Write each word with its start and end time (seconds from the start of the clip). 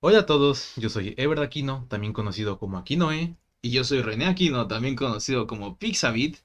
Hola 0.00 0.20
a 0.20 0.26
todos, 0.26 0.74
yo 0.76 0.90
soy 0.90 1.14
Ever 1.16 1.40
Aquino, 1.40 1.84
también 1.88 2.12
conocido 2.12 2.56
como 2.60 2.78
Aquinoe. 2.78 3.34
Y 3.62 3.70
yo 3.70 3.82
soy 3.82 4.00
René 4.00 4.26
Aquino, 4.26 4.68
también 4.68 4.94
conocido 4.94 5.48
como 5.48 5.76
Pixabit. 5.76 6.36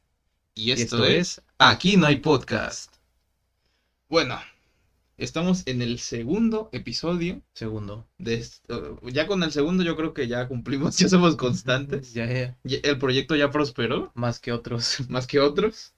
Y 0.56 0.72
esto, 0.72 1.06
esto 1.06 1.06
es 1.06 1.42
Aquí 1.60 1.96
no 1.96 2.08
hay 2.08 2.16
podcast. 2.16 2.92
Bueno, 4.10 4.40
estamos 5.18 5.68
en 5.68 5.84
el 5.84 6.00
segundo 6.00 6.70
episodio 6.72 7.44
Segundo. 7.54 8.08
de 8.18 8.34
esto. 8.34 9.00
Ya 9.04 9.28
con 9.28 9.44
el 9.44 9.52
segundo 9.52 9.84
yo 9.84 9.96
creo 9.96 10.16
que 10.16 10.28
ya 10.28 10.48
cumplimos, 10.48 10.98
ya 10.98 11.08
somos 11.08 11.36
constantes. 11.36 12.12
Ya, 12.12 12.26
ya, 12.26 12.58
El 12.82 12.98
proyecto 12.98 13.36
ya 13.36 13.52
prosperó, 13.52 14.12
más 14.16 14.40
que 14.40 14.52
otros. 14.52 14.98
más 15.10 15.28
que 15.28 15.40
otros. 15.40 15.94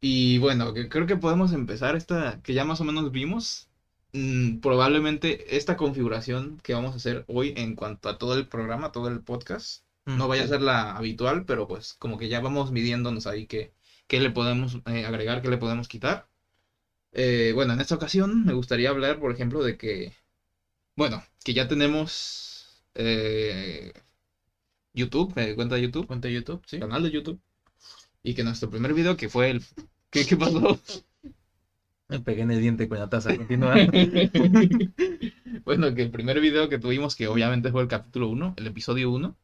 Y 0.00 0.38
bueno, 0.38 0.72
creo 0.72 1.06
que 1.06 1.16
podemos 1.16 1.52
empezar 1.52 1.96
esta, 1.96 2.40
que 2.42 2.54
ya 2.54 2.64
más 2.64 2.80
o 2.80 2.84
menos 2.84 3.12
vimos. 3.12 3.68
Mm, 4.14 4.60
probablemente 4.60 5.56
esta 5.56 5.76
configuración 5.76 6.60
que 6.62 6.72
vamos 6.72 6.92
a 6.92 6.96
hacer 6.98 7.24
hoy 7.26 7.52
en 7.56 7.74
cuanto 7.74 8.08
a 8.08 8.16
todo 8.16 8.34
el 8.38 8.46
programa, 8.46 8.92
todo 8.92 9.08
el 9.08 9.20
podcast, 9.20 9.82
no 10.06 10.28
vaya 10.28 10.44
a 10.44 10.48
ser 10.48 10.60
la 10.60 10.92
habitual, 10.96 11.44
pero 11.46 11.66
pues 11.66 11.94
como 11.94 12.16
que 12.16 12.28
ya 12.28 12.40
vamos 12.40 12.70
midiéndonos 12.70 13.26
ahí 13.26 13.46
qué, 13.46 13.72
qué 14.06 14.20
le 14.20 14.30
podemos 14.30 14.78
eh, 14.86 15.04
agregar, 15.04 15.42
qué 15.42 15.48
le 15.48 15.56
podemos 15.56 15.88
quitar. 15.88 16.28
Eh, 17.12 17.52
bueno, 17.54 17.72
en 17.72 17.80
esta 17.80 17.96
ocasión 17.96 18.44
me 18.44 18.52
gustaría 18.52 18.90
hablar, 18.90 19.18
por 19.18 19.32
ejemplo, 19.32 19.64
de 19.64 19.76
que, 19.76 20.12
bueno, 20.96 21.22
que 21.44 21.54
ya 21.54 21.68
tenemos 21.68 22.84
eh, 22.94 23.92
YouTube, 24.92 25.32
eh, 25.36 25.54
cuenta 25.56 25.74
de 25.76 25.82
YouTube, 25.82 26.06
Cuenta 26.06 26.28
de 26.28 26.34
YouTube, 26.34 26.62
sí. 26.66 26.78
canal 26.78 27.02
de 27.02 27.10
YouTube, 27.10 27.40
y 28.22 28.34
que 28.34 28.44
nuestro 28.44 28.70
primer 28.70 28.94
video, 28.94 29.16
que 29.16 29.28
fue 29.28 29.50
el... 29.50 29.64
¿Qué, 30.10 30.24
qué 30.24 30.36
pasó? 30.36 30.78
Me 32.08 32.20
pegué 32.20 32.42
en 32.42 32.50
el 32.50 32.60
diente 32.60 32.88
con 32.88 32.98
la 32.98 33.08
taza. 33.08 33.34
Continúa. 33.34 33.74
bueno, 35.64 35.94
que 35.94 36.02
el 36.02 36.10
primer 36.10 36.40
video 36.40 36.68
que 36.68 36.78
tuvimos, 36.78 37.14
que 37.14 37.28
obviamente 37.28 37.70
fue 37.70 37.82
el 37.82 37.88
capítulo 37.88 38.28
1, 38.28 38.54
el 38.56 38.66
episodio 38.66 39.10
1, 39.10 39.36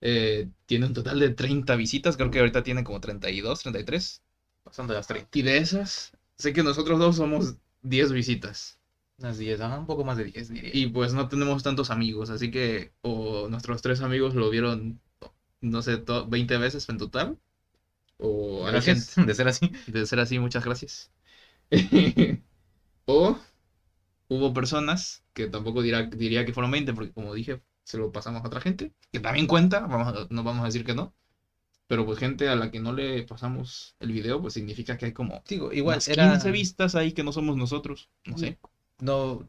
eh, 0.00 0.48
tiene 0.66 0.86
un 0.86 0.94
total 0.94 1.20
de 1.20 1.30
30 1.30 1.76
visitas, 1.76 2.16
creo 2.16 2.30
que 2.30 2.40
ahorita 2.40 2.62
tiene 2.62 2.84
como 2.84 3.00
32, 3.00 3.62
33. 3.62 4.22
Pasando 4.62 4.94
las 4.94 5.06
30. 5.06 5.28
Y 5.38 5.42
de 5.42 5.58
esas, 5.58 6.12
sé 6.38 6.52
que 6.52 6.62
nosotros 6.62 6.98
dos 6.98 7.16
somos 7.16 7.56
10 7.82 8.12
visitas. 8.12 8.78
Unas 9.18 9.38
10, 9.38 9.60
ajá, 9.60 9.78
un 9.78 9.86
poco 9.86 10.04
más 10.04 10.16
de 10.16 10.24
10 10.24 10.48
diría. 10.48 10.70
Y 10.74 10.88
pues 10.88 11.12
no 11.14 11.28
tenemos 11.28 11.62
tantos 11.62 11.90
amigos, 11.90 12.30
así 12.30 12.50
que 12.50 12.92
o 13.02 13.48
nuestros 13.48 13.82
tres 13.82 14.00
amigos 14.00 14.34
lo 14.34 14.50
vieron, 14.50 15.00
no 15.60 15.82
sé, 15.82 15.98
to- 15.98 16.26
20 16.28 16.58
veces 16.58 16.88
en 16.88 16.98
total. 16.98 17.38
O 18.18 18.64
Gracias 18.64 19.14
de 19.16 19.34
ser 19.34 19.48
así. 19.48 19.70
de 19.86 20.06
ser 20.06 20.20
así, 20.20 20.38
muchas 20.38 20.64
gracias. 20.64 21.10
o 23.06 23.38
hubo 24.28 24.54
personas 24.54 25.24
que 25.32 25.46
tampoco 25.48 25.82
dirá, 25.82 26.04
diría 26.04 26.44
que 26.44 26.52
fueron 26.52 26.70
20, 26.70 26.94
porque 26.94 27.12
como 27.12 27.34
dije, 27.34 27.62
se 27.84 27.98
lo 27.98 28.12
pasamos 28.12 28.42
a 28.42 28.46
otra 28.46 28.60
gente, 28.60 28.92
que 29.12 29.20
también 29.20 29.46
cuenta, 29.46 29.80
vamos 29.80 30.08
a- 30.08 30.26
no 30.30 30.42
vamos 30.44 30.62
a 30.62 30.66
decir 30.66 30.84
que 30.84 30.94
no. 30.94 31.14
Pero 31.86 32.06
pues 32.06 32.18
gente 32.18 32.48
a 32.48 32.56
la 32.56 32.70
que 32.70 32.80
no 32.80 32.92
le 32.94 33.24
pasamos 33.24 33.94
el 34.00 34.10
video, 34.12 34.40
pues 34.40 34.54
significa 34.54 34.96
que 34.96 35.06
hay 35.06 35.12
como 35.12 35.42
Digo, 35.48 35.70
igual, 35.72 35.96
unas 35.96 36.08
era... 36.08 36.30
15 36.32 36.50
vistas 36.50 36.94
ahí 36.94 37.12
que 37.12 37.22
no 37.24 37.32
somos 37.32 37.56
nosotros. 37.58 38.08
No 38.24 38.38
sé. 38.38 38.58
No, 39.00 39.46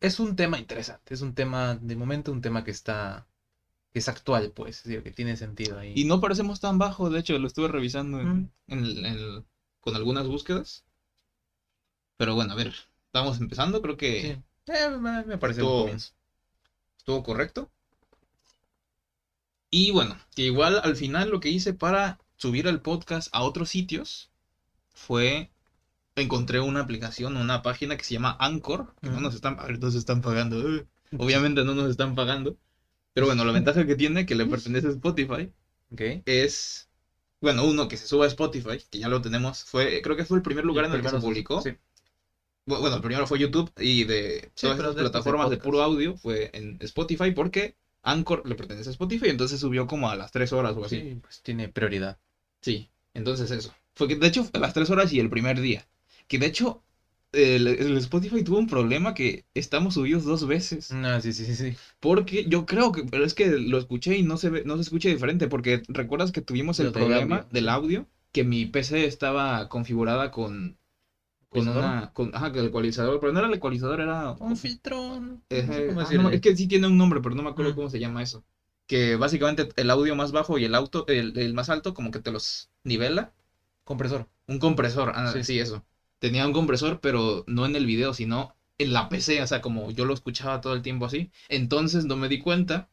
es 0.00 0.20
un 0.20 0.36
tema 0.36 0.58
interesante. 0.58 1.14
Es 1.14 1.22
un 1.22 1.34
tema, 1.34 1.76
de 1.76 1.96
momento, 1.96 2.30
un 2.30 2.42
tema 2.42 2.62
que 2.62 2.70
está... 2.72 3.26
que 3.92 4.00
es 4.00 4.08
actual, 4.08 4.52
pues. 4.54 4.78
Es 4.78 4.84
decir, 4.84 5.02
que 5.02 5.12
tiene 5.12 5.36
sentido 5.38 5.78
ahí. 5.78 5.94
Y 5.96 6.04
no 6.04 6.20
parecemos 6.20 6.60
tan 6.60 6.78
bajo, 6.78 7.08
de 7.08 7.20
hecho, 7.20 7.38
lo 7.38 7.46
estuve 7.46 7.68
revisando 7.68 8.20
en, 8.20 8.28
Mm. 8.28 8.50
en 8.68 8.78
el- 8.80 8.98
en 9.06 9.14
el- 9.14 9.44
con 9.80 9.96
algunas 9.96 10.26
búsquedas. 10.28 10.84
Pero 12.22 12.36
bueno, 12.36 12.52
a 12.52 12.54
ver, 12.54 12.72
estamos 13.06 13.40
empezando, 13.40 13.82
creo 13.82 13.96
que 13.96 14.38
Sí. 14.64 14.72
Eh, 14.72 14.90
me, 14.90 15.24
me 15.24 15.38
parece 15.38 15.60
un 15.60 15.66
Estuvo- 15.66 15.80
comienzo. 15.80 16.12
estuvo 16.98 17.22
correcto. 17.24 17.68
Y 19.70 19.90
bueno, 19.90 20.16
que 20.36 20.42
igual 20.42 20.80
al 20.84 20.94
final 20.94 21.30
lo 21.30 21.40
que 21.40 21.48
hice 21.48 21.74
para 21.74 22.20
subir 22.36 22.68
el 22.68 22.80
podcast 22.80 23.28
a 23.32 23.42
otros 23.42 23.70
sitios 23.70 24.30
fue 24.94 25.50
encontré 26.14 26.60
una 26.60 26.78
aplicación, 26.82 27.36
una 27.36 27.60
página 27.62 27.96
que 27.96 28.04
se 28.04 28.14
llama 28.14 28.36
Anchor, 28.38 28.94
que 29.00 29.08
no 29.08 29.14
Ujú. 29.14 29.22
nos 29.22 29.34
están, 29.34 29.58
a 29.58 29.64
ver, 29.64 29.80
no 29.80 29.86
nos 29.86 29.96
están 29.96 30.20
pagando. 30.22 30.60
eh. 30.76 30.86
Obviamente 31.18 31.64
no 31.64 31.74
nos 31.74 31.90
están 31.90 32.14
pagando. 32.14 32.56
Pero 33.14 33.26
bueno, 33.26 33.44
la 33.44 33.50
ventaja 33.50 33.84
que 33.84 33.96
tiene, 33.96 34.26
que 34.26 34.36
le 34.36 34.46
pertenece 34.46 34.86
a 34.86 34.90
Spotify, 34.90 35.52
Ok. 35.92 36.22
es, 36.24 36.88
bueno, 37.40 37.64
uno 37.64 37.88
que 37.88 37.96
se 37.96 38.06
suba 38.06 38.26
a 38.26 38.28
Spotify, 38.28 38.78
que 38.88 39.00
ya 39.00 39.08
lo 39.08 39.20
tenemos, 39.20 39.64
fue, 39.64 40.00
creo 40.02 40.14
que 40.14 40.24
fue 40.24 40.36
el 40.36 40.44
primer 40.44 40.64
lugar 40.64 40.84
en 40.84 40.92
el 40.92 41.02
que 41.02 41.08
se 41.08 41.18
publicó. 41.18 41.60
Sí. 41.62 41.70
Bu- 42.66 42.80
Bueno, 42.80 42.96
el 42.96 43.02
primero 43.02 43.26
fue 43.26 43.38
YouTube 43.38 43.70
y 43.78 44.04
de 44.04 44.50
Sí, 44.54 44.68
todas 44.68 44.78
de 44.78 44.84
de 44.88 44.94
plataformas 44.94 45.50
de, 45.50 45.56
puro 45.56 45.82
audio 45.82 46.16
fue 46.16 46.50
en 46.52 46.78
Spotify 46.80 47.30
porque 47.32 47.74
Anchor 48.02 48.46
le 48.48 48.54
pertenece 48.54 48.88
a 48.90 48.92
Spotify, 48.92 49.28
entonces 49.28 49.60
subió 49.60 49.86
como 49.86 50.08
a 50.10 50.16
las 50.16 50.30
3 50.30 50.52
horas 50.52 50.76
o 50.76 50.84
así. 50.84 50.96
Sí, 51.00 51.18
pues 51.20 51.40
tiene 51.42 51.68
prioridad. 51.68 52.18
Sí, 52.60 52.88
entonces 53.14 53.50
eso. 53.50 53.72
Fue 53.94 54.08
que 54.08 54.16
de 54.16 54.26
hecho 54.26 54.46
a 54.52 54.58
las 54.58 54.72
3 54.74 54.90
horas 54.90 55.12
y 55.12 55.20
el 55.20 55.28
primer 55.30 55.60
día. 55.60 55.86
Que 56.28 56.38
de 56.38 56.46
hecho 56.46 56.82
el, 57.32 57.66
el 57.66 57.96
Spotify 57.98 58.42
tuvo 58.42 58.58
un 58.58 58.66
problema 58.66 59.14
que 59.14 59.44
estamos 59.54 59.94
subidos 59.94 60.24
dos 60.24 60.46
veces. 60.46 60.92
No, 60.92 61.20
sí, 61.20 61.32
sí, 61.32 61.44
sí, 61.44 61.54
sí. 61.54 61.76
Porque 62.00 62.44
yo 62.48 62.66
creo 62.66 62.92
que, 62.92 63.04
pero 63.04 63.24
es 63.24 63.34
que 63.34 63.48
lo 63.48 63.78
escuché 63.78 64.16
y 64.16 64.22
no 64.22 64.36
se 64.36 64.50
ve, 64.50 64.62
no 64.64 64.76
se 64.76 64.82
escucha 64.82 65.08
diferente, 65.08 65.48
porque 65.48 65.82
recuerdas 65.88 66.32
que 66.32 66.40
tuvimos 66.40 66.78
el 66.80 66.92
problema 66.92 67.36
audio, 67.36 67.48
del 67.50 67.68
audio, 67.68 68.06
que 68.32 68.44
mi 68.44 68.66
PC 68.66 69.04
estaba 69.06 69.68
configurada 69.68 70.30
con, 70.30 70.76
con 71.52 71.68
una, 71.68 72.10
con, 72.12 72.30
ajá, 72.34 72.52
que 72.52 72.58
el 72.60 72.66
ecualizador, 72.66 73.20
pero 73.20 73.32
no 73.32 73.38
era 73.40 73.48
el 73.48 73.54
ecualizador, 73.54 74.00
era, 74.00 74.32
Un 74.40 74.56
filtrón. 74.56 75.42
no 75.50 75.72
sé 75.72 75.86
cómo 75.86 76.00
ah, 76.00 76.04
decirle. 76.04 76.22
no, 76.24 76.30
es 76.30 76.40
que 76.40 76.56
sí 76.56 76.66
tiene 76.66 76.86
un 76.86 76.96
nombre, 76.96 77.20
pero 77.20 77.34
no 77.34 77.42
me 77.42 77.50
acuerdo 77.50 77.72
Mm. 77.72 77.74
cómo 77.74 77.90
se 77.90 77.98
llama 77.98 78.22
eso. 78.22 78.44
Que 78.86 79.16
básicamente 79.16 79.68
el 79.76 79.90
audio 79.90 80.14
más 80.14 80.32
bajo 80.32 80.58
y 80.58 80.64
el 80.64 80.74
auto, 80.74 81.04
el, 81.08 81.36
el 81.38 81.54
más 81.54 81.68
alto, 81.68 81.94
como 81.94 82.10
que 82.10 82.20
te 82.20 82.30
los 82.30 82.70
nivela. 82.84 83.32
Compresor. 83.84 84.28
Un 84.46 84.58
compresor, 84.58 85.12
ah, 85.14 85.32
Sí. 85.32 85.44
sí, 85.44 85.58
eso. 85.58 85.84
Tenía 86.18 86.46
un 86.46 86.52
compresor, 86.52 87.00
pero 87.00 87.44
no 87.46 87.66
en 87.66 87.76
el 87.76 87.86
video, 87.86 88.12
sino 88.14 88.54
en 88.78 88.92
la 88.92 89.08
PC, 89.08 89.42
o 89.42 89.46
sea, 89.46 89.60
como 89.60 89.90
yo 89.90 90.04
lo 90.04 90.14
escuchaba 90.14 90.60
todo 90.60 90.72
el 90.74 90.82
tiempo 90.82 91.04
así. 91.06 91.30
Entonces 91.48 92.04
no 92.04 92.16
me 92.16 92.28
di 92.28 92.38
cuenta 92.38 92.88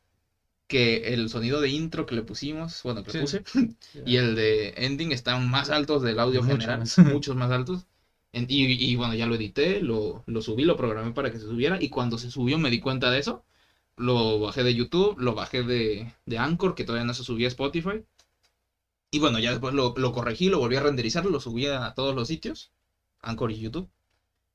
que 0.67 1.13
el 1.13 1.29
sonido 1.29 1.61
de 1.61 1.69
intro 1.69 2.05
que 2.05 2.15
le 2.15 2.23
pusimos, 2.23 2.81
bueno, 2.83 3.03
que 3.03 3.11
le 3.13 3.21
puse, 3.21 3.43
y 4.05 4.17
el 4.17 4.35
de 4.35 4.73
ending 4.77 5.11
están 5.11 5.49
más 5.49 5.69
altos 5.69 6.01
del 6.03 6.19
audio 6.19 6.41
Mucho 6.43 6.51
general, 6.53 6.83
muchos 7.05 7.35
más 7.35 7.51
altos. 7.51 7.87
En- 8.33 8.45
y, 8.49 8.95
bueno, 8.95 9.13
ya 9.15 9.25
lo 9.27 9.35
edité, 9.35 9.81
lo, 9.81 10.23
lo 10.27 10.41
subí, 10.41 10.63
lo 10.65 10.75
programé 10.75 11.11
para 11.13 11.31
que 11.31 11.39
se 11.39 11.45
subiera, 11.47 11.77
y 11.81 11.89
cuando 11.89 12.17
se 12.17 12.29
subió 12.31 12.57
me 12.57 12.69
di 12.69 12.79
cuenta 12.79 13.09
de 13.11 13.19
eso. 13.19 13.43
Lo 13.97 14.39
bajé 14.39 14.63
de 14.63 14.73
YouTube, 14.75 15.15
lo 15.19 15.33
bajé 15.35 15.63
de, 15.63 16.13
de 16.25 16.37
Anchor, 16.39 16.75
que 16.75 16.83
todavía 16.85 17.05
no 17.05 17.13
se 17.13 17.23
subía 17.23 17.47
a 17.47 17.49
Spotify. 17.49 18.03
Y 19.11 19.19
bueno, 19.19 19.39
ya 19.39 19.51
después 19.51 19.73
lo, 19.73 19.93
lo 19.97 20.11
corregí, 20.11 20.49
lo 20.49 20.59
volví 20.59 20.75
a 20.75 20.81
renderizar, 20.81 21.25
lo 21.25 21.39
subí 21.39 21.65
a 21.65 21.93
todos 21.95 22.13
los 22.15 22.27
sitios, 22.27 22.71
Anchor 23.21 23.51
y 23.51 23.59
YouTube. 23.59 23.89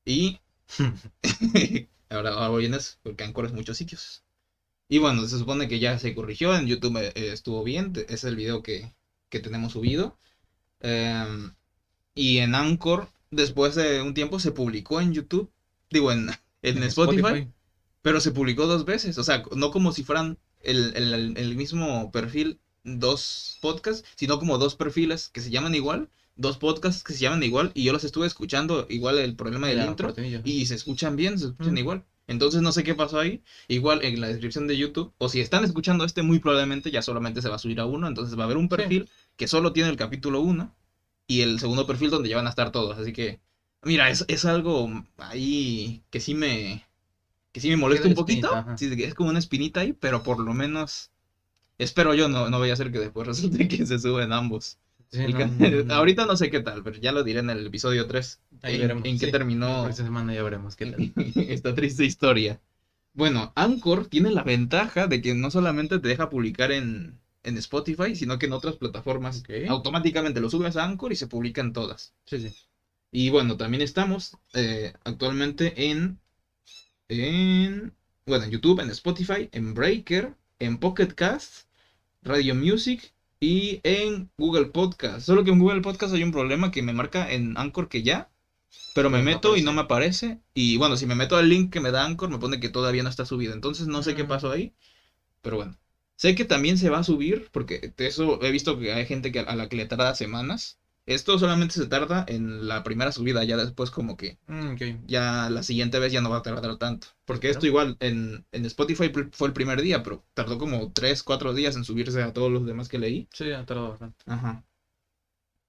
Y 0.05 0.39
ahora, 2.09 2.31
ahora 2.31 2.49
voy 2.49 2.65
en 2.65 2.73
eso, 2.75 2.97
porque 3.03 3.23
Anchor 3.23 3.45
es 3.45 3.53
muchos 3.53 3.77
sitios. 3.77 4.23
Y 4.89 4.99
bueno, 4.99 5.25
se 5.27 5.37
supone 5.39 5.67
que 5.67 5.79
ya 5.79 5.99
se 5.99 6.15
corrigió, 6.15 6.55
en 6.55 6.67
YouTube 6.67 6.97
eh, 6.99 7.11
estuvo 7.15 7.63
bien, 7.63 7.93
es 8.09 8.23
el 8.25 8.35
video 8.37 8.63
que, 8.63 8.93
que 9.29 9.39
tenemos 9.39 9.73
subido. 9.73 10.17
Em, 10.81 11.53
y 12.15 12.39
en 12.39 12.55
Anchor, 12.55 13.09
después 13.31 13.75
de 13.75 14.01
un 14.01 14.13
tiempo, 14.13 14.39
se 14.39 14.51
publicó 14.51 15.01
en 15.01 15.13
YouTube, 15.13 15.51
digo, 15.89 16.11
en, 16.11 16.29
en 16.61 16.83
Spotify, 16.83 17.47
pero 18.01 18.19
se 18.19 18.31
publicó 18.31 18.67
dos 18.67 18.85
veces, 18.85 19.17
o 19.17 19.23
sea, 19.23 19.43
no 19.55 19.71
como 19.71 19.91
si 19.91 20.03
fueran 20.03 20.37
el, 20.61 20.93
el- 20.95 21.33
el 21.37 21.55
mismo 21.55 22.11
perfil, 22.11 22.59
dos 22.83 23.57
podcasts, 23.61 24.07
sino 24.15 24.39
como 24.39 24.57
dos 24.57 24.75
perfiles 24.75 25.29
que 25.29 25.41
se 25.41 25.49
llaman 25.49 25.73
igual, 25.75 26.09
dos 26.35 26.57
podcasts 26.57 27.03
que 27.03 27.13
se 27.13 27.19
llaman 27.19 27.43
igual, 27.43 27.71
y 27.73 27.83
yo 27.83 27.93
los 27.93 28.03
estuve 28.03 28.27
escuchando 28.27 28.85
igual 28.89 29.17
el 29.19 29.35
problema 29.35 29.67
del 29.67 29.77
La 29.77 29.85
intro, 29.85 30.13
y 30.43 30.65
se 30.67 30.75
escuchan 30.75 31.15
bien, 31.15 31.39
se 31.39 31.45
escuchan 31.47 31.73
Mm. 31.73 31.77
igual. 31.77 32.05
Entonces 32.27 32.61
no 32.63 32.71
sé 32.71 32.83
qué 32.83 32.95
pasó 32.95 33.19
ahí. 33.19 33.43
Igual 33.67 34.03
en 34.03 34.19
la 34.19 34.27
descripción 34.27 34.67
de 34.67 34.77
YouTube, 34.77 35.13
o 35.19 35.29
si 35.29 35.41
están 35.41 35.63
escuchando 35.63 36.03
este, 36.05 36.23
muy 36.23 36.39
probablemente 36.39 36.89
ya 36.91 37.01
solamente 37.03 37.41
se 37.41 37.49
va 37.49 37.55
a 37.55 37.59
subir 37.59 37.79
a 37.79 37.85
uno, 37.85 38.07
entonces 38.07 38.37
va 38.37 38.43
a 38.43 38.45
haber 38.45 38.57
un 38.57 38.67
Sí. 38.69 38.69
perfil 38.69 39.09
que 39.37 39.47
solo 39.47 39.73
tiene 39.73 39.89
el 39.89 39.95
capítulo 39.97 40.41
1 40.41 40.75
y 41.27 41.41
el 41.41 41.59
segundo 41.59 41.87
perfil 41.87 42.09
donde 42.11 42.29
ya 42.29 42.37
van 42.37 42.47
a 42.47 42.49
estar 42.49 42.71
todos. 42.71 42.97
Así 42.97 43.13
que, 43.13 43.41
mira, 43.83 44.09
es, 44.09 44.25
es 44.27 44.45
algo 44.45 44.89
ahí 45.17 46.03
que 46.11 46.19
sí 46.19 46.33
me, 46.35 46.85
que 47.53 47.61
sí 47.61 47.69
me 47.69 47.77
molesta 47.77 48.07
un 48.07 48.15
poquito. 48.15 48.47
espinita, 48.47 48.59
ajá. 48.59 48.75
Sí, 48.77 48.91
es 49.03 49.13
como 49.15 49.29
una 49.31 49.39
espinita 49.39 49.81
ahí, 49.81 49.93
pero 49.93 50.23
por 50.23 50.39
lo 50.39 50.53
menos 50.53 51.11
espero 51.77 52.13
yo 52.13 52.27
no, 52.29 52.49
no 52.49 52.59
vaya 52.59 52.73
a 52.73 52.75
ser 52.77 52.91
que 52.91 52.99
después 52.99 53.27
resulte 53.27 53.67
que 53.67 53.85
se 53.85 53.99
suben 53.99 54.33
ambos. 54.33 54.79
Sí, 55.11 55.27
El 55.27 55.33
no, 55.33 55.39
ca- 55.39 55.47
no, 55.47 55.69
no. 55.83 55.93
Ahorita 55.95 56.25
no 56.25 56.35
sé 56.37 56.49
qué 56.49 56.59
tal, 56.61 56.83
pero 56.83 56.97
ya 56.99 57.11
lo 57.11 57.23
diré 57.23 57.39
en 57.39 57.49
el 57.49 57.67
episodio 57.67 58.07
3. 58.07 58.41
Ahí 58.61 58.77
en, 58.77 58.81
veremos, 58.81 59.05
en 59.05 59.19
qué 59.19 59.27
sí. 59.27 59.31
terminó 59.31 59.87
Esta 59.89 60.03
semana 60.03 60.33
ya 60.33 60.43
veremos 60.43 60.75
qué 60.75 60.85
tal. 60.87 61.01
esta 61.49 61.75
triste 61.75 62.05
historia. 62.05 62.61
Bueno, 63.13 63.53
Anchor 63.55 64.07
tiene 64.07 64.31
la 64.31 64.43
ventaja 64.43 65.07
de 65.07 65.21
que 65.21 65.33
no 65.35 65.51
solamente 65.51 65.99
te 65.99 66.07
deja 66.09 66.29
publicar 66.29 66.71
en, 66.71 67.19
en 67.45 67.57
Spotify, 67.57 68.15
sino 68.15 68.37
que 68.37 68.47
en 68.47 68.53
otras 68.53 68.75
plataformas 68.75 69.43
automáticamente 69.69 70.41
lo 70.41 70.49
subes 70.49 70.75
a 70.75 70.83
Anchor 70.83 71.11
y 71.11 71.15
se 71.15 71.27
publica 71.27 71.61
en 71.61 71.73
todas. 71.73 72.13
Sí, 72.25 72.39
sí. 72.39 72.55
Y 73.11 73.29
bueno, 73.29 73.55
también 73.55 73.81
estamos 73.81 74.37
eh, 74.53 74.93
actualmente 75.03 75.89
en, 75.89 76.19
en 77.07 77.93
bueno, 78.25 78.45
en 78.45 78.51
YouTube, 78.51 78.79
en 78.81 78.89
Spotify, 78.89 79.49
en 79.51 79.73
Breaker, 79.73 80.35
en 80.59 80.79
Pocket 80.79 81.07
Cast, 81.07 81.67
Radio 82.23 82.55
Music 82.55 83.13
y 83.39 83.79
en 83.83 84.31
Google 84.37 84.65
Podcast. 84.65 85.25
Solo 85.25 85.43
que 85.43 85.51
en 85.51 85.59
Google 85.59 85.81
Podcast 85.81 86.13
hay 86.13 86.23
un 86.23 86.31
problema 86.31 86.71
que 86.71 86.81
me 86.81 86.93
marca 86.93 87.31
en 87.31 87.55
Anchor 87.57 87.87
que 87.87 88.01
ya, 88.01 88.29
pero 88.95 89.09
me 89.09 89.19
No 89.19 89.23
meto 89.23 89.55
y 89.55 89.61
no 89.61 89.73
me 89.73 89.81
aparece. 89.81 90.39
Y 90.55 90.77
bueno, 90.77 90.97
si 90.97 91.05
me 91.05 91.15
meto 91.15 91.37
al 91.37 91.47
link 91.47 91.71
que 91.71 91.79
me 91.79 91.91
da 91.91 92.03
Anchor, 92.03 92.29
me 92.29 92.39
pone 92.39 92.59
que 92.59 92.69
todavía 92.69 93.03
no 93.03 93.09
está 93.09 93.25
subido. 93.25 93.53
Entonces 93.53 93.87
no 93.87 94.01
sé 94.01 94.15
qué 94.15 94.25
pasó 94.25 94.51
ahí, 94.51 94.73
pero 95.41 95.57
bueno. 95.57 95.77
Sé 96.15 96.35
que 96.35 96.45
también 96.45 96.77
se 96.77 96.89
va 96.89 96.99
a 96.99 97.03
subir, 97.03 97.49
porque 97.51 97.93
eso 97.97 98.41
he 98.41 98.51
visto 98.51 98.77
que 98.79 98.93
hay 98.93 99.05
gente 99.05 99.31
que 99.31 99.39
a 99.39 99.55
la 99.55 99.67
que 99.69 99.75
le 99.75 99.85
tarda 99.85 100.15
semanas. 100.15 100.79
Esto 101.05 101.37
solamente 101.37 101.75
se 101.75 101.85
tarda 101.85 102.25
en 102.27 102.67
la 102.67 102.81
primera 102.83 103.11
subida, 103.11 103.43
ya 103.43 103.57
después 103.57 103.91
como 103.91 104.17
que 104.17 104.39
Mm, 104.47 104.75
ya 105.07 105.49
la 105.49 105.61
siguiente 105.63 105.99
vez 105.99 106.11
ya 106.11 106.21
no 106.21 106.29
va 106.29 106.37
a 106.37 106.41
tardar 106.41 106.77
tanto. 106.77 107.07
Porque 107.25 107.49
esto 107.49 107.65
igual 107.65 107.95
en, 107.99 108.45
en 108.51 108.65
Spotify 108.65 109.11
fue 109.31 109.47
el 109.47 109.53
primer 109.53 109.81
día, 109.81 110.03
pero 110.03 110.23
tardó 110.33 110.57
como 110.57 110.91
3, 110.91 111.23
4 111.23 111.53
días 111.53 111.75
en 111.75 111.83
subirse 111.83 112.21
a 112.21 112.33
todos 112.33 112.51
los 112.51 112.65
demás 112.65 112.87
que 112.87 112.97
leí. 112.99 113.27
Sí, 113.31 113.51
ha 113.51 113.65
tardado 113.65 113.89
bastante. 113.89 114.23
Ajá. 114.25 114.63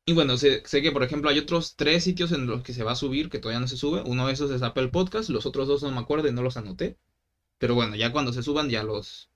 Y 0.07 0.13
bueno, 0.13 0.37
sé, 0.37 0.63
sé 0.65 0.83
que 0.83 0.93
por 0.93 1.03
ejemplo 1.03 1.29
hay 1.31 1.39
otros 1.39 1.75
tres 1.77 2.05
sitios 2.05 2.33
en 2.33 2.47
los 2.47 2.63
que 2.63 2.73
se 2.73 2.85
va 2.85 2.93
a 2.93 2.97
subir 2.97 3.29
que 3.29 3.39
todavía 3.39 3.61
no 3.61 3.69
se 3.69 3.77
sube. 3.77 4.03
Uno 4.07 4.27
de 4.27 4.33
esos 4.33 4.51
es 4.51 4.63
Apple 4.63 4.89
Podcast, 4.89 5.29
los 5.31 5.47
otros 5.47 5.67
dos 5.69 5.83
no 5.83 5.91
me 5.91 6.01
acuerdo 6.01 6.29
y 6.29 6.33
no 6.33 6.43
los 6.43 6.57
anoté. 6.57 6.97
Pero 7.59 7.75
bueno, 7.75 7.97
ya 7.97 8.13
cuando 8.13 8.33
se 8.33 8.43
suban 8.43 8.71
ya 8.71 8.83
los, 8.85 9.31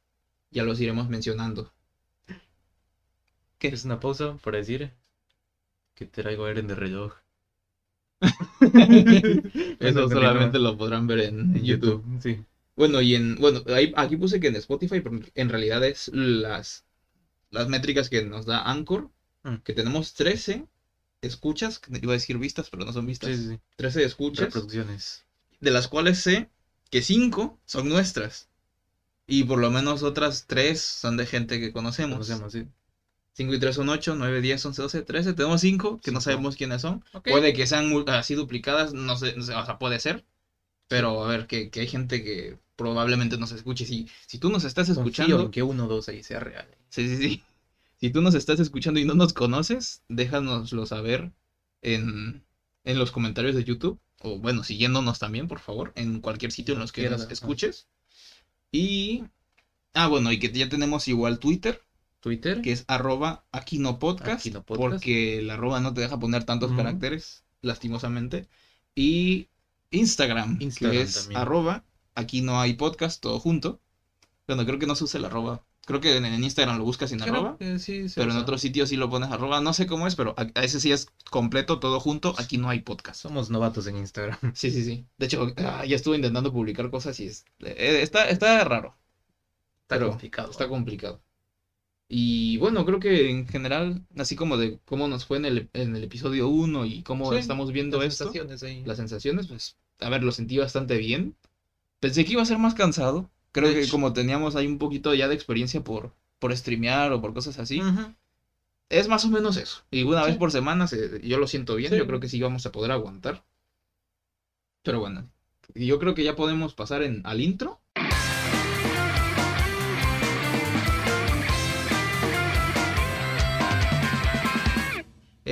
ya 0.50 0.62
los 0.64 0.81
iremos 0.81 1.08
mencionando. 1.08 1.73
¿Qué? 3.61 3.69
Es 3.69 3.85
una 3.85 4.00
pausa 4.00 4.38
para 4.38 4.58
decir 4.58 4.93
que 5.94 6.05
traigo 6.05 6.49
Eren 6.49 6.67
de 6.67 6.75
reloj. 6.75 7.12
Eso 9.81 10.08
solamente 10.08 10.58
lo 10.58 10.76
podrán 10.76 11.06
ver 11.06 11.20
en, 11.20 11.56
en 11.56 11.64
YouTube. 11.64 12.05
Sí. 12.23 12.44
Bueno, 12.76 13.00
y 13.00 13.14
en, 13.14 13.37
bueno, 13.37 13.62
ahí, 13.69 13.93
aquí 13.97 14.17
puse 14.17 14.41
que 14.41 14.49
en 14.49 14.56
Spotify, 14.56 15.00
pero 15.00 15.19
en 15.35 15.49
realidad 15.49 15.85
es 15.85 16.08
las, 16.14 16.85
las 17.50 17.69
métricas 17.69 18.11
que 18.11 18.25
nos 18.25 18.46
da 18.46 18.62
Anchor, 18.70 19.11
Mm. 19.43 19.55
que 19.64 19.73
tenemos 19.73 20.12
13 20.12 20.67
escuchas, 21.23 21.79
que 21.79 21.99
iba 22.03 22.12
a 22.12 22.20
decir 22.20 22.37
vistas, 22.37 22.69
pero 22.69 22.85
no 22.85 22.93
son 22.93 23.06
vistas, 23.06 23.38
sí. 23.38 23.58
13 23.76 24.05
escuchas, 24.05 24.46
Reproducciones. 24.49 25.25
de 25.61 25.70
las 25.70 25.88
cuales 25.88 26.19
sé 26.19 26.50
que 26.91 27.00
5 27.00 27.58
son 27.64 27.88
nuestras, 27.88 28.50
y 29.31 29.44
por 29.44 29.59
lo 29.59 29.71
menos 29.71 30.03
otras 30.03 30.47
3 30.47 30.81
son 30.81 31.17
de 31.17 31.27
gente 31.27 31.61
que 31.61 31.73
conocemos. 31.73 32.29
Conocemos, 32.29 32.53
sí. 32.53 32.67
5 33.35 33.55
y 33.55 33.59
3 33.59 33.75
son 33.77 33.88
8, 33.88 34.15
9, 34.17 34.41
10, 34.41 34.67
11, 34.67 34.82
12, 34.82 35.03
13, 35.03 35.32
tenemos 35.35 35.61
5 35.61 36.00
que 36.03 36.11
no 36.11 36.21
sabemos 36.21 36.56
quiénes 36.56 36.82
son. 36.82 37.05
Puede 37.25 37.53
que 37.53 37.67
sean 37.67 37.93
así 38.09 38.35
duplicadas, 38.35 38.93
no 38.93 39.17
sé, 39.17 39.35
no 39.37 39.43
sé, 39.43 39.55
o 39.55 39.65
sea, 39.65 39.79
puede 39.79 40.00
ser. 40.00 40.25
Pero 40.88 41.25
a 41.25 41.29
ver, 41.29 41.47
que, 41.47 41.71
que 41.71 41.81
hay 41.81 41.87
gente 41.87 42.25
que 42.25 42.59
probablemente 42.77 43.38
nos 43.38 43.53
escuche. 43.53 43.87
Si, 43.87 44.09
si 44.27 44.38
tú 44.38 44.50
nos 44.50 44.65
estás 44.65 44.88
Confío 44.88 45.03
escuchando, 45.03 45.41
en 45.43 45.50
que 45.50 45.62
uno 45.62 45.85
o 45.85 45.88
dos 45.88 46.09
ahí 46.09 46.23
sea 46.23 46.41
real. 46.41 46.67
sí, 46.88 47.09
sí, 47.09 47.17
sí. 47.17 47.43
Si 48.00 48.09
tú 48.11 48.23
nos 48.23 48.35
estás 48.35 48.59
escuchando 48.61 48.99
y 48.99 49.05
no 49.05 49.12
nos 49.12 49.35
conoces, 49.35 50.03
déjanoslo 50.09 50.87
saber 50.87 51.32
en, 51.82 52.43
en 52.85 52.99
los 52.99 53.11
comentarios 53.11 53.55
de 53.55 53.62
YouTube. 53.62 54.00
O 54.23 54.38
bueno, 54.38 54.65
siguiéndonos 54.65 55.19
también, 55.19 55.49
por 55.49 55.61
favor, 55.61 55.93
en 55.97 56.21
cualquier 56.21 56.50
sitio 56.50 56.73
en 56.75 56.81
los 56.81 56.93
que 56.93 57.11
nos 57.11 57.31
escuches. 57.31 57.88
Y. 58.72 59.25
Ah, 59.94 60.06
bueno, 60.06 60.31
y 60.32 60.38
que 60.38 60.50
ya 60.52 60.69
tenemos 60.69 61.08
igual 61.08 61.38
Twitter, 61.40 61.82
Twitter. 62.20 62.62
que 62.62 62.72
es 62.72 62.84
arroba 62.87 63.44
aquí 63.50 63.78
no 63.78 63.99
podcast, 63.99 64.40
Aquí 64.40 64.50
no 64.50 64.62
podcast. 64.62 64.90
porque 64.93 65.38
el 65.38 65.50
arroba 65.50 65.81
no 65.81 65.93
te 65.94 66.00
deja 66.00 66.19
poner 66.20 66.44
tantos 66.44 66.72
caracteres, 66.72 67.44
lastimosamente. 67.62 68.49
Y 68.94 69.49
Instagram, 69.90 70.58
Instagram 70.61 70.96
que 70.96 71.02
es 71.02 71.14
también. 71.14 71.40
arroba 71.40 71.84
aquí 72.14 72.40
no 72.43 72.61
hay 72.61 72.75
podcast, 72.75 73.20
todo 73.20 73.40
junto. 73.40 73.81
Bueno, 74.46 74.64
creo 74.64 74.78
que 74.78 74.87
no 74.87 74.94
se 74.94 75.05
usa 75.05 75.19
el 75.19 75.25
arroba. 75.25 75.64
Creo 75.90 76.00
que 76.00 76.16
en, 76.16 76.25
en 76.25 76.44
Instagram 76.44 76.78
lo 76.78 76.84
buscas 76.84 77.10
sin 77.10 77.19
Creo 77.20 77.34
arroba, 77.34 77.58
que 77.58 77.78
sí 77.78 78.08
se 78.08 78.20
pero 78.20 78.31
en 78.32 78.37
usa. 78.37 78.42
otros 78.42 78.60
sitios 78.60 78.88
sí 78.90 78.96
lo 78.96 79.10
pones 79.10 79.31
arroba. 79.31 79.60
No 79.60 79.72
sé 79.72 79.87
cómo 79.87 80.06
es, 80.06 80.14
pero 80.16 80.34
a, 80.38 80.46
a 80.54 80.64
ese 80.64 80.81
sí 80.81 80.92
es 80.92 81.08
completo, 81.31 81.81
todo 81.81 82.00
junto. 82.00 82.34
Aquí 82.38 82.58
no 82.58 82.69
hay 82.70 82.81
podcast. 82.81 83.20
Somos 83.20 83.50
novatos 83.50 83.87
en 83.87 83.96
Instagram. 83.96 84.38
Sí, 84.54 84.70
sí, 84.70 84.84
sí. 84.84 85.06
De 85.19 85.26
hecho, 85.26 85.52
ah, 85.58 85.84
ya 85.84 85.96
estuve 85.96 86.16
intentando 86.16 86.52
publicar 86.52 86.90
cosas 86.90 87.19
y 87.20 87.26
es, 87.26 87.44
eh, 87.60 88.00
está, 88.02 88.28
está 88.31 88.62
raro. 88.64 88.96
Está 89.82 89.96
Pero 89.98 90.10
complicado. 90.10 90.50
Está 90.50 90.69
complicado. 90.69 91.22
Y 92.08 92.56
bueno, 92.58 92.84
creo 92.84 92.98
que 93.00 93.31
en 93.31 93.46
general, 93.48 94.04
así 94.16 94.34
como 94.36 94.56
de 94.56 94.81
cómo 94.84 95.06
nos 95.08 95.26
fue 95.26 95.36
en 95.38 95.44
el, 95.44 95.70
en 95.75 95.94
el 95.96 96.04
episodio 96.04 96.48
1 96.48 96.84
y 96.86 97.02
cómo 97.04 97.31
Sí, 97.32 97.38
estamos 97.38 97.72
viendo 97.72 97.98
Las 97.98 98.08
esto, 98.14 98.25
sensaciones 98.25 98.62
ahí. 98.64 98.84
las 98.84 98.96
sensaciones, 98.96 99.46
pues, 99.46 99.76
a 100.00 100.08
ver, 100.10 100.22
lo 100.25 100.32
sentí 100.32 100.58
bastante 100.58 100.96
bien. 100.98 101.36
Pensé 102.00 102.25
que 102.25 102.32
iba 102.32 102.43
a 102.43 102.46
ser 102.46 102.58
más 102.58 102.75
cansado. 102.75 103.31
Creo 103.52 103.73
que 103.73 103.88
como 103.88 104.12
teníamos 104.12 104.56
ahí 104.56 104.67
un 104.67 104.79
poquito 104.79 105.14
ya 105.14 105.29
de 105.29 105.35
experiencia 105.35 105.82
por, 105.82 106.12
por 106.38 106.56
streamear 106.56 107.12
o 107.12 107.20
por 107.20 107.35
cosas 107.35 107.58
así, 107.58 107.81
es 108.91 109.08
más 109.08 109.25
o 109.25 109.29
menos 109.29 109.56
eso. 109.56 109.82
Y 109.91 110.02
una 110.02 110.25
vez 110.25 110.37
por 110.37 110.50
semana 110.52 110.87
se- 110.87 111.20
yo 111.26 111.38
lo 111.38 111.47
siento 111.47 111.76
bien, 111.76 111.93
Sí. 111.93 111.99
yo 111.99 112.06
creo 112.06 112.20
que 112.20 112.29
sí 112.29 112.41
vamos 112.41 112.67
a 112.67 112.73
poder 112.73 112.91
aguantar. 112.93 113.44
Pero 114.82 115.00
bueno, 115.00 115.31
yo 115.75 115.99
creo 115.99 116.14
que 116.14 116.25
ya 116.25 116.37
podemos 116.37 116.75
pasar 116.75 117.02
en, 117.02 117.23
al 117.25 117.41
intro. 117.41 117.80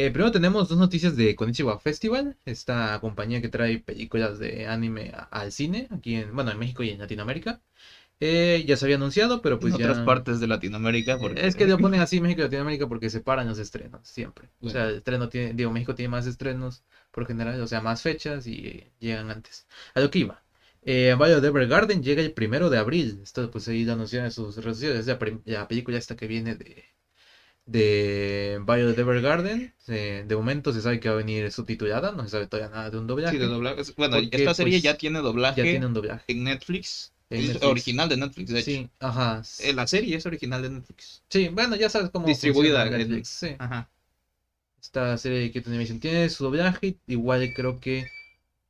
Eh, 0.00 0.12
primero 0.12 0.31
tenemos 0.31 0.69
dos 0.69 0.79
noticias 0.79 1.17
de 1.17 1.35
Konichiwa 1.35 1.81
Festival, 1.81 2.37
esta 2.45 3.00
compañía 3.00 3.43
que 3.43 3.49
trae 3.49 3.81
películas 3.81 4.39
de 4.39 4.69
anime 4.69 5.11
al 5.33 5.50
cine, 5.50 5.89
aquí 5.91 6.15
en, 6.15 6.33
bueno, 6.37 6.53
en 6.53 6.59
México 6.61 6.85
y 6.85 6.91
en 6.91 7.00
Latinoamérica. 7.00 7.61
Eh, 8.21 8.65
ya 8.65 8.77
se 8.77 8.85
había 8.85 8.95
anunciado, 8.95 9.43
pero 9.43 9.59
pues 9.59 9.75
en 9.75 9.81
ya... 9.81 9.91
otras 9.91 10.06
partes 10.06 10.39
de 10.39 10.47
Latinoamérica. 10.47 11.19
Porque... 11.19 11.45
Es 11.45 11.56
que 11.56 11.67
lo 11.67 11.79
ponen 11.85 12.00
así 12.00 12.21
México 12.21 12.43
y 12.43 12.45
Latinoamérica 12.45 12.87
porque 12.87 13.11
separan 13.11 13.49
los 13.49 13.59
estrenos, 13.59 14.06
siempre. 14.06 14.49
O 14.61 14.71
sea, 14.71 14.89
el 14.89 14.99
estreno 14.99 15.29
tiene, 15.29 15.53
digo, 15.55 15.73
México 15.73 15.97
tiene 15.97 16.11
más 16.11 16.27
estrenos 16.29 16.85
por 17.11 17.27
general, 17.27 17.61
o 17.61 17.67
sea, 17.67 17.81
más 17.81 18.01
fechas 18.01 18.47
y 18.47 18.85
llegan 19.01 19.33
antes. 19.33 19.67
A 19.94 20.01
lo 20.01 20.12
que 20.12 20.21
iba. 20.21 20.44
Eh, 20.83 21.17
Violet 21.19 21.43
Evergarden 21.43 22.05
llega 22.05 22.23
el 22.23 22.33
primero 22.33 22.71
de 22.71 22.79
abril. 22.79 23.19
Esto 23.25 23.51
pues 23.51 23.67
ahí 23.67 23.85
lo 23.85 23.94
anunciaron 23.94 24.27
en 24.27 24.31
sus 24.33 24.59
redes 24.59 24.77
sociales. 24.77 25.01
Es 25.01 25.06
la, 25.09 25.19
la 25.44 25.67
película 25.67 25.99
esta 25.99 26.15
que 26.15 26.29
viene 26.29 26.55
de, 26.55 26.85
de 27.69 28.61
Violet 28.67 28.99
Evergarden. 28.99 29.73
Eh, 29.88 30.25
de 30.26 30.37
momento 30.37 30.73
se 30.73 30.81
sabe 30.81 30.99
que 31.00 31.09
va 31.09 31.15
a 31.15 31.19
venir 31.19 31.50
subtitulada, 31.50 32.12
no 32.12 32.23
se 32.25 32.31
sabe 32.31 32.47
todavía 32.47 32.70
nada 32.75 32.91
de 32.91 32.99
un 32.99 33.06
doblaje. 33.06 33.37
Sí, 33.37 33.38
de 33.38 33.47
doblaje. 33.47 33.82
Bueno, 33.97 34.17
Porque, 34.17 34.37
esta 34.37 34.55
serie 34.55 34.75
pues, 34.75 34.82
ya 34.82 34.94
tiene 34.94 35.20
doblaje 35.20 35.59
Ya 35.61 35.65
tiene 35.65 35.87
un 35.87 35.94
doblaje. 35.94 36.25
en 36.29 36.44
Netflix. 36.44 37.12
En 37.31 37.41
es 37.41 37.47
Netflix. 37.49 37.70
original 37.70 38.09
de 38.09 38.17
Netflix, 38.17 38.50
de 38.50 38.59
hecho. 38.61 38.70
Sí, 38.70 38.88
ajá. 39.00 39.43
Eh, 39.61 39.72
La 39.75 39.87
serie 39.87 40.17
es 40.17 40.25
original 40.25 40.63
de 40.63 40.70
Netflix. 40.70 41.22
Sí, 41.29 41.48
bueno, 41.48 41.77
ya 41.77 41.91
sabes 41.91 42.08
cómo 42.10 42.27
Distribuida 42.27 42.87
en- 42.87 42.93
Netflix. 42.93 43.29
Sí. 43.29 43.55
Ajá. 43.58 43.91
Esta 44.81 45.17
serie 45.19 45.39
de 45.41 45.51
Kyoto 45.51 45.69
Animation 45.70 46.01
tiene 46.01 46.29
su 46.31 46.44
doblaje. 46.44 46.96
Igual 47.06 47.53
creo 47.55 47.79
que 47.79 48.06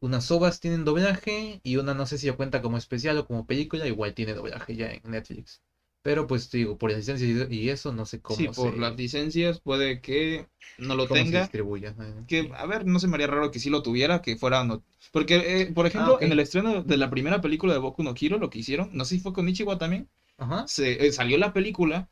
unas 0.00 0.30
ovas 0.32 0.58
tienen 0.60 0.84
doblaje. 0.84 1.60
Y 1.62 1.76
una 1.76 1.94
no 1.94 2.06
sé 2.06 2.18
si 2.18 2.26
ya 2.26 2.32
cuenta 2.34 2.60
como 2.62 2.76
especial 2.78 3.18
o 3.18 3.26
como 3.26 3.46
película. 3.46 3.86
Igual 3.86 4.14
tiene 4.14 4.34
doblaje 4.34 4.74
ya 4.76 4.90
en 4.90 5.00
Netflix. 5.04 5.60
Pero 6.02 6.26
pues 6.26 6.48
te 6.48 6.58
digo, 6.58 6.78
por 6.78 6.90
licencia 6.92 7.26
y 7.50 7.68
eso, 7.68 7.92
no 7.92 8.06
sé 8.06 8.20
cómo 8.22 8.36
Sí, 8.36 8.48
por 8.48 8.78
las 8.78 8.96
licencias 8.96 9.60
puede 9.60 10.00
que 10.00 10.48
no 10.78 10.94
lo 10.94 11.06
cómo 11.06 11.24
se 11.26 11.32
tenga. 11.32 11.40
distribuya. 11.40 11.94
eh. 12.00 12.24
Que, 12.26 12.50
a 12.56 12.66
ver, 12.66 12.86
no 12.86 12.98
se 13.00 13.08
me 13.08 13.14
haría 13.16 13.26
raro 13.26 13.50
que 13.50 13.58
sí 13.58 13.70
lo 13.70 13.82
tuviera, 13.82 14.22
que 14.22 14.36
fuera... 14.36 14.64
No... 14.64 14.84
Porque, 15.12 15.62
eh, 15.62 15.72
por 15.72 15.86
ejemplo, 15.86 16.12
Ah, 16.12 16.14
ok. 16.14 16.22
en 16.22 16.32
el 16.32 16.40
estreno 16.40 16.82
de 16.82 16.96
la 16.96 17.10
primera 17.10 17.40
película 17.40 17.72
de 17.72 17.78
Boku 17.80 18.02
no 18.02 18.14
Hero, 18.18 18.38
lo 18.38 18.50
que 18.50 18.58
hicieron, 18.60 18.90
no 18.92 19.04
sé 19.04 19.16
si 19.16 19.20
fue 19.20 19.32
con 19.32 19.48
Ichiwa 19.48 19.78
también, 19.78 20.08
Ajá. 20.38 20.66
se, 20.66 21.06
eh, 21.06 21.12
salió 21.12 21.38
la 21.38 21.52
película 21.52 22.10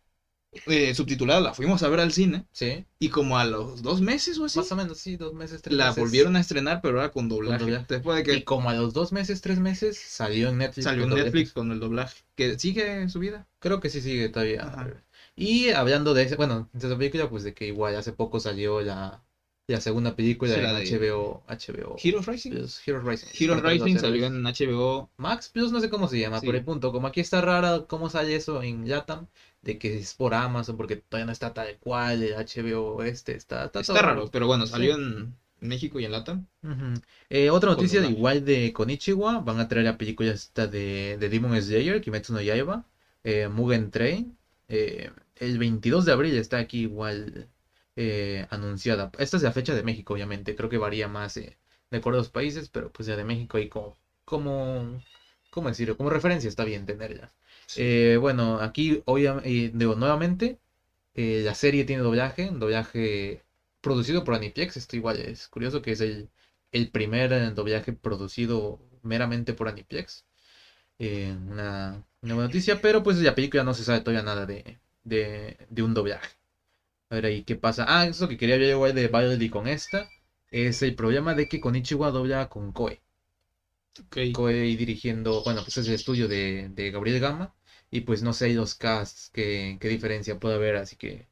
eh, 0.67 0.95
subtitulada, 0.95 1.41
la 1.41 1.55
fuimos 1.55 1.83
a 1.83 1.89
ver 1.89 2.01
al 2.01 2.13
cine, 2.13 2.47
Sí. 2.53 2.87
y 2.99 3.09
como 3.11 3.39
a 3.39 3.45
los 3.45 3.83
dos 3.83 4.01
meses 4.01 4.39
o 4.39 4.47
así, 4.47 4.59
Más 4.59 4.73
o 4.73 4.77
menos, 4.77 4.99
sí, 4.99 5.17
dos 5.17 5.35
meses, 5.35 5.61
tres 5.61 5.77
la 5.77 5.87
meses. 5.89 6.01
volvieron 6.03 6.35
a 6.37 6.41
estrenar, 6.41 6.81
pero 6.83 6.99
ahora 6.99 7.13
con 7.13 7.29
doblaje. 7.29 7.65
doblaje. 7.65 7.85
Después 7.89 8.17
de 8.25 8.33
Y 8.33 8.37
que 8.39 8.45
como 8.45 8.71
a 8.71 8.75
los 8.75 8.95
dos 8.95 9.13
meses, 9.13 9.41
tres 9.43 9.59
meses, 9.59 9.99
salió 9.99 10.49
en 10.49 10.59
Netflix. 10.59 10.85
salió 10.85 11.05
en. 11.05 11.11
Netflix 11.11 11.53
con 11.53 11.71
el 11.73 11.81
doblaje, 11.81 12.23
que 12.35 12.59
sigue 12.59 13.09
su 13.11 13.19
vida. 13.19 13.47
Creo 13.59 13.81
que 13.81 13.91
sí 13.91 14.01
sigue 14.01 14.29
todavía. 14.31 14.63
Ajá. 14.67 14.89
Y 15.35 15.69
hablando 15.71 16.15
de 16.15 16.23
ese, 16.23 16.37
bueno, 16.37 16.71
de 16.73 16.87
esa 16.89 16.97
película, 16.97 17.29
pues 17.29 17.43
de 17.45 17.53
que 17.53 17.67
igual 17.67 17.95
hace 17.97 18.13
poco 18.15 18.41
salió 18.41 18.81
la, 18.81 19.23
la 19.69 19.81
segunda 19.83 20.17
película 20.17 20.55
Sí, 20.55 20.61
en 20.61 20.63
la 20.65 20.73
de 20.73 20.85
HBO, 20.87 21.43
HBO 21.49 21.97
Heroes 22.03 22.25
Rising. 22.27 22.51
Plus, 22.53 22.81
Heroes 22.89 23.05
Rising. 23.05 23.27
Heroes 23.45 23.63
Rising 23.63 23.99
salió 23.99 24.25
en 24.27 24.43
HBO. 24.45 25.11
Max 25.19 25.51
Plus, 25.51 25.73
no 25.73 25.81
sé 25.81 25.91
cómo 25.91 26.09
se 26.09 26.19
llama, 26.19 26.41
Sí. 26.41 26.47
por 26.47 26.57
el 26.57 26.65
punto. 26.65 26.91
Como 26.93 27.07
aquí 27.09 27.21
está 27.21 27.43
rara 27.43 27.85
cómo 27.87 28.09
sale 28.09 28.35
eso 28.37 28.63
en 28.63 28.89
Latam, 28.89 29.27
de 29.67 29.79
que 29.79 29.99
es 29.99 30.15
por 30.15 30.33
Amazon, 30.35 30.77
porque 30.77 30.97
todavía 30.97 31.27
no 31.27 31.33
está 31.33 31.53
tal 31.53 31.77
cual, 31.79 32.23
el 32.23 32.35
HBO 32.35 33.03
este 33.03 33.37
está, 33.37 33.65
está, 33.67 33.81
Está 33.81 33.95
todo 33.95 34.03
raro, 34.03 34.29
pero 34.31 34.47
bueno, 34.47 34.65
Sí. 34.67 34.73
salió 34.73 34.95
en 34.95 35.35
México 35.61 35.99
y 36.01 36.05
en 36.05 36.13
Latam. 36.13 36.47
Eh, 37.29 37.51
otra 37.51 37.71
noticia 37.71 38.01
de 38.01 38.09
igual 38.09 38.45
de 38.45 38.73
Konichiwa, 38.73 39.41
van 39.41 39.59
a 39.61 39.69
traer 39.69 39.85
la 39.87 39.99
película 39.99 40.31
esta 40.31 40.67
de, 40.67 41.17
de 41.19 41.29
Demon 41.29 41.61
Slayer, 41.61 42.01
Kimetsu 42.01 42.33
no 42.33 42.41
Yaiba, 42.41 42.85
eh, 43.25 43.49
Mugen 43.49 43.91
Train, 43.91 44.37
eh, 44.69 45.11
el 45.37 45.59
22 45.59 46.05
de 46.05 46.13
abril 46.13 46.35
está 46.37 46.59
aquí 46.59 46.81
igual 46.83 47.49
anunciada. 48.51 49.11
Esta 49.19 49.37
es 49.39 49.43
la 49.43 49.53
fecha 49.53 49.75
de 49.75 49.83
México, 49.83 50.15
obviamente, 50.15 50.55
creo 50.55 50.69
que 50.69 50.79
varía 50.79 51.09
más 51.09 51.35
de 51.35 51.57
acuerdo 51.97 52.19
a 52.19 52.23
los 52.23 52.31
países, 52.31 52.69
pero 52.69 52.91
pues 52.93 53.07
ya 53.07 53.17
de 53.17 53.25
México 53.25 53.57
ahí 53.57 53.69
como, 53.69 53.97
como, 54.25 55.03
¿cómo 55.51 55.69
decirlo? 55.69 55.97
Como 55.97 56.11
referencia 56.11 56.49
está 56.49 56.65
bien 56.65 56.87
tenerla. 56.87 57.33
Eh, 57.75 58.17
bueno, 58.21 58.61
aquí 58.61 59.03
obviamente, 59.07 59.71
digo, 59.75 59.95
nuevamente, 59.95 60.59
eh, 61.15 61.43
la 61.45 61.55
serie 61.55 61.85
tiene 61.85 62.03
doblaje, 62.03 62.51
doblaje 62.53 63.45
producido 63.81 64.25
por 64.25 64.35
Aniplex. 64.35 64.77
Esto 64.77 64.97
igual 64.97 65.21
es 65.21 65.49
curioso 65.49 65.83
que 65.83 65.93
es 65.93 66.01
el, 66.01 66.31
el 66.73 66.91
primer 66.91 67.33
eh, 67.33 67.51
doblaje 67.53 67.93
producido 67.93 68.81
meramente 69.03 69.55
por 69.55 69.69
Aniplex. 69.69 70.25
Eh, 70.99 71.35
una, 71.51 72.05
buena 72.23 72.45
noticia, 72.45 72.81
pero 72.81 73.03
pues 73.03 73.19
de 73.19 73.25
la 73.25 73.35
película 73.35 73.65
no 73.65 73.75
se 73.75 73.85
sabe 73.85 74.01
todavía 74.01 74.23
nada 74.25 74.47
de, 74.47 74.79
de, 75.05 75.57
de 75.71 75.83
un 75.83 75.95
doblaje. 75.95 76.37
A 77.11 77.17
ver 77.17 77.27
ahí 77.27 77.43
qué 77.45 77.57
pasa. 77.57 77.85
Ah, 77.89 78.07
eso 78.07 78.29
que 78.29 78.37
quería 78.37 78.59
ver 78.59 78.71
igual 78.71 78.95
de 78.95 79.09
Violet 79.09 79.51
con 79.51 79.67
esta. 79.69 80.09
Es 80.51 80.83
el 80.83 80.95
problema 80.97 81.35
de 81.35 81.49
que 81.49 81.61
Konichiwa 81.61 82.11
dobla 82.13 82.49
con 82.49 82.73
Koei. 82.73 83.01
Ok. 84.01 84.17
Koei 84.33 84.77
dirigiendo, 84.77 85.43
bueno, 85.45 85.63
pues 85.63 85.77
es 85.79 85.89
el 85.89 85.95
estudio 85.95 86.29
de, 86.29 86.69
de 86.71 86.91
Gabriel 86.91 87.21
Gama. 87.21 87.55
Y 87.91 88.01
pues 88.03 88.23
no 88.23 88.33
sé 88.33 88.53
los 88.55 88.75
casts, 88.75 89.31
qué, 89.33 89.79
qué 89.81 89.89
diferencia 89.89 90.39
puede 90.41 90.57
haber, 90.57 90.77
así 90.77 90.97
que... 90.97 91.29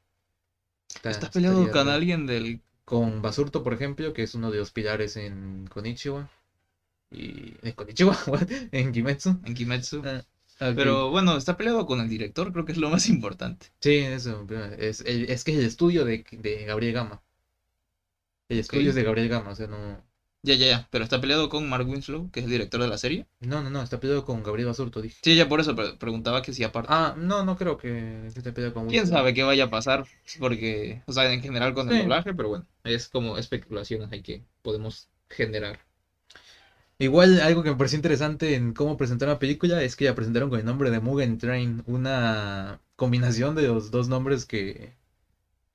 está- 0.94 1.10
¿Estás 1.10 1.30
peleado 1.30 1.60
estaría 1.60 1.72
con 1.72 1.88
alguien 1.88 2.26
del... 2.26 2.62
Con 2.84 3.22
Basurto, 3.22 3.62
por 3.62 3.72
ejemplo, 3.74 4.12
que 4.12 4.22
es 4.24 4.34
uno 4.34 4.50
de 4.50 4.58
los 4.58 4.70
pilares 4.70 5.16
en 5.16 5.66
Konichiwa. 5.68 6.30
Y... 7.10 7.54
¿En 7.62 7.72
Konichiwa? 7.72 8.16
En 8.72 8.92
Kimetsu. 8.92 9.30
en 9.44 9.54
Kimetsu? 9.54 10.02
Ah. 10.60 10.72
Pero 10.76 11.10
bueno, 11.10 11.36
está 11.36 11.56
peleado 11.56 11.86
con 11.86 12.00
el 12.00 12.08
director, 12.08 12.52
creo 12.52 12.64
que 12.64 12.72
es 12.72 12.78
lo 12.78 12.90
más 12.90 13.08
importante. 13.08 13.68
Sí, 13.80 13.98
eso. 13.98 14.46
Es, 14.78 15.00
el- 15.02 15.30
es 15.30 15.44
que 15.44 15.52
es 15.52 15.58
el 15.58 15.64
estudio 15.66 16.04
de, 16.04 16.24
de 16.32 16.64
Gabriel 16.64 16.94
Gama. 16.94 17.22
El 18.48 18.58
estudio 18.58 18.88
es 18.88 18.94
de 18.94 19.02
Gabriel 19.02 19.28
Gama, 19.28 19.50
o 19.50 19.54
sea, 19.54 19.66
no... 19.66 20.02
Ya, 20.44 20.54
ya, 20.54 20.66
ya. 20.66 20.88
Pero 20.90 21.04
está 21.04 21.20
peleado 21.20 21.48
con 21.48 21.68
Mark 21.68 21.88
Winslow, 21.88 22.30
que 22.30 22.40
es 22.40 22.44
el 22.44 22.52
director 22.52 22.80
de 22.80 22.88
la 22.88 22.98
serie. 22.98 23.26
No, 23.40 23.62
no, 23.62 23.70
no, 23.70 23.82
está 23.82 23.98
peleado 23.98 24.24
con 24.24 24.42
Gabriel 24.42 24.68
Basurto, 24.68 25.00
dije. 25.00 25.16
Sí, 25.22 25.36
ya 25.36 25.48
por 25.48 25.60
eso 25.60 25.74
pre- 25.74 25.94
preguntaba 25.94 26.42
que 26.42 26.52
si 26.52 26.62
aparte. 26.64 26.88
Ah, 26.92 27.14
no, 27.16 27.42
no 27.44 27.56
creo 27.56 27.76
que, 27.76 27.88
que 28.32 28.38
esté 28.38 28.52
peleado 28.52 28.74
con 28.74 28.86
¿Quién 28.86 29.00
Winslow. 29.00 29.18
sabe 29.18 29.34
qué 29.34 29.42
vaya 29.42 29.64
a 29.64 29.70
pasar? 29.70 30.04
Porque, 30.38 31.02
o 31.06 31.12
sea, 31.12 31.32
en 31.32 31.42
general 31.42 31.74
con 31.74 31.88
el 31.88 31.98
doblaje, 31.98 32.34
pero 32.34 32.48
bueno, 32.48 32.66
es 32.84 33.08
como 33.08 33.38
especulaciones 33.38 34.12
hay 34.12 34.22
que 34.22 34.42
podemos 34.62 35.08
generar. 35.30 35.78
Igual 36.98 37.40
algo 37.40 37.62
que 37.62 37.70
me 37.70 37.76
pareció 37.76 37.96
interesante 37.96 38.54
en 38.54 38.72
cómo 38.72 38.96
presentaron 38.96 39.34
la 39.34 39.38
película 39.38 39.82
es 39.82 39.96
que 39.96 40.04
la 40.04 40.14
presentaron 40.14 40.48
con 40.48 40.60
el 40.60 40.64
nombre 40.64 40.90
de 40.90 41.00
Mugen 41.00 41.38
Train, 41.38 41.82
una 41.86 42.80
combinación 42.96 43.54
de 43.56 43.66
los 43.66 43.90
dos 43.90 44.08
nombres 44.08 44.46
que, 44.46 44.94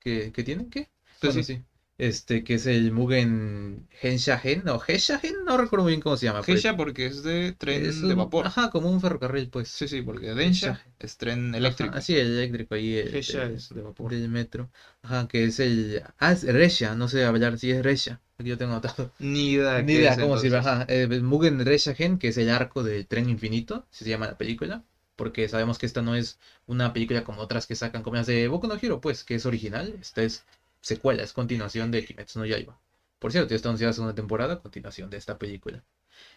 que, 0.00 0.32
que 0.32 0.44
tienen, 0.44 0.70
¿qué? 0.70 0.88
Pues 1.20 1.34
Bueno, 1.34 1.34
sí, 1.34 1.44
sí. 1.44 1.64
Este, 2.00 2.42
que 2.44 2.54
es 2.54 2.66
el 2.66 2.92
Mugen 2.92 3.86
Henshagen, 4.00 4.66
o 4.68 4.80
Henshagen, 4.86 5.44
no 5.44 5.58
recuerdo 5.58 5.84
muy 5.84 5.92
bien 5.92 6.00
cómo 6.00 6.16
se 6.16 6.26
llama. 6.26 6.42
Geisha 6.42 6.74
porque 6.76 7.06
es 7.06 7.22
de 7.22 7.52
tren 7.52 7.84
es 7.84 8.00
de 8.00 8.14
vapor. 8.14 8.46
Ajá, 8.46 8.70
como 8.70 8.90
un 8.90 9.00
ferrocarril, 9.02 9.50
pues. 9.50 9.68
Sí, 9.68 9.86
sí, 9.86 10.00
porque 10.00 10.32
Densha 10.34 10.80
es 10.98 11.16
tren 11.18 11.54
eléctrico. 11.54 11.90
Ajá, 11.92 12.00
sí, 12.00 12.16
el 12.16 12.38
eléctrico 12.38 12.74
ahí. 12.74 12.96
el- 12.96 13.10
Geisha 13.10 13.44
el- 13.44 13.56
es 13.56 13.68
de 13.68 13.82
vapor. 13.82 14.10
del 14.10 14.28
metro. 14.30 14.70
Ajá, 15.02 15.28
que 15.28 15.44
es 15.44 15.60
el... 15.60 16.02
Ah, 16.18 16.32
es 16.32 16.42
Resha, 16.44 16.94
no 16.94 17.06
sé 17.08 17.24
hablar 17.24 17.58
si 17.58 17.70
es 17.70 17.82
Resha. 17.82 18.20
Aquí 18.38 18.48
yo 18.48 18.56
tengo 18.56 18.72
anotado. 18.72 19.12
Ni 19.18 19.50
idea. 19.52 19.82
Ni 19.82 19.92
idea 19.94 20.16
cómo 20.16 20.38
sirve. 20.38 20.56
Ajá. 20.56 20.86
Eh, 20.88 21.06
Mugen 21.20 21.64
Reshagen, 21.64 22.18
que 22.18 22.28
es 22.28 22.38
el 22.38 22.48
arco 22.50 22.82
del 22.82 23.06
tren 23.06 23.28
infinito, 23.28 23.86
así 23.90 24.04
se 24.04 24.10
llama 24.10 24.26
la 24.26 24.38
película. 24.38 24.82
Porque 25.16 25.48
sabemos 25.50 25.76
que 25.76 25.84
esta 25.84 26.00
no 26.00 26.14
es 26.14 26.38
una 26.66 26.94
película 26.94 27.24
como 27.24 27.42
otras 27.42 27.66
que 27.66 27.74
sacan 27.76 28.02
como 28.02 28.16
las 28.16 28.26
de 28.26 28.48
Boku 28.48 28.66
no 28.68 28.76
Hero, 28.80 29.02
pues, 29.02 29.22
que 29.22 29.34
es 29.34 29.44
original. 29.44 29.94
Esta 30.00 30.22
es 30.22 30.44
secuela, 30.80 31.22
es 31.22 31.32
continuación 31.32 31.90
de 31.90 32.04
Kimetsu 32.04 32.38
no 32.40 32.46
Yaiba. 32.46 32.80
Por 33.18 33.32
cierto, 33.32 33.50
ya 33.50 33.56
está 33.56 33.68
anunciada 33.68 33.92
segunda 33.92 34.14
temporada, 34.14 34.60
continuación 34.62 35.10
de 35.10 35.18
esta 35.18 35.38
película. 35.38 35.84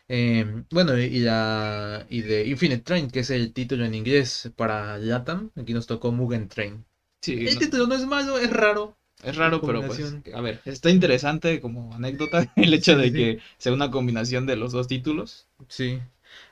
Eh, 0.08 0.64
bueno, 0.72 0.98
y, 0.98 1.20
la, 1.20 2.06
y 2.10 2.22
de 2.22 2.46
Infinite 2.48 2.84
Train, 2.84 3.10
que 3.10 3.22
es 3.22 3.30
el 3.30 3.54
título 3.54 3.86
en 3.86 3.96
inglés 3.96 4.52
para 4.56 4.98
Latam. 4.98 5.52
Aquí 5.56 5.74
nos 5.74 5.88
tocó 5.88 6.12
Mugen 6.12 6.48
Train. 6.50 6.86
Sí, 7.22 7.46
El 7.48 7.56
no- 7.56 7.60
título 7.60 7.88
no 7.88 7.96
es 7.96 8.06
malo, 8.06 8.38
es 8.38 8.50
raro. 8.52 8.98
es 9.24 9.36
raro, 9.38 9.62
pero 9.62 9.82
pues, 9.86 10.00
a 10.34 10.42
ver, 10.42 10.62
está 10.66 10.90
interesante 10.90 11.62
como 11.62 11.94
anécdota 11.96 12.52
el 12.56 12.74
hecho 12.74 12.98
de 12.98 13.12
sí. 13.12 13.18
que 13.18 13.40
sea 13.58 13.74
una 13.74 13.90
combinación 13.92 14.46
de 14.46 14.56
los 14.58 14.72
dos 14.74 14.88
títulos. 14.88 15.48
Sí. 15.70 16.00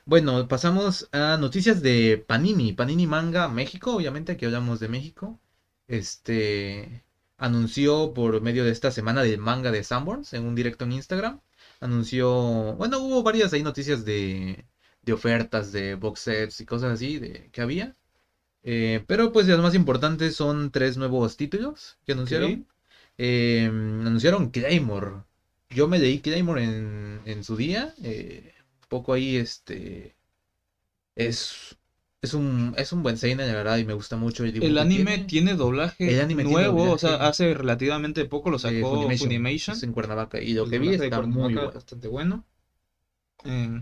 Bueno, 0.04 0.48
pasamos 0.48 1.08
a 1.12 1.36
noticias 1.38 1.82
de 1.82 2.22
Panini. 2.26 2.72
Panini 2.72 3.06
Manga 3.06 3.48
México, 3.48 3.94
obviamente, 3.96 4.32
aquí 4.32 4.44
hablamos 4.44 4.80
de 4.80 4.88
México. 4.88 5.38
Este 5.88 7.02
anunció 7.42 8.12
por 8.14 8.40
medio 8.42 8.64
de 8.64 8.70
esta 8.72 8.90
semana 8.90 9.22
del 9.22 9.38
manga 9.38 9.70
de 9.72 9.84
Sanborns 9.84 10.32
en 10.34 10.44
un 10.44 10.54
directo 10.54 10.84
en 10.84 10.92
Instagram. 10.92 11.40
Anunció, 11.80 12.74
bueno, 12.76 12.98
hubo 13.00 13.22
varias 13.22 13.52
ahí 13.52 13.62
noticias 13.62 14.04
de, 14.04 14.66
de 15.02 15.12
ofertas 15.12 15.72
de 15.72 15.94
box 15.96 16.20
sets 16.20 16.60
y 16.60 16.66
cosas 16.66 16.92
así 16.92 17.18
de, 17.18 17.50
que 17.52 17.60
había. 17.62 17.96
Eh, 18.64 19.04
pero 19.06 19.32
pues 19.32 19.46
las 19.48 19.60
más 19.60 19.74
importantes 19.74 20.36
son 20.36 20.70
tres 20.70 20.96
nuevos 20.96 21.36
títulos 21.36 21.98
que 22.06 22.12
anunciaron. 22.12 22.66
Eh, 23.18 23.66
anunciaron 23.66 24.50
Claymore. 24.50 25.24
Yo 25.70 25.88
me 25.88 25.98
leí 25.98 26.20
Claymore 26.20 26.64
en, 26.64 27.20
en 27.24 27.44
su 27.44 27.56
día. 27.56 27.94
eh, 28.02 28.54
un 28.82 28.88
poco 28.88 29.12
ahí, 29.14 29.36
este. 29.36 30.16
Es. 31.16 31.76
Es 32.22 32.34
un, 32.34 32.72
es 32.78 32.92
un 32.92 33.02
buen 33.02 33.16
seinen, 33.18 33.46
la 33.48 33.52
verdad, 33.54 33.76
y 33.78 33.84
me 33.84 33.92
gusta 33.94 34.16
mucho 34.16 34.44
el 34.44 34.78
anime 34.78 35.18
tiene. 35.18 35.26
tiene 35.26 35.54
doblaje 35.54 36.10
El 36.12 36.20
anime 36.20 36.44
nuevo, 36.44 36.90
o 36.92 36.98
sea, 36.98 37.16
hace 37.16 37.52
relativamente 37.54 38.24
poco 38.24 38.48
lo 38.50 38.58
Eh, 38.58 38.60
sacó 38.60 38.90
Funimation, 38.90 39.30
Funimation. 39.30 39.76
es 39.76 39.82
en 39.82 39.92
Cuernavaca. 39.92 40.40
Y 40.40 40.54
lo 40.54 40.66
que 40.68 40.78
vi 40.78 40.94
está 40.94 41.20
muy 41.20 41.54
bueno. 41.54 41.70
bastante 41.72 42.08
bueno. 42.08 42.46
Eh, 43.44 43.80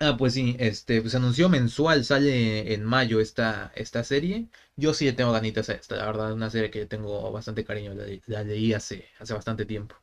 Ah, 0.00 0.16
pues 0.16 0.34
sí, 0.34 0.54
este, 0.60 1.00
pues 1.02 1.14
anunció 1.16 1.48
mensual, 1.48 2.04
sale 2.04 2.72
en 2.72 2.84
mayo 2.84 3.18
esta, 3.20 3.72
esta 3.74 4.04
serie. 4.04 4.48
Yo 4.76 4.94
sí 4.94 5.04
le 5.06 5.12
tengo 5.12 5.32
ganitas 5.32 5.68
a 5.70 5.72
esta, 5.74 5.96
la 5.96 6.06
verdad, 6.06 6.32
una 6.32 6.50
serie 6.50 6.70
que 6.70 6.86
tengo 6.86 7.32
bastante 7.32 7.64
cariño, 7.64 7.94
la, 7.94 8.04
la 8.26 8.44
leí 8.44 8.72
hace, 8.74 9.06
hace 9.18 9.34
bastante 9.34 9.64
tiempo. 9.66 9.96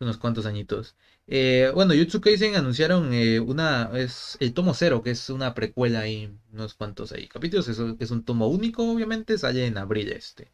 Unos 0.00 0.16
cuantos 0.16 0.46
añitos. 0.46 0.94
Eh, 1.26 1.70
bueno, 1.74 1.92
Jutsu 1.92 2.20
Kaisen 2.20 2.54
anunciaron 2.54 3.12
eh, 3.12 3.40
una, 3.40 3.90
es 3.94 4.36
el 4.38 4.52
tomo 4.52 4.72
cero, 4.72 5.02
que 5.02 5.10
es 5.10 5.28
una 5.28 5.54
precuela 5.54 6.00
ahí, 6.00 6.30
unos 6.52 6.74
cuantos 6.74 7.10
ahí 7.10 7.26
capítulos, 7.26 7.66
eso 7.66 7.96
es 7.98 8.10
un 8.12 8.22
tomo 8.22 8.46
único, 8.46 8.88
obviamente, 8.88 9.36
sale 9.36 9.66
en 9.66 9.76
abril 9.76 10.12
este. 10.12 10.52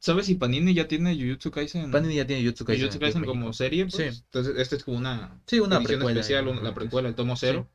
¿Sabes 0.00 0.26
si 0.26 0.34
Panini 0.34 0.74
ya 0.74 0.88
tiene 0.88 1.14
Jujutsu 1.14 1.50
Kaisen? 1.50 1.90
Panini 1.92 2.16
ya 2.16 2.26
tiene 2.26 2.42
Kaisen. 2.42 2.78
Jujutsu 2.78 2.98
Kaisen 2.98 3.24
como 3.24 3.52
serie, 3.52 3.86
pues. 3.86 4.14
Sí. 4.14 4.22
Entonces, 4.24 4.54
este 4.56 4.76
es 4.76 4.82
como 4.84 4.96
una 4.96 5.38
Sí, 5.46 5.60
una 5.60 5.76
edición 5.76 5.98
precuela. 6.00 6.20
especial, 6.20 6.64
la 6.64 6.74
precuela, 6.74 7.08
el 7.08 7.14
tomo 7.14 7.36
cero. 7.36 7.68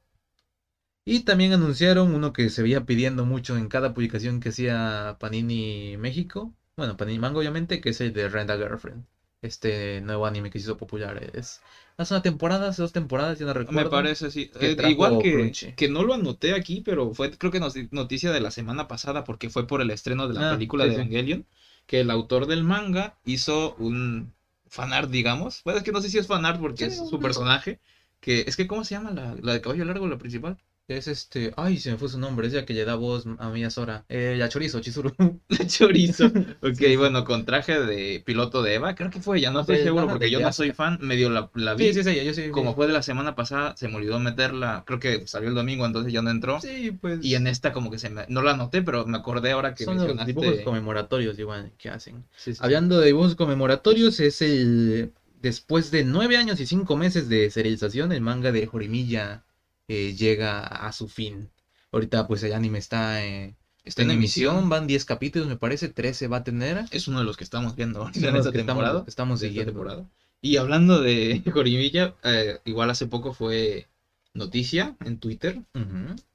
Y 1.05 1.21
también 1.21 1.53
anunciaron 1.53 2.13
uno 2.13 2.33
que 2.33 2.49
se 2.49 2.63
veía 2.63 2.85
pidiendo 2.85 3.25
mucho 3.25 3.55
en 3.57 3.69
cada 3.69 3.93
publicación 3.93 4.39
que 4.39 4.49
hacía 4.49 5.15
Panini 5.19 5.95
México. 5.97 6.51
Bueno, 6.75 6.97
Panini 6.97 7.19
Manga 7.19 7.39
obviamente, 7.39 7.79
que 7.79 7.89
es 7.89 8.01
el 8.01 8.11
de 8.11 8.27
Rent 8.27 8.49
a 8.49 8.57
Girlfriend. 8.57 9.05
Este 9.45 10.01
nuevo 10.01 10.25
anime 10.25 10.49
que 10.49 10.59
se 10.59 10.63
hizo 10.65 10.77
popular. 10.77 11.29
Es 11.33 11.61
hace 11.97 12.13
una 12.13 12.21
temporada, 12.21 12.69
hace 12.69 12.81
dos 12.81 12.91
temporadas, 12.93 13.39
ya 13.39 13.45
no 13.45 13.53
recuerdo. 13.53 13.89
Me 13.89 13.89
parece, 13.89 14.29
sí. 14.31 14.49
que 14.59 14.67
Eh, 14.67 14.75
igual 14.89 15.17
que, 15.17 15.31
Crunchy. 15.31 15.73
que 15.75 15.87
no 15.87 16.03
lo 16.03 16.13
anoté 16.13 16.53
aquí, 16.53 16.81
pero 16.81 17.13
fue 17.13 17.31
creo 17.37 17.51
que 17.51 17.59
nos- 17.59 17.75
noticia 17.91 18.31
de 18.31 18.39
la 18.39 18.51
semana 18.51 18.87
pasada 18.87 19.23
porque 19.23 19.49
fue 19.49 19.65
por 19.67 19.81
el 19.81 19.91
estreno 19.91 20.27
de 20.27 20.33
la 20.33 20.41
Ah, 20.41 20.49
película 20.51 20.83
sí, 20.83 20.89
de 20.89 20.95
sí. 20.95 21.01
Evangelion, 21.01 21.45
que 21.87 21.99
el 22.01 22.11
autor 22.11 22.45
del 22.47 22.63
manga 22.63 23.17
hizo 23.25 23.75
un 23.75 24.33
fanart, 24.67 25.09
digamos. 25.09 25.61
Bueno, 25.63 25.77
es 25.79 25.83
que 25.83 25.91
no 25.91 26.01
sé 26.01 26.09
si 26.09 26.17
es 26.17 26.27
fanart 26.27 26.59
porque 26.59 26.85
Sí, 26.85 26.85
es 26.85 26.95
su 27.09 27.19
personaje. 27.19 27.79
Que 28.19 28.43
es 28.47 28.55
que, 28.55 28.67
¿cómo 28.67 28.83
se 28.83 28.95
llama 28.95 29.11
la, 29.11 29.35
la 29.41 29.53
de 29.53 29.61
caballo 29.61 29.85
largo, 29.85 30.07
la 30.07 30.17
principal? 30.17 30.57
Es 30.87 31.07
este. 31.07 31.51
Ay, 31.57 31.79
se 31.79 31.89
me 31.89 31.97
fue 31.97 32.09
su 32.09 32.19
nombre. 32.19 32.45
Es 32.45 32.53
la 32.53 32.63
que 32.63 32.73
le 32.73 32.85
da 32.85 32.93
voz 32.93 33.25
a 33.39 33.49
Mia 33.49 33.71
Sora. 33.71 34.05
Eh, 34.07 34.35
la 34.37 34.49
Chorizo, 34.49 34.81
Chizuru. 34.81 35.11
La 35.49 35.65
chorizo. 35.65 36.25
Ok, 36.61 36.79
bueno, 36.97 37.23
con 37.25 37.45
traje 37.45 37.79
de 37.79 38.21
piloto 38.23 38.61
de 38.61 38.75
Eva, 38.75 38.95
creo 38.95 39.09
que 39.09 39.19
fue 39.19 39.37
ella, 39.37 39.51
no 39.51 39.61
estoy 39.61 39.77
seguro 39.77 40.07
porque 40.07 40.29
yo 40.29 40.39
no 40.39 40.51
soy 40.51 40.71
fan, 40.71 40.97
medio 41.01 41.29
la, 41.29 41.49
la 41.53 41.73
vi. 41.73 41.93
Sí, 41.93 42.03
sí, 42.03 42.03
sí, 42.03 42.25
yo 42.25 42.33
sí. 42.33 42.49
Como 42.49 42.75
fue 42.75 42.87
de 42.87 42.93
la 42.93 43.01
semana 43.01 43.35
pasada, 43.35 43.75
se 43.77 43.87
me 43.87 43.95
olvidó 43.95 44.19
meterla, 44.19 44.83
creo 44.85 44.99
que 44.99 45.27
salió 45.27 45.49
el 45.49 45.55
domingo, 45.55 45.85
entonces 45.85 46.13
ya 46.13 46.21
no 46.21 46.29
entró. 46.29 46.61
Sí, 46.61 46.91
pues. 46.91 47.23
Y 47.23 47.35
en 47.35 47.47
esta 47.47 47.73
como 47.73 47.89
que 47.89 47.97
se 47.97 48.09
me... 48.09 48.25
No 48.29 48.41
la 48.41 48.51
anoté, 48.51 48.81
pero 48.81 49.05
me 49.05 49.17
acordé 49.17 49.51
ahora 49.51 49.73
que 49.73 49.85
son 49.85 49.95
los 49.95 50.05
mencionaste... 50.05 50.33
dibujos 50.33 50.61
conmemoratorios 50.63 51.37
igual 51.39 51.71
que 51.77 51.89
hacen. 51.89 52.25
Sí, 52.35 52.53
sí. 52.53 52.59
Hablando 52.61 52.99
de 52.99 53.07
dibujos 53.07 53.35
conmemoratorios, 53.35 54.19
es 54.19 54.41
el. 54.41 55.13
Después 55.41 55.91
de 55.91 56.03
nueve 56.03 56.37
años 56.37 56.59
y 56.59 56.65
cinco 56.65 56.97
meses 56.97 57.29
de 57.29 57.51
serialización, 57.51 58.11
el 58.11 58.21
manga 58.21 58.51
de 58.51 58.65
Jorimilla 58.65 59.44
eh, 59.87 60.13
llega 60.15 60.61
a 60.61 60.91
su 60.91 61.07
fin. 61.07 61.49
Ahorita, 61.91 62.27
pues 62.27 62.43
el 62.43 62.53
anime 62.53 62.79
está, 62.79 63.25
eh, 63.25 63.55
está 63.83 64.01
en 64.01 64.11
emisión, 64.11 64.67
van 64.69 64.87
10 64.87 65.05
capítulos, 65.05 65.47
me 65.47 65.57
parece, 65.57 65.89
13 65.89 66.27
va 66.27 66.37
a 66.37 66.43
tener. 66.43 66.85
Es 66.91 67.07
uno 67.07 67.19
de 67.19 67.25
los 67.25 67.37
que 67.37 67.43
estamos 67.43 67.75
viendo 67.75 68.01
ahorita 68.01 68.19
Son 68.19 68.29
en 68.29 68.35
esta 68.37 68.49
estamos- 68.49 68.65
temporada. 68.65 69.03
estamos 69.07 69.39
siguiendo. 69.39 69.71
temporada. 69.71 70.05
Y 70.41 70.57
hablando 70.57 71.01
de 71.01 71.41
Jorimilla, 71.53 72.15
eh, 72.23 72.59
igual 72.65 72.89
hace 72.89 73.07
poco 73.07 73.33
fue 73.33 73.87
noticia 74.33 74.95
en 75.05 75.17
Twitter 75.19 75.61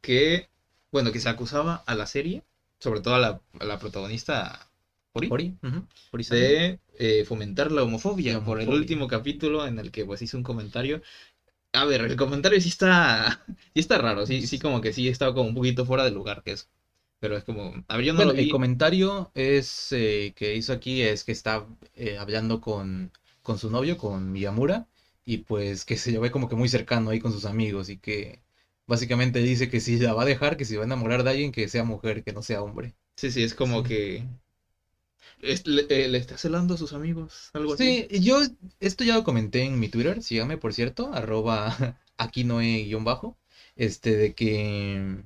que, 0.00 0.48
bueno, 0.90 1.12
que 1.12 1.20
se 1.20 1.28
acusaba 1.28 1.82
a 1.86 1.94
la 1.94 2.06
serie, 2.06 2.42
sobre 2.78 3.00
todo 3.00 3.14
a 3.14 3.18
la, 3.18 3.40
a 3.60 3.64
la 3.64 3.78
protagonista 3.78 4.66
Hori-san. 5.12 5.58
de 6.38 6.78
eh, 6.98 7.24
fomentar 7.26 7.70
la 7.72 7.82
homofobia, 7.82 8.34
La 8.34 8.44
por 8.44 8.58
el 8.58 8.64
homofobia. 8.68 8.80
último 8.80 9.06
capítulo 9.08 9.66
en 9.66 9.78
el 9.78 9.90
que 9.90 10.04
pues 10.06 10.22
hizo 10.22 10.36
un 10.38 10.42
comentario. 10.42 11.02
A 11.72 11.84
ver, 11.84 12.00
el 12.02 12.16
comentario 12.16 12.60
sí 12.60 12.68
está. 12.68 13.44
Sí 13.74 13.80
está 13.80 13.98
raro. 13.98 14.26
Sí, 14.26 14.46
sí, 14.46 14.58
como 14.58 14.80
que 14.80 14.92
sí 14.92 15.08
estaba 15.08 15.34
como 15.34 15.48
un 15.48 15.54
poquito 15.54 15.84
fuera 15.86 16.04
de 16.04 16.10
lugar 16.10 16.42
que 16.42 16.52
eso. 16.52 16.66
Pero 17.20 17.36
es 17.36 17.44
como. 17.44 17.72
A 17.88 17.96
ver, 17.96 18.06
yo 18.06 18.12
no 18.14 18.24
Bueno, 18.24 18.32
lo 18.32 18.34
el 18.36 18.48
comentario 18.48 19.30
es 19.34 19.92
eh, 19.92 20.32
que 20.36 20.54
hizo 20.56 20.72
aquí 20.72 21.02
es 21.02 21.24
que 21.24 21.32
está 21.32 21.66
eh, 21.94 22.18
hablando 22.18 22.60
con, 22.60 23.12
con 23.42 23.58
su 23.58 23.70
novio, 23.70 23.96
con 23.98 24.32
Miyamura, 24.32 24.88
y 25.24 25.38
pues 25.38 25.84
que 25.84 25.96
se 25.96 26.12
lo 26.12 26.20
ve 26.20 26.30
como 26.30 26.48
que 26.48 26.56
muy 26.56 26.68
cercano 26.68 27.10
ahí 27.10 27.20
con 27.20 27.32
sus 27.32 27.44
amigos 27.44 27.88
y 27.88 27.98
que 27.98 28.42
básicamente 28.86 29.38
dice 29.40 29.68
que 29.70 29.80
si 29.80 29.98
la 29.98 30.12
va 30.14 30.22
a 30.22 30.24
dejar, 30.26 30.56
que 30.56 30.64
si 30.64 30.76
va 30.76 30.82
a 30.82 30.86
enamorar 30.86 31.22
de 31.22 31.30
alguien, 31.30 31.52
que 31.52 31.68
sea 31.68 31.84
mujer, 31.84 32.24
que 32.24 32.32
no 32.32 32.42
sea 32.42 32.62
hombre. 32.62 32.94
Sí, 33.16 33.30
sí, 33.30 33.42
es 33.42 33.54
como 33.54 33.82
Sí. 33.82 33.84
que. 33.84 34.26
Es- 35.42 35.66
le, 35.66 35.86
eh, 35.88 36.08
le 36.08 36.18
está 36.18 36.36
celando 36.36 36.74
a 36.74 36.78
sus 36.78 36.92
amigos. 36.92 37.50
Algo 37.54 37.74
así. 37.74 38.06
Sí, 38.08 38.20
yo 38.20 38.40
esto 38.80 39.04
ya 39.04 39.14
lo 39.14 39.24
comenté 39.24 39.62
en 39.64 39.78
mi 39.78 39.88
Twitter, 39.88 40.22
síganme 40.22 40.58
por 40.58 40.72
cierto, 40.72 41.12
arroba 41.12 41.74
aquí 42.18 42.44
noe 42.44 42.84
guion 42.84 43.04
bajo, 43.04 43.36
este 43.76 44.16
de 44.16 44.34
que 44.34 45.22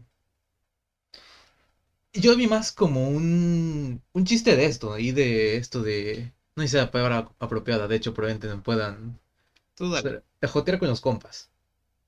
yo 2.13 2.37
vi 2.37 2.47
más 2.47 2.73
como 2.73 3.09
un, 3.09 4.03
un 4.13 4.25
chiste 4.25 4.57
de 4.57 4.67
esto, 4.67 4.99
y 4.99 5.13
de 5.13 5.57
esto 5.57 5.83
de, 5.83 6.33
no 6.57 6.67
si 6.67 6.77
la 6.77 6.91
palabra 6.91 7.29
apropiada, 7.39 7.89
de 7.89 7.97
hecho 7.97 8.15
probablemente 8.15 8.49
no 8.49 8.63
puedan, 8.63 9.19
jotear 10.47 10.79
con 10.79 10.89
los 10.89 11.01
compas. 11.01 11.51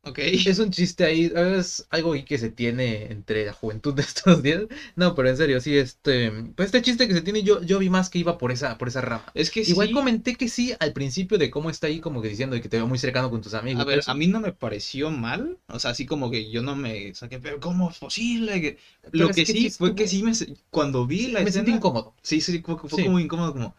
Ok. 0.08 0.18
Es 0.20 0.60
un 0.60 0.70
chiste 0.70 1.04
ahí, 1.04 1.32
es 1.34 1.84
algo 1.90 2.12
ahí 2.12 2.22
que 2.25 2.38
se 2.38 2.48
tiene 2.50 3.10
entre 3.10 3.44
la 3.44 3.52
juventud 3.52 3.92
de 3.92 4.02
estos 4.02 4.40
días. 4.40 4.62
No, 4.94 5.16
pero 5.16 5.28
en 5.28 5.36
serio, 5.36 5.60
sí, 5.60 5.76
este, 5.76 6.30
pues 6.54 6.66
este 6.66 6.80
chiste 6.80 7.08
que 7.08 7.14
se 7.14 7.22
tiene, 7.22 7.42
yo, 7.42 7.60
yo 7.62 7.80
vi 7.80 7.90
más 7.90 8.08
que 8.08 8.20
iba 8.20 8.38
por 8.38 8.52
esa, 8.52 8.78
por 8.78 8.86
esa 8.86 9.00
rama. 9.00 9.25
Es 9.34 9.50
que 9.50 9.62
Igual 9.62 9.88
sí. 9.88 9.92
comenté 9.94 10.36
que 10.36 10.48
sí 10.48 10.72
al 10.78 10.92
principio 10.92 11.38
de 11.38 11.50
cómo 11.50 11.70
está 11.70 11.88
ahí 11.88 11.98
como 11.98 12.22
que 12.22 12.28
diciendo 12.28 12.54
de 12.54 12.62
que 12.62 12.68
te 12.68 12.76
veo 12.76 12.86
muy 12.86 12.98
cercano 12.98 13.30
con 13.30 13.42
tus 13.42 13.54
amigos. 13.54 13.82
A 13.82 13.84
ver, 13.84 13.98
pero 13.98 14.12
a 14.12 14.14
mí 14.14 14.28
no 14.28 14.38
me 14.38 14.52
pareció 14.52 15.10
mal, 15.10 15.58
o 15.66 15.78
sea, 15.80 15.90
así 15.90 16.06
como 16.06 16.30
que 16.30 16.50
yo 16.52 16.62
no 16.62 16.76
me 16.76 17.12
saqué, 17.14 17.40
pero 17.40 17.58
¿cómo 17.58 17.90
es 17.90 17.98
posible? 17.98 18.60
que-?" 18.60 18.78
Lo 19.10 19.28
que, 19.28 19.44
que 19.44 19.46
sí 19.46 19.70
fue 19.70 19.94
que 19.96 20.06
sí 20.06 20.22
me, 20.22 20.32
cuando 20.70 21.04
vi 21.06 21.28
la 21.32 21.40
me 21.42 21.50
sentí 21.50 21.70
escena, 21.70 21.76
incómodo. 21.78 22.14
sí, 22.22 22.40
sí, 22.40 22.60
fue, 22.64 22.76
fue 22.78 22.88
Sí. 22.90 23.04
como 23.04 23.18
incómodo, 23.18 23.52
como, 23.52 23.76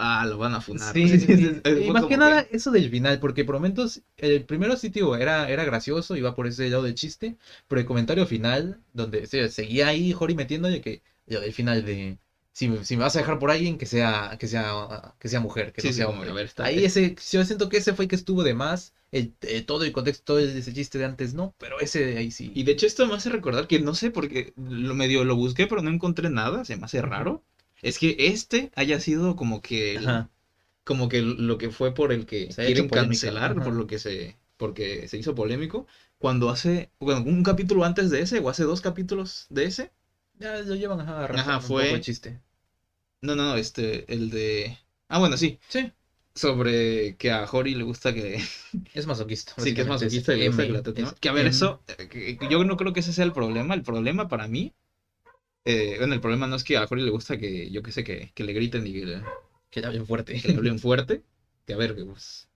ah, 0.00 0.24
lo 0.26 0.38
van 0.38 0.54
a 0.54 0.60
funar. 0.60 0.94
Sí, 0.94 1.18
sí, 1.18 1.36
sí. 1.36 1.60
Fue 1.84 1.84
Y 1.86 1.90
más 1.92 2.06
que 2.06 2.16
nada 2.16 2.40
eso 2.50 2.70
del 2.70 2.88
final, 2.90 3.18
porque 3.20 3.44
por 3.44 3.54
momentos 3.56 4.02
el 4.16 4.44
primero 4.44 4.76
sí, 4.76 4.90
tío, 4.90 5.16
era, 5.16 5.48
era 5.48 5.64
gracioso, 5.64 6.16
iba 6.16 6.34
por 6.34 6.46
ese 6.46 6.68
lado 6.70 6.82
del 6.84 6.94
chiste, 6.94 7.36
pero 7.68 7.80
el 7.80 7.86
comentario 7.86 8.26
final, 8.26 8.80
donde 8.92 9.26
se, 9.26 9.48
seguía 9.48 9.88
ahí 9.88 10.12
Jori 10.12 10.34
metiéndole 10.34 10.80
que 10.80 11.02
del 11.26 11.52
final 11.52 11.84
de 11.84 12.18
si, 12.52 12.68
me- 12.68 12.84
si 12.84 12.96
me 12.96 13.02
vas 13.04 13.16
a 13.16 13.20
dejar 13.20 13.38
por 13.38 13.50
alguien 13.50 13.78
que 13.78 13.86
sea, 13.86 14.36
que 14.38 14.46
sea, 14.48 15.14
que 15.18 15.28
sea 15.28 15.40
mujer, 15.40 15.72
que 15.72 15.82
no 15.82 15.92
sea 15.92 16.08
hombre. 16.08 16.30
a 16.30 16.34
ver, 16.34 16.46
está- 16.46 16.64
Ahí 16.64 16.84
ese, 16.84 17.14
yo 17.32 17.44
siento 17.44 17.68
que 17.68 17.76
ese 17.78 17.94
fue 17.94 18.04
el 18.04 18.08
que 18.08 18.16
estuvo 18.16 18.42
de 18.42 18.54
más, 18.54 18.92
el, 19.12 19.34
eh, 19.42 19.62
todo 19.62 19.84
el 19.84 19.92
contexto, 19.92 20.24
todo 20.24 20.38
ese 20.40 20.72
chiste 20.72 20.98
de 20.98 21.04
antes 21.04 21.34
no, 21.34 21.54
pero 21.58 21.80
ese 21.80 22.04
de 22.04 22.18
ahí 22.18 22.30
sí. 22.30 22.50
Y 22.54 22.62
de 22.64 22.72
hecho 22.72 22.86
esto 22.86 23.06
me 23.06 23.14
hace 23.14 23.28
recordar 23.30 23.66
que 23.66 23.78
no 23.80 23.94
sé 23.94 24.10
porque 24.10 24.52
lo 24.56 24.94
medio 24.94 25.24
lo 25.24 25.36
busqué 25.36 25.66
pero 25.66 25.82
no 25.82 25.90
encontré 25.90 26.28
nada, 26.30 26.64
se 26.64 26.76
me 26.76 26.84
hace 26.84 27.00
raro. 27.02 27.42
Es 27.82 27.98
que 27.98 28.16
este 28.18 28.70
haya 28.76 29.00
sido 29.00 29.36
como 29.36 29.60
que 29.62 29.94
el- 29.96 30.28
como 30.84 31.08
que 31.08 31.22
lo 31.22 31.58
que 31.58 31.70
fue 31.70 31.94
por 31.94 32.12
el 32.12 32.26
que 32.26 32.50
Se 32.52 32.64
quieren 32.64 32.88
cancelar, 32.88 33.52
ajá. 33.52 33.64
por 33.64 33.74
lo 33.74 33.86
que 33.86 33.98
se 33.98 34.36
porque 34.56 35.08
se 35.08 35.16
hizo 35.16 35.34
polémico 35.34 35.86
cuando 36.18 36.50
hace 36.50 36.90
bueno, 37.00 37.22
un 37.24 37.42
capítulo 37.42 37.84
antes 37.84 38.10
de 38.10 38.20
ese 38.20 38.40
o 38.40 38.48
hace 38.50 38.64
dos 38.64 38.80
capítulos 38.82 39.46
de 39.50 39.64
ese. 39.64 39.92
Ya 40.38 40.56
lo 40.58 40.74
llevan 40.74 41.00
ajá, 41.00 41.12
Ajá, 41.12 41.24
arrastrando 41.24 41.66
un 41.66 41.68
fue- 41.68 41.88
poco 41.88 41.98
chiste. 41.98 42.40
No, 43.22 43.36
no, 43.36 43.56
este 43.56 44.12
el 44.12 44.30
de 44.30 44.76
Ah, 45.08 45.18
bueno, 45.18 45.36
sí, 45.36 45.58
Sí, 45.68 45.92
sobre 46.34 47.16
que 47.16 47.32
a 47.32 47.46
Jori 47.46 47.74
le 47.74 47.84
gusta 47.84 48.14
que 48.14 48.36
es 48.94 49.06
masoquista. 49.06 49.52
sí 49.56 49.74
que 49.74 49.82
es 49.82 49.88
masoquista 49.88 50.32
y 50.34 50.38
le 50.38 50.46
gusta 50.48 50.66
que 50.66 50.72
la. 51.02 51.14
Que 51.20 51.28
a 51.28 51.32
ver, 51.32 51.46
eso 51.46 51.82
eh, 51.98 52.38
yo 52.50 52.64
no 52.64 52.76
creo 52.76 52.92
que 52.92 53.00
ese 53.00 53.12
sea 53.12 53.24
el 53.24 53.32
problema, 53.32 53.74
el 53.74 53.82
problema 53.82 54.28
para 54.28 54.48
mí 54.48 54.72
eh, 55.64 55.96
bueno, 55.98 56.14
el 56.14 56.20
problema 56.20 56.46
no 56.46 56.56
es 56.56 56.64
que 56.64 56.76
a 56.76 56.86
Jori 56.86 57.02
le 57.02 57.10
gusta 57.10 57.36
que, 57.38 57.70
yo 57.70 57.82
qué 57.82 57.92
sé, 57.92 58.04
que, 58.04 58.32
que 58.34 58.44
le 58.44 58.52
griten 58.52 58.86
y 58.86 58.92
que 58.92 59.06
le, 59.06 59.22
Que 59.70 59.80
ya 59.80 59.90
bien 59.90 60.06
fuerte. 60.06 60.40
que 60.40 60.48
le 60.48 60.56
hablen 60.56 60.78
fuerte. 60.78 61.22
Que 61.66 61.74
a 61.74 61.76
ver, 61.76 61.94
que 61.94 62.04
pues, 62.04 62.48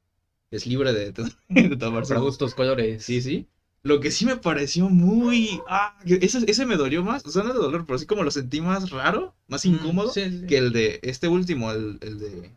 es 0.50 0.66
libre 0.66 0.92
de, 0.92 1.12
de 1.48 1.76
tomarse 1.76 2.16
gustos, 2.16 2.54
colores. 2.54 3.02
Sí, 3.04 3.20
sí. 3.20 3.48
Lo 3.82 4.00
que 4.00 4.10
sí 4.10 4.24
me 4.24 4.36
pareció 4.36 4.88
muy... 4.88 5.60
Ah, 5.68 5.98
ese, 6.06 6.38
ese 6.50 6.64
me 6.64 6.76
dolió 6.76 7.02
más. 7.02 7.24
O 7.26 7.30
sea, 7.30 7.42
no 7.42 7.52
de 7.52 7.58
dolor, 7.58 7.84
pero 7.86 7.98
sí 7.98 8.06
como 8.06 8.22
lo 8.22 8.30
sentí 8.30 8.60
más 8.60 8.90
raro, 8.90 9.34
más 9.46 9.64
Mm, 9.64 9.74
incómodo. 9.74 10.12
sí, 10.12 10.30
sí. 10.30 10.46
Que 10.46 10.56
el 10.56 10.72
de 10.72 11.00
este 11.02 11.28
último, 11.28 11.70
el, 11.70 11.98
el 12.00 12.18
de... 12.18 12.50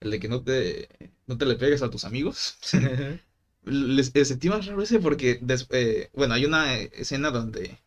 El 0.00 0.10
de 0.12 0.20
que 0.20 0.28
no 0.28 0.42
te, 0.42 0.88
no 1.26 1.38
te 1.38 1.46
le 1.46 1.56
pegues 1.56 1.82
a 1.82 1.90
tus 1.90 2.04
amigos. 2.04 2.58
Les, 3.64 4.10
sentí 4.28 4.48
más 4.48 4.66
raro 4.66 4.82
ese 4.82 4.98
porque, 5.00 5.38
des- 5.42 5.66
eh, 5.70 6.08
bueno, 6.14 6.34
hay 6.34 6.44
una 6.46 6.76
escena 6.76 7.30
donde 7.30 7.78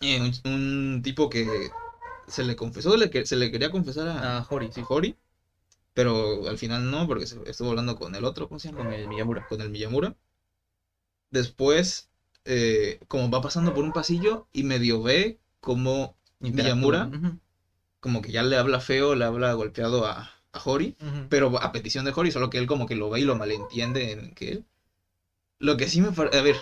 eh, 0.00 0.20
un, 0.20 0.52
un 0.52 1.00
tipo 1.02 1.28
que 1.28 1.70
se 2.26 2.44
le 2.44 2.56
confesó, 2.56 2.96
le 2.96 3.10
que- 3.10 3.26
se 3.26 3.36
le 3.36 3.50
quería 3.50 3.70
confesar 3.70 4.08
a, 4.08 4.38
Ah, 4.38 4.42
Jori, 4.42 4.70
sí. 4.72 4.80
a 4.80 4.86
Hori, 4.88 5.14
pero 5.94 6.48
al 6.48 6.58
final 6.58 6.90
no, 6.90 7.06
porque 7.06 7.26
se- 7.26 7.38
estuvo 7.46 7.70
hablando 7.70 7.96
con 7.96 8.14
el 8.14 8.24
otro, 8.24 8.48
¿cómo 8.48 8.58
se 8.58 8.68
llama? 8.68 8.84
Con 8.84 8.92
el 8.92 9.08
Miyamura. 9.08 9.46
Con 9.48 9.60
el 9.60 9.70
Miyamura. 9.70 10.14
Después, 11.30 12.08
eh, 12.44 12.98
como 13.08 13.30
va 13.30 13.40
pasando 13.40 13.74
por 13.74 13.84
un 13.84 13.92
pasillo 13.92 14.46
y 14.52 14.62
medio 14.62 15.02
ve 15.02 15.38
como 15.60 16.14
Miyamura, 16.40 17.10
como 18.00 18.22
que 18.22 18.32
ya 18.32 18.42
le 18.42 18.56
habla 18.56 18.80
feo, 18.80 19.14
le 19.14 19.24
habla 19.24 19.52
golpeado 19.54 20.06
a, 20.06 20.30
a 20.52 20.60
Hori. 20.64 20.96
ujú. 21.00 21.26
pero 21.28 21.60
a 21.62 21.72
petición 21.72 22.04
de 22.04 22.12
Hori, 22.14 22.30
solo 22.30 22.50
que 22.50 22.58
él 22.58 22.66
como 22.66 22.86
que 22.86 22.94
lo 22.96 23.10
ve 23.10 23.20
y 23.20 23.24
lo 23.24 23.36
malentiende 23.36 24.12
en 24.12 24.34
que 24.34 24.48
él. 24.52 24.64
Lo 25.58 25.76
que 25.76 25.88
sí 25.88 26.00
me 26.00 26.12
parece, 26.12 26.38
a 26.38 26.42
ver, 26.42 26.56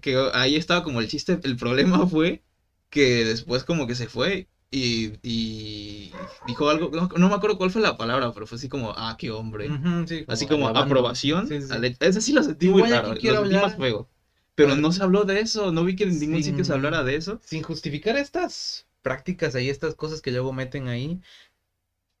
que 0.00 0.30
ahí 0.32 0.56
estaba 0.56 0.82
como 0.82 1.00
el 1.00 1.08
chiste, 1.08 1.38
el 1.42 1.56
problema 1.56 2.06
fue 2.06 2.42
que 2.90 3.24
después 3.24 3.64
como 3.64 3.86
que 3.86 3.94
se 3.94 4.08
fue 4.08 4.48
y, 4.70 5.12
y 5.22 6.12
dijo 6.46 6.68
algo, 6.70 6.90
no, 6.92 7.08
no 7.16 7.28
me 7.28 7.34
acuerdo 7.34 7.56
cuál 7.58 7.70
fue 7.70 7.82
la 7.82 7.96
palabra, 7.96 8.32
pero 8.32 8.46
fue 8.46 8.56
así 8.56 8.68
como, 8.68 8.92
ah, 8.96 9.16
qué 9.18 9.30
hombre. 9.30 9.68
Sí, 10.06 10.24
Así 10.28 10.46
como 10.46 10.66
alabando. 10.66 10.94
aprobación. 10.94 11.46
Sí, 11.48 11.60
sí. 11.62 11.72
al 11.72 11.84
hecho- 11.84 11.98
Ese 12.00 12.20
sí 12.20 12.32
lo 12.32 12.42
sentí 12.42 12.68
muy 12.68 12.82
raro, 12.82 13.14
lo 13.14 13.60
más 13.60 13.76
feo. 13.76 14.08
Pero 14.54 14.74
no 14.74 14.90
se 14.90 15.02
habló 15.02 15.24
de 15.24 15.40
eso, 15.40 15.70
no 15.70 15.84
vi 15.84 15.96
que 15.96 16.04
en 16.04 16.18
ningún 16.18 16.36
Sin- 16.42 16.44
sitio 16.52 16.64
se 16.64 16.72
hablara 16.72 17.04
de 17.04 17.16
eso. 17.16 17.40
Sin 17.44 17.62
justificar 17.62 18.16
estas 18.16 18.86
prácticas 19.02 19.54
ahí, 19.54 19.68
estas 19.68 19.94
cosas 19.94 20.20
que 20.22 20.32
luego 20.32 20.52
meten 20.52 20.88
ahí. 20.88 21.20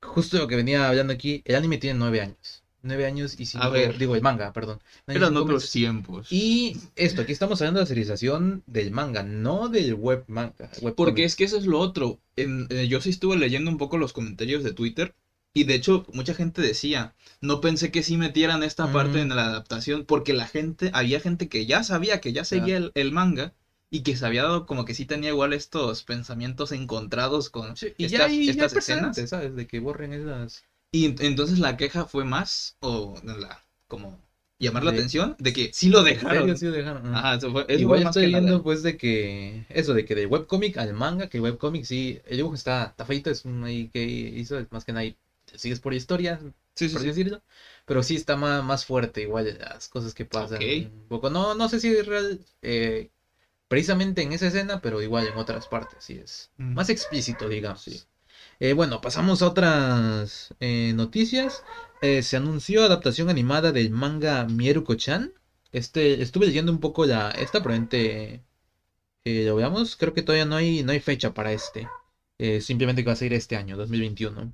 Justo 0.02 0.36
lo 0.38 0.46
que 0.46 0.56
venía 0.56 0.88
hablando 0.88 1.12
aquí, 1.14 1.42
el 1.46 1.56
anime 1.56 1.78
tiene 1.78 1.98
nueve 1.98 2.20
años. 2.20 2.62
Nueve 2.82 3.06
años 3.06 3.34
y 3.38 3.46
cinco, 3.46 3.64
A 3.64 3.68
ver. 3.68 3.98
digo 3.98 4.14
el 4.14 4.22
manga, 4.22 4.52
perdón. 4.52 4.78
Y 5.08 5.12
Eran 5.16 5.36
otros 5.36 5.62
meses. 5.62 5.72
tiempos. 5.72 6.28
Y 6.30 6.76
esto, 6.94 7.22
aquí 7.22 7.32
estamos 7.32 7.60
hablando 7.60 7.80
de 7.80 7.84
la 7.84 7.88
serialización 7.88 8.62
del 8.66 8.90
manga, 8.92 9.22
no 9.22 9.68
del 9.68 9.94
web 9.94 10.24
manga. 10.28 10.70
web 10.82 10.94
Porque 10.94 11.12
comic. 11.12 11.26
es 11.26 11.36
que 11.36 11.44
eso 11.44 11.56
es 11.58 11.66
lo 11.66 11.78
otro. 11.80 12.20
En- 12.36 12.66
eh, 12.70 12.86
yo 12.88 13.00
sí 13.00 13.10
estuve 13.10 13.36
leyendo 13.36 13.70
un 13.70 13.78
poco 13.78 13.98
los 13.98 14.12
comentarios 14.12 14.62
de 14.62 14.72
Twitter. 14.72 15.14
Y 15.54 15.64
de 15.64 15.74
hecho, 15.74 16.04
mucha 16.12 16.34
gente 16.34 16.60
decía, 16.60 17.14
no 17.40 17.62
pensé 17.62 17.90
que 17.90 18.02
sí 18.02 18.18
metieran 18.18 18.62
esta 18.62 18.92
parte 18.92 19.20
en 19.20 19.30
la 19.30 19.46
adaptación, 19.46 20.04
porque 20.04 20.34
la 20.34 20.46
gente, 20.46 20.90
había 20.92 21.18
gente 21.18 21.48
que 21.48 21.64
ya 21.64 21.82
sabía, 21.82 22.20
que 22.20 22.32
ya 22.34 22.44
seguía 22.44 22.76
el, 22.76 22.92
el 22.94 23.10
manga, 23.10 23.54
y 23.90 24.02
que 24.02 24.16
se 24.16 24.26
había 24.26 24.42
dado 24.42 24.66
como 24.66 24.84
que 24.84 24.92
sí 24.94 25.06
tenía 25.06 25.30
igual 25.30 25.54
estos 25.54 26.02
pensamientos 26.02 26.72
encontrados 26.72 27.48
con 27.48 27.74
Sí, 27.76 27.94
y 27.96 28.04
estas, 28.04 28.10
ya 28.10 28.18
ya 28.18 28.24
hay 28.34 28.48
estas 28.50 28.72
escenas. 28.74 29.16
precedentes, 29.16 29.30
¿sabes? 29.30 29.56
De 29.56 29.66
que 29.66 29.80
borren 29.80 30.12
esas. 30.12 30.62
Y 30.92 31.06
ent- 31.08 31.20
entonces 31.20 31.58
la 31.58 31.76
queja 31.76 32.04
fue 32.06 32.24
más, 32.24 32.76
o 32.80 33.14
la, 33.24 33.62
como 33.88 34.20
llamar 34.58 34.84
la 34.84 34.90
De- 34.90 34.92
atención, 34.92 35.36
de 35.38 35.52
que 35.52 35.70
sí 35.72 35.88
lo 35.88 36.02
¿En 36.02 36.08
dejaron. 36.10 36.56
sí 36.56 36.64
lo 36.66 36.72
dejaron? 36.72 37.14
Ajá, 37.14 37.34
eso 37.34 37.52
fue, 37.52 37.64
eso 37.68 37.78
Igual 37.80 38.02
estoy 38.02 38.28
nada. 38.28 38.28
viendo 38.28 38.62
pues 38.62 38.82
de 38.82 38.96
que 38.96 39.64
eso 39.68 39.94
de 39.94 40.04
que 40.04 40.14
del 40.14 40.26
webcomic 40.28 40.76
al 40.78 40.92
manga, 40.94 41.28
que 41.28 41.40
webcomic 41.40 41.84
sí, 41.84 42.20
el 42.24 42.36
dibujo 42.38 42.54
está, 42.54 42.86
está 42.86 43.04
feito, 43.04 43.30
es 43.30 43.44
un 43.44 43.62
ahí 43.64 43.88
que 43.88 44.02
hizo, 44.04 44.58
es 44.58 44.66
más 44.72 44.84
que 44.84 44.92
nada 44.92 45.06
sigues 45.54 45.78
por 45.80 45.94
historia, 45.94 46.40
Sí, 46.74 46.88
sí, 46.88 46.94
por 46.94 47.00
sí. 47.00 47.06
decirlo, 47.06 47.40
pero 47.84 48.02
sí 48.02 48.16
está 48.16 48.36
más, 48.36 48.62
más 48.64 48.84
fuerte 48.84 49.20
igual 49.22 49.58
las 49.58 49.88
cosas 49.88 50.14
que 50.14 50.24
pasan. 50.24 50.62
Un 51.02 51.08
poco, 51.08 51.30
no, 51.30 51.54
no 51.54 51.68
sé 51.68 51.78
si 51.80 51.88
es 51.88 52.06
real, 52.06 52.44
eh, 52.62 53.08
precisamente 53.68 54.22
en 54.22 54.32
esa 54.32 54.46
escena, 54.48 54.80
pero 54.82 55.02
igual 55.02 55.26
en 55.28 55.36
otras 55.36 55.66
partes, 55.68 56.04
sí 56.04 56.14
es 56.22 56.50
Mm. 56.58 56.74
más 56.74 56.88
explícito, 56.90 57.48
digamos. 57.48 57.82
Sí. 57.82 58.02
Eh, 58.58 58.72
bueno, 58.72 59.00
pasamos 59.00 59.42
a 59.42 59.48
otras 59.48 60.54
eh, 60.60 60.92
noticias. 60.94 61.62
Eh, 62.00 62.22
se 62.22 62.36
anunció 62.36 62.84
adaptación 62.84 63.28
animada 63.28 63.72
del 63.72 63.90
manga 63.90 64.44
Mieruko-chan. 64.46 65.32
Este, 65.72 66.22
estuve 66.22 66.46
leyendo 66.46 66.72
un 66.72 66.80
poco 66.80 67.04
la, 67.06 67.30
esta, 67.32 67.62
probablemente 67.62 68.42
lo 69.24 69.56
veamos. 69.56 69.96
Creo 69.96 70.14
que 70.14 70.22
todavía 70.22 70.46
no 70.46 70.56
hay, 70.56 70.82
no 70.84 70.92
hay 70.92 71.00
fecha 71.00 71.34
para 71.34 71.52
este. 71.52 71.88
Simplemente 72.60 73.02
que 73.02 73.08
va 73.08 73.14
a 73.14 73.16
salir 73.16 73.34
este 73.34 73.56
año, 73.56 73.76
2021. 73.76 74.52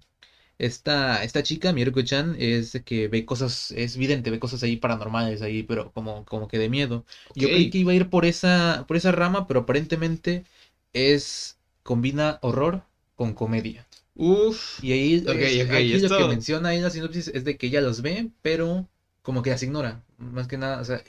Esta, 0.58 1.24
esta 1.24 1.42
chica, 1.42 1.72
Mieruko-chan, 1.72 2.36
es 2.38 2.80
que 2.84 3.08
ve 3.08 3.24
cosas, 3.24 3.72
es 3.72 3.96
vidente, 3.96 4.30
ve 4.30 4.38
cosas 4.38 4.62
ahí 4.62 4.76
paranormales 4.76 5.42
ahí, 5.42 5.62
pero 5.64 5.92
como, 5.92 6.24
como 6.24 6.48
que 6.48 6.58
de 6.58 6.68
miedo. 6.68 7.04
Yo 7.34 7.48
creí 7.48 7.70
que 7.70 7.78
iba 7.78 7.92
a 7.92 7.96
ir 7.96 8.08
por 8.10 8.24
esa, 8.24 8.84
por 8.88 8.96
esa 8.96 9.12
rama, 9.12 9.46
pero 9.46 9.60
aparentemente 9.60 10.44
es, 10.92 11.58
combina 11.82 12.38
horror 12.42 12.84
con 13.16 13.34
comedia. 13.34 13.86
Uf. 14.14 14.82
Y 14.82 14.92
ahí, 14.92 15.14
Ok, 15.26 15.28
es- 15.30 15.60
ok, 15.66 15.72
aquí 15.74 15.98
lo 16.00 16.14
que 16.14 16.24
menciona 16.24 16.70
ahí 16.70 16.76
en 16.78 16.82
la 16.82 16.90
sinopsis 16.90 17.28
es 17.28 17.44
de 17.44 17.56
que 17.56 17.66
ella 17.68 17.80
los 17.80 18.02
ve, 18.02 18.30
pero 18.42 18.88
como 19.22 19.42
que 19.42 19.50
las 19.50 19.62
ignora. 19.62 20.04
Más 20.18 20.48
que 20.48 20.56
nada, 20.56 20.80
o 20.80 20.84
sea, 20.84 21.02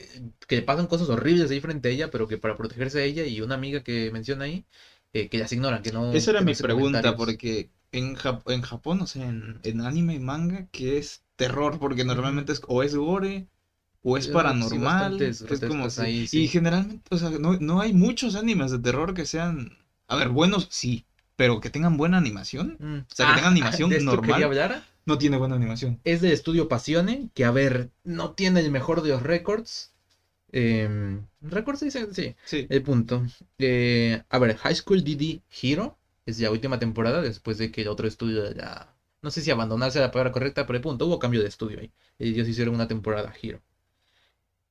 que 0.46 0.56
le 0.56 0.62
pasan 0.62 0.86
cosas 0.86 1.08
horribles 1.08 1.50
ahí 1.50 1.60
frente 1.60 1.88
a 1.88 1.92
ella, 1.92 2.10
pero 2.10 2.28
que 2.28 2.38
para 2.38 2.56
protegerse 2.56 2.98
de 2.98 3.06
ella 3.06 3.24
y 3.26 3.40
una 3.40 3.54
amiga 3.56 3.82
que 3.82 4.10
menciona 4.12 4.44
ahí, 4.44 4.64
eh, 5.12 5.28
que 5.28 5.38
las 5.38 5.52
ignoran, 5.52 5.82
que 5.82 5.92
no. 5.92 6.12
Esa 6.12 6.30
era 6.30 6.40
que 6.40 6.44
mi 6.46 6.54
pregunta, 6.54 7.16
porque 7.16 7.70
en, 7.92 8.16
Jap- 8.16 8.42
en 8.50 8.62
Japón, 8.62 9.02
o 9.02 9.06
sea, 9.06 9.28
en, 9.28 9.60
en 9.64 9.80
anime 9.80 10.14
y 10.14 10.18
manga, 10.20 10.68
¿qué 10.72 10.98
es 10.98 11.24
terror? 11.36 11.78
Porque 11.78 12.04
normalmente 12.04 12.52
es 12.52 12.60
o 12.68 12.82
es 12.82 12.94
gore 12.94 13.48
o 14.02 14.16
es 14.16 14.28
paranormal. 14.28 15.16
que 15.18 15.54
es 15.54 15.60
como 15.60 15.86
ahí, 15.98 16.26
sí. 16.26 16.44
Y 16.44 16.48
generalmente, 16.48 17.02
o 17.10 17.16
sea, 17.18 17.30
no, 17.30 17.54
no 17.58 17.80
hay 17.80 17.92
muchos 17.92 18.34
animes 18.36 18.70
de 18.70 18.78
terror 18.78 19.14
que 19.14 19.26
sean... 19.26 19.76
A 20.06 20.16
ver, 20.16 20.28
buenos 20.28 20.68
sí, 20.70 21.06
pero 21.36 21.60
que 21.60 21.70
tengan 21.70 21.96
buena 21.96 22.18
animación. 22.18 22.76
Mm. 22.78 22.98
O 23.10 23.14
sea, 23.14 23.28
que 23.28 23.34
tenga 23.34 23.48
animación 23.48 23.90
de 23.90 23.96
esto 23.96 24.10
normal. 24.10 24.30
quería 24.30 24.46
hablar. 24.46 24.84
No 25.06 25.18
tiene 25.18 25.36
buena 25.36 25.56
animación. 25.56 26.00
Es 26.04 26.20
del 26.20 26.32
estudio 26.32 26.68
Pasione, 26.68 27.28
que 27.34 27.44
a 27.44 27.50
ver, 27.50 27.90
no 28.04 28.32
tiene 28.32 28.60
el 28.60 28.70
mejor 28.70 29.02
de 29.02 29.10
los 29.10 29.22
récords. 29.22 29.92
Eh, 30.50 31.20
¿Récords 31.42 31.80
se 31.80 31.86
dice? 31.86 32.08
Sí. 32.12 32.36
Sí. 32.44 32.66
El 32.70 32.82
punto. 32.82 33.22
Eh, 33.58 34.22
a 34.28 34.38
ver, 34.38 34.56
High 34.56 34.76
School 34.76 35.04
DD 35.04 35.42
Hero 35.62 35.98
es 36.24 36.40
la 36.40 36.50
última 36.50 36.78
temporada 36.78 37.20
después 37.20 37.58
de 37.58 37.70
que 37.70 37.82
el 37.82 37.88
otro 37.88 38.08
estudio 38.08 38.50
ya. 38.54 38.94
No 39.20 39.30
sé 39.30 39.40
si 39.42 39.50
abandonarse 39.50 40.00
la 40.00 40.10
palabra 40.10 40.32
correcta, 40.32 40.66
pero 40.66 40.76
el 40.76 40.82
punto, 40.82 41.06
hubo 41.06 41.18
cambio 41.18 41.42
de 41.42 41.48
estudio 41.48 41.80
ahí. 41.80 41.92
Ellos 42.18 42.48
hicieron 42.48 42.74
una 42.74 42.88
temporada 42.88 43.32
Hero. 43.42 43.60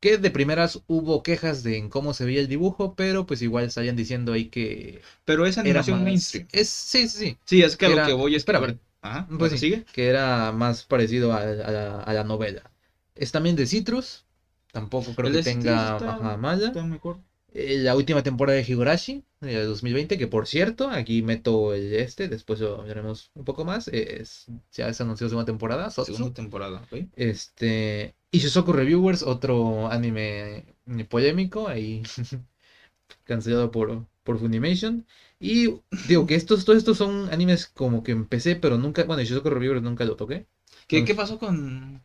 Que 0.04 0.18
de 0.18 0.32
primeras 0.32 0.82
hubo 0.88 1.24
quejas 1.24 1.64
de 1.64 1.78
en 1.78 1.88
cómo 1.90 2.14
se 2.14 2.26
veía 2.26 2.42
el 2.42 2.50
dibujo, 2.50 2.94
pero 2.94 3.26
pues 3.26 3.42
igual 3.42 3.64
estarían 3.64 3.96
diciendo 3.96 4.34
ahí 4.34 4.50
que 4.50 5.02
Pero 5.24 5.46
es 5.46 5.58
animación 5.58 6.00
más. 6.00 6.04
mainstream. 6.06 6.46
Es, 6.52 6.68
sí, 6.68 7.08
sí, 7.08 7.18
sí. 7.18 7.38
Sí, 7.46 7.62
es 7.64 7.78
que 7.78 7.86
a 7.86 7.90
lo 7.90 7.96
Era- 7.96 8.06
que 8.08 8.12
voy 8.12 8.36
es... 8.36 8.42
espérame. 8.42 8.64
a 8.64 8.68
ver, 8.68 8.80
Ajá, 9.02 9.28
Pues 9.40 9.54
sí. 9.54 9.58
sigue. 9.60 9.86
Que 9.94 10.08
era 10.08 10.52
más 10.52 10.84
parecido 10.84 11.32
a, 11.32 11.38
a 11.44 11.46
la, 11.46 12.00
a 12.02 12.14
la 12.14 12.24
novela. 12.26 12.70
Es 13.16 13.32
también 13.32 13.56
de 13.56 13.66
Citrus. 13.66 14.26
Tampoco 14.74 15.16
creo 15.16 15.30
El 15.30 15.38
que 15.38 15.44
tenga 15.44 15.94
está- 15.96 16.36
mala. 16.36 16.66
Está 16.68 16.84
mejor. 16.84 17.20
Eh, 17.56 17.78
la 17.78 17.96
última 17.96 18.24
temporada 18.24 18.58
de 18.58 18.66
Higurashi, 18.68 19.24
de 19.40 19.64
2020, 19.64 20.18
que 20.18 20.28
por 20.28 20.48
cierto, 20.48 20.90
aquí 20.90 21.22
meto 21.22 21.74
el 21.74 21.94
este, 21.94 22.28
después 22.28 22.60
lo 22.60 22.84
veremos 22.84 23.32
un 23.36 23.46
poco 23.46 23.64
más. 23.64 23.88
Es, 23.90 24.48
ya 24.72 24.92
se 24.94 25.04
anunció 25.04 25.30
segunda 25.30 25.46
temporada, 25.46 25.90
Sotsu. 25.92 26.14
Segunda 26.16 26.34
temporada, 26.34 26.82
¿ok? 26.92 27.06
Este, 27.16 28.16
y 28.32 28.40
Shizuku 28.40 28.74
Reviewers, 28.74 29.22
otro 29.22 29.88
anime 29.92 30.66
polémico, 31.10 31.68
ahí 31.68 32.02
cancelado 33.24 33.72
por, 33.72 34.06
por 34.24 34.40
Funimation. 34.40 35.06
Y 35.40 35.76
digo 36.08 36.26
que 36.26 36.36
estos, 36.36 36.66
todos 36.66 36.80
estos 36.80 36.98
son 36.98 37.32
animes 37.32 37.68
como 37.68 38.04
que 38.04 38.14
empecé, 38.14 38.56
pero 38.56 38.78
nunca, 38.78 39.04
bueno, 39.04 39.22
Shizuku 39.22 39.50
Reviewers 39.50 39.84
nunca 39.84 40.06
lo 40.06 40.16
toqué. 40.16 40.48
¿Qué, 40.88 41.06
qué 41.06 41.16
pasó 41.16 41.40
con, 41.40 42.02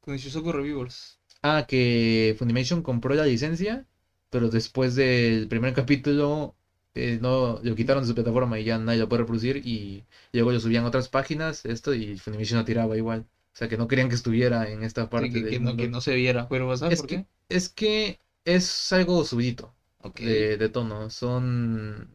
con 0.00 0.16
Shusoku 0.16 0.52
Reviewers? 0.52 1.18
Ah, 1.42 1.66
que 1.68 2.34
Funimation 2.38 2.82
compró 2.82 3.14
la 3.14 3.26
licencia, 3.26 3.86
pero 4.30 4.48
después 4.48 4.94
del 4.94 5.48
primer 5.48 5.72
capítulo 5.74 6.54
eh, 6.94 7.18
no 7.20 7.58
lo 7.62 7.74
quitaron 7.74 8.02
de 8.02 8.08
su 8.08 8.14
plataforma 8.14 8.58
y 8.58 8.64
ya 8.64 8.78
nadie 8.78 8.98
lo 9.00 9.08
puede 9.08 9.22
reproducir 9.22 9.58
y 9.66 10.04
luego 10.32 10.52
lo 10.52 10.60
subían 10.60 10.84
a 10.84 10.88
otras 10.88 11.08
páginas, 11.08 11.64
esto 11.64 11.94
y 11.94 12.16
Funimation 12.16 12.58
lo 12.58 12.64
tiraba 12.64 12.96
igual. 12.96 13.20
O 13.54 13.56
sea, 13.58 13.68
que 13.68 13.76
no 13.76 13.88
querían 13.88 14.08
que 14.08 14.14
estuviera 14.14 14.68
en 14.70 14.82
esta 14.82 15.08
parte 15.08 15.28
Sí, 15.28 15.42
que, 15.42 15.44
del 15.44 15.56
que 15.56 15.58
no, 15.58 15.74
mundo. 15.74 15.76
que 15.76 15.88
no 15.88 16.00
se 16.00 16.14
viera. 16.14 16.48
Pero 16.48 16.76
¿sabes 16.76 16.94
Es 16.94 16.96
por 16.96 17.08
que, 17.08 17.24
es 17.48 17.68
que 17.68 18.18
es 18.44 18.92
algo 18.92 19.24
subidito 19.24 19.74
de, 20.14 20.56
de 20.56 20.68
tono. 20.68 21.10
Son, 21.10 22.08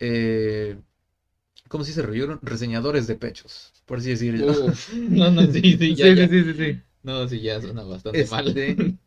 eh, 0.00 0.76
¿cómo 1.68 1.84
se 1.84 1.90
dice? 1.90 2.02
Reseñadores 2.42 3.06
de 3.06 3.16
pechos, 3.16 3.72
por 3.86 3.98
así 3.98 4.10
decirlo. 4.10 4.46
Uf, 4.46 4.88
no, 4.92 5.30
no, 5.30 5.50
sí, 5.50 5.76
sí, 5.78 5.94
ya, 5.94 6.08
Sí, 6.08 6.14
ya. 6.14 6.28
sí, 6.28 6.42
sí, 6.44 6.54
sí. 6.54 6.82
No, 7.02 7.26
sí, 7.28 7.40
ya 7.40 7.60
suena 7.60 7.82
bastante 7.84 8.26
mal. 8.26 8.54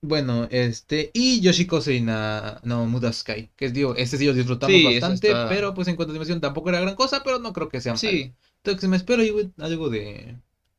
Este, 0.00 0.06
bueno, 0.06 0.46
este, 0.50 1.10
y 1.12 1.40
Yoshikose 1.40 2.00
na, 2.00 2.60
no 2.62 2.86
Muda 2.86 3.12
Sky, 3.12 3.50
que 3.56 3.66
es, 3.66 3.72
digo, 3.74 3.94
este 3.96 4.16
sí 4.16 4.26
lo 4.26 4.32
disfrutamos 4.32 4.74
Sí, 4.76 4.86
ese 4.86 5.00
bastante, 5.00 5.28
está- 5.28 5.48
pero 5.48 5.74
pues 5.74 5.88
en 5.88 5.96
cuanto 5.96 6.12
a 6.12 6.14
animación 6.14 6.40
tampoco 6.40 6.68
era 6.68 6.80
gran 6.80 6.94
cosa, 6.94 7.22
pero 7.24 7.38
no 7.38 7.52
creo 7.52 7.68
que 7.68 7.80
sea 7.80 7.92
mal. 7.92 8.00
Sí, 8.00 8.32
Entonces 8.62 8.88
me 8.88 8.96
espero 8.96 9.22
algo 9.58 9.90
de, 9.90 10.36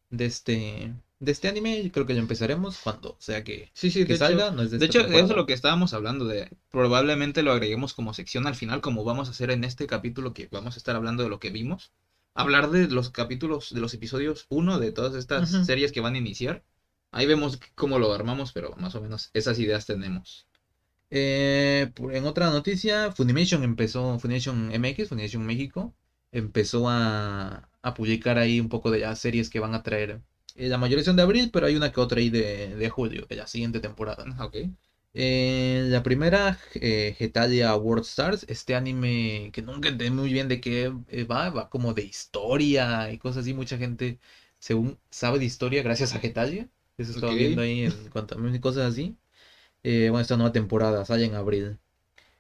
de 0.10 0.26
este, 0.26 0.94
de 1.20 1.32
este 1.32 1.48
anime, 1.50 1.92
creo 1.94 2.06
que 2.06 2.14
lo 2.14 2.20
empezaremos 2.20 2.80
cuando 2.82 3.18
sea 3.20 3.44
que, 3.44 3.70
sí, 3.74 3.92
sí, 3.92 4.06
que 4.06 4.14
de 4.14 4.18
salga, 4.18 4.46
hecho, 4.48 4.56
no 4.56 4.62
es 4.64 4.72
de 4.72 4.86
hecho, 4.86 5.06
eso 5.06 5.26
es 5.26 5.36
lo 5.36 5.46
que 5.46 5.54
estábamos 5.54 5.94
hablando 5.94 6.26
de, 6.26 6.50
probablemente 6.72 7.44
lo 7.44 7.52
agreguemos 7.52 7.94
como 7.94 8.14
sección 8.14 8.48
al 8.48 8.56
final, 8.56 8.80
como 8.82 9.04
vamos 9.04 9.28
a 9.28 9.32
hacer 9.32 9.52
en 9.52 9.64
este 9.66 9.86
capítulo 9.86 10.34
que 10.34 10.48
vamos 10.52 10.76
a 10.76 10.78
estar 10.78 10.96
hablando 10.96 11.24
de 11.24 11.30
lo 11.30 11.40
que 11.40 11.50
vimos, 11.50 11.92
hablar 12.34 12.70
de 12.72 12.88
los 12.88 13.10
capítulos, 13.10 13.74
de 13.74 13.82
los 13.82 13.94
episodios 13.94 14.46
1 14.50 14.80
de 14.80 14.92
todas 14.94 15.16
estas 15.16 15.50
series 15.50 15.92
que 15.92 16.00
van 16.02 16.16
a 16.16 16.20
iniciar. 16.20 16.64
Ahí 17.12 17.26
vemos 17.26 17.60
cómo 17.76 18.00
lo 18.00 18.14
armamos, 18.14 18.52
pero 18.52 18.76
más 18.78 18.96
o 18.96 19.02
menos 19.02 19.30
esas 19.34 19.60
ideas 19.60 19.86
tenemos. 19.86 20.48
Eh, 21.12 21.92
en 22.12 22.26
otra 22.26 22.50
noticia, 22.52 23.12
Funimation 23.12 23.64
empezó, 23.64 24.20
Funimation 24.20 24.72
MX, 24.74 25.10
Funimation 25.10 25.46
México, 25.46 25.96
empezó 26.32 26.88
a, 26.90 27.70
a 27.82 27.94
publicar 27.94 28.38
ahí 28.38 28.60
un 28.60 28.70
poco 28.70 28.92
de 28.92 29.00
las 29.00 29.20
series 29.20 29.50
que 29.50 29.60
van 29.60 29.74
a 29.76 29.84
traer. 29.84 30.22
Eh, 30.56 30.68
la 30.70 30.78
mayoría 30.78 31.04
son 31.06 31.16
de 31.16 31.24
abril, 31.24 31.50
pero 31.52 31.66
hay 31.68 31.76
una 31.76 31.92
que 31.92 32.00
otra 32.00 32.20
ahí 32.20 32.30
de, 32.30 32.76
de 32.76 32.90
julio, 32.90 33.26
de 33.28 33.36
la 33.38 33.48
siguiente 33.48 33.80
temporada. 33.80 34.26
Ok. 34.44 34.58
Eh, 35.14 35.86
la 35.90 36.04
primera, 36.04 36.60
eh, 36.76 37.16
Getalia 37.18 37.76
World 37.76 38.06
Stars, 38.06 38.46
este 38.48 38.76
anime 38.76 39.50
que 39.54 39.62
nunca 39.64 39.90
entendí 39.90 40.12
muy 40.16 40.32
bien 40.32 40.48
de 40.48 40.62
qué 40.62 40.94
eh, 41.08 41.24
va, 41.24 41.50
va 41.50 41.70
como 41.70 41.94
de 41.96 42.04
historia 42.04 43.12
y 43.12 43.18
cosas 43.18 43.42
así. 43.42 43.54
Mucha 43.56 43.78
gente, 43.78 44.20
según 44.60 45.00
sabe 45.10 45.40
de 45.40 45.46
historia, 45.46 45.82
gracias 45.84 46.14
a 46.14 46.20
Getalia. 46.20 46.70
Eso 47.00 47.12
estaba 47.14 47.36
viendo 47.36 47.62
ahí 47.64 47.86
en 47.86 48.10
cuanto 48.12 48.36
a 48.36 48.62
cosas 48.62 48.94
así. 48.94 49.18
Eh, 49.84 50.10
bueno, 50.12 50.22
esta 50.22 50.38
nueva 50.38 50.54
temporada 50.54 51.06
sale 51.06 51.26
en 51.26 51.36
abril. 51.36 51.80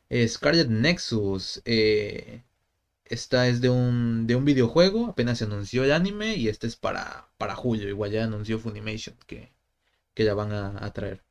Eh, 0.09 0.27
Scarlet 0.27 0.69
Nexus, 0.69 1.61
eh, 1.65 2.43
esta 3.05 3.47
es 3.49 3.61
de 3.61 3.69
un, 3.69 4.27
de 4.27 4.35
un 4.35 4.45
videojuego, 4.45 5.07
apenas 5.07 5.39
se 5.39 5.45
anunció 5.45 5.83
el 5.85 5.93
anime 5.93 6.35
y 6.37 6.49
este 6.49 6.67
es 6.67 6.77
para, 6.77 7.29
para 7.37 7.55
julio. 7.55 7.89
Igual 7.89 8.11
ya 8.11 8.25
anunció 8.25 8.59
Funimation 8.59 9.15
que, 9.27 9.53
que 10.15 10.23
la 10.25 10.35
van 10.35 10.53
a, 10.53 10.85
a 10.85 10.93
traer. 10.93 11.23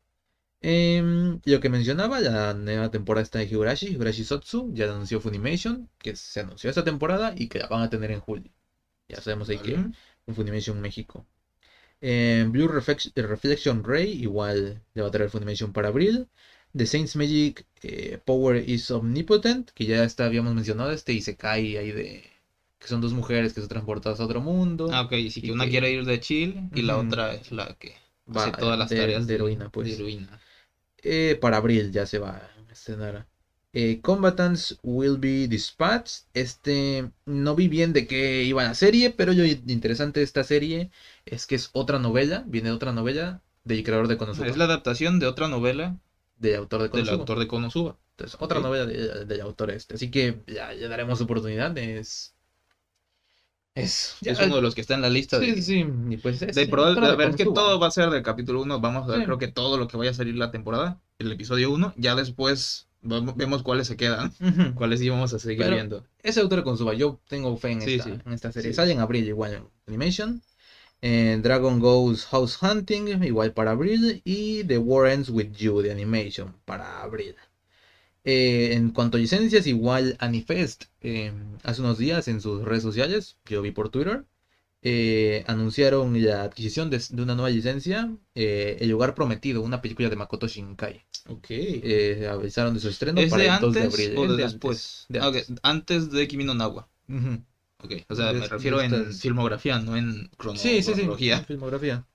Em, 0.60 1.40
lo 1.44 1.60
que 1.60 1.68
mencionaba, 1.70 2.20
la 2.20 2.54
nueva 2.54 2.90
temporada 2.90 3.22
está 3.24 3.38
de 3.40 3.46
Higurashi, 3.46 3.88
Higurashi 3.88 4.24
Sotsu, 4.24 4.72
ya 4.74 4.86
anunció 4.86 5.20
Funimation, 5.20 5.88
que 5.98 6.16
se 6.16 6.40
anunció 6.40 6.70
esta 6.70 6.84
temporada 6.84 7.34
y 7.36 7.48
que 7.48 7.60
la 7.60 7.68
van 7.68 7.82
a 7.82 7.90
tener 7.90 8.10
en 8.12 8.20
julio. 8.20 8.52
Ya 9.08 9.20
sabemos 9.20 9.48
ahí 9.50 9.60
que 9.60 9.74
en 10.26 10.34
Funimation 10.34 10.80
México. 10.80 11.26
Em, 12.00 12.50
Blue 12.52 12.68
Reflex- 12.68 13.12
Reflection 13.14 13.82
Ray, 13.84 14.12
igual 14.22 14.82
le 14.94 15.02
va 15.02 15.08
a 15.08 15.10
traer 15.10 15.30
Funimation 15.30 15.72
para 15.72 15.88
abril. 15.88 16.28
The 16.76 16.86
Saints 16.86 17.16
Magic 17.16 17.66
eh, 17.82 18.18
Power 18.24 18.56
is 18.68 18.90
Omnipotent, 18.90 19.70
que 19.72 19.86
ya 19.86 20.04
está, 20.04 20.26
habíamos 20.26 20.54
mencionado 20.54 20.90
este 20.92 21.12
Isekai 21.12 21.76
ahí 21.76 21.92
de 21.92 22.30
que 22.78 22.86
son 22.86 23.00
dos 23.00 23.12
mujeres 23.12 23.52
que 23.52 23.60
son 23.60 23.68
transportadas 23.68 24.20
a 24.20 24.24
otro 24.24 24.40
mundo. 24.40 24.88
Ah, 24.92 25.02
ok, 25.02 25.12
sí, 25.30 25.40
que 25.40 25.48
Y 25.48 25.50
una 25.50 25.64
que- 25.64 25.70
quiere 25.72 25.90
ir 25.90 26.04
de 26.04 26.20
chill 26.20 26.68
y 26.74 26.82
la 26.82 26.98
otra 26.98 27.34
es 27.34 27.50
la 27.50 27.74
que 27.78 27.94
Va, 28.28 28.44
hace 28.44 28.52
todas 28.60 28.78
las 28.78 28.90
de- 28.90 28.96
tareas 28.96 29.26
de 29.26 29.34
heroína, 29.34 29.68
pues. 29.70 29.88
de 29.88 29.94
heroína. 29.94 30.40
Eh, 31.02 31.36
para 31.40 31.56
abril 31.56 31.90
ya 31.92 32.06
se 32.06 32.18
va 32.18 32.36
a 32.36 32.72
estrenar. 32.72 33.26
Eh, 33.72 34.00
Combatants 34.00 34.78
Will 34.82 35.18
Be 35.18 35.46
Dispatched. 35.48 36.24
Este, 36.34 37.10
no 37.26 37.54
vi 37.54 37.68
bien 37.68 37.92
de 37.92 38.06
qué 38.06 38.42
iba 38.44 38.64
la 38.64 38.74
serie, 38.74 39.10
pero 39.10 39.32
lo 39.32 39.44
interesante 39.44 40.22
esta 40.22 40.42
serie 40.44 40.90
es 41.32 41.46
que 41.46 41.54
es 41.54 41.70
otra 41.72 41.98
novela, 41.98 42.44
viene 42.46 42.68
de 42.70 42.74
otra 42.74 42.92
novela 42.92 43.40
del 43.64 43.82
creador 43.84 44.08
de 44.08 44.16
Konosuba, 44.16 44.46
Es 44.46 44.56
la 44.56 44.64
adaptación 44.64 45.18
de 45.18 45.26
otra 45.26 45.48
novela 45.48 45.96
del 46.38 46.56
autor 46.56 46.80
de 46.80 46.84
del 46.84 46.90
Konosuba. 46.92 47.16
autor 47.18 47.38
de 47.38 47.46
Konosuba. 47.48 47.96
Entonces, 48.16 48.36
otra 48.40 48.60
novela 48.60 48.84
de- 48.86 49.24
del 49.26 49.40
autor 49.42 49.70
este. 49.70 49.94
Así 49.94 50.10
que 50.10 50.40
ya, 50.46 50.72
ya 50.74 50.88
daremos 50.88 51.20
oportunidad. 51.20 51.76
Es. 51.78 52.34
Es. 53.74 54.16
ya- 54.22 54.32
Es 54.32 54.40
uno 54.40 54.56
de 54.56 54.62
los 54.62 54.74
que 54.74 54.80
está 54.80 54.94
en 54.94 55.02
la 55.02 55.10
lista 55.10 55.38
Sí, 55.38 55.46
de, 55.50 55.54
sí, 55.56 55.62
sí. 55.62 55.86
Y 56.10 56.16
pues 56.16 56.42
es 56.42 56.54
de 56.56 56.66
probable- 56.66 57.00
de 57.00 57.06
a 57.06 57.14
ver, 57.14 57.30
es 57.30 57.36
que 57.36 57.44
todo 57.44 57.78
va 57.78 57.86
a 57.86 57.90
ser 57.92 58.10
del 58.10 58.22
capítulo 58.24 58.60
1. 58.62 58.80
Vamos 58.80 59.04
a 59.04 59.12
ver, 59.12 59.20
Sí. 59.20 59.24
creo 59.26 59.38
que 59.38 59.48
todo 59.48 59.76
lo 59.78 59.86
que 59.86 59.96
vaya 59.96 60.10
a 60.10 60.14
salir 60.14 60.34
la 60.34 60.50
temporada, 60.50 60.98
el 61.20 61.30
episodio 61.30 61.70
1. 61.70 61.92
Ya 61.96 62.16
después 62.16 62.88
vamos- 63.02 63.36
vemos 63.36 63.62
cuáles 63.62 63.86
se 63.86 63.96
quedan, 63.96 64.32
Ujú. 64.40 64.74
cuáles 64.74 65.00
íbamos 65.00 65.32
a 65.32 65.38
seguir 65.38 65.58
Pero- 65.58 65.76
viendo. 65.76 66.04
Ese 66.24 66.40
autor 66.40 66.58
de 66.58 66.64
Konosuba, 66.64 66.94
yo 66.94 67.20
tengo 67.28 67.56
fe 67.56 67.70
en, 67.70 67.82
Sí, 67.82 67.94
esta, 67.94 68.08
en 68.10 68.32
esta 68.32 68.50
serie. 68.50 68.74
Sale 68.74 68.92
en 68.92 68.98
abril 69.00 69.28
igual 69.28 69.54
en 69.54 69.64
Animation. 69.86 70.42
Eh, 71.02 71.38
Dragon 71.42 71.78
Goes 71.80 72.26
House 72.26 72.58
Hunting, 72.62 73.22
igual 73.24 73.52
para 73.52 73.72
abril. 73.72 74.20
Y 74.24 74.64
The 74.64 74.78
War 74.78 75.08
Ends 75.10 75.30
With 75.30 75.52
You 75.52 75.80
de 75.82 75.90
Animation 75.92 76.54
para 76.64 77.02
abril. 77.02 77.34
Eh, 78.24 78.74
en 78.74 78.90
cuanto 78.90 79.16
a 79.16 79.20
licencias, 79.20 79.66
igual 79.66 80.16
Anifest 80.18 80.84
eh, 81.00 81.32
hace 81.62 81.80
unos 81.80 81.98
días 81.98 82.28
en 82.28 82.40
sus 82.40 82.62
redes 82.64 82.82
sociales, 82.82 83.36
yo 83.46 83.62
vi 83.62 83.70
por 83.70 83.88
Twitter, 83.90 84.24
eh, 84.82 85.44
anunciaron 85.46 86.22
la 86.24 86.42
adquisición 86.44 86.90
de, 86.90 86.98
de 87.10 87.22
una 87.22 87.34
nueva 87.34 87.50
licencia, 87.50 88.16
eh, 88.34 88.76
El 88.80 88.90
lugar 88.90 89.14
prometido, 89.14 89.62
una 89.62 89.80
película 89.82 90.10
de 90.10 90.16
Makoto 90.16 90.48
Shinkai. 90.48 91.04
Ok. 91.28 91.46
Eh, 91.50 92.28
avisaron 92.30 92.74
de 92.74 92.80
su 92.80 92.88
estreno 92.88 93.20
¿Es 93.20 93.30
para 93.30 93.44
de 93.44 93.48
el 93.48 93.60
2 93.60 93.78
de 93.78 93.84
abril. 93.86 94.16
o 94.18 94.26
de 94.26 94.36
de 94.36 94.42
después? 94.44 94.78
antes, 94.78 95.06
de 95.08 95.18
antes. 95.20 95.52
antes 95.62 96.10
de 96.10 96.26
Kimi 96.28 96.44
no 96.44 96.54
Nawa. 96.54 96.88
Ujú. 97.08 97.42
Ok, 97.82 97.92
o 98.08 98.14
sea, 98.14 98.32
me 98.32 98.46
refiero 98.46 98.80
en 98.82 99.12
filmografía, 99.14 99.78
no 99.78 99.96
en 99.96 100.28
crono- 100.36 100.58
Sí, 100.58 100.82
sí, 100.82 100.94
sí, 100.94 101.30
en 101.30 101.44
filmografía. 101.44 102.06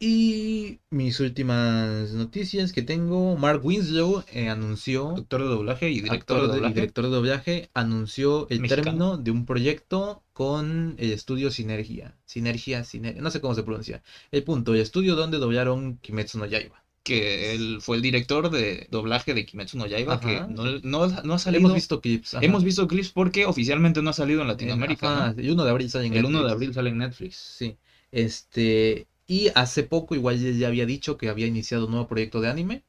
Y 0.00 0.78
mis 0.90 1.18
últimas 1.18 2.12
noticias 2.12 2.72
que 2.72 2.82
tengo, 2.82 3.36
Mark 3.36 3.64
Winslow 3.64 4.22
eh, 4.32 4.48
anunció, 4.48 5.12
Doctor 5.16 5.42
de 5.42 5.48
doblaje 5.48 5.90
y 5.90 6.00
director 6.00 6.44
actor 6.44 6.52
de 6.62 6.68
y 6.68 6.72
director 6.72 7.04
de 7.04 7.10
doblaje, 7.10 7.70
anunció 7.74 8.48
el 8.48 8.60
Mexicano. 8.60 8.84
término 8.84 9.16
de 9.16 9.30
un 9.32 9.44
proyecto 9.44 10.22
con 10.32 10.94
el 10.98 11.10
estudio 11.10 11.50
Sinergia. 11.50 12.16
Sinergia, 12.26 12.84
Sinergia, 12.84 13.22
no 13.22 13.30
sé 13.32 13.40
cómo 13.40 13.54
se 13.54 13.64
pronuncia. 13.64 14.02
El 14.30 14.44
punto, 14.44 14.72
el 14.74 14.80
estudio 14.80 15.16
donde 15.16 15.38
doblaron 15.38 15.98
Kimetsu 15.98 16.38
no 16.38 16.46
Yaiba. 16.46 16.84
Que 17.08 17.54
él 17.54 17.78
fue 17.80 17.96
el 17.96 18.02
director 18.02 18.50
de 18.50 18.86
doblaje 18.90 19.34
de 19.34 19.44
Kimetsu 19.46 19.78
no 19.78 19.86
Yaiba, 19.86 20.14
Ajá. 20.14 20.46
que 20.46 20.52
no, 20.52 20.64
no, 20.82 21.06
no 21.22 21.34
ha 21.34 21.38
salido. 21.38 21.60
Hemos 21.60 21.74
visto 21.74 22.00
clips. 22.00 22.34
ajá. 22.34 22.44
hemos 22.44 22.62
visto 22.64 22.86
clips 22.86 23.10
porque 23.10 23.46
oficialmente 23.46 24.02
no 24.02 24.10
ha 24.10 24.12
salido 24.12 24.42
en 24.42 24.48
Latinoamérica. 24.48 25.12
Ajá, 25.28 25.32
¿no? 25.34 25.40
el 25.42 25.50
1 25.50 25.64
de 25.64 25.70
abril 25.70 25.90
sale 25.90 26.06
en 26.06 26.14
El 26.14 26.24
1 26.26 26.28
de 26.28 26.32
Netflix. 26.44 26.52
abril 26.54 26.74
sale 26.74 26.90
en 26.90 26.98
Netflix. 26.98 27.36
Sí. 27.36 27.76
Este. 28.12 29.06
Y 29.26 29.48
hace 29.54 29.82
poco, 29.82 30.14
igual 30.14 30.38
ya- 30.38 30.50
ya 30.50 30.68
había 30.68 30.86
dicho 30.86 31.18
que 31.18 31.28
había 31.28 31.46
iniciado 31.46 31.84
un 31.86 31.90
nuevo 31.92 32.08
proyecto 32.08 32.40
de 32.40 32.48
anime. 32.48 32.82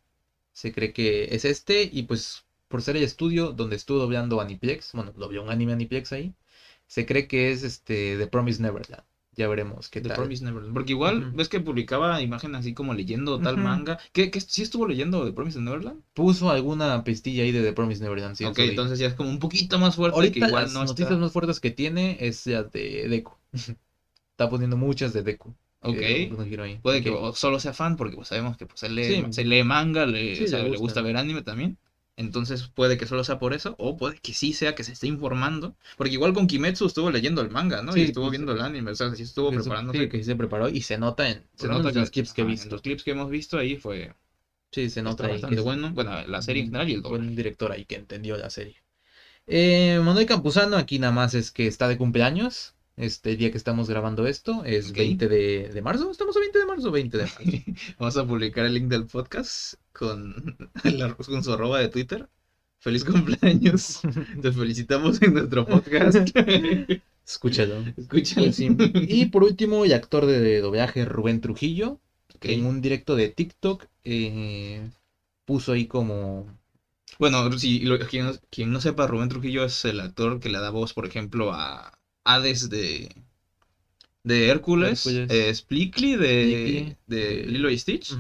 Se 0.53 0.71
cree 0.71 0.93
que 0.93 1.29
es 1.35 1.45
este. 1.45 1.89
Y 1.91 2.03
pues, 2.03 2.45
por 2.67 2.81
ser 2.81 2.95
el 2.97 3.03
estudio 3.03 3.51
donde 3.51 3.75
estuvo 3.75 3.97
doblando 3.99 4.39
Aniplex, 4.41 4.91
bueno, 4.93 5.11
dobló 5.15 5.43
un 5.43 5.49
anime 5.49 5.73
Aniplex 5.73 6.11
ahí. 6.13 6.33
Se 6.87 7.05
cree 7.05 7.27
que 7.27 7.51
es 7.51 7.63
este 7.63 8.17
The 8.17 8.27
Promise 8.27 8.61
Neverland. 8.61 9.03
Ya 9.39 9.47
veremos 9.47 9.87
qué 9.87 10.01
The 10.01 10.09
tal. 10.09 10.17
Promised 10.17 10.43
Neverland. 10.45 10.73
Porque 10.73 10.91
igual 10.91 11.31
ves 11.31 11.47
que 11.47 11.61
publicaba 11.61 12.21
imágenes 12.21 12.59
así 12.59 12.73
como 12.73 12.93
leyendo 12.93 13.39
tal 13.39 13.55
manga. 13.55 13.97
¿Qué, 14.11 14.29
qué, 14.31 14.41
sí 14.41 14.61
estuvo 14.63 14.85
leyendo 14.85 15.23
The 15.25 15.31
Promised 15.31 15.61
Neverland? 15.61 16.01
Puso 16.13 16.49
alguna 16.49 17.03
pistilla 17.05 17.43
ahí 17.43 17.51
de 17.53 17.61
The 17.63 17.71
Promise 17.71 18.03
Neverland. 18.03 18.35
sí, 18.35 18.43
ok, 18.43 18.59
entonces 18.59 18.99
ya 18.99 19.07
es 19.07 19.13
como 19.13 19.29
un 19.29 19.39
poquito 19.39 19.79
más 19.79 19.95
fuerte 19.95 20.31
que 20.31 20.39
igual 20.39 20.63
las 20.63 20.73
no 20.73 20.81
noticias 20.81 21.09
está. 21.11 21.21
más 21.21 21.31
fuertes 21.31 21.61
que 21.61 21.71
tiene 21.71 22.17
es 22.19 22.45
la 22.47 22.63
de 22.63 23.07
Deku. 23.07 23.31
Está 24.31 24.49
poniendo 24.49 24.77
muchas 24.77 25.13
de 25.13 25.21
Deku. 25.23 25.53
Ok. 25.81 25.95
Eh. 25.99 26.79
Puede 26.81 27.01
que 27.01 27.13
solo 27.33 27.59
sea 27.59 27.73
fan, 27.73 27.95
porque 27.95 28.15
pues, 28.15 28.27
sabemos 28.29 28.57
que 28.57 28.65
pues, 28.65 28.83
él 28.83 28.95
lee, 28.95 29.03
Sí. 29.05 29.25
se 29.31 29.45
lee 29.45 29.63
manga, 29.63 30.05
le, 30.05 30.35
Sí, 30.35 30.43
o 30.43 30.47
sea, 30.47 30.59
le 30.59 30.63
le, 30.65 30.69
gusta. 30.71 30.81
gusta 30.81 31.01
ver 31.01 31.17
anime 31.17 31.41
también. 31.41 31.77
Entonces 32.19 32.67
puede 32.67 32.97
que 32.97 33.07
solo 33.07 33.23
sea 33.23 33.39
por 33.39 33.53
eso, 33.53 33.75
o 33.79 33.97
puede 33.97 34.17
que 34.19 34.33
sí 34.33 34.53
sea 34.53 34.75
que 34.75 34.83
se 34.83 34.91
esté 34.93 35.07
informando. 35.07 35.75
Porque 35.97 36.13
igual 36.13 36.33
con 36.33 36.47
Kimetsu 36.47 36.85
estuvo 36.85 37.09
leyendo 37.11 37.41
el 37.41 37.49
manga, 37.49 37.81
¿no? 37.81 37.93
Sí, 37.93 38.01
y 38.01 38.03
estuvo 38.05 38.25
pues, 38.25 38.31
viendo 38.31 38.51
el 38.51 38.61
anime, 38.61 38.91
o 38.91 38.95
sea, 38.95 39.13
sí 39.15 39.23
estuvo 39.23 39.51
preparándose. 39.51 39.99
sí, 40.03 40.09
que 40.09 40.17
sí 40.17 40.23
se 40.25 40.35
preparó 40.35 40.69
y 40.69 40.81
se 40.81 40.97
nota 40.97 41.29
en, 41.29 41.47
se 41.55 41.67
nota 41.67 41.91
los 41.91 42.09
clips 42.11 42.33
que 42.33 42.41
he 42.41 42.43
ajá, 42.43 42.51
en 42.51 42.55
visto. 42.55 42.69
los 42.69 42.81
clips 42.81 43.03
que 43.03 43.11
hemos 43.11 43.29
visto 43.29 43.57
ahí 43.57 43.75
fue 43.77 44.13
Sí, 44.71 44.89
se 44.89 45.03
nota 45.03 45.27
ahí 45.27 45.33
que 45.33 45.41
bastante 45.41 45.55
es 45.55 45.63
bueno. 45.63 45.91
Bueno, 45.93 46.25
la 46.27 46.41
serie 46.41 46.63
en 46.63 46.67
un 46.67 46.71
general 46.71 46.89
y 46.89 46.93
el 46.93 47.01
doble. 47.03 47.19
buen 47.19 47.35
director 47.35 47.71
ahí 47.71 47.85
que 47.85 47.95
entendió 47.95 48.35
la 48.37 48.49
serie. 48.49 48.77
Eh, 49.47 49.99
Manuel 50.03 50.25
Campuzano 50.25 50.77
aquí 50.77 50.97
nada 50.99 51.11
más 51.11 51.33
es 51.33 51.51
que 51.51 51.67
está 51.67 51.87
de 51.89 51.97
cumpleaños. 51.97 52.73
Este 52.99 53.37
día 53.37 53.49
que 53.49 53.57
estamos 53.57 53.89
grabando 53.89 54.27
esto 54.27 54.65
es 54.65 54.89
Ok. 54.89 54.97
20 54.97 55.27
de, 55.29 55.69
de 55.69 55.81
marzo. 55.81 56.11
¿Estamos 56.11 56.35
a 56.35 56.41
20 56.41 56.59
de 56.59 56.65
marzo? 56.65 56.91
20 56.91 57.17
de 57.17 57.23
marzo. 57.23 57.39
Vamos 57.99 58.17
a 58.17 58.27
publicar 58.27 58.65
el 58.65 58.73
link 58.73 58.87
del 58.87 59.05
podcast 59.05 59.75
con, 59.93 60.57
la- 60.83 61.13
con 61.15 61.41
su 61.43 61.53
arroba 61.53 61.79
de 61.79 61.87
Twitter. 61.87 62.27
Feliz 62.79 63.05
cumpleaños. 63.05 64.01
Te 64.41 64.51
felicitamos 64.51 65.21
en 65.21 65.33
nuestro 65.33 65.65
podcast. 65.65 66.17
Escúchalo. 67.25 67.85
Escúchalo. 67.95 68.51
Sí. 68.51 68.75
Y 69.07 69.25
por 69.27 69.43
último, 69.43 69.85
el 69.85 69.93
actor 69.93 70.25
de 70.25 70.59
doblaje 70.59 71.05
Rubén 71.05 71.39
Trujillo, 71.39 71.99
Ok. 72.35 72.45
en 72.45 72.65
un 72.65 72.81
directo 72.81 73.15
de 73.15 73.29
TikTok, 73.29 73.85
eh, 74.03 74.89
puso 75.45 75.71
ahí 75.73 75.87
como 75.87 76.47
Bueno, 77.17 77.51
si 77.57 77.79
lo- 77.79 77.99
quien, 77.99 78.31
quien 78.49 78.71
no 78.71 78.81
sepa, 78.81 79.07
Rubén 79.07 79.29
Trujillo 79.29 79.63
es 79.63 79.85
el 79.85 79.99
actor 80.01 80.39
que 80.41 80.49
le 80.49 80.59
da 80.59 80.69
voz, 80.69 80.93
por 80.93 81.05
ejemplo, 81.05 81.53
a 81.53 81.98
Hades 82.33 82.69
de, 82.69 83.09
de 84.23 84.49
Hércules, 84.49 85.05
Hércules. 85.05 85.31
eh, 85.31 86.95
de, 87.07 87.15
de 87.15 87.45
Lilo 87.47 87.69
y 87.69 87.77
Stitch, 87.77 88.15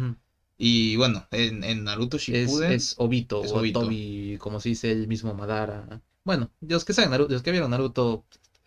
y 0.57 0.95
bueno, 0.95 1.25
en, 1.31 1.63
en 1.63 1.83
Naruto 1.83 2.17
Shippuden, 2.17 2.71
es 2.71 2.95
Obito, 2.97 3.43
es 3.43 3.51
o 3.51 3.57
Obito. 3.57 3.81
Tobi, 3.81 4.37
como 4.39 4.59
se 4.59 4.69
dice 4.69 4.91
el 4.91 5.07
mismo 5.07 5.33
Madara. 5.33 6.01
Bueno, 6.23 6.49
los 6.61 6.83
que 6.85 6.93
saben 6.93 7.11
Naruto, 7.11 7.33
los 7.33 7.41
que 7.41 7.51
vieron 7.51 7.71
Naruto, 7.71 8.23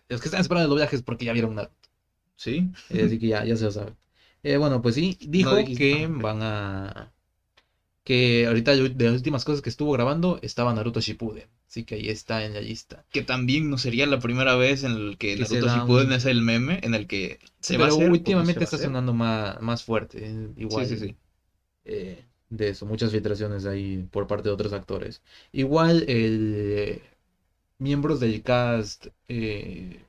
los 0.08 0.20
que 0.20 0.28
están 0.28 0.40
esperando 0.40 0.64
el 0.66 0.70
doblaje 0.70 0.96
es 0.96 1.02
porque 1.02 1.24
ya 1.26 1.32
vieron 1.32 1.54
Naruto. 1.54 1.74
¿sí? 2.36 2.70
Eh, 2.90 3.04
así 3.04 3.18
que 3.18 3.28
ya, 3.28 3.44
ya 3.44 3.56
se 3.56 3.64
lo 3.64 3.70
saben. 3.72 3.94
Eh, 4.42 4.56
bueno, 4.56 4.82
pues 4.82 4.94
sí, 4.94 5.16
dijo 5.20 5.56
que 5.76 6.06
van 6.08 6.42
a. 6.42 7.12
Que 8.04 8.46
ahorita 8.46 8.72
de 8.74 9.04
las 9.04 9.14
últimas 9.14 9.44
cosas 9.44 9.62
que 9.62 9.68
estuvo 9.68 9.92
grabando 9.92 10.38
estaba 10.42 10.74
Naruto 10.74 11.00
Shippuden. 11.00 11.46
Así 11.72 11.84
que 11.84 11.94
ahí 11.94 12.10
está 12.10 12.44
en 12.44 12.52
la 12.52 12.60
lista. 12.60 13.02
Que 13.10 13.22
también 13.22 13.70
no 13.70 13.78
sería 13.78 14.04
la 14.06 14.18
primera 14.18 14.56
vez 14.56 14.84
en 14.84 14.92
el 14.92 15.16
que, 15.16 15.36
Naruto 15.38 15.68
Shippuden 15.68 16.08
un- 16.08 16.12
es 16.12 16.26
el 16.26 16.42
meme 16.42 16.80
en 16.82 16.94
el 16.94 17.06
que 17.06 17.38
se 17.60 17.78
va 17.78 17.86
a 17.86 17.88
hacer. 17.88 18.08
no 18.08 18.12
últimamente 18.12 18.52
se 18.52 18.60
va 18.60 18.64
a 18.64 18.64
está 18.64 18.76
hacer. 18.76 18.86
sonando 18.88 19.14
más, 19.14 19.58
más 19.62 19.82
fuerte. 19.82 20.18
eh, 20.22 20.48
Igual. 20.58 20.86
Sí, 20.86 20.96
sí, 20.98 21.08
sí. 21.08 21.16
eh, 21.86 22.24
de 22.50 22.68
eso, 22.68 22.84
muchas 22.86 23.10
filtraciones 23.12 23.64
ahí 23.66 24.06
por 24.10 24.26
parte 24.26 24.48
de 24.50 24.54
otros 24.54 24.74
actores. 24.74 25.22
Igual 25.52 26.04
el 26.08 26.54
eh, 26.56 27.02
miembros 27.78 28.20
del 28.20 28.42
cast 28.42 29.06
eh, 29.28 30.04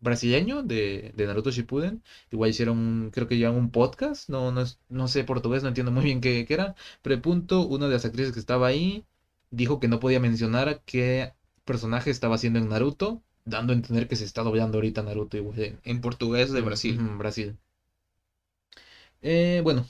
brasileño 0.00 0.62
de, 0.62 1.12
de 1.16 1.26
Naruto 1.26 1.50
Shippuden, 1.50 2.02
igual 2.30 2.50
hicieron, 2.50 2.78
un- 2.78 3.10
creo 3.10 3.26
que 3.28 3.36
llevan 3.36 3.56
un 3.56 3.70
podcast, 3.70 4.28
no, 4.30 4.52
no, 4.52 4.62
es- 4.62 4.78
no 4.88 5.08
sé 5.08 5.24
portugués, 5.24 5.62
no 5.62 5.68
entiendo 5.68 5.92
muy 5.92 6.04
bien 6.04 6.20
qué, 6.20 6.44
qué 6.46 6.54
era, 6.54 6.74
pero 7.02 7.14
el 7.16 7.20
punto, 7.22 7.66
una 7.66 7.86
de 7.88 7.94
las 7.94 8.04
actrices 8.04 8.32
que 8.32 8.40
estaba 8.40 8.68
ahí 8.68 9.04
dijo 9.50 9.80
que 9.80 9.88
no 9.88 10.00
podía 10.00 10.20
mencionar 10.20 10.80
qué 10.84 11.32
personaje 11.64 12.10
estaba 12.10 12.36
haciendo 12.36 12.58
en 12.58 12.68
Naruto, 12.68 13.22
dando 13.44 13.72
a 13.72 13.76
entender 13.76 14.08
que 14.08 14.16
se 14.16 14.24
está 14.24 14.42
doblando 14.42 14.78
ahorita 14.78 15.02
Naruto 15.02 15.36
igual 15.36 15.60
en, 15.60 15.80
En 15.84 16.00
portugués 16.00 16.50
de 16.52 16.60
Brasil. 16.60 16.98
Brasil. 16.98 17.56
Eh, 19.22 19.60
bueno, 19.62 19.86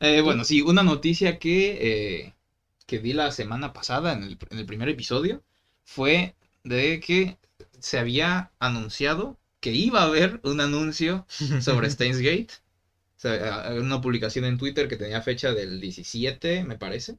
Eh, 0.00 0.20
bueno, 0.20 0.44
sí, 0.44 0.60
una 0.62 0.82
noticia 0.82 1.38
que, 1.38 2.24
eh, 2.26 2.34
que 2.86 2.98
di 2.98 3.12
la 3.12 3.30
semana 3.30 3.72
pasada 3.72 4.12
en 4.12 4.22
el, 4.24 4.38
en 4.50 4.58
el 4.58 4.66
primer 4.66 4.88
episodio 4.88 5.42
fue 5.84 6.34
de 6.64 7.00
que 7.00 7.38
se 7.78 7.98
había 7.98 8.52
anunciado 8.58 9.38
que 9.60 9.72
iba 9.72 10.00
a 10.02 10.06
haber 10.06 10.40
un 10.44 10.60
anuncio 10.60 11.26
sobre 11.60 11.88
Steins 11.90 12.18
Gate. 12.18 12.48
O 13.18 13.20
sea, 13.20 13.62
a- 13.70 13.74
una 13.80 14.00
publicación 14.00 14.44
en 14.46 14.58
Twitter 14.58 14.88
que 14.88 14.96
tenía 14.96 15.22
fecha 15.22 15.54
del 15.54 15.80
17, 15.80 16.64
me 16.64 16.76
parece. 16.78 17.18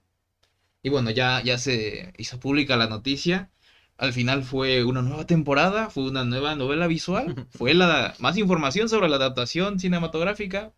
Y 0.84 0.90
bueno, 0.90 1.10
ya, 1.12 1.42
ya 1.44 1.58
se 1.58 2.14
hizo 2.18 2.40
pública 2.40 2.78
la 2.78 2.88
noticia. 2.88 3.50
Al 3.98 4.14
final 4.14 4.44
fue 4.44 4.84
una 4.84 5.02
nueva 5.02 5.26
temporada, 5.26 5.90
fue 5.90 6.04
una 6.04 6.26
nueva 6.26 6.56
novela 6.56 6.88
visual, 6.88 7.36
fue 7.52 7.74
la 7.74 8.14
más 8.20 8.38
información 8.38 8.90
sobre 8.90 9.10
la 9.10 9.16
adaptación 9.18 9.80
cinematográfica. 9.80 10.74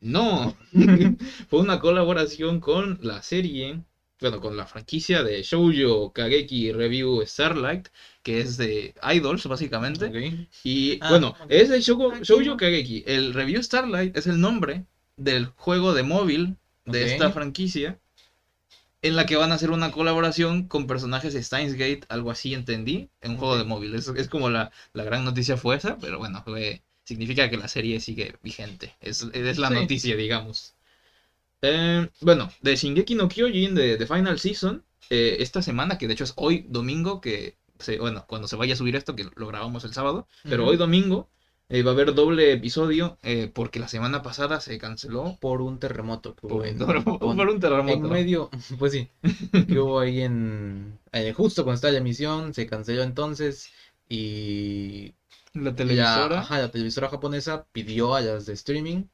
No, 0.00 0.56
fue 1.48 1.60
una 1.60 1.78
colaboración 1.80 2.60
con 2.60 2.98
la 3.02 3.22
serie, 3.22 3.82
bueno, 4.20 4.40
con 4.40 4.56
la 4.56 4.66
franquicia 4.66 5.22
de 5.22 5.42
Shoujo 5.42 6.12
Kageki 6.12 6.72
Review 6.72 7.22
Starlight, 7.26 7.88
que 8.22 8.40
es 8.40 8.56
de 8.56 8.94
idols 9.14 9.46
básicamente. 9.46 10.12
Y 10.64 10.98
Ah, 11.02 11.10
bueno, 11.10 11.34
es 11.48 11.68
de 11.68 11.80
Shoujo, 11.80 12.12
no. 12.44 12.56
Kageki. 12.56 13.04
El 13.06 13.32
Review 13.34 13.62
Starlight 13.62 14.16
es 14.16 14.26
el 14.26 14.40
nombre 14.40 14.84
del 15.16 15.46
juego 15.46 15.94
de 15.94 16.02
móvil 16.02 16.56
de 16.84 17.04
esta 17.04 17.30
franquicia. 17.30 17.98
En 19.06 19.16
la 19.16 19.24
que 19.26 19.36
van 19.36 19.52
a 19.52 19.54
hacer 19.56 19.70
una 19.70 19.90
colaboración 19.92 20.66
con 20.68 20.86
personajes 20.86 21.32
de 21.34 21.42
Steins 21.42 21.74
Gate, 21.74 22.02
algo 22.08 22.30
así 22.30 22.54
entendí, 22.54 23.08
en 23.20 23.32
un 23.32 23.36
juego 23.38 23.56
de 23.58 23.64
móvil. 23.64 23.94
Es, 23.94 24.08
es 24.08 24.28
como 24.28 24.50
la, 24.50 24.70
la 24.92 25.04
gran 25.04 25.24
noticia 25.24 25.56
fue 25.56 25.76
esa, 25.76 25.96
pero 25.98 26.18
bueno, 26.18 26.42
fue- 26.44 26.82
significa 27.04 27.48
que 27.48 27.56
la 27.56 27.68
serie 27.68 28.00
sigue 28.00 28.34
vigente. 28.42 28.94
Es, 29.00 29.22
es 29.32 29.58
la 29.58 29.68
Sí. 29.68 29.74
noticia, 29.74 30.16
digamos. 30.16 30.74
Eh, 31.62 32.08
bueno, 32.20 32.50
de 32.62 32.76
Shingeki 32.76 33.14
no 33.14 33.28
Kyojin, 33.28 33.74
de, 33.74 33.96
de 33.96 34.06
Final 34.06 34.38
Season, 34.38 34.84
eh, 35.10 35.36
esta 35.40 35.62
semana, 35.62 35.98
que 35.98 36.06
de 36.06 36.14
hecho 36.14 36.24
es 36.24 36.34
hoy 36.36 36.66
domingo, 36.68 37.20
que 37.20 37.56
se- 37.78 37.98
bueno, 37.98 38.24
cuando 38.28 38.48
se 38.48 38.56
vaya 38.56 38.74
a 38.74 38.76
subir 38.76 38.96
esto, 38.96 39.16
que 39.16 39.28
lo 39.36 39.46
grabamos 39.48 39.84
el 39.84 39.92
sábado, 39.94 40.26
pero 40.42 40.66
hoy 40.66 40.76
domingo 40.76 41.28
eh, 41.68 41.82
va 41.82 41.90
a 41.90 41.94
haber 41.94 42.14
doble 42.14 42.52
episodio 42.52 43.18
eh, 43.22 43.50
porque 43.52 43.80
la 43.80 43.88
semana 43.88 44.22
pasada 44.22 44.60
se 44.60 44.78
canceló 44.78 45.36
por 45.40 45.60
un 45.62 45.78
terremoto 45.78 46.34
por, 46.34 46.52
un 46.52 46.78
terremoto. 47.60 47.92
En 47.92 48.02
medio, 48.02 48.50
pues 48.78 48.92
sí, 48.92 49.10
que 49.68 49.78
hubo 49.78 49.98
ahí 49.98 50.20
en 50.20 50.98
eh, 51.12 51.32
justo 51.32 51.64
cuando 51.64 51.76
estaba 51.76 51.92
la 51.92 51.98
emisión, 51.98 52.54
se 52.54 52.66
canceló 52.66 53.02
entonces 53.02 53.70
y 54.08 55.14
La 55.54 55.62
la, 55.62 55.74
televisora. 55.74 56.40
ajá, 56.40 56.58
la 56.58 56.70
televisora 56.70 57.08
japonesa 57.08 57.66
pidió 57.72 58.14
a 58.14 58.20
las 58.20 58.46
de 58.46 58.52
streaming 58.52 59.04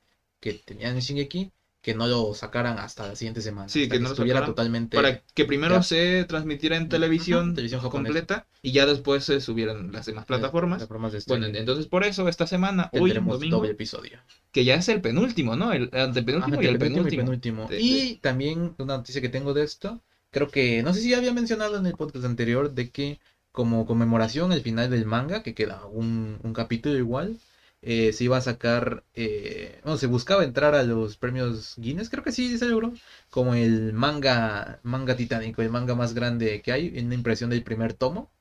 que 0.40 0.54
tenían 0.54 0.98
Shingeki 0.98 1.52
que 1.82 1.94
no 1.94 2.06
lo 2.06 2.32
sacaran 2.32 2.78
hasta 2.78 3.08
la 3.08 3.16
siguiente 3.16 3.42
semana, 3.42 3.68
Sí, 3.68 3.88
que 3.88 3.98
no 3.98 4.04
lo 4.04 4.10
estuviera 4.10 4.38
sacaran 4.38 4.54
totalmente 4.54 4.96
para 4.96 5.20
que 5.34 5.44
primero 5.44 5.74
ya. 5.74 5.82
se 5.82 6.24
transmitiera 6.24 6.76
en 6.76 6.88
televisión, 6.88 7.54
televisión 7.54 7.80
completa 7.90 8.46
y 8.62 8.70
ya 8.72 8.86
después 8.86 9.24
se 9.24 9.40
subieran 9.40 9.90
las 9.92 10.06
demás 10.06 10.24
plataformas. 10.24 10.78
plataformas 10.78 11.12
de 11.12 11.22
Bueno, 11.26 11.46
entonces 11.46 11.86
por 11.86 12.04
eso 12.04 12.28
esta 12.28 12.46
semana, 12.46 12.88
hoy 12.92 13.10
tendremos 13.10 13.34
domingo, 13.34 13.56
doble 13.58 13.72
episodio. 13.72 14.20
que 14.52 14.64
ya 14.64 14.76
es 14.76 14.88
el 14.88 15.00
penúltimo, 15.00 15.56
¿no? 15.56 15.72
El 15.72 15.90
antepenúltimo 15.92 16.54
Ajá, 16.54 16.62
y 16.62 16.66
el 16.68 16.78
penúltimo 16.78 17.68
Y 17.78 18.16
también 18.18 18.74
una 18.78 18.98
noticia 18.98 19.20
que 19.20 19.28
tengo 19.28 19.52
de 19.52 19.64
esto, 19.64 20.00
creo 20.30 20.48
que, 20.48 20.82
no 20.84 20.94
sé 20.94 21.00
si 21.00 21.10
ya 21.10 21.18
había 21.18 21.32
mencionado 21.32 21.76
en 21.78 21.86
el 21.86 21.94
podcast 21.94 22.24
anterior, 22.24 22.70
de 22.72 22.90
que 22.90 23.18
como 23.50 23.84
conmemoración 23.86 24.52
al 24.52 24.62
final 24.62 24.88
del 24.88 25.04
manga, 25.04 25.42
que 25.42 25.54
queda 25.54 25.84
un, 25.86 26.38
un 26.42 26.52
capítulo 26.54 26.96
igual, 26.96 27.38
eh, 27.82 28.12
se 28.12 28.24
iba 28.24 28.36
a 28.38 28.40
sacar, 28.40 29.04
eh, 29.14 29.80
bueno, 29.84 29.98
se 29.98 30.06
buscaba 30.06 30.44
entrar 30.44 30.74
a 30.74 30.82
los 30.84 31.16
premios 31.18 31.74
Guinness, 31.78 32.10
creo 32.10 32.24
que 32.24 32.32
sí 32.32 32.58
se 32.58 32.66
logró, 32.68 32.92
como 33.30 33.54
el 33.54 33.92
manga, 33.92 34.80
manga 34.84 35.16
titánico, 35.16 35.62
el 35.62 35.70
manga 35.70 35.94
más 35.94 36.14
grande 36.14 36.62
que 36.62 36.72
hay, 36.72 36.92
en 36.98 37.08
la 37.08 37.14
impresión 37.16 37.50
del 37.50 37.64
primer 37.64 37.92
tomo, 37.94 38.32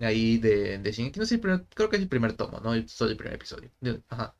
ahí 0.00 0.38
de, 0.38 0.78
de 0.78 0.92
Shingeki, 0.92 1.18
no 1.20 1.26
sé, 1.26 1.40
creo 1.40 1.88
que 1.90 1.96
es 1.96 2.02
el 2.02 2.08
primer 2.08 2.32
tomo, 2.34 2.60
no 2.60 2.74
el- 2.74 2.88
solo 2.88 3.10
el 3.10 3.16
primer 3.16 3.34
episodio. 3.34 3.70
Ajá. 4.08 4.34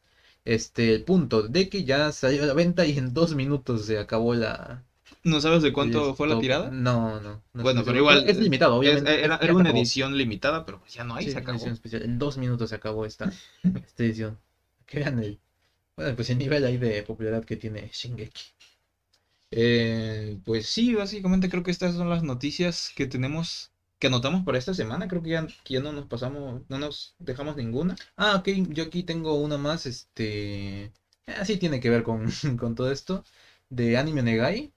Este, 0.44 0.94
el 0.94 1.04
punto 1.04 1.42
de 1.48 1.68
que 1.68 1.84
ya 1.84 2.12
salió 2.12 2.42
a 2.44 2.46
la 2.46 2.54
venta 2.54 2.86
y 2.86 2.96
en 2.98 3.12
dos 3.14 3.34
minutos 3.34 3.86
se 3.86 3.98
acabó 3.98 4.34
la... 4.34 4.84
¿No 5.24 5.40
sabes 5.40 5.62
de 5.62 5.72
cuánto 5.72 6.14
fue 6.14 6.28
la 6.28 6.38
tirada? 6.40 6.70
No, 6.70 7.20
no. 7.20 7.42
no 7.52 7.62
Bueno, 7.62 7.82
pero 7.84 7.98
igual, 7.98 8.28
Es 8.28 8.38
limitado, 8.38 8.80
Es- 8.82 8.88
obviamente. 8.88 9.24
era, 9.24 9.38
era 9.42 9.52
una 9.54 9.70
edición 9.70 10.16
limitada, 10.16 10.64
pero 10.64 10.80
pues 10.80 10.94
ya 10.94 11.04
no 11.04 11.14
hay, 11.14 11.26
Sí, 11.26 11.32
se 11.32 11.38
acabó. 11.38 11.52
edición 11.52 11.74
especial. 11.74 12.02
En 12.02 12.18
dos 12.18 12.38
minutos 12.38 12.70
se 12.70 12.76
acabó 12.76 13.04
esta, 13.06 13.30
esta 13.86 14.02
edición. 14.04 14.38
Que 14.86 14.98
vean 15.00 15.18
el, 15.18 15.38
bueno, 15.96 16.16
pues 16.16 16.30
el 16.30 16.38
nivel 16.38 16.64
ahí 16.64 16.78
de 16.78 17.02
popularidad 17.04 17.44
que 17.44 17.56
tiene 17.56 17.90
Shingeki. 17.92 18.42
Eh, 19.52 20.38
pues 20.44 20.66
sí, 20.66 20.94
básicamente 20.94 21.48
creo 21.48 21.62
que 21.62 21.70
estas 21.70 21.94
son 21.94 22.08
las 22.08 22.22
noticias 22.22 22.92
que 22.94 23.06
tenemos, 23.06 23.72
que 23.98 24.06
anotamos 24.06 24.44
para 24.44 24.58
esta 24.58 24.74
semana. 24.74 25.08
Creo 25.08 25.22
que 25.22 25.30
ya, 25.30 25.46
que 25.64 25.74
ya 25.74 25.80
no 25.80 25.92
nos 25.92 26.06
pasamos, 26.06 26.62
no 26.68 26.78
nos 26.78 27.14
dejamos 27.18 27.56
ninguna. 27.56 27.96
Ah, 28.16 28.36
ok, 28.36 28.48
yo 28.70 28.84
aquí 28.84 29.02
tengo 29.02 29.34
una 29.40 29.58
más, 29.58 29.86
este... 29.86 30.92
Así 31.26 31.56
tiene 31.58 31.80
que 31.80 31.90
ver 31.90 32.02
con, 32.02 32.26
con 32.58 32.74
todo 32.74 32.90
esto. 32.92 33.24
De 33.70 33.96
Anime 33.96 34.22
Negai. 34.22 34.72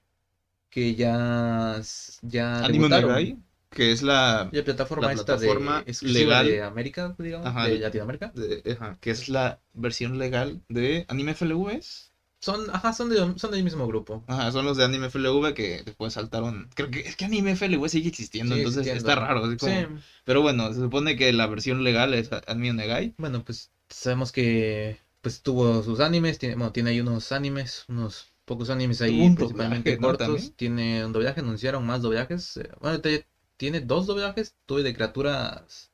Que 0.74 0.96
ya... 0.96 1.80
ya 2.22 2.64
Anime. 2.64 2.88
Negai, 2.88 3.38
que 3.70 3.92
es 3.92 4.02
la, 4.02 4.48
La 4.50 4.64
plataforma 4.64 5.06
La 5.06 5.12
esta 5.12 5.24
plataforma 5.36 5.82
de... 5.84 5.90
exclusiva 5.92 6.42
legal. 6.42 6.46
de 6.48 6.62
América, 6.62 7.14
digamos. 7.16 7.46
Ajá, 7.46 7.66
de 7.66 7.74
de- 7.74 7.78
Latinoamérica. 7.78 8.32
de- 8.34 8.72
ajá, 8.72 8.98
que 9.00 9.10
es 9.12 9.28
la 9.28 9.60
versión 9.72 10.18
legal 10.18 10.62
de 10.68 11.04
Anime 11.08 11.34
FLV. 11.36 11.70
¿es? 11.70 12.10
Son, 12.40 12.68
ajá, 12.72 12.92
son, 12.92 13.08
de- 13.08 13.38
son 13.38 13.52
del 13.52 13.62
mismo 13.62 13.86
grupo. 13.86 14.24
Ajá, 14.26 14.50
son 14.50 14.64
los 14.64 14.76
de 14.76 14.84
Anime 14.84 15.10
FLV 15.10 15.54
que 15.54 15.82
después 15.84 16.12
saltaron. 16.14 16.68
Creo 16.74 16.90
que 16.90 17.00
es 17.00 17.14
que 17.14 17.24
Anime 17.24 17.52
FLV 17.54 17.88
sigue 17.88 18.08
existiendo, 18.08 18.56
entonces 18.56 18.80
existiendo. 18.86 19.10
está 19.10 19.28
raro. 19.28 19.44
así 19.44 19.56
como- 19.56 19.72
Sí. 19.72 19.86
Pero 20.24 20.42
bueno, 20.42 20.72
se 20.72 20.80
supone 20.80 21.14
que 21.16 21.32
la 21.32 21.46
versión 21.46 21.84
legal 21.84 22.14
es 22.14 22.30
Anime 22.48 22.72
Negai. 22.72 23.14
Bueno, 23.16 23.44
pues 23.44 23.70
sabemos 23.88 24.32
que 24.32 24.98
pues 25.20 25.40
tuvo 25.40 25.84
sus 25.84 26.00
animes, 26.00 26.38
tiene, 26.38 26.56
bueno, 26.56 26.72
tiene 26.72 26.90
ahí 26.90 27.00
unos 27.00 27.30
animes, 27.32 27.84
unos 27.88 28.26
pocos 28.44 28.70
animes 28.70 29.00
ahí 29.00 29.30
principalmente 29.30 29.98
cortos, 29.98 30.52
tiene 30.56 31.04
un 31.04 31.12
doblaje, 31.12 31.40
anunciaron 31.40 31.86
más 31.86 32.02
doblajes, 32.02 32.56
eh, 32.58 32.70
bueno, 32.80 33.00
te- 33.00 33.26
tiene 33.56 33.80
dos 33.80 34.06
doblajes, 34.06 34.54
tuve 34.66 34.82
de 34.82 34.94
criaturas 34.94 35.92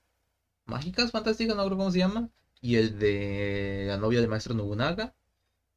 mágicas, 0.66 1.10
fantásticas, 1.12 1.56
no 1.56 1.66
creo 1.66 1.78
cómo 1.78 1.90
se 1.92 1.98
llama, 1.98 2.30
y 2.60 2.76
el 2.76 2.98
de 2.98 3.86
la 3.88 3.96
novia 3.98 4.20
del 4.20 4.30
maestro 4.30 4.54
Nobunaga, 4.54 5.14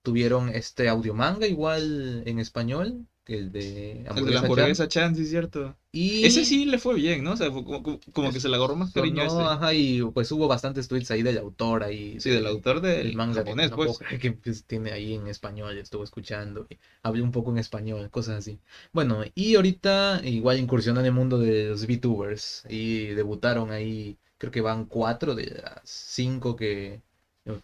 tuvieron 0.04 0.50
este 0.50 0.90
audio 0.90 1.14
manga 1.14 1.48
igual 1.48 2.24
en 2.26 2.40
español, 2.40 3.08
que 3.24 3.36
el 3.38 3.52
de 3.52 3.92
El 4.16 4.26
de 4.26 4.32
la 4.32 4.42
Hamburguesa 4.42 4.42
Chan, 4.42 4.46
hamburguesa 4.46 4.88
Chan, 4.88 5.16
sí 5.16 5.22
es 5.24 5.30
cierto. 5.30 5.76
y... 5.92 6.26
Ese 6.26 6.46
sí 6.46 6.66
le 6.66 6.78
fue 6.78 6.96
bien, 6.96 7.24
¿no? 7.24 7.34
O 7.34 7.38
sea, 7.38 7.52
fue 7.52 7.64
como, 7.64 7.84
como- 7.84 8.00
como 8.14 8.32
que 8.34 8.40
se 8.40 8.50
le 8.50 8.56
agarró 8.56 8.76
más 8.76 8.92
cariño 8.94 9.28
sonó, 9.30 9.42
ese. 9.42 9.50
ajá, 9.52 9.74
y 9.74 10.02
pues 10.14 10.32
hubo 10.32 10.48
bastantes 10.48 10.88
tweets 10.88 11.12
ahí 11.12 11.22
del 11.24 11.38
autor 11.38 11.84
ahí. 11.84 12.20
Sí, 12.20 12.30
del 12.30 12.48
autor 12.48 12.82
del 12.82 13.08
el 13.08 13.16
manga 13.16 13.36
japonés, 13.36 13.70
no 13.72 13.76
pues. 13.78 13.98
creer 14.00 14.20
que 14.22 14.32
pues, 14.34 14.66
tiene 14.66 14.92
ahí 14.92 15.14
en 15.14 15.28
español, 15.28 15.78
estuvo 15.78 16.04
escuchando, 16.04 16.66
y 16.70 16.78
hablé 17.02 17.22
un 17.22 17.32
poco 17.32 17.52
en 17.52 17.58
español, 17.60 18.10
cosas 18.10 18.38
así. 18.40 18.60
Bueno, 18.92 19.24
y 19.36 19.56
ahorita 19.56 20.22
igual 20.24 20.60
incursionan 20.60 21.04
en 21.04 21.08
el 21.08 21.14
mundo 21.14 21.40
de 21.40 21.70
los 21.70 21.86
VTubers 21.86 22.64
y 22.70 23.08
debutaron 23.08 23.72
ahí, 23.72 24.18
creo 24.38 24.52
que 24.52 24.62
van 24.62 24.86
cuatro 24.86 25.36
de 25.36 25.46
las 25.64 25.82
cinco 25.86 26.56
que 26.56 27.02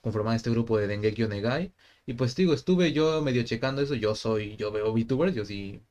conforman 0.01 0.35
este 0.35 0.49
grupo 0.49 0.77
de 0.77 0.87
Dengeki 0.87 1.23
Onegai. 1.23 1.71
Y 2.09 2.13
pues 2.13 2.35
digo, 2.35 2.53
estuve 2.53 2.91
yo 2.91 3.21
medio 3.21 3.43
checando 3.43 3.81
eso, 3.81 3.93
yo 3.95 4.15
soy, 4.15 4.55
yo 4.57 4.71
veo 4.71 4.91
VTubers, 4.93 5.35
yo 5.35 5.45
sí 5.45 5.81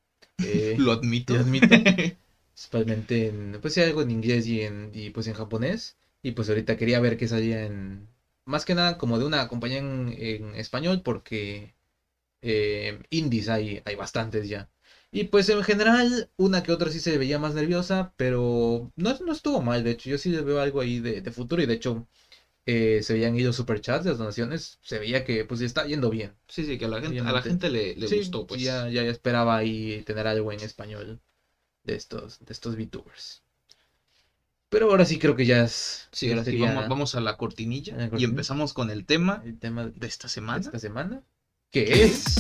eh, 0.40 0.76
Lo 0.84 0.92
admito. 0.92 1.34
lo 1.34 1.40
admito. 1.40 1.74
principalmente 2.54 3.28
en, 3.28 3.58
pues 3.60 3.74
sí, 3.74 3.80
algo 3.80 4.02
en 4.02 4.10
inglés 4.10 4.46
y 4.46 4.62
en, 4.62 4.90
y 4.94 5.10
pues 5.10 5.26
en 5.28 5.34
japonés. 5.34 5.96
Y 6.22 6.32
pues 6.32 6.48
ahorita 6.48 6.76
quería 6.76 7.00
ver 7.00 7.16
qué 7.16 7.28
salía 7.28 7.64
en, 7.64 8.08
más 8.44 8.64
que 8.64 8.74
nada 8.74 8.98
como 8.98 9.18
de 9.18 9.24
una 9.26 9.48
compañía 9.48 9.78
en, 9.78 10.14
en 10.18 10.54
español, 10.56 11.02
porque 11.04 11.74
eh, 12.42 13.00
indies 13.10 13.48
hay, 13.48 13.82
hay 13.84 13.94
bastantes 13.96 14.48
ya. 14.48 14.70
Y 15.12 15.24
pues 15.24 15.48
en 15.50 15.62
general, 15.64 16.30
una 16.36 16.62
que 16.62 16.72
otra 16.72 16.90
sí 16.90 17.00
se 17.00 17.18
veía 17.18 17.38
más 17.38 17.54
nerviosa, 17.54 18.12
pero 18.16 18.92
no, 18.96 19.14
no 19.24 19.32
estuvo 19.32 19.62
mal, 19.62 19.84
de 19.84 19.92
hecho, 19.92 20.10
yo 20.10 20.18
sí 20.18 20.30
le 20.30 20.42
veo 20.42 20.60
algo 20.60 20.80
ahí 20.80 21.00
de, 21.00 21.22
de 21.22 21.32
futuro 21.32 21.62
y 21.62 21.66
de 21.66 21.74
hecho 21.74 22.06
eh, 22.70 23.02
se 23.02 23.14
ahí 23.24 23.42
los 23.42 23.56
superchats, 23.56 24.04
las 24.04 24.18
donaciones, 24.18 24.78
se 24.82 24.98
veía 24.98 25.24
que 25.24 25.46
pues 25.46 25.62
está 25.62 25.86
yendo 25.86 26.10
bien. 26.10 26.34
Sí, 26.48 26.66
sí, 26.66 26.76
que 26.76 26.84
a 26.84 26.88
la 26.88 27.00
gente, 27.00 27.20
a 27.20 27.32
la 27.32 27.40
gente 27.40 27.70
le, 27.70 27.96
le 27.96 28.08
Sí, 28.08 28.18
gustó, 28.18 28.46
pues. 28.46 28.60
Ya, 28.60 28.88
ya 28.90 29.02
esperaba 29.02 29.56
ahí 29.56 30.02
tener 30.04 30.26
algo 30.26 30.52
en 30.52 30.60
español 30.60 31.20
de 31.84 31.94
estos, 31.94 32.40
de 32.44 32.52
estos 32.52 32.76
VTubers. 32.76 33.42
Pero 34.68 34.90
ahora 34.90 35.06
sí 35.06 35.18
creo 35.18 35.34
que 35.34 35.46
ya 35.46 35.64
es. 35.64 36.08
Sí, 36.12 36.30
ahora 36.30 36.44
sí, 36.44 36.58
vamos, 36.58 36.88
vamos 36.90 37.14
a 37.14 37.20
la 37.22 37.38
cortinilla 37.38 38.10
y 38.18 38.24
empezamos 38.24 38.74
con 38.74 38.90
el 38.90 39.06
tema 39.06 39.40
el 39.46 39.58
tema 39.58 39.86
de 39.86 39.92
de 39.92 40.06
esta 40.06 40.26
esta 40.26 40.28
semana. 40.28 40.78
semana. 40.78 41.22
Que 41.70 42.04
es. 42.04 42.36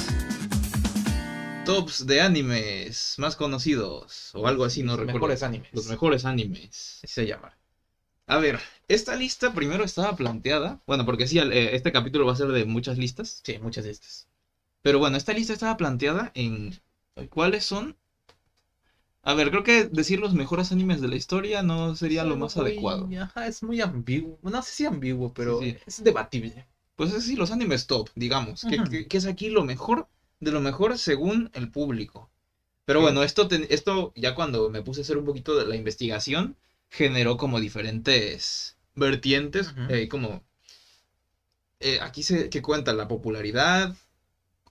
Tops 1.64 2.06
de 2.06 2.20
animes 2.20 3.14
más 3.18 3.34
conocidos 3.36 4.30
o 4.34 4.46
algo 4.46 4.64
así, 4.64 4.82
no 4.82 4.92
los 4.92 5.00
recuerdo. 5.00 5.18
mejores 5.20 5.42
animes. 5.42 5.68
Los 5.72 5.86
mejores 5.88 6.24
animes. 6.26 7.00
Así 7.02 7.14
se 7.14 7.26
llama. 7.26 7.57
A 8.28 8.38
ver, 8.38 8.60
esta 8.86 9.16
lista 9.16 9.52
primero 9.52 9.82
estaba 9.82 10.14
planteada. 10.14 10.80
Bueno, 10.86 11.04
porque 11.04 11.26
sí, 11.26 11.38
eh, 11.40 11.70
este 11.74 11.90
capítulo 11.90 12.26
va 12.26 12.32
a 12.32 12.36
ser 12.36 12.48
de 12.48 12.64
muchas 12.64 12.96
listas. 12.96 13.40
Sí, 13.42 13.58
muchas 13.58 13.84
de 13.84 13.90
estas. 13.90 14.28
Pero 14.82 14.98
bueno, 15.00 15.16
esta 15.16 15.32
lista 15.32 15.52
estaba 15.54 15.76
planteada 15.78 16.30
en 16.34 16.80
cuáles 17.30 17.64
son. 17.64 17.96
A 19.22 19.34
ver, 19.34 19.50
creo 19.50 19.62
que 19.62 19.84
decir 19.84 20.18
los 20.20 20.34
mejores 20.34 20.72
animes 20.72 21.00
de 21.00 21.08
la 21.08 21.16
historia 21.16 21.62
no 21.62 21.94
sería 21.94 22.24
lo 22.24 22.36
más 22.36 22.56
muy- 22.56 22.66
adecuado. 22.66 23.08
Ajá, 23.20 23.46
es 23.46 23.62
muy 23.62 23.80
ambiguo. 23.80 24.38
No 24.42 24.62
sé 24.62 24.70
si 24.72 24.86
ambiguo, 24.86 25.32
pero 25.34 25.60
Sí, 25.60 25.72
sí. 25.72 25.78
es 25.86 26.04
debatible. 26.04 26.66
Pues 26.96 27.12
es 27.12 27.24
sí, 27.24 27.36
los 27.36 27.50
animes 27.50 27.86
top, 27.86 28.08
digamos. 28.14 28.62
Que, 28.64 28.76
Ujú. 28.76 28.90
que- 28.90 29.06
que 29.08 29.16
es 29.18 29.26
aquí 29.26 29.50
lo 29.50 29.64
mejor 29.64 30.08
de 30.40 30.50
lo 30.52 30.60
mejor 30.60 30.98
según 30.98 31.50
el 31.52 31.70
público. 31.70 32.30
Pero 32.86 33.00
bueno, 33.02 33.22
esto, 33.22 33.48
te- 33.48 33.72
esto 33.74 34.12
ya 34.16 34.34
cuando 34.34 34.70
me 34.70 34.82
puse 34.82 35.00
a 35.00 35.04
hacer 35.04 35.18
un 35.18 35.24
poquito 35.26 35.56
de 35.56 35.66
la 35.66 35.76
investigación, 35.76 36.56
generó 36.90 37.36
como 37.36 37.60
diferentes 37.60 38.76
vertientes. 38.94 39.74
Eh, 39.88 40.08
como 40.08 40.42
eh, 41.80 41.98
aquí 42.02 42.22
se 42.22 42.50
que 42.50 42.62
cuenta 42.62 42.92
la 42.92 43.08
popularidad, 43.08 43.94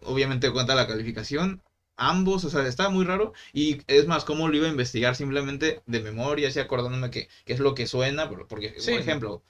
obviamente 0.01 0.51
cuenta 0.51 0.75
la 0.75 0.87
calificación. 0.87 1.61
Ambos, 1.97 2.43
o 2.45 2.49
sea, 2.49 2.67
estaba 2.67 2.89
muy 2.89 3.05
raro. 3.05 3.33
Y 3.53 3.79
es 3.87 4.07
más, 4.07 4.23
cómo 4.25 4.47
lo 4.49 4.57
iba 4.57 4.67
a 4.67 4.71
investigar 4.71 5.15
simplemente 5.15 5.81
de 5.85 5.99
memoria, 6.01 6.49
así 6.49 6.59
acordándome 6.59 7.09
que, 7.09 7.27
que 7.45 7.53
es 7.53 7.59
lo 7.59 7.73
que 7.73 7.87
suena. 7.87 8.29
por- 8.29 8.47
Porque, 8.47 8.75
Sí. 8.79 8.91
por 8.91 8.99
ejemplo, 8.99 9.43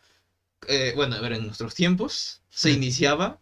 eh, 0.67 0.93
bueno, 0.95 1.15
a 1.15 1.21
ver, 1.21 1.33
en 1.33 1.45
nuestros 1.45 1.75
tiempos 1.75 2.41
se 2.49 2.71
iniciaba 2.71 3.39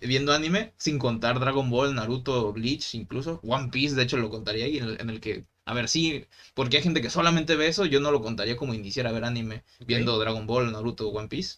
viendo 0.00 0.32
anime 0.32 0.72
sin 0.76 0.98
contar 0.98 1.38
Dragon 1.40 1.68
Ball, 1.70 1.94
Naruto, 1.94 2.52
Bleach, 2.52 2.94
incluso 2.94 3.40
One 3.42 3.68
Piece, 3.70 3.94
de 3.96 4.02
hecho 4.02 4.16
lo 4.16 4.30
contaría 4.30 4.64
ahí 4.66 4.78
en 4.78 4.84
el, 4.84 5.00
en 5.00 5.10
el 5.10 5.20
que, 5.20 5.44
a 5.64 5.74
ver, 5.74 5.88
sí, 5.88 6.24
porque 6.54 6.76
hay 6.76 6.82
gente 6.82 7.00
que 7.00 7.10
solamente 7.10 7.56
ve 7.56 7.66
eso, 7.68 7.84
yo 7.86 8.00
no 8.00 8.10
lo 8.10 8.20
contaría 8.22 8.56
como 8.56 8.74
iniciar 8.74 9.06
a 9.06 9.12
ver 9.12 9.24
anime 9.24 9.62
viendo 9.86 10.18
Dragon 10.18 10.46
Ball, 10.46 10.72
Naruto, 10.72 11.08
One 11.08 11.28
Piece. 11.28 11.56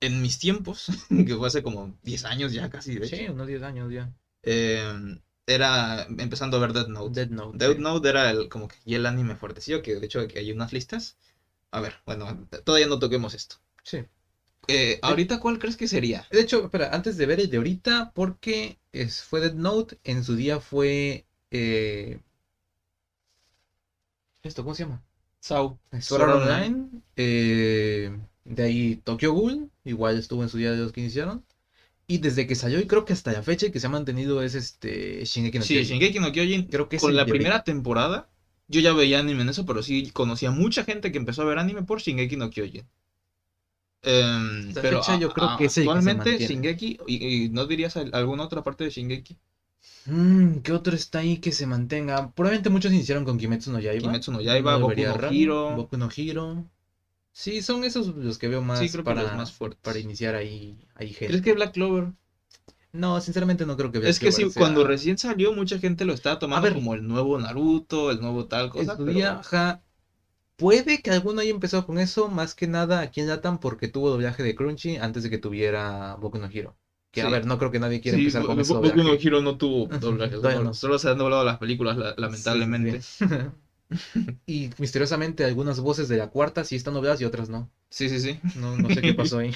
En 0.00 0.22
mis 0.22 0.38
tiempos, 0.38 0.86
que 1.26 1.34
fue 1.36 1.48
hace 1.48 1.60
como 1.62 1.98
10 2.02 2.24
años 2.24 2.52
ya 2.52 2.70
casi, 2.70 2.94
de 2.96 3.08
Sí, 3.08 3.16
hecho, 3.16 3.32
unos 3.32 3.48
10 3.48 3.62
años 3.62 3.92
ya. 3.92 4.12
eh, 4.42 5.18
era 5.46 6.04
empezando 6.18 6.56
a 6.56 6.60
ver 6.60 6.72
Death 6.72 6.88
Note. 6.88 7.20
Dead 7.20 7.28
Note. 7.30 7.74
Sí. 7.74 7.78
Note 7.80 8.08
era 8.08 8.30
el, 8.30 8.48
como 8.48 8.68
que 8.68 8.76
y 8.84 8.94
el 8.94 9.06
anime 9.06 9.36
fuertecillo, 9.36 9.82
que 9.82 9.94
de 9.96 10.06
hecho 10.06 10.20
aquí 10.20 10.38
hay 10.38 10.52
unas 10.52 10.72
listas. 10.72 11.16
A 11.70 11.80
ver, 11.80 11.96
bueno, 12.06 12.48
todavía 12.64 12.86
no 12.86 12.98
toquemos 12.98 13.34
esto. 13.34 13.56
Sí. 13.84 14.04
Eh, 14.68 14.98
ahorita, 15.02 15.38
¿cuál 15.40 15.58
crees 15.58 15.76
que 15.76 15.86
sería? 15.88 16.26
De 16.30 16.40
hecho, 16.40 16.64
espera, 16.64 16.90
antes 16.92 17.16
de 17.16 17.26
ver 17.26 17.40
el 17.40 17.50
de 17.50 17.56
ahorita, 17.58 18.12
porque 18.14 18.78
es, 18.92 19.22
fue 19.22 19.40
Dead 19.40 19.54
Note, 19.54 19.98
en 20.04 20.24
su 20.24 20.34
día 20.36 20.60
fue. 20.60 21.26
eh, 21.50 22.18
¿Esto 24.42 24.62
cómo 24.62 24.74
se 24.74 24.84
llama? 24.84 25.02
Sao. 25.40 25.78
Sword 25.98 26.28
Online. 26.30 26.88
eh, 27.16 28.10
de 28.44 28.62
ahí 28.62 28.96
Tokyo 28.96 29.32
Ghoul, 29.32 29.70
igual 29.84 30.18
estuvo 30.18 30.42
en 30.42 30.48
su 30.48 30.58
día 30.58 30.72
de 30.72 30.78
los 30.78 30.92
que 30.92 31.00
iniciaron. 31.00 31.44
Y 32.06 32.18
desde 32.18 32.46
que 32.46 32.54
salió, 32.54 32.80
y 32.80 32.86
creo 32.86 33.04
que 33.04 33.12
hasta 33.14 33.32
la 33.32 33.42
fecha, 33.42 33.70
que 33.70 33.80
se 33.80 33.86
ha 33.86 33.90
mantenido 33.90 34.42
es 34.42 34.54
este 34.54 35.24
Shingeki 35.24 35.58
no 35.58 35.64
Sí, 35.64 35.68
Kyojin. 35.68 35.94
Shingeki 35.94 36.20
no 36.20 36.30
Kyojin. 36.32 36.68
Creo 36.68 36.88
que 36.88 36.96
es 36.96 37.02
con 37.02 37.16
la 37.16 37.26
primera 37.28 37.60
ahorita. 37.60 37.64
temporada, 37.64 38.28
yo 38.68 38.80
ya 38.80 38.92
veía 38.92 39.18
anime 39.20 39.42
en 39.42 39.48
eso, 39.48 39.64
pero 39.66 39.82
sí 39.82 40.10
conocía 40.12 40.50
mucha 40.50 40.84
gente 40.84 41.10
que 41.12 41.18
empezó 41.18 41.42
a 41.42 41.44
ver 41.46 41.58
anime 41.58 41.82
por 41.82 42.00
Shingeki 42.00 42.36
no 42.36 42.50
Kyojin. 42.50 42.86
Hasta 44.68 44.82
pero 44.82 45.00
fecha 45.02 45.18
yo 45.18 45.30
creo 45.32 45.48
a- 45.48 45.56
que 45.56 45.68
que 45.68 45.80
actualmente 45.80 46.30
mantiene. 46.30 46.46
Shingeki, 46.54 46.98
y, 47.06 47.44
y 47.44 47.48
no 47.50 47.66
dirías 47.66 47.96
al- 47.96 48.10
alguna 48.14 48.44
otra 48.44 48.62
parte 48.62 48.84
de 48.84 48.90
Shingeki? 48.90 49.38
Mm, 50.06 50.58
¿qué 50.60 50.72
otro 50.72 50.94
está 50.94 51.20
ahí 51.20 51.38
que 51.38 51.52
se 51.52 51.66
mantenga? 51.66 52.30
Probablemente 52.32 52.70
muchos 52.70 52.92
iniciaron 52.92 53.24
con 53.24 53.38
Kimetsu 53.38 53.72
no 53.72 53.80
Yaiba. 53.80 54.02
Kimetsu 54.02 54.32
no 54.32 54.40
Yaiba, 54.40 54.72
No 54.78 54.80
Boku 54.80 55.00
no. 55.00 55.30
Hero. 55.30 55.76
Boku 55.76 55.96
no 55.96 56.08
Hero. 56.14 56.68
Sí, 57.32 57.62
son 57.62 57.84
esos 57.84 58.08
los 58.08 58.38
que 58.38 58.48
veo 58.48 58.62
más 58.62 58.78
Sí, 58.78 58.88
creo 58.90 59.02
que 59.02 59.06
para, 59.10 59.22
los 59.22 59.34
más 59.34 59.52
fuertes. 59.52 59.80
para 59.82 59.98
iniciar 59.98 60.34
ahí, 60.36 60.86
ahí 60.94 61.08
gente. 61.08 61.26
¿Crees 61.26 61.42
que 61.42 61.52
Black 61.54 61.72
Clover? 61.72 62.12
No, 62.92 63.20
sinceramente 63.20 63.66
no 63.66 63.76
creo 63.76 63.90
que 63.90 63.98
Es 64.08 64.20
que 64.20 64.30
sí, 64.30 64.42
Clover 64.42 64.52
sea- 64.52 64.60
cuando 64.60 64.84
recién 64.84 65.18
salió, 65.18 65.52
mucha 65.52 65.78
gente 65.80 66.04
lo 66.04 66.12
estaba 66.12 66.38
tomando 66.38 66.62
ver. 66.64 66.74
como 66.74 66.94
el 66.94 67.06
nuevo 67.08 67.38
Naruto, 67.38 68.10
el 68.12 68.20
nuevo 68.20 68.46
tal 68.46 68.70
cosa. 68.70 68.96
Pero- 68.96 69.42
puede 70.56 70.98
que 71.02 71.10
alguno 71.10 71.40
haya 71.40 71.50
empezado 71.50 71.84
con 71.86 71.98
eso, 71.98 72.28
más 72.28 72.54
que 72.54 72.66
nada 72.66 73.00
aquí 73.00 73.20
en 73.20 73.28
Latam, 73.28 73.58
porque 73.58 73.88
tuvo 73.88 74.10
doblaje 74.10 74.42
de 74.42 74.54
Crunchy 74.54 74.96
antes 74.96 75.22
de 75.22 75.30
que 75.30 75.38
tuviera 75.38 76.14
Boku 76.16 76.38
no 76.38 76.46
Hero. 76.46 76.76
Que 77.10 77.22
a 77.22 77.28
ver, 77.28 77.46
no 77.46 77.58
creo 77.58 77.70
que 77.70 77.78
nadie 77.78 78.00
quiera 78.00 78.16
Sí, 78.16 78.16
empezar 78.16 78.44
con 78.44 78.58
eso. 78.60 78.74
Bo- 78.74 78.80
Boku 78.80 79.02
no 79.02 79.14
Hero 79.14 79.40
no 79.40 79.56
tuvo 79.56 79.86
doblaje, 79.98 80.36
solo, 80.38 80.60
no. 80.62 80.72
solo 80.72 80.98
se 80.98 81.08
han 81.10 81.18
doblado 81.18 81.44
las 81.44 81.58
películas, 81.58 81.96
la- 81.96 82.14
lamentablemente. 82.16 83.00
y 84.46 84.70
misteriosamente 84.78 85.44
algunas 85.44 85.80
voces 85.80 86.08
de 86.08 86.16
la 86.16 86.28
cuarta 86.28 86.64
sí 86.64 86.76
están 86.76 86.94
dobladas 86.94 87.20
y 87.20 87.24
otras 87.24 87.48
no. 87.48 87.70
Sí, 87.90 88.08
sí, 88.08 88.18
sí. 88.20 88.38
No, 88.54 88.76
no 88.78 88.90
sé 88.90 89.02
qué 89.04 89.14
pasó 89.14 89.38
ahí. 89.38 89.52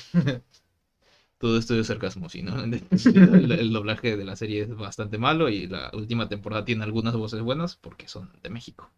Todo 1.38 1.58
esto 1.58 1.74
es 1.78 1.86
sarcasmo, 1.86 2.28
sí, 2.28 2.42
¿no? 2.42 2.60
El, 2.62 3.52
el 3.52 3.72
doblaje 3.72 4.16
de 4.16 4.24
la 4.24 4.36
serie 4.36 4.62
es 4.62 4.74
bastante 4.76 5.18
malo 5.18 5.48
y 5.48 5.66
la 5.66 5.90
última 5.92 6.28
temporada 6.28 6.64
tiene 6.64 6.84
algunas 6.84 7.14
voces 7.14 7.40
buenas 7.42 7.76
porque 7.76 8.08
son 8.08 8.30
de 8.42 8.50
México. 8.50 8.90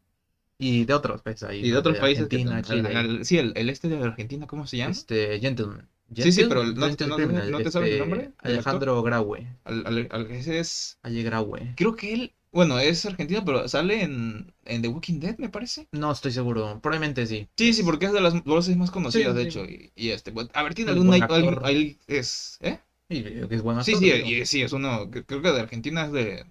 Y 0.61 0.85
de 0.85 0.95
otros 0.95 1.23
países 1.23 1.49
ahí. 1.49 1.61
Y 1.65 1.71
de 1.71 1.77
otros 1.79 1.97
países 1.99 2.25
Argentina, 2.25 2.63
Chile. 2.63 3.25
sí, 3.25 3.39
el, 3.39 3.53
el 3.57 3.71
este 3.71 3.89
de 3.89 4.03
Argentina, 4.03 4.47
¿cómo 4.47 4.67
se 4.67 4.77
llama? 4.77 4.93
Este, 4.93 5.41
Gentleman. 5.41 5.89
Sí, 6.15 6.33
sí, 6.33 6.45
pero 6.49 6.63
Gentle- 6.65 6.75
no- 6.75 6.87
Gentle 6.89 7.07
no- 7.07 7.17
Criminal, 7.17 7.51
no 7.53 7.59
te 7.59 7.71
sabes 7.71 7.89
el 7.89 7.95
este, 7.95 8.01
nombre 8.07 8.31
Alejandro 8.39 9.03
Graue. 9.03 9.47
Al, 9.65 9.87
al- 9.87 10.09
al- 10.11 10.31
ese 10.33 10.59
es... 10.59 10.99
Ale 11.03 11.23
Graue. 11.23 11.73
Creo 11.77 11.95
que 11.95 12.13
él, 12.13 12.33
bueno, 12.53 12.79
es 12.81 13.07
argentino, 13.07 13.45
pero 13.45 13.69
sale 13.69 14.03
en, 14.03 14.53
en 14.65 14.83
The 14.83 14.89
Walking 14.89 15.21
Dead, 15.21 15.39
me 15.39 15.49
parece. 15.49 15.87
No 15.93 16.11
estoy 16.11 16.33
seguro. 16.33 16.81
Probablemente 16.83 17.27
sí. 17.27 17.49
Sí, 17.57 17.73
sí, 17.73 17.83
porque 17.85 18.07
es 18.07 18.13
de 18.13 18.21
las 18.21 18.43
voces 18.45 18.77
más 18.77 18.91
conocidas, 18.91 19.33
Sí, 19.33 19.39
de 19.39 19.43
sí. 19.43 19.49
hecho. 19.61 19.65
Y, 19.65 19.93
y 19.95 20.11
este, 20.11 20.33
a 20.53 20.63
ver, 20.65 20.75
tiene 20.75 20.91
algún... 20.91 21.07
buen 21.07 21.23
ahí 21.65 21.97
es, 22.09 22.59
¿eh? 22.61 22.81
Y 23.09 23.25
es 23.55 23.63
bueno 23.63 23.83
Sí, 23.85 23.95
sí, 23.95 24.07
y- 24.11 24.47
sí, 24.47 24.63
es 24.63 24.73
uno, 24.73 25.11
creo 25.11 25.43
que 25.43 25.53
de 25.53 25.61
Argentina 25.61 26.05
es 26.07 26.13
de... 26.13 26.45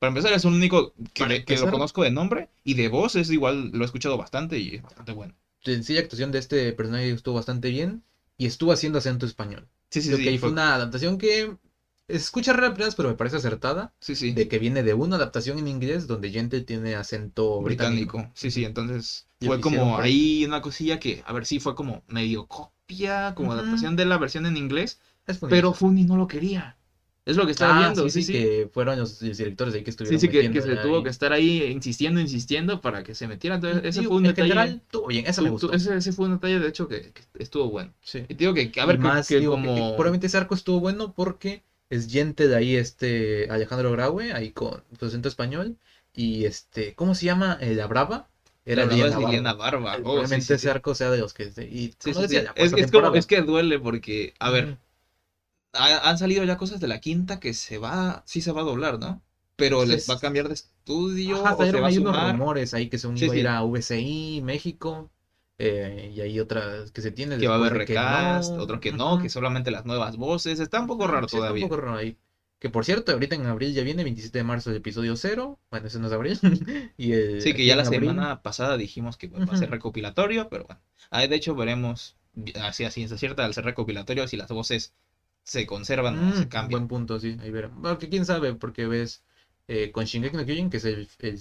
Para 0.00 0.08
empezar, 0.08 0.32
es 0.32 0.44
un 0.44 0.54
único 0.54 0.92
que, 1.14 1.44
que 1.44 1.56
lo 1.58 1.70
conozco 1.70 2.02
de 2.02 2.10
nombre 2.10 2.48
y 2.64 2.74
de 2.74 2.88
voz 2.88 3.14
es 3.16 3.30
igual, 3.30 3.70
lo 3.72 3.82
he 3.82 3.84
escuchado 3.84 4.16
bastante 4.16 4.58
y 4.58 4.74
es 4.76 4.82
bastante 4.82 5.12
bueno. 5.12 5.34
La 5.62 5.74
sencilla 5.74 6.00
actuación 6.00 6.32
de 6.32 6.38
este 6.38 6.72
personaje 6.72 7.10
estuvo 7.10 7.34
bastante 7.34 7.68
bien. 7.70 8.02
Y 8.38 8.46
estuvo 8.46 8.72
haciendo 8.72 8.98
acento 8.98 9.26
español. 9.26 9.68
Sí, 9.90 10.00
sí, 10.00 10.08
Creo 10.08 10.16
sí. 10.16 10.24
que 10.24 10.30
ahí 10.30 10.38
fue 10.38 10.48
una 10.48 10.74
adaptación 10.74 11.18
que 11.18 11.54
escucha 12.08 12.54
rara 12.54 12.68
apenas, 12.68 12.94
pero 12.94 13.10
me 13.10 13.14
parece 13.14 13.36
acertada. 13.36 13.92
Sí, 14.00 14.14
sí. 14.14 14.32
De 14.32 14.48
que 14.48 14.58
viene 14.58 14.82
de 14.82 14.94
una 14.94 15.16
adaptación 15.16 15.58
en 15.58 15.68
inglés 15.68 16.06
donde 16.06 16.30
Gentle 16.30 16.62
tiene 16.62 16.94
acento 16.94 17.60
británico. 17.60 18.16
británico. 18.16 18.32
Sí, 18.34 18.50
sí, 18.50 18.64
entonces 18.64 19.26
Y 19.40 19.46
fue 19.46 19.60
como 19.60 19.96
por- 19.96 20.04
ahí 20.04 20.44
una 20.46 20.62
cosilla 20.62 20.98
que, 20.98 21.22
a 21.26 21.34
ver, 21.34 21.44
sí 21.44 21.60
fue 21.60 21.74
como 21.74 22.02
medio 22.08 22.46
copia, 22.46 23.34
como 23.34 23.50
Ujú. 23.50 23.58
adaptación 23.60 23.94
de 23.96 24.06
la 24.06 24.16
versión 24.16 24.46
en 24.46 24.56
inglés, 24.56 24.98
Es 25.26 25.38
pero 25.38 25.74
Funny 25.74 26.04
no 26.04 26.16
lo 26.16 26.26
quería. 26.26 26.76
Es 27.24 27.36
lo 27.36 27.44
que 27.44 27.52
estaba 27.52 27.76
Ah, 27.76 27.78
viendo, 27.78 28.08
sí, 28.08 28.10
sí, 28.10 28.22
sí, 28.22 28.32
sí. 28.32 28.32
que 28.32 28.68
fueron 28.72 28.98
los, 28.98 29.20
directores 29.20 29.74
ahí 29.74 29.82
que 29.82 29.90
Sí, 29.90 29.90
estuvieron 29.90 30.20
sí, 30.20 30.28
que, 30.28 30.50
que 30.50 30.62
se 30.62 30.76
tuvo 30.76 31.02
que 31.02 31.10
estar 31.10 31.32
ahí 31.32 31.62
insistiendo, 31.64 32.20
insistiendo 32.20 32.80
para 32.80 33.02
que 33.02 33.14
se 33.14 33.28
metiera. 33.28 33.56
Entonces, 33.56 33.82
ese 33.84 34.02
fue 34.02 34.16
un 34.16 34.24
en 34.24 34.34
detalle. 34.34 34.48
general, 34.48 34.80
estuvo 34.84 35.06
bien, 35.06 35.24
me 35.42 35.50
gustó. 35.50 35.72
ese, 35.72 35.96
ese 35.96 36.12
fue 36.12 36.26
un 36.26 36.32
detalle, 36.32 36.58
de 36.58 36.68
hecho, 36.68 36.88
que, 36.88 37.12
que 37.12 37.22
estuvo 37.38 37.68
bueno. 37.70 37.92
Sí. 38.02 38.24
Y 38.28 38.34
digo 38.34 38.54
que, 38.54 38.72
a 38.80 38.86
ver, 38.86 38.98
más, 38.98 39.28
que, 39.28 39.38
digo, 39.38 39.52
como. 39.52 39.74
probablemente 39.96 40.26
ese 40.26 40.38
arco 40.38 40.54
estuvo 40.54 40.80
bueno 40.80 41.12
porque 41.14 41.62
es 41.90 42.10
gente 42.10 42.48
de 42.48 42.56
ahí, 42.56 42.76
este 42.76 43.48
Alejandro 43.50 43.92
Graue, 43.92 44.32
ahí 44.32 44.50
con 44.50 44.82
su 44.98 45.06
acento 45.06 45.28
español. 45.28 45.76
Y 46.14 46.44
este, 46.46 46.94
¿cómo 46.94 47.14
se 47.14 47.26
llama? 47.26 47.56
Eh, 47.60 47.74
la 47.74 47.86
Brava. 47.86 48.28
Era 48.64 48.84
la 48.84 48.92
Liliana 48.92 49.16
Barba. 49.16 49.20
Liliana 49.26 49.52
Barba. 49.54 49.92
Oh, 49.92 49.96
sí, 49.96 50.02
Probablemente 50.02 50.46
sí, 50.46 50.52
ese 50.54 50.58
sí. 50.58 50.68
arco 50.68 50.94
sea 50.94 51.10
de 51.10 51.18
los 51.18 51.32
que. 51.34 51.44
Y 51.44 51.92
Sí, 51.98 52.14
sí, 52.14 52.28
sí. 52.28 52.36
Es, 52.54 52.72
es 52.72 52.90
como, 52.90 53.14
es 53.14 53.26
que 53.26 53.42
duele 53.42 53.78
porque, 53.78 54.34
a 54.38 54.50
ver. 54.50 54.78
Ha- 55.72 56.08
han 56.08 56.18
salido 56.18 56.44
ya 56.44 56.56
cosas 56.56 56.80
de 56.80 56.86
la 56.88 56.98
quinta 56.98 57.38
que 57.40 57.52
se 57.54 57.78
va, 57.78 58.22
sí 58.26 58.40
se 58.40 58.52
va 58.52 58.60
a 58.62 58.64
doblar, 58.64 58.98
¿no? 58.98 59.20
Pero 59.56 59.84
les 59.84 60.08
va 60.08 60.14
a 60.14 60.18
cambiar 60.18 60.48
de 60.48 60.54
estudio 60.54 61.44
Ajá, 61.44 61.54
o 61.56 61.64
se 61.64 61.72
va 61.80 61.86
a 61.86 61.88
ahí 61.88 61.98
unos 61.98 62.14
sumar. 62.14 62.32
rumores 62.32 62.74
ahí 62.74 62.88
que 62.88 62.98
según 62.98 63.18
Sí, 63.18 63.24
iba 63.24 63.32
a 63.32 63.36
sí. 63.36 63.40
ir 63.40 63.48
a 63.48 63.62
VCI, 63.62 64.40
México. 64.42 65.10
eh, 65.58 66.10
y 66.14 66.20
hay 66.22 66.40
otras 66.40 66.90
que 66.92 67.02
se 67.02 67.10
tienen. 67.10 67.38
que 67.38 67.46
va 67.46 67.54
a 67.56 67.58
haber 67.58 67.74
recast, 67.74 68.52
no. 68.52 68.62
otro 68.62 68.80
que 68.80 68.92
no, 68.92 69.18
que 69.20 69.28
solamente 69.28 69.70
las 69.70 69.84
nuevas 69.84 70.16
voces. 70.16 70.58
Está 70.60 70.80
un 70.80 70.86
poco 70.86 71.06
raro 71.06 71.28
sí, 71.28 71.36
está 71.36 71.38
todavía. 71.38 71.64
un 71.64 71.68
poco 71.70 71.80
raro 71.80 71.96
ahí. 71.98 72.16
Que 72.58 72.68
por 72.70 72.84
cierto, 72.84 73.12
ahorita 73.12 73.34
en 73.36 73.46
abril 73.46 73.72
ya 73.74 73.82
viene, 73.82 74.02
27 74.02 74.38
de 74.38 74.44
marzo, 74.44 74.70
el 74.70 74.76
episodio 74.76 75.16
0. 75.16 75.58
Bueno, 75.70 75.86
ese 75.86 75.98
no 75.98 76.06
es 76.06 76.12
abril. 76.12 76.38
y 76.96 77.12
el, 77.12 77.40
Sí, 77.42 77.52
que 77.54 77.64
ya 77.66 77.76
la 77.76 77.82
abril- 77.84 78.00
semana 78.10 78.42
pasada 78.42 78.76
dijimos 78.76 79.16
que 79.16 79.28
va 79.28 79.44
a 79.52 79.56
ser 79.56 79.70
recopilatorio, 79.70 80.48
pero 80.48 80.64
bueno. 80.64 80.80
Ahí 81.10 81.26
de 81.28 81.36
hecho 81.36 81.54
veremos, 81.54 82.16
así 82.60 82.84
a 82.84 82.90
ciencia 82.90 83.16
cierta, 83.16 83.44
al 83.44 83.54
ser 83.54 83.64
recopilatorio, 83.64 84.26
si 84.26 84.36
las 84.36 84.48
voces 84.48 84.92
se 85.44 85.66
conservan 85.66 86.18
o 86.28 86.32
Mm, 86.32 86.34
se 86.34 86.48
cambian. 86.48 86.82
Buen 86.82 86.88
punto, 86.88 87.18
sí, 87.20 87.36
ahí 87.40 87.50
veremos. 87.50 87.80
Bueno, 87.80 87.98
que 87.98 88.08
quién 88.08 88.24
sabe, 88.24 88.54
porque 88.54 88.86
ves 88.86 89.22
eh, 89.68 89.90
con 89.92 90.04
Shingeki 90.04 90.36
no 90.36 90.44
Kyojin, 90.44 90.70
que 90.70 90.78
es 90.78 90.84
el, 90.84 91.08
el 91.20 91.38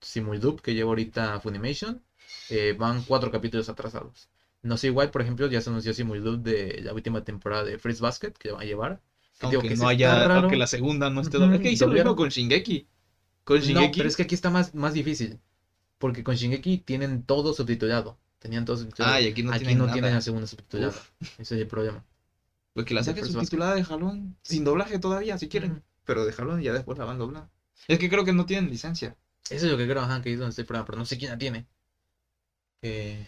simuldub 0.00 0.60
que 0.60 0.74
lleva 0.74 0.88
ahorita 0.90 1.40
Funimation, 1.40 2.02
eh, 2.48 2.74
van 2.78 3.02
cuatro 3.04 3.30
capítulos 3.30 3.68
atrasados. 3.68 4.28
No 4.62 4.76
sé, 4.76 4.86
igual, 4.88 5.10
por 5.10 5.22
ejemplo, 5.22 5.46
ya 5.48 5.60
se 5.60 5.70
anunció 5.70 5.92
simuldub 5.92 6.38
de 6.40 6.80
la 6.82 6.92
última 6.92 7.22
temporada 7.24 7.64
de 7.64 7.78
Freeze 7.78 8.00
Basket, 8.02 8.32
que 8.38 8.52
va 8.52 8.60
a 8.60 8.64
llevar. 8.64 9.00
Que 9.38 9.46
Aunque 9.46 9.66
que 9.66 9.76
no 9.76 9.88
haya, 9.88 10.26
aunque 10.34 10.56
la 10.56 10.66
segunda 10.66 11.10
no 11.10 11.20
esté 11.20 11.36
Ujú, 11.36 11.38
doblada. 11.38 11.56
Es 11.56 11.60
que 11.60 11.70
hicieron 11.70 11.90
lo 11.90 11.96
mismo 11.96 12.14
con 12.16 12.28
Shingeki. 12.28 12.86
Con 13.44 13.60
No, 13.60 13.62
Shingeki. 13.62 13.96
pero 13.96 14.08
es 14.08 14.16
que 14.16 14.22
aquí 14.22 14.34
está 14.34 14.50
más, 14.50 14.74
más 14.74 14.92
difícil. 14.94 15.40
Porque 15.98 16.24
con 16.24 16.34
Shingeki 16.36 16.78
tienen 16.78 17.24
todo 17.24 17.52
subtitulado. 17.54 18.18
Tenían 18.40 18.64
todo 18.64 18.76
subtitulado. 18.78 19.16
Ah, 19.16 19.20
y 19.20 19.26
aquí 19.26 19.42
no 19.42 19.54
aquí 19.54 19.54
tienen 19.54 19.76
no 19.76 19.84
nada. 19.84 19.90
tienen 19.90 20.14
la 20.14 20.20
segunda 20.22 20.46
subtitulada. 20.48 21.06
Ese 21.38 21.56
es 21.56 21.60
el 21.62 21.68
problema. 21.68 22.04
Pues 22.74 22.86
que 22.86 22.94
la 22.94 23.02
saquen 23.02 23.26
subtitulada 23.26 23.74
de 23.74 23.84
jalón, 23.84 24.36
sin 24.42 24.64
doblaje 24.64 24.98
todavía, 24.98 25.38
si 25.38 25.48
quieren. 25.48 25.82
Pero 26.04 26.24
de 26.24 26.32
jalón 26.32 26.62
ya 26.62 26.72
después 26.72 26.98
la 26.98 27.04
van 27.04 27.18
doblada. 27.18 27.50
Es 27.88 27.98
que 27.98 28.08
creo 28.08 28.24
que 28.24 28.32
no 28.32 28.46
tienen 28.46 28.70
licencia. 28.70 29.16
Eso 29.50 29.66
es 29.66 29.72
lo 29.72 29.78
que 29.78 29.86
creo, 29.86 30.00
ajá, 30.02 30.22
que 30.22 30.32
es 30.32 30.38
donde 30.38 30.50
está 30.50 30.62
el 30.62 30.66
problema, 30.66 30.86
pero 30.86 30.98
no 30.98 31.04
sé 31.04 31.18
quién 31.18 31.30
la 31.30 31.38
tiene. 31.38 31.66
Eh, 32.82 33.26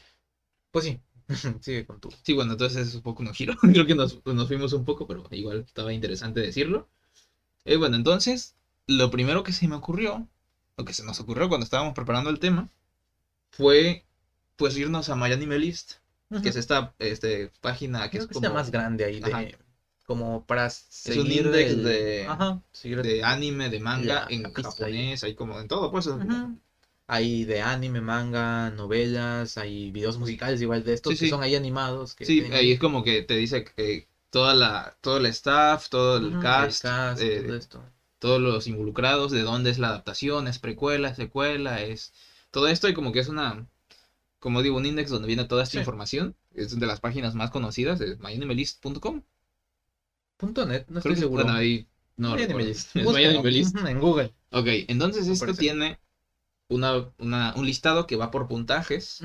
pues 0.71 0.85
sí, 0.87 1.01
sigue 1.63 1.87
con 1.87 2.01
tu. 2.01 2.11
Sí, 2.23 2.33
bueno, 2.33 2.53
entonces 2.53 2.89
es 2.89 2.95
un 2.95 3.03
poco 3.03 3.23
un 3.23 3.33
giro. 3.35 3.55
Creo 3.61 3.87
que 3.87 3.95
nos, 3.95 4.25
nos 4.27 4.49
fuimos 4.49 4.73
un 4.73 4.85
poco, 4.85 5.07
pero 5.07 5.25
igual 5.31 5.65
estaba 5.67 5.93
interesante 5.93 6.41
decirlo. 6.41 6.89
Eh, 7.65 7.77
bueno, 7.77 7.97
entonces, 7.97 8.57
lo 8.87 9.11
primero 9.11 9.43
que 9.45 9.53
se 9.53 9.69
me 9.69 9.77
ocurrió, 9.77 10.29
lo 10.77 10.85
que 10.85 10.95
se 10.95 11.05
nos 11.05 11.21
ocurrió 11.21 11.49
cuando 11.49 11.65
estábamos 11.65 11.95
preparando 11.95 12.31
el 12.31 12.41
tema, 12.41 12.71
fue 13.51 14.05
pues 14.57 14.77
irnos 14.79 15.09
a 15.09 15.17
Que 16.43 16.49
es 16.49 16.57
esta 16.57 16.93
este, 16.99 17.51
página 17.61 18.03
que 18.05 18.19
Creo 18.19 18.23
es 18.23 18.27
que 18.29 18.35
como 18.35 18.55
más 18.55 18.71
grande 18.71 19.05
ahí 19.05 19.21
de. 19.21 19.33
Ajá. 19.33 19.45
Como 20.07 20.45
para 20.45 20.67
un 20.67 20.71
seguir. 20.71 21.47
index 21.47 21.71
el- 21.71 21.85
de- 21.85 22.27
Ajá, 22.29 22.61
de 22.83 23.23
anime, 23.25 23.71
de 23.71 23.81
manga, 23.81 24.05
La 24.05 24.27
en 24.29 24.45
ahí. 24.47 24.53
japonés, 24.63 25.25
ahí 25.25 25.35
como 25.35 25.59
en 25.59 25.69
todo, 25.69 25.91
pues. 25.91 26.07
Ujú. 26.07 26.59
Hay 27.07 27.45
de 27.45 27.61
anime, 27.61 28.01
manga, 28.01 28.71
novelas, 28.71 29.59
hay 29.59 29.91
videos 29.91 30.17
musicales 30.19 30.61
igual 30.63 30.83
de 30.85 30.95
estos 30.95 31.13
Sí, 31.13 31.19
que 31.19 31.25
sí. 31.27 31.31
son 31.31 31.43
ahí 31.43 31.55
animados. 31.55 32.15
Que 32.15 32.25
Sí, 32.25 32.41
tienen 32.41 32.53
ahí 32.55 32.73
es 32.73 32.79
como 32.81 33.03
que 33.03 33.23
te 33.23 33.37
dice 33.37 33.65
que 33.65 34.07
toda 34.31 34.55
la, 34.55 34.97
todo 35.01 35.19
el 35.19 35.27
staff, 35.27 35.89
todo 35.89 36.17
el 36.17 36.39
cast, 36.41 36.83
cast, 36.83 37.23
eh, 37.23 37.43
todo 37.47 37.57
esto. 37.57 37.83
todos 38.19 38.41
los 38.41 38.67
involucrados, 38.67 39.31
de 39.33 39.43
dónde 39.43 39.71
es 39.71 39.79
la 39.79 39.89
adaptación, 39.89 40.49
es 40.49 40.59
precuela, 40.59 41.09
es 41.11 41.17
secuela, 41.17 41.83
es 41.83 42.13
todo 42.51 42.69
esto 42.69 42.89
y 42.89 42.95
como 42.95 43.13
que 43.13 43.19
es 43.21 43.29
una, 43.29 43.67
como 44.45 44.61
digo, 44.61 44.77
un 44.77 44.85
index 44.85 45.09
donde 45.09 45.27
viene 45.27 45.47
toda 45.47 45.63
esta 45.63 45.73
Sí. 45.73 45.79
información. 45.79 46.37
Es 46.55 46.79
de 46.79 46.87
las 46.87 47.01
páginas 47.01 47.35
más 47.35 47.51
conocidas, 47.51 47.99
es 48.03 48.19
myanimelist.com. 48.21 49.23
Punto 50.37 50.67
net, 50.67 50.85
no 50.89 51.01
Creo 51.01 51.15
estoy 51.15 51.15
que, 51.15 51.21
seguro. 51.21 51.45
bueno, 51.45 51.59
ahí 51.59 51.87
no. 52.19 52.37
Es 52.37 52.95
En 52.95 54.01
Google. 54.01 54.35
Ok, 54.51 54.67
entonces 54.89 55.29
esto 55.29 55.55
tiene 55.55 55.99
una, 56.69 57.11
una- 57.17 57.55
un 57.57 57.65
listado 57.65 58.07
que 58.07 58.17
va 58.17 58.31
por 58.31 58.47
puntajes, 58.47 59.21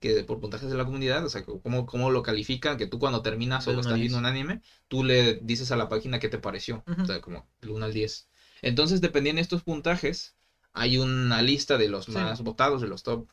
que 0.00 0.24
por 0.24 0.40
puntajes 0.40 0.68
de 0.68 0.76
la 0.76 0.84
comunidad, 0.84 1.24
o 1.24 1.28
sea, 1.28 1.44
cómo, 1.44 1.86
cómo 1.86 2.10
lo 2.10 2.24
califican, 2.24 2.76
que 2.76 2.86
tú 2.86 2.98
cuando 2.98 3.22
terminas 3.22 3.68
o 3.68 3.70
estás 3.70 3.86
viendo 3.94 4.18
10. 4.18 4.18
un 4.18 4.26
anime, 4.26 4.60
tú 4.88 5.04
le 5.04 5.34
dices 5.34 5.70
a 5.70 5.76
la 5.76 5.88
página 5.88 6.18
qué 6.18 6.28
te 6.28 6.38
pareció, 6.38 6.82
o 7.00 7.04
sea, 7.06 7.20
como 7.20 7.46
del 7.60 7.70
1 7.70 7.84
al 7.84 7.92
10. 7.92 8.28
Entonces, 8.62 9.00
dependiendo 9.00 9.38
de 9.38 9.42
estos 9.42 9.62
puntajes, 9.62 10.34
hay 10.72 10.98
una 10.98 11.40
lista 11.42 11.78
de 11.78 11.88
los 11.88 12.06
Sí. 12.06 12.10
más 12.10 12.40
votados, 12.42 12.80
de 12.82 12.88
los 12.88 13.04
top, 13.04 13.28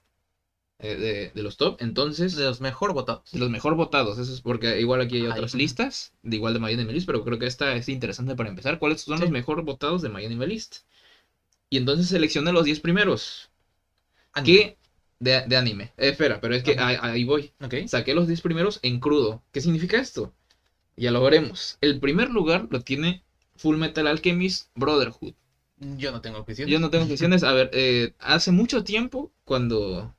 eh, 0.83 0.95
de, 0.95 1.31
de 1.33 1.43
los 1.43 1.57
top, 1.57 1.77
entonces, 1.79 2.35
De 2.35 2.43
los 2.43 2.61
mejor 2.61 2.93
votados. 2.93 3.31
de 3.31 3.39
los 3.39 3.49
mejor 3.49 3.75
votados, 3.75 4.17
eso 4.17 4.33
es 4.33 4.41
porque 4.41 4.79
igual 4.79 5.01
aquí 5.01 5.15
hay 5.17 5.23
Ay, 5.23 5.31
otras 5.31 5.53
listas, 5.55 6.13
de 6.21 6.35
igual 6.35 6.53
de 6.53 6.59
MyAnimeList, 6.59 7.05
pero 7.05 7.23
creo 7.23 7.39
que 7.39 7.45
esta 7.47 7.75
es 7.75 7.89
interesante 7.89 8.35
para 8.35 8.49
empezar. 8.49 8.79
¿Cuáles 8.79 9.01
son 9.01 9.19
los 9.19 9.29
mejor 9.31 9.63
votados 9.63 10.01
de 10.01 10.09
MyAnimeList? 10.09 10.77
Y 11.69 11.77
entonces 11.77 12.07
seleccioné 12.07 12.51
los 12.51 12.65
10 12.65 12.79
primeros. 12.79 13.49
Anime. 14.33 14.57
¿Qué? 14.57 14.77
De, 15.19 15.43
de 15.47 15.55
anime. 15.57 15.83
Eh, 15.97 16.09
espera, 16.09 16.41
pero 16.41 16.55
es 16.55 16.63
que 16.63 16.75
ahí, 16.77 16.97
ahí 16.99 17.23
voy. 17.23 17.51
Ok. 17.63 17.75
Saqué 17.87 18.13
los 18.13 18.27
10 18.27 18.41
primeros 18.41 18.79
en 18.83 18.99
crudo. 18.99 19.41
¿Qué 19.51 19.61
significa 19.61 19.99
esto? 19.99 20.33
Ya 20.97 21.11
lo 21.11 21.23
veremos. 21.23 21.77
El 21.81 21.99
primer 21.99 22.29
lugar 22.29 22.67
lo 22.69 22.81
tiene 22.81 23.23
Full 23.55 23.77
Metal 23.77 24.05
Alchemist 24.07 24.69
Brotherhood. 24.75 25.33
Yo 25.97 26.11
no 26.11 26.21
tengo 26.21 26.45
cuestión. 26.45 26.69
Yo 26.69 26.79
no 26.79 26.89
tengo 26.89 27.07
cuestiones. 27.07 27.43
A 27.43 27.53
ver, 27.53 27.69
eh, 27.73 28.13
hace 28.19 28.51
mucho 28.51 28.83
tiempo, 28.83 29.31
cuando. 29.43 30.13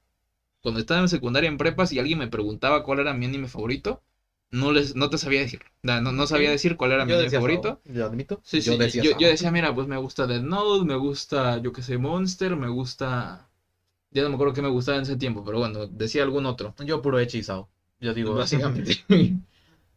Cuando 0.64 0.80
estaba 0.80 1.00
en 1.02 1.08
secundaria 1.08 1.46
en 1.46 1.58
prepa, 1.58 1.84
si 1.84 1.98
alguien 1.98 2.18
me 2.18 2.26
preguntaba 2.26 2.82
cuál 2.84 3.00
era 3.00 3.12
mi 3.12 3.26
anime 3.26 3.48
favorito, 3.48 4.02
no 4.50 4.72
les, 4.72 4.96
no 4.96 5.10
te 5.10 5.18
sabía 5.18 5.40
decir. 5.40 5.60
No, 5.82 6.00
no, 6.00 6.26
sabía 6.26 6.50
decir 6.50 6.76
cuál 6.76 6.92
era 6.92 7.04
mi 7.04 7.10
Yo 7.10 7.16
anime 7.16 7.24
decía 7.30 7.38
favorito. 7.38 7.80
Sao, 7.84 7.94
Yo 7.94 8.06
admito. 8.06 8.40
Sí, 8.42 8.62
sí, 8.62 8.70
yo 8.70 8.78
decía, 8.78 9.02
yo, 9.02 9.10
yo 9.18 9.28
decía, 9.28 9.50
mira, 9.50 9.74
pues 9.74 9.86
me 9.86 9.98
gusta 9.98 10.26
Dead 10.26 10.40
Note, 10.40 10.86
me 10.86 10.96
gusta, 10.96 11.58
yo 11.58 11.70
qué 11.70 11.82
sé, 11.82 11.98
Monster, 11.98 12.56
me 12.56 12.68
gusta... 12.68 13.50
Ya 14.10 14.22
no 14.22 14.30
me 14.30 14.36
acuerdo 14.36 14.54
qué 14.54 14.62
me 14.62 14.68
gustaba 14.68 14.96
en 14.96 15.02
ese 15.02 15.16
tiempo, 15.16 15.44
pero 15.44 15.58
bueno, 15.58 15.86
decía 15.86 16.22
algún 16.22 16.46
otro. 16.46 16.74
Yo 16.86 17.02
puro 17.02 17.18
Echi 17.18 17.38
y 17.38 17.42
Sao. 17.42 17.68
Yo 18.00 18.14
digo. 18.14 18.34
básicamente. 18.34 18.96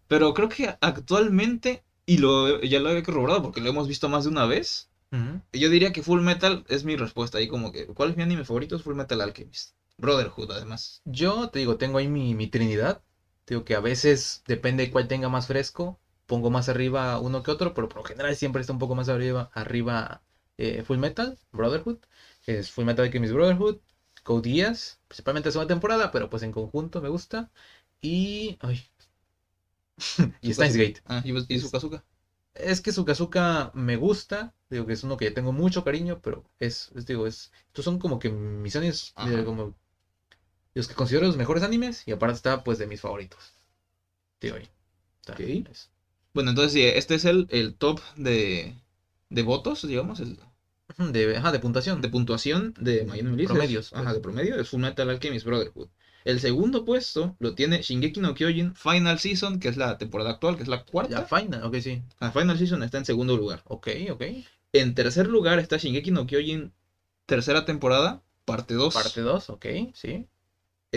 pero 0.09 0.33
creo 0.33 0.49
que 0.49 0.75
actualmente, 0.81 1.83
y 2.05 2.17
lo, 2.17 2.61
ya 2.61 2.79
lo 2.79 2.89
había 2.89 3.03
corroborado 3.03 3.41
porque 3.41 3.61
lo 3.61 3.69
hemos 3.69 3.87
visto 3.87 4.09
más 4.09 4.25
de 4.25 4.31
una 4.31 4.45
vez, 4.45 4.89
Ujú. 5.11 5.39
yo 5.53 5.69
diría 5.69 5.93
que 5.93 6.03
Full 6.03 6.21
Metal 6.21 6.65
es 6.67 6.83
mi 6.83 6.95
respuesta 6.97 7.37
ahí 7.37 7.47
como 7.47 7.71
que, 7.71 7.85
¿cuál 7.87 8.09
es 8.09 8.17
mi 8.17 8.23
anime 8.23 8.43
favorito? 8.43 8.75
Es 8.75 8.83
Full 8.83 8.95
Metal 8.95 9.21
Alchemist. 9.21 9.75
Brotherhood, 9.97 10.51
además. 10.51 11.01
Yo 11.05 11.49
te 11.49 11.59
digo, 11.59 11.77
tengo 11.77 11.97
ahí 11.97 12.07
mi, 12.07 12.35
mi 12.35 12.47
trinidad. 12.47 13.01
Te 13.45 13.53
digo 13.53 13.65
que 13.65 13.75
a 13.75 13.79
veces 13.79 14.43
depende 14.47 14.85
de 14.85 14.91
cuál 14.91 15.07
tenga 15.07 15.29
más 15.29 15.47
fresco. 15.47 15.99
Pongo 16.25 16.49
más 16.49 16.69
arriba 16.69 17.19
uno 17.19 17.41
que 17.43 17.51
otro, 17.51 17.73
pero 17.73 17.87
por 17.89 17.97
lo 17.99 18.03
general 18.03 18.35
siempre 18.35 18.61
está 18.61 18.73
un 18.73 18.79
poco 18.79 18.95
más 18.95 19.09
arriba, 19.09 19.49
arriba 19.53 20.21
eh, 20.57 20.83
Full 20.83 20.97
Metal, 20.97 21.37
Brotherhood. 21.51 21.99
Que 22.45 22.59
es 22.59 22.71
Full 22.71 22.85
Metal 22.85 23.05
Alchemist 23.05 23.33
Brotherhood. 23.33 23.77
Code 24.23 24.49
Geass, 24.49 24.99
principalmente 25.07 25.51
segunda 25.51 25.73
temporada, 25.73 26.11
pero 26.11 26.29
pues 26.29 26.43
en 26.43 26.51
conjunto 26.51 27.01
me 27.01 27.09
gusta. 27.09 27.49
Y. 28.01 28.57
Ay. 28.61 28.83
y 30.41 30.53
Steins 30.53 30.75
Gate. 30.75 31.01
Ah, 31.05 31.21
y, 31.23 31.33
y 31.53 31.59
Sukazuka. 31.59 32.03
Es 32.53 32.81
que 32.81 32.91
Sukazuka 32.91 33.71
me 33.73 33.95
gusta, 33.97 34.53
digo 34.69 34.85
que 34.85 34.93
es 34.93 35.03
uno 35.03 35.15
que 35.17 35.25
ya 35.25 35.33
tengo 35.33 35.51
mucho 35.53 35.83
cariño, 35.83 36.19
pero 36.21 36.43
es, 36.59 36.91
es, 36.95 37.05
digo, 37.05 37.27
es, 37.27 37.51
estos 37.67 37.85
son 37.85 37.99
como 37.99 38.17
que 38.19 38.29
mis 38.29 38.75
animes, 38.75 39.13
como 39.45 39.75
los 40.77 40.87
que 40.87 40.95
considero 40.95 41.25
los 41.27 41.37
mejores 41.37 41.63
animes, 41.63 42.03
y 42.07 42.11
aparte 42.11 42.35
está 42.35 42.63
pues 42.63 42.77
de 42.77 42.87
mis 42.87 43.01
favoritos. 43.01 43.39
Digo 44.41 44.55
ahí. 44.55 44.67
Está, 45.19 45.33
Ok. 45.33 45.39
es- 45.41 45.89
Bueno, 46.33 46.51
entonces 46.51 46.73
sí, 46.73 46.83
este 46.83 47.15
es 47.15 47.25
el, 47.25 47.47
el 47.49 47.73
top 47.75 47.99
de, 48.15 48.75
de 49.29 49.41
votos, 49.43 49.87
digamos, 49.87 50.19
el, 50.19 50.37
De, 51.11 51.35
ajá, 51.37 51.51
de 51.51 51.59
puntuación. 51.59 52.01
de 52.01 52.09
puntuación 52.09 52.73
de 52.79 53.03
List. 53.05 53.49
Promedios, 53.51 53.85
Es- 53.87 53.93
Ajá, 53.93 54.03
pues. 54.03 54.13
de 54.15 54.19
promedio 54.21 54.59
es 54.59 54.69
Full 54.69 54.81
Metal 54.81 55.09
Alchemist 55.09 55.45
Brotherhood. 55.45 55.89
El 56.25 56.39
segundo 56.39 56.83
puesto 56.85 57.35
lo 57.39 57.55
tiene 57.55 57.81
Shingeki 57.81 58.19
no 58.19 58.33
Kyojin 58.35 58.75
Final 58.75 59.17
Season, 59.19 59.59
que 59.59 59.69
es 59.69 59.77
la 59.77 59.97
temporada 59.97 60.31
actual, 60.31 60.57
que 60.57 60.63
es 60.63 60.67
la 60.69 60.83
cuarta. 60.83 61.25
final, 61.25 61.63
ok, 61.63 61.75
sí. 61.79 62.01
La 62.19 62.31
Final 62.31 62.57
Season 62.57 62.83
está 62.83 62.97
en 62.97 63.05
segundo 63.05 63.35
lugar. 63.37 63.61
Ok, 63.65 63.87
ok. 64.11 64.23
En 64.73 64.93
tercer 64.93 65.27
lugar 65.27 65.57
está 65.59 65.77
Shingeki 65.77 66.11
no 66.11 66.27
Kyojin 66.27 66.73
tercera 67.25 67.65
temporada, 67.65 68.21
parte 68.45 68.73
2. 68.73 68.93
Parte 68.93 69.21
2, 69.21 69.49
ok, 69.49 69.65
sí. 69.93 70.27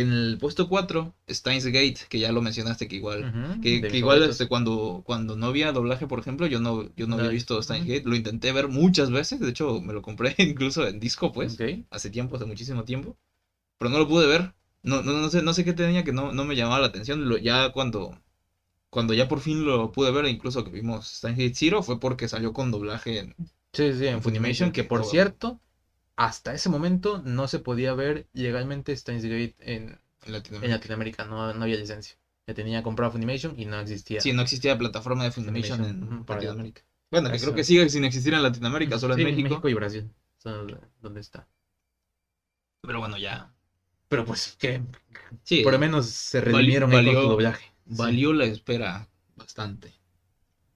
En 0.00 0.12
el 0.12 0.38
puesto 0.38 0.68
4, 0.68 1.14
Steins 1.28 1.66
Gate, 1.66 1.96
que 2.08 2.18
ya 2.18 2.32
lo 2.32 2.40
mencionaste, 2.42 2.88
que 2.88 2.96
igual. 2.96 3.28
Que, 3.60 3.80
de 3.80 3.88
que 3.88 3.96
mis 3.96 3.98
igual 3.98 4.22
este, 4.22 4.46
cuando, 4.48 5.02
cuando 5.04 5.36
no 5.36 5.46
había 5.46 5.72
doblaje, 5.72 6.06
por 6.06 6.18
ejemplo, 6.20 6.46
yo 6.46 6.60
no, 6.60 6.88
yo 6.96 7.06
no 7.06 7.16
había 7.16 7.28
visto 7.28 7.60
Steins 7.62 7.84
ujú. 7.84 7.92
Gate. 7.94 8.08
Lo 8.08 8.14
intenté 8.16 8.52
ver 8.52 8.68
muchas 8.68 9.10
veces. 9.10 9.40
De 9.40 9.50
hecho, 9.50 9.80
me 9.80 9.92
lo 9.92 10.02
compré 10.02 10.34
incluso 10.38 10.86
en 10.86 11.00
disco, 11.00 11.32
pues. 11.32 11.54
Ok. 11.54 11.84
Hace 11.90 12.10
tiempo, 12.10 12.36
hace 12.36 12.44
muchísimo 12.46 12.84
tiempo. 12.84 13.16
Pero 13.78 13.90
no 13.90 13.98
lo 13.98 14.08
pude 14.08 14.26
ver. 14.28 14.54
No, 14.82 15.02
no, 15.02 15.12
no 15.14 15.30
sé, 15.30 15.42
no 15.42 15.52
sé 15.54 15.64
qué 15.64 15.72
tenía 15.74 16.04
que 16.04 16.12
no, 16.12 16.32
no 16.32 16.44
me 16.44 16.56
llamaba 16.56 16.80
la 16.80 16.86
atención. 16.88 17.28
Lo- 17.28 17.38
ya 17.38 17.70
cuando, 17.72 18.20
cuando 18.90 19.14
ya 19.14 19.28
por 19.28 19.40
fin 19.40 19.64
lo 19.66 19.92
pude 19.92 20.10
ver, 20.12 20.26
incluso 20.26 20.64
que 20.64 20.70
vimos 20.70 21.08
Steins 21.08 21.38
Gate 21.38 21.54
Zero, 21.56 21.82
fue 21.82 22.00
porque 22.00 22.28
salió 22.28 22.52
con 22.52 22.70
doblaje 22.70 23.18
en, 23.20 23.36
Sí, 23.72 23.92
sí, 23.94 24.06
en 24.06 24.22
Funimation, 24.22 24.72
que 24.72 24.84
por 24.84 25.04
cierto, 25.04 25.60
hasta 26.20 26.52
ese 26.52 26.68
momento 26.68 27.22
no 27.24 27.48
se 27.48 27.60
podía 27.60 27.94
ver 27.94 28.26
legalmente 28.34 28.94
Steins 28.94 29.24
Gate 29.24 29.56
en, 29.60 29.98
en 30.26 30.34
en 30.62 30.70
Latinoamérica. 30.70 31.24
No, 31.24 31.54
no 31.54 31.62
había 31.62 31.76
licencia. 31.76 32.16
Ya 32.46 32.52
tenía 32.52 32.82
comprado 32.82 33.12
Funimation 33.12 33.58
y 33.58 33.64
no 33.64 33.80
existía. 33.80 34.20
Sí, 34.20 34.32
no 34.34 34.42
existía 34.42 34.76
plataforma 34.76 35.24
de 35.24 35.30
Funimation 35.30 35.82
en 35.84 36.24
para- 36.24 36.40
Latinoamérica. 36.40 36.82
Bueno, 37.10 37.30
que 37.32 37.38
creo 37.38 37.54
que 37.54 37.64
sigue 37.64 37.88
sin 37.88 38.04
existir 38.04 38.34
en 38.34 38.42
Latinoamérica, 38.42 38.98
solo 38.98 39.14
Sí, 39.14 39.22
en 39.22 39.34
México. 39.34 39.66
y 39.68 39.72
Brasil. 39.74 40.10
Son 40.36 40.78
donde 41.00 41.20
está. 41.20 41.48
Pero 42.82 42.98
bueno, 43.00 43.16
ya. 43.16 43.50
Pero 44.08 44.24
pues 44.26 44.56
que 44.58 44.82
Sí, 45.42 45.62
por 45.62 45.72
lo 45.72 45.78
menos 45.78 46.06
se 46.06 46.40
redimieron 46.42 46.90
con 46.90 46.98
valió- 46.98 47.22
su 47.22 47.28
doblaje. 47.30 47.72
valió 47.86 48.32
la 48.34 48.44
espera 48.44 49.08
bastante. 49.36 49.94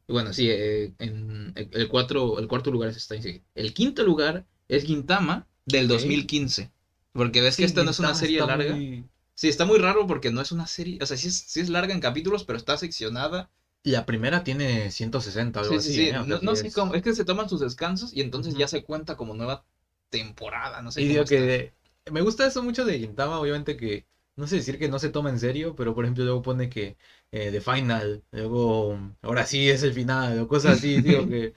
Y 0.07 0.12
bueno, 0.12 0.32
sí, 0.32 0.49
eh, 0.51 0.95
en 0.99 1.53
el, 1.55 1.68
el 1.72 1.88
cuatro, 1.88 2.38
el 2.38 2.47
cuarto 2.49 2.70
lugar 2.70 2.88
es 2.88 2.97
Steins 3.03 3.24
Gate. 3.26 3.45
El 3.55 3.74
quinto 3.74 4.03
lugar 4.05 4.47
es 4.68 4.84
Gintama 4.84 5.46
del 5.66 5.86
Ok. 5.86 5.90
2015. 5.92 6.70
Porque 7.12 7.40
ves 7.40 7.56
que 7.56 7.64
esta 7.64 7.84
no 7.84 7.90
es 7.90 7.98
una 7.98 8.14
serie 8.14 8.40
larga. 8.40 8.74
muy- 8.74 9.04
Sí, 9.36 9.48
está 9.48 9.64
muy 9.64 9.78
raro 9.78 10.06
porque 10.06 10.30
no 10.30 10.40
es 10.40 10.52
una 10.52 10.66
serie. 10.66 10.98
O 11.02 11.06
sea, 11.06 11.16
sí 11.16 11.28
es, 11.28 11.36
sí 11.46 11.60
es 11.60 11.68
larga 11.68 11.92
en 11.92 12.00
capítulos, 12.00 12.44
pero 12.44 12.56
está 12.56 12.76
seccionada. 12.76 13.50
La 13.84 14.06
primera 14.06 14.42
tiene 14.44 14.90
160 14.90 15.60
algo 15.60 15.72
Sí, 15.72 15.78
así. 15.78 15.94
sí. 15.94 16.08
¿eh? 16.08 16.18
O 16.18 16.24
No, 16.42 16.56
sé 16.56 16.68
es- 16.68 16.74
cómo. 16.74 16.94
Es 16.94 17.02
que 17.02 17.14
se 17.14 17.24
toman 17.24 17.48
sus 17.48 17.60
descansos 17.60 18.12
y 18.14 18.20
entonces 18.20 18.54
ya 18.56 18.66
se 18.68 18.82
cuenta 18.82 19.16
como 19.16 19.34
nueva 19.34 19.64
temporada. 20.10 20.80
No 20.82 20.90
sé 20.90 21.02
Y 21.02 21.08
digo 21.08 21.24
que 21.24 21.72
me 22.10 22.20
gusta 22.22 22.46
eso 22.46 22.62
mucho 22.62 22.84
de 22.84 22.98
Gintama, 22.98 23.38
obviamente 23.40 23.76
que 23.76 24.06
no 24.36 24.46
sé 24.46 24.56
decir 24.56 24.78
que 24.78 24.88
no 24.88 24.98
se 24.98 25.10
toma 25.10 25.30
en 25.30 25.38
serio, 25.38 25.74
pero 25.76 25.94
por 25.94 26.04
ejemplo 26.04 26.24
luego 26.24 26.42
pone 26.42 26.68
que 26.68 26.96
eh, 27.30 27.50
The 27.52 27.60
Final, 27.60 28.22
luego 28.32 28.98
ahora 29.22 29.46
sí 29.46 29.68
es 29.68 29.82
el 29.82 29.92
final, 29.92 30.38
o 30.40 30.48
cosas 30.48 30.78
así, 30.78 31.00
digo 31.00 31.26
que 31.28 31.54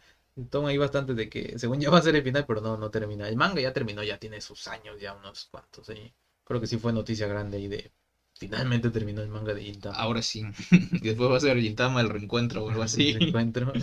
toma 0.50 0.70
ahí 0.70 0.78
bastante 0.78 1.14
de 1.14 1.30
que 1.30 1.58
según 1.58 1.80
ya 1.80 1.90
va 1.90 1.98
a 2.00 2.02
ser 2.02 2.16
el 2.16 2.24
final, 2.24 2.46
pero 2.46 2.62
no, 2.62 2.78
no 2.78 2.90
termina. 2.90 3.28
El 3.28 3.36
manga 3.36 3.62
ya 3.62 3.74
terminó, 3.74 4.04
ya 4.04 4.18
tiene 4.18 4.42
sus 4.42 4.68
años, 4.68 5.00
ya 5.00 5.14
unos 5.14 5.46
cuantos 5.52 5.90
ahí. 5.90 6.14
Creo 6.44 6.62
que 6.62 6.68
sí 6.68 6.78
fue 6.78 6.94
noticia 6.94 7.28
grande 7.28 7.58
ahí 7.58 7.68
de 7.68 7.92
finalmente 8.40 8.90
terminó 8.92 9.22
el 9.22 9.30
manga 9.30 9.54
de 9.54 9.64
Gintama. 9.64 9.96
Ahora 9.96 10.22
sí. 10.22 10.44
después 11.02 11.32
va 11.32 11.38
a 11.38 11.42
ser 11.42 11.60
Gintama 11.60 12.02
el 12.02 12.10
reencuentro 12.10 12.64
o 12.64 12.70
algo 12.70 12.84
así. 12.84 13.10
El 13.20 13.30
encuentro. 13.30 13.74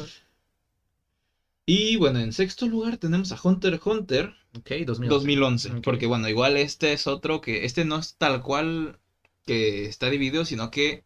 Y 1.66 1.96
bueno, 1.96 2.20
en 2.20 2.32
sexto 2.32 2.66
lugar 2.66 2.98
tenemos 2.98 3.32
a 3.32 3.38
Hunter 3.42 3.74
x 3.74 3.86
Hunter 3.86 4.34
Ok, 4.56 4.70
2011. 4.86 5.08
2011. 5.08 5.70
Ok. 5.70 5.80
Porque 5.82 6.06
bueno, 6.06 6.28
igual 6.28 6.56
este 6.56 6.92
es 6.92 7.06
otro 7.06 7.40
que. 7.40 7.64
Este 7.64 7.84
no 7.84 7.98
es 7.98 8.14
tal 8.16 8.42
cual 8.42 8.98
que 9.46 9.86
está 9.86 10.10
dividido, 10.10 10.44
sino 10.44 10.70
que 10.70 11.04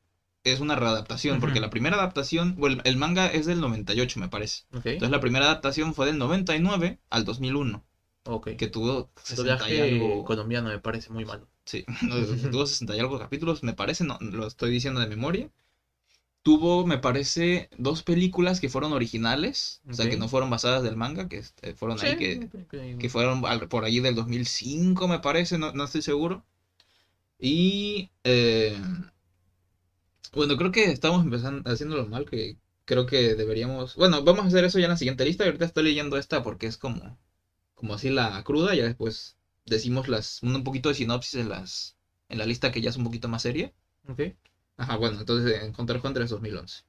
es 0.53 0.61
una 0.61 0.75
readaptación. 0.77 1.41
Porque 1.41 1.61
la 1.61 1.71
primera 1.71 1.97
adaptación. 1.97 2.55
Bueno, 2.57 2.81
el 2.85 2.97
manga 2.97 3.27
es 3.27 3.47
del 3.47 3.61
98, 3.61 4.21
me 4.21 4.29
parece. 4.29 4.65
Entonces 4.73 5.11
la 5.11 5.21
primera 5.21 5.47
adaptación 5.47 5.95
fue 5.95 6.07
del 6.07 6.19
99 6.19 6.99
al 7.11 7.25
2001. 7.25 7.85
ok. 8.25 8.51
Que 8.57 8.67
tuvo 8.67 9.11
60 9.23 9.71
y 9.71 9.79
algo. 9.79 10.25
colombiano 10.25 10.69
me 10.69 10.79
parece 10.79 11.11
muy 11.11 11.25
malo. 11.25 11.49
Sí, 11.65 11.85
tuvo 12.51 12.67
60 12.67 12.97
y 12.97 13.01
algo 13.01 13.19
capítulos, 13.19 13.63
me 13.63 13.75
parece, 13.75 14.05
no, 14.05 14.17
lo 14.21 14.47
estoy 14.47 14.71
diciendo 14.71 15.01
de 15.01 15.07
memoria. 15.07 15.51
Tuvo, 16.43 16.87
me 16.87 16.97
parece, 16.97 17.69
dos 17.77 18.03
películas 18.03 18.59
que 18.61 18.71
fueron 18.71 18.93
originales, 18.95 19.83
o 19.91 19.93
sea, 19.93 20.09
que 20.09 20.17
no 20.17 20.29
fueron 20.29 20.49
basadas 20.49 20.83
del 20.83 20.97
manga, 20.97 21.29
que 21.29 21.37
este, 21.39 21.75
fueron 21.75 22.01
ahí, 22.01 22.13
Sí, 22.13 22.17
que, 22.17 22.49
que- 22.71 22.97
que 22.99 23.09
fueron 23.11 23.45
al- 23.45 23.69
por 23.69 23.85
ahí 23.85 24.01
del 24.01 24.15
2005, 24.15 25.09
me 25.09 25.19
parece, 25.19 25.59
no, 25.59 25.73
no 25.73 25.85
estoy 25.85 26.01
seguro. 26.01 26.45
Y, 27.39 28.11
eh, 28.25 28.77
bueno, 30.35 30.57
creo 30.57 30.71
que 30.73 30.91
estamos 30.91 31.25
empezando 31.25 31.69
haciéndolo 31.71 32.07
mal, 32.07 32.25
que 32.27 32.57
creo 32.85 33.07
que 33.07 33.35
deberíamos, 33.35 33.95
bueno, 33.97 34.23
vamos 34.23 34.45
a 34.45 34.49
hacer 34.49 34.65
eso 34.65 34.79
ya 34.79 34.87
en 34.87 34.91
la 34.91 34.97
siguiente 34.97 35.25
lista, 35.25 35.45
ahorita 35.45 35.65
estoy 35.65 35.85
leyendo 35.85 36.17
esta 36.17 36.43
porque 36.43 36.67
es 36.67 36.77
como, 36.79 37.19
como 37.75 37.95
así 37.95 38.11
la 38.11 38.43
cruda, 38.45 38.75
ya 38.75 38.85
después 38.85 39.37
decimos 39.67 40.09
las, 40.09 40.43
un 40.43 40.65
poquito 40.65 40.89
de 40.91 40.97
sinopsis 40.97 41.37
en 41.41 41.49
las, 41.51 41.97
en 42.29 42.39
la 42.39 42.47
lista 42.47 42.73
que 42.73 42.81
ya 42.83 42.91
es 42.91 42.97
un 42.97 43.05
poquito 43.05 43.29
más 43.29 43.43
seria. 43.43 43.73
Ok. 44.09 44.21
Ajá, 44.79 44.97
bueno, 44.97 45.21
entonces 45.21 45.63
en 45.63 45.75
Hunter 45.77 45.97
x 45.97 46.05
Hunter 46.07 46.23
es 46.23 46.31
2011. 46.31 46.83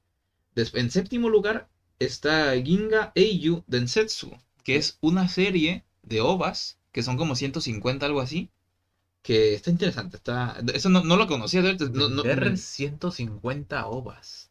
Des- 0.54 0.74
en 0.74 0.90
séptimo 0.90 1.28
lugar 1.28 1.68
está 1.98 2.52
Ginga 2.62 3.12
Eiyu 3.14 3.64
Densetsu, 3.66 4.30
que 4.64 4.76
es 4.76 4.98
una 5.00 5.28
serie 5.28 5.84
de 6.02 6.20
ovas, 6.20 6.78
que 6.92 7.02
son 7.02 7.16
como 7.16 7.34
150, 7.36 8.06
algo 8.06 8.20
así, 8.20 8.50
que 9.22 9.54
está 9.54 9.70
interesante, 9.70 10.16
está... 10.16 10.56
Eso 10.74 10.88
no, 10.88 11.04
no 11.04 11.16
lo 11.16 11.26
conocía, 11.26 11.62
de 11.62 11.74
no, 11.90 12.08
no- 12.08 12.22
Vender 12.22 12.50
me- 12.52 12.56
150 12.56 13.86
ovas. 13.86 14.50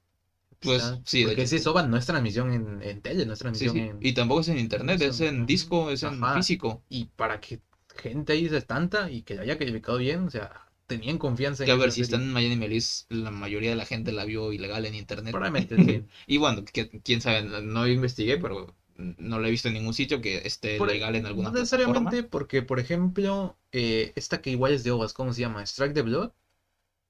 Pues, 0.60 0.84
Está- 0.84 1.02
sí, 1.06 1.24
Porque 1.26 1.48
si 1.48 1.56
es 1.56 1.68
OVA 1.68 1.84
no 1.88 1.98
es 1.98 2.06
transmisión 2.06 2.52
en, 2.54 2.82
en 2.84 3.02
tele, 3.02 3.26
no 3.26 3.34
es 3.34 3.40
transmisión 3.40 3.76
sí, 3.76 3.80
en... 3.82 3.98
Y 4.02 4.14
tampoco 4.14 4.42
es 4.42 4.50
en 4.50 4.60
internet, 4.60 5.02
es 5.02 5.22
en 5.22 5.46
disco, 5.46 5.90
es 5.90 6.04
en 6.04 6.22
Ajá. 6.22 6.36
físico. 6.36 6.84
Y 6.90 7.06
para 7.06 7.40
que 7.40 7.62
gente 7.96 8.34
ahí 8.34 8.46
es 8.46 8.66
tanta 8.68 9.10
y 9.10 9.22
que 9.24 9.36
la 9.36 9.44
haya 9.44 9.58
calificado 9.58 9.98
bien, 9.98 10.28
o 10.28 10.30
sea, 10.30 10.66
tenían 10.88 11.18
confianza 11.18 11.64
Que 11.66 11.72
a 11.72 11.76
en 11.76 11.80
ver, 11.80 11.92
si 11.92 12.04
serie. 12.04 12.26
en 12.26 12.34
Miami 12.34 12.56
Melis, 12.58 13.06
la 13.10 13.32
mayoría 13.32 13.70
de 13.72 13.76
la 13.78 13.86
gente 13.86 14.12
la 14.12 14.26
vio 14.26 14.52
ilegal 14.54 14.86
en 14.86 14.96
internet. 14.96 15.32
Probablemente, 15.32 15.76
sí. 15.86 16.06
Y 16.28 16.38
bueno, 16.38 16.66
que, 16.66 16.90
quién 17.02 17.22
sabe, 17.22 17.44
no 17.62 17.88
investigué, 17.88 18.38
pero 18.38 18.76
no 18.98 19.40
lo 19.40 19.48
he 19.48 19.52
visto 19.52 19.70
en 19.70 19.76
ningún 19.76 19.94
sitio 19.94 20.20
que 20.22 20.40
esté 20.46 20.78
Por- 20.78 20.90
legal 20.90 21.16
en 21.16 21.26
alguna 21.26 21.50
No 21.50 21.54
plataforma. 21.54 21.62
necesariamente 22.02 22.24
porque, 22.30 22.62
por 22.64 22.80
ejemplo, 22.80 23.58
eh, 23.72 24.14
esta 24.16 24.42
que 24.42 24.52
igual 24.52 24.74
es 24.74 24.84
de 24.84 24.92
OVAs, 24.92 25.14
¿cómo 25.14 25.34
se 25.34 25.42
llama? 25.42 25.64
Strike 25.64 25.94
the 25.94 26.02
Blood, 26.04 26.32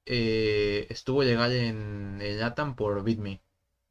eh, 0.06 0.88
estuvo 0.90 1.24
legal 1.24 1.52
en 1.54 2.20
el 2.22 2.40
LATAM 2.40 2.76
por. 2.76 3.04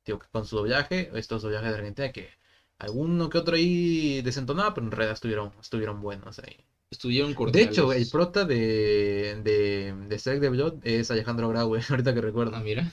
Digo 0.06 0.18
que 0.18 0.28
con 0.32 0.46
su 0.46 0.56
doblaje, 0.56 1.10
estos 1.14 1.42
doblajes 1.42 1.70
de 1.70 1.76
Argentina, 1.78 2.10
que 2.12 2.30
alguno 2.78 3.28
que 3.28 3.38
otro 3.38 3.56
ahí 3.56 4.22
desentonaba, 4.22 4.74
pero 4.74 4.86
en 4.86 4.92
realidad 4.92 5.14
estuvieron, 5.14 5.52
estuvieron 5.60 6.00
buenos 6.00 6.38
ahí. 6.40 6.56
Estuvieron 6.90 7.34
De 7.44 7.60
cordiales. 7.60 7.62
hecho, 7.62 7.92
el 7.92 8.08
prota 8.08 8.44
de, 8.44 9.40
de, 9.42 9.94
de 10.08 10.16
Strike 10.18 10.40
the 10.40 10.48
Blood 10.50 10.80
es 10.84 11.10
Alejandro 11.10 11.48
Graue, 11.48 11.80
ahorita 11.90 12.14
que 12.14 12.20
recuerdo. 12.20 12.56
Ah, 12.56 12.60
mira. 12.60 12.92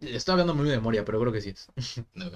Estoy 0.00 0.32
hablando 0.32 0.54
muy 0.54 0.68
de 0.68 0.76
memoria, 0.76 1.04
pero 1.04 1.20
creo 1.20 1.32
que 1.32 1.40
sí 1.40 1.50
es. 1.50 1.68
No. 2.14 2.30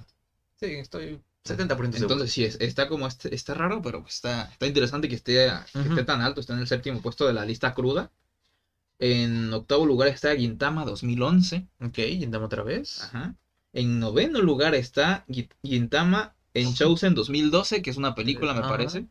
Sí, 0.57 0.67
estoy 0.67 1.21
70% 1.45 1.93
seguro. 1.99 2.15
Entonces 2.15 2.33
sí, 2.33 2.45
es- 2.45 2.57
está 2.61 2.89
como 2.89 3.07
este, 3.07 3.35
está 3.35 3.55
raro, 3.55 3.83
pero 3.83 4.03
pues 4.03 4.15
está, 4.15 4.45
está 4.45 4.67
interesante 4.67 5.09
que 5.09 5.15
esté, 5.15 5.51
que 5.73 5.81
esté 5.89 6.03
tan 6.05 6.21
alto, 6.23 6.41
está 6.41 6.55
en 6.55 6.61
el 6.61 6.67
séptimo 6.67 7.01
puesto 7.03 7.27
de 7.27 7.35
la 7.35 7.45
lista 7.45 7.75
cruda. 7.75 8.11
En 8.99 9.53
octavo 9.53 9.85
lugar 9.87 10.09
está 10.09 10.35
Gintama 10.37 10.85
2011. 10.85 11.67
Ok, 11.81 11.99
intentamos 11.99 12.47
otra 12.47 12.63
vez. 12.63 13.03
Ajá. 13.03 13.35
En 13.73 13.99
noveno 13.99 14.41
lugar 14.41 14.75
está 14.75 15.25
Gi- 15.29 15.49
Gintama 15.63 16.35
en 16.55 16.73
Chosen 16.75 17.15
2012, 17.15 17.83
que 17.83 17.91
es 17.91 17.97
una 17.97 18.15
película, 18.15 18.55
me 18.55 18.61
Ajá. 18.61 18.69
parece. 18.69 19.07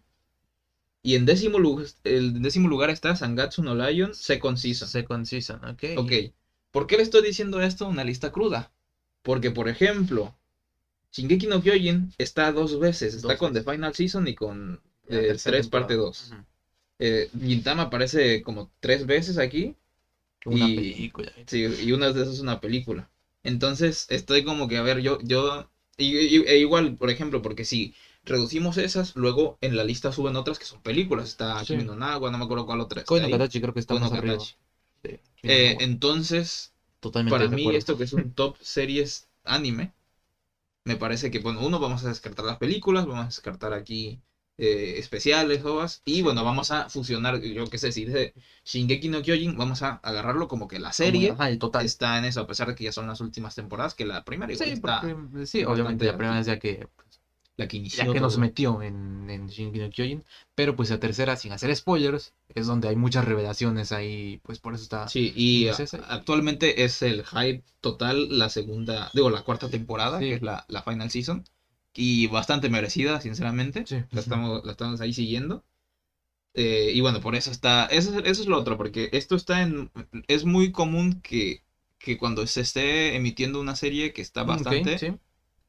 Y 1.03 1.15
en 1.15 1.25
décimo, 1.25 1.59
lugar, 1.59 1.85
el 2.05 2.41
décimo 2.41 2.69
lugar 2.69 2.89
está 2.89 3.15
Sangatsu 3.15 3.61
no 3.61 3.75
Lion 3.75 4.15
Second 4.15 4.57
Season. 4.57 4.87
Second 4.87 5.25
season, 5.25 5.63
ok. 5.65 5.83
Ok, 5.97 6.11
¿por 6.71 6.87
qué 6.87 6.95
le 6.95 7.03
estoy 7.03 7.21
diciendo 7.21 7.61
esto 7.61 7.85
una 7.87 8.05
lista 8.05 8.31
cruda? 8.31 8.71
Porque, 9.21 9.51
por 9.51 9.67
ejemplo, 9.67 10.33
Shingeki 11.13 11.47
no 11.47 11.61
Kyojin 11.61 12.11
está 12.17 12.51
dos 12.51 12.79
veces. 12.79 13.13
Está 13.13 13.29
Dos 13.29 13.37
con 13.37 13.53
veces. 13.53 13.65
The 13.65 13.71
Final 13.71 13.93
Season 13.93 14.27
y 14.27 14.35
con 14.35 14.81
eh, 15.07 15.27
tercera 15.27 15.57
3 15.57 15.67
parte 15.67 15.93
temporada. 15.93 16.09
2. 16.09 16.31
Ujú. 16.31 16.43
Eh, 16.99 17.29
Gintama 17.39 17.83
aparece 17.83 18.41
como 18.41 18.71
tres 18.79 19.05
veces 19.05 19.37
aquí. 19.37 19.75
Una 20.45 20.67
Y- 20.67 20.75
película. 20.75 21.31
Sí, 21.47 21.65
y 21.83 21.91
una 21.91 22.11
de 22.11 22.21
esas 22.21 22.35
es 22.35 22.39
una 22.39 22.59
película. 22.59 23.09
Entonces, 23.43 24.05
estoy 24.09 24.43
como 24.43 24.67
que, 24.67 24.77
a 24.77 24.81
ver, 24.81 24.99
yo, 25.01 25.19
yo, 25.21 25.69
y, 25.97 26.17
y- 26.17 26.43
e 26.47 26.57
igual, 26.57 26.97
por 26.97 27.09
ejemplo, 27.09 27.41
porque 27.41 27.63
si 27.65 27.93
reducimos 28.23 28.77
esas, 28.77 29.15
luego 29.15 29.57
en 29.61 29.75
la 29.75 29.83
lista 29.83 30.11
suben 30.11 30.35
otras 30.35 30.57
que 30.59 30.65
son 30.65 30.81
películas. 30.81 31.29
Está 31.29 31.59
Sí. 31.59 31.73
Kimi 31.73 31.83
no 31.83 31.95
me 31.95 32.05
acuerdo 32.43 32.65
cuál 32.65 32.81
otra. 32.81 33.03
Koino. 33.03 33.29
Katachi 33.29 33.61
creo 33.61 33.73
que 33.73 33.79
está 33.81 33.95
más 33.95 34.11
arriba. 34.11 34.39
Sí, 34.39 34.55
Eh, 35.43 35.77
entonces, 35.81 36.71
totalmente 37.01 37.37
para 37.37 37.49
mí 37.49 37.75
esto 37.75 37.97
que 37.97 38.05
es 38.05 38.13
un 38.13 38.31
top 38.33 38.55
series 38.61 39.27
anime, 39.43 39.91
me 40.85 40.95
parece 40.97 41.31
que, 41.31 41.39
bueno, 41.39 41.61
uno, 41.65 41.79
vamos 41.79 42.03
a 42.05 42.09
descartar 42.09 42.45
las 42.45 42.57
películas, 42.57 43.05
vamos 43.05 43.23
a 43.23 43.27
descartar 43.27 43.73
aquí 43.73 44.21
eh, 44.57 44.95
especiales, 44.97 45.63
ovas, 45.65 46.01
y 46.05 46.21
bueno, 46.21 46.43
vamos 46.43 46.71
a 46.71 46.89
fusionar, 46.89 47.41
yo 47.41 47.65
qué 47.67 47.77
sé, 47.77 47.91
si 47.91 48.05
de 48.05 48.33
Shingeki 48.65 49.09
no 49.09 49.21
Kyojin, 49.21 49.57
vamos 49.57 49.81
a 49.81 49.95
agarrarlo 50.03 50.47
como 50.47 50.67
que 50.67 50.79
la 50.79 50.91
serie 50.93 51.31
Ajá, 51.31 51.49
el 51.49 51.57
total. 51.57 51.85
está 51.85 52.17
en 52.17 52.25
eso, 52.25 52.41
a 52.41 52.47
pesar 52.47 52.67
de 52.67 52.75
que 52.75 52.83
ya 52.83 52.91
son 52.91 53.07
las 53.07 53.21
últimas 53.21 53.55
temporadas, 53.55 53.95
que 53.95 54.05
la 54.05 54.23
primera 54.23 54.51
igual 54.53 54.67
Sí, 54.67 54.73
está, 54.73 55.01
porque- 55.01 55.45
sí, 55.47 55.63
obviamente 55.63 56.05
la 56.05 56.17
primera 56.17 56.39
es 56.39 56.45
ya 56.45 56.59
que, 56.59 56.85
la 57.57 57.67
que 57.67 57.77
inició 57.77 58.05
ya 58.05 58.13
que 58.13 58.19
nos 58.19 58.33
todo. 58.33 58.41
metió 58.41 58.81
en, 58.81 59.29
en 59.29 59.47
Shingeki 59.47 59.79
no 59.79 59.89
Kyojin, 59.91 60.23
pero 60.55 60.75
pues 60.75 60.89
la 60.89 60.99
tercera, 60.99 61.35
sin 61.35 61.51
hacer 61.51 61.75
spoilers, 61.75 62.33
es 62.55 62.65
donde 62.67 62.87
hay 62.89 62.95
muchas 62.95 63.25
revelaciones 63.25 63.91
ahí, 63.91 64.39
pues 64.43 64.59
por 64.59 64.73
eso 64.73 64.83
está... 64.83 65.07
Sí, 65.07 65.31
y 65.35 65.67
actualmente 66.09 66.83
es 66.83 67.01
el 67.01 67.23
hype 67.25 67.63
total 67.81 68.37
la 68.37 68.49
segunda, 68.49 69.11
digo, 69.13 69.29
la 69.29 69.43
cuarta 69.43 69.69
temporada, 69.69 70.19
Sí. 70.19 70.25
que 70.25 70.33
es 70.35 70.41
la, 70.41 70.65
la 70.67 70.81
final 70.83 71.09
season, 71.11 71.43
y 71.93 72.27
bastante 72.27 72.69
merecida, 72.69 73.21
sinceramente. 73.21 73.83
Sí. 73.85 73.97
La 74.11 74.21
estamos, 74.21 74.65
la 74.65 74.71
estamos 74.71 74.99
ahí 75.01 75.13
siguiendo. 75.13 75.63
Eh, 76.55 76.91
y 76.93 77.01
bueno, 77.01 77.19
por 77.21 77.35
eso 77.35 77.49
está, 77.51 77.85
eso, 77.87 78.11
es- 78.19 78.25
eso 78.27 78.41
es 78.43 78.47
lo 78.47 78.57
otro, 78.59 78.77
porque 78.77 79.09
esto 79.13 79.35
está 79.35 79.61
en, 79.63 79.91
es 80.27 80.45
muy 80.45 80.71
común 80.71 81.21
que, 81.21 81.63
que 81.97 82.17
cuando 82.17 82.45
se 82.47 82.61
esté 82.61 83.15
emitiendo 83.15 83.59
una 83.59 83.75
serie 83.75 84.13
que 84.13 84.21
está 84.21 84.43
bastante, 84.43 84.97
sí. 84.99 85.13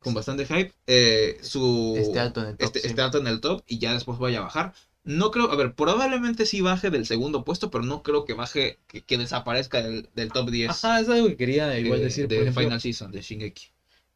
Con 0.05 0.15
bastante 0.15 0.47
hype, 0.47 0.73
eh, 0.87 1.39
su, 1.43 1.95
Esté 1.97 2.21
alto 2.21 2.41
en 2.43 2.49
el 2.49 2.57
top, 2.59 2.73
sí. 2.75 2.89
esté 2.89 3.03
alto 3.03 3.19
en 3.19 3.27
el 3.27 3.41
top 3.41 3.63
y 3.67 3.79
ya 3.79 3.93
después 3.95 4.19
vaya 4.19 4.39
a 4.39 4.43
bajar. 4.43 4.75
No 5.05 5.31
creo, 5.31 5.51
a 5.51 5.57
ver, 5.57 5.75
probablemente 5.75 6.47
sí 6.47 6.61
baje 6.63 6.91
del 6.91 7.07
segundo 7.07 7.45
puesto, 7.45 7.71
pero 7.71 7.85
no 7.85 8.03
creo 8.03 8.25
que 8.25 8.33
baje, 8.35 8.79
que, 8.87 9.03
que 9.03 9.19
desaparezca 9.19 9.83
del, 9.83 10.09
del 10.15 10.33
top 10.33 10.51
10 10.51 10.71
Ajá, 10.71 11.01
es 11.01 11.09
algo 11.09 11.29
que 11.29 11.37
quería 11.37 11.79
igual 11.79 12.01
decir, 12.01 12.29
de 12.29 12.37
por 12.37 12.49
ejemplo, 12.49 12.63
Final 12.63 12.81
Season 12.81 13.11
de 13.13 13.21
Shingeki. 13.21 13.67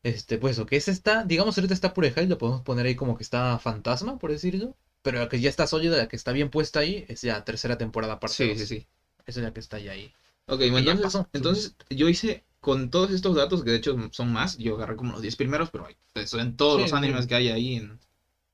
este, 0.02 0.38
pues, 0.38 0.58
o 0.58 0.66
que 0.66 0.76
ese 0.76 0.90
está, 0.90 1.24
digamos 1.24 1.56
ahorita 1.58 1.74
está 1.74 1.92
pura 1.94 2.08
hype, 2.08 2.26
lo 2.26 2.38
podemos 2.38 2.62
poner 2.62 2.86
ahí 2.86 2.94
como 2.94 3.16
que 3.16 3.22
está 3.22 3.58
fantasma, 3.58 4.18
por 4.18 4.30
decirlo, 4.30 4.76
pero 5.02 5.18
la 5.18 5.28
que 5.28 5.40
ya 5.40 5.50
está 5.50 5.66
sólida, 5.66 5.96
la 5.96 6.08
que 6.08 6.16
está 6.16 6.32
bien 6.32 6.50
puesta 6.50 6.80
ahí, 6.80 7.04
es 7.08 7.22
ya 7.22 7.44
tercera 7.44 7.78
temporada 7.78 8.20
parte 8.20 8.44
Sí, 8.44 8.48
dos. 8.48 8.58
sí, 8.58 8.66
sí. 8.66 8.86
Esa 9.26 9.40
es 9.40 9.44
la 9.44 9.52
que 9.52 9.60
está 9.60 9.78
ya 9.78 9.92
ahí. 9.92 10.12
Ok, 10.46 10.60
ya 10.60 10.66
entonces, 10.66 11.02
pasó. 11.02 11.28
entonces 11.32 11.76
yo 11.90 12.08
hice 12.08 12.44
con 12.68 12.90
todos 12.90 13.10
estos 13.10 13.34
datos, 13.36 13.62
que 13.64 13.70
de 13.70 13.76
hecho 13.76 13.96
son 14.12 14.32
más, 14.32 14.56
yo 14.58 14.74
agarré 14.76 14.96
como 14.96 15.12
los 15.12 15.22
10 15.22 15.36
primeros, 15.36 15.70
pero 15.70 15.86
hay, 15.86 15.96
en 16.14 16.56
todos 16.56 16.78
Sí, 16.78 16.80
los 16.80 16.92
animes 16.92 17.26
sí. 17.26 17.28
que 17.28 17.34
hay 17.36 17.48
ahí 17.48 17.76
en, 17.76 17.98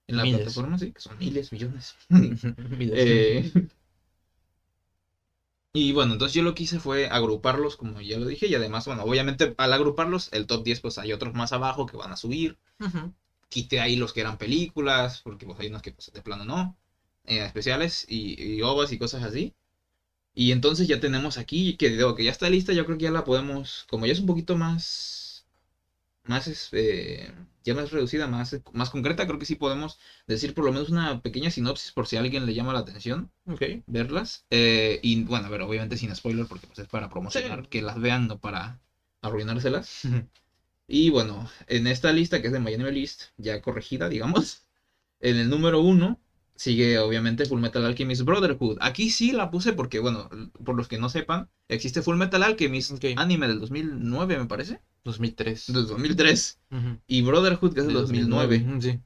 en 0.09 0.17
la 0.17 0.25
Miles. 0.25 0.31
plataforma, 0.31 0.79
sí, 0.79 0.93
que 0.93 1.01
son 1.01 1.19
miles, 1.19 1.53
millones. 1.53 1.95
Eh, 2.91 3.51
y 5.73 5.93
bueno, 5.93 6.13
entonces 6.13 6.35
yo 6.35 6.43
lo 6.43 6.55
que 6.55 6.63
hice 6.65 6.79
fue 6.79 7.09
agruparlos, 7.09 7.77
como 7.77 8.01
ya 8.01 8.19
lo 8.19 8.27
dije, 8.27 8.47
y 8.47 8.55
además, 8.55 8.87
bueno, 8.87 9.03
obviamente 9.03 9.55
al 9.59 9.73
agruparlos, 9.73 10.29
el 10.33 10.47
top 10.47 10.63
10, 10.65 10.81
pues 10.81 10.99
hay 10.99 11.13
otros 11.13 11.35
más 11.35 11.53
abajo 11.53 11.87
que 11.87 11.97
van 11.97 12.13
a 12.13 12.17
subir. 12.17 12.57
Quité 13.51 13.81
ahí 13.81 13.97
los 13.97 14.13
que 14.13 14.21
eran 14.21 14.39
películas, 14.39 15.23
porque 15.23 15.47
pues 15.47 15.59
hay 15.61 15.69
unos 15.69 15.83
que 15.83 15.93
pues, 15.93 16.13
de 16.13 16.23
plano 16.23 16.45
no, 16.45 16.77
eh, 17.25 17.45
especiales 17.45 18.05
y, 18.09 18.57
y 18.59 18.63
ovas 18.63 18.93
y 18.93 18.99
cosas 18.99 19.25
así. 19.25 19.55
Y 20.35 20.53
entonces 20.53 20.89
ya 20.89 21.01
tenemos 21.01 21.39
aquí, 21.39 21.77
que 21.77 21.91
digo 21.91 22.15
que 22.15 22.25
ya 22.25 22.31
está 22.33 22.51
lista, 22.51 22.73
yo 22.73 22.85
creo 22.87 22.99
que 22.99 23.05
ya 23.05 23.11
la 23.13 23.25
podemos, 23.25 23.87
como 23.91 24.07
ya 24.07 24.13
es 24.13 24.21
un 24.21 24.27
poquito 24.27 24.57
más, 24.57 25.47
más, 26.25 26.49
es, 26.49 26.69
eh, 26.73 27.33
ya 27.65 27.75
más 27.75 27.91
reducida, 27.93 28.27
más, 28.27 28.61
más 28.73 28.91
concreta, 28.91 29.27
creo 29.27 29.39
que 29.39 29.47
sí 29.47 29.57
podemos 29.57 29.99
decir 30.27 30.55
por 30.55 30.65
lo 30.65 30.73
menos 30.73 30.91
una 30.91 31.23
pequeña 31.23 31.51
sinopsis 31.51 31.93
por 31.93 32.07
si 32.07 32.17
a 32.17 32.21
alguien 32.21 32.47
le 32.47 32.55
llama 32.55 32.73
la 32.73 32.81
atención 32.81 33.31
Ok. 33.47 33.63
verlas. 33.87 34.47
Eh, 34.51 35.01
y 35.03 35.25
bueno, 35.25 35.47
a 35.47 35.51
ver, 35.51 35.63
obviamente 35.63 35.97
sin 35.97 36.15
spoiler, 36.15 36.47
porque 36.47 36.67
pues 36.67 36.79
es 36.81 36.89
para 36.89 37.11
promocionar 37.11 37.63
Sí. 37.65 37.69
que 37.71 37.83
las 37.83 38.01
vean, 38.01 38.29
no 38.29 38.39
para 38.41 38.81
arruinárselas. 39.23 40.03
Y 40.89 41.11
bueno, 41.11 41.49
en 41.67 41.87
esta 41.87 42.13
lista 42.13 42.41
que 42.41 42.49
es 42.49 42.53
de 42.53 42.61
My 42.61 42.77
List, 42.77 43.25
ya 43.39 43.63
corregida, 43.63 44.09
digamos, 44.09 44.63
en 45.21 45.37
el 45.37 45.51
número 45.51 45.81
uno 45.81 46.21
sigue 46.57 46.99
obviamente 46.99 47.47
Full 47.47 47.61
Metal 47.61 47.85
Alchemist 47.85 48.23
Brotherhood. 48.23 48.79
Aquí 48.81 49.11
sí 49.11 49.33
la 49.33 49.51
puse 49.51 49.73
porque, 49.73 49.99
bueno, 49.99 50.29
por 50.65 50.77
los 50.77 50.89
que 50.89 50.99
no 50.99 51.09
sepan, 51.09 51.49
existe 51.69 52.03
Full 52.03 52.17
Metal 52.17 52.43
Alchemist, 52.43 52.93
Ok. 52.93 53.05
anime 53.17 53.49
del 53.49 53.61
2009, 53.61 54.39
me 54.39 54.47
parece, 54.47 54.81
2003. 55.05 55.67
del 55.73 55.87
2003, 55.87 56.59
Ujú. 56.71 56.99
y 57.07 57.23
Brotherhood 57.23 57.75
que 57.75 57.81
es 57.81 57.87
del 57.87 57.95
De 57.95 58.01
2009. 58.01 58.65
ujú, 58.69 58.81
Sí. 58.83 59.01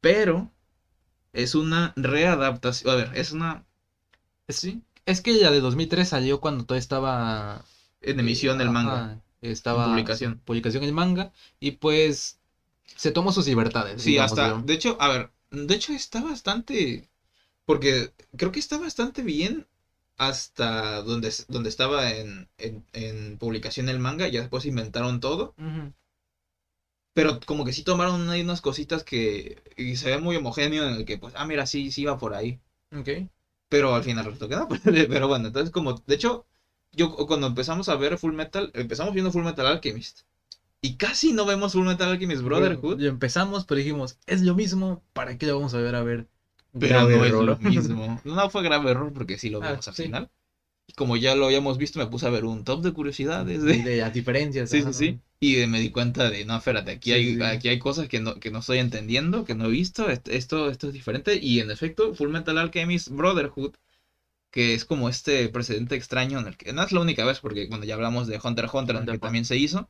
Pero 0.00 0.50
es 1.32 1.54
una 1.54 1.92
readaptación, 1.96 2.92
a 2.92 2.96
ver, 2.96 3.10
es 3.14 3.32
una 3.32 3.64
Sí. 4.48 4.82
Es 5.06 5.20
que 5.20 5.32
la 5.34 5.50
de 5.50 5.60
2003 5.60 6.08
salió 6.08 6.40
cuando 6.40 6.64
todo 6.64 6.76
estaba 6.78 7.64
en 8.02 8.20
emisión 8.20 8.60
el 8.60 8.68
Ajá, 8.68 8.72
manga. 8.72 9.20
Estaba 9.40 9.84
En 9.84 9.90
publicación. 9.90 10.40
publicación 10.44 10.84
el 10.84 10.92
manga 10.92 11.32
y 11.58 11.72
pues 11.72 12.38
se 12.96 13.10
tomó 13.12 13.32
sus 13.32 13.46
libertades. 13.46 14.02
Sí, 14.02 14.10
digamos, 14.10 14.38
hasta, 14.38 14.60
de 14.62 14.72
hecho, 14.74 14.96
a 15.00 15.08
ver, 15.08 15.30
de 15.52 15.74
hecho 15.74 15.92
está 15.92 16.20
bastante, 16.22 17.08
porque 17.66 18.12
creo 18.38 18.52
que 18.52 18.60
está 18.60 18.78
bastante 18.78 19.22
bien 19.22 19.66
hasta 20.18 21.02
donde, 21.02 21.32
donde 21.48 21.70
estaba 21.70 22.12
en, 22.12 22.48
en, 22.58 22.84
en 22.94 23.38
publicación 23.38 23.88
el 23.90 23.98
manga, 24.00 24.28
ya 24.28 24.40
después 24.40 24.66
inventaron 24.66 25.20
todo, 25.20 25.54
pero 27.14 27.40
como 27.40 27.64
que 27.64 27.72
sí 27.72 27.82
tomaron 27.82 28.28
ahí 28.30 28.40
unas 28.42 28.60
cositas 28.60 29.02
que 29.04 29.62
y 29.76 29.96
se 29.96 30.10
ve 30.10 30.18
muy 30.18 30.36
homogéneo 30.36 30.86
en 30.86 30.94
el 30.94 31.04
que, 31.04 31.18
pues, 31.18 31.34
ah, 31.36 31.44
mira, 31.44 31.66
sí, 31.66 31.90
sí 31.90 32.04
va 32.04 32.18
por 32.18 32.34
ahí, 32.34 32.58
Ok. 32.92 33.08
pero 33.68 33.94
al 33.94 34.02
final 34.02 34.24
resultó 34.24 34.48
que 34.48 34.56
no, 34.56 34.68
pero 35.08 35.28
bueno, 35.28 35.46
entonces 35.48 35.70
como, 35.70 35.94
de 36.06 36.14
hecho, 36.14 36.46
yo 36.92 37.10
cuando 37.26 37.46
empezamos 37.46 37.88
a 37.88 37.96
ver 37.96 38.18
Full 38.18 38.34
Metal, 38.34 38.70
empezamos 38.74 39.12
viendo 39.14 39.30
Full 39.32 39.44
Metal 39.44 39.66
Alchemist, 39.66 40.20
y 40.82 40.96
casi 40.96 41.32
no 41.32 41.46
vemos 41.46 41.72
Full 41.72 41.86
Metal 41.86 42.10
Alchemist 42.10 42.42
Brotherhood, 42.42 43.00
Y 43.00 43.06
empezamos, 43.06 43.64
pero 43.64 43.78
dijimos, 43.78 44.18
es 44.26 44.42
lo 44.42 44.54
mismo, 44.54 45.02
¿para 45.12 45.38
qué 45.38 45.46
lo 45.46 45.54
vamos 45.56 45.74
a 45.74 45.78
ver 45.78 45.94
a 45.94 46.02
ver? 46.02 46.28
Pero 46.78 47.00
Grave 47.00 47.14
no 47.14 47.24
es 47.24 47.28
error. 47.28 47.46
lo 47.46 47.56
mismo. 47.58 48.20
No 48.24 48.50
fue 48.50 48.62
grave 48.62 48.90
error 48.90 49.12
porque 49.12 49.38
sí 49.38 49.50
lo 49.50 49.60
Ah, 49.60 49.72
vimos 49.72 49.86
al 49.88 49.94
sí. 49.94 50.04
final. 50.04 50.30
Y 50.86 50.94
como 50.94 51.16
ya 51.16 51.34
lo 51.36 51.46
habíamos 51.46 51.78
visto, 51.78 51.98
me 51.98 52.06
puse 52.06 52.26
a 52.26 52.30
ver 52.30 52.44
un 52.44 52.64
top 52.64 52.82
de 52.82 52.92
curiosidades. 52.92 53.62
De... 53.62 53.82
de 53.84 53.96
las 53.98 54.12
diferencias. 54.12 54.70
Sí, 54.70 54.82
ajá, 54.82 54.92
sí, 54.92 54.94
sí. 54.94 55.20
Y 55.40 55.66
me 55.66 55.80
di 55.80 55.90
cuenta 55.90 56.30
de, 56.30 56.44
no, 56.44 56.56
espérate, 56.56 56.92
aquí, 56.92 57.12
Sí, 57.12 57.14
hay, 57.14 57.34
sí. 57.34 57.40
aquí 57.42 57.68
hay 57.68 57.78
cosas 57.78 58.08
que 58.08 58.20
no, 58.20 58.36
que 58.40 58.50
no 58.50 58.60
estoy 58.60 58.78
entendiendo, 58.78 59.44
que 59.44 59.54
no 59.54 59.66
he 59.66 59.70
visto. 59.70 60.08
est- 60.10 60.28
Esto, 60.28 60.70
esto 60.70 60.88
es 60.88 60.92
diferente. 60.92 61.36
Y 61.42 61.60
en 61.60 61.70
efecto, 61.70 62.14
Full 62.14 62.30
Metal 62.30 62.56
Alchemist 62.58 63.08
Brotherhood, 63.10 63.74
que 64.50 64.74
es 64.74 64.84
como 64.84 65.08
este 65.08 65.48
precedente 65.48 65.94
extraño 65.96 66.38
en 66.40 66.46
el 66.48 66.56
que 66.56 66.72
no 66.72 66.82
es 66.82 66.92
la 66.92 67.00
única 67.00 67.24
vez, 67.24 67.40
porque 67.40 67.66
bueno, 67.68 67.84
ya 67.84 67.94
hablamos 67.94 68.26
de 68.28 68.40
Hunter 68.42 68.66
x 68.66 68.74
Hunter, 68.74 68.96
en 68.96 69.02
el 69.02 69.08
Hunter 69.08 69.14
que 69.16 69.18
también 69.20 69.44
se 69.44 69.56
hizo, 69.56 69.88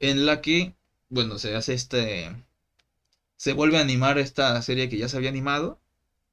en 0.00 0.26
la 0.26 0.40
que, 0.40 0.74
bueno, 1.10 1.38
se 1.38 1.54
hace 1.56 1.74
este. 1.74 2.30
Se 3.36 3.52
vuelve 3.54 3.78
a 3.78 3.82
animar 3.82 4.18
esta 4.18 4.60
serie 4.62 4.88
que 4.88 4.98
ya 4.98 5.08
se 5.08 5.16
había 5.16 5.30
animado, 5.30 5.80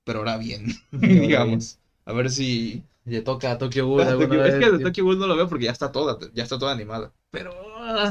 pero 0.05 0.19
ahora 0.19 0.37
bien, 0.37 0.67
digamos. 0.91 1.79
A 2.05 2.13
ver 2.13 2.31
si. 2.31 2.83
Le 3.05 3.21
toca 3.21 3.51
a 3.51 3.57
Tokyo 3.59 3.87
Ghoul 3.87 4.03
es 4.45 4.55
vez, 4.55 4.59
que 4.59 4.71
de. 4.71 4.79
Tokyo 4.79 5.03
Ghoul 5.05 5.19
no 5.19 5.27
lo 5.27 5.35
veo 5.35 5.47
porque 5.47 5.65
ya 5.65 5.71
está 5.71 5.91
toda, 5.91 6.17
ya 6.33 6.43
está 6.43 6.57
toda 6.57 6.71
animada. 6.71 7.13
Pero, 7.31 7.51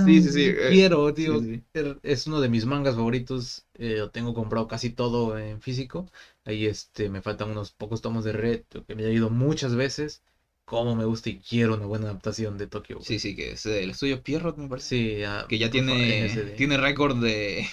Sí, 0.05 0.21
sí, 0.23 0.31
sí, 0.33 0.41
eh, 0.57 0.75
quiero, 0.75 1.13
tío. 1.15 1.41
sí, 1.41 1.57
sí. 1.57 1.65
Es 2.03 2.27
uno 2.27 2.41
de 2.41 2.49
mis 2.49 2.65
mangas 2.67 2.95
favoritos. 2.95 3.65
eh, 3.75 3.97
lo 3.99 4.11
tengo 4.11 4.35
comprado 4.35 4.69
casi 4.69 4.91
todo 4.91 5.39
en 5.39 5.61
físico. 5.61 6.07
Ahí 6.45 6.67
este, 6.67 7.09
me 7.09 7.23
faltan 7.23 7.51
unos 7.51 7.73
pocos 7.73 8.01
tomos 8.03 8.25
de 8.25 8.33
Red 8.33 8.63
que 8.87 8.95
me 8.95 9.03
he 9.03 9.07
leído 9.07 9.31
muchas 9.31 9.75
veces. 9.75 10.23
Como 10.65 10.95
me 10.97 11.05
gusta 11.05 11.29
y 11.31 11.39
quiero 11.41 11.75
una 11.75 11.87
buena 11.87 12.07
adaptación 12.07 12.57
de 12.57 12.67
Tokyo. 12.67 12.97
Ghoul. 12.97 13.05
Sí, 13.05 13.19
sí, 13.19 13.37
que 13.37 13.53
es 13.53 13.67
el 13.67 13.91
estudio 13.91 14.23
Pierrot, 14.23 14.57
me 14.57 14.69
parece. 14.69 14.89
Sí, 14.89 15.23
ah, 15.23 15.45
Que 15.49 15.59
ya 15.59 15.67
favor, 15.67 15.83
tiene, 15.87 16.55
tiene 16.57 16.77
récord 16.79 17.17
de, 17.23 17.67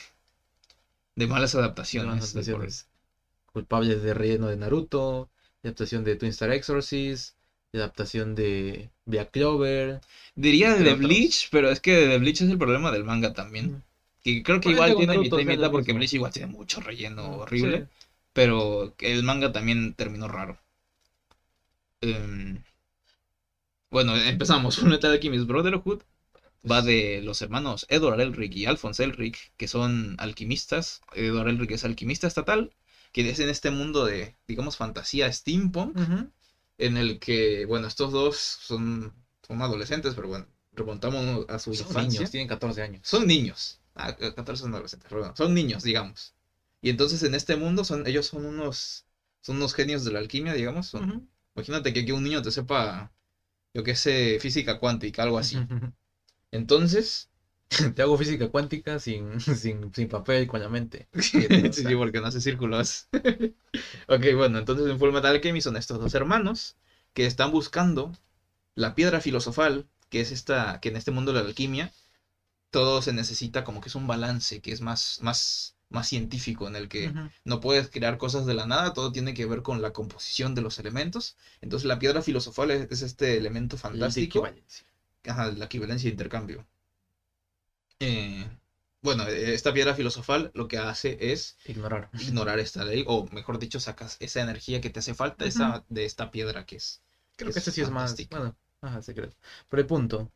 de 1.16 1.28
malas 1.28 1.56
adaptaciones. 1.56 2.12
De 2.14 2.20
por- 2.20 2.62
adaptaciones. 2.62 2.88
Culpables 3.54 4.02
de 4.04 4.14
relleno 4.14 4.48
de 4.48 4.58
Naruto, 4.58 5.30
de 5.64 5.70
adaptación 5.70 6.04
de 6.04 6.16
Twin 6.16 6.32
Star 6.32 6.52
Exorcist, 6.52 7.36
de 7.74 7.80
adaptación 7.80 8.36
de 8.36 8.90
Black 9.06 9.32
Clover. 9.32 10.02
Diría 10.36 10.74
de 10.76 10.84
The. 10.86 10.94
Bleach, 10.96 11.50
pero 11.52 11.70
es 11.70 11.80
que 11.80 12.08
The 12.08 12.18
Bleach 12.18 12.42
es 12.42 12.50
el 12.50 12.58
problema 12.58 12.92
del 12.92 13.04
manga 13.04 13.34
también. 13.34 13.84
Y 14.24 14.44
creo 14.44 14.60
que 14.62 14.70
igual 14.70 14.96
tiene 14.96 15.18
mitad 15.18 15.40
y 15.40 15.46
mitad 15.46 15.72
porque. 15.72 15.94
Bleach 15.94 16.14
igual 16.14 16.32
tiene 16.32 16.48
mucho 16.48 16.80
relleno 16.82 17.24
Sí. 17.24 17.40
horrible. 17.42 17.88
Pero 18.34 18.94
el 19.00 19.24
manga 19.24 19.52
también 19.52 19.94
terminó 19.94 20.28
raro. 20.28 20.58
Em, 22.02 22.62
bueno, 23.92 24.16
empezamos. 24.16 24.76
Full 24.80 24.90
Metal 24.90 25.12
Alchemist 25.12 25.46
Brotherhood 25.46 26.02
va 26.70 26.82
de 26.82 27.22
los 27.22 27.42
hermanos 27.42 27.86
Edward 27.90 28.20
Elric 28.20 28.56
y 28.56 28.66
Alphonse 28.66 29.04
Elric, 29.04 29.52
que 29.58 29.68
son 29.68 30.16
alquimistas. 30.20 31.02
Edward 31.14 31.50
Elric 31.50 31.72
es 31.72 31.84
alquimista 31.84 32.28
estatal, 32.28 32.72
que 33.12 33.30
es 33.30 33.40
en 33.40 33.50
este 33.50 33.70
mundo 33.72 34.06
de, 34.06 34.36
digamos, 34.48 34.78
fantasía 34.78 35.32
steampunk, 35.32 35.98
en 36.78 36.98
el 36.98 37.20
que, 37.20 37.66
bueno, 37.66 37.88
estos 37.88 38.12
dos 38.12 38.38
son, 38.38 39.14
son 39.46 39.62
adolescentes, 39.62 40.16
pero 40.16 40.28
bueno, 40.30 40.48
remontamos 40.74 41.46
a 41.50 41.60
su 41.60 41.74
Son 41.74 42.08
niños, 42.08 42.32
tienen 42.32 42.48
14 42.48 42.82
años. 42.82 43.02
Son 43.04 43.28
niños. 43.28 43.80
Ah, 43.96 44.16
14 44.16 44.62
son 44.64 44.74
adolescentes, 44.74 45.12
bueno, 45.12 45.36
son 45.36 45.54
niños, 45.54 45.84
digamos. 45.84 46.34
Y 46.82 46.90
entonces 46.90 47.22
en 47.24 47.36
este 47.36 47.56
mundo 47.56 47.84
son, 47.84 48.08
ellos 48.08 48.28
son 48.28 48.46
unos, 48.46 49.06
son 49.42 49.58
unos 49.58 49.74
genios 49.74 50.04
de 50.06 50.12
la 50.12 50.20
alquimia, 50.20 50.54
digamos. 50.54 50.88
son-. 50.88 51.30
Imagínate 51.56 51.94
que, 51.94 52.06
que 52.06 52.14
un 52.14 52.24
niño 52.24 52.42
te 52.42 52.52
sepa, 52.52 53.12
yo 53.74 53.84
qué 53.84 53.96
sé, 53.96 54.38
física 54.40 54.80
cuántica, 54.80 55.24
algo 55.24 55.38
así. 55.38 55.58
Entonces, 56.52 57.30
Te 57.96 58.02
hago 58.02 58.18
física 58.18 58.50
cuántica 58.50 59.00
sin, 59.00 59.40
sin, 59.40 59.94
sin 59.94 60.08
papel, 60.08 60.48
con 60.48 60.62
la 60.62 60.70
mente. 60.70 61.08
sí, 61.20 61.48
sí, 61.72 61.96
porque 61.96 62.20
no 62.20 62.28
hace 62.28 62.42
círculos. 62.42 63.08
ok, 64.08 64.26
bueno, 64.36 64.58
entonces 64.58 64.88
en 64.90 65.00
Full 65.00 65.12
Metal 65.12 65.34
Alchemy 65.36 65.62
son 65.62 65.78
estos 65.78 66.00
dos 66.00 66.14
hermanos 66.14 66.76
que 67.14 67.26
están 67.26 67.52
buscando 67.52 68.12
la 68.76 68.96
piedra 68.96 69.22
filosofal, 69.22 69.88
que 70.10 70.22
es 70.22 70.32
esta, 70.32 70.80
que 70.82 70.90
en 70.90 70.98
este 70.98 71.12
mundo 71.12 71.34
de 71.34 71.42
la 71.42 71.48
alquimia, 71.48 71.92
todo 72.72 73.02
se 73.02 73.14
necesita 73.14 73.64
como 73.64 73.82
que 73.82 73.90
es 73.90 73.96
un 73.96 74.08
balance, 74.08 74.62
que 74.62 74.72
es 74.72 74.82
más, 74.82 75.20
más, 75.22 75.76
más 75.92 76.08
científico, 76.08 76.68
en 76.68 76.76
el 76.76 76.88
que 76.90 77.14
no 77.46 77.60
puedes 77.60 77.90
crear 77.90 78.18
cosas 78.18 78.46
de 78.46 78.54
la 78.56 78.66
nada, 78.66 78.94
todo 78.94 79.12
tiene 79.12 79.34
que 79.34 79.46
ver 79.46 79.62
con 79.62 79.82
la 79.82 79.94
composición 79.94 80.56
de 80.56 80.62
los 80.62 80.80
elementos. 80.80 81.38
Entonces 81.62 81.86
la 81.88 82.00
piedra 82.00 82.22
filosofal 82.22 82.72
es, 82.72 82.92
es 82.92 83.02
este 83.04 83.38
elemento 83.38 83.78
fantástico, 83.78 84.40
equivalencia. 84.40 84.86
ajá, 85.28 85.52
la 85.52 85.66
equivalencia 85.66 86.08
de 86.10 86.14
intercambio. 86.14 86.66
Eh, 88.00 88.48
bueno, 89.02 89.28
eh, 89.28 89.54
esta 89.54 89.74
piedra 89.74 89.94
filosofal 89.96 90.52
lo 90.54 90.68
que 90.68 90.78
hace 90.78 91.18
es 91.32 91.58
Ignorar. 91.66 92.10
ignorar 92.20 92.60
esta 92.60 92.84
ley, 92.86 93.04
o 93.08 93.28
mejor 93.32 93.60
dicho, 93.60 93.80
sacas 93.80 94.18
esa 94.20 94.42
energía 94.42 94.82
que 94.82 94.90
te 94.90 95.00
hace 95.00 95.14
falta 95.14 95.46
esa, 95.46 95.86
de 95.90 96.06
esta 96.06 96.32
piedra 96.32 96.66
que 96.66 96.78
es. 96.78 97.02
Creo 97.36 97.52
que 97.52 97.60
este 97.60 97.72
sí 97.72 97.82
es 97.82 97.90
más. 97.90 98.16
Bueno, 98.30 98.56
ajá, 98.82 99.02
secreto. 99.02 99.36
Pero 99.70 99.82
el 99.82 99.88
punto. 99.88 100.32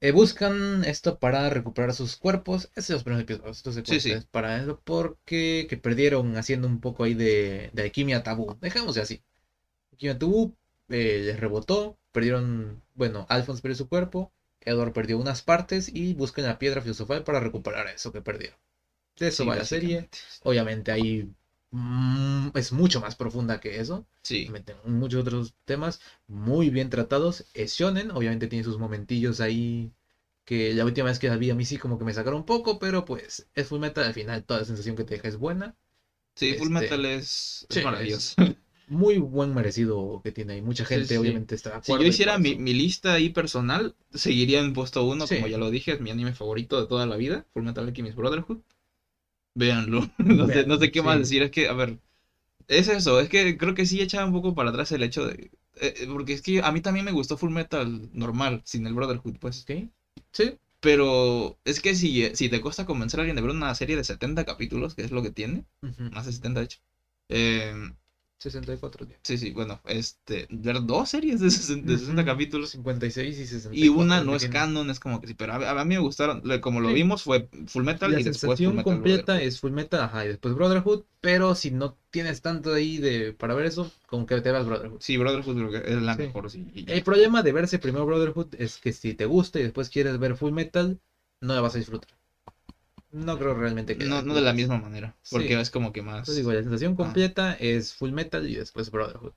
Eh, 0.00 0.12
buscan 0.12 0.84
esto 0.84 1.18
para 1.18 1.48
recuperar 1.50 1.92
sus 1.94 2.16
cuerpos. 2.16 2.66
Ese 2.74 2.80
es 2.80 2.90
los 2.90 3.04
primeros 3.04 3.22
episodios. 3.24 3.56
Esto 3.58 3.72
se 3.72 3.84
Sí, 3.84 4.00
sí. 4.00 4.10
cuenta, 4.10 4.18
es 4.18 4.24
para 4.26 4.58
eso. 4.62 4.80
Porque 4.84 5.66
que 5.68 5.76
perdieron 5.76 6.36
haciendo 6.36 6.66
un 6.68 6.80
poco 6.80 7.04
ahí 7.04 7.14
de, 7.14 7.70
de 7.72 7.82
alquimia 7.82 8.22
tabú. 8.22 8.56
Dejémoslo 8.60 9.02
así. 9.02 9.22
Alquimia 9.92 10.18
tabú 10.18 10.56
eh, 10.88 11.22
les 11.26 11.40
rebotó. 11.40 11.98
Perdieron. 12.12 12.82
Bueno, 12.94 13.26
Alphonse 13.28 13.62
perdió 13.62 13.76
su 13.76 13.88
cuerpo. 13.88 14.32
Edward 14.62 14.92
perdió 14.92 15.18
unas 15.18 15.42
partes. 15.42 15.90
Y 15.94 16.14
buscan 16.14 16.46
la 16.46 16.58
piedra 16.58 16.82
filosofal 16.82 17.24
para 17.24 17.40
recuperar 17.40 17.88
eso 17.88 18.12
que 18.12 18.22
perdieron. 18.22 18.58
De 19.18 19.28
eso 19.28 19.44
Sí, 19.44 19.46
va 19.46 19.56
la 19.56 19.64
serie. 19.64 20.08
Obviamente 20.44 20.92
ahí. 20.92 21.30
Mm, 21.70 22.48
es 22.54 22.72
mucho 22.72 23.00
más 23.00 23.14
profunda 23.16 23.60
que 23.60 23.80
eso 23.80 24.06
Sí, 24.22 24.50
meten 24.50 24.76
muchos 24.84 25.20
otros 25.22 25.54
temas 25.64 26.00
muy 26.26 26.70
bien 26.70 26.90
tratados. 26.90 27.44
Es 27.54 27.74
shonen, 27.78 28.10
obviamente 28.10 28.48
tiene 28.48 28.64
sus 28.64 28.78
momentillos 28.78 29.40
ahí 29.40 29.92
que 30.44 30.74
la 30.74 30.84
última 30.84 31.06
vez 31.08 31.18
que 31.18 31.28
la 31.28 31.36
vi 31.36 31.50
a 31.50 31.54
mí 31.54 31.64
sí 31.64 31.76
como 31.78 31.98
que 31.98 32.04
me 32.04 32.12
sacaron 32.14 32.40
un 32.40 32.46
poco, 32.46 32.78
pero 32.78 33.04
pues 33.04 33.46
es 33.54 33.66
Full 33.68 33.80
Metal, 33.80 34.04
al 34.04 34.14
final 34.14 34.44
toda 34.44 34.60
la 34.60 34.66
sensación 34.66 34.96
que 34.96 35.04
te 35.04 35.14
deja 35.14 35.28
es 35.28 35.36
buena. 35.36 35.76
sí, 36.34 36.54
Full 36.54 36.66
este, 36.66 36.72
Metal 36.72 37.04
es, 37.04 37.66
es 37.68 37.76
sí, 37.76 37.82
maravilloso. 37.84 38.36
Muy 38.88 39.18
buen 39.18 39.54
merecido 39.54 40.20
que 40.24 40.32
tiene 40.32 40.54
ahí. 40.54 40.62
Mucha 40.62 40.84
gente 40.84 41.14
sí. 41.14 41.16
obviamente 41.16 41.54
está 41.54 41.78
de 41.78 41.82
Si 41.84 41.92
yo 41.92 42.02
y 42.02 42.08
hiciera 42.08 42.38
mi, 42.38 42.54
lista 42.56 43.12
ahí 43.14 43.30
personal, 43.30 43.94
seguiría 44.12 44.60
en 44.60 44.72
puesto 44.72 45.04
uno, 45.04 45.26
Sí. 45.26 45.36
como 45.36 45.46
ya 45.46 45.58
lo 45.58 45.70
dije, 45.70 45.92
es 45.92 46.00
mi 46.00 46.10
anime 46.10 46.32
favorito 46.34 46.80
de 46.80 46.86
toda 46.88 47.06
la 47.06 47.16
vida, 47.16 47.46
Full 47.52 47.62
Metal 47.62 47.86
Alchemist 47.86 48.16
Brotherhood. 48.16 48.58
Véanlo. 49.54 50.08
no, 50.18 50.46
sé, 50.48 50.66
no 50.66 50.78
sé 50.78 50.90
qué 50.90 51.02
más 51.02 51.18
sí. 51.18 51.20
decir, 51.20 51.42
es 51.42 51.50
que, 51.50 51.68
a 51.68 51.72
ver, 51.72 51.98
es 52.68 52.88
eso, 52.88 53.20
es 53.20 53.28
que 53.28 53.58
creo 53.58 53.74
que 53.74 53.86
sí 53.86 54.00
echa 54.02 54.24
un 54.24 54.32
poco 54.32 54.54
para 54.54 54.70
atrás 54.70 54.92
el 54.92 55.02
hecho 55.04 55.26
de... 55.26 55.50
eh, 55.76 55.94
eh, 55.98 56.08
porque 56.12 56.34
es 56.34 56.42
que 56.42 56.62
a 56.62 56.72
mí 56.72 56.80
también 56.80 57.06
me 57.06 57.12
gustó 57.12 57.36
Full 57.38 57.52
Metal 57.52 58.10
normal, 58.12 58.62
sin 58.64 58.86
el 58.86 58.94
Brotherhood, 58.94 59.38
pues. 59.40 59.62
¿Ok? 59.62 59.90
Sí. 60.32 60.58
Pero 60.80 61.58
es 61.64 61.80
que 61.80 61.94
si, 61.94 62.34
si 62.34 62.48
te 62.48 62.60
cuesta 62.60 62.86
convencer 62.86 63.20
a 63.20 63.22
alguien 63.22 63.36
de 63.36 63.42
ver 63.42 63.50
una 63.50 63.74
serie 63.74 63.96
de 63.96 64.04
70 64.04 64.44
capítulos, 64.44 64.94
que 64.94 65.02
es 65.02 65.10
lo 65.10 65.22
que 65.22 65.30
tiene, 65.30 65.64
Ujú. 65.82 66.10
más 66.10 66.26
de 66.26 66.32
70 66.32 66.60
de 66.60 66.66
hecho. 66.66 66.78
eh, 67.28 67.74
64 68.40 69.06
días. 69.06 69.20
sí, 69.22 69.38
sí, 69.38 69.50
bueno, 69.52 69.80
este, 69.84 70.46
ver 70.50 70.84
dos 70.84 71.10
series 71.10 71.40
de 71.40 71.50
60, 71.50 71.92
de 71.92 71.98
60 71.98 72.22
Ujú. 72.22 72.26
capítulos 72.32 72.70
56 72.70 73.38
y 73.38 73.46
64. 73.46 73.86
y 73.86 73.88
una 73.88 74.20
no 74.20 74.34
es 74.36 74.40
tiene. 74.40 74.52
canon, 74.52 74.90
es 74.90 74.98
como 75.00 75.20
que 75.20 75.26
sí, 75.28 75.34
pero 75.34 75.52
a, 75.54 75.80
a 75.80 75.84
mí 75.84 75.94
me 75.94 76.00
gustaron, 76.00 76.42
como 76.60 76.80
lo 76.80 76.88
Sí. 76.88 76.94
vimos 76.94 77.22
fue 77.22 77.48
Full 77.68 77.84
Metal 77.84 78.10
La 78.12 78.18
y 78.18 78.22
después 78.22 78.60
Full 78.60 78.74
Metal 78.74 78.84
completa 78.84 79.00
Brotherhood. 79.00 79.42
es 79.42 79.60
Full 79.60 79.72
Metal, 79.72 80.00
ajá, 80.00 80.24
y 80.24 80.28
después 80.28 80.54
Brotherhood, 80.54 81.04
pero 81.20 81.54
si 81.54 81.70
no 81.70 81.96
tienes 82.10 82.40
tanto 82.42 82.72
ahí 82.74 82.98
de 82.98 83.32
para 83.34 83.54
ver 83.54 83.66
eso, 83.66 83.90
como 84.06 84.26
que 84.26 84.40
te 84.40 84.50
vas 84.50 84.66
Brotherhood. 84.66 85.00
Sí, 85.00 85.16
Brotherhood 85.16 85.56
creo 85.56 85.70
que 85.70 85.90
es 85.90 86.02
la 86.02 86.16
Sí. 86.16 86.22
mejor, 86.24 86.50
sí. 86.50 86.66
y. 86.74 86.90
El 86.90 87.02
problema 87.02 87.42
de 87.42 87.52
verse 87.52 87.78
primero 87.78 88.06
Brotherhood 88.06 88.54
es 88.58 88.78
que 88.78 88.92
si 88.92 89.14
te 89.14 89.26
gusta 89.26 89.60
y 89.60 89.62
después 89.64 89.88
quieres 89.90 90.18
ver 90.18 90.34
Full 90.36 90.52
Metal, 90.52 90.98
no 91.40 91.54
la 91.54 91.60
vas 91.60 91.74
a 91.74 91.78
disfrutar. 91.78 92.10
No 93.12 93.38
creo 93.38 93.54
realmente 93.54 93.96
que 93.96 94.04
No, 94.04 94.22
no 94.22 94.34
de 94.34 94.40
la 94.40 94.52
misma 94.52 94.78
manera, 94.78 95.16
porque 95.30 95.48
Sí. 95.48 95.54
es 95.54 95.70
como 95.70 95.92
que 95.92 96.00
más... 96.02 96.18
Entonces 96.18 96.36
digo, 96.36 96.52
la 96.52 96.62
sensación 96.62 96.92
Ah. 96.92 96.96
completa 96.96 97.54
es 97.54 97.92
Full 97.94 98.12
Metal 98.12 98.48
y 98.48 98.54
después 98.54 98.90
Brotherhood. 98.90 99.32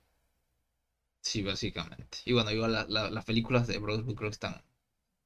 Sí, 1.20 1.42
básicamente. 1.42 2.18
Y 2.24 2.32
bueno, 2.32 2.50
igual 2.52 2.72
la- 2.72 2.86
la- 2.88 3.10
las 3.10 3.24
películas 3.24 3.66
de 3.66 3.78
Brotherhood 3.78 4.14
creo 4.14 4.30
que 4.30 4.34
están, 4.34 4.60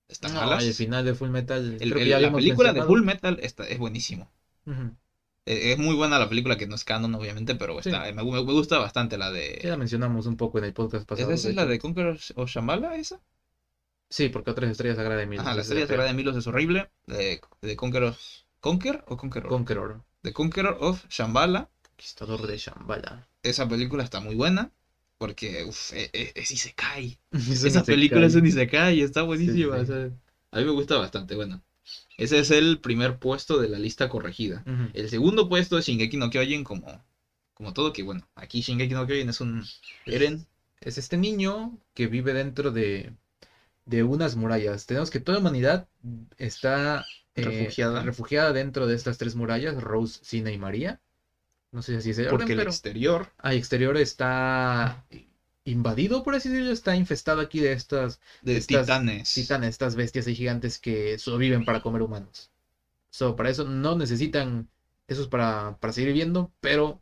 están 0.08 0.32
No, 0.32 0.40
malas. 0.40 0.64
el 0.64 0.72
final 0.72 1.04
de 1.04 1.14
Full 1.14 1.28
Metal. 1.30 1.76
El- 1.80 1.90
creo 1.90 1.94
que 2.04 2.08
ya 2.08 2.20
la 2.20 2.32
película 2.32 2.72
de. 2.72 2.82
Full 2.82 3.02
Metal 3.02 3.38
está, 3.42 3.66
es 3.66 3.78
buenísimo. 3.78 4.30
Eh, 5.46 5.72
Es 5.72 5.78
muy 5.78 5.94
buena 5.94 6.18
la 6.18 6.28
película, 6.28 6.56
que 6.56 6.66
no 6.66 6.74
es 6.74 6.84
canon, 6.84 7.14
obviamente, 7.14 7.54
pero 7.54 7.78
está, 7.80 8.04
me, 8.12 8.12
me- 8.12 8.24
me 8.24 8.40
gusta 8.40 8.78
bastante 8.78 9.16
la 9.18 9.30
de... 9.30 9.58
Ya 9.62 9.70
la 9.70 9.76
mencionamos 9.78 10.26
un 10.26 10.36
poco 10.36 10.58
en 10.58 10.64
el 10.64 10.72
podcast 10.74 11.06
pasado. 11.08 11.30
¿Esa 11.32 11.48
es 11.48 11.54
la 11.54 11.62
hecho. 11.62 11.70
de 11.70 11.78
Conqueror 11.78 12.18
o 12.36 12.46
Shambhala, 12.46 12.96
esa? 12.96 13.20
Sí, 14.10 14.28
porque 14.28 14.50
otras 14.50 14.70
estrellas 14.70 14.96
sagradas 14.96 15.20
de 15.20 15.26
Milos. 15.26 15.44
Ajá, 15.44 15.54
la 15.54 15.60
es 15.60 15.66
estrella 15.66 15.86
sagrada 15.86 16.08
de 16.08 16.14
Milos 16.14 16.36
es 16.36 16.46
horrible. 16.46 16.90
De, 17.06 17.40
de 17.62 17.76
Conqueror... 17.76 18.14
¿Conquer 18.60 19.04
o 19.06 19.16
Conqueror? 19.16 19.48
Conqueror, 19.48 20.02
The 20.22 20.32
Conqueror 20.32 20.78
of 20.80 21.04
Shambhala. 21.08 21.70
conquistador 21.82 22.46
de 22.46 22.56
Shambhala. 22.58 23.28
Esa 23.42 23.68
película 23.68 24.02
está 24.02 24.20
muy 24.20 24.34
buena. 24.34 24.72
Porque, 25.16 25.64
uff, 25.64 25.92
es, 25.92 26.10
es 26.12 26.50
Isekai. 26.50 27.18
Es 27.32 27.64
Esa 27.64 27.84
película 27.84 28.26
es 28.26 28.34
un 28.34 28.46
Isekai, 28.46 29.00
está 29.00 29.22
buenísima. 29.22 29.76
sí. 29.76 29.82
o 29.82 29.86
sea, 29.86 30.10
a 30.50 30.58
mí 30.58 30.64
me 30.64 30.70
gusta 30.70 30.96
bastante, 30.96 31.34
bueno. 31.34 31.62
Ese 32.16 32.38
es 32.38 32.50
el 32.50 32.80
primer 32.80 33.18
puesto 33.18 33.58
de 33.58 33.68
la 33.68 33.78
lista 33.78 34.08
corregida. 34.08 34.64
El 34.92 35.08
segundo 35.08 35.48
puesto 35.48 35.78
es 35.78 35.86
Shingeki 35.86 36.16
no 36.16 36.30
Kyojin 36.30 36.64
como, 36.64 37.04
como 37.54 37.72
todo, 37.72 37.92
que 37.92 38.02
bueno, 38.02 38.28
aquí 38.34 38.60
Shingeki 38.60 38.94
no 38.94 39.06
Kyojin 39.06 39.28
es 39.28 39.40
un 39.40 39.64
Eren. 40.06 40.46
es 40.80 40.98
este 40.98 41.16
niño 41.16 41.78
que 41.94 42.06
vive 42.06 42.32
dentro 42.32 42.70
de, 42.70 43.12
de 43.88 44.02
unas 44.04 44.36
murallas. 44.36 44.86
Tenemos 44.86 45.10
que 45.10 45.20
toda 45.20 45.36
la 45.38 45.40
humanidad 45.40 45.88
está 46.38 47.04
eh, 47.34 47.42
Refugiada. 47.44 48.02
refugiada 48.02 48.52
dentro 48.52 48.86
de 48.86 48.94
estas 48.94 49.18
tres 49.18 49.34
murallas, 49.34 49.82
Rose, 49.82 50.20
Sina 50.24 50.50
y 50.52 50.58
María. 50.58 51.00
No 51.72 51.82
sé 51.82 51.92
si 51.92 51.98
así 51.98 52.10
es 52.10 52.18
el 52.18 52.28
orden, 52.28 52.38
Porque 52.38 52.52
el 52.54 52.58
pero 52.58 52.70
exterior, 52.70 53.32
al 53.38 53.54
exterior 53.56 53.96
está 53.96 55.06
invadido, 55.64 56.22
por 56.24 56.34
así 56.34 56.48
decirlo, 56.48 56.72
está 56.72 56.96
infestado 56.96 57.40
aquí 57.40 57.60
de 57.60 57.72
estas 57.72 58.20
de 58.42 58.56
Estas 58.56 58.86
titanes. 58.86 59.32
titanes, 59.32 59.70
estas 59.70 59.96
bestias 59.96 60.26
ahí 60.26 60.34
gigantes 60.36 60.78
que 60.78 61.18
solo 61.18 61.38
viven 61.38 61.64
para 61.64 61.82
comer 61.82 62.02
humanos. 62.02 62.50
So, 63.10 63.36
para 63.36 63.50
eso 63.50 63.64
no 63.64 63.96
necesitan 63.96 64.70
esos 65.08 65.28
para, 65.28 65.78
para 65.80 65.92
seguir 65.92 66.08
viviendo, 66.08 66.52
pero 66.60 67.00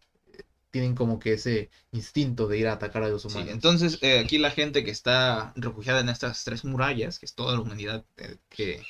tienen 0.76 0.94
como 0.94 1.18
que 1.18 1.34
ese 1.34 1.70
instinto 1.92 2.46
de 2.48 2.58
ir 2.58 2.66
a 2.68 2.72
atacar 2.72 3.02
a 3.02 3.08
los 3.08 3.24
Sí, 3.26 3.44
humanos. 3.44 3.50
entonces 3.50 3.98
eh, 4.02 4.18
aquí 4.20 4.38
la 4.38 4.50
gente 4.50 4.84
que 4.84 4.90
está 4.90 5.52
refugiada 5.56 6.00
en 6.00 6.08
estas 6.08 6.44
tres 6.44 6.64
murallas, 6.64 7.18
que 7.18 7.26
es 7.26 7.34
toda 7.34 7.54
la 7.54 7.60
humanidad 7.60 8.04
eh, 8.16 8.36
que, 8.48 8.86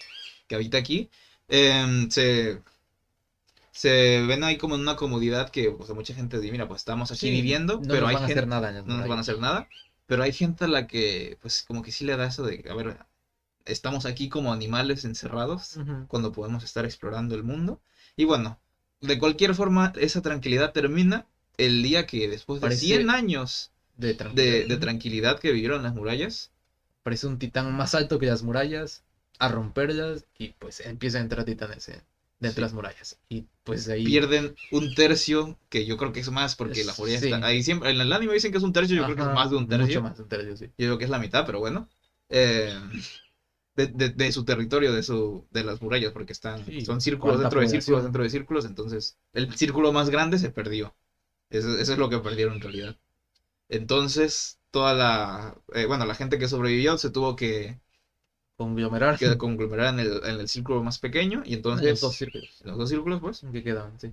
que 0.47 0.55
habita 0.55 0.76
aquí, 0.78 1.09
em, 1.49 2.09
se, 2.11 2.61
se 3.70 4.24
ven 4.26 4.43
ahí 4.45 4.57
como 4.57 4.74
en 4.74 4.80
una 4.82 4.97
comodidad 4.97 5.51
que 5.51 5.70
pues, 5.70 5.91
mucha 5.91 6.14
gente 6.14 6.39
dice, 6.41 6.53
mira, 6.53 6.66
pues 6.68 6.80
estamos 6.80 7.11
aquí 7.11 7.26
Sí, 7.26 7.30
viviendo, 7.30 7.78
no 7.78 7.87
pero 7.89 8.07
nos 8.07 8.11
hay 8.11 8.14
van 8.14 8.22
a 8.22 8.26
gente, 8.26 8.41
hacer 8.41 8.47
nada 8.49 8.70
no 8.84 8.97
nos 8.97 9.07
van 9.07 9.18
a 9.18 9.20
hacer 9.20 9.39
nada, 9.39 9.68
pero 10.07 10.22
hay 10.22 10.32
gente 10.32 10.64
a 10.64 10.68
la 10.68 10.87
que 10.87 11.37
pues 11.41 11.62
como 11.66 11.82
que 11.82 11.91
sí 11.93 12.05
le 12.05 12.16
da 12.16 12.26
eso 12.26 12.45
de, 12.45 12.64
a 12.70 12.74
ver, 12.74 12.99
estamos 13.66 14.07
aquí 14.07 14.28
como 14.28 14.53
animales 14.53 15.05
encerrados 15.05 15.76
Ujú. 15.78 16.07
cuando 16.09 16.32
podemos 16.32 16.64
estar 16.64 16.84
explorando 16.84 17.34
el 17.34 17.45
mundo. 17.45 17.80
Y 18.16 18.24
bueno, 18.24 18.61
de 19.01 19.18
cualquier 19.18 19.55
forma, 19.55 19.93
esa 19.97 20.22
tranquilidad 20.22 20.72
termina 20.72 21.26
el 21.59 21.83
día 21.83 22.07
que 22.07 22.29
después 22.29 22.61
de 22.61 22.67
Parece- 22.67 22.87
100 22.87 23.11
años 23.11 23.71
De 23.97 24.15
tranquilidad. 24.15 24.67
de 24.69 24.77
tranquilidad 24.77 25.39
que 25.41 25.53
vivieron 25.53 25.83
las 25.83 25.95
murallas, 25.95 26.51
Parece 27.03 27.29
un 27.29 27.39
titán 27.39 27.73
más 27.77 27.95
alto 27.95 28.19
que 28.19 28.27
las 28.27 28.43
murallas, 28.43 29.05
a 29.39 29.47
romperlas 29.49 30.25
y 30.39 30.49
pues 30.59 30.81
empieza 30.81 31.19
a 31.19 31.21
entrar 31.21 31.45
titanes 31.45 31.89
en- 31.89 32.03
dentro 32.41 32.51
Sí. 32.51 32.55
de 32.57 32.61
las 32.63 32.73
murallas. 32.73 33.17
Y 33.29 33.45
pues 33.63 33.89
ahí... 33.89 34.05
pierden 34.05 34.57
un 34.73 34.93
tercio, 34.95 35.57
que 35.69 35.87
yo 35.87 35.97
creo 35.99 36.13
que 36.13 36.19
es 36.21 36.31
más, 36.33 36.57
porque 36.57 36.83
las 36.85 36.99
murallas 36.99 37.21
Sí. 37.21 37.27
están 37.29 37.45
ahí 37.45 37.63
siempre, 37.63 37.91
en 37.91 38.01
el 38.01 38.13
anime 38.13 38.35
dicen 38.35 38.51
que 38.51 38.59
es 38.59 38.65
un 38.65 38.73
tercio, 38.73 38.97
yo 38.97 39.05
creo 39.05 39.15
que 39.15 39.23
es 39.23 39.29
más 39.29 39.51
de 39.51 39.57
un 39.57 39.69
tercio, 39.69 39.87
Mucho 39.87 40.03
más 40.03 40.17
de 40.17 40.23
un 40.25 40.29
tercio, 40.29 40.57
sí. 40.57 40.65
yo 40.67 40.73
creo 40.87 40.99
que 40.99 41.05
es 41.05 41.11
la 41.11 41.21
mitad, 41.21 41.47
pero 41.47 41.61
bueno, 41.61 41.89
eh, 42.29 42.75
de, 43.77 43.87
de- 43.89 44.09
de 44.09 44.33
su 44.33 44.45
territorio, 44.45 44.93
de 44.93 45.03
su 45.05 45.47
de 45.53 45.63
las 45.63 45.81
murallas, 45.83 46.13
porque 46.13 46.33
están, 46.33 46.65
Sí, 46.67 46.81
son 46.85 47.01
círculos 47.01 47.39
dentro 47.39 47.61
de 47.61 47.69
círculos 47.69 48.03
dentro 48.03 48.23
de 48.23 48.31
círculos, 48.31 48.65
entonces 48.65 49.17
el 49.33 49.55
círculo 49.55 49.93
más 49.93 50.11
grande 50.11 50.39
se 50.39 50.51
perdió, 50.51 50.95
eso, 51.51 51.76
eso 51.78 51.92
es 51.92 51.99
lo 51.99 52.09
que 52.09 52.18
perdieron 52.20 52.55
en 52.55 52.61
realidad. 52.61 52.97
Entonces, 53.68 54.59
toda 54.70 54.92
la, 54.94 55.55
eh, 55.74 55.86
bueno, 55.86 56.05
la 56.05 56.14
gente 56.14 56.38
que 56.38 56.49
sobrevivió 56.49 56.97
se 56.99 57.11
tuvo 57.11 57.36
que, 57.36 57.80
Conglomerar. 58.59 59.16
que 59.18 59.36
conglomerar 59.36 59.94
en 59.94 60.01
el, 60.01 60.20
en 60.24 60.40
el 60.40 60.49
círculo 60.49 60.82
más 60.82 60.99
pequeño, 60.99 61.42
y 61.44 61.55
en 61.55 61.59
entonces, 61.59 61.90
los 61.90 62.01
dos 62.01 62.14
círculos 62.16 62.61
en 62.62 62.68
los 62.68 62.78
dos 62.78 62.88
círculos, 62.88 63.20
pues, 63.20 63.42
que 63.53 63.62
quedan, 63.62 63.99
sí. 64.01 64.12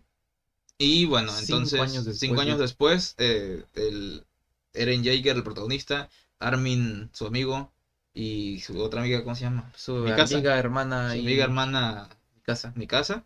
Y 0.77 1.05
bueno, 1.05 1.31
Cinco 1.31 1.39
entonces, 1.39 1.81
años 1.81 2.05
después, 2.05 2.19
cinco 2.19 2.41
años 2.41 2.59
después, 2.59 3.15
eh, 3.17 3.63
el 3.73 4.25
Eren 4.73 5.03
Jaeger, 5.03 5.35
el 5.37 5.43
protagonista, 5.43 6.09
Armin, 6.39 7.09
su 7.13 7.25
amigo, 7.25 7.71
y 8.13 8.59
su 8.59 8.79
otra 8.81 9.01
amiga, 9.01 9.23
¿cómo 9.23 9.35
se 9.35 9.43
llama? 9.43 9.71
Su 9.75 9.95
Mikasa. 10.03 10.37
amiga, 10.37 10.57
hermana 10.57 11.11
Su 11.11 11.17
y 11.17 11.21
amiga 11.21 11.43
hermana 11.45 12.09
casa. 12.43 12.75
Mikasa, 12.75 13.25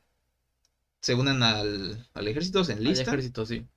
se 1.02 1.16
unen 1.16 1.42
al, 1.44 2.08
al 2.14 2.28
ejército, 2.28 2.64
se 2.64 2.74
Al 2.84 2.98
enlistan 2.98 2.98
ejército, 3.00 3.46
sí. 3.46 3.68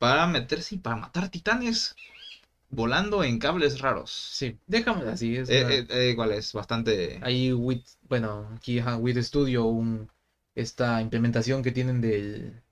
Para 0.00 0.26
meterse 0.26 0.74
y 0.76 0.78
para 0.78 0.96
matar 0.96 1.28
titanes 1.30 1.94
volando 2.70 3.24
en 3.24 3.38
cables 3.38 3.80
raros. 3.80 4.10
Sí, 4.10 4.58
déjame 4.66 5.08
así. 5.10 5.36
Es 5.36 5.50
Eh, 5.50 5.60
una- 5.60 5.70
eh, 5.70 5.86
eh, 5.90 6.10
igual 6.10 6.32
es 6.32 6.52
bastante... 6.52 7.18
Ahí, 7.22 7.52
with, 7.52 7.82
bueno, 8.08 8.48
aquí 8.56 8.80
with 8.80 9.18
Studio, 9.22 9.64
un, 9.66 10.08
esta 10.54 11.00
implementación 11.02 11.62
que 11.62 11.72
tienen 11.72 12.00
del, 12.00 12.62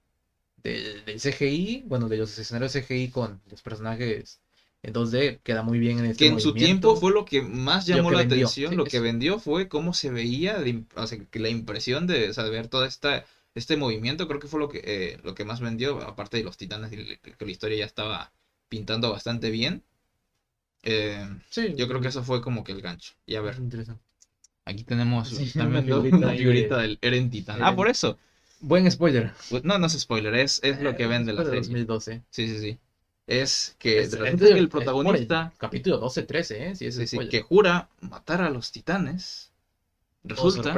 del, 0.62 1.04
del 1.06 1.20
CGI, 1.20 1.84
bueno, 1.86 2.08
de 2.08 2.18
los 2.18 2.38
escenarios 2.38 2.72
CGI 2.72 3.10
con 3.10 3.40
los 3.50 3.62
personajes 3.62 4.40
en 4.82 4.92
2D, 4.94 5.40
queda 5.42 5.62
muy 5.62 5.78
bien 5.78 5.98
en 5.98 6.06
este 6.06 6.24
que 6.24 6.26
en 6.28 6.40
su 6.40 6.54
tiempo 6.54 6.96
fue 6.96 7.12
lo 7.12 7.24
que 7.24 7.42
más 7.42 7.86
llamó 7.86 8.08
que 8.08 8.14
la 8.14 8.20
vendió, 8.20 8.46
atención, 8.46 8.70
sí, 8.70 8.76
lo 8.76 8.84
es- 8.84 8.92
que 8.92 9.00
vendió 9.00 9.38
fue 9.38 9.68
cómo 9.68 9.94
se 9.94 10.10
veía, 10.10 10.58
de 10.58 10.70
im- 10.74 10.86
o 10.96 11.06
sea, 11.06 11.18
que 11.18 11.38
la 11.38 11.48
impresión 11.48 12.06
de, 12.06 12.30
o 12.30 12.50
ver 12.50 12.68
todo 12.68 12.84
esta, 12.84 13.24
este 13.58 13.76
movimiento, 13.76 14.28
creo 14.28 14.40
que 14.40 14.48
fue 14.48 14.60
lo 14.60 14.68
que, 14.68 14.80
eh, 14.84 15.18
lo 15.24 15.34
que 15.34 15.44
más 15.44 15.60
vendió, 15.60 16.00
aparte 16.02 16.38
de 16.38 16.44
los 16.44 16.56
titanes, 16.56 16.90
que 16.90 17.44
la 17.44 17.50
historia 17.50 17.78
ya 17.78 17.86
estaba 17.86 18.32
pintando 18.68 19.10
bastante 19.10 19.50
bien. 19.50 19.84
Eh, 20.82 21.26
Sí, 21.50 21.74
yo 21.76 21.88
creo 21.88 22.00
que 22.00 22.08
eso 22.08 22.22
fue 22.22 22.40
como 22.40 22.64
que 22.64 22.72
el 22.72 22.80
gancho. 22.80 23.14
Y 23.26 23.34
a 23.34 23.40
ver, 23.40 23.54
es 23.54 23.60
interesante. 23.60 24.02
aquí 24.64 24.84
tenemos 24.84 25.28
Sí, 25.28 25.44
¿están 25.44 25.68
una 25.70 25.82
figurita 25.82 26.16
una 26.16 26.30
figurita 26.34 26.76
de- 26.78 26.82
del 26.88 26.98
Eren 27.00 27.30
Titán. 27.30 27.56
Eren. 27.56 27.66
Ah, 27.68 27.76
por 27.76 27.88
eso. 27.88 28.18
Buen 28.60 28.90
spoiler. 28.90 29.32
Pues, 29.50 29.64
no, 29.64 29.78
no 29.78 29.86
es 29.86 29.98
spoiler, 29.98 30.34
es, 30.34 30.60
es 30.62 30.80
lo 30.82 30.96
que 30.96 31.04
Eh, 31.04 31.08
vende 31.08 31.32
la 31.32 31.44
serie. 31.44 31.60
2012. 31.60 32.22
Sí, 32.30 32.48
sí, 32.48 32.58
sí. 32.58 32.78
Es 33.26 33.76
que 33.78 34.00
Es- 34.00 34.14
es- 34.14 34.40
el 34.42 34.68
protagonista... 34.68 35.52
capítulo 35.58 35.98
12-13, 35.98 36.68
¿eh? 36.70 36.74
Sí, 36.74 36.86
es 36.86 36.94
Sí, 36.96 37.06
sí, 37.06 37.18
que 37.28 37.42
jura 37.42 37.88
matar 38.00 38.40
a 38.40 38.50
los 38.50 38.72
titanes, 38.72 39.47
resulta 40.24 40.74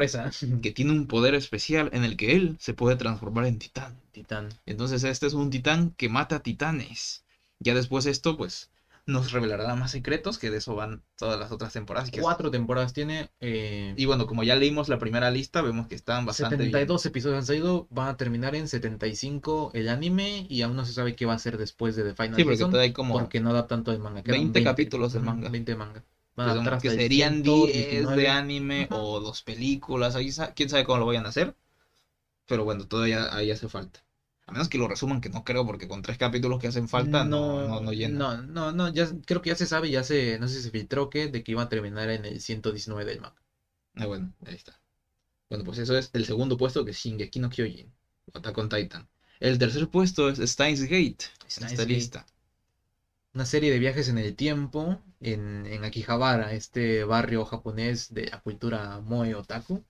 que 0.62 0.70
tiene 0.70 0.92
un 0.92 1.06
poder 1.06 1.34
especial 1.34 1.88
en 1.92 2.04
el 2.04 2.16
que 2.16 2.36
él 2.36 2.56
se 2.60 2.74
puede 2.74 2.96
transformar 2.96 3.46
en 3.46 3.58
titán. 3.58 4.00
Titán. 4.12 4.48
Entonces 4.66 5.02
este 5.04 5.26
es 5.26 5.34
un 5.34 5.50
titán 5.50 5.90
que 5.96 6.08
mata 6.08 6.42
titanes. 6.42 7.24
Ya 7.58 7.74
después 7.74 8.06
esto, 8.06 8.36
pues, 8.36 8.70
nos 9.06 9.32
revelará 9.32 9.74
más 9.74 9.90
secretos, 9.90 10.38
que 10.38 10.50
de 10.50 10.58
eso 10.58 10.74
van 10.74 11.02
todas 11.16 11.38
las 11.38 11.50
otras 11.52 11.72
temporadas. 11.72 12.10
que 12.10 12.18
es- 12.18 12.22
Cuatro 12.22 12.50
temporadas 12.50 12.92
tiene. 12.92 13.28
eh, 13.40 13.92
Y 13.96 14.04
bueno, 14.06 14.26
como 14.26 14.42
ya 14.44 14.54
leímos 14.56 14.88
la 14.88 14.98
primera 14.98 15.30
lista, 15.30 15.62
vemos 15.62 15.86
que 15.88 15.94
están 15.94 16.26
bastante 16.26 16.56
bien. 16.56 16.68
72 16.68 17.06
episodios 17.06 17.38
han 17.38 17.46
salido, 17.46 17.86
van 17.90 18.08
a 18.08 18.16
terminar 18.16 18.54
en 18.54 18.68
75 18.68 19.70
el 19.74 19.88
anime 19.88 20.46
y 20.48 20.62
aún 20.62 20.76
no 20.76 20.84
se 20.84 20.92
sabe 20.92 21.16
qué 21.16 21.26
va 21.26 21.34
a 21.34 21.38
ser 21.38 21.56
después 21.58 21.96
de 21.96 22.04
The 22.04 22.14
Final 22.14 22.36
Sí, 22.36 22.44
porque 22.44 22.56
Season 22.58 22.70
todavía 22.70 22.88
hay 22.88 22.92
como... 22.92 23.14
porque 23.14 23.40
no 23.40 23.52
da 23.52 23.66
tanto 23.66 23.90
el 23.92 23.98
manga. 23.98 24.22
quedan 24.22 24.40
20 24.40 24.62
capítulos 24.62 25.12
del 25.12 25.22
manga. 25.22 25.48
20 25.48 25.74
manga. 25.74 26.04
Que 26.44 26.50
son- 26.54 26.58
adaptar 26.58 26.80
que 26.80 26.88
hasta 26.88 26.92
el 26.92 27.00
serían 27.00 27.42
10 27.42 28.14
de 28.14 28.28
119. 28.28 28.28
anime 28.28 28.84
Ajá. 28.90 28.96
o 28.96 29.20
dos 29.20 29.42
películas, 29.42 30.14
ahí 30.16 30.30
quién 30.54 30.68
sabe 30.68 30.84
cómo 30.84 30.98
lo 30.98 31.06
vayan 31.06 31.26
a 31.26 31.30
hacer. 31.30 31.54
Pero 32.46 32.64
bueno, 32.64 32.86
todavía 32.86 33.34
ahí 33.34 33.50
hace 33.50 33.68
falta. 33.68 34.04
A 34.46 34.52
menos 34.52 34.68
que 34.68 34.78
lo 34.78 34.88
resuman, 34.88 35.20
que 35.20 35.28
no 35.28 35.44
creo, 35.44 35.64
porque 35.64 35.86
con 35.86 36.02
tres 36.02 36.18
capítulos 36.18 36.58
que 36.60 36.66
hacen 36.66 36.88
falta 36.88 37.24
no, 37.24 37.66
no, 37.68 37.80
no 37.80 37.92
llena. 37.92 38.18
No, 38.18 38.42
no, 38.42 38.72
no, 38.72 38.88
ya, 38.92 39.08
creo 39.24 39.40
que 39.40 39.50
ya 39.50 39.56
se 39.56 39.66
sabe, 39.66 39.90
ya 39.90 40.02
se, 40.02 40.38
no 40.40 40.48
sé 40.48 40.56
si 40.56 40.62
se 40.62 40.70
filtró 40.70 41.08
que, 41.08 41.28
de 41.28 41.44
que 41.44 41.52
iba 41.52 41.62
a 41.62 41.68
terminar 41.68 42.10
en 42.10 42.24
el 42.24 42.40
119 42.40 43.04
del 43.04 43.20
manga. 43.20 43.40
Ah, 43.94 44.06
bueno, 44.06 44.32
ahí 44.46 44.54
está. 44.56 44.80
Bueno, 45.48 45.64
pues 45.64 45.78
eso 45.78 45.96
es 45.96 46.10
el 46.14 46.24
segundo 46.24 46.56
puesto 46.56 46.84
que 46.84 46.92
es 46.92 46.96
Shingeki 46.98 47.38
no 47.40 47.50
Kyojin, 47.50 47.92
Attack 48.34 48.58
on 48.58 48.68
Titan. 48.68 49.08
El 49.40 49.58
tercer 49.58 49.88
puesto 49.88 50.28
es 50.28 50.38
Steins 50.50 50.82
Gate, 50.82 51.26
en 51.44 51.50
Steins 51.50 51.72
esta 51.72 51.82
Gate. 51.82 51.94
lista. 51.94 52.26
Una 53.34 53.44
serie 53.44 53.70
de 53.72 53.78
viajes 53.78 54.08
en 54.08 54.18
el 54.18 54.34
tiempo 54.36 55.02
en, 55.20 55.64
en 55.66 55.84
Akihabara, 55.84 56.52
este 56.52 57.04
barrio 57.04 57.44
japonés 57.44 58.12
de 58.12 58.26
la 58.26 58.40
cultura 58.40 59.00
Moe 59.00 59.34
Otaku. 59.34 59.84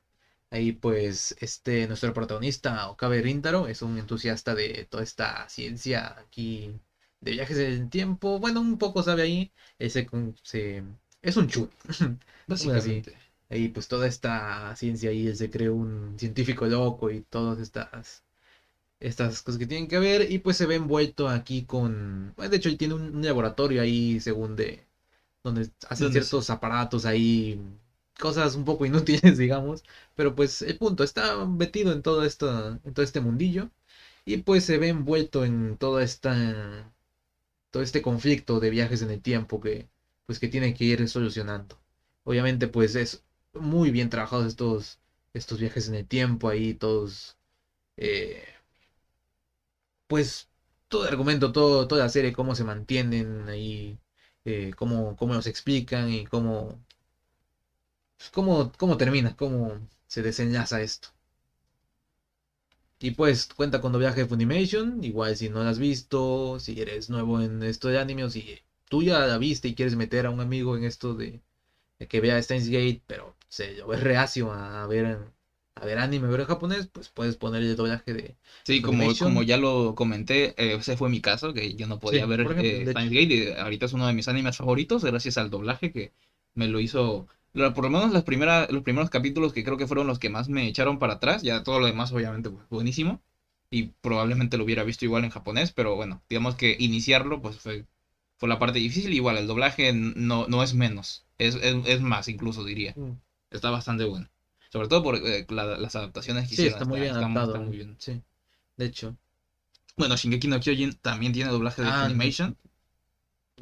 Ahí 0.51 0.73
pues 0.73 1.35
este 1.41 1.87
nuestro 1.87 2.13
protagonista 2.15 2.89
Okabe 2.91 3.23
Rintaro 3.23 3.67
es 3.69 3.83
un 3.83 3.99
entusiasta 3.99 4.55
de 4.55 4.87
toda 4.91 5.03
esta 5.05 5.49
ciencia 5.49 6.19
aquí 6.19 6.81
de 7.21 7.33
viajes 7.33 7.59
en 7.59 7.73
el 7.73 7.91
tiempo. 7.91 8.39
Bueno, 8.41 8.61
un 8.61 8.79
poco 8.79 9.03
sabe 9.03 9.23
ahí. 9.23 9.53
Él 9.79 9.91
se, 9.91 10.07
con- 10.07 10.35
se- 10.43 10.83
es 11.23 11.37
un 11.37 11.49
chu. 11.49 11.69
Básicamente. 12.47 13.17
Ahí 13.51 13.69
pues 13.69 13.89
toda 13.89 14.07
esta 14.07 14.75
ciencia 14.77 15.11
ahí 15.11 15.27
él 15.27 15.37
se 15.37 15.51
cree 15.51 15.71
un 15.71 16.17
científico 16.19 16.67
loco 16.67 17.11
y 17.11 17.23
todas 17.23 17.59
estas 17.61 18.23
estas 19.01 19.43
cosas 19.43 19.59
que 19.59 19.67
tienen 19.67 19.89
que 19.89 19.99
ver 19.99 20.31
y 20.31 20.39
pues 20.39 20.57
se 20.57 20.67
ve 20.67 20.77
envuelto 20.77 21.29
aquí 21.29 21.65
con 21.65 22.35
bueno, 22.37 22.51
de 22.51 22.57
hecho 22.59 22.69
él 22.69 22.79
tiene 22.79 22.95
un, 22.95 23.17
un 23.17 23.25
laboratorio 23.25 23.83
ahí 23.83 24.21
según 24.21 24.57
de 24.57 24.87
donde 25.45 25.71
hacen 25.89 26.09
¿Dónde 26.09 26.13
ciertos 26.13 26.51
aparatos 26.51 27.07
ahí 27.07 27.61
cosas 28.21 28.55
un 28.57 28.65
poco 28.65 28.87
inútiles 28.87 29.39
digamos 29.39 29.85
pero 30.15 30.35
pues 30.35 30.63
el 30.63 30.79
punto 30.79 31.05
está 31.05 31.45
metido 31.47 31.93
en 31.93 32.03
todo 32.03 32.25
esto 32.25 32.79
en 32.85 32.95
todo 32.95 33.05
este 33.05 33.21
mundillo 33.21 33.71
y 34.25 34.39
pues 34.39 34.65
se 34.65 34.79
ve 34.79 34.89
envuelto 34.89 35.45
en 35.45 35.77
toda 35.79 36.03
esta 36.03 36.93
todo 37.71 37.83
este 37.83 38.03
conflicto 38.03 38.61
de 38.61 38.71
viajes 38.71 39.03
en 39.03 39.11
el 39.11 39.23
tiempo 39.23 39.61
que 39.61 39.89
pues 40.27 40.39
que 40.39 40.49
tiene 40.49 40.75
que 40.75 40.85
ir 40.85 41.09
solucionando. 41.09 41.79
Obviamente 42.25 42.69
pues 42.69 42.95
es 42.95 43.25
muy 43.55 43.91
bien 43.91 44.11
trabajados 44.11 44.47
estos 44.47 44.99
estos 45.35 45.61
viajes 45.61 45.89
en 45.89 45.95
el 45.95 46.07
tiempo 46.07 46.49
ahí 46.49 46.75
todos 46.75 47.37
eh, 47.97 48.45
pues 50.11 50.49
todo 50.89 51.05
el 51.05 51.11
argumento 51.11 51.53
todo 51.53 51.87
toda 51.89 52.03
la 52.05 52.11
serie 52.11 52.33
cómo 52.33 52.55
se 52.57 52.65
mantienen 52.65 53.49
ahí 53.49 53.99
eh, 54.45 54.73
cómo 54.77 55.17
cómo 55.17 55.35
nos 55.35 55.47
explican 55.47 56.11
y 56.11 56.27
cómo 56.27 56.81
cómo 58.33 58.73
cómo 58.77 58.97
termina 58.97 59.37
cómo 59.37 59.79
se 60.07 60.23
desenlaza 60.23 60.81
esto. 60.83 61.09
Y 63.01 63.13
pues 63.13 63.47
cuenta 63.55 63.81
con 63.81 63.93
doblaje 63.93 64.21
de 64.21 64.27
Funimation, 64.29 65.03
igual 65.03 65.37
si 65.37 65.49
no 65.49 65.65
la 65.65 65.71
has 65.71 65.79
visto, 65.81 66.61
si 66.61 66.81
eres 66.81 67.11
nuevo 67.11 67.41
en 67.41 67.63
esto 67.63 67.89
de 67.89 67.99
anime 67.99 68.25
o 68.25 68.31
si 68.31 68.61
tú 68.89 69.03
ya 69.03 69.21
la 69.27 69.39
viste 69.39 69.69
y 69.69 69.75
quieres 69.75 69.97
meter 69.97 70.27
a 70.27 70.31
un 70.31 70.41
amigo 70.41 70.77
en 70.77 70.85
esto 70.85 71.15
de, 71.15 71.41
que 72.09 72.21
vea 72.21 72.43
Steins 72.43 72.69
Gate, 72.69 73.03
pero 73.07 73.37
se 73.49 73.75
lo 73.77 73.89
ves 73.89 74.03
reacio 74.03 74.53
a 74.53 74.87
ver 74.87 75.19
a 75.75 75.85
ver 75.87 75.99
anime, 75.99 76.27
a 76.27 76.31
ver 76.31 76.45
japonés, 76.45 76.87
pues 76.87 77.09
puedes 77.11 77.37
poner 77.37 77.63
el 77.63 77.77
doblaje 77.77 78.13
de 78.13 78.37
Sí, 78.65 78.83
como, 78.83 79.09
Funimation. 79.09 79.19
como 79.19 79.43
ya 79.43 79.57
lo 79.57 79.95
comenté, 79.95 80.55
eh, 80.57 80.75
ese 80.79 80.97
fue 80.97 81.09
mi 81.09 81.21
caso, 81.21 81.53
que 81.53 81.75
yo 81.75 81.87
no 81.87 81.99
podía 81.99 82.27
Sí, 82.27 82.27
ver 82.27 82.41
ejemplo, 82.51 82.79
eh, 82.83 82.87
Steins 82.87 83.11
Gate, 83.11 83.35
y 83.35 83.49
ahorita 83.59 83.87
es 83.87 83.93
uno 83.95 84.07
de 84.07 84.13
mis 84.13 84.29
animes 84.29 84.57
favoritos, 84.59 85.03
gracias 85.03 85.39
al 85.39 85.51
doblaje 85.51 85.91
que 85.91 86.13
me 86.55 86.69
lo 86.69 86.79
hizo, 86.79 87.27
por 87.53 87.85
lo 87.85 87.91
menos 87.91 88.13
las 88.13 88.23
primeras, 88.23 88.71
los 88.71 88.83
primeros 88.83 89.09
capítulos 89.11 89.53
que 89.53 89.65
creo 89.65 89.77
que 89.77 89.87
fueron 89.87 90.07
los 90.07 90.19
que 90.19 90.29
más 90.29 90.49
me 90.49 90.67
echaron 90.69 90.99
para 90.99 91.15
atrás, 91.15 91.43
ya 91.43 91.63
todo 91.63 91.79
lo 91.81 91.87
demás 91.87 92.13
obviamente 92.13 92.51
pues, 92.51 92.69
buenísimo, 92.69 93.23
y 93.71 93.85
probablemente 94.03 94.57
lo 94.59 94.65
hubiera 94.65 94.85
visto 94.85 95.05
igual 95.07 95.25
en 95.25 95.31
japonés, 95.31 95.73
pero 95.73 95.95
bueno, 95.97 96.23
digamos 96.29 96.55
que 96.55 96.77
iniciarlo 96.79 97.41
pues 97.41 97.59
fue, 97.59 97.87
fue 98.39 98.49
la 98.49 98.59
parte 98.59 98.79
difícil, 98.79 99.13
igual 99.15 99.37
el 99.39 99.47
doblaje 99.47 99.93
no, 99.93 100.47
no 100.49 100.63
es 100.63 100.75
menos, 100.75 101.25
es, 101.39 101.55
es, 101.57 101.75
es 101.87 102.01
más 102.03 102.29
incluso 102.29 102.63
diría, 102.65 102.97
está 103.51 103.71
bastante 103.71 104.05
bueno. 104.05 104.30
Sobre 104.73 104.89
todo 104.89 105.03
por 105.03 105.17
eh, 105.17 105.47
la- 105.51 105.77
las 105.79 105.97
adaptaciones 105.97 106.45
que 106.45 106.49
Sí, 106.51 106.55
hicieron. 106.63 106.75
está 106.79 106.85
muy 106.89 107.01
bien 107.01 107.13
está- 107.13 107.21
adaptado. 107.27 107.55
está 107.55 107.61
muy 107.65 107.77
bien. 107.77 107.97
Sí, 107.99 108.23
de 108.77 108.85
hecho. 108.87 109.17
Bueno, 109.97 110.17
Shingeki 110.17 110.49
no 110.49 110.61
Kyojin 110.61 110.95
también 110.95 111.33
tiene 111.33 111.51
doblaje 111.51 111.83
de 111.83 111.89
Ah, 111.89 112.05
animation. 112.05 112.57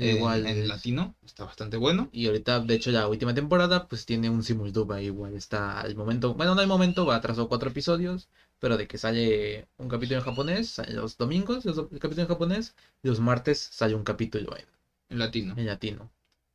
eh, 0.00 0.12
Igual. 0.16 0.46
en 0.46 0.68
latino. 0.68 1.16
Está 1.24 1.44
bastante 1.44 1.76
bueno. 1.76 2.08
Y 2.12 2.26
ahorita, 2.26 2.60
de 2.60 2.74
hecho, 2.74 2.92
la 2.92 3.08
última 3.08 3.34
temporada, 3.34 3.88
pues 3.88 4.06
tiene 4.06 4.30
un 4.30 4.44
simuldub 4.44 4.92
ahí, 4.92 5.06
igual. 5.06 5.34
Está 5.34 5.80
al 5.80 5.96
momento, 5.96 6.34
bueno, 6.34 6.54
no 6.54 6.60
al 6.60 6.68
momento, 6.68 7.04
va 7.04 7.16
atrasado 7.16 7.48
cuatro 7.48 7.70
episodios, 7.70 8.28
pero 8.60 8.76
de 8.76 8.86
que 8.86 8.96
sale 8.96 9.66
un 9.76 9.88
capítulo 9.88 10.18
en 10.20 10.24
japonés, 10.24 10.68
sale 10.70 10.92
los 10.94 11.16
domingos, 11.16 11.64
los- 11.64 11.78
el 11.78 11.98
capítulo 11.98 12.22
en 12.22 12.28
japonés, 12.28 12.74
y 13.02 13.08
los 13.08 13.18
martes 13.18 13.58
sale 13.72 13.94
un 13.96 14.04
capítulo 14.04 14.56
en, 14.56 14.66
En 15.08 15.18
latino. 15.18 15.54
en 15.56 15.66
latino. 15.66 16.10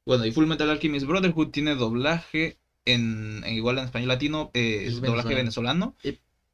Bueno, 0.05 0.25
y 0.25 0.31
Full 0.31 0.45
Metal 0.47 0.69
Alchemist 0.69 1.05
Brotherhood 1.05 1.49
tiene 1.49 1.75
doblaje 1.75 2.57
en, 2.85 3.43
en- 3.45 3.53
igual 3.53 3.77
en 3.77 3.85
español 3.85 4.09
latino, 4.09 4.49
eh, 4.53 4.83
Es 4.85 5.01
doblaje 5.01 5.33
venezolano. 5.33 5.35
venezolano. 5.35 5.95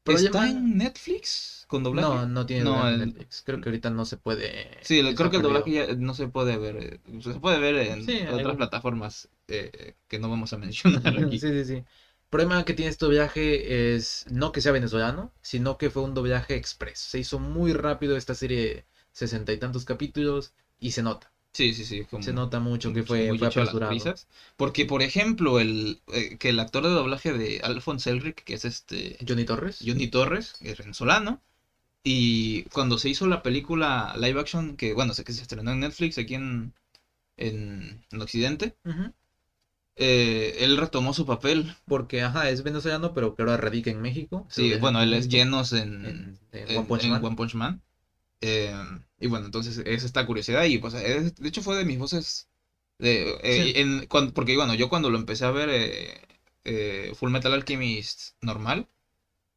Pero 0.04 0.18
¿Está 0.18 0.48
en 0.50 0.78
Netflix 0.78 1.66
con 1.68 1.84
doblaje? 1.84 2.08
No, 2.08 2.26
no 2.26 2.46
tiene 2.46 2.64
No, 2.64 2.76
doblaje 2.76 2.94
en 2.94 3.00
el- 3.02 3.08
Netflix. 3.08 3.42
Creo 3.46 3.62
que 3.62 3.70
ahorita 3.70 3.90
no 3.90 4.06
se 4.06 4.18
puede. 4.18 4.78
Sí, 4.82 5.02
creo 5.16 5.30
que 5.30 5.38
el 5.38 5.42
doblaje 5.44 5.72
ya 5.72 5.86
no 5.96 6.14
se 6.14 6.28
puede 6.28 6.58
ver. 6.58 6.76
eh, 6.78 7.22
Se 7.22 7.40
puede 7.40 7.60
ver 7.60 7.76
en 7.76 8.06
Sí, 8.06 8.22
otras 8.28 8.56
plataformas 8.56 9.28
eh, 9.48 9.94
que 10.08 10.20
no 10.20 10.30
vamos 10.30 10.54
a 10.54 10.58
mencionar 10.58 11.02
aquí. 11.18 11.38
Sí, 11.38 11.50
sí, 11.50 11.66
sí. 11.66 11.74
El 11.76 11.86
problema 12.30 12.64
que 12.64 12.74
tiene 12.74 12.90
este 12.90 13.06
doblaje 13.06 13.96
es 13.96 14.26
no 14.30 14.52
que 14.52 14.62
sea 14.62 14.72
venezolano, 14.72 15.34
sino 15.42 15.78
que 15.78 15.90
fue 15.90 16.04
un 16.04 16.14
doblaje 16.14 16.56
express. 16.56 17.00
Se 17.00 17.20
hizo 17.20 17.40
muy 17.40 17.74
rápido 17.74 18.16
esta 18.18 18.34
serie 18.36 18.86
sesenta 19.12 19.52
y 19.52 19.58
tantos 19.58 19.84
capítulos 19.86 20.54
y 20.80 20.92
se 20.92 21.02
nota. 21.02 21.32
Sí, 21.54 21.74
sí, 21.74 21.84
sí. 21.84 22.06
como- 22.06 22.24
Se 22.24 22.32
nota 22.32 22.60
mucho 22.60 22.94
que 22.94 23.04
fue, 23.04 23.28
fue 23.30 23.38
las 23.48 23.56
apresurado. 23.58 23.90
prisas. 23.90 24.28
Porque, 24.56 24.86
por 24.86 25.02
ejemplo, 25.02 25.60
el 25.60 26.00
eh, 26.14 26.38
que 26.38 26.50
el 26.50 26.60
actor 26.60 26.84
de 26.84 26.90
doblaje 26.90 27.34
de 27.34 27.60
Alphonse 27.64 28.10
Elric, 28.12 28.44
que 28.44 28.54
es 28.54 28.66
este 28.66 29.18
Johnny 29.28 29.46
Torres. 29.46 29.80
Johnny 29.86 30.08
Torres, 30.08 30.54
que 30.60 30.72
es 30.72 30.78
venezolano, 30.78 31.42
y 32.04 32.64
cuando 32.74 32.98
se 32.98 33.10
hizo 33.10 33.28
la 33.28 33.44
película 33.44 34.14
live 34.18 34.40
action, 34.40 34.78
que 34.78 34.94
bueno, 34.94 35.14
sé 35.14 35.24
que 35.24 35.34
se 35.34 35.42
estrenó 35.44 35.72
en 35.72 35.82
Netflix 35.82 36.18
aquí 36.20 36.36
en, 36.36 36.74
en, 37.38 38.04
en 38.12 38.22
Occidente, 38.22 38.76
eh, 39.96 40.56
él 40.60 40.78
retomó 40.78 41.14
su 41.14 41.26
papel. 41.26 41.74
Porque, 41.86 42.22
ajá, 42.22 42.50
es 42.50 42.64
venezolano, 42.64 43.14
pero 43.14 43.36
que 43.36 43.42
ahora 43.42 43.58
radica 43.58 43.90
en 43.90 44.02
México. 44.02 44.46
Sí, 44.50 44.74
bueno, 44.80 45.02
él 45.02 45.14
es 45.14 45.28
llenos 45.28 45.74
en, 45.74 46.06
en, 46.06 46.38
en 46.54 46.70
en- 46.70 46.78
One 46.78 46.88
Punch 46.88 47.04
en 47.04 47.12
Man. 47.12 47.26
One 47.26 47.36
Punch 47.36 47.56
Man. 47.56 47.82
Eh, 48.42 48.74
y 49.20 49.28
bueno, 49.28 49.46
entonces 49.46 49.82
es 49.86 50.04
esta 50.04 50.26
curiosidad 50.26 50.64
y 50.66 50.78
pues 50.78 50.94
es- 50.94 51.36
de 51.36 51.48
hecho 51.48 51.62
fue 51.62 51.76
de 51.78 51.86
mis 51.86 51.98
voces 52.00 52.48
de, 53.00 53.32
eh, 53.44 53.74
Sí. 53.74 53.74
en, 53.76 54.06
cuan- 54.08 54.32
porque 54.32 54.56
bueno, 54.56 54.74
yo 54.76 54.90
cuando 54.90 55.10
lo 55.10 55.18
empecé 55.18 55.46
a 55.46 55.52
ver 55.52 55.70
eh, 56.66 57.12
Full 57.16 57.32
Metal 57.32 57.54
Alchemist 57.54 58.32
normal, 58.42 58.88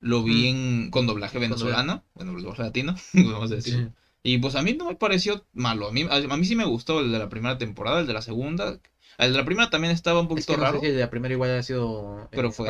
lo 0.00 0.22
vi 0.22 0.48
en, 0.48 0.90
con 0.90 1.06
doblaje 1.06 1.38
venezolano, 1.38 2.04
bueno, 2.14 2.32
doblaje 2.32 2.62
latino, 2.62 2.94
vamos 3.14 3.52
a 3.52 3.56
decir. 3.56 3.74
Sí. 3.74 3.88
Y 4.24 4.38
pues 4.38 4.54
a 4.54 4.62
mí 4.62 4.72
no 4.74 4.86
me 4.86 4.94
pareció 4.96 5.44
malo, 5.52 5.88
a 5.88 5.92
mí, 5.92 6.02
a, 6.08 6.16
a 6.16 6.36
mí 6.36 6.44
sí 6.44 6.54
me 6.56 6.64
gustó 6.64 7.00
el 7.00 7.12
de 7.12 7.18
la 7.18 7.28
primera 7.28 7.58
temporada, 7.58 8.00
el 8.00 8.06
de 8.06 8.12
la 8.12 8.22
segunda, 8.22 8.78
el 9.18 9.32
de 9.32 9.38
la 9.38 9.44
primera 9.44 9.70
también 9.70 9.92
estaba 9.92 10.20
un 10.20 10.26
Es 10.26 10.30
poquito 10.30 10.54
que 10.54 10.58
no 10.58 10.64
raro, 10.64 10.80
sé 10.80 10.92
si 10.92 10.98
la 10.98 11.10
primera 11.10 11.34
igual 11.34 11.50
ha 11.58 11.62
sido 11.62 12.28
Pero 12.30 12.48
eh, 12.48 12.52
fue- 12.52 12.68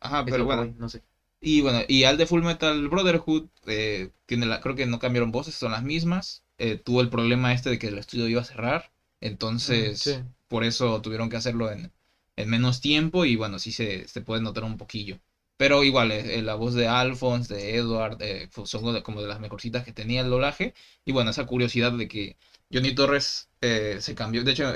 ajá, 0.00 0.24
Es 0.26 0.32
pero 0.32 0.44
bueno, 0.44 0.74
no 0.78 0.88
sé. 0.88 1.02
Y 1.42 1.60
bueno, 1.60 1.82
y 1.88 2.04
al 2.04 2.16
de 2.18 2.26
Full 2.26 2.42
Metal 2.42 2.88
Brotherhood, 2.88 3.48
eh, 3.66 4.10
tiene 4.26 4.46
la, 4.46 4.60
creo 4.60 4.76
que 4.76 4.86
no 4.86 4.98
cambiaron 5.00 5.32
voces, 5.32 5.54
son 5.54 5.72
las 5.72 5.82
mismas. 5.82 6.44
Eh, 6.58 6.76
tuvo 6.76 7.00
el 7.02 7.10
problema 7.10 7.52
este 7.52 7.70
de 7.70 7.78
que 7.78 7.88
el 7.88 7.98
estudio 7.98 8.28
iba 8.28 8.40
a 8.42 8.44
cerrar. 8.44 8.92
Entonces, 9.20 10.00
Sí. 10.00 10.18
por 10.48 10.64
eso 10.64 11.00
tuvieron 11.02 11.28
que 11.30 11.36
hacerlo 11.36 11.70
en, 11.72 11.92
en 12.36 12.48
menos 12.48 12.80
tiempo. 12.80 13.24
Y 13.24 13.36
bueno, 13.36 13.58
sí 13.58 13.72
se, 13.72 14.06
se 14.08 14.20
puede 14.22 14.40
notar 14.42 14.64
un 14.64 14.76
poquillo. 14.78 15.20
Pero 15.56 15.84
igual, 15.84 16.12
eh, 16.12 16.38
eh, 16.38 16.42
la 16.42 16.54
voz 16.54 16.74
de 16.74 16.86
Alphonse, 16.88 17.54
de 17.54 17.76
Edward, 17.76 18.18
fue- 18.50 18.66
son 18.66 19.00
como 19.02 19.20
de 19.22 19.28
las 19.28 19.40
mejorcitas 19.40 19.84
que 19.84 19.92
tenía 19.92 20.22
el 20.22 20.30
doblaje. 20.30 20.74
Y 21.04 21.12
bueno, 21.12 21.30
esa 21.30 21.44
curiosidad 21.46 21.92
de 21.92 22.08
que 22.08 22.36
Johnny 22.72 22.94
Torres 22.94 23.48
se 23.60 24.14
cambió. 24.14 24.42
De 24.44 24.52
hecho, 24.52 24.72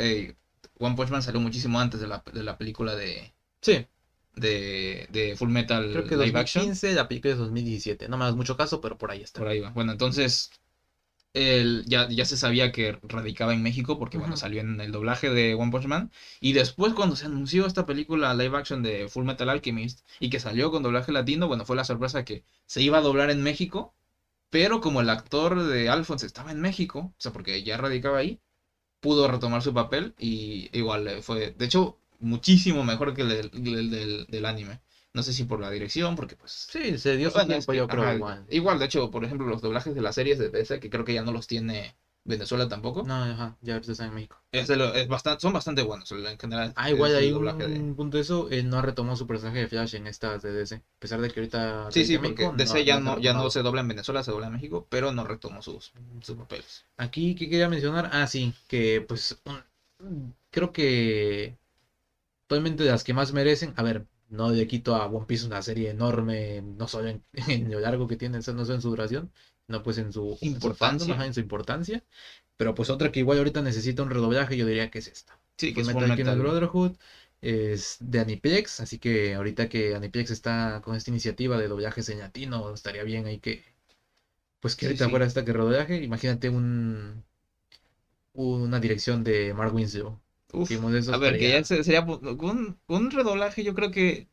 One 0.78 0.94
Punch 0.96 1.10
Man 1.10 1.22
salió 1.22 1.40
muchísimo 1.40 1.78
antes 1.80 2.00
de 2.00 2.06
la, 2.06 2.22
de 2.32 2.42
la 2.42 2.56
película 2.56 2.94
de, 2.94 3.34
Sí, 3.60 3.86
de, 4.36 5.08
de 5.10 5.36
Full 5.36 5.48
Metal 5.50 5.90
creo 5.90 6.04
que 6.04 6.16
Live 6.16 6.38
Action. 6.38 6.66
2015, 6.66 6.94
la 6.94 7.08
película 7.08 7.32
es 7.32 7.38
2017. 7.38 8.08
No 8.08 8.16
me 8.16 8.24
das 8.24 8.36
mucho 8.36 8.56
caso, 8.56 8.80
pero 8.80 8.98
por 8.98 9.10
ahí 9.10 9.22
está. 9.22 9.40
Por 9.40 9.48
ahí 9.48 9.60
va. 9.60 9.70
Bueno, 9.70 9.92
entonces 9.92 10.50
él 11.34 11.84
ya, 11.86 12.08
ya 12.08 12.24
se 12.24 12.36
sabía 12.36 12.72
que 12.72 12.98
radicaba 13.02 13.52
en 13.54 13.62
México 13.62 13.98
porque, 13.98 14.18
bueno, 14.18 14.36
salió 14.36 14.60
en 14.60 14.80
el 14.80 14.92
doblaje 14.92 15.30
de 15.30 15.54
One 15.54 15.70
Punch 15.70 15.86
Man. 15.86 16.10
Y 16.40 16.52
después, 16.54 16.94
cuando 16.94 17.16
se 17.16 17.26
anunció 17.26 17.66
esta 17.66 17.86
película 17.86 18.34
live 18.34 18.56
action 18.56 18.82
de 18.82 19.08
Full 19.08 19.24
Metal 19.24 19.48
Alchemist 19.48 20.06
y 20.20 20.30
que 20.30 20.40
salió 20.40 20.70
con 20.70 20.82
doblaje 20.82 21.12
latino, 21.12 21.48
bueno, 21.48 21.64
fue 21.66 21.76
la 21.76 21.84
sorpresa 21.84 22.24
que 22.24 22.44
se 22.66 22.82
iba 22.82 22.98
a 22.98 23.02
doblar 23.02 23.30
en 23.30 23.42
México. 23.42 23.94
Pero 24.50 24.80
como 24.80 25.00
el 25.00 25.10
actor 25.10 25.62
de 25.64 25.88
Alphonse 25.88 26.26
estaba 26.26 26.52
en 26.52 26.60
México, 26.60 26.98
o 27.00 27.14
sea, 27.18 27.32
porque 27.32 27.62
ya 27.64 27.76
radicaba 27.76 28.18
ahí, 28.18 28.40
pudo 29.00 29.28
retomar 29.28 29.62
su 29.62 29.74
papel 29.74 30.14
y 30.18 30.70
igual 30.76 31.08
eh, 31.08 31.22
fue, 31.22 31.52
de 31.52 31.64
hecho, 31.64 31.98
muchísimo 32.20 32.84
mejor 32.84 33.14
que 33.14 33.22
el 33.22 33.28
del, 33.28 33.50
el 33.52 33.90
del- 33.90 34.24
del 34.28 34.44
anime. 34.44 34.80
No 35.12 35.22
sé 35.22 35.32
si 35.32 35.44
por 35.44 35.60
la 35.60 35.70
dirección, 35.70 36.14
porque 36.14 36.36
pues 36.36 36.66
Sí, 36.70 36.98
se 36.98 37.16
dio 37.16 37.28
su 37.30 37.34
bueno, 37.34 37.54
es 37.54 37.64
tiempo, 37.64 37.72
que, 37.72 37.78
yo 37.78 37.86
creo, 37.88 38.02
ajá, 38.02 38.14
igual. 38.14 38.46
Igual, 38.50 38.78
de 38.78 38.84
hecho, 38.84 39.10
por 39.10 39.24
ejemplo, 39.24 39.46
los 39.46 39.62
doblajes 39.62 39.94
de 39.94 40.00
las 40.02 40.14
series 40.14 40.38
de 40.38 40.48
DC, 40.50 40.78
que 40.78 40.90
creo 40.90 41.04
que 41.04 41.14
ya 41.14 41.22
no 41.22 41.32
los 41.32 41.46
tiene 41.46 41.94
Venezuela 42.24 42.68
tampoco, 42.68 43.02
No, 43.04 43.14
ajá, 43.14 43.56
ya 43.62 43.74
ahorita 43.74 43.92
está 43.92 44.04
en 44.04 44.14
México. 44.14 44.36
es 44.52 44.68
lo- 44.68 44.92
es 44.94 45.06
bastante, 45.08 45.40
son 45.40 45.52
bastante 45.52 45.82
buenos 45.82 46.10
en 46.12 46.38
general. 46.38 46.72
Ah, 46.76 46.90
igual 46.90 47.12
de- 47.12 47.32
un 47.32 47.94
punto 47.94 48.16
de 48.16 48.22
eso, 48.22 48.48
él 48.50 48.68
no 48.68 48.82
retomó 48.82 49.16
su 49.16 49.26
personaje 49.26 49.60
de 49.60 49.68
Flash 49.68 49.94
en 49.94 50.06
estas 50.06 50.42
de 50.42 50.52
DC. 50.52 50.74
A 50.74 50.80
pesar 50.98 51.20
de 51.20 51.30
que 51.30 51.40
ahorita... 51.40 51.88
Sí, 51.90 52.04
sí, 52.04 52.18
porque 52.18 52.42
México, 52.42 52.52
DC 52.56 52.84
ya 52.84 52.94
se 52.94 52.98
ha 52.98 53.00
no, 53.00 53.18
ya 53.18 53.32
no 53.32 53.48
se 53.48 53.62
dobla 53.62 53.80
en 53.80 53.88
Venezuela, 53.88 54.22
se 54.22 54.30
dobla 54.32 54.46
en 54.48 54.52
México, 54.54 54.86
pero 54.90 55.12
no 55.12 55.24
retomó 55.24 55.62
sus, 55.62 55.92
sus 56.20 56.36
papeles. 56.36 56.84
Aquí, 56.96 57.34
¿qué 57.34 57.48
quería 57.48 57.68
mencionar? 57.68 58.10
Ah, 58.12 58.26
sí, 58.26 58.52
que 58.68 59.04
pues 59.06 59.36
un- 60.00 60.34
creo 60.50 60.72
que 60.72 61.56
actualmente 62.46 62.84
de 62.84 62.90
las 62.90 63.04
que 63.04 63.14
más 63.14 63.32
merecen, 63.32 63.74
a 63.76 63.82
ver, 63.82 64.06
no 64.28 64.50
le 64.50 64.66
quito 64.66 64.94
a 64.96 65.06
One 65.06 65.26
Piece 65.26 65.46
una 65.46 65.62
serie 65.62 65.90
enorme, 65.90 66.62
no 66.62 66.88
solo 66.88 67.08
en, 67.08 67.24
en 67.48 67.70
lo 67.70 67.80
largo 67.80 68.06
que 68.08 68.16
tiene, 68.16 68.38
no 68.38 68.42
solo 68.42 68.74
en 68.74 68.82
su 68.82 68.90
duración, 68.90 69.32
no 69.68 69.82
pues 69.82 69.98
en 69.98 70.12
su 70.12 70.40
en 70.52 70.60
su 70.60 70.72
Importancia. 70.72 70.74
fandom, 70.74 71.20
en 71.22 71.34
su 71.34 71.40
importancia, 71.40 72.04
pero 72.56 72.74
pues 72.74 72.90
otra 72.90 73.12
que 73.12 73.20
igual 73.20 73.38
ahorita 73.38 73.62
necesita 73.62 74.02
un 74.02 74.10
redoblaje, 74.10 74.56
yo 74.56 74.66
diría 74.66 74.90
que 74.90 74.98
es 75.00 75.08
esta. 75.08 75.38
Sí, 75.58 75.74
que 75.74 75.80
es 75.82 75.90
Fullmetal. 75.90 76.38
Brotherhood 76.38 76.96
es 77.40 77.98
de 78.00 78.20
Aniplex, 78.20 78.80
así 78.80 78.98
que 78.98 79.34
ahorita 79.34 79.68
que 79.68 79.94
Aniplex 79.94 80.30
está 80.30 80.80
con 80.84 80.96
esta 80.96 81.10
iniciativa 81.10 81.58
de 81.58 81.68
doblajes 81.68 82.08
en 82.10 82.20
latino, 82.20 82.74
estaría 82.74 83.02
bien 83.04 83.26
ahí 83.26 83.38
que 83.40 83.64
pues 84.60 84.76
que 84.76 84.86
Sí, 84.86 84.88
ahorita 84.88 85.08
sí. 85.08 85.10
fuera 85.10 85.26
esta 85.26 85.44
que 85.44 85.52
redoblaje, 85.52 86.02
imagínate 86.02 86.48
un 86.50 87.24
una 88.34 88.78
dirección 88.78 89.24
de 89.24 89.52
Mark 89.54 89.74
Winslow. 89.74 90.20
Uf, 90.52 90.70
a 91.12 91.16
ver, 91.18 91.38
que 91.38 91.50
ya 91.50 91.64
se- 91.64 91.84
sería 91.84 92.00
un, 92.02 92.78
un 92.86 93.10
redoblaje, 93.10 93.62
yo 93.64 93.74
creo 93.74 93.90
que, 93.90 94.28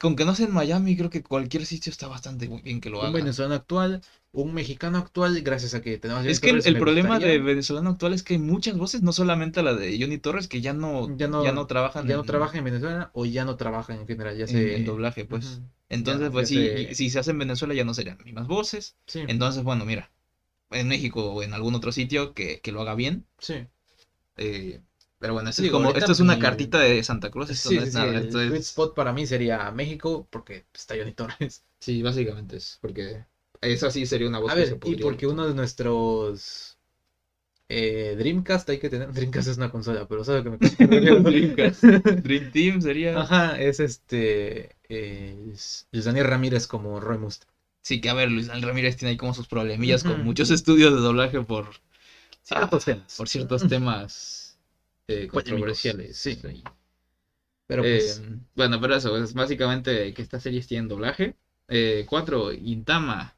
con 0.00 0.16
que 0.16 0.24
no 0.24 0.34
sea 0.34 0.46
en 0.46 0.52
Miami, 0.54 0.96
creo 0.96 1.10
que 1.10 1.22
cualquier 1.22 1.66
sitio 1.66 1.90
está 1.90 2.06
bastante 2.08 2.46
bien 2.48 2.80
que 2.80 2.90
lo 2.90 2.98
un 3.00 3.06
haga. 3.06 3.12
venezolano 3.12 3.54
actual, 3.54 4.00
un 4.32 4.54
mexicano 4.54 4.98
actual, 4.98 5.40
gracias 5.42 5.74
a 5.74 5.80
que 5.82 5.98
tenemos 5.98 6.24
Es 6.26 6.40
que 6.40 6.50
el, 6.50 6.56
Torres, 6.56 6.66
el 6.66 6.74
me 6.74 6.80
problema 6.80 7.18
de 7.18 7.38
venezolano 7.38 7.90
actual 7.90 8.12
es 8.14 8.22
que 8.22 8.34
hay 8.34 8.38
muchas 8.40 8.76
voces, 8.78 9.02
no 9.02 9.12
solamente 9.12 9.62
la 9.62 9.74
de 9.74 9.98
Johnny 10.00 10.18
Torres, 10.18 10.48
que 10.48 10.60
ya 10.60 10.72
no, 10.72 11.14
Ya 11.18 11.28
no- 11.28 11.44
ya 11.44 11.52
no 11.52 11.66
trabajan 11.66 12.08
ya 12.08 12.16
no 12.16 12.20
en- 12.22 12.26
trabajan 12.26 12.58
en 12.58 12.64
Venezuela 12.64 13.10
o 13.14 13.24
ya 13.26 13.44
no 13.44 13.56
trabajan 13.56 13.98
en 14.00 14.06
general, 14.06 14.36
ya 14.36 14.46
en, 14.46 14.56
se 14.56 14.76
en 14.76 14.84
doblaje, 14.84 15.24
pues. 15.24 15.60
Entonces, 15.88 16.28
Ya- 16.28 16.32
pues 16.32 16.48
sí, 16.48 16.56
se- 16.68 16.94
si 16.94 17.10
se 17.10 17.18
hace 17.18 17.30
en 17.32 17.38
Venezuela 17.38 17.74
ya 17.74 17.84
no 17.84 17.94
serían 17.94 18.16
las 18.18 18.24
mismas 18.26 18.46
voces. 18.46 18.96
Sí, 19.06 19.20
Entonces, 19.26 19.62
bueno, 19.62 19.84
mira, 19.84 20.10
en 20.70 20.88
México 20.88 21.32
o 21.34 21.42
en 21.42 21.54
algún 21.54 21.74
otro 21.76 21.92
sitio 21.92 22.34
que, 22.34 22.60
que 22.62 22.72
lo 22.72 22.82
haga 22.82 22.94
bien. 22.96 23.26
sí. 23.38 23.66
eh, 24.36 24.80
pero 25.24 25.32
bueno, 25.32 25.48
esto, 25.48 25.62
Sí, 25.62 25.66
es 25.68 25.72
como, 25.72 25.86
ahorita 25.86 26.00
esto 26.00 26.12
es 26.12 26.20
una 26.20 26.38
cartita 26.38 26.78
de 26.80 27.02
Santa 27.02 27.30
Cruz, 27.30 27.48
esto 27.48 27.70
Sí, 27.70 27.76
no 27.76 27.82
es 27.82 27.92
sí, 27.92 27.98
nada. 27.98 28.12
el 28.12 28.24
esto 28.26 28.40
sweet 28.48 28.60
es- 28.60 28.68
spot 28.68 28.94
para 28.94 29.12
mí 29.14 29.26
sería 29.26 29.70
México 29.70 30.26
porque 30.30 30.66
está 30.74 30.96
Johnny 30.96 31.12
Torres. 31.14 31.64
Sí, 31.80 32.02
básicamente 32.02 32.56
es 32.56 32.78
porque 32.82 33.24
esa 33.62 33.90
sí 33.90 34.04
sería 34.04 34.28
una 34.28 34.38
voz 34.38 34.52
A 34.52 34.54
que 34.54 34.60
ver, 34.60 34.68
se 34.68 34.76
y 34.76 34.80
podría 34.80 35.06
porque 35.06 35.26
uno 35.26 35.46
de 35.46 35.54
nuestros 35.54 36.76
eh, 37.68 38.14
Dreamcast 38.18 38.68
hay 38.70 38.78
que 38.78 38.90
tener. 38.90 39.12
Dreamcast 39.14 39.48
es 39.48 39.56
una 39.56 39.70
consola, 39.70 40.06
pero 40.06 40.24
¿sabes 40.24 40.44
lo 40.44 40.58
que 40.58 40.58
me 40.58 41.20
Dreamcast. 41.22 41.82
Dream 41.84 42.50
Team 42.50 42.80
sería. 42.82 43.20
Ajá, 43.20 43.58
es 43.60 43.80
este. 43.80 44.76
Eh, 44.88 45.50
es 45.54 45.88
Luis 45.92 46.04
Daniel 46.04 46.26
Ramírez 46.26 46.66
como 46.66 47.00
Roy 47.00 47.18
Mustang. 47.18 47.48
Sí, 47.82 48.00
que 48.00 48.08
a 48.08 48.14
ver, 48.14 48.30
Luis 48.30 48.46
Daniel 48.46 48.68
Ramírez 48.68 48.96
tiene 48.96 49.10
ahí 49.10 49.16
como 49.16 49.34
sus 49.34 49.46
problemillas 49.46 50.02
con 50.04 50.24
muchos 50.24 50.50
estudios 50.50 50.92
de 50.94 51.00
doblaje 51.00 51.40
por, 51.42 51.70
Ciertos 52.42 52.82
Ah, 52.82 52.86
temas. 52.86 53.16
por 53.16 53.28
ciertos 53.28 53.66
temas 53.68 54.43
eh, 55.08 55.28
Polémicos, 55.30 55.44
controversiales. 55.44 56.16
sí. 56.16 56.38
Pero 57.66 57.82
pues. 57.82 58.22
Eh, 58.24 58.38
bueno, 58.54 58.80
pero 58.80 58.96
eso, 58.96 59.16
es 59.16 59.32
básicamente 59.34 60.12
que 60.12 60.22
estas 60.22 60.42
series 60.42 60.66
tienen 60.66 60.88
doblaje. 60.88 61.34
Eh, 61.68 62.04
cuatro, 62.08 62.50
Gintama. 62.50 63.34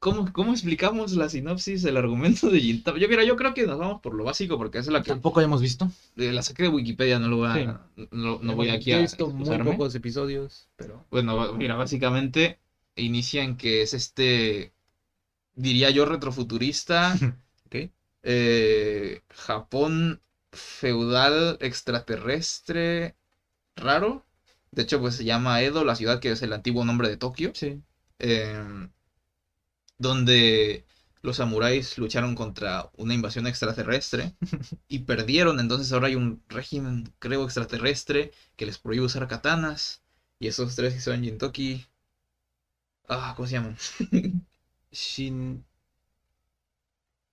¿Cómo, 0.00 0.30
¿Cómo 0.32 0.52
explicamos 0.52 1.12
la 1.12 1.28
sinopsis, 1.28 1.84
el 1.84 1.96
argumento 1.96 2.50
de 2.50 2.60
Gintama? 2.60 2.98
Yo, 2.98 3.08
mira, 3.08 3.24
yo 3.24 3.36
creo 3.36 3.54
que 3.54 3.66
nos 3.66 3.78
vamos 3.78 4.00
por 4.02 4.14
lo 4.14 4.24
básico 4.24 4.58
porque 4.58 4.78
es 4.78 4.86
la 4.88 5.02
que 5.02 5.10
Tampoco 5.10 5.40
hayamos 5.40 5.60
visto. 5.60 5.90
eh, 6.16 6.32
la 6.32 6.42
saqué 6.42 6.64
de 6.64 6.68
Wikipedia, 6.68 7.18
no 7.18 7.28
lo 7.28 7.38
voy 7.38 7.48
a, 7.48 7.80
no, 8.10 8.38
no 8.42 8.54
voy 8.54 8.68
aquí 8.68 8.92
a 8.92 8.98
he 8.98 9.02
visto 9.02 9.28
muy 9.28 9.58
pocos 9.58 9.94
episodios, 9.94 10.68
pero. 10.76 11.04
Bueno, 11.10 11.54
mira, 11.54 11.76
básicamente 11.76 12.58
inicia 12.94 13.42
en 13.42 13.56
que 13.56 13.82
es 13.82 13.94
este, 13.94 14.72
diría 15.54 15.90
yo, 15.90 16.04
retrofuturista, 16.04 17.16
eh, 18.22 19.20
Japón 19.30 20.20
feudal 20.56 21.58
extraterrestre 21.60 23.16
raro. 23.76 24.26
De 24.72 24.82
hecho, 24.84 25.00
pues 25.00 25.16
se 25.16 25.24
llama 25.24 25.62
Edo, 25.62 25.84
la 25.84 25.96
ciudad 25.96 26.20
que 26.20 26.32
es 26.32 26.42
el 26.42 26.52
antiguo 26.54 26.84
nombre 26.84 27.08
de 27.08 27.16
Tokio, 27.18 27.52
Sí. 27.54 27.82
em, 28.20 28.90
donde 29.98 30.86
los 31.22 31.36
samuráis 31.36 31.98
lucharon 31.98 32.34
contra 32.34 32.90
una 32.96 33.14
invasión 33.14 33.46
extraterrestre 33.46 34.34
y 34.88 35.00
perdieron. 35.00 35.60
Entonces 35.60 35.92
ahora 35.92 36.08
hay 36.08 36.14
un 36.16 36.42
régimen, 36.48 37.12
creo, 37.18 37.44
extraterrestre 37.44 38.32
que 38.56 38.66
les 38.66 38.78
prohíbe 38.78 39.04
usar 39.04 39.26
katanas. 39.28 40.02
Y 40.38 40.48
esos 40.48 40.74
tres 40.76 40.94
que 40.94 41.00
son 41.00 41.22
Jintoki. 41.22 41.86
Ah, 43.08 43.32
¿cómo 43.36 43.46
se 43.48 43.54
llaman? 43.54 43.76
Shin. 44.92 45.64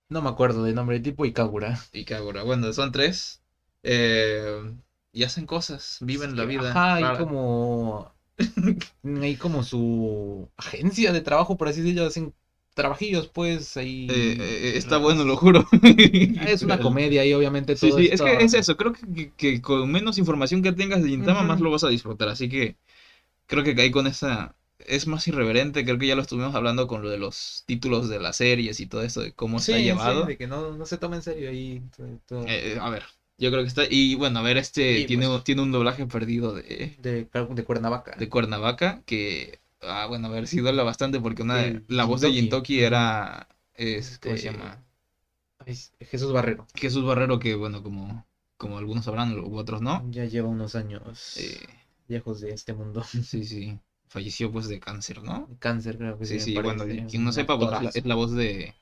No 0.08 0.22
me 0.22 0.28
acuerdo 0.28 0.62
del 0.64 0.74
nombre, 0.74 1.00
tipo 1.00 1.24
Ikagura. 1.24 1.78
Y 1.92 2.04
Kagura. 2.04 2.42
Bueno, 2.42 2.72
son 2.72 2.92
tres. 2.92 3.42
eh, 3.82 4.74
y 5.12 5.22
hacen 5.22 5.46
cosas, 5.46 5.98
viven 6.00 6.36
la 6.36 6.44
vida. 6.44 6.70
Ajá, 6.70 6.94
hay 6.96 7.04
rara. 7.04 7.18
como. 7.18 8.12
hay 9.22 9.36
como 9.36 9.62
su 9.62 10.48
agencia 10.56 11.12
de 11.12 11.20
trabajo, 11.20 11.56
por 11.56 11.68
así 11.68 11.82
decirlo, 11.82 12.06
hacen 12.06 12.34
trabajillos, 12.74 13.28
pues 13.28 13.76
ahí. 13.76 14.08
Eh, 14.10 14.36
eh, 14.40 14.72
está 14.76 14.98
bueno, 14.98 15.24
lo 15.24 15.36
juro. 15.36 15.64
Es 16.46 16.62
una 16.62 16.78
comedia 16.80 17.24
y 17.24 17.32
obviamente 17.32 17.76
Sí, 17.76 17.88
todo 17.90 17.98
sí, 17.98 18.06
es 18.06 18.12
esto- 18.14 18.24
que 18.24 18.44
es 18.44 18.54
eso. 18.54 18.76
Creo 18.76 18.92
que, 18.92 19.32
que- 19.36 19.62
con 19.62 19.90
menos 19.90 20.18
información 20.18 20.62
que 20.62 20.72
tengas 20.72 21.02
de 21.02 21.08
Gintama, 21.10 21.40
Ujú. 21.40 21.48
más 21.48 21.60
lo 21.60 21.70
vas 21.70 21.84
a 21.84 21.88
disfrutar. 21.88 22.28
Así 22.28 22.48
que 22.48 22.76
creo 23.46 23.64
que 23.64 23.80
ahí 23.80 23.90
con 23.90 24.06
esa. 24.06 24.54
Es 24.78 25.06
más 25.06 25.26
irreverente. 25.28 25.84
Creo 25.84 25.98
que 25.98 26.06
ya 26.06 26.16
lo 26.16 26.22
estuvimos 26.22 26.54
hablando 26.54 26.86
con 26.86 27.02
lo 27.02 27.10
de 27.10 27.18
los 27.18 27.64
títulos 27.66 28.08
de 28.08 28.18
las 28.20 28.36
series 28.36 28.80
y 28.80 28.86
todo 28.86 29.02
esto, 29.02 29.20
de 29.20 29.32
cómo 29.32 29.58
Sí, 29.58 29.72
está 29.72 29.78
sí, 29.78 29.84
llevado. 29.84 30.24
de 30.26 30.36
que 30.36 30.46
no, 30.46 30.72
no 30.76 30.86
se 30.86 30.98
toma 30.98 31.16
en 31.16 31.22
serio 31.22 31.48
ahí. 31.50 31.82
todo- 31.96 32.18
todo. 32.26 32.44
Eh, 32.46 32.78
a 32.80 32.90
ver, 32.90 33.04
yo 33.38 33.50
creo 33.50 33.62
que 33.62 33.68
está. 33.68 33.82
Y 33.88 34.14
bueno, 34.14 34.40
a 34.40 34.42
ver, 34.42 34.56
este 34.56 35.04
tiene, 35.04 35.26
pues- 35.26 35.44
tiene 35.44 35.62
un 35.62 35.72
doblaje 35.72 36.06
perdido 36.06 36.54
de, 36.54 36.96
de, 37.00 37.28
de 37.54 37.64
Cuernavaca. 37.64 38.14
de 38.16 38.28
Cuernavaca 38.28 39.02
que. 39.06 39.60
Ah, 39.80 40.06
bueno, 40.08 40.28
a 40.28 40.30
ver, 40.30 40.46
sí 40.46 40.60
duele 40.60 40.82
bastante 40.82 41.20
porque 41.20 41.42
una 41.42 41.56
de- 41.56 41.68
El 41.68 41.84
la 41.88 42.04
voz 42.04 42.20
de 42.20 42.30
Jintoki. 42.32 42.80
Era. 42.80 43.48
Es, 43.74 44.18
¿Cómo 44.18 44.36
se 44.36 44.48
Este, 44.48 44.52
llama? 44.52 44.84
Jesús 46.00 46.32
Barrero. 46.32 46.66
Jesús 46.74 47.04
Barrero, 47.04 47.38
que 47.38 47.54
bueno, 47.54 47.82
como, 47.82 48.26
como 48.56 48.78
algunos 48.78 49.04
sabrán, 49.04 49.38
u 49.38 49.56
otros 49.56 49.80
no. 49.82 50.08
Ya 50.10 50.24
lleva 50.26 50.48
unos 50.48 50.74
años 50.74 51.36
eh, 51.38 51.58
lejos 52.08 52.40
de 52.40 52.50
este 52.50 52.72
mundo. 52.74 53.02
sí, 53.02 53.44
sí. 53.44 53.78
Falleció 54.08 54.50
pues 54.50 54.68
de 54.68 54.78
cáncer, 54.80 55.22
¿no? 55.22 55.48
Cáncer, 55.58 55.98
creo 55.98 56.18
que 56.18 56.26
Sí, 56.26 56.38
sí. 56.38 56.40
sí, 56.40 56.54
bueno, 56.54 56.84
quien 57.08 57.24
no 57.24 57.32
sepa, 57.32 57.56
pues, 57.58 57.70
es 57.70 57.70
la, 57.70 57.76
actorazo. 57.76 57.98
es 57.98 58.04
la 58.04 58.14
voz 58.14 58.32
de, 58.32 58.74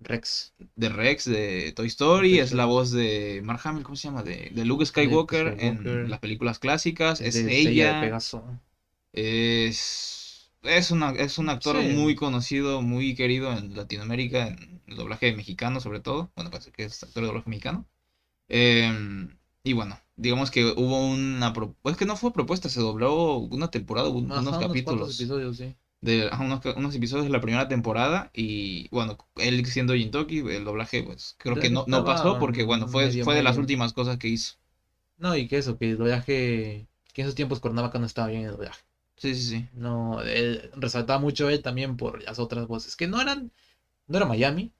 Rex. 0.00 0.52
de 0.76 0.88
Rex 0.88 1.24
de 1.26 1.72
Toy 1.76 1.86
Story, 1.86 2.30
Toy 2.30 2.38
es 2.38 2.52
la 2.52 2.64
voz 2.64 2.90
de 2.90 3.40
Mark 3.44 3.60
Hamill, 3.64 3.82
¿cómo 3.84 3.96
se 3.96 4.08
llama? 4.08 4.22
De, 4.22 4.50
de 4.52 4.64
Luke 4.64 4.84
Skywalker, 4.86 5.54
Skywalker. 5.54 5.92
en 5.96 6.10
las 6.10 6.18
películas 6.20 6.58
clásicas, 6.58 7.20
es 7.20 7.34
de 7.34 7.40
Estrella 7.58 7.84
de 7.84 7.90
ella, 7.92 8.00
Pegaso. 8.00 8.44
es, 9.12 10.50
es, 10.62 10.90
una, 10.90 11.10
es 11.10 11.38
un 11.38 11.48
actor 11.48 11.76
Sí. 11.80 11.88
muy 11.88 12.14
conocido, 12.14 12.82
muy 12.82 13.14
querido 13.14 13.52
en 13.52 13.74
Latinoamérica, 13.76 14.48
en 14.48 14.82
el 14.86 14.96
doblaje 14.96 15.32
mexicano 15.32 15.80
sobre 15.80 16.00
todo, 16.00 16.30
bueno, 16.36 16.50
parece 16.50 16.70
que 16.72 16.84
es 16.84 17.02
actor 17.02 17.22
de 17.22 17.26
doblaje 17.28 17.50
mexicano. 17.50 17.86
Em, 18.48 19.36
y 19.64 19.72
bueno, 19.74 19.98
digamos 20.20 20.50
que 20.50 20.64
hubo 20.76 21.06
una, 21.08 21.52
pro- 21.52 21.74
pues 21.82 21.96
que 21.96 22.04
no 22.06 22.16
fue 22.16 22.32
propuesta, 22.32 22.68
se 22.68 22.80
dobló 22.80 23.36
una 23.38 23.70
temporada, 23.70 24.08
un- 24.08 24.30
Ajá, 24.30 24.40
unos 24.40 24.58
capítulos. 24.58 25.20
episodios, 25.20 25.56
sí. 25.56 25.74
de 26.02 26.30
unos, 26.40 26.60
unos 26.76 26.94
episodios 26.94 27.26
de 27.26 27.30
la 27.32 27.40
primera 27.40 27.68
temporada 27.68 28.30
y 28.34 28.88
bueno, 28.90 29.18
él 29.36 29.64
siendo 29.66 29.94
Jintoki, 29.94 30.38
el 30.38 30.64
doblaje 30.64 31.02
pues 31.02 31.34
creo 31.38 31.56
que 31.56 31.70
no, 31.70 31.84
no 31.86 32.04
pasó 32.04 32.38
porque 32.38 32.62
bueno, 32.64 32.88
fue, 32.88 33.06
medio, 33.06 33.24
fue 33.24 33.34
de 33.34 33.42
las 33.42 33.58
últimas 33.58 33.92
cosas 33.92 34.16
que 34.18 34.28
hizo. 34.28 34.54
No, 35.18 35.36
y 35.36 35.46
que 35.48 35.58
eso, 35.58 35.76
que 35.78 35.90
el 35.90 35.98
doblaje. 35.98 36.86
Que 37.12 37.22
en 37.22 37.26
esos 37.26 37.34
tiempos 37.34 37.60
Cuernavaca 37.60 37.98
no 37.98 38.06
estaba 38.06 38.28
bien 38.28 38.44
el 38.44 38.52
doblaje. 38.52 38.80
Sí, 39.16 39.34
sí, 39.34 39.42
sí. 39.42 39.68
No, 39.74 40.22
él 40.22 40.70
resaltaba 40.76 41.18
mucho 41.18 41.50
él 41.50 41.62
también 41.62 41.96
por 41.96 42.22
las 42.22 42.38
otras 42.38 42.66
voces. 42.66 42.96
Que 42.96 43.06
no 43.06 43.20
eran. 43.20 43.52
No 44.08 44.16
era 44.18 44.26
Miami. 44.26 44.72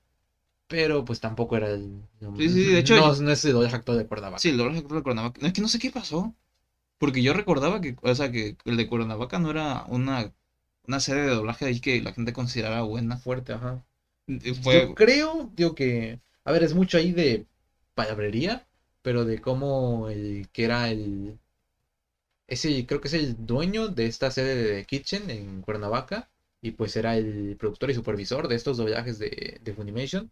Pero 0.70 1.04
pues 1.04 1.18
tampoco 1.18 1.56
era 1.56 1.68
el. 1.70 2.00
Sí, 2.36 2.48
sí, 2.48 2.64
de 2.72 2.78
hecho, 2.78 2.96
No, 2.96 3.12
no 3.14 3.30
es 3.32 3.44
el 3.44 3.52
doblaje 3.52 3.76
actual 3.76 3.98
de 3.98 4.06
Cuernavaca. 4.06 4.38
Sí, 4.38 4.50
el 4.50 4.56
doblaje 4.56 4.82
de 4.82 5.02
Cuernavaca. 5.02 5.40
No, 5.40 5.48
es 5.48 5.52
que 5.52 5.60
no 5.60 5.68
sé 5.68 5.80
qué 5.80 5.90
pasó. 5.90 6.32
Porque 6.98 7.22
yo 7.22 7.32
recordaba 7.32 7.80
que, 7.80 7.96
o 8.02 8.14
sea, 8.14 8.30
que 8.30 8.56
el 8.64 8.76
de 8.76 8.86
Cuernavaca 8.86 9.38
no 9.38 9.50
era 9.50 9.84
una, 9.88 10.32
una 10.86 11.00
serie 11.00 11.22
de 11.22 11.30
doblaje 11.30 11.64
ahí 11.64 11.80
que 11.80 12.00
la 12.00 12.12
gente 12.12 12.32
considerara 12.32 12.82
buena. 12.82 13.16
Fuerte, 13.16 13.54
ajá. 13.54 13.84
Fue, 14.62 14.86
Yo 14.86 14.94
creo, 14.94 15.50
digo 15.56 15.74
que. 15.74 16.20
A 16.44 16.52
ver, 16.52 16.62
es 16.62 16.74
mucho 16.74 16.98
ahí 16.98 17.12
de 17.12 17.46
palabrería. 17.94 18.66
Pero 19.02 19.24
de 19.24 19.40
cómo 19.40 20.08
el 20.08 20.48
que 20.52 20.64
era 20.64 20.88
el. 20.90 21.38
Es 22.46 22.64
el, 22.64 22.86
creo 22.86 23.00
que 23.00 23.08
es 23.08 23.14
el 23.14 23.46
dueño 23.46 23.88
de 23.88 24.06
esta 24.06 24.30
sede 24.30 24.54
de 24.54 24.84
Kitchen 24.84 25.30
en 25.30 25.62
Cuernavaca. 25.62 26.30
Y 26.62 26.72
pues 26.72 26.94
era 26.96 27.16
el 27.16 27.56
productor 27.58 27.90
y 27.90 27.94
supervisor 27.94 28.46
de 28.48 28.56
estos 28.56 28.76
doblajes 28.76 29.18
de, 29.18 29.58
de 29.62 29.74
Funimation. 29.74 30.30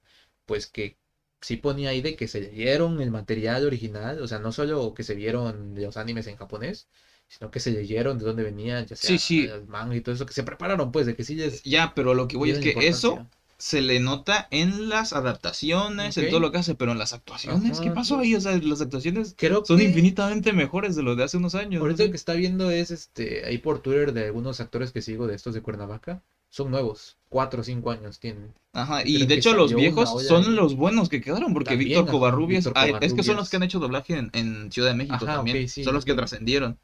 Pues 0.49 0.67
que 0.67 0.97
sí 1.41 1.57
ponía 1.59 1.91
ahí 1.91 2.01
de 2.01 2.17
que 2.17 2.27
se 2.27 2.41
leyeron 2.41 3.01
el 3.01 3.13
material 3.13 3.65
original. 3.67 4.21
O 4.23 4.27
sea, 4.27 4.41
no 4.41 4.51
solo 4.51 4.95
que 4.95 5.05
se 5.05 5.15
vieron 5.15 5.75
los 5.77 5.97
animes 5.97 6.27
en 6.27 6.37
japonés. 6.37 6.89
Sino 7.31 7.51
que 7.51 7.61
se 7.61 7.71
leyeron 7.71 8.19
de 8.19 8.25
dónde 8.25 8.43
venían, 8.43 8.87
ya 8.87 8.97
sea 8.97 9.11
Sí, 9.11 9.19
sí. 9.19 9.45
el 9.45 9.67
manga 9.67 9.95
y 9.95 10.01
todo 10.01 10.15
eso. 10.15 10.25
Que 10.25 10.33
se 10.33 10.43
prepararon, 10.45 10.91
pues, 10.91 11.05
de 11.07 11.15
que 11.15 11.25
sí 11.25 11.35
les. 11.37 11.63
ya, 11.63 11.93
pero 11.95 12.15
lo 12.15 12.27
que 12.27 12.39
voy 12.39 12.51
es 12.51 12.59
que 12.59 12.75
eso 12.89 13.29
se 13.59 13.83
le 13.83 14.01
nota 14.01 14.49
en 14.51 14.89
las 14.89 15.13
adaptaciones, 15.13 16.17
en 16.17 16.31
todo 16.31 16.41
lo 16.41 16.51
que 16.53 16.59
hace, 16.59 16.75
pero 16.75 16.93
en 16.93 16.99
las 16.99 17.13
actuaciones, 17.13 17.81
¿qué 17.81 17.89
Ajá, 17.89 17.97
pasó 17.97 18.15
sí. 18.15 18.21
ahí? 18.23 18.35
O 18.35 18.41
sea, 18.41 18.57
las 18.57 18.81
actuaciones 18.81 19.35
Creo 19.37 19.63
son 19.65 19.77
que- 19.79 19.85
infinitamente 19.85 20.53
mejores 20.55 20.97
de 20.97 21.03
lo 21.03 21.17
de 21.17 21.25
hace 21.25 21.37
unos 21.37 21.55
años. 21.55 21.83
Ahorita 21.83 22.03
¿no? 22.03 22.07
lo 22.07 22.11
que 22.13 22.17
está 22.17 22.33
viendo 22.33 22.71
es 22.71 22.91
este 22.91 23.45
ahí 23.45 23.59
por 23.59 23.81
Twitter 23.81 24.13
de 24.15 24.25
algunos 24.27 24.61
actores 24.61 24.91
que 24.93 25.03
sigo 25.03 25.27
de 25.27 25.35
estos 25.35 25.53
de 25.55 25.61
Cuernavaca. 25.61 26.23
Son 26.51 26.71
nuevos, 26.71 27.19
cuatro 27.29 27.61
o 27.61 27.65
cinco 27.65 27.91
años 27.91 28.19
tienen. 28.19 28.55
Ajá, 28.73 29.03
Creo 29.03 29.15
y 29.19 29.27
de 29.27 29.35
hecho 29.35 29.55
los 29.55 29.75
viejos 29.75 30.27
son 30.27 30.55
los 30.57 30.77
buenos 30.77 31.09
que 31.09 31.21
quedaron, 31.21 31.53
porque 31.53 31.71
También, 31.71 31.89
Víctor 31.91 32.11
Covarrubias, 32.11 32.65
Víctor 32.65 33.05
es 33.05 33.13
que 33.15 33.23
son 33.23 33.37
los 33.37 33.51
que 33.51 33.57
han 33.57 33.63
hecho 33.65 33.79
doblaje 33.79 34.17
en, 34.17 34.31
en 34.33 34.71
Ciudad 34.73 34.89
de 34.91 34.95
México 34.95 35.17
Ajá, 35.17 35.37
también, 35.37 35.69
sí, 35.69 35.85
son 35.85 35.95
los 35.95 36.05
que 36.05 36.15
trascendieron. 36.15 36.79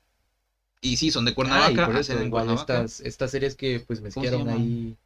Y 0.81 0.97
sí, 0.99 1.11
son 1.11 1.25
de 1.25 1.31
Ah, 1.31 1.35
Cuernavaca, 1.35 1.87
por 1.87 1.97
eso, 1.97 2.12
igual 2.12 2.31
Cuernavaca. 2.31 2.85
estas, 2.85 3.01
estas 3.01 3.31
series 3.31 3.55
que 3.57 3.81
pues 3.81 4.01
mezclaron 4.03 4.49
ahí. 4.49 4.97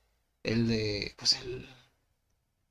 El 0.43 0.67
de, 0.69 1.15
pues 1.17 1.35
el, 1.43 1.67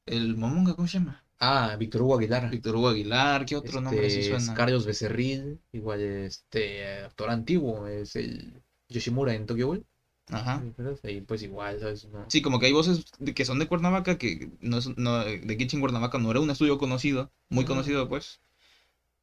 el 0.05 0.35
Momonga, 0.35 0.75
¿cómo 0.75 0.87
se 0.87 0.99
llama? 0.99 1.23
Ah, 1.39 1.75
Víctor 1.77 2.01
Hugo 2.01 2.17
Aguilar. 2.17 2.49
Víctor 2.49 2.75
Hugo 2.75 2.89
Aguilar, 2.89 3.45
¿qué 3.45 3.55
otro 3.55 3.79
nombre 3.81 4.09
sí 4.09 4.19
Este, 4.19 4.31
suena? 4.31 4.53
Carlos 4.55 4.85
Becerril, 4.85 5.59
igual 5.71 6.01
este 6.01 6.83
actor 7.03 7.29
antiguo, 7.29 7.87
es 7.87 8.15
el 8.15 8.61
Yoshimura 8.89 9.33
en 9.35 9.45
Tokyo 9.45 9.67
Ghoul. 9.67 9.85
Ajá. 10.29 10.61
Y 11.03 11.21
pues 11.21 11.41
igual, 11.43 11.79
¿sabes? 11.79 12.05
No. 12.05 12.25
Sí, 12.29 12.41
como 12.41 12.59
que 12.59 12.65
hay 12.65 12.73
voces 12.73 13.05
de- 13.19 13.33
que 13.33 13.45
son 13.45 13.59
de 13.59 13.67
Cuernavaca, 13.67 14.17
que 14.17 14.49
no 14.61 14.77
es, 14.77 14.87
no, 14.97 15.23
de 15.23 15.57
Kitchen 15.57 15.79
Cuernavaca 15.79 16.17
no 16.17 16.31
era 16.31 16.39
un 16.41 16.49
estudio 16.49 16.77
conocido, 16.77 17.31
muy 17.49 17.65
conocido 17.65 18.09
pues, 18.09 18.41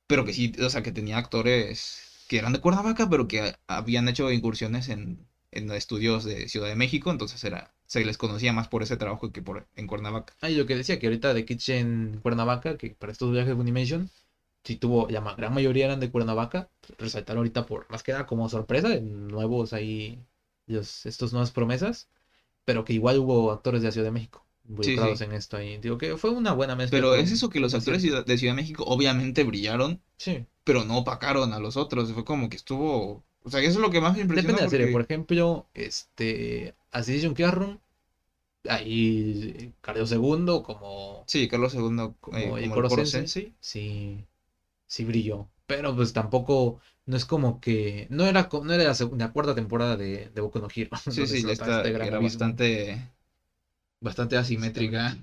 pero 0.07 0.25
que 0.25 0.33
sí, 0.33 0.53
o 0.65 0.71
sea, 0.71 0.83
que 0.83 0.93
tenía 0.93 1.19
actores 1.19 2.27
que 2.29 2.39
eran 2.39 2.53
de 2.53 2.61
Cuernavaca, 2.61 3.09
pero 3.11 3.29
que 3.29 3.55
habían 3.67 4.09
hecho 4.09 4.31
incursiones 4.33 4.89
en, 4.89 5.27
en 5.53 5.71
estudios 5.73 6.25
de 6.25 6.49
Ciudad 6.49 6.69
de 6.69 6.77
México, 6.77 7.11
entonces 7.11 7.43
era, 7.45 7.75
se 7.87 8.05
les 8.05 8.19
conocía 8.19 8.53
más 8.53 8.69
por 8.69 8.83
ese 8.83 8.97
trabajo 8.97 9.33
que 9.33 9.43
por 9.43 9.67
en 9.77 9.87
Cuernavaca. 9.87 10.35
Ah, 10.41 10.51
y 10.51 10.57
lo 10.57 10.67
que 10.67 10.77
decía, 10.77 10.99
que 10.99 11.07
ahorita 11.07 11.35
de 11.35 11.45
Kitchen 11.45 12.21
Cuernavaca, 12.23 12.77
que 12.79 12.91
para 12.91 13.13
estos 13.13 13.33
viajes 13.33 13.51
de 13.51 13.57
Funimation, 13.57 14.11
sí 14.65 14.77
tuvo, 14.77 15.09
la 15.11 15.21
gran 15.35 15.55
mayoría 15.55 15.87
eran 15.87 16.01
de 16.01 16.11
Cuernavaca, 16.11 16.71
resaltaron 16.99 17.39
ahorita 17.39 17.67
por, 17.67 17.91
más 17.91 18.03
que 18.03 18.13
nada 18.13 18.27
como 18.27 18.49
sorpresa, 18.49 18.89
de 18.89 19.01
nuevos 19.03 19.73
ahí, 19.73 20.19
los, 20.67 21.07
estos 21.07 21.33
nuevas 21.33 21.51
promesas, 21.51 22.09
pero 22.65 22.85
que 22.85 22.93
igual 22.93 23.19
hubo 23.19 23.53
actores 23.53 23.83
de 23.83 23.89
la 23.89 23.93
Ciudad 23.93 24.07
de 24.07 24.13
México 24.13 24.45
involucrados 24.69 25.19
sí. 25.19 25.25
en 25.25 25.33
esto 25.33 25.57
ahí. 25.57 25.79
Digo 25.79 25.99
que 25.99 26.17
fue 26.17 26.31
una 26.31 26.53
buena 26.53 26.75
mezcla. 26.75 26.97
Pero 26.97 27.15
es 27.15 27.31
eso 27.31 27.49
que 27.49 27.61
los 27.61 27.75
actores 27.75 28.03
de 28.03 28.39
Ciudad 28.39 28.53
de 28.53 28.63
México 28.63 28.85
obviamente 28.87 29.45
brillaron, 29.45 30.01
Sí, 30.17 30.47
pero 30.65 30.85
no 30.85 30.99
opacaron 30.99 31.53
a 31.53 31.59
los 31.59 31.77
otros, 31.77 32.13
fue 32.13 32.25
como 32.25 32.49
que 32.49 32.57
estuvo, 32.57 33.23
o 33.43 33.51
sea, 33.51 33.61
eso 33.61 33.71
es 33.71 33.77
lo 33.77 33.91
que 33.91 34.01
más 34.01 34.15
me 34.15 34.23
impresionó. 34.23 34.55
depende 34.57 34.61
de 34.63 34.67
la 34.67 34.71
serie. 34.71 34.93
Por 34.93 35.03
ejemplo, 35.03 35.67
este, 35.75 36.75
Assassination 36.91 37.35
Classroom, 37.35 37.79
ahí 38.69 39.73
Carlos 39.81 40.11
II 40.13 40.63
como... 40.65 41.25
Sí, 41.27 41.49
Carlos 41.49 41.75
II, 41.75 41.81
Como 41.81 42.15
como, 42.21 42.59
eh, 42.59 42.65
el 42.65 42.71
como. 42.71 43.05
Sensei. 43.05 43.53
sí, 43.61 44.25
sí 44.87 45.05
brilló. 45.05 45.49
Pero 45.67 45.95
pues 45.97 46.13
tampoco, 46.13 46.81
no 47.07 47.17
es 47.17 47.25
como 47.25 47.61
que, 47.61 48.07
no 48.11 48.27
era, 48.27 48.49
no 48.53 48.73
era 48.73 48.85
la, 48.85 48.95
segunda, 48.95 49.27
la 49.27 49.33
cuarta 49.33 49.55
temporada 49.55 49.97
de, 49.97 50.31
de 50.31 50.41
Boku 50.41 50.59
no 50.59 50.69
Hero. 50.75 50.91
Sí, 51.11 51.27
sí, 51.27 51.41
se 51.41 51.47
notaba 51.47 51.71
esta 51.71 51.77
este 51.79 51.89
era 51.89 52.19
bastante 52.21 53.11
bastante 54.01 54.37
asimétrica. 54.37 55.17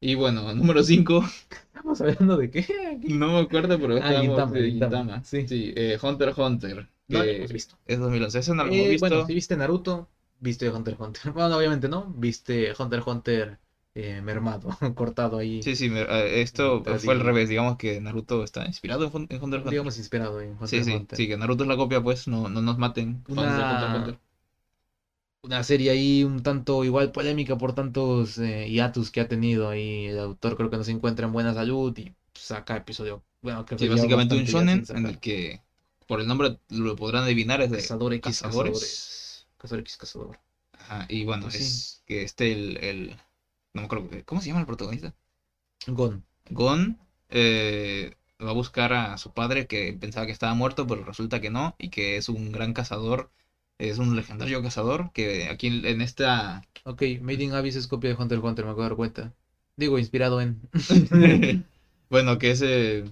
Y 0.00 0.14
bueno, 0.14 0.52
número 0.54 0.82
5, 0.82 1.22
¿Estamos 1.74 2.00
hablando 2.00 2.36
de 2.36 2.50
qué? 2.50 2.66
no 3.08 3.32
me 3.32 3.38
acuerdo, 3.40 3.78
pero 3.80 3.96
Ah, 4.02 4.12
Gintama, 4.20 4.52
de 4.52 4.70
Gintama, 4.70 5.24
sí. 5.24 5.46
Sí, 5.48 5.72
eh, 5.76 5.98
Hunter 6.02 6.28
x 6.30 6.38
Hunter. 6.38 6.88
No 7.08 7.18
lo 7.22 7.24
hemos 7.30 7.52
visto. 7.52 7.76
Es 7.86 7.98
2011. 7.98 8.38
Ese 8.38 8.54
no 8.54 8.64
lo 8.64 8.72
Eh, 8.72 8.74
hemos 8.74 8.88
visto. 8.88 9.08
Bueno, 9.08 9.26
si 9.26 9.34
viste 9.34 9.56
Naruto, 9.56 10.08
viste 10.40 10.68
Hunter 10.70 10.94
x 10.94 11.00
Hunter. 11.06 11.22
Bueno, 11.34 11.56
obviamente 11.56 11.88
no, 11.88 12.06
viste 12.16 12.72
Hunter 12.78 12.98
x 13.00 13.06
Hunter 13.08 13.58
eh, 13.96 14.20
mermado, 14.22 14.70
cortado 14.96 15.38
ahí, 15.38 15.56
Sí, 15.60 15.74
sí, 15.76 15.90
eh, 15.92 16.40
esto 16.42 16.82
fue 16.98 17.14
al 17.14 17.20
revés. 17.20 17.48
Digamos 17.48 17.76
que 17.76 18.00
Naruto 18.00 18.44
está 18.44 18.64
inspirado 18.66 19.04
en, 19.04 19.10
Hun- 19.12 19.26
en 19.30 19.42
Hunter 19.42 19.60
x 19.60 19.68
Hunter. 19.68 19.70
digamos 19.70 19.98
inspirado 19.98 20.40
en 20.40 20.56
Hunter 20.60 20.82
Sí, 20.82 20.84
sí, 20.84 20.92
Hunter. 20.96 21.18
sí, 21.18 21.28
que 21.28 21.36
Naruto 21.36 21.64
es 21.64 21.68
la 21.68 21.76
copia, 21.76 22.02
pues 22.02 22.28
no, 22.28 22.48
no 22.48 22.62
nos 22.62 22.78
maten. 22.78 23.24
Hunter 23.36 23.64
x 23.64 23.80
Una, 23.88 24.18
una 25.42 25.62
serie 25.62 25.90
ahí 25.90 26.24
un 26.24 26.42
tanto 26.42 26.84
igual 26.84 27.12
polémica 27.12 27.56
por 27.58 27.74
tantos 27.74 28.38
eh, 28.38 28.68
hiatus 28.68 29.10
que 29.10 29.20
ha 29.20 29.28
tenido 29.28 29.68
ahí. 29.68 30.06
El 30.06 30.18
autor 30.18 30.56
creo 30.56 30.70
que 30.70 30.76
no 30.76 30.84
se 30.84 30.92
encuentra 30.92 31.26
en 31.26 31.32
buena 31.32 31.54
salud 31.54 31.96
y 31.98 32.14
saca 32.34 32.76
episodio. 32.76 33.24
Bueno, 33.42 33.64
creo 33.64 33.78
que 33.78 33.84
Sí, 33.84 33.88
lleva 33.88 33.94
básicamente 33.96 34.34
un 34.34 34.44
shonen 34.44 34.84
en 34.90 35.06
el 35.06 35.20
que 35.20 35.60
por 36.06 36.20
el 36.20 36.26
nombre 36.26 36.58
lo 36.68 36.96
podrán 36.96 37.24
adivinar 37.24 37.60
es 37.62 37.70
de 37.70 37.78
Cazador 37.78 38.12
X, 38.14 38.42
cazadores. 38.42 38.42
cazadores. 38.42 39.46
Cazador 39.56 39.80
X, 39.82 39.96
cazador. 39.96 40.40
Ajá, 40.72 41.06
y 41.08 41.24
bueno, 41.24 41.48
Pues 41.48 41.54
sí. 41.54 41.64
es 41.64 42.02
que 42.06 42.22
este 42.22 42.52
el, 42.52 42.76
el 42.84 43.16
no 43.76 43.82
me 43.82 43.86
acuerdo 43.86 44.08
cómo 44.24 44.40
se 44.40 44.48
llama 44.48 44.60
el 44.60 44.66
protagonista. 44.66 45.14
Gon. 45.86 46.24
Gon 46.50 46.98
eh, 47.28 48.16
va 48.42 48.50
a 48.50 48.54
buscar 48.54 48.92
a 48.92 49.18
su 49.18 49.32
padre 49.32 49.66
que 49.66 49.92
pensaba 49.92 50.26
que 50.26 50.32
estaba 50.32 50.54
muerto, 50.54 50.86
pero 50.86 51.04
resulta 51.04 51.40
que 51.40 51.50
no, 51.50 51.76
y 51.78 51.90
que 51.90 52.16
es 52.16 52.28
un 52.28 52.52
gran 52.52 52.72
cazador, 52.72 53.30
es 53.78 53.98
un 53.98 54.16
legendario 54.16 54.62
cazador, 54.62 55.12
que 55.12 55.48
aquí 55.48 55.66
en, 55.68 56.00
esta... 56.00 56.62
Ok, 56.84 57.02
Made 57.20 57.44
in 57.44 57.52
Abyss 57.52 57.76
es 57.76 57.86
copia 57.86 58.10
de 58.10 58.16
Hunter 58.16 58.38
x 58.38 58.48
Hunter, 58.48 58.64
me 58.64 58.70
acabo 58.70 58.82
de 58.82 58.88
dar 58.88 58.96
cuenta. 58.96 59.32
Digo, 59.76 59.98
inspirado 59.98 60.40
en. 60.40 60.58
bueno, 62.08 62.38
que 62.38 62.52
es... 62.52 62.62
eh, 62.62 63.04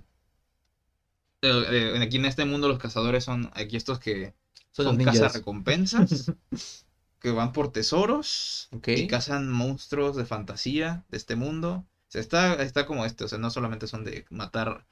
eh, 1.42 1.98
aquí 2.00 2.16
en 2.16 2.24
este 2.24 2.46
mundo 2.46 2.68
los 2.68 2.78
cazadores 2.78 3.24
son 3.24 3.50
aquí 3.52 3.76
estos 3.76 3.98
que 3.98 4.32
Son 4.72 4.86
son 4.86 4.96
ninjas. 4.96 5.42
que 7.24 7.32
van 7.32 7.52
por 7.52 7.72
tesoros 7.72 8.68
y 8.86 9.06
cazan 9.06 9.50
monstruos 9.50 10.14
de 10.14 10.26
fantasía 10.26 11.06
de 11.08 11.16
este 11.16 11.36
mundo. 11.36 11.86
O 11.86 12.10
sea, 12.10 12.20
está, 12.20 12.62
está 12.62 12.84
como 12.84 13.06
este, 13.06 13.24
o 13.24 13.28
sea, 13.28 13.38
no 13.38 13.48
solamente 13.50 13.86
son 13.86 14.04
de 14.04 14.26
matar 14.28 14.84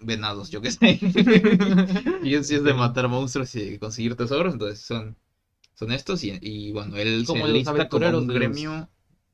venados, 0.00 0.50
yo 0.50 0.62
qué 0.62 0.70
sé. 0.70 0.98
y 2.22 2.34
es, 2.34 2.48
sí 2.48 2.54
es 2.54 2.64
de 2.64 2.74
matar 2.74 3.08
monstruos 3.08 3.54
y 3.54 3.78
conseguir 3.78 4.16
tesoros, 4.16 4.54
entonces 4.54 4.80
son, 4.80 5.18
son 5.74 5.92
estos. 5.92 6.24
Y, 6.24 6.38
y 6.40 6.72
bueno, 6.72 6.96
él 6.96 7.24
Como 7.26 7.46
se 7.46 7.52
lista 7.52 7.88
como 7.88 8.08
un 8.08 8.28
gremio 8.28 8.88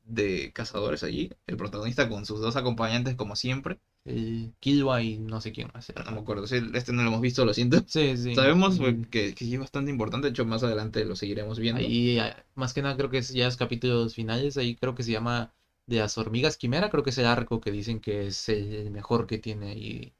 de 0.04 0.52
cazadores 0.52 1.04
allí. 1.04 1.30
El 1.46 1.56
protagonista 1.56 2.08
con 2.08 2.26
sus 2.26 2.40
dos 2.40 2.56
acompañantes, 2.56 3.14
como 3.14 3.36
siempre. 3.36 3.78
El 4.04 4.54
Killua 4.60 5.02
y 5.02 5.18
no 5.18 5.40
sé 5.40 5.52
quién 5.52 5.68
más. 5.74 5.92
No 6.04 6.12
me 6.12 6.20
acuerdo, 6.20 6.46
sí, 6.46 6.56
este 6.74 6.92
no 6.92 7.02
lo 7.02 7.08
hemos 7.08 7.20
visto, 7.20 7.44
lo 7.44 7.54
siento. 7.54 7.84
Sí, 7.86 8.16
sí. 8.16 8.34
Sabemos 8.34 8.78
pues, 8.78 8.94
Mm. 8.96 9.02
que, 9.04 9.34
que 9.34 9.44
es 9.54 9.58
bastante 9.58 9.90
importante, 9.90 10.26
de 10.26 10.30
hecho 10.32 10.44
más 10.44 10.62
adelante 10.62 11.04
lo 11.04 11.16
seguiremos 11.16 11.58
viendo. 11.58 11.80
Ahí, 11.80 12.18
ah, 12.18 12.44
más 12.54 12.72
que 12.74 12.82
nada, 12.82 12.96
creo 12.96 13.10
que 13.10 13.18
es 13.18 13.30
ya 13.32 13.46
es 13.46 13.56
capítulos 13.56 14.14
finales. 14.14 14.56
Ahí 14.56 14.76
creo 14.76 14.94
que 14.94 15.02
se 15.02 15.12
llama 15.12 15.52
De 15.86 15.98
las 15.98 16.16
hormigas 16.18 16.56
quimera. 16.56 16.90
Creo 16.90 17.02
que 17.02 17.10
es 17.10 17.18
el 17.18 17.26
arco 17.26 17.60
que 17.60 17.70
dicen 17.70 18.00
que 18.00 18.26
es 18.28 18.48
el 18.48 18.90
mejor 18.90 19.26
que 19.26 19.38
tiene 19.38 19.70
ahí 19.72 20.12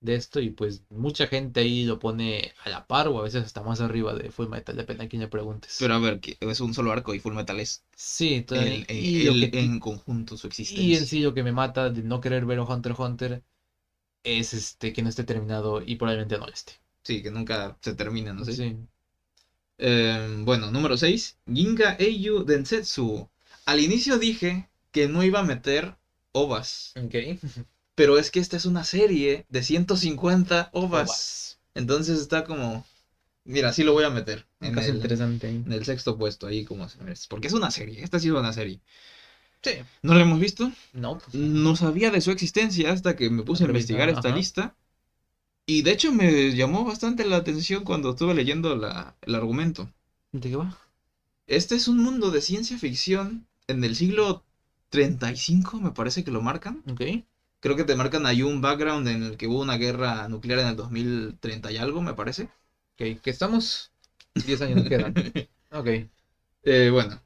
de 0.00 0.14
esto. 0.14 0.40
Y 0.40 0.50
pues 0.50 0.82
mucha 0.90 1.26
gente 1.26 1.60
ahí 1.60 1.84
lo 1.84 1.98
pone 1.98 2.52
a 2.64 2.68
la 2.70 2.86
par 2.86 3.08
o 3.08 3.18
a 3.18 3.22
veces 3.22 3.44
hasta 3.44 3.62
más 3.62 3.80
arriba 3.80 4.14
de 4.14 4.30
Full 4.30 4.48
Metal. 4.48 4.76
Depende 4.76 5.04
a 5.04 5.08
quién 5.08 5.22
le 5.22 5.28
preguntes. 5.28 5.78
Pero 5.80 5.94
a 5.94 5.98
ver, 5.98 6.20
que 6.20 6.36
es 6.40 6.60
un 6.60 6.74
solo 6.74 6.92
arco 6.92 7.14
y 7.14 7.20
Full 7.20 7.34
Metal 7.34 7.58
es 7.60 7.82
sí, 7.94 8.44
el- 8.50 8.58
el- 8.58 8.86
y, 8.88 9.24
lo 9.24 9.32
el- 9.32 9.50
que- 9.50 9.58
en 9.60 9.78
conjunto 9.80 10.36
su 10.36 10.46
existencia. 10.46 10.82
y 10.82 10.94
en 10.96 11.06
sí 11.06 11.20
lo 11.20 11.34
que 11.34 11.42
me 11.42 11.52
mata 11.52 11.90
de 11.90 12.02
no 12.02 12.20
querer 12.20 12.44
ver 12.46 12.58
a 12.58 12.64
Hunter 12.64 12.92
x 12.92 13.00
Hunter 13.00 13.42
es 14.24 14.54
este 14.54 14.92
que 14.92 15.02
no 15.02 15.08
esté 15.10 15.24
terminado 15.24 15.82
y 15.82 15.96
probablemente 15.96 16.38
no 16.38 16.46
lo 16.46 16.52
esté. 16.52 16.74
Sí, 17.02 17.22
que 17.22 17.30
nunca 17.30 17.76
se 17.82 17.94
termina, 17.94 18.32
no 18.32 18.44
sé. 18.44 18.54
Sí. 18.54 18.76
Eh, 19.78 20.36
bueno, 20.44 20.70
número 20.70 20.96
6. 20.96 21.36
Ginga 21.52 21.96
Eiyu 21.98 22.44
Densetsu. 22.44 23.28
Al 23.66 23.80
inicio 23.80 24.18
dije 24.18 24.68
que 24.92 25.08
no 25.08 25.24
iba 25.24 25.40
a 25.40 25.44
meter 25.44 25.96
ovas. 26.32 26.92
Ok. 26.96 27.14
Pero 28.00 28.16
es 28.16 28.30
que 28.30 28.40
esta 28.40 28.56
es 28.56 28.64
una 28.64 28.82
serie 28.82 29.44
de 29.50 29.62
150 29.62 30.70
ovas. 30.72 31.08
Ovas. 31.10 31.58
Entonces 31.74 32.18
está 32.18 32.44
como... 32.44 32.86
Mira, 33.44 33.74
sí 33.74 33.82
lo 33.82 33.92
voy 33.92 34.04
a 34.04 34.10
meter. 34.10 34.46
En 34.60 34.78
el, 34.78 34.94
interesante. 34.94 35.48
en 35.50 35.70
el 35.70 35.84
sexto 35.84 36.16
puesto, 36.16 36.46
ahí 36.46 36.64
como... 36.64 36.88
se 36.88 36.96
merece. 37.02 37.26
Porque 37.28 37.48
es 37.48 37.52
una 37.52 37.70
serie. 37.70 38.02
Esta 38.02 38.16
ha 38.16 38.20
sido 38.20 38.40
una 38.40 38.54
serie. 38.54 38.80
Sí. 39.62 39.72
¿No 40.00 40.14
la 40.14 40.22
hemos 40.22 40.40
visto? 40.40 40.72
No, 40.94 41.18
pues, 41.18 41.34
No 41.34 41.76
sabía 41.76 42.10
de 42.10 42.22
su 42.22 42.30
existencia 42.30 42.90
hasta 42.90 43.16
que 43.16 43.28
me 43.28 43.42
puse 43.42 43.64
a 43.64 43.66
investigar 43.66 44.08
esta 44.08 44.28
ajá. 44.28 44.36
lista. 44.38 44.76
Y 45.66 45.82
de 45.82 45.90
hecho 45.92 46.10
me 46.10 46.56
llamó 46.56 46.86
bastante 46.86 47.26
la 47.26 47.36
atención 47.36 47.84
cuando 47.84 48.10
estuve 48.12 48.32
leyendo 48.34 48.76
la- 48.76 49.14
el 49.20 49.34
argumento. 49.34 49.92
¿De 50.32 50.48
qué 50.48 50.56
va? 50.56 50.74
Este 51.46 51.74
es 51.74 51.86
un 51.86 51.98
mundo 51.98 52.30
de 52.30 52.40
ciencia 52.40 52.78
ficción 52.78 53.46
en 53.66 53.84
el 53.84 53.94
siglo 53.94 54.42
35, 54.88 55.80
me 55.80 55.90
parece 55.90 56.24
que 56.24 56.30
lo 56.30 56.40
marcan. 56.40 56.82
Ok. 56.90 57.02
Creo 57.60 57.76
que 57.76 57.84
te 57.84 57.94
marcan 57.94 58.26
ahí 58.26 58.42
un 58.42 58.60
background 58.60 59.08
en 59.08 59.22
el 59.22 59.36
que 59.36 59.46
hubo 59.46 59.60
una 59.60 59.76
guerra 59.76 60.26
nuclear 60.28 60.60
en 60.60 60.66
el 60.68 60.76
2030 60.76 61.70
y 61.70 61.76
algo, 61.78 62.00
me 62.02 62.14
parece. 62.14 62.48
Ok, 62.94 63.20
que 63.22 63.30
estamos 63.30 63.92
10 64.44 64.60
años 64.60 64.84
quedan. 64.86 65.14
Ok. 65.72 66.10
Eh, 66.62 66.88
bueno. 66.90 67.20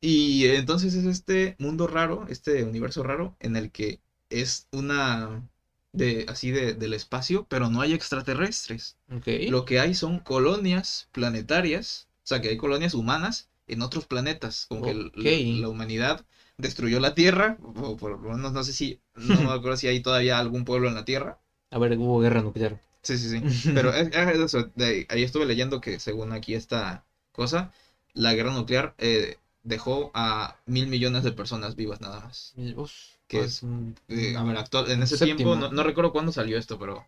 Y 0.00 0.46
entonces 0.46 0.94
es 0.94 1.04
este 1.06 1.56
mundo 1.58 1.86
raro, 1.86 2.26
este 2.28 2.62
universo 2.64 3.02
raro, 3.02 3.36
en 3.40 3.56
el 3.56 3.70
que 3.70 4.00
es 4.28 4.68
una 4.72 5.48
de 5.92 6.26
así 6.28 6.50
de, 6.50 6.74
del 6.74 6.92
espacio, 6.92 7.46
pero 7.48 7.68
no 7.70 7.80
hay 7.80 7.94
extraterrestres. 7.94 8.96
Ok. 9.10 9.28
Lo 9.46 9.64
que 9.64 9.80
hay 9.80 9.94
son 9.94 10.18
colonias 10.20 11.08
planetarias, 11.12 12.08
o 12.24 12.26
sea 12.26 12.40
que 12.40 12.48
hay 12.48 12.56
colonias 12.56 12.92
humanas 12.94 13.48
en 13.66 13.80
otros 13.82 14.06
planetas, 14.06 14.66
como 14.66 14.82
que 14.82 14.90
el- 14.90 15.10
Ok. 15.16 15.24
la, 15.24 15.38
la 15.46 15.68
humanidad 15.68 16.26
destruyó 16.58 17.00
la 17.00 17.14
Tierra, 17.14 17.56
o 17.62 17.96
por 17.96 18.12
lo 18.12 18.18
menos 18.34 18.52
no 18.52 18.62
sé 18.64 18.72
si, 18.72 19.00
no 19.16 19.42
me 19.42 19.50
acuerdo 19.52 19.76
si 19.76 19.88
hay 19.88 20.00
todavía 20.00 20.38
algún 20.38 20.64
pueblo 20.64 20.88
en 20.88 20.94
la 20.94 21.04
Tierra. 21.04 21.38
A 21.70 21.78
ver, 21.78 21.96
hubo 21.98 22.20
guerra 22.20 22.42
nuclear. 22.42 22.80
Sí, 23.02 23.18
sí, 23.18 23.28
sí. 23.28 23.70
Pero 23.74 23.92
es, 23.92 24.08
es 24.14 24.38
eso, 24.38 24.70
de 24.74 25.06
ahí, 25.08 25.22
estuve 25.22 25.46
leyendo 25.46 25.80
que 25.80 25.98
según 25.98 26.32
aquí 26.32 26.54
esta 26.54 27.04
cosa, 27.32 27.72
la 28.12 28.32
guerra 28.34 28.52
nuclear 28.52 28.94
eh, 28.98 29.36
dejó 29.62 30.10
a 30.14 30.56
mil 30.66 30.86
millones 30.86 31.24
de 31.24 31.32
personas 31.32 31.74
vivas 31.76 32.00
nada 32.00 32.20
más. 32.20 32.54
Uf, 32.76 32.92
Que 33.26 33.40
es 33.40 33.62
un- 33.62 33.96
Eh, 34.08 34.36
a 34.36 34.42
ver, 34.44 34.56
actual, 34.56 34.90
en 34.90 35.02
ese 35.02 35.16
séptimo. 35.16 35.36
tiempo, 35.36 35.56
no, 35.56 35.72
no 35.72 35.82
recuerdo 35.82 36.12
cuándo 36.12 36.32
salió 36.32 36.56
esto, 36.58 36.78
pero 36.78 37.06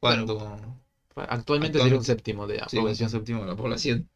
cuando... 0.00 0.34
Actualmente 1.14 1.78
sería 1.78 1.94
un 1.94 2.00
Actualmente- 2.00 2.04
séptimo 2.06 2.46
de 2.46 2.56
la 2.58 2.68
Sí, 2.68 2.76
un 2.78 2.82
población. 2.84 3.10
séptimo 3.10 3.40
de 3.42 3.46
la 3.48 3.56
población. 3.56 4.08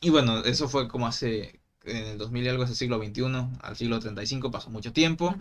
Y 0.00 0.10
bueno, 0.10 0.44
eso 0.44 0.68
fue 0.68 0.88
como 0.88 1.06
hace, 1.06 1.60
en 1.84 1.96
el 2.06 2.18
2000 2.18 2.44
y 2.44 2.48
algo, 2.48 2.64
ese 2.64 2.74
siglo 2.74 2.98
XXI, 2.98 3.58
al 3.62 3.76
siglo 3.76 3.98
35, 4.00 4.50
pasó 4.50 4.70
mucho 4.70 4.92
tiempo. 4.92 5.34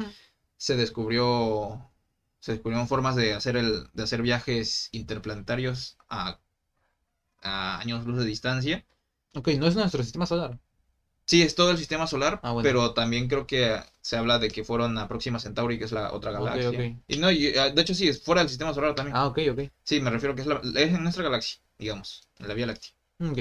Se 0.57 0.75
descubrió, 0.75 1.89
se 2.39 2.53
descubrieron 2.53 2.87
formas 2.87 3.15
de 3.15 3.33
hacer, 3.33 3.57
el, 3.57 3.87
de 3.93 4.03
hacer 4.03 4.21
viajes 4.21 4.89
interplanetarios 4.91 5.97
a, 6.09 6.39
a 7.41 7.79
años 7.79 8.05
luz 8.05 8.17
de 8.17 8.25
distancia. 8.25 8.83
Ok, 9.35 9.49
no 9.59 9.67
es 9.67 9.75
nuestro 9.75 10.03
sistema 10.03 10.25
solar. 10.25 10.57
Sí, 11.25 11.41
es 11.41 11.55
todo 11.55 11.71
el 11.71 11.77
sistema 11.77 12.07
solar, 12.07 12.39
Ah, 12.41 12.53
bueno. 12.53 12.67
pero 12.69 12.93
también 12.93 13.27
creo 13.27 13.45
que 13.45 13.81
se 14.01 14.15
habla 14.15 14.39
de 14.39 14.47
que 14.47 14.63
fueron 14.63 14.97
a 14.97 15.07
Próxima 15.09 15.39
Centauri, 15.39 15.77
que 15.77 15.83
es 15.83 15.91
la 15.91 16.13
otra 16.13 16.31
galaxia. 16.31 16.69
ok. 16.69 16.97
Y 17.09 17.17
no, 17.17 17.29
y, 17.29 17.47
ah, 17.57 17.69
de 17.69 17.81
hecho 17.81 17.93
sí, 17.93 18.07
es 18.07 18.21
fuera 18.23 18.41
del 18.41 18.49
sistema 18.49 18.73
solar 18.73 18.95
también. 18.95 19.15
Ah, 19.15 19.27
ok, 19.27 19.39
ok. 19.51 19.59
Sí, 19.83 19.99
me 19.99 20.09
refiero 20.09 20.35
que 20.35 20.41
es, 20.41 20.47
la- 20.47 20.61
es 20.63 20.93
en 20.93 21.03
nuestra 21.03 21.23
galaxia, 21.23 21.59
digamos, 21.77 22.23
en 22.39 22.47
la 22.47 22.53
Vía 22.53 22.65
Láctea. 22.67 22.91
Ok. 23.19 23.39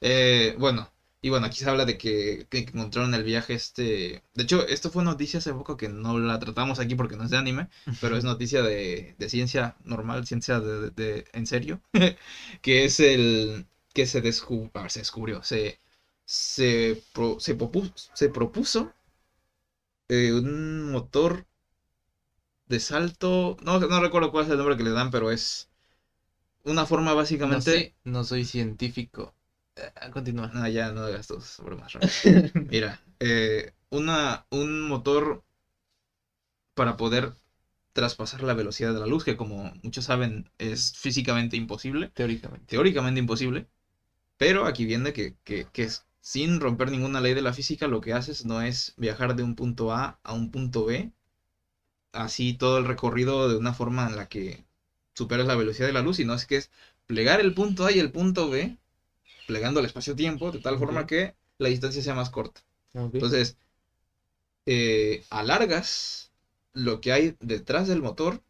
Eh, 0.00 0.54
bueno, 0.58 0.88
y 1.24 1.30
bueno, 1.30 1.46
aquí 1.46 1.58
se 1.58 1.68
habla 1.70 1.84
de 1.86 1.96
que, 1.98 2.46
que 2.50 2.58
encontraron 2.58 3.14
el 3.14 3.24
viaje 3.24 3.54
este... 3.54 4.22
De 4.34 4.42
hecho, 4.42 4.66
esto 4.68 4.90
fue 4.90 5.04
noticia 5.04 5.38
hace 5.38 5.52
poco 5.54 5.76
que 5.76 5.88
no 5.88 6.18
la 6.18 6.38
tratamos 6.38 6.78
aquí 6.80 6.94
porque 6.94 7.16
no 7.16 7.24
es 7.24 7.30
de 7.30 7.38
anime, 7.38 7.68
pero 7.98 8.16
es 8.16 8.24
noticia 8.24 8.62
de, 8.62 9.14
de 9.18 9.28
ciencia 9.30 9.76
normal, 9.84 10.26
ciencia 10.26 10.60
de, 10.60 10.80
de- 10.82 10.90
de- 10.90 11.24
en 11.32 11.46
serio, 11.46 11.80
que 12.62 12.84
es 12.84 13.00
el 13.00 13.66
que 13.94 14.06
se, 14.06 14.22
descu- 14.22 14.70
a 14.74 14.82
ver, 14.82 14.90
se 14.90 15.00
descubrió, 15.00 15.42
se, 15.42 15.80
se, 16.26 17.02
pro- 17.14 17.40
se, 17.40 17.54
propuso, 17.54 17.92
se 18.14 18.28
propuso 18.28 18.92
eh, 20.08 20.32
un 20.32 20.90
motor 20.92 21.46
de 22.66 22.78
salto, 22.80 23.56
no, 23.62 23.78
no 23.78 24.00
recuerdo 24.00 24.30
cuál 24.30 24.44
es 24.44 24.50
el 24.50 24.58
nombre 24.58 24.76
que 24.76 24.82
le 24.84 24.90
dan, 24.90 25.10
pero 25.10 25.30
es 25.30 25.70
una 26.64 26.86
forma 26.86 27.14
No 27.44 27.60
básicamente... 27.60 27.62
sé, 27.62 27.94
no 28.02 28.24
soy 28.24 28.44
científico. 28.44 29.36
Eh, 29.76 30.10
Continúa. 30.12 30.48
No, 30.52 30.66
ya 30.68 30.92
no 30.92 31.02
hagas 31.02 31.26
tus 31.26 31.58
bromas 31.58 31.92
raras. 31.92 32.22
Mira, 32.68 33.00
eh, 33.20 33.72
una, 33.90 34.46
un 34.50 34.82
motor 34.82 35.42
para 36.74 36.96
poder 36.96 37.34
traspasar 37.92 38.42
la 38.42 38.54
velocidad 38.54 38.92
de 38.94 39.00
la 39.00 39.06
luz, 39.06 39.24
que 39.24 39.36
como 39.36 39.72
muchos 39.82 40.04
saben 40.04 40.50
es 40.58 40.92
físicamente 40.96 41.56
imposible, 41.56 42.10
Teóricamente. 42.14 42.66
teóricamente 42.66 43.20
imposible, 43.20 43.68
pero 44.38 44.66
aquí 44.66 44.84
viene 44.86 45.12
que, 45.12 45.36
que, 45.44 45.66
que 45.72 45.84
es- 45.84 46.06
sin 46.20 46.60
romper 46.60 46.90
ninguna 46.90 47.20
ley 47.20 47.34
de 47.34 47.42
la 47.42 47.52
física, 47.54 47.88
lo 47.88 48.00
que 48.00 48.12
haces 48.14 48.44
no 48.46 48.62
es 48.62 48.94
viajar 48.96 49.36
de 49.36 49.42
un 49.44 49.54
punto 49.56 49.92
A 49.92 50.18
a 50.24 50.34
un 50.34 50.50
punto 50.50 50.84
B, 50.86 51.12
así 52.12 52.54
todo 52.54 52.78
el 52.78 52.84
recorrido 52.86 53.48
de 53.48 53.56
una 53.56 53.72
forma 53.74 54.06
en 54.06 54.16
la 54.16 54.28
que 54.28 54.64
superas 55.14 55.46
la 55.46 55.56
velocidad 55.56 55.86
de 55.86 55.92
la 55.92 56.02
luz, 56.02 56.16
sino 56.16 56.34
es 56.34 56.46
que 56.46 56.56
es 56.56 56.70
plegar 57.06 57.40
el 57.40 57.54
punto 57.54 57.84
A 57.86 57.92
y 57.92 57.98
el 57.98 58.10
punto 58.12 58.48
B, 58.50 58.78
plegando 59.46 59.80
el 59.80 59.86
espacio-tiempo, 59.86 60.50
de 60.52 60.60
tal 60.60 60.78
forma 60.78 61.06
que 61.06 61.34
la 61.58 61.68
distancia 61.68 62.02
sea 62.02 62.14
más 62.14 62.30
corta. 62.30 62.62
Ok. 62.94 63.14
Entonces, 63.14 63.56
eh, 64.66 65.24
alargas 65.30 66.32
lo 66.72 67.00
que 67.00 67.12
hay 67.12 67.36
detrás 67.40 67.88
del 67.88 68.02
motor 68.02 68.42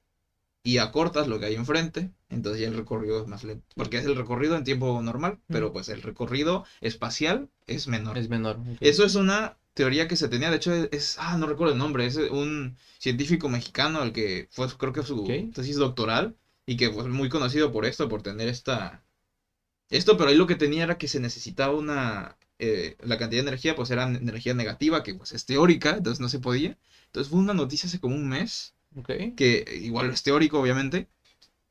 y 0.64 0.78
acortas 0.78 1.28
lo 1.28 1.40
que 1.40 1.46
hay 1.46 1.56
enfrente. 1.56 2.10
Entonces 2.30 2.62
ya 2.62 2.68
el 2.68 2.76
recorrido 2.76 3.22
es 3.22 3.28
más 3.28 3.44
lento. 3.44 3.66
Porque 3.76 3.98
es 3.98 4.06
el 4.06 4.16
recorrido 4.16 4.56
en 4.56 4.64
tiempo 4.64 5.02
normal, 5.02 5.40
pero 5.48 5.72
pues 5.72 5.90
el 5.90 6.02
recorrido 6.02 6.66
espacial 6.82 7.50
es 7.66 7.88
menor. 7.88 8.18
es 8.18 8.30
menor. 8.30 8.58
Eso 8.80 9.04
es 9.04 9.16
una 9.16 9.58
teoría 9.74 10.08
que 10.08 10.16
se 10.16 10.28
tenía, 10.28 10.50
de 10.50 10.56
hecho 10.58 10.72
es, 10.74 10.90
es- 10.92 11.16
ah, 11.20 11.38
no 11.38 11.46
recuerdo 11.46 11.74
el 11.74 11.78
nombre, 11.80 12.06
es 12.06 12.16
un 12.16 12.76
científico 12.98 13.48
mexicano 13.50 14.02
el 14.02 14.12
que 14.12 14.48
fue, 14.52 14.68
creo 14.78 14.92
que 14.92 15.02
su 15.04 15.26
tesis 15.54 15.76
doctoral 15.76 16.36
y 16.66 16.76
que 16.76 16.90
fue 16.92 17.08
muy 17.10 17.28
conocido 17.28 17.72
por 17.72 17.86
esto, 17.86 18.08
por 18.08 18.22
tener 18.22 18.48
esta, 18.48 19.03
esto, 19.90 20.16
pero 20.16 20.30
ahí 20.30 20.36
lo 20.36 20.46
que 20.46 20.56
tenía 20.56 20.84
era 20.84 20.98
que 20.98 21.08
se 21.08 21.20
necesitaba 21.20 21.74
una, 21.74 22.36
eh, 22.58 22.96
la 23.00 23.18
cantidad 23.18 23.42
de 23.42 23.48
energía 23.48 23.74
pues 23.76 23.90
era 23.90 24.04
energía 24.04 24.54
negativa, 24.54 25.02
que 25.02 25.14
pues 25.14 25.32
es 25.32 25.44
teórica, 25.46 25.96
entonces 25.96 26.20
no 26.20 26.28
se 26.28 26.38
podía. 26.40 26.76
Entonces 27.06 27.30
fue 27.30 27.40
una 27.40 27.54
noticia 27.54 27.86
hace 27.88 28.00
como 28.00 28.16
un 28.16 28.28
mes, 28.28 28.74
Ok. 28.96 29.10
que 29.36 29.64
igual 29.82 30.10
es 30.10 30.22
teórico 30.22 30.60
obviamente, 30.60 31.08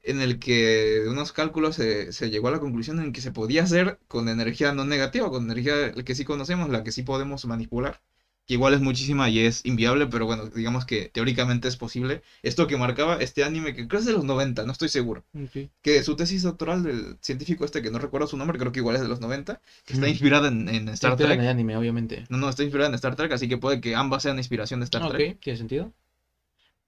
en 0.03 0.22
el 0.22 0.40
que 0.40 1.02
de 1.03 1.10
unos 1.10 1.31
cálculos 1.31 1.76
se, 1.76 2.11
se 2.14 2.30
llegó 2.30 2.48
a 2.49 2.52
la 2.52 2.60
conclusión 2.60 2.99
en 3.02 3.14
que 3.14 3.22
se 3.22 3.31
podía 3.31 3.64
hacer 3.64 3.99
con 4.07 4.27
energía 4.30 4.72
no 4.73 4.85
negativa, 4.85 5.30
con 5.30 5.45
energía 5.45 5.91
que 5.94 6.15
sí 6.15 6.26
conocemos, 6.26 6.69
la 6.69 6.84
que 6.84 6.91
sí 6.91 7.03
podemos 7.03 7.45
manipular, 7.45 8.02
que 8.45 8.55
igual 8.55 8.73
es 8.73 8.81
muchísima 8.81 9.29
y 9.29 9.39
es 9.39 9.61
inviable, 9.65 10.07
pero 10.07 10.25
bueno, 10.25 10.47
digamos 10.47 10.85
que 10.85 11.09
teóricamente 11.13 11.67
es 11.69 11.77
posible. 11.77 12.21
Esto 12.41 12.67
que 12.67 12.75
marcaba 12.77 13.15
este 13.17 13.43
anime, 13.43 13.73
que 13.73 13.87
creo 13.87 13.99
es 14.01 14.05
de 14.05 14.11
los 14.13 14.25
90, 14.25 14.65
no 14.65 14.71
estoy 14.73 14.89
seguro, 14.89 15.23
ok. 15.33 15.69
que 15.81 16.03
su 16.03 16.15
tesis 16.15 16.41
doctoral 16.43 16.83
del 16.83 17.17
científico 17.21 17.63
este, 17.63 17.81
que 17.81 17.89
no 17.89 17.99
recuerdo 17.99 18.27
su 18.27 18.35
nombre, 18.37 18.57
creo 18.59 18.71
que 18.73 18.79
igual 18.79 18.95
es 18.97 19.01
de 19.01 19.07
los 19.07 19.21
90, 19.21 19.61
que 19.85 19.93
está 19.93 20.07
Mm. 20.07 20.09
inspirada 20.09 20.47
en, 20.49 20.67
en 20.67 20.89
Star 20.89 21.11
en 21.13 21.17
Trek. 21.19 21.39
el 21.39 21.47
anime, 21.47 21.77
obviamente. 21.77 22.25
No, 22.29 22.37
no, 22.37 22.49
está 22.49 22.63
inspirada 22.63 22.89
en 22.89 22.95
Star 22.95 23.15
Trek, 23.15 23.31
así 23.31 23.47
que 23.47 23.57
puede 23.57 23.79
que 23.79 23.95
ambas 23.95 24.23
sean 24.23 24.37
inspiración 24.37 24.81
de 24.81 24.85
Star 24.85 25.07
Trek. 25.09 25.35
ok, 25.35 25.41
tiene 25.41 25.57
sentido. 25.57 25.93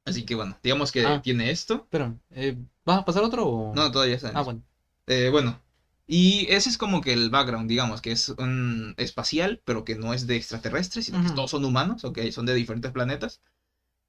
Así 0.03 0.23
que 0.23 0.36
bueno, 0.36 0.57
digamos 0.61 0.91
que 0.91 1.06
Ah. 1.06 1.22
tiene 1.23 1.49
esto. 1.49 1.88
Pero, 1.90 2.15
eh, 2.32 2.56
¿vas 2.86 2.99
a 2.99 3.06
pasar 3.06 3.23
otro 3.23 3.48
o...? 3.48 3.73
No, 3.76 3.90
todavía 3.91 4.15
está 4.15 4.30
en 4.30 4.38
Ah, 4.38 4.41
eso. 4.41 4.45
bueno. 4.45 4.61
Eh, 5.07 5.30
bueno, 5.32 5.60
y 6.07 6.45
ese 6.49 6.69
es 6.69 6.77
como 6.77 7.02
que 7.02 7.14
el 7.14 7.30
background, 7.30 7.69
digamos, 7.69 8.02
que 8.02 8.11
es 8.11 8.30
un 8.30 8.94
espacial, 8.98 9.61
pero 9.65 9.84
que 9.84 9.95
no 9.95 10.14
es 10.14 10.27
de 10.27 10.36
extraterrestres, 10.36 11.06
sino 11.06 11.23
que 11.23 11.32
todos 11.32 11.52
son 11.52 11.65
humanos, 11.65 12.03
ok, 12.03 12.19
son 12.32 12.45
de 12.45 12.53
diferentes 12.53 12.91
planetas. 12.91 13.41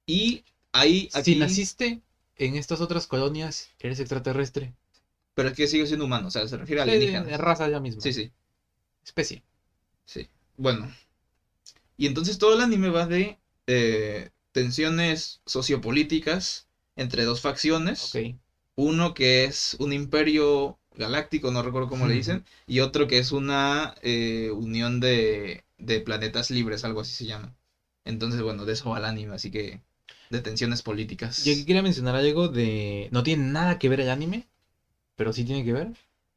Y 0.07 0.43
ahí, 0.73 1.09
aquí, 1.13 1.33
Si 1.33 1.39
naciste 1.39 2.01
en 2.37 2.55
estas 2.55 2.81
otras 2.81 3.07
colonias, 3.07 3.69
eres 3.79 3.99
extraterrestre. 3.99 4.73
pero 5.35 5.49
es 5.49 5.55
que 5.55 5.67
sigue 5.67 5.85
siendo 5.87 6.05
humano, 6.05 6.27
o 6.27 6.31
sea, 6.31 6.47
se 6.47 6.57
refiere 6.57 6.81
a 6.81 6.85
Sí, 6.85 6.91
alienígenas. 6.91 7.27
de 7.27 7.37
raza 7.37 7.69
ya 7.69 7.79
mismo. 7.79 8.01
Sí, 8.01 8.13
sí, 8.13 8.31
Especie. 9.03 9.43
sí. 10.05 10.27
Bueno, 10.57 10.87
y 11.97 12.05
entonces 12.07 12.37
todo 12.37 12.53
el 12.53 12.61
anime 12.61 12.89
va 12.89 13.05
de 13.05 13.39
eh, 13.67 14.29
tensiones 14.51 15.41
sociopolíticas 15.45 16.67
entre 16.95 17.23
dos 17.25 17.41
facciones. 17.41 18.15
Ok. 18.15 18.37
Uno 18.75 19.13
que 19.13 19.43
es 19.45 19.75
un 19.79 19.91
imperio 19.93 20.77
galáctico, 20.97 21.51
no 21.51 21.61
recuerdo 21.61 21.87
cómo 21.89 22.07
le 22.07 22.13
dicen, 22.15 22.43
y 22.65 22.79
otro 22.79 23.07
que 23.07 23.17
es 23.19 23.31
una 23.31 23.95
eh, 24.01 24.49
unión 24.51 24.99
de, 24.99 25.63
de 25.77 25.99
planetas 25.99 26.51
libres, 26.51 26.83
algo 26.83 27.01
así 27.01 27.13
se 27.13 27.25
llama. 27.25 27.53
Entonces, 28.05 28.41
bueno, 28.41 28.65
de 28.65 28.73
eso 28.73 28.89
va 28.89 28.97
el 28.99 29.05
anime, 29.05 29.35
así 29.35 29.51
que 29.51 29.81
de 30.29 30.41
tensiones 30.41 30.81
políticas. 30.81 31.43
Yo 31.43 31.53
quería 31.65 31.81
mencionar 31.81 32.15
algo 32.15 32.47
de... 32.47 33.07
No 33.11 33.23
tiene 33.23 33.43
nada 33.43 33.79
que 33.79 33.89
ver 33.89 33.99
el 33.99 34.09
anime, 34.09 34.45
pero 35.15 35.33
sí 35.33 35.43
tiene 35.43 35.63
que 35.65 35.73
ver. 35.73 35.89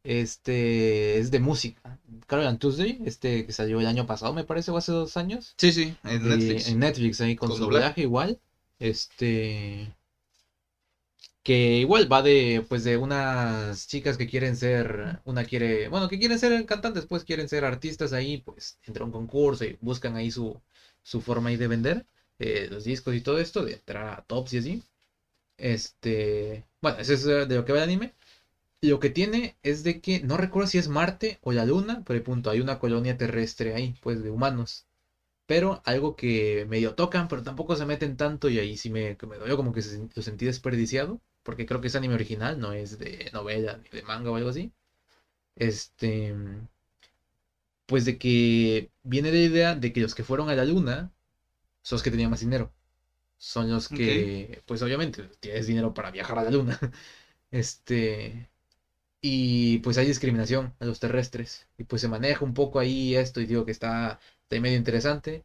Este 0.03 1.19
es 1.19 1.31
de 1.31 1.41
música. 1.41 1.99
Carol 2.27 2.47
and 2.47 2.59
Tuesday, 2.59 3.01
este 3.05 3.45
que 3.45 3.53
salió 3.53 3.81
el 3.81 3.87
año 3.87 4.07
pasado, 4.07 4.33
me 4.33 4.45
parece, 4.45 4.71
o 4.71 4.77
hace 4.77 4.93
dos 4.93 5.17
años. 5.17 5.55
Sí, 5.59 5.73
sí, 5.73 5.95
en 6.05 6.23
de- 6.23 6.37
Netflix. 6.37 6.69
En 6.69 6.79
Netflix, 6.79 7.21
ahí 7.21 7.37
con, 7.37 7.49
Con 7.51 7.59
su 7.59 7.65
doblaje 7.65 8.03
igual. 8.03 8.39
Este. 8.79 9.93
Que 11.43 11.79
igual 11.79 12.11
va 12.13 12.21
de, 12.23 12.65
pues, 12.69 12.85
de 12.85 12.97
unas 12.99 13.87
chicas 13.89 14.17
que 14.19 14.27
quieren 14.27 14.57
ser, 14.57 15.21
una 15.25 15.45
quiere, 15.45 15.89
bueno, 15.89 16.07
que 16.09 16.19
quieren 16.19 16.39
ser 16.39 16.65
cantantes, 16.67 17.07
pues 17.07 17.25
quieren 17.25 17.49
ser 17.49 17.65
artistas 17.65 18.13
ahí, 18.13 18.39
pues, 18.39 18.79
entra 18.83 19.03
a 19.05 19.07
un 19.07 19.13
concurso 19.13 19.65
y 19.65 19.77
buscan 19.81 20.17
ahí 20.17 20.31
su, 20.31 20.61
su 21.03 21.21
forma 21.23 21.49
ahí 21.49 21.57
de 21.57 21.67
vender 21.67 22.07
eh, 22.39 22.69
los 22.71 22.85
discos 22.85 23.15
y 23.15 23.21
todo 23.23 23.39
esto, 23.39 23.65
de 23.65 23.73
entrar 23.75 24.19
a 24.19 24.23
tops 24.27 24.53
y 24.55 24.59
así. 24.59 24.83
Este, 25.59 26.65
bueno, 26.83 26.99
eso 27.01 27.15
es 27.15 27.27
eh, 27.27 27.47
de 27.47 27.57
lo 27.57 27.65
que 27.65 27.73
va 27.73 27.79
el 27.79 27.85
anime. 27.85 28.15
Lo 28.83 29.01
que 29.01 29.11
tiene 29.11 29.57
es 29.63 29.83
de 29.85 30.01
que, 30.01 30.21
no 30.21 30.37
recuerdo 30.37 30.69
si 30.69 30.79
es 30.79 30.89
Marte 30.89 31.39
o 31.43 31.53
la 31.53 31.65
Luna, 31.65 32.03
pero 32.07 32.23
punto, 32.25 32.51
hay 32.51 32.61
una 32.61 32.79
colonia 32.79 33.17
terrestre 33.17 33.75
ahí, 33.75 33.95
pues, 34.03 34.23
de 34.23 34.31
humanos. 34.31 34.87
Pero 35.47 35.83
algo 35.85 36.17
que 36.17 36.67
medio 36.69 36.95
tocan, 36.95 37.29
pero 37.29 37.43
tampoco 37.43 37.77
se 37.77 37.87
meten 37.87 38.17
tanto 38.17 38.49
y 38.49 38.59
ahí 38.59 38.77
sí 38.77 38.91
me, 38.91 39.17
me 39.29 39.37
dolió, 39.39 39.57
como 39.57 39.73
que 39.73 39.83
se- 39.83 40.09
lo 40.15 40.23
sentí 40.23 40.47
desperdiciado, 40.47 41.21
porque 41.43 41.67
creo 41.67 41.81
que 41.81 41.89
es 41.89 41.97
anime 41.97 42.15
original, 42.15 42.59
no 42.61 42.73
es 42.73 42.99
de 42.99 43.31
novela 43.33 43.79
ni 43.79 43.89
de 43.91 44.03
manga 44.03 44.31
o 44.31 44.37
algo 44.37 44.51
así. 44.51 44.73
Este, 45.57 46.35
pues 47.87 48.05
de 48.05 48.19
que 48.19 48.91
viene 49.03 49.31
la 49.33 49.39
idea 49.39 49.75
de 49.75 49.93
que 49.93 50.01
los 50.01 50.15
que 50.15 50.23
fueron 50.25 50.49
a 50.49 50.55
la 50.55 50.65
luna 50.65 51.13
son 51.83 51.97
los 51.99 52.05
que 52.05 52.11
tenían 52.11 52.31
más 52.31 52.41
dinero. 52.41 52.73
Son 53.39 53.71
los 53.71 53.89
que, 53.89 54.63
pues 54.67 54.83
obviamente, 54.83 55.25
tienes 55.41 55.67
dinero 55.67 55.95
para 55.95 56.11
viajar 56.13 56.39
a 56.41 56.45
la 56.45 56.51
luna. 56.53 56.79
Este, 57.53 58.51
y 59.23 59.79
pues 59.81 59.99
hay 59.99 60.07
discriminación 60.07 60.75
a 60.81 60.87
los 60.87 61.01
terrestres. 61.01 61.69
Y 61.79 61.85
pues 61.85 62.03
se 62.03 62.09
maneja 62.09 62.45
un 62.45 62.55
poco 62.55 62.79
ahí 62.81 63.17
esto 63.17 63.41
y 63.41 63.47
digo 63.47 63.65
que 63.67 63.73
está, 63.73 64.21
está 64.43 64.61
medio 64.61 64.79
interesante. 64.79 65.45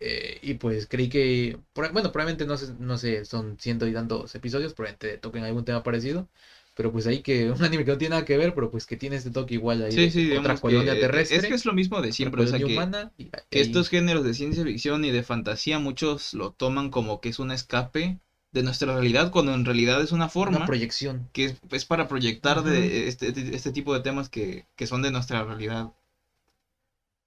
Eh, 0.00 0.38
y 0.42 0.54
pues 0.54 0.86
creí 0.86 1.08
que, 1.08 1.58
bueno, 1.74 2.12
probablemente 2.12 2.46
no 2.46 2.56
sé, 2.56 2.72
no 2.78 2.96
sé, 2.98 3.24
son 3.24 3.58
ciento 3.58 3.86
y 3.86 3.92
tantos 3.92 4.34
episodios, 4.34 4.72
probablemente 4.74 5.18
toquen 5.18 5.44
algún 5.44 5.64
tema 5.64 5.82
parecido. 5.82 6.28
Pero 6.74 6.92
pues 6.92 7.06
ahí 7.08 7.20
que 7.22 7.50
un 7.50 7.62
anime 7.64 7.84
que 7.84 7.90
no 7.90 7.98
tiene 7.98 8.10
nada 8.10 8.24
que 8.24 8.36
ver, 8.36 8.54
pero 8.54 8.70
pues 8.70 8.86
que 8.86 8.96
tiene 8.96 9.16
este 9.16 9.30
toque 9.30 9.54
igual 9.54 9.82
ahí 9.82 10.08
Sí, 10.10 10.32
otra 10.36 10.60
colonia 10.60 10.98
terrestre. 10.98 11.38
Es 11.38 11.44
que 11.46 11.54
es 11.54 11.64
lo 11.64 11.72
mismo 11.72 12.00
de 12.00 12.12
siempre, 12.12 12.44
o 12.44 12.46
sea, 12.46 12.58
colonia 12.58 12.66
que, 12.66 12.74
humana, 12.80 13.12
y 13.18 13.24
que 13.50 13.60
estos 13.60 13.88
géneros 13.88 14.24
de 14.24 14.34
ciencia 14.34 14.64
ficción 14.64 15.04
y 15.04 15.10
de 15.10 15.22
fantasía, 15.22 15.78
muchos 15.78 16.34
lo 16.34 16.52
toman 16.52 16.90
como 16.90 17.20
que 17.20 17.30
es 17.30 17.38
un 17.38 17.50
escape 17.50 18.20
de 18.52 18.62
nuestra 18.62 18.94
realidad, 18.94 19.30
cuando 19.30 19.52
en 19.52 19.64
realidad 19.64 20.00
es 20.00 20.12
una 20.12 20.24
una 20.24 20.30
forma 20.32 20.66
proyección. 20.66 21.28
que 21.32 21.44
es, 21.46 21.54
es 21.70 21.84
para 21.84 22.08
proyectar 22.08 22.62
de 22.62 23.08
este, 23.08 23.28
este- 23.28 23.54
este 23.54 23.72
tipo 23.72 23.92
de 23.94 24.00
temas 24.00 24.28
que, 24.28 24.66
que 24.76 24.86
son 24.86 25.02
de 25.02 25.10
nuestra 25.10 25.44
realidad. 25.44 25.92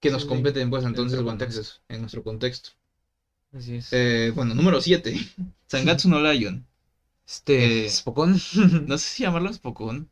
Que 0.02 0.10
nos 0.10 0.26
competen, 0.26 0.68
pues, 0.68 0.84
entonces, 0.84 1.20
contexto. 1.22 1.60
pues, 1.62 1.80
en 1.88 2.00
nuestro 2.02 2.22
contexto. 2.22 2.70
Así 3.56 3.76
es. 3.76 3.88
Eh, 3.92 4.32
bueno, 4.34 4.54
número 4.54 4.80
7. 4.82 5.14
Sangatsu 5.68 6.08
no 6.10 6.20
Lion. 6.20 6.66
este, 7.26 7.86
eh, 7.86 7.90
Spokon. 7.90 8.38
No 8.86 8.98
sé 8.98 9.08
si 9.08 9.22
llamarlo 9.22 9.50
Spokon. 9.52 10.10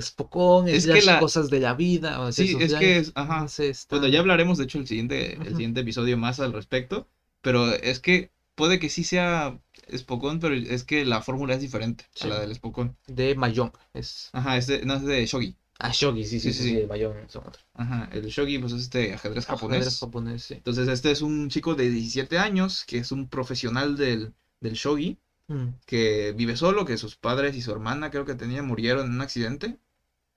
Spokon, 0.00 0.66
Es 0.68 0.76
es, 0.76 0.86
que 0.86 0.92
las 0.94 1.04
la- 1.06 1.20
cosas 1.20 1.50
de 1.50 1.60
la 1.60 1.74
vida. 1.74 2.20
o 2.20 2.32
Sí, 2.32 2.56
es 2.58 2.70
ya- 2.72 2.78
que 2.78 2.96
es- 2.98 3.12
ajá. 3.14 3.44
está- 3.58 3.96
Bueno, 3.96 4.08
ya 4.10 4.20
hablaremos, 4.20 4.56
de 4.58 4.64
hecho, 4.64 4.78
el 4.78 4.86
siguiente, 4.86 5.34
el 5.34 5.48
siguiente 5.50 5.80
episodio 5.80 6.16
más 6.16 6.40
al 6.40 6.52
respecto. 6.52 7.08
Pero 7.42 7.70
es 7.74 8.00
que 8.00 8.30
puede 8.54 8.78
que 8.78 8.88
sí 8.88 9.04
sea 9.04 9.60
Spokon, 9.94 10.40
pero 10.40 10.54
es 10.54 10.84
que 10.84 11.04
la 11.04 11.20
fórmula 11.20 11.54
es 11.54 11.60
diferente 11.60 12.06
Sí. 12.14 12.24
a 12.26 12.28
la 12.28 12.40
del 12.40 12.54
Spokon. 12.54 12.96
De 13.08 13.34
Mahjong. 13.34 13.72
Es... 13.92 14.30
Ajá, 14.32 14.56
es 14.56 14.66
de- 14.68 14.86
no 14.86 14.94
es 14.94 15.02
de 15.02 15.26
Shogi. 15.26 15.56
Ah, 15.80 15.90
Shogi, 15.92 16.24
sí, 16.24 16.38
sí, 16.38 16.52
Sí, 16.52 16.62
sí, 16.62 16.74
de 16.76 16.86
Mahjong 16.86 17.28
son 17.28 17.46
otros. 17.46 17.64
Ajá, 17.74 18.08
el 18.12 18.26
Shogi, 18.26 18.58
pues 18.58 18.72
es 18.72 18.82
este 18.82 19.12
ajedrez 19.12 19.44
japonés. 19.44 19.80
Ajedrez 19.80 20.00
japonés, 20.00 20.42
sí. 20.42 20.54
Entonces, 20.54 20.88
este 20.88 21.10
es 21.10 21.20
un 21.20 21.48
chico 21.48 21.74
de 21.74 21.90
17 21.90 22.38
años 22.38 22.84
que 22.86 22.98
es 22.98 23.10
un 23.12 23.28
profesional 23.28 23.96
del, 23.96 24.32
del 24.60 24.74
shogi, 24.74 25.18
Mm, 25.48 25.74
que 25.84 26.32
vive 26.34 26.56
solo, 26.56 26.86
que 26.86 26.96
sus 26.96 27.16
padres 27.16 27.54
y 27.56 27.60
su 27.60 27.70
hermana, 27.70 28.10
creo 28.10 28.24
que 28.24 28.34
tenía, 28.34 28.62
murieron 28.62 29.06
en 29.06 29.12
un 29.14 29.20
accidente. 29.20 29.78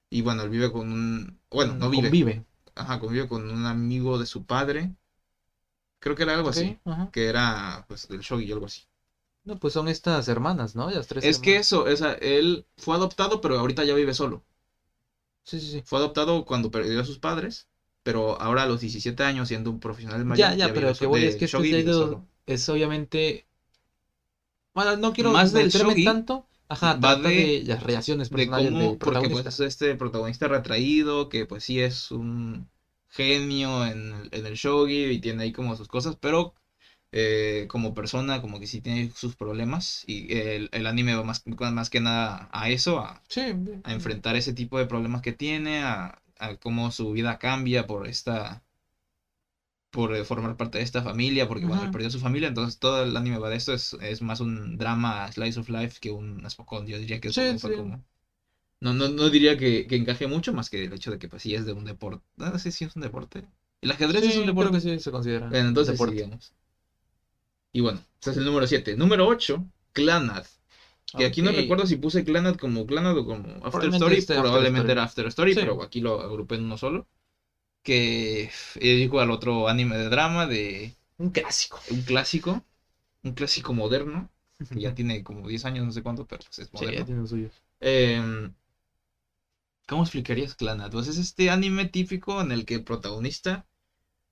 Y 0.10 0.22
bueno, 0.22 0.44
él 0.44 0.50
vive 0.50 0.72
con 0.72 0.92
un. 0.92 1.40
Bueno, 1.52 1.76
no 1.76 1.90
vive. 1.90 2.10
Convive. 2.10 2.46
Ajá, 2.76 3.00
convive 3.00 3.28
con 3.28 3.50
un 3.50 3.66
amigo 3.66 4.20
de 4.20 4.26
su 4.26 4.46
padre. 4.46 4.94
Creo 6.00 6.16
que 6.16 6.24
era 6.24 6.36
algo 6.36 6.50
así. 6.50 6.80
Ajá. 6.86 7.10
Que 7.12 7.28
era, 7.28 7.86
pues, 7.88 8.08
del 8.08 8.22
shogi, 8.22 8.52
algo 8.52 8.66
así. 8.66 8.84
No, 9.44 9.58
pues 9.58 9.74
son 9.74 9.88
estas 9.88 10.28
hermanas, 10.28 10.76
¿no? 10.76 10.90
Las 10.90 11.08
tres 11.08 11.24
Es 11.24 11.40
que 11.40 11.56
eso, 11.58 11.88
esa, 11.88 12.14
él 12.16 12.66
fue 12.78 12.96
adoptado, 12.96 13.40
pero 13.40 13.58
ahorita 13.60 13.84
ya 13.86 13.96
vive 13.96 14.14
solo. 14.14 14.44
Sí, 15.48 15.60
sí, 15.60 15.68
sí. 15.72 15.82
Fue 15.86 16.00
adoptado 16.00 16.46
cuando 16.46 16.70
perdió 16.72 17.00
a 17.02 17.06
sus 17.06 17.20
padres, 17.20 17.68
pero 18.04 18.40
ahora 18.42 18.64
a 18.64 18.66
los 18.68 18.82
17 18.82 19.24
años, 19.24 19.48
siendo 19.48 19.72
un 19.72 19.80
profesional 19.80 20.24
mayor, 20.26 20.50
Ya, 20.50 20.56
ya, 20.56 20.68
pero 20.74 20.82
vive 20.82 20.92
lo 20.92 20.98
que 20.98 21.06
voy 21.08 21.22
de 21.22 21.28
es 21.30 21.36
que 21.38 21.46
este 21.46 21.54
es 22.46 22.70
obviamente. 22.70 23.48
Bueno, 24.74 24.96
no 24.98 25.14
quiero 25.14 25.32
Más 25.32 25.52
del 25.54 25.70
shogi, 25.70 26.04
tanto. 26.06 26.46
Ajá, 26.70 26.94
va 26.96 27.16
de- 27.16 27.32
de, 27.34 27.64
las 27.66 27.82
relaciones 27.84 28.30
de 28.30 28.36
personales 28.36 28.72
cómo, 28.72 28.90
del 28.90 28.98
porque 29.00 29.20
protagonista. 29.20 29.50
pues 29.50 29.60
es 29.60 29.60
este 29.62 29.96
protagonista 29.96 30.48
retraído, 30.48 31.30
que 31.30 31.46
pues 31.46 31.64
sí 31.64 31.80
es 31.82 32.12
un 32.12 32.70
genio 33.10 33.86
en, 33.86 34.14
el- 34.14 34.30
en 34.32 34.46
el 34.46 34.54
shogi 34.56 35.06
y 35.06 35.20
tiene 35.22 35.44
ahí 35.44 35.52
como 35.54 35.76
sus 35.76 35.88
cosas, 35.88 36.18
pero 36.20 36.54
eh, 37.12 37.66
como 37.70 37.94
persona 37.94 38.42
como 38.42 38.60
que 38.60 38.68
sí 38.68 38.82
tiene 38.82 39.12
sus 39.16 39.36
problemas 39.36 40.04
y 40.08 40.34
el, 40.38 40.70
el 40.72 40.86
anime 40.88 41.16
va 41.16 41.24
más, 41.24 41.44
más 41.74 41.90
que 41.90 42.00
nada 42.02 42.50
a 42.52 42.70
eso, 42.70 43.00
a, 43.00 43.22
Sí, 43.30 43.42
a 43.84 43.94
enfrentar 43.94 44.36
ese 44.36 44.54
tipo 44.54 44.78
de 44.80 44.86
problemas 44.88 45.22
que 45.22 45.34
tiene, 45.34 45.84
a, 45.84 46.20
a 46.40 46.56
cómo 46.58 46.92
su 46.92 47.12
vida 47.14 47.40
cambia 47.40 47.88
por 47.88 48.08
esta 48.08 48.64
por 49.90 50.14
eh, 50.16 50.24
formar 50.24 50.58
parte 50.58 50.78
de 50.78 50.84
esta 50.84 51.02
familia, 51.02 51.48
porque 51.48 51.66
bueno, 51.66 51.84
él 51.84 51.90
perdió 51.92 52.10
su 52.10 52.20
familia, 52.20 52.50
entonces 52.50 52.78
todo 52.80 53.04
el 53.04 53.16
anime 53.16 53.38
va 53.40 53.50
de 53.50 53.56
esto, 53.56 53.74
es, 53.74 53.94
es 54.02 54.22
más 54.22 54.40
un 54.42 54.78
drama 54.78 55.32
slice 55.32 55.60
of 55.60 55.70
life 55.70 56.00
que 56.00 56.12
un 56.12 56.46
yo 56.86 56.98
diría 57.00 57.20
que 57.20 57.30
es 57.30 57.36
Sí, 57.36 57.58
sí. 57.58 57.68
como- 57.76 58.04
No, 58.82 58.94
no, 58.94 59.08
no 59.10 59.30
diría 59.30 59.58
que, 59.58 59.88
que 59.88 59.96
encaje 59.96 60.28
mucho, 60.28 60.54
más 60.54 60.70
que 60.70 60.86
el 60.86 60.94
hecho 60.94 61.12
de 61.12 61.20
que 61.20 61.28
pues 61.30 61.42
sí 61.44 61.56
es 61.56 61.66
de 61.66 61.74
un 61.74 61.86
deporte, 61.86 62.24
no 62.38 62.60
sé 62.60 62.72
si 62.72 62.86
es 62.86 62.96
un 62.96 63.02
deporte, 63.02 63.46
el 63.82 63.92
ajedrez 63.92 64.24
es 64.24 64.38
un 64.38 64.46
creo 64.46 64.46
deporte, 64.48 64.72
que 64.72 64.82
sí 64.82 65.00
se 65.00 65.12
considera. 65.12 65.50
Bueno, 65.50 65.70
entonces 65.70 65.94
deporte. 65.94 66.30
Y 67.78 67.82
bueno, 67.82 68.02
ese 68.20 68.32
es 68.32 68.38
el 68.38 68.46
número 68.46 68.66
7. 68.66 68.96
Número 68.96 69.28
8, 69.28 69.64
Clanad. 69.94 70.44
Que 71.16 71.26
aquí 71.26 71.44
no 71.44 71.52
recuerdo 71.52 71.86
si 71.86 71.96
puse 71.96 72.24
Clanad 72.24 72.56
como 72.56 72.88
Clanad 72.88 73.16
o 73.16 73.24
como 73.24 73.64
After 73.64 73.88
Story. 73.94 74.18
este 74.18 74.34
After 74.34 74.42
Probablemente 74.46 74.80
Story. 74.88 74.92
era 74.94 75.04
After 75.04 75.28
Story, 75.28 75.54
Sí. 75.54 75.60
pero 75.60 75.84
aquí 75.84 76.00
lo 76.02 76.20
agrupé 76.20 76.56
en 76.56 76.64
uno 76.64 76.76
solo. 76.80 77.08
Que 77.84 78.46
es 78.46 78.78
igual 78.80 79.30
otro 79.30 79.68
anime 79.68 79.96
de 79.96 80.10
drama 80.10 80.48
de 80.48 80.96
Un 81.20 81.30
clásico. 81.30 81.80
un 81.92 82.02
clásico. 82.02 82.64
Un 83.22 83.34
clásico 83.34 83.74
moderno. 83.76 84.28
Que 84.74 84.80
ya 84.82 84.96
tiene 84.96 85.24
como 85.24 85.48
10 85.48 85.64
años, 85.66 85.86
no 85.86 85.92
sé 85.92 86.02
cuánto, 86.02 86.26
pero 86.26 86.42
pues 86.46 86.58
es 86.58 86.66
Sí, 86.70 86.72
moderno. 86.74 86.98
ya 87.00 87.06
tiene 87.06 87.22
lo 87.22 87.28
suyo. 87.28 87.50
Em, 87.80 88.54
¿Cómo 89.88 90.02
explicarías 90.02 90.56
Clanad? 90.56 90.90
Pues 90.92 91.08
es 91.10 91.18
este 91.20 91.52
anime 91.52 91.86
típico 91.86 92.42
en 92.42 92.52
el 92.52 92.66
que 92.66 92.74
el 92.74 92.84
protagonista 92.84 93.68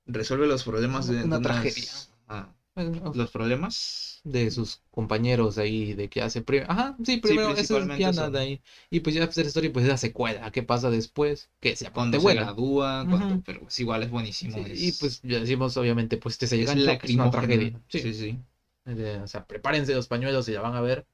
resuelve 0.08 0.48
los 0.48 0.64
problemas 0.64 1.06
de, 1.08 1.18
Una 1.18 1.22
de 1.22 1.28
unas- 1.28 1.42
tragedia. 1.44 1.92
ah, 2.28 2.50
los 2.76 3.32
problemas 3.32 4.22
de 4.24 4.52
sus 4.52 4.82
compañeros 4.92 5.58
ahí, 5.58 5.94
de 5.94 6.10
que 6.10 6.22
hace 6.22 6.42
primero. 6.42 6.70
Ajá, 6.72 6.98
sí, 7.04 7.18
primero 7.18 7.52
ese 7.54 7.62
es 7.62 8.16
de 8.32 8.40
ahí. 8.40 8.62
Y 8.90 9.00
pues 9.00 9.16
ya 9.16 9.24
After 9.24 9.46
Story, 9.46 9.70
pues 9.70 9.84
es 9.86 9.90
la 9.90 9.98
secuela. 9.98 10.52
¿Qué 10.52 10.64
pasa 10.64 10.90
después? 10.90 11.50
Que 11.60 11.76
se 11.76 11.90
cuando 11.92 12.20
se 12.20 12.34
gradúa, 12.34 13.06
cuando, 13.10 13.42
pero 13.46 13.62
pues 13.62 13.80
igual 13.80 14.04
es 14.04 14.10
buenísimo. 14.10 14.58
Sí, 14.66 14.72
es- 14.72 14.82
y 14.82 14.92
pues 15.00 15.22
ya 15.22 15.40
decimos, 15.40 15.78
obviamente, 15.78 16.18
pues 16.18 16.38
te 16.38 16.48
se 16.48 16.58
es 16.58 16.74
llega 16.76 16.94
es 17.02 17.16
una 17.16 17.32
tragedia. 17.32 17.82
Sí, 17.88 18.00
Sí. 18.00 18.14
sí. 18.14 18.40
Eh, 18.88 19.20
O 19.24 19.28
sea, 19.28 19.46
prepárense 19.46 19.94
los 19.96 20.08
pañuelos 20.08 20.48
y 20.50 20.54
ya 20.54 20.62
van 20.62 20.76
a 20.76 20.82
ver. 20.82 21.06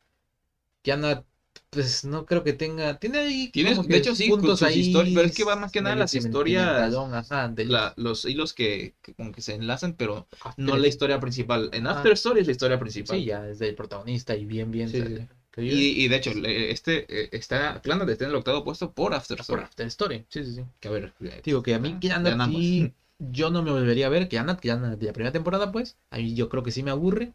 Kiana, 0.83 1.25
pues 1.69 2.03
no 2.03 2.26
creo 2.26 2.44
que 2.44 2.53
tenga. 2.53 2.99
Tiene 2.99 3.19
ahí. 3.19 3.49
Tiene- 3.52 3.72
como 3.76 3.84
de 3.84 3.90
que 3.90 3.98
hecho, 3.98 4.15
sí, 4.15 4.28
puntos 4.30 4.60
sus 4.60 4.68
ahí. 4.68 4.94
histori- 4.94 5.14
pero 5.14 5.26
es 5.28 5.36
que 5.36 5.44
va 5.44 5.56
más 5.56 5.72
que 5.72 5.82
nada 5.82 5.95
las 5.95 6.14
historias- 6.14 6.94
ajá, 6.94 7.48
de 7.48 7.65
La- 7.65 7.94
los 7.98 8.26
hilos 8.26 8.53
que, 8.53 8.94
que 9.02 9.14
como 9.14 9.32
que 9.32 9.41
se 9.41 9.53
enlazan, 9.56 9.94
pero 9.94 10.28
After- 10.41 10.53
no 10.65 10.78
la 10.78 10.88
historia 10.88 11.19
principal. 11.19 11.69
En 11.73 11.88
Ah. 11.88 11.91
After 11.91 12.11
Story 12.14 12.41
es 12.41 12.48
la 12.48 12.52
historia 12.52 12.78
principal. 12.80 13.18
Sí, 13.18 13.26
ya, 13.26 13.41
desde 13.41 13.69
el 13.69 13.76
protagonista 13.76 14.36
y 14.36 14.45
bien, 14.45 14.69
bien. 14.72 14.90
Sí, 14.90 15.02
sí. 15.02 15.28
que 15.52 15.64
Y, 15.64 16.03
y 16.03 16.07
de 16.07 16.15
hecho, 16.15 16.32
este 16.45 17.06
eh, 17.10 17.30
está 17.34 17.82
Clanad 17.82 18.10
está 18.10 18.23
en 18.23 18.30
el 18.32 18.38
octavo 18.38 18.64
puesto 18.64 18.91
por 18.94 19.14
After 19.14 19.36
Por 19.38 19.41
Story. 19.41 19.61
After 19.64 19.88
Story. 19.88 20.26
Sí, 20.30 20.45
sí, 20.45 20.56
sí. 20.56 20.61
Que 20.80 20.88
a 20.88 20.91
ver, 20.91 21.14
eh, 21.22 21.41
Digo 21.44 21.61
que 21.61 21.73
a 21.73 21.80
mí 21.80 21.98
Ah, 22.10 22.15
ambos. 22.40 22.61
sí, 22.61 22.94
yo 23.19 23.49
no 23.49 23.61
me 23.61 23.69
volvería 23.72 24.07
a 24.07 24.10
ver 24.10 24.30
Kiana, 24.30 24.56
Kiana 24.57 24.95
de 24.95 25.06
la 25.06 25.14
primera 25.14 25.32
temporada, 25.34 25.72
pues. 25.72 25.98
A 26.10 26.18
mí 26.18 26.34
yo 26.36 26.48
creo 26.49 26.64
que 26.64 26.72
sí 26.72 26.84
me 26.84 26.91
aburre. 26.91 27.34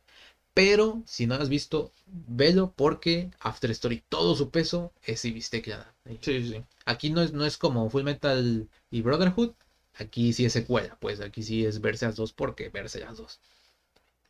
Pero 0.56 1.02
si 1.04 1.26
no 1.26 1.34
has 1.34 1.50
visto, 1.50 1.92
velo 2.06 2.72
porque 2.74 3.30
After 3.40 3.70
Story, 3.72 4.02
todo 4.08 4.34
su 4.34 4.48
peso 4.48 4.90
es 5.04 5.20
Kiana. 5.20 5.94
sí, 6.06 6.16
sí, 6.22 6.48
sí. 6.48 6.64
Aquí 6.86 7.10
no 7.10 7.20
es, 7.20 7.34
no 7.34 7.44
es 7.44 7.58
como 7.58 7.90
Full 7.90 8.04
Metal 8.04 8.66
y 8.90 9.02
Brotherhood. 9.02 9.52
Aquí 9.98 10.32
sí 10.32 10.46
es 10.46 10.54
secuela, 10.54 10.96
pues 10.98 11.20
aquí 11.20 11.42
sí 11.42 11.66
es 11.66 11.82
verse 11.82 12.06
las 12.06 12.16
dos 12.16 12.32
porque 12.32 12.70
verse 12.70 13.00
las 13.00 13.18
dos. 13.18 13.38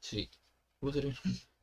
sí. 0.00 0.28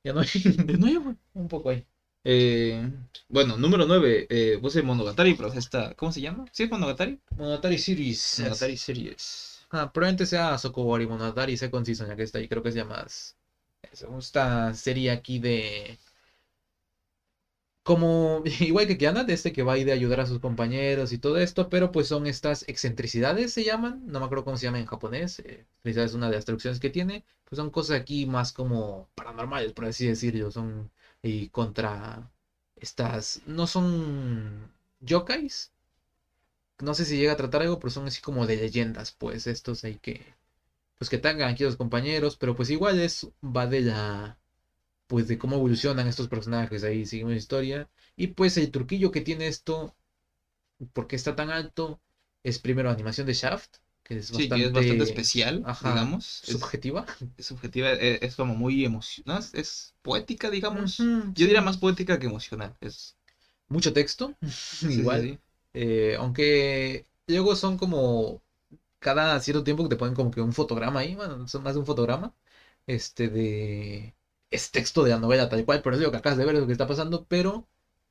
Ya 0.02 0.14
no 0.14 0.22
hay. 0.22 0.28
De 0.66 0.78
nuevo. 0.78 1.14
Un 1.34 1.48
poco 1.50 1.70
ahí. 1.70 1.86
Eh, 2.24 2.90
bueno, 3.28 3.58
número 3.58 3.86
9, 3.86 4.28
eh, 4.30 4.60
puse 4.62 4.82
Monogatari, 4.82 5.34
pero 5.34 5.52
esta, 5.52 5.94
¿cómo 5.96 6.14
se 6.14 6.22
llama? 6.22 6.46
¿Sí 6.54 6.64
es 6.64 6.72
Monogatari? 6.72 7.20
Monogatari 7.36 7.78
Series. 7.78 8.40
Monogatari 8.40 8.78
Series. 8.78 9.66
Ah, 9.72 9.92
probablemente 9.92 10.26
sea 10.26 10.58
Sokowari 10.58 11.06
Monogatari 11.06 11.58
Second 11.58 11.86
Season, 11.86 12.08
ya 12.08 12.16
que 12.16 12.24
está 12.24 12.40
ahí, 12.40 12.48
creo 12.48 12.64
que 12.64 12.72
se 12.72 12.78
llama 12.78 13.02
más- 13.04 13.36
esta 13.92 14.74
serie 14.74 15.12
aquí 15.12 15.40
de 15.40 15.98
como 17.84 18.42
igual 18.60 18.88
que 18.88 18.98
Kiana, 18.98 19.24
de 19.24 19.34
este 19.34 19.52
que 19.54 19.64
va 19.64 19.74
ahí 19.74 19.84
de 19.84 19.92
ayudar 19.92 20.20
a 20.22 20.26
sus 20.26 20.40
compañeros 20.40 21.12
y 21.14 21.18
todo 21.18 21.38
esto, 21.38 21.70
pero 21.70 21.92
pues 21.92 22.08
son 22.08 22.28
estas 22.28 22.64
excentricidades 22.68 23.54
se 23.54 23.64
llaman, 23.64 24.02
no 24.08 24.20
me 24.20 24.26
acuerdo 24.26 24.44
cómo 24.46 24.58
se 24.58 24.66
llama 24.66 24.80
en 24.80 24.86
japonés, 24.86 25.40
eh, 25.40 25.66
es 25.84 26.14
una 26.14 26.30
de 26.30 26.36
las 26.36 26.46
traducciones 26.46 26.80
que 26.80 26.90
tiene, 26.90 27.24
pues 27.46 27.58
son 27.58 27.70
cosas 27.72 28.00
aquí 28.00 28.26
más 28.26 28.52
como 28.54 29.10
paranormales, 29.16 29.74
por 29.74 29.86
así 29.86 30.08
decirlo, 30.08 30.52
son 30.52 30.92
y 31.22 31.50
contra 31.50 32.30
estas, 32.76 33.42
no 33.46 33.68
son 33.68 34.72
yokais, 35.02 35.72
no 36.82 36.94
sé 36.94 37.06
si 37.06 37.18
llega 37.18 37.34
a 37.34 37.38
tratar 37.38 37.64
algo, 37.64 37.80
pero 37.80 37.90
son 37.92 38.06
así 38.08 38.22
como 38.22 38.46
de 38.46 38.58
leyendas, 38.58 39.12
pues 39.12 39.48
estos 39.48 39.84
hay 39.84 39.96
que, 39.98 40.36
pues 41.04 41.10
que 41.10 41.18
tengan 41.20 41.50
aquí 41.50 41.64
los 41.66 41.76
compañeros, 41.76 42.38
pero 42.38 42.56
pues 42.56 42.70
igual 42.70 43.00
es, 43.00 43.30
va 43.44 43.68
de 43.68 43.82
la, 43.82 44.40
pues 45.08 45.28
de 45.28 45.38
cómo 45.38 45.58
evolucionan 45.58 46.08
estos 46.08 46.30
personajes, 46.30 46.84
ahí 46.84 47.06
seguimos 47.06 47.34
la 47.34 47.40
historia, 47.40 47.90
y 48.18 48.28
pues 48.30 48.58
el 48.58 48.72
truquillo 48.72 49.12
que 49.12 49.22
tiene 49.22 49.48
esto, 49.48 49.96
porque 50.94 51.16
está 51.16 51.36
tan 51.36 51.50
alto, 51.50 52.02
es 52.44 52.60
primero 52.60 52.90
animación 52.90 53.28
de 53.28 53.34
Shaft, 53.34 53.78
que 54.04 54.18
es 54.18 54.32
Sí, 54.32 54.34
bastante, 54.34 54.64
que 54.66 54.68
es 54.68 54.74
bastante 54.74 55.04
especial, 55.04 55.62
ajá, 55.66 55.96
digamos. 55.96 56.42
Subjetiva. 56.44 57.06
es 57.38 57.46
subjetiva, 57.46 57.92
es, 57.94 58.22
es 58.22 58.36
como 58.36 58.56
muy 58.56 58.86
emocional, 58.86 59.40
es, 59.40 59.54
es 59.54 59.96
poética, 60.02 60.50
digamos. 60.50 61.00
Yo 61.36 61.46
diría 61.46 61.62
más 61.62 61.78
poética 61.78 62.20
que 62.20 62.28
emocional. 62.28 62.76
Es 62.82 63.18
Mucho 63.70 63.94
texto, 63.94 64.36
sí, 64.48 64.92
igual. 64.94 65.22
sí. 65.22 65.40
Eh, 65.74 66.16
aunque 66.20 67.08
luego 67.28 67.56
son 67.58 67.78
como 67.78 68.43
cada 69.04 69.40
cierto 69.42 69.64
tiempo 69.66 69.84
que 69.84 69.90
te 69.92 69.98
ponen 69.98 70.16
como 70.16 70.32
que 70.32 70.42
un 70.42 70.54
fotograma 70.54 71.02
ahí, 71.02 71.16
bueno, 71.16 71.48
son 71.50 71.64
más 71.64 71.76
de 71.76 71.82
un 71.82 71.88
fotograma, 71.88 72.34
este 72.88 73.30
de 73.30 74.16
es 74.52 74.72
texto 74.72 75.04
de 75.04 75.12
la 75.12 75.20
novela 75.20 75.50
tal 75.50 75.66
cual, 75.66 75.82
pero 75.84 75.96
es 75.98 76.02
lo 76.04 76.12
que 76.12 76.18
acabas 76.18 76.38
de 76.40 76.46
ver, 76.46 76.56
es 76.56 76.62
lo 76.62 76.68
que 76.68 76.74
está 76.74 76.88
pasando, 76.88 77.26
pero 77.28 77.68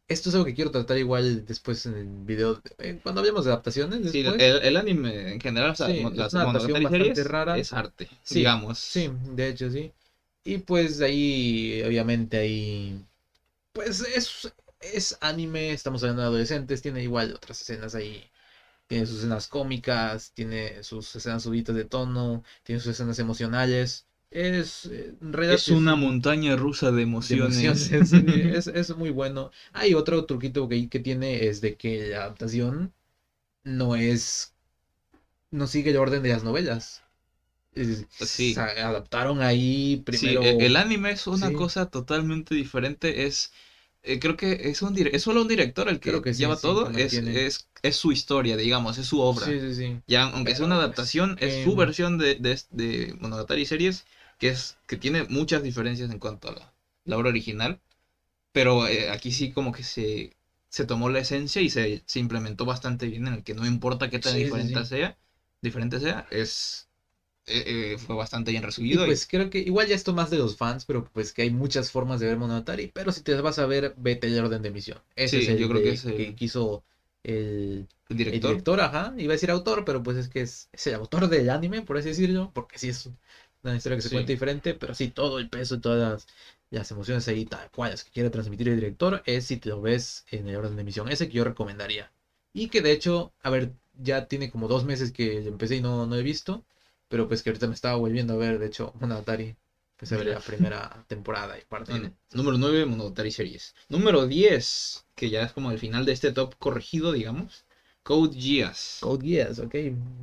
esto 0.09 0.29
es 0.31 0.35
algo 0.37 0.47
que 0.47 0.55
quiero 0.55 0.71
tratar 0.73 0.99
igual 0.99 1.47
después 1.47 1.87
en 1.87 1.97
el 1.97 2.07
video, 2.25 2.61
eh, 2.79 3.01
cuando 3.03 3.21
hablemos 3.23 3.45
de 3.47 3.53
adaptaciones 3.53 4.01
Sí, 4.11 4.35
el, 4.39 4.63
el 4.63 4.77
anime 4.77 5.33
en 5.33 5.41
general, 5.41 5.71
o 5.71 5.75
sea, 5.75 5.89
Sí, 5.89 5.93
mo- 5.95 6.11
es 6.15 6.15
las 6.15 6.33
una 6.33 6.43
adaptación 6.43 6.83
bastante 6.83 7.25
rara. 7.25 7.59
es 7.59 7.73
arte, 7.73 8.09
Sí, 8.23 8.47
digamos. 8.47 8.79
Sí, 8.87 9.09
de 9.35 9.49
hecho 9.49 9.71
sí. 9.71 9.93
Y 10.45 10.59
pues 10.59 11.01
ahí, 11.01 11.83
obviamente 11.87 12.37
ahí, 12.39 13.05
pues 13.73 14.01
es, 14.03 14.53
es 14.81 15.19
anime, 15.23 15.73
estamos 15.73 16.03
hablando 16.05 16.23
de 16.23 16.29
adolescentes, 16.29 16.83
tiene 16.83 17.03
igual 17.05 17.35
otras 17.35 17.61
escenas 17.63 17.95
ahí. 17.97 18.31
Tiene 18.93 19.07
sus 19.07 19.19
escenas 19.19 19.49
cómicas, 19.49 20.33
tiene 20.35 20.83
sus 20.83 21.15
escenas 21.17 21.43
subidas 21.45 21.75
de 21.77 21.85
tono, 21.85 22.43
tiene 22.65 22.81
sus 22.81 22.93
escenas 22.93 23.19
emocionales. 23.19 24.07
Es, 24.31 24.87
eh, 24.87 25.15
en 25.21 25.33
realidad 25.33 25.55
Es 25.55 25.71
una 25.71 25.95
montaña 25.95 26.57
rusa 26.57 26.91
de 26.91 27.03
de 27.29 27.37
emociones. 27.37 27.91
sí, 28.05 28.23
es, 28.53 28.67
es 28.67 28.97
muy 28.97 29.11
bueno. 29.11 29.51
Hay 29.73 29.95
otro 29.95 30.25
truquito 30.27 30.69
que, 30.69 30.89
que 30.89 30.99
tiene 31.01 31.47
es 31.47 31.61
de 31.61 31.77
que 31.77 32.09
la 32.11 32.19
adaptación 32.25 32.93
no 33.65 33.97
es, 33.97 34.55
no 35.51 35.67
sigue 35.69 35.91
el 35.93 35.99
orden 35.99 36.23
de 36.23 36.31
las 36.31 36.45
novelas. 36.45 37.03
Sí. 38.19 38.51
o 38.51 38.55
sea, 38.55 38.67
adaptaron 38.89 39.43
ahí 39.43 40.03
Sí, 40.11 40.39
primero. 40.39 40.43
e- 40.43 40.67
el 40.67 40.77
anime 40.77 41.11
es 41.11 41.27
una 41.27 41.49
Sí. 41.49 41.53
cosa 41.53 41.87
totalmente 41.91 42.55
diferente. 42.55 43.27
Es, 43.27 43.53
eh, 44.03 44.19
creo 44.19 44.37
que 44.37 44.71
es 44.71 44.83
un 44.83 44.97
es 44.99 45.23
solo 45.23 45.43
un 45.43 45.49
director 45.49 45.89
el 45.89 46.01
que, 46.01 46.11
lleva 46.35 46.57
sí, 46.57 46.63
todo. 46.63 46.91
Es, 46.91 47.15
es, 47.15 47.69
es 47.83 47.97
su 47.97 48.13
historia, 48.13 48.57
digamos, 48.57 48.99
es 48.99 49.07
su 49.07 49.21
obra. 49.21 49.47
Sí, 49.47 49.61
sí, 49.61 49.75
sí. 49.75 50.01
Ya, 50.07 50.25
aunque 50.25 50.55
sea 50.55 50.67
Pero, 50.67 50.67
una 50.67 50.77
pues, 50.77 50.85
adaptación, 50.85 51.37
es 51.41 51.63
su 51.63 51.71
em, 51.71 51.77
versión 51.77 52.19
de, 52.19 52.35
de, 52.37 52.61
de 52.71 53.15
Monogatari 53.21 53.65
series, 53.65 54.05
que 54.39 54.49
es, 54.49 54.77
que 54.87 54.97
tiene 54.97 55.25
muchas 55.25 55.63
diferencias 55.63 56.11
en 56.11 56.19
cuanto 56.19 56.49
a 56.49 56.53
la, 56.53 56.73
la 57.05 57.17
obra 57.19 57.29
original. 57.31 57.81
Pero 58.53 58.87
eh, 58.87 59.11
aquí 59.11 59.33
sí 59.33 59.53
como 59.53 59.73
que 59.73 59.83
se, 59.83 60.37
se 60.69 60.85
tomó 60.85 61.09
la 61.09 61.21
esencia 61.21 61.63
y 61.63 61.71
se, 61.71 62.03
se 62.07 62.19
implementó 62.19 62.65
bastante 62.65 63.07
bien 63.07 63.27
en 63.27 63.35
el 63.35 63.43
que 63.45 63.55
no 63.55 63.67
importa 63.67 64.11
qué 64.11 64.19
tan 64.19 64.37
diferente 64.37 64.85
sea, 64.85 65.17
diferente 65.63 66.01
sea, 66.01 66.27
es 66.31 66.89
eh, 67.47 67.93
eh, 67.95 67.99
fue 67.99 68.17
bastante 68.17 68.51
bien 68.51 68.63
Y 68.89 68.99
recibido. 68.99 69.07
y- 69.09 69.15
pues 69.15 69.27
creo 69.27 69.49
que 69.51 69.59
igual 69.59 69.87
ya 69.87 69.95
esto 69.95 70.13
más 70.13 70.31
de 70.31 70.39
los 70.39 70.57
fans, 70.57 70.85
pero 70.85 71.05
pues 71.05 71.33
que 71.33 71.43
hay 71.43 71.51
muchas 71.51 71.91
formas 71.91 72.21
de 72.21 72.27
ver 72.27 72.37
Monogatari, 72.37 72.89
pero 72.89 73.13
si 73.13 73.23
te 73.23 73.35
vas 73.41 73.59
a 73.59 73.67
ver, 73.67 73.95
vete 73.97 74.27
el 74.27 74.39
orden 74.45 74.63
de 74.63 74.69
emisión. 74.69 75.01
Ese 75.17 75.39
Sí, 75.39 75.39
es 75.39 75.49
el 75.49 75.57
yo 75.59 75.69
creo 75.69 75.81
que 75.83 75.91
de- 75.91 75.93
es 75.93 76.05
el- 76.05 76.35
quiso 76.35 76.85
el, 77.23 77.87
el 78.09 78.17
el 78.31 78.41
director. 78.41 78.41
director, 78.41 78.81
ajá, 78.81 79.15
iba 79.19 79.33
a 79.33 79.35
decir 79.37 79.51
autor, 79.51 79.85
pero 79.85 80.03
pues 80.03 80.17
es 80.17 80.29
que 80.29 80.41
es, 80.43 80.69
es 80.73 80.87
el 80.87 80.95
autor 80.95 81.29
del 81.29 81.51
anime, 81.51 81.83
por 81.83 81.97
así 81.99 82.09
decirlo, 82.09 82.51
porque 82.55 82.79
sí 82.79 82.89
es 82.89 83.09
una 83.63 83.77
historia 83.77 83.97
que 83.97 84.03
se 84.03 84.09
Sí. 84.09 84.17
cuenta 84.17 84.33
diferente, 84.33 84.75
pero 84.75 84.95
sí, 84.95 85.09
todo 85.09 85.39
el 85.39 85.49
peso, 85.49 85.81
todas 85.81 85.99
las, 86.01 86.27
las 86.71 86.91
emociones 86.91 87.27
ahí, 87.29 87.45
tal 87.45 87.71
cual, 87.71 87.95
que 88.05 88.11
quiere 88.11 88.31
transmitir 88.31 88.69
el 88.69 88.77
director, 88.77 89.23
es 89.27 89.47
si 89.47 89.57
te 89.59 89.69
lo 89.69 89.81
ves 89.81 90.25
en 90.31 90.49
el 90.49 90.57
orden 90.57 90.75
de 90.77 90.83
emisión, 90.83 91.09
ese 91.09 91.29
que 91.29 91.35
yo 91.35 91.45
recomendaría. 91.45 92.11
Y 92.53 92.69
que 92.69 92.81
de 92.83 92.93
hecho, 92.93 93.33
a 93.43 93.51
ver, 93.51 93.73
ya 93.95 94.27
tiene 94.27 94.51
como 94.51 94.69
dos 94.69 94.85
meses 94.85 95.13
que 95.13 95.47
empecé 95.47 95.77
y 95.77 95.81
no, 95.81 96.07
no 96.07 96.17
he 96.17 96.23
visto. 96.23 96.65
Pero 97.13 97.29
pues 97.29 97.43
que 97.43 97.51
ahorita 97.51 97.69
me 97.69 97.75
estaba 97.75 97.97
volviendo 97.97 98.35
a 98.35 98.37
ver, 98.45 98.59
de 98.59 98.67
hecho, 98.67 98.93
Monogatari. 99.01 99.49
Empecé 99.97 100.15
a 100.15 100.19
ver 100.19 100.29
la 100.29 100.41
primera 100.41 101.05
temporada 101.09 101.59
y 101.59 101.65
parte. 101.73 101.93
Bueno, 101.93 102.13
número 102.33 102.59
9, 102.59 102.87
Monogatari 102.87 103.31
Series. 103.31 103.75
Número 103.89 104.27
10, 104.27 105.07
que 105.15 105.31
ya 105.31 105.43
es 105.45 105.53
como 105.53 105.71
el 105.71 105.79
final 105.79 106.05
de 106.07 106.13
este 106.13 106.33
top 106.33 106.57
corregido, 106.59 107.13
digamos. 107.13 107.65
Code 108.03 108.37
Geass. 108.41 108.99
Code 109.01 109.27
Geass, 109.27 109.59
ok. 109.59 109.75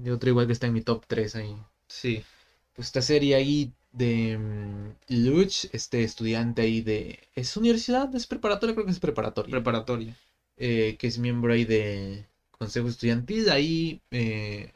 Y 0.06 0.10
otro 0.10 0.30
igual 0.30 0.48
que 0.48 0.54
está 0.54 0.68
en 0.68 0.74
mi 0.74 0.82
top 0.82 1.06
3 1.08 1.36
ahí. 1.36 1.56
Sí. 1.88 2.26
Pues 2.74 2.88
esta 2.88 3.02
serie 3.02 3.36
ahí 3.36 3.74
de 3.92 4.38
mm, 4.38 4.96
Luch, 5.10 5.66
este 5.72 6.04
estudiante 6.04 6.62
ahí 6.64 6.82
de... 6.82 7.20
¿Es 7.36 7.56
universidad? 7.58 8.14
¿Es 8.16 8.28
preparatoria? 8.28 8.74
Creo 8.76 8.86
que 8.86 8.92
es 8.92 9.00
preparatoria. 9.00 9.52
Preparatoria. 9.52 10.16
eh, 10.58 10.96
que 11.00 11.08
es 11.08 11.18
miembro 11.20 11.54
ahí 11.54 11.66
de 11.66 12.28
Consejo 12.52 12.88
Estudiantil, 12.88 13.50
ahí 13.50 14.02
eh, 14.12 14.72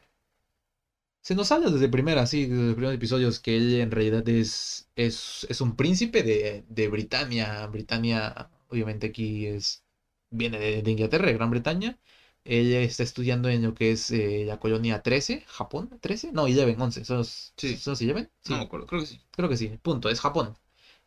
se 1.24 1.34
nos 1.34 1.52
habla 1.52 1.70
desde 1.70 1.88
primera, 1.90 2.26
sí, 2.26 2.46
desde 2.46 2.64
los 2.66 2.74
primeros 2.74 2.94
episodios, 2.96 3.40
que 3.40 3.56
él 3.56 3.80
en 3.80 3.90
realidad 3.90 4.28
es, 4.28 4.90
es, 4.96 5.46
es 5.50 5.60
un 5.62 5.76
príncipe 5.76 6.22
de, 6.22 6.64
de 6.68 6.88
Britania. 6.88 7.66
Britania, 7.68 8.50
obviamente 8.68 9.08
aquí 9.08 9.46
es 9.46 9.84
viene 10.30 10.58
de, 10.58 10.82
de 10.82 10.90
Inglaterra, 10.92 11.26
de 11.26 11.34
Gran 11.34 11.50
Bretaña. 11.50 11.98
Él 12.44 12.74
está 12.74 13.02
estudiando 13.04 13.48
en 13.48 13.62
lo 13.62 13.74
que 13.74 13.92
es 13.92 14.10
eh, 14.12 14.44
la 14.46 14.58
colonia 14.60 15.02
13, 15.02 15.44
Japón, 15.46 15.90
13, 16.00 16.32
no, 16.32 16.42
11, 16.44 16.74
11, 16.78 17.04
¿son 17.06 17.18
los, 17.18 17.54
Sí. 17.56 17.76
¿son 17.76 17.92
los 17.92 18.00
11? 18.02 18.30
Sí. 18.42 18.52
No 18.52 18.58
me 18.58 18.64
acuerdo, 18.64 18.86
creo 18.86 19.00
que 19.00 19.06
sí. 19.06 19.20
Creo 19.32 19.48
que 19.48 19.56
sí, 19.56 19.68
punto, 19.82 20.10
es 20.10 20.20
Japón. 20.20 20.54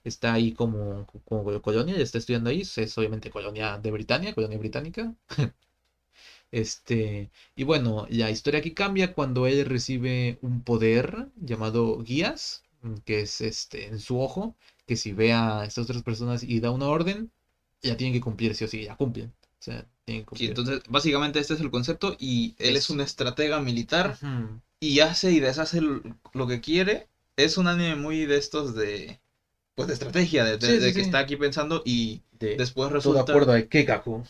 Está 0.03 0.33
ahí 0.33 0.53
como, 0.53 1.05
como 1.25 1.61
colonia, 1.61 1.95
ya 1.97 2.03
está 2.03 2.17
estudiando 2.19 2.49
ahí, 2.49 2.61
es 2.61 2.97
obviamente 2.97 3.29
colonia 3.29 3.77
de 3.77 3.91
Britania, 3.91 4.33
colonia 4.33 4.57
británica. 4.57 5.15
Este, 6.51 7.29
y 7.55 7.63
bueno, 7.63 8.05
la 8.09 8.29
historia 8.31 8.59
aquí 8.59 8.71
cambia 8.73 9.13
cuando 9.13 9.47
él 9.47 9.65
recibe 9.65 10.37
un 10.41 10.61
poder 10.63 11.27
llamado 11.35 11.97
guías, 12.03 12.63
que 13.05 13.21
es 13.21 13.41
este 13.41 13.87
en 13.87 13.99
su 13.99 14.19
ojo, 14.19 14.55
que 14.85 14.95
si 14.95 15.11
ve 15.13 15.33
a 15.33 15.63
estas 15.65 15.83
otras 15.85 16.03
personas 16.03 16.43
y 16.43 16.59
da 16.59 16.71
una 16.71 16.87
orden, 16.87 17.29
ya 17.81 17.97
tienen 17.97 18.13
que 18.13 18.21
cumplir, 18.21 18.55
sí 18.55 18.63
o 18.65 18.67
sí, 18.67 18.83
ya 18.85 18.95
cumplen. 18.95 19.33
O 19.59 19.63
sea, 19.63 19.85
tienen 20.05 20.23
que 20.23 20.27
Sí, 20.33 20.45
cumplir. 20.45 20.45
entonces, 20.45 20.81
básicamente 20.87 21.39
este 21.39 21.55
es 21.55 21.59
el 21.61 21.71
concepto 21.71 22.15
y 22.19 22.53
él 22.59 22.75
es 22.75 22.89
un 22.89 23.01
estratega 23.01 23.59
militar 23.59 24.17
y 24.79 24.99
hace 24.99 25.31
y 25.31 25.39
deshace 25.39 25.81
lo 25.81 26.47
que 26.47 26.61
quiere. 26.61 27.07
Es 27.37 27.57
un 27.57 27.67
anime 27.67 27.95
muy 27.95 28.25
de 28.25 28.37
estos 28.37 28.75
de, 28.75 29.19
pues 29.75 29.87
de 29.87 29.93
estrategia, 29.93 30.43
de, 30.45 30.57
de- 30.57 30.67
Sí, 30.67 30.79
sí, 30.79 30.79
de 30.79 30.93
que 30.93 31.01
sí. 31.01 31.01
está 31.01 31.19
aquí 31.19 31.37
pensando 31.37 31.83
y 31.85 32.21
De, 32.39 32.53
después 32.55 32.91
todo 33.01 33.19
resulta... 33.19 33.19
acuerdo 33.19 33.51
de 33.53 33.67
Keikaku, 33.67 34.23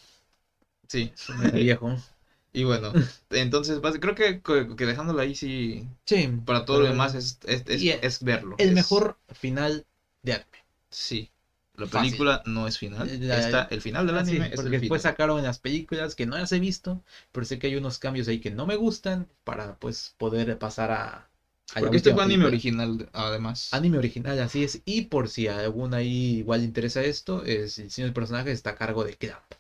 Sí, 0.88 1.12
viejo. 1.52 1.98
y 2.54 2.64
bueno, 2.64 2.96
entonces 3.30 3.80
creo 4.00 4.16
que, 4.16 4.42
que 4.76 4.86
dejándolo 4.86 5.22
ahí 5.22 5.36
sí, 5.36 5.88
Sí, 6.06 6.28
para 6.46 6.66
todo 6.66 6.80
lo 6.80 6.86
demás 6.88 7.14
es, 7.14 7.40
es, 7.46 7.64
es- 7.68 8.24
verlo. 8.24 8.58
el 8.58 8.74
mejor 8.74 9.18
final 9.34 9.86
de 10.24 10.34
anime. 10.34 10.66
Sí, 10.90 11.32
la 11.76 11.90
Fácil. 11.90 11.90
película 11.90 12.42
no 12.46 12.68
es 12.68 12.78
final, 12.78 13.16
La- 13.28 13.38
está, 13.38 13.68
el 13.72 13.82
final 13.82 14.06
del 14.06 14.18
sí, 14.24 14.38
anime 14.38 14.50
es 14.52 14.56
porque 14.56 14.70
el 14.70 14.76
después 14.78 15.02
final. 15.02 15.04
sacaron 15.04 15.44
las 15.44 15.60
películas 15.60 16.16
que 16.16 16.26
no 16.26 16.38
las 16.38 16.52
he 16.52 16.60
visto, 16.60 17.04
pero 17.32 17.46
sé 17.46 17.60
que 17.60 17.68
hay 17.68 17.76
unos 17.76 18.00
cambios 18.00 18.28
ahí 18.28 18.40
que 18.40 18.52
no 18.52 18.66
me 18.66 18.76
gustan 18.76 19.28
para 19.44 19.78
pues 19.80 20.16
poder 20.18 20.58
pasar 20.60 20.92
a, 20.92 21.30
a 21.76 21.80
Porque 21.80 21.98
este 21.98 22.12
fue 22.14 22.22
anime 22.24 22.46
película. 22.46 22.46
original, 22.46 23.10
además. 23.14 23.78
Anime 23.78 23.98
original, 23.98 24.38
así 24.42 24.62
es. 24.66 24.82
Y 24.84 25.04
por 25.04 25.30
si 25.30 25.48
a 25.48 25.60
alguna 25.60 25.98
ahí 25.98 26.40
igual 26.40 26.60
le 26.60 26.66
interesa 26.66 27.02
esto, 27.04 27.44
es 27.46 27.78
el 27.80 27.90
del 28.08 28.14
personaje 28.14 28.52
está 28.52 28.72
a 28.72 28.76
cargo 28.76 29.06
de 29.06 29.14
Clamp. 29.16 29.54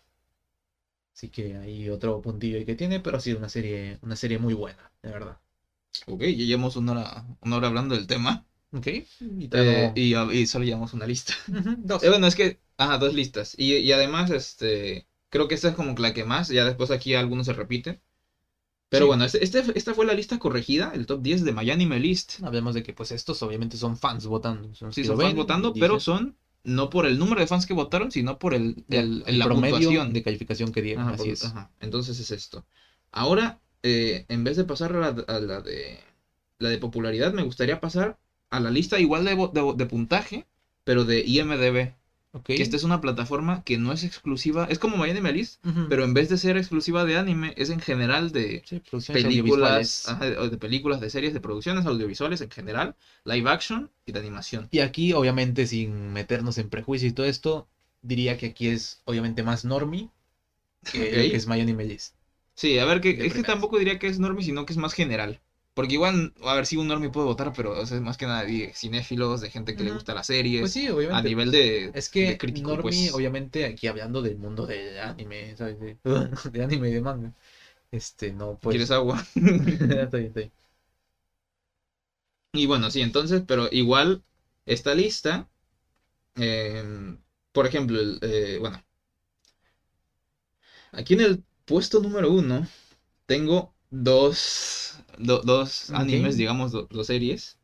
Así 1.17 1.29
que 1.29 1.57
hay 1.57 1.89
otro 1.89 2.21
puntillo 2.21 2.57
ahí 2.57 2.65
que 2.65 2.75
tiene, 2.75 2.99
pero 2.99 3.19
sí, 3.19 3.33
una 3.33 3.49
serie, 3.49 3.97
una 4.03 4.15
serie 4.15 4.37
muy 4.37 4.53
buena, 4.53 4.91
de 5.01 5.09
verdad. 5.11 5.39
Ok, 6.05 6.21
ya 6.21 6.45
llevamos 6.45 6.75
una 6.75 6.91
hora, 6.91 7.25
una 7.41 7.55
hora 7.57 7.67
hablando 7.67 7.95
del 7.95 8.07
tema. 8.07 8.45
Ok. 8.71 8.87
Y 8.87 9.49
eh, 9.53 9.91
y, 9.95 10.15
y 10.15 10.45
solo 10.45 10.65
llevamos 10.65 10.93
una 10.93 11.07
lista. 11.07 11.33
Dos. 11.79 12.03
Eh, 12.03 12.09
bueno, 12.09 12.27
es 12.27 12.35
que, 12.35 12.59
ajá, 12.77 12.97
dos 12.99 13.13
listas. 13.13 13.55
Y, 13.57 13.75
y 13.77 13.91
además, 13.91 14.29
este, 14.29 15.07
creo 15.29 15.47
que 15.47 15.55
esta 15.55 15.69
es 15.69 15.75
como 15.75 15.95
la 15.97 16.13
que 16.13 16.23
más, 16.23 16.49
ya 16.49 16.65
después 16.65 16.91
aquí 16.91 17.15
algunos 17.15 17.47
se 17.47 17.53
repiten. 17.53 17.99
Pero 18.89 19.05
Sí. 19.05 19.07
bueno, 19.07 19.25
este, 19.25 19.43
este- 19.43 19.77
esta 19.77 19.93
fue 19.93 20.05
la 20.05 20.13
lista 20.13 20.39
corregida, 20.39 20.91
el 20.93 21.05
top 21.05 21.21
10 21.21 21.43
de 21.43 21.51
Miami 21.51 21.85
List. 21.99 22.41
Hablemos 22.43 22.73
de 22.73 22.83
que 22.83 22.93
pues 22.93 23.11
estos 23.11 23.41
obviamente 23.43 23.77
son 23.77 23.97
fans 23.97 24.25
votando. 24.27 24.73
Son 24.75 24.93
Sí, 24.93 25.03
son 25.03 25.19
fans 25.19 25.35
votando, 25.35 25.73
pero 25.73 25.95
dicen- 25.95 25.99
son 25.99 26.37
no 26.63 26.89
por 26.89 27.05
el 27.05 27.17
número 27.19 27.39
de 27.41 27.47
fans 27.47 27.65
que 27.65 27.73
votaron, 27.73 28.11
sino 28.11 28.37
por 28.39 28.53
el, 28.53 28.83
el- 28.89 29.23
el 29.25 29.39
la 29.39 29.45
promedio 29.45 29.77
puntuación. 29.77 30.13
de 30.13 30.23
calificación 30.23 30.71
que 30.71 30.81
dieron. 30.81 31.03
Ajá, 31.05 31.13
así 31.15 31.23
por- 31.23 31.33
es. 31.33 31.45
ajá. 31.45 31.71
Entonces 31.79 32.19
es 32.19 32.31
esto. 32.31 32.65
Ahora, 33.11 33.59
eh, 33.83 34.25
en 34.29 34.43
vez 34.43 34.57
de 34.57 34.63
pasar 34.65 34.93
a 34.95 34.99
la, 34.99 35.07
a 35.27 35.39
la 35.39 35.61
de 35.61 35.99
la 36.59 36.69
de 36.69 36.77
popularidad, 36.77 37.33
me 37.33 37.43
gustaría 37.43 37.79
pasar 37.79 38.17
a 38.49 38.59
la 38.59 38.71
lista 38.71 38.99
igual 38.99 39.23
de, 39.25 39.35
de, 39.35 39.73
de 39.75 39.85
puntaje, 39.85 40.45
pero 40.83 41.05
de 41.05 41.19
IMDB. 41.25 41.93
Que 42.43 42.61
esta 42.61 42.75
es 42.75 42.83
una 42.83 43.01
plataforma 43.01 43.63
que 43.63 43.77
no 43.77 43.91
es 43.91 44.03
exclusiva, 44.03 44.67
es 44.69 44.79
como 44.79 44.97
Miami 44.97 45.19
Ujú. 45.19 45.87
pero 45.89 46.03
en 46.03 46.13
vez 46.13 46.29
de 46.29 46.37
ser 46.37 46.57
exclusiva 46.57 47.05
de 47.05 47.17
anime, 47.17 47.53
es 47.57 47.69
en 47.69 47.79
general 47.79 48.31
de 48.31 48.63
Sí, 48.65 48.81
películas, 49.11 50.07
ajá, 50.07 50.25
de 50.25 50.57
películas, 50.57 51.01
de 51.01 51.09
series, 51.09 51.33
de 51.33 51.39
producciones 51.39 51.85
audiovisuales 51.85 52.41
en 52.41 52.49
general, 52.49 52.95
live 53.25 53.49
action 53.49 53.91
y 54.05 54.11
de 54.11 54.19
animación. 54.19 54.67
Y 54.71 54.79
aquí, 54.79 55.13
obviamente, 55.13 55.65
sin 55.65 56.13
meternos 56.13 56.57
en 56.57 56.69
prejuicio 56.69 57.07
y 57.07 57.11
todo 57.11 57.25
esto, 57.25 57.67
diría 58.01 58.37
que 58.37 58.47
aquí 58.47 58.69
es 58.69 59.01
obviamente 59.05 59.43
más 59.43 59.65
normie 59.65 60.09
que, 60.91 61.35
es 61.35 61.47
My 61.47 61.59
Anime 61.61 61.85
List. 61.85 62.15
Sí, 62.55 62.79
a 62.79 62.85
ver, 62.85 63.01
que, 63.01 63.11
es 63.25 63.33
que 63.33 63.43
tampoco 63.43 63.77
diría 63.77 63.99
que 63.99 64.07
es 64.07 64.19
normie, 64.19 64.43
sino 64.43 64.65
que 64.65 64.73
es 64.73 64.77
más 64.77 64.93
general. 64.93 65.39
Porque 65.77 65.93
igual, 65.93 66.33
a 66.43 66.55
ver, 66.55 66.65
si 66.65 66.75
un 66.77 66.87
normie 66.87 67.09
puede 67.09 67.27
votar, 67.27 67.53
pero 67.53 67.71
o 67.79 67.85
sea, 67.85 67.97
es 67.97 68.03
más 68.03 68.17
que 68.17 68.25
nada 68.25 68.43
de 68.43 68.71
cinéfilos, 68.75 69.41
de 69.41 69.49
gente 69.49 69.75
que 69.75 69.83
le 69.83 69.91
gusta 69.91 70.13
las 70.13 70.25
series, 70.27 70.61
Pues 70.61 70.71
sí, 70.73 70.87
a 70.87 70.93
obviamente. 70.95 71.29
nivel 71.29 71.51
de, 71.51 71.93
Es 71.93 72.09
que 72.09 72.25
de 72.25 72.37
crítico, 72.37 72.71
normie, 72.71 72.81
pues. 72.81 73.13
obviamente, 73.13 73.65
aquí 73.65 73.87
hablando 73.87 74.21
del 74.21 74.37
mundo 74.37 74.65
del 74.65 74.99
anime, 74.99 75.55
¿sabes? 75.55 75.79
De, 75.79 75.97
de 76.51 76.63
anime 76.63 76.89
y 76.89 76.93
de 76.93 77.01
manga. 77.01 77.33
Este, 77.91 78.33
no, 78.33 78.57
pues. 78.61 78.73
¿Quieres 78.73 78.91
agua? 78.91 79.23
Estoy, 79.35 80.25
estoy. 80.25 80.51
Y 82.53 82.65
bueno, 82.65 82.89
sí, 82.89 83.01
entonces, 83.01 83.43
pero 83.47 83.67
igual, 83.71 84.23
esta 84.65 84.93
lista, 84.95 85.47
em, 86.35 87.19
por 87.53 87.67
ejemplo, 87.67 87.99
el, 87.99 88.19
eh, 88.23 88.57
bueno, 88.59 88.83
aquí 90.91 91.13
en 91.13 91.21
el 91.21 91.43
puesto 91.65 91.99
número 91.99 92.31
uno 92.31 92.67
tengo 93.25 93.73
dos, 93.91 94.96
do- 95.17 95.41
dos 95.43 95.89
animes, 95.91 96.37
digamos, 96.37 96.71
do- 96.71 96.87
dos 96.89 97.07
series, 97.07 97.57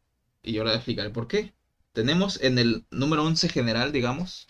y 0.44 0.58
ahora 0.58 0.76
explicaré 0.76 1.10
por 1.10 1.28
qué. 1.28 1.54
Tenemos 1.94 2.40
en 2.42 2.58
el 2.60 2.86
número 2.92 3.24
11 3.24 3.50
general, 3.50 3.92
digamos, 3.92 4.48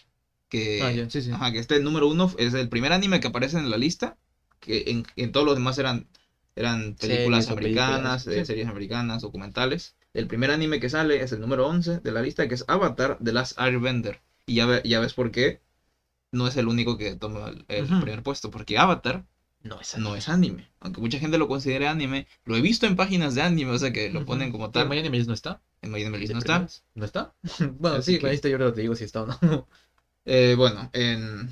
que, 0.49 0.83
Ah, 0.83 0.91
ya, 0.91 1.09
sí, 1.09 1.21
sí. 1.21 1.31
ajá, 1.31 1.51
que 1.51 1.59
este 1.59 1.79
número 1.79 2.07
uno 2.07 2.31
es 2.37 2.53
el 2.53 2.69
primer 2.69 2.93
anime 2.93 3.19
que 3.19 3.27
aparece 3.27 3.57
en 3.57 3.69
la 3.69 3.77
lista, 3.77 4.17
que 4.59 4.83
en, 4.87 5.03
en 5.15 5.31
todos 5.31 5.45
los 5.45 5.55
demás 5.55 5.77
eran, 5.77 6.07
eran 6.55 6.95
películas 6.95 7.47
Series 7.47 7.57
americanas, 7.57 8.23
películas, 8.23 8.27
eh, 8.27 8.45
sí. 8.45 8.45
series 8.45 8.67
americanas, 8.67 9.21
documentales. 9.21 9.95
El 10.13 10.27
primer 10.27 10.51
anime 10.51 10.79
que 10.79 10.89
sale 10.89 11.21
es 11.21 11.31
el 11.31 11.41
número 11.41 11.67
11 11.67 11.99
de 11.99 12.11
la 12.11 12.21
lista, 12.21 12.47
que 12.47 12.53
es 12.55 12.65
Avatar 12.67 13.17
The 13.23 13.31
Last 13.33 13.59
Airbender. 13.59 14.21
Y 14.45 14.55
ya, 14.55 14.65
ve- 14.65 14.81
ya 14.85 14.99
ves 14.99 15.13
por 15.13 15.31
qué 15.31 15.61
no 16.31 16.47
es 16.47 16.57
el 16.57 16.67
único 16.67 16.97
que 16.97 17.15
toma 17.15 17.49
el, 17.49 17.65
el 17.69 17.83
Ujú. 17.83 17.95
primer 17.97 18.23
puesto, 18.23 18.49
porque 18.51 18.77
Avatar 18.77 19.25
No 19.63 19.79
es 19.79 19.97
no 19.97 20.15
es 20.15 20.27
anime. 20.27 20.69
Aunque 20.81 20.99
mucha 20.99 21.19
gente 21.19 21.37
lo 21.37 21.47
considere 21.47 21.87
anime, 21.87 22.27
lo 22.45 22.55
he 22.57 22.61
visto 22.61 22.85
en 22.85 22.95
páginas 22.95 23.33
de 23.33 23.41
anime, 23.41 23.71
o 23.71 23.77
sea 23.79 23.93
que 23.93 24.09
lo 24.09 24.25
ponen 24.25 24.51
como 24.51 24.71
tal. 24.71 24.89
My 24.89 24.99
Anime 24.99 25.23
no 25.23 25.33
está. 25.33 25.61
En 25.81 25.91
My 25.91 26.03
Anime 26.03 26.25
no 26.27 26.37
está. 26.39 26.67
¿No 26.95 27.05
está? 27.05 27.33
bueno, 27.79 27.97
Así 27.97 28.13
sí, 28.13 28.19
que- 28.19 28.27
ahí 28.27 28.39
yo 28.43 28.51
ahora 28.51 28.73
te 28.73 28.81
digo 28.81 28.95
si 28.95 29.03
está 29.05 29.23
o 29.23 29.27
no. 29.27 29.37
Eh, 30.25 30.55
bueno, 30.57 30.89
en, 30.93 31.49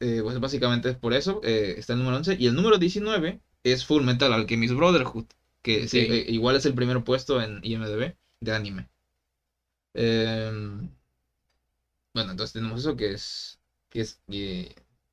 eh, 0.00 0.20
pues 0.24 0.40
básicamente 0.40 0.88
es 0.90 0.96
por 0.96 1.12
eso. 1.14 1.40
eh, 1.44 1.74
está 1.78 1.92
el 1.92 2.00
número 2.00 2.16
11. 2.16 2.36
Y 2.38 2.46
el 2.48 2.54
número 2.54 2.78
19 2.78 3.40
es 3.62 3.84
Full 3.84 4.02
Metal 4.02 4.32
Alchemist 4.32 4.74
Brotherhood. 4.74 5.26
Que 5.62 5.86
sí, 5.86 6.00
Ok. 6.04 6.10
eh, 6.10 6.24
igual 6.28 6.56
es 6.56 6.66
el 6.66 6.74
primer 6.74 7.04
puesto 7.04 7.40
en 7.40 7.60
IMDb 7.62 8.16
de 8.40 8.52
anime. 8.52 8.88
Em, 9.94 10.90
bueno, 12.14 12.30
entonces 12.32 12.52
tenemos 12.52 12.80
eso 12.80 12.96
que 12.96 13.12
es. 13.12 13.58
Que 13.90 14.00
es 14.00 14.20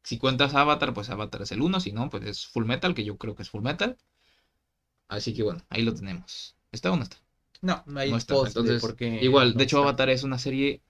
si 0.09 0.17
cuentas 0.17 0.55
Avatar, 0.55 0.91
pues 0.95 1.11
Avatar 1.11 1.43
es 1.43 1.51
el 1.51 1.61
1. 1.61 1.79
Si 1.79 1.91
no, 1.91 2.09
pues 2.09 2.23
es 2.25 2.47
Full 2.47 2.65
Metal, 2.65 2.95
que 2.95 3.03
yo 3.03 3.17
creo 3.17 3.35
que 3.35 3.43
es 3.43 3.49
Full 3.51 3.61
Metal. 3.61 3.95
Así 5.07 5.35
que 5.35 5.43
bueno, 5.43 5.63
ahí 5.69 5.83
lo 5.83 5.93
tenemos. 5.93 6.55
¿Está 6.71 6.91
o 6.91 6.95
no 6.95 7.03
está? 7.03 7.17
No, 7.61 7.83
hay 7.95 8.09
No 8.09 8.17
está, 8.17 8.33
post 8.33 8.57
entonces, 8.57 8.83
Igual, 9.21 9.51
no 9.53 9.57
de 9.59 9.63
hecho, 9.65 9.77
está. 9.77 9.89
Avatar 9.89 10.09
es 10.09 10.23
una 10.23 10.39
serie. 10.39 10.81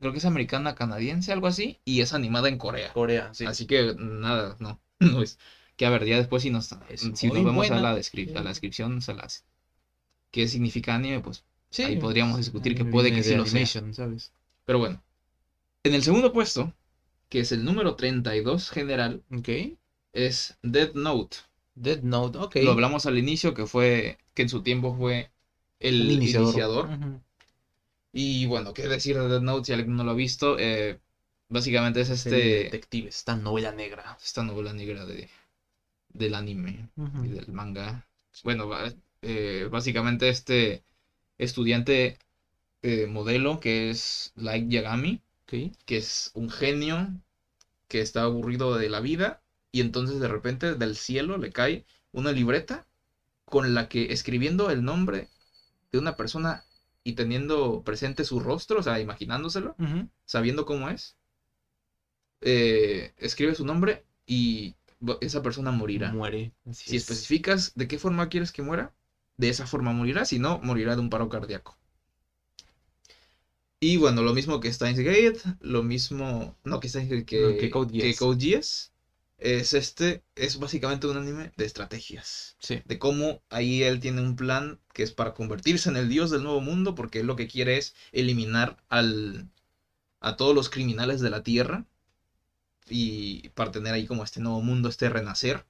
Creo 0.00 0.10
que 0.10 0.18
es 0.18 0.24
americana, 0.24 0.74
canadiense, 0.74 1.32
algo 1.32 1.46
así. 1.46 1.78
Y 1.84 2.00
es 2.00 2.12
animada 2.12 2.48
en 2.48 2.58
Corea. 2.58 2.92
Corea, 2.92 3.32
sí. 3.34 3.44
Así 3.46 3.66
que 3.66 3.94
nada, 3.96 4.56
no. 4.58 4.80
no 4.98 5.22
es. 5.22 5.38
Que 5.76 5.86
a 5.86 5.90
ver, 5.90 6.04
ya 6.04 6.16
después 6.16 6.42
si 6.42 6.50
nos, 6.50 6.72
Es 6.88 7.02
si 7.14 7.28
nos 7.28 7.44
vemos 7.44 7.70
a 7.70 7.76
la, 7.76 7.96
descrip- 7.96 8.36
a 8.36 8.42
la 8.42 8.50
descripción, 8.50 9.00
se 9.00 9.14
las. 9.14 9.44
¿Qué 10.32 10.48
significa 10.48 10.96
anime? 10.96 11.20
Pues. 11.20 11.44
Sí, 11.70 11.82
ahí 11.84 11.98
podríamos 12.00 12.38
discutir 12.38 12.74
que 12.76 12.84
puede 12.84 13.12
que 13.12 13.22
sí 13.22 13.36
lo 13.36 13.46
sea. 13.46 13.64
¿sabes? 13.92 14.32
Pero 14.64 14.80
bueno. 14.80 15.00
En 15.84 15.94
el 15.94 16.02
segundo 16.02 16.32
puesto, 16.32 16.72
que 17.28 17.40
es 17.40 17.52
el 17.52 17.64
número 17.64 17.96
32 17.96 18.70
general, 18.70 19.22
Ok. 19.36 19.48
es 20.12 20.56
Dead 20.62 20.92
Note. 20.94 21.38
Dead 21.74 22.02
Note, 22.02 22.38
ok. 22.38 22.56
Lo 22.62 22.72
hablamos 22.72 23.06
al 23.06 23.18
inicio, 23.18 23.54
que 23.54 23.66
fue, 23.66 24.18
que 24.34 24.42
en 24.42 24.48
su 24.48 24.62
tiempo 24.62 24.94
fue 24.96 25.30
el 25.80 26.10
iniciador. 26.10 26.88
Y 28.12 28.46
bueno, 28.46 28.72
qué 28.72 28.86
decir 28.88 29.18
de 29.18 29.28
Dead 29.28 29.40
Note 29.40 29.66
si 29.66 29.72
alguien 29.72 29.96
no 29.96 30.04
lo 30.04 30.12
ha 30.12 30.14
visto. 30.14 30.56
Eh, 30.58 30.98
básicamente 31.48 32.00
es 32.00 32.08
Serie 32.08 32.38
de 32.38 32.44
este, 32.54 32.64
detectives, 32.64 33.16
esta 33.16 33.36
novela 33.36 33.72
negra. 33.72 34.16
esta 34.22 34.42
novela 34.44 34.72
negra 34.72 35.04
de, 35.04 35.28
del 36.12 36.34
anime 36.34 36.88
y 37.24 37.28
del 37.28 37.48
manga. 37.48 38.06
Bueno, 38.44 38.70
eh, 39.22 39.68
básicamente 39.70 40.28
este 40.28 40.84
estudiante 41.38 42.18
eh, 42.82 43.06
modelo 43.06 43.60
que 43.60 43.90
es 43.90 44.32
Light 44.36 44.68
Yagami, 44.68 45.20
Que 45.86 45.96
es 45.96 46.30
un 46.34 46.50
genio 46.50 47.08
que 47.88 48.00
está 48.00 48.22
aburrido 48.22 48.76
de 48.76 48.88
la 48.88 49.00
vida 49.00 49.42
y 49.72 49.80
entonces 49.80 50.20
de 50.20 50.28
repente 50.28 50.74
del 50.74 50.96
cielo 50.96 51.38
le 51.38 51.50
cae 51.50 51.84
una 52.12 52.32
libreta 52.32 52.86
con 53.44 53.74
la 53.74 53.88
que 53.88 54.12
escribiendo 54.12 54.70
el 54.70 54.84
nombre 54.84 55.28
de 55.92 55.98
una 55.98 56.16
persona 56.16 56.64
y 57.04 57.12
teniendo 57.12 57.82
presente 57.84 58.24
su 58.24 58.40
rostro, 58.40 58.80
o 58.80 58.82
sea, 58.82 58.98
imaginándoselo, 59.00 59.76
sabiendo 60.24 60.64
cómo 60.64 60.88
es, 60.88 61.16
eh, 62.40 63.12
escribe 63.16 63.54
su 63.54 63.64
nombre 63.64 64.04
y 64.26 64.74
esa 65.20 65.42
persona 65.42 65.70
morirá. 65.70 66.12
Muere. 66.12 66.52
Así 66.66 66.90
Si 66.90 66.96
es. 66.96 67.02
especificas 67.02 67.72
de 67.74 67.86
qué 67.88 67.98
forma 67.98 68.28
quieres 68.28 68.52
que 68.52 68.62
muera, 68.62 68.92
de 69.36 69.48
esa 69.48 69.66
forma 69.66 69.92
morirá, 69.92 70.24
si 70.24 70.38
no, 70.38 70.58
morirá 70.62 70.94
de 70.94 71.00
un 71.00 71.10
paro 71.10 71.28
cardíaco. 71.28 71.76
Y 73.84 73.98
bueno, 73.98 74.22
lo 74.22 74.32
mismo 74.32 74.60
que 74.60 74.72
Steins 74.72 74.98
Gate, 74.98 75.40
lo 75.60 75.82
mismo, 75.82 76.56
no 76.64 76.80
que 76.80 76.88
Steins 76.88 77.10
Gate, 77.10 77.26
que, 77.26 77.40
No, 77.42 77.54
que 77.58 77.68
Code 77.68 77.92
que. 77.92 78.14
Code 78.14 78.42
Geass, 78.42 78.92
es 79.36 79.74
este, 79.74 80.22
es 80.36 80.58
básicamente 80.58 81.06
un 81.06 81.18
anime 81.18 81.52
de 81.58 81.66
estrategias. 81.66 82.56
Sí. 82.60 82.80
De 82.86 82.98
cómo 82.98 83.42
ahí 83.50 83.82
él 83.82 84.00
tiene 84.00 84.22
un 84.22 84.36
plan 84.36 84.80
que 84.94 85.02
es 85.02 85.12
para 85.12 85.34
convertirse 85.34 85.90
en 85.90 85.98
el 85.98 86.08
dios 86.08 86.30
del 86.30 86.44
nuevo 86.44 86.62
mundo, 86.62 86.94
porque 86.94 87.20
él 87.20 87.26
lo 87.26 87.36
que 87.36 87.46
quiere 87.46 87.76
es 87.76 87.94
eliminar 88.12 88.82
al, 88.88 89.50
a 90.20 90.36
todos 90.36 90.54
los 90.54 90.70
criminales 90.70 91.20
de 91.20 91.28
la 91.28 91.42
tierra 91.42 91.84
y 92.88 93.50
para 93.50 93.70
tener 93.70 93.92
ahí 93.92 94.06
como 94.06 94.24
este 94.24 94.40
nuevo 94.40 94.62
mundo, 94.62 94.88
este 94.88 95.10
renacer. 95.10 95.66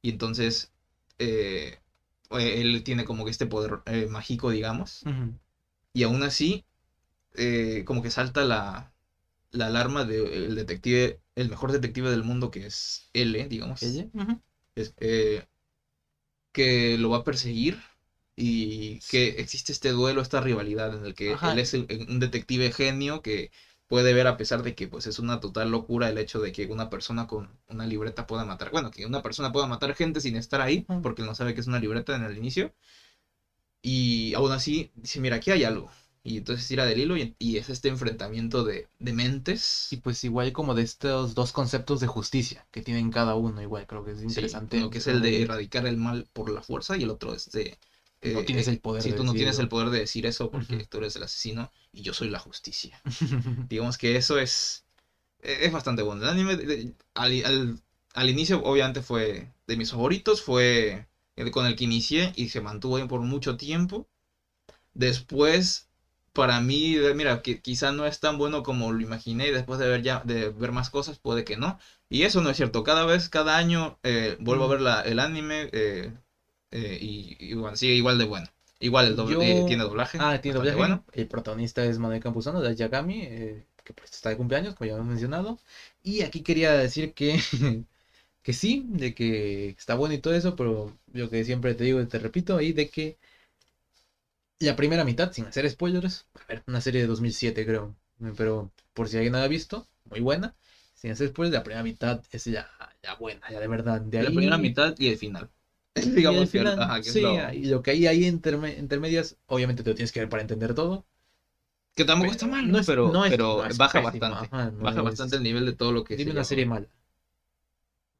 Y 0.00 0.08
entonces 0.08 0.72
eh, 1.18 1.78
él 2.30 2.82
tiene 2.84 3.04
como 3.04 3.26
que 3.26 3.30
este 3.30 3.44
poder 3.44 3.80
eh, 3.84 4.06
mágico, 4.06 4.48
digamos. 4.48 5.02
Y 5.92 6.04
aún 6.04 6.22
así, 6.22 6.64
eh, 7.34 7.84
como 7.86 8.02
que 8.02 8.10
salta 8.10 8.44
la, 8.44 8.92
la 9.50 9.66
alarma 9.66 10.04
del 10.04 10.54
detective, 10.56 11.20
el 11.36 11.50
mejor 11.50 11.72
detective 11.72 12.10
del 12.10 12.24
mundo, 12.24 12.50
que 12.50 12.66
es 12.66 13.08
L, 13.14 13.46
digamos. 13.48 13.82
¿Ella? 13.82 14.06
Ujú. 14.14 14.40
Es- 14.76 14.94
eh, 14.98 15.44
que 16.52 16.96
lo 16.98 17.10
va 17.10 17.18
a 17.18 17.24
perseguir 17.24 17.78
y 18.36 18.98
que 19.10 19.28
existe 19.40 19.72
este 19.72 19.90
duelo, 19.90 20.20
esta 20.20 20.40
rivalidad 20.40 20.94
en 20.94 21.04
el 21.04 21.14
que 21.14 21.32
Ajá. 21.32 21.52
él 21.52 21.58
es 21.58 21.74
el- 21.74 21.86
un 22.08 22.18
detective 22.18 22.70
genio 22.72 23.22
que 23.22 23.50
puede 23.86 24.12
ver 24.12 24.26
a 24.26 24.36
pesar 24.36 24.62
de 24.62 24.74
que 24.74 24.86
pues 24.88 25.06
es 25.06 25.18
una 25.18 25.40
total 25.40 25.70
locura 25.70 26.08
el 26.08 26.18
hecho 26.18 26.40
de 26.40 26.52
que 26.52 26.66
una 26.66 26.88
persona 26.90 27.26
con 27.26 27.58
una 27.66 27.86
libreta 27.86 28.26
pueda 28.26 28.44
matar, 28.44 28.70
bueno, 28.70 28.90
que 28.90 29.04
una 29.06 29.20
persona 29.22 29.50
pueda 29.52 29.66
matar 29.66 29.94
gente 29.94 30.20
sin 30.20 30.36
estar 30.36 30.60
ahí, 30.60 30.86
porque 31.02 31.22
no 31.22 31.34
sabe 31.34 31.54
que 31.54 31.60
es 31.60 31.66
una 31.66 31.78
libreta 31.80 32.14
en 32.14 32.22
el 32.22 32.36
inicio. 32.36 32.72
Y 33.82 34.34
aún 34.34 34.52
así 34.52 34.90
dice, 34.94 35.20
mira, 35.20 35.36
aquí 35.36 35.50
hay 35.50 35.64
algo. 35.64 35.90
Y 36.22 36.36
entonces 36.36 36.68
tira 36.68 36.84
del 36.84 36.98
hilo 36.98 37.16
y, 37.16 37.34
y 37.38 37.56
es 37.56 37.70
este 37.70 37.88
enfrentamiento 37.88 38.62
de, 38.62 38.86
de 38.98 39.12
mentes. 39.12 39.88
Y 39.90 39.96
pues 39.96 40.22
igual 40.24 40.52
como 40.52 40.74
de 40.74 40.82
estos 40.82 41.34
dos 41.34 41.52
conceptos 41.52 42.00
de 42.00 42.06
justicia 42.06 42.66
que 42.70 42.82
tienen 42.82 43.10
cada 43.10 43.34
uno, 43.34 43.62
igual 43.62 43.86
creo 43.86 44.04
que 44.04 44.12
es 44.12 44.18
Sí, 44.18 44.26
interesante. 44.32 44.76
uno 44.78 44.90
que 44.90 44.98
es 44.98 45.06
el 45.06 45.22
de 45.22 45.42
erradicar 45.42 45.86
el 45.86 45.96
mal 45.96 46.26
por 46.32 46.50
la 46.50 46.62
fuerza 46.62 46.96
y 46.96 47.02
el 47.04 47.10
otro 47.10 47.34
es 47.34 47.50
de... 47.52 47.78
No 48.22 48.42
eh, 48.42 48.44
tienes 48.44 48.68
el 48.68 48.80
poder 48.80 49.02
Si 49.02 49.12
tú 49.14 49.24
no 49.24 49.34
tienes 49.34 49.58
el 49.58 49.68
poder 49.68 49.88
de 49.90 50.00
decir 50.00 50.26
eso 50.26 50.50
porque 50.50 50.74
Ujú. 50.74 50.84
tú 50.90 50.98
eres 50.98 51.16
el 51.16 51.22
asesino 51.22 51.70
y 51.92 52.02
yo 52.02 52.12
soy 52.12 52.28
la 52.28 52.38
justicia. 52.38 53.00
Digamos 53.70 53.96
que 53.98 54.16
eso 54.16 54.38
es... 54.38 54.84
eh, 55.42 55.58
Es 55.62 55.72
bastante 55.72 56.02
bueno. 56.02 56.22
El 56.22 56.28
anime 56.30 56.56
de- 56.56 56.94
al, 57.14 57.44
al- 57.44 57.80
al 58.14 58.30
inicio 58.30 58.62
obviamente 58.64 59.02
fue 59.02 59.52
de 59.66 59.76
mis 59.76 59.90
favoritos, 59.90 60.42
fue 60.42 61.08
el 61.36 61.50
con 61.50 61.66
el 61.66 61.76
que 61.76 61.84
inicié 61.84 62.32
y 62.36 62.48
se 62.50 62.60
mantuvo 62.60 62.96
ahí 62.96 63.06
por 63.08 63.20
mucho 63.22 63.56
tiempo. 63.56 64.08
Después, 64.94 65.89
para 66.32 66.60
mí, 66.60 66.96
mira, 67.14 67.42
que 67.42 67.60
quizá 67.60 67.92
no 67.92 68.06
es 68.06 68.20
tan 68.20 68.38
bueno 68.38 68.62
como 68.62 68.92
lo 68.92 69.00
imaginé 69.02 69.48
y 69.48 69.50
después 69.52 69.78
de 69.80 69.88
ver 69.88 70.02
ya, 70.02 70.22
de 70.24 70.50
ver 70.50 70.72
más 70.72 70.90
cosas, 70.90 71.18
puede 71.18 71.44
que 71.44 71.56
no. 71.56 71.78
Y 72.08 72.22
eso 72.24 72.40
no 72.40 72.50
es 72.50 72.56
cierto. 72.56 72.84
Cada 72.84 73.04
vez, 73.06 73.28
cada 73.28 73.56
año, 73.56 73.98
eh, 74.02 74.36
vuelvo 74.40 74.64
a 74.64 74.68
ver 74.68 74.80
la- 74.80 75.00
el 75.02 75.18
anime 75.18 75.68
eh, 75.72 76.12
eh, 76.70 76.98
y, 77.00 77.36
y 77.40 77.54
bueno, 77.54 77.76
sigue 77.76 77.94
igual 77.94 78.18
de 78.18 78.24
bueno. 78.24 78.46
Igual 78.80 79.06
el 79.08 79.16
doble, 79.16 79.34
Yo- 79.34 79.66
tiene 79.66 79.82
doblaje. 79.82 80.18
Ah, 80.20 80.38
tiene 80.40 80.56
doblaje. 80.58 80.76
bueno. 80.78 81.04
El 81.12 81.26
protagonista 81.26 81.84
es 81.84 81.98
Manuel 81.98 82.20
Campuzano 82.22 82.60
de 82.62 82.74
Yagami, 82.74 83.22
eh, 83.24 83.66
que 83.84 83.92
pues 83.92 84.10
está 84.12 84.30
de 84.30 84.36
cumpleaños, 84.36 84.74
como 84.74 84.88
ya 84.88 84.94
hemos 84.94 85.06
mencionado. 85.08 85.58
Y 86.02 86.22
aquí 86.22 86.42
quería 86.42 86.72
decir 86.72 87.12
que, 87.12 87.38
que 88.42 88.52
sí, 88.52 88.84
de 88.88 89.14
que 89.14 89.70
está 89.70 89.94
bueno 89.94 90.14
y 90.14 90.18
todo 90.18 90.34
eso, 90.34 90.56
pero 90.56 90.96
lo 91.12 91.30
que 91.30 91.44
siempre 91.44 91.74
te 91.74 91.84
digo 91.84 92.00
y 92.00 92.06
te 92.06 92.18
repito 92.18 92.56
ahí, 92.56 92.72
de 92.72 92.88
que 92.88 93.18
la 94.60 94.76
primera 94.76 95.04
mitad, 95.04 95.32
sin 95.32 95.46
hacer 95.46 95.68
spoilers, 95.70 96.26
a 96.34 96.44
ver, 96.48 96.62
una 96.66 96.80
serie 96.80 97.00
de 97.00 97.06
2007 97.06 97.64
creo, 97.66 97.94
pero 98.36 98.70
por 98.92 99.08
si 99.08 99.16
alguien 99.16 99.32
no 99.32 99.38
la 99.38 99.44
ha 99.44 99.48
visto, 99.48 99.86
muy 100.10 100.20
buena. 100.20 100.54
Sin 100.94 101.10
hacer 101.10 101.28
spoilers, 101.28 101.54
la 101.54 101.62
primera 101.62 101.82
mitad 101.82 102.22
es 102.30 102.44
ya, 102.44 102.68
ya 103.02 103.14
buena, 103.14 103.40
ya 103.50 103.58
de 103.60 103.66
verdad. 103.66 104.00
De 104.02 104.22
La 104.22 104.30
primera 104.30 104.58
mitad 104.58 104.94
y 104.98 105.08
el 105.08 105.16
final. 105.16 105.48
y 105.96 106.10
Digamos 106.10 106.50
que, 106.50 106.60
ajá, 106.60 107.00
que 107.00 107.08
es 107.08 107.14
sí, 107.14 107.22
lo- 107.22 107.52
y 107.54 107.64
lo 107.66 107.82
que 107.82 107.90
hay 107.92 108.06
ahí 108.06 108.24
interme- 108.24 108.78
intermedias, 108.78 109.36
obviamente 109.46 109.82
te 109.82 109.90
lo 109.90 109.94
tienes 109.96 110.12
que 110.12 110.20
ver 110.20 110.28
para 110.28 110.42
entender 110.42 110.74
todo. 110.74 111.04
Que 111.96 112.04
tampoco 112.04 112.30
Pero 112.30 112.32
está 112.32 112.46
mal, 112.46 112.70
no 112.70 112.78
es- 112.78 112.86
pero, 112.86 113.10
no 113.12 113.24
es- 113.24 113.30
pero 113.30 113.56
no 113.56 113.66
es 113.66 113.76
baja 113.78 114.00
bastante. 114.00 114.46
ajá, 114.50 114.70
no 114.70 114.84
baja 114.84 115.00
es- 115.00 115.04
bastante 115.04 115.36
el 115.36 115.42
nivel 115.42 115.64
de 115.66 115.72
todo 115.72 115.92
lo 115.92 116.04
que 116.04 116.16
Dime 116.16 116.30
se 116.30 116.30
una 116.32 116.40
llama. 116.40 116.48
serie 116.48 116.66
mala. 116.66 116.88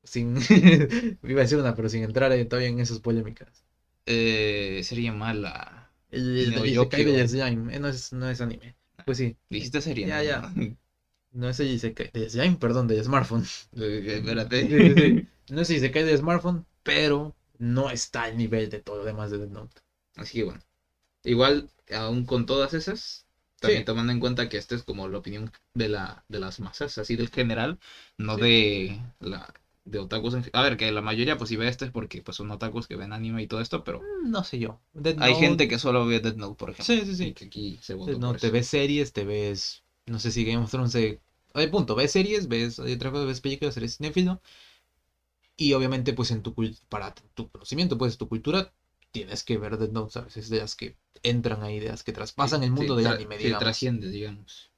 Sin. 0.04 0.36
Iba 1.22 1.40
a 1.40 1.44
decir 1.44 1.58
una, 1.58 1.74
pero 1.74 1.88
sin 1.88 2.02
entrar 2.02 2.32
en- 2.32 2.48
todavía 2.48 2.68
en 2.68 2.80
esas 2.80 3.00
polémicas. 3.00 3.64
Eh, 4.06 4.80
sería 4.84 5.12
mala. 5.12 5.79
El, 6.10 6.66
Isekai 6.66 7.04
de 7.04 7.28
Slime, 7.28 7.74
eh, 7.74 7.78
no 7.80 7.88
es, 7.88 8.12
no 8.12 8.28
es 8.28 8.40
anime. 8.40 8.76
Pues 9.04 9.18
sí, 9.18 9.36
Dijiste 9.48 9.80
serie, 9.80 10.06
Ya, 10.06 10.18
¿no? 10.18 10.22
ya. 10.24 10.52
no 11.32 11.48
es 11.48 11.60
el 11.60 11.68
Isekai 11.68 12.10
de 12.12 12.28
Slime, 12.28 12.56
perdón, 12.56 12.86
de 12.88 13.02
smartphone. 13.02 13.44
Espérate. 13.72 14.62
Sí, 14.68 14.94
sí, 14.94 15.00
sí. 15.00 15.28
No 15.54 15.60
es 15.62 15.70
el 15.70 15.76
Isekai 15.76 16.04
de 16.04 16.16
smartphone, 16.16 16.66
pero 16.82 17.34
no 17.58 17.90
está 17.90 18.24
al 18.24 18.36
nivel 18.36 18.70
de 18.70 18.80
todo 18.80 18.98
lo 18.98 19.04
demás 19.04 19.30
de 19.30 19.38
Death 19.38 19.50
Note. 19.50 19.80
Así 20.16 20.38
que 20.38 20.44
bueno. 20.44 20.60
Igual, 21.24 21.68
aún 21.94 22.24
con 22.24 22.46
todas 22.46 22.72
esas, 22.74 23.26
también 23.60 23.82
Sí. 23.82 23.84
tomando 23.86 24.12
en 24.12 24.20
cuenta 24.20 24.48
que 24.48 24.56
esta 24.56 24.74
es 24.74 24.82
como 24.82 25.06
la 25.08 25.18
opinión 25.18 25.52
de 25.74 25.88
la 25.88 26.24
de 26.28 26.40
las 26.40 26.60
masas, 26.60 26.96
así 26.98 27.16
del 27.16 27.28
general, 27.28 27.78
no 28.18 28.36
Sí. 28.36 28.40
de 28.42 29.02
la 29.20 29.52
de 29.90 29.98
otakus. 29.98 30.34
en- 30.34 30.44
A 30.52 30.62
ver, 30.62 30.76
que 30.76 30.90
la 30.92 31.00
mayoría 31.02 31.36
pues 31.36 31.48
si 31.48 31.56
ve 31.56 31.68
este 31.68 31.84
es 31.86 31.90
porque 31.90 32.22
pues 32.22 32.36
son 32.36 32.50
otakus 32.50 32.86
que 32.86 32.96
ven 32.96 33.12
anime 33.12 33.42
y 33.42 33.46
todo 33.46 33.60
esto, 33.60 33.84
pero 33.84 34.00
Mm, 34.00 34.30
No 34.30 34.44
sé 34.44 34.58
yo. 34.58 34.80
Death 34.92 35.16
hay 35.20 35.32
Note- 35.32 35.46
gente 35.46 35.68
que 35.68 35.78
solo 35.78 36.06
ve 36.06 36.20
Death 36.20 36.36
Note, 36.36 36.56
por 36.56 36.70
ejemplo. 36.70 36.94
Sí, 36.94 37.02
sí, 37.04 37.16
sí. 37.16 37.32
que 37.32 37.46
aquí 37.46 37.78
se 37.82 37.94
votó 37.94 38.18
No, 38.18 38.28
por 38.28 38.40
te 38.40 38.46
eso. 38.48 38.52
ves 38.54 38.66
series, 38.68 39.12
te 39.12 39.24
ves. 39.24 39.82
No 40.06 40.18
sé 40.18 40.30
si 40.30 40.44
Game 40.44 40.62
of 40.62 40.70
Thrones. 40.70 40.92
se- 40.92 41.20
Hay 41.54 41.66
punto, 41.68 41.94
ves 41.96 42.12
series, 42.12 42.46
ves 42.48 42.78
hay 42.78 42.92
otra 42.92 43.10
cosa, 43.10 43.24
ves 43.24 43.40
películas, 43.40 43.76
eres 43.76 43.96
cinéfilo. 43.96 44.40
Y 45.56 45.72
obviamente, 45.74 46.12
pues 46.14 46.30
en 46.30 46.42
tu 46.42 46.54
para 46.88 47.14
tu 47.34 47.48
conocimiento, 47.50 47.98
pues 47.98 48.16
tu 48.16 48.28
cultura, 48.28 48.72
tienes 49.10 49.42
que 49.42 49.58
ver 49.58 49.76
Death 49.76 49.90
Note, 49.90 50.12
¿sabes? 50.12 50.36
Es 50.36 50.48
de 50.48 50.58
las 50.58 50.74
que 50.74 50.96
entran 51.22 51.62
ahí, 51.62 51.78
de 51.80 51.88
las 51.88 52.02
que 52.02 52.12
traspasan 52.12 52.60
Sí, 52.60 52.66
el 52.66 52.72
mundo 52.72 52.96
sí, 52.96 53.02
del 53.02 53.12
anime, 53.12 53.36
sí, 53.36 53.44
digamos. 53.44 53.62
trasciende, 53.64 54.08
digamos. 54.10 54.69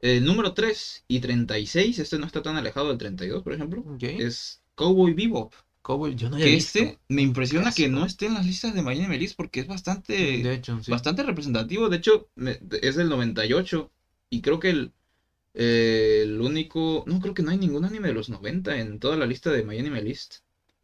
El 0.00 0.24
número 0.24 0.52
3 0.54 1.04
y 1.08 1.20
36, 1.20 1.98
este 1.98 2.18
no 2.18 2.26
está 2.26 2.42
tan 2.42 2.56
alejado 2.56 2.88
del 2.88 2.98
32, 2.98 3.42
por 3.42 3.52
ejemplo, 3.52 3.84
es 4.00 4.62
Cowboy 4.74 5.14
Bebop. 5.14 5.52
Cowboy, 5.82 6.14
yo 6.16 6.28
no 6.28 6.36
Que 6.36 6.46
visto. 6.46 6.78
este 6.80 6.98
me 7.08 7.22
impresiona 7.22 7.72
que 7.72 7.88
no 7.88 8.04
esté 8.04 8.26
en 8.26 8.34
las 8.34 8.44
listas 8.46 8.74
de 8.74 8.82
Miami 8.82 9.06
Melis 9.08 9.34
porque 9.34 9.60
es 9.60 9.66
bastante, 9.66 10.12
De 10.14 10.52
hecho, 10.54 10.82
sí. 10.82 10.90
bastante 10.90 11.22
representativo. 11.22 11.88
De 11.88 11.96
hecho, 11.96 12.28
me- 12.34 12.58
es 12.82 12.96
del 12.96 13.08
98 13.08 13.90
y 14.28 14.40
creo 14.42 14.58
que 14.58 14.70
el, 14.70 14.92
eh, 15.54 16.20
el 16.24 16.40
único... 16.40 17.04
No, 17.06 17.20
creo 17.20 17.34
que 17.34 17.42
no 17.42 17.50
hay 17.50 17.58
ningún 17.58 17.84
anime 17.84 18.08
de 18.08 18.14
los 18.14 18.28
90 18.28 18.78
en 18.78 18.98
toda 18.98 19.16
la 19.16 19.26
lista 19.26 19.50
de 19.50 19.62
Miami 19.64 20.00
List. 20.02 20.36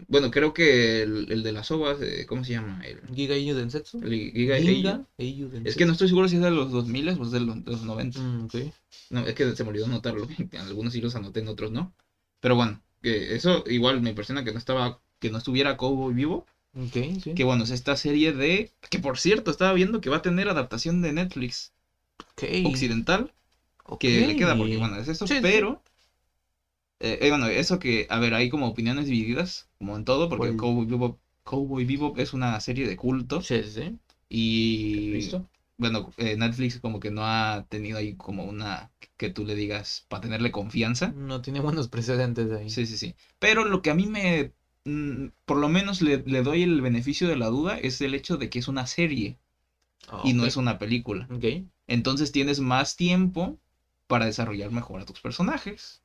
Bueno, 0.09 0.31
creo 0.31 0.53
que 0.53 1.03
el, 1.03 1.31
el 1.31 1.43
de 1.43 1.53
las 1.53 1.71
ovas, 1.71 2.01
eh, 2.01 2.27
¿cómo 2.27 2.45
se 2.45 2.53
llama? 2.53 2.81
El, 2.85 3.01
Giga 3.15 3.35
Eiyu 3.35 3.55
Densetsu. 3.55 4.01
el 4.03 4.33
Giga 4.33 4.59
Ginga 4.59 5.07
Eiyu. 5.19 5.51
Es 5.65 5.77
que 5.77 5.87
no 5.87 5.93
estoy 5.93 6.09
seguro 6.09 6.29
si 6.29 6.37
es 6.37 6.43
de 6.43 6.51
los 6.51 6.71
2000 6.71 7.09
o 7.09 7.23
es 7.23 7.31
de 7.31 7.41
los, 7.41 7.65
de 7.65 7.71
los 7.71 7.83
90. 7.83 8.19
Mm, 8.21 8.45
ok. 8.45 8.55
No, 9.11 9.27
es 9.27 9.35
que 9.35 9.55
se 9.55 9.65
me 9.65 9.71
olvidó 9.71 9.87
anotarlo. 9.87 10.27
En 10.53 10.61
algunos 10.61 10.93
sí 10.93 11.01
los 11.01 11.15
anoté, 11.15 11.41
en 11.41 11.49
otros 11.49 11.71
no. 11.71 11.93
Pero 12.41 12.57
bueno, 12.57 12.81
que 13.03 13.35
eso 13.35 13.65
igual 13.67 14.01
me 14.01 14.11
impresiona 14.11 14.45
que 14.45 14.53
no 14.53 14.59
estaba, 14.59 15.01
que 15.19 15.31
no 15.31 15.39
estuviera 15.39 15.77
Cowboy 15.77 16.15
vivo. 16.15 16.47
Ok, 16.75 17.21
sí. 17.23 17.35
Que 17.35 17.45
bueno, 17.45 17.65
es 17.65 17.71
esta 17.71 17.97
serie 17.97 18.33
de. 18.33 18.71
Que 18.89 18.99
por 18.99 19.19
cierto, 19.19 19.51
estaba 19.51 19.73
viendo 19.73 20.01
que 20.01 20.11
va 20.11 20.17
a 20.17 20.23
tener 20.23 20.49
adaptación 20.49 21.03
de 21.03 21.13
Netflix 21.13 21.73
occidental. 22.65 23.33
ok. 23.85 24.01
Que 24.01 24.27
le 24.27 24.37
queda 24.37 24.57
porque 24.57 24.79
bueno, 24.79 24.97
es 24.97 25.09
eso. 25.09 25.27
Sí. 25.27 25.39
pero 25.43 25.83
Eh, 27.03 27.19
eh, 27.21 27.29
bueno, 27.31 27.47
eso 27.47 27.79
que, 27.79 28.07
a 28.09 28.19
ver, 28.19 28.35
hay 28.35 28.49
como 28.49 28.69
opiniones 28.69 29.07
divididas, 29.07 29.69
como 29.79 29.97
en 29.97 30.05
todo, 30.05 30.29
porque 30.29 30.57
Cowboy 30.57 30.87
Bebop, 30.87 31.19
Cowboy 31.43 31.85
Bebop 31.85 32.19
es 32.19 32.33
una 32.33 32.59
serie 32.61 32.87
de 32.87 32.97
culto 32.97 33.41
Sí, 33.41 33.63
sí, 33.65 33.71
sí. 33.71 33.99
y, 34.29 35.11
¿Listo? 35.11 35.49
bueno, 35.79 36.11
eh, 36.17 36.37
Netflix 36.37 36.79
como 36.79 37.01
que 37.01 37.11
no 37.11 37.27
ha 37.27 37.67
tenido 37.69 37.99
ahí 37.99 38.15
como 38.15 38.45
una 38.45 38.91
que 39.17 39.31
tú 39.31 39.45
le 39.45 39.55
digas 39.57 40.07
para 40.09 40.21
tenerle 40.21 40.53
confianza. 40.53 41.09
No 41.09 41.43
tiene 41.43 41.61
buenos 41.61 41.89
precedentes 41.89 42.51
ahí. 42.53 42.71
Sí, 42.71 42.87
sí, 42.87 42.97
sí. 42.97 43.15
Pero 43.41 43.65
lo 43.65 43.83
que 43.83 43.91
a 43.91 43.95
mí 43.95 44.07
me, 44.07 44.53
mm, 44.85 45.27
por 45.45 45.59
lo 45.59 45.69
menos 45.69 46.03
le, 46.03 46.19
le 46.25 46.43
doy 46.43 46.63
el 46.63 46.81
beneficio 46.81 47.29
de 47.29 47.37
la 47.37 47.47
duda 47.47 47.79
es 47.79 48.01
el 48.01 48.15
hecho 48.15 48.37
de 48.37 48.49
que 48.49 48.61
es 48.61 48.69
una 48.69 48.87
serie 48.87 49.39
Ah, 50.09 50.23
y 50.25 50.33
no 50.33 50.47
es 50.47 50.57
una 50.57 50.79
película. 50.79 51.27
Ok. 51.31 51.45
Entonces 51.87 52.33
tienes 52.33 52.61
más 52.61 52.97
tiempo 52.97 53.59
para 54.07 54.27
desarrollar 54.27 54.71
mejor 54.71 55.01
a 55.01 55.07
tus 55.07 55.21
personajes, 55.21 56.02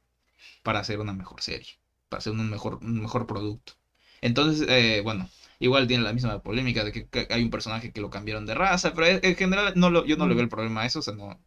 para 0.63 0.79
hacer 0.79 0.99
una 0.99 1.13
mejor 1.13 1.41
serie, 1.41 1.69
para 2.09 2.19
hacer 2.19 2.33
un 2.33 2.49
mejor, 2.49 2.79
un 2.83 3.01
mejor 3.01 3.27
producto. 3.27 3.73
Entonces, 4.21 4.67
eh, 4.69 5.01
bueno, 5.03 5.29
igual 5.59 5.87
tiene 5.87 6.03
la 6.03 6.13
misma 6.13 6.41
polémica 6.41 6.83
de 6.83 6.91
que, 6.91 7.07
que 7.07 7.27
hay 7.29 7.43
un 7.43 7.49
personaje 7.51 7.91
que 7.91 8.01
lo 8.01 8.09
cambiaron 8.09 8.45
de 8.45 8.53
raza, 8.55 8.93
pero 8.93 9.07
en 9.07 9.19
en 9.23 9.35
general 9.35 9.73
no 9.75 9.89
lo, 9.89 10.05
yo 10.05 10.17
no 10.17 10.27
le 10.27 10.33
veo 10.35 10.43
el 10.43 10.49
problema 10.49 10.81
a 10.81 10.85
eso, 10.85 10.99
o 10.99 11.01
sea, 11.01 11.13
no, 11.13 11.39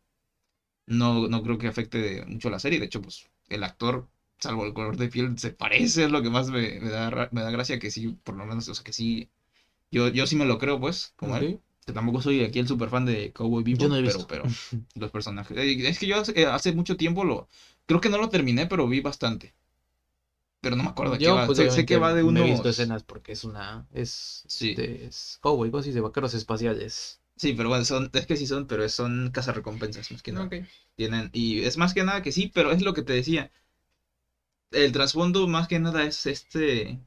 no, 0.86 1.28
no 1.28 1.42
creo 1.42 1.58
que 1.58 1.68
afecte 1.68 2.24
mucho 2.26 2.50
la 2.50 2.58
serie. 2.58 2.78
De 2.78 2.86
hecho, 2.86 3.00
pues 3.02 3.28
el 3.48 3.62
actor, 3.64 4.08
salvo 4.38 4.64
el 4.66 4.72
color 4.74 4.96
de 4.96 5.08
piel, 5.08 5.38
se 5.38 5.50
parece, 5.52 6.04
es 6.04 6.10
lo 6.10 6.22
que 6.22 6.30
más 6.30 6.50
me, 6.50 6.80
me 6.80 6.90
da, 6.90 7.28
me 7.32 7.42
da 7.42 7.50
gracia, 7.50 7.78
que 7.78 7.90
sí, 7.90 8.16
por 8.24 8.36
lo 8.36 8.46
menos, 8.46 8.68
o 8.68 8.74
sea, 8.74 8.84
que 8.84 8.92
sí, 8.92 9.28
yo, 9.90 10.08
yo 10.08 10.26
sí 10.26 10.36
me 10.36 10.46
lo 10.46 10.58
creo, 10.58 10.80
pues, 10.80 11.14
como 11.16 11.36
él. 11.36 11.60
Tampoco 11.94 12.22
soy 12.22 12.44
aquí 12.44 12.60
el 12.60 12.68
super 12.68 12.90
fan 12.90 13.06
de 13.06 13.32
Cowboy 13.32 13.64
Bebop, 13.64 13.90
no 13.90 14.26
pero 14.28 14.44
los 14.96 15.10
personajes. 15.10 15.56
eh, 15.56 15.88
Es 15.88 15.98
que 15.98 16.06
yo 16.06 16.20
hace, 16.20 16.40
eh, 16.40 16.46
hace 16.46 16.72
mucho 16.72 16.96
tiempo 16.96 17.24
lo. 17.24 17.48
Creo 17.90 18.00
que 18.00 18.08
no 18.08 18.18
lo 18.18 18.28
terminé, 18.36 18.66
pero 18.66 18.86
vi 18.92 19.00
bastante. 19.00 19.52
Pero 20.62 20.76
no 20.76 20.82
me 20.84 20.90
acuerdo 20.90 21.12
de 21.14 21.18
qué 21.18 21.24
Yo, 21.24 21.34
va. 21.36 21.46
pues, 21.46 21.58
sé, 21.58 21.70
sé 21.70 21.86
que 21.86 21.96
va 21.96 22.12
de 22.14 22.22
unos. 22.22 22.42
Me 22.42 22.48
he 22.48 22.52
visto 22.52 22.68
escenas 22.68 23.02
porque 23.02 23.32
es 23.32 23.44
una. 23.44 23.86
Es. 23.92 24.44
Sí. 24.46 24.74
de- 24.74 25.06
es 25.06 25.38
cowboy, 25.40 25.70
cosas 25.70 25.94
de 25.94 26.00
vaqueros 26.00 26.34
espaciales. 26.34 27.20
Sí, 27.36 27.54
pero 27.54 27.70
bueno, 27.70 27.84
son, 27.84 28.10
es 28.12 28.26
que 28.26 28.36
sí 28.36 28.46
son, 28.46 28.66
pero 28.66 28.86
son 28.88 29.30
cazarrecompensas 29.32 30.10
más 30.12 30.22
que 30.22 30.32
nada. 30.32 30.46
Ok. 30.46 30.54
Tienen, 30.96 31.30
y 31.32 31.62
es 31.62 31.78
más 31.78 31.94
que 31.94 32.04
nada 32.04 32.20
que 32.22 32.32
sí, 32.32 32.50
pero 32.54 32.70
es 32.72 32.82
lo 32.82 32.92
que 32.92 33.02
te 33.02 33.14
decía. 33.14 33.50
El 34.72 34.92
trasfondo 34.92 35.46
más 35.48 35.68
que 35.68 35.78
nada 35.78 36.04
es 36.04 36.26
este 36.26 37.00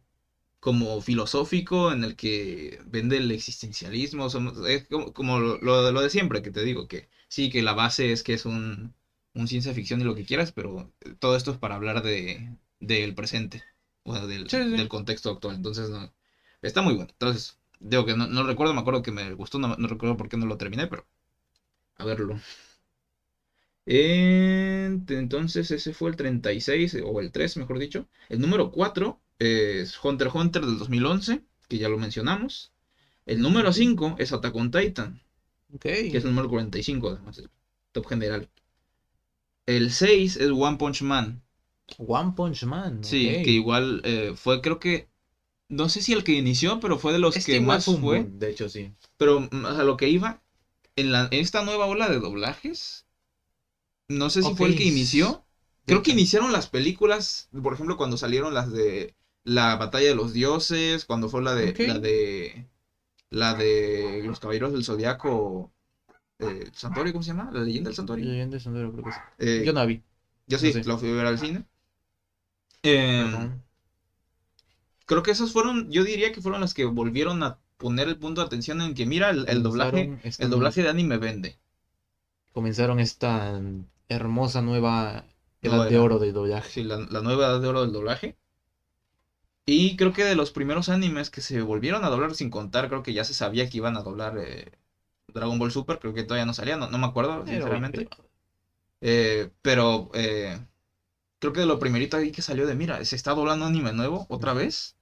como 0.59 1.01
filosófico 1.01 1.91
en 1.93 2.03
el 2.05 2.15
que 2.17 2.79
vende 2.85 3.17
el 3.17 3.31
existencialismo. 3.31 4.29
somos- 4.29 4.67
es 4.69 4.87
como, 4.87 5.13
como 5.13 5.39
lo, 5.39 5.57
lo- 5.59 5.91
lo 5.91 6.01
de 6.01 6.09
siempre 6.11 6.41
que 6.43 6.51
te 6.51 6.63
digo, 6.63 6.87
que 6.87 7.09
sí, 7.29 7.49
que 7.51 7.63
la 7.63 7.73
base 7.73 8.11
es 8.13 8.23
que 8.23 8.33
es 8.35 8.45
un, 8.45 8.95
un 9.33 9.47
ciencia 9.47 9.73
ficción 9.73 10.01
y 10.01 10.03
lo 10.03 10.15
que 10.15 10.25
quieras, 10.25 10.51
pero 10.51 10.91
todo 11.19 11.35
esto 11.35 11.51
es 11.51 11.57
para 11.57 11.75
hablar 11.75 12.01
de 12.03 12.55
del 12.79 13.13
presente, 13.15 13.63
o 14.03 14.13
sea, 14.15 14.25
del, 14.27 14.49
Sí, 14.49 14.57
sí. 14.57 14.75
del 14.75 14.89
contexto 14.89 15.29
actual. 15.29 15.55
Entonces, 15.55 15.89
no, 15.89 16.11
está 16.61 16.81
muy 16.81 16.93
bueno. 16.95 17.09
Entonces, 17.11 17.57
digo 17.79 18.05
que 18.05 18.15
no, 18.15 18.27
no 18.27 18.43
recuerdo, 18.43 18.73
me 18.73 18.81
acuerdo 18.81 19.01
que 19.01 19.11
me 19.11 19.33
gustó, 19.33 19.57
no, 19.59 19.75
no 19.77 19.87
recuerdo 19.87 20.17
por 20.17 20.29
qué 20.29 20.37
no 20.37 20.45
lo 20.45 20.57
terminé, 20.57 20.87
pero 20.87 21.05
a 21.97 22.05
verlo. 22.05 22.39
En- 23.85 25.05
entonces 25.09 25.69
ese 25.71 25.93
fue 25.93 26.09
el 26.09 26.15
36, 26.15 26.95
o 27.03 27.19
el 27.19 27.31
3, 27.31 27.57
mejor 27.57 27.79
dicho. 27.79 28.07
El 28.29 28.39
número 28.39 28.71
4 28.71 29.19
es 29.39 29.97
Hunter 30.03 30.27
x 30.27 30.35
Hunter 30.39 30.65
del 30.65 30.77
2011, 30.77 31.41
que 31.67 31.77
ya 31.77 31.89
lo 31.89 31.97
mencionamos. 31.97 32.71
El 33.25 33.41
número 33.41 33.71
5 33.73 34.15
es 34.19 34.31
Attack 34.33 34.55
on 34.55 34.71
Titan, 34.71 35.21
que 36.09 36.17
es 36.17 36.23
el 36.25 36.31
número 36.31 36.49
45 36.49 37.09
además, 37.09 37.37
el 37.39 37.49
top 37.93 38.07
general. 38.07 38.49
El 39.65 39.91
6 39.91 40.37
es 40.37 40.51
One 40.51 40.77
Punch 40.77 41.01
Man, 41.01 41.41
One 41.97 42.33
Punch 42.35 42.63
Man. 42.65 43.03
sí, 43.03 43.41
que 43.43 43.51
igual 43.51 44.01
eh, 44.03 44.33
fue 44.35 44.61
creo 44.61 44.79
que, 44.79 45.09
no 45.69 45.89
sé 45.89 46.01
si 46.01 46.13
el 46.13 46.23
que 46.23 46.33
inició, 46.33 46.79
pero 46.79 46.97
fue 46.97 47.13
de 47.13 47.19
los 47.19 47.35
Este 47.35 47.53
que 47.53 47.61
más 47.61 47.85
fue 47.85 47.97
boom, 47.97 48.39
de 48.39 48.51
hecho, 48.51 48.69
sí. 48.69 48.93
Pero 49.17 49.41
mm, 49.51 49.65
a 49.65 49.83
lo 49.83 49.97
que 49.97 50.09
iba, 50.09 50.41
en, 50.95 51.11
la, 51.11 51.27
en 51.31 51.39
esta 51.39 51.63
nueva 51.63 51.85
ola 51.85 52.09
de 52.09 52.19
doblajes, 52.19 53.05
no 54.07 54.29
sé 54.29 54.43
si 54.43 54.53
fue 54.55 54.69
el 54.69 54.75
que 54.75 54.83
inició. 54.83 55.45
Creo 55.85 56.01
que 56.01 56.11
iniciaron 56.11 56.53
las 56.53 56.67
películas, 56.67 57.49
por 57.61 57.73
ejemplo, 57.73 57.97
cuando 57.97 58.15
salieron 58.15 58.53
las 58.53 58.71
de 58.71 59.15
la 59.43 59.75
Batalla 59.75 60.07
de 60.07 60.15
los 60.15 60.31
Dioses, 60.31 61.03
cuando 61.03 61.27
fue 61.27 61.41
la 61.41 61.53
de 61.55 61.73
la 61.87 61.99
de 61.99 62.67
la 63.29 63.53
de 63.53 64.21
los 64.23 64.39
Caballeros 64.39 64.71
del 64.71 64.85
Zodiaco, 64.85 65.72
eh, 66.49 66.71
Santuario, 66.73 67.13
¿cómo 67.13 67.23
se 67.23 67.29
llama? 67.31 67.49
La 67.51 67.61
leyenda 67.61 67.89
del 67.89 67.95
Santuario. 67.95 68.25
Leyenda 68.25 68.55
de 68.57 68.59
Sandero, 68.63 68.91
creo 68.91 69.03
que 69.05 69.11
sí. 69.11 69.19
Eh, 69.39 69.63
Yo 69.65 69.73
no 69.73 69.79
la 69.79 69.85
vi. 69.85 70.01
yo 70.47 70.57
sí, 70.57 70.67
no 70.67 70.83
sé. 70.83 70.83
lo 70.89 70.97
fui 70.97 71.09
a 71.09 71.13
ver 71.13 71.25
al 71.25 71.39
cine. 71.39 71.65
Eh, 72.83 73.23
Perdón. 73.31 73.63
creo 75.05 75.23
que 75.23 75.31
esos 75.31 75.53
fueron, 75.53 75.89
yo 75.91 76.03
diría 76.03 76.31
que 76.31 76.41
fueron 76.41 76.61
las 76.61 76.73
que 76.73 76.85
volvieron 76.85 77.41
a 77.43 77.59
poner 77.77 78.07
el 78.09 78.17
punto 78.17 78.41
de 78.41 78.47
atención 78.47 78.81
en 78.81 78.93
que 78.93 79.05
mira 79.05 79.29
el, 79.29 79.45
el 79.47 79.63
doblaje, 79.63 80.19
esta 80.23 80.43
el 80.43 80.49
doblaje 80.49 80.81
de 80.83 80.89
anime 80.89 81.17
vende. 81.17 81.57
Comenzaron 82.53 82.99
esta 82.99 83.59
hermosa 84.07 84.61
nueva 84.61 85.25
edad 85.61 85.89
de 85.89 85.97
oro 85.99 86.19
del 86.19 86.33
doblaje. 86.33 86.69
Sí, 86.69 86.83
la, 86.83 86.97
la 86.97 87.21
nueva 87.21 87.45
edad 87.47 87.61
de 87.61 87.67
oro 87.67 87.81
del 87.81 87.91
doblaje. 87.91 88.37
Y 89.65 89.95
creo 89.97 90.13
que 90.13 90.23
de 90.25 90.35
los 90.35 90.51
primeros 90.51 90.89
animes 90.89 91.29
que 91.29 91.41
se 91.41 91.61
volvieron 91.61 92.03
a 92.03 92.09
doblar 92.09 92.33
sin 92.35 92.49
contar, 92.49 92.87
creo 92.89 93.03
que 93.03 93.13
ya 93.13 93.23
se 93.23 93.33
sabía 93.33 93.69
que 93.69 93.77
iban 93.77 93.95
a 93.97 94.01
doblar 94.03 94.37
eh, 94.37 94.71
Dragon 95.33 95.57
Ball 95.59 95.71
Super, 95.71 95.99
creo 95.99 96.13
que 96.13 96.23
todavía 96.23 96.45
no 96.45 96.53
salía, 96.53 96.77
no, 96.77 96.89
no 96.89 96.97
me 96.97 97.05
acuerdo, 97.07 97.43
Pero, 97.45 97.47
sinceramente. 97.61 98.07
Eh, 99.01 99.49
pero 99.61 100.09
eh, 100.13 100.57
creo 101.39 101.53
que 101.53 101.61
de 101.61 101.65
lo 101.65 101.79
primerito 101.79 102.17
ahí 102.17 102.31
que 102.31 102.41
salió 102.41 102.65
de, 102.67 102.75
mira, 102.75 103.03
se 103.05 103.15
está 103.15 103.33
doblando 103.33 103.65
anime 103.65 103.93
nuevo 103.93 104.25
otra 104.29 104.53
vez, 104.53 104.95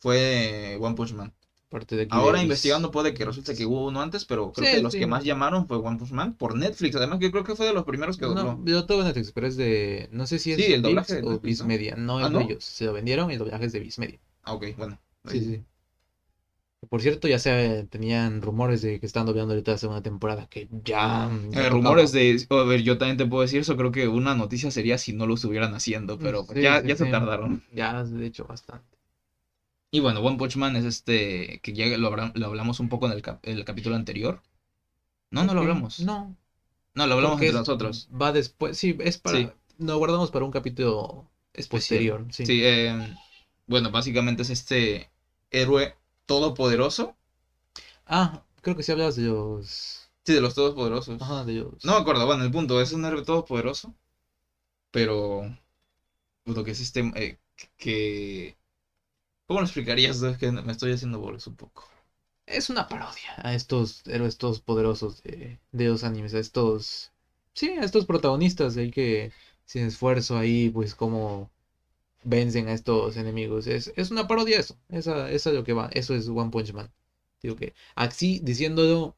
fue 0.00 0.78
One 0.80 0.94
Punch 0.94 1.12
Man. 1.12 1.32
Parte 1.70 1.96
de 1.96 2.08
Ahora 2.10 2.42
investigando 2.42 2.90
puede 2.90 3.12
que 3.12 3.26
resulte 3.26 3.54
que 3.54 3.66
hubo 3.66 3.86
uno 3.86 4.00
antes, 4.00 4.24
pero 4.24 4.52
creo 4.52 4.66
Sí, 4.66 4.76
que 4.76 4.82
los 4.82 4.92
sí. 4.94 5.00
que 5.00 5.06
más 5.06 5.22
llamaron 5.24 5.66
fue 5.66 5.76
One 5.76 5.98
Punch 5.98 6.12
Man 6.12 6.34
por 6.34 6.56
Netflix, 6.56 6.96
además 6.96 7.18
que 7.18 7.30
creo 7.30 7.44
que 7.44 7.54
fue 7.54 7.66
de 7.66 7.74
los 7.74 7.84
primeros 7.84 8.16
que 8.16 8.24
dobló. 8.24 8.42
No, 8.42 8.64
yo 8.64 9.04
Netflix, 9.04 9.32
pero 9.32 9.46
es 9.46 9.56
de. 9.56 10.08
No 10.10 10.26
sé 10.26 10.38
si 10.38 10.52
es 10.52 10.56
Sí, 10.58 10.72
el 10.72 10.80
Viz 10.80 10.82
doblaje 10.82 11.14
de 11.14 11.22
o 11.22 11.30
Netflix, 11.32 11.42
Viz 11.42 11.58
¿no? 11.60 11.66
Media. 11.66 11.94
No 11.96 12.18
Ah, 12.18 12.24
es 12.24 12.30
¿no? 12.30 12.38
de 12.38 12.44
ellos. 12.44 12.64
Se 12.64 12.84
lo 12.86 12.92
vendieron 12.94 13.30
y 13.30 13.34
el 13.34 13.38
doblaje 13.40 13.66
es 13.66 13.72
de 13.72 13.80
Viz 13.80 13.98
Media. 13.98 14.18
Ah, 14.44 14.54
ok, 14.54 14.64
bueno. 14.78 14.98
Sí, 15.26 15.40
sí. 15.40 15.64
Por 16.88 17.02
cierto, 17.02 17.26
ya 17.26 17.38
se 17.40 17.86
tenían 17.90 18.40
rumores 18.40 18.82
de 18.82 19.00
que 19.00 19.06
están 19.06 19.26
doblando 19.26 19.52
ahorita 19.52 19.72
la 19.72 19.78
segunda 19.78 20.02
temporada. 20.02 20.46
Que 20.48 20.68
ya. 20.84 21.28
ya 21.50 21.66
Eh, 21.66 21.70
rumores 21.70 22.12
de. 22.12 22.46
A 22.50 22.62
ver, 22.62 22.82
yo 22.82 22.98
también 22.98 23.16
te 23.16 23.26
puedo 23.26 23.42
decir 23.42 23.60
eso. 23.60 23.76
Creo 23.76 23.90
que 23.90 24.06
una 24.06 24.34
noticia 24.36 24.70
sería 24.70 24.96
si 24.96 25.12
no 25.12 25.26
lo 25.26 25.34
estuvieran 25.34 25.74
haciendo, 25.74 26.18
pero 26.18 26.46
pues 26.46 26.56
Sí, 26.58 26.62
ya, 26.62 26.80
sí, 26.80 26.88
ya 26.88 26.96
se 26.96 27.06
tardaron. 27.06 27.64
Ya, 27.72 28.04
de 28.04 28.26
hecho, 28.26 28.44
bastante. 28.46 28.96
Y 29.90 30.00
bueno, 30.00 30.20
One 30.20 30.36
Punch 30.36 30.56
Man 30.56 30.76
es 30.76 30.84
este. 30.84 31.60
Que 31.62 31.72
ya 31.72 31.86
lo, 31.98 32.08
hablamos 32.08 32.78
un 32.80 32.88
poco 32.88 33.06
en 33.06 33.12
el, 33.12 33.22
cap- 33.22 33.40
el 33.42 33.64
capítulo 33.64 33.96
anterior. 33.96 34.42
No, 35.30 35.44
no 35.44 35.54
lo 35.54 35.60
hablamos. 35.62 36.00
No, 36.00 36.36
No. 36.94 37.06
lo 37.06 37.14
hablamos 37.14 37.34
entre 37.36 37.48
es- 37.48 37.54
nosotros. 37.54 38.08
Va 38.10 38.32
después. 38.32 38.76
Sí, 38.78 38.96
es 39.00 39.18
para. 39.18 39.54
Lo 39.78 39.98
guardamos 39.98 40.30
para 40.30 40.44
un 40.44 40.50
capítulo 40.52 41.26
posterior. 41.70 42.26
Sí. 42.30 42.46
Sí, 42.46 42.60
eh, 42.64 42.94
bueno, 43.66 43.90
básicamente 43.90 44.42
es 44.42 44.50
este 44.50 45.10
héroe 45.50 45.94
todopoderoso. 46.28 47.16
Ah, 48.06 48.42
creo 48.62 48.74
que 48.76 48.82
sí 48.82 48.92
hablabas 48.92 49.16
de 49.16 49.22
los. 49.22 50.10
Sí, 50.24 50.32
de 50.34 50.40
los 50.40 50.54
todopoderosos. 50.54 51.20
Ajá, 51.20 51.44
de 51.44 51.54
los. 51.54 51.84
No 51.84 51.92
me 51.94 51.98
acuerdo, 51.98 52.26
bueno, 52.26 52.44
el 52.44 52.50
punto 52.50 52.80
es 52.80 52.92
un 52.92 53.04
héroe 53.04 53.22
todopoderoso. 53.24 53.94
Pero. 54.90 55.42
pues, 56.44 56.56
Lo 56.56 56.64
que 56.64 56.72
es 56.72 56.80
este. 56.80 57.00
eh, 57.16 57.38
que. 57.76 58.56
¿Cómo 59.46 59.60
lo 59.60 59.66
explicarías? 59.66 60.22
Es 60.22 60.38
que 60.38 60.50
me 60.52 60.72
estoy 60.72 60.92
haciendo 60.92 61.20
bolas 61.20 61.46
un 61.46 61.56
poco. 61.56 61.84
Es 62.46 62.70
una 62.70 62.88
parodia 62.88 63.34
a 63.42 63.54
estos 63.54 64.02
héroes 64.06 64.36
todos 64.38 64.60
poderosos 64.60 65.22
de, 65.22 65.60
de 65.72 65.86
los 65.88 66.02
animes, 66.02 66.34
a 66.34 66.38
estos, 66.38 67.12
sí, 67.54 67.68
a 67.70 67.84
estos 67.84 68.06
protagonistas 68.06 68.74
de 68.74 68.82
ahí 68.82 68.90
que 68.90 69.30
sin 69.66 69.84
esfuerzo 69.84 70.36
ahí, 70.38 70.70
pues 70.70 70.94
como 70.94 71.50
vencen 72.24 72.68
a 72.68 72.72
estos 72.74 73.16
enemigos. 73.16 73.66
Es, 73.66 73.92
es 73.96 74.10
una 74.10 74.28
parodia 74.28 74.58
eso, 74.60 74.78
esa, 74.88 75.30
eso 75.30 75.50
es 75.50 75.56
lo 75.56 75.64
que 75.64 75.72
va, 75.74 75.90
eso 75.92 76.14
es 76.14 76.28
One 76.28 76.50
Punch 76.50 76.72
Man. 76.72 76.92
Digo 77.42 77.56
que 77.56 77.74
así 77.96 78.40
diciéndolo, 78.42 79.16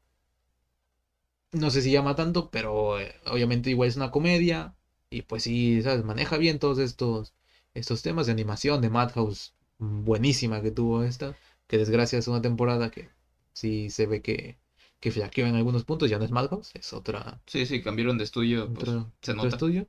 no 1.51 1.69
sé 1.71 1.81
si 1.81 1.91
llama 1.91 2.15
tanto, 2.15 2.49
pero 2.51 2.99
eh, 2.99 3.13
obviamente 3.25 3.69
igual 3.69 3.89
es 3.89 3.95
una 3.97 4.11
comedia 4.11 4.75
y 5.09 5.23
pues 5.23 5.43
sí, 5.43 5.81
¿sabes? 5.81 6.03
Maneja 6.05 6.37
bien 6.37 6.59
todos 6.59 6.79
estos, 6.79 7.33
estos 7.73 8.01
temas 8.01 8.25
de 8.27 8.31
animación 8.33 8.81
de 8.81 8.89
Madhouse, 8.89 9.53
buenísima 9.77 10.61
que 10.61 10.71
tuvo 10.71 11.03
esta 11.03 11.35
que 11.67 11.77
desgracia 11.77 12.19
es 12.19 12.27
una 12.27 12.41
temporada 12.41 12.91
que 12.91 13.09
sí 13.53 13.89
se 13.89 14.05
ve 14.05 14.21
que, 14.21 14.59
que 14.99 15.11
flaqueó 15.11 15.45
en 15.47 15.55
algunos 15.55 15.83
puntos, 15.85 16.09
ya 16.09 16.19
no 16.19 16.25
es 16.25 16.31
Madhouse, 16.31 16.71
es 16.75 16.93
otra, 16.93 17.41
Sí, 17.45 17.65
sí, 17.65 17.81
cambiaron 17.83 18.17
de 18.17 18.23
estudio. 18.23 18.71
pues, 18.73 18.89
otro, 18.89 19.11
se 19.21 19.31
otro 19.31 19.37
nota. 19.37 19.49
estudio. 19.49 19.87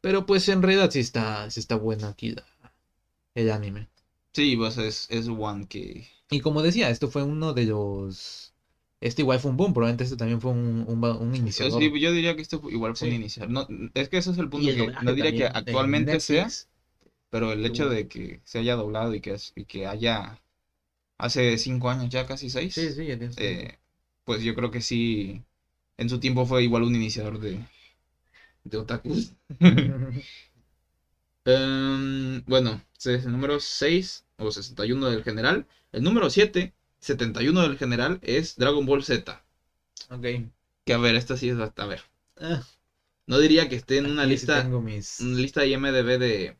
Pero 0.00 0.26
pues 0.26 0.48
en 0.48 0.62
realidad 0.62 0.90
sí 0.90 1.00
está, 1.00 1.50
sí 1.50 1.60
está 1.60 1.76
buena 1.76 2.08
aquí 2.08 2.30
la- 2.30 2.46
el 3.34 3.50
anime. 3.50 3.88
Sí, 4.34 4.56
pues 4.56 4.78
es, 4.78 5.06
es 5.10 5.28
One 5.28 5.66
que. 5.66 6.08
Y 6.30 6.40
como 6.40 6.62
decía, 6.62 6.90
esto 6.90 7.08
fue 7.08 7.22
uno 7.22 7.52
de 7.52 7.66
los... 7.66 8.54
Este 9.00 9.22
igual 9.22 9.40
fue 9.40 9.50
un 9.50 9.56
boom, 9.56 9.72
probablemente 9.74 10.04
este 10.04 10.16
también 10.16 10.40
fue 10.40 10.52
un, 10.52 10.84
un, 10.86 11.04
un 11.04 11.34
iniciador. 11.34 11.80
Sí, 11.80 12.00
yo 12.00 12.12
diría 12.12 12.34
que 12.36 12.42
esto 12.42 12.60
igual 12.70 12.96
fue 12.96 13.08
un 13.08 13.14
inicial. 13.14 13.52
No, 13.52 13.66
es 13.94 14.08
que 14.08 14.18
ese 14.18 14.30
es 14.30 14.38
el 14.38 14.48
punto 14.48 14.70
el 14.70 14.76
que 14.76 14.96
no 15.00 15.12
diría 15.14 15.34
que 15.34 15.46
actualmente 15.46 16.20
sea. 16.20 16.54
Pero 17.30 17.52
el 17.52 17.64
hecho 17.66 17.88
de 17.88 18.08
que 18.08 18.42
se 18.44 18.58
haya 18.60 18.76
doblado 18.76 19.14
y 19.14 19.20
que, 19.20 19.36
y 19.56 19.64
que 19.66 19.86
haya 19.86 20.42
hace 21.18 21.58
cinco 21.58 21.90
años 21.90 22.10
ya, 22.10 22.26
casi 22.26 22.50
seis, 22.50 22.74
Sí, 22.74 22.90
sí, 22.92 23.06
ya 23.06 23.16
tienes 23.18 23.36
eh, 23.36 23.78
pues 24.24 24.42
yo 24.42 24.54
creo 24.54 24.70
que 24.70 24.80
sí, 24.82 25.44
en 25.98 26.08
su 26.10 26.20
tiempo 26.20 26.46
fue 26.46 26.64
igual 26.64 26.84
un 26.84 26.96
iniciador 26.96 27.38
de, 27.40 27.60
de 28.64 28.76
otakus. 28.78 29.34
Em, 31.44 32.42
bueno, 32.46 32.80
ese 32.98 33.14
es 33.16 33.24
el 33.24 33.32
número 33.32 33.58
6 33.60 34.24
o 34.36 34.50
61 34.50 35.08
del 35.10 35.22
general. 35.22 35.66
El 35.92 36.02
número 36.02 36.30
7, 36.30 36.72
71 37.00 37.62
del 37.62 37.76
general, 37.76 38.18
es 38.22 38.56
Dragon 38.56 38.86
Ball 38.86 39.02
Z. 39.02 39.42
ok. 40.10 40.26
Que 40.84 40.92
a 40.92 40.98
ver, 40.98 41.14
esta 41.14 41.36
sí 41.36 41.48
es. 41.48 41.56
A 41.58 41.86
ver, 41.86 42.02
Ah, 42.40 42.62
no 43.26 43.38
diría 43.38 43.68
que 43.68 43.76
esté 43.76 43.98
en 43.98 44.06
una 44.06 44.22
aquí 44.22 44.30
lista, 44.30 44.64
mis... 44.64 45.20
una 45.20 45.38
lista 45.38 45.60
de 45.60 45.68
IMDB 45.68 46.18
de, 46.18 46.56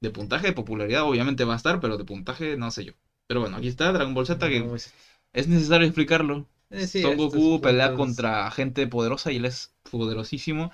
de 0.00 0.10
puntaje, 0.10 0.48
de 0.48 0.52
popularidad, 0.52 1.04
obviamente 1.04 1.44
va 1.44 1.54
a 1.54 1.56
estar, 1.56 1.80
pero 1.80 1.96
de 1.96 2.04
puntaje 2.04 2.56
no 2.56 2.70
sé 2.70 2.84
yo. 2.84 2.92
Pero 3.26 3.40
bueno, 3.40 3.56
aquí 3.56 3.68
está 3.68 3.92
Dragon 3.92 4.14
Ball 4.14 4.26
Z, 4.26 4.48
que 4.48 4.60
No, 4.60 4.74
es- 4.76 4.92
es 5.32 5.48
necesario 5.48 5.86
explicarlo. 5.86 6.46
eh, 6.70 6.86
sí, 6.86 7.02
Son 7.02 7.16
Goku 7.16 7.60
pelea 7.60 7.88
puntos- 7.88 7.96
contra 8.06 8.50
gente 8.50 8.86
poderosa 8.86 9.32
y 9.32 9.36
él 9.36 9.44
es 9.46 9.72
poderosísimo, 9.90 10.70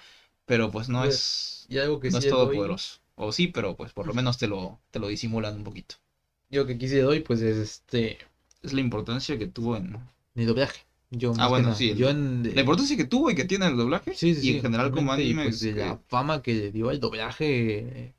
pero 0.46 0.70
pues 0.70 0.88
no 0.88 1.00
Pues, 1.00 1.14
es, 1.14 1.66
Y 1.68 1.78
algo 1.78 2.00
que 2.00 2.10
no 2.10 2.20
sí 2.20 2.26
es 2.26 2.30
todopoderoso. 2.32 2.99
O 3.22 3.32
sí, 3.32 3.48
pero 3.48 3.76
pues 3.76 3.92
por 3.92 4.06
lo 4.06 4.14
menos 4.14 4.38
te 4.38 4.46
lo, 4.46 4.80
te 4.90 4.98
lo 4.98 5.08
disimulan 5.08 5.56
un 5.56 5.64
poquito. 5.64 5.96
Yo 6.48 6.66
que 6.66 6.72
aquí 6.74 6.88
le 6.88 7.00
doy, 7.02 7.20
pues 7.20 7.40
es 7.42 7.56
este... 7.56 8.18
Es 8.62 8.72
la 8.72 8.80
importancia 8.80 9.38
que 9.38 9.46
tuvo 9.46 9.76
en... 9.76 9.98
Mi 10.34 10.44
doblaje. 10.44 10.80
Yo, 11.10 11.32
Ah, 11.38 11.48
bueno, 11.48 11.74
sí, 11.74 11.90
el- 11.90 11.98
Yo 11.98 12.08
en... 12.08 12.42
La 12.54 12.60
importancia 12.60 12.96
que 12.96 13.04
tuvo 13.04 13.30
y 13.30 13.34
que 13.34 13.44
tiene 13.44 13.66
el 13.66 13.76
doblaje. 13.76 14.14
Sí, 14.14 14.34
sí, 14.34 14.40
y 14.40 14.42
sí, 14.44 14.56
en 14.56 14.62
general 14.62 14.90
como 14.90 15.12
anime. 15.12 15.44
pues, 15.44 15.60
que- 15.60 15.74
la 15.74 15.98
fama 16.08 16.40
que 16.42 16.54
le 16.54 16.70
dio 16.72 16.88
al 16.88 16.98
doblaje... 17.00 18.14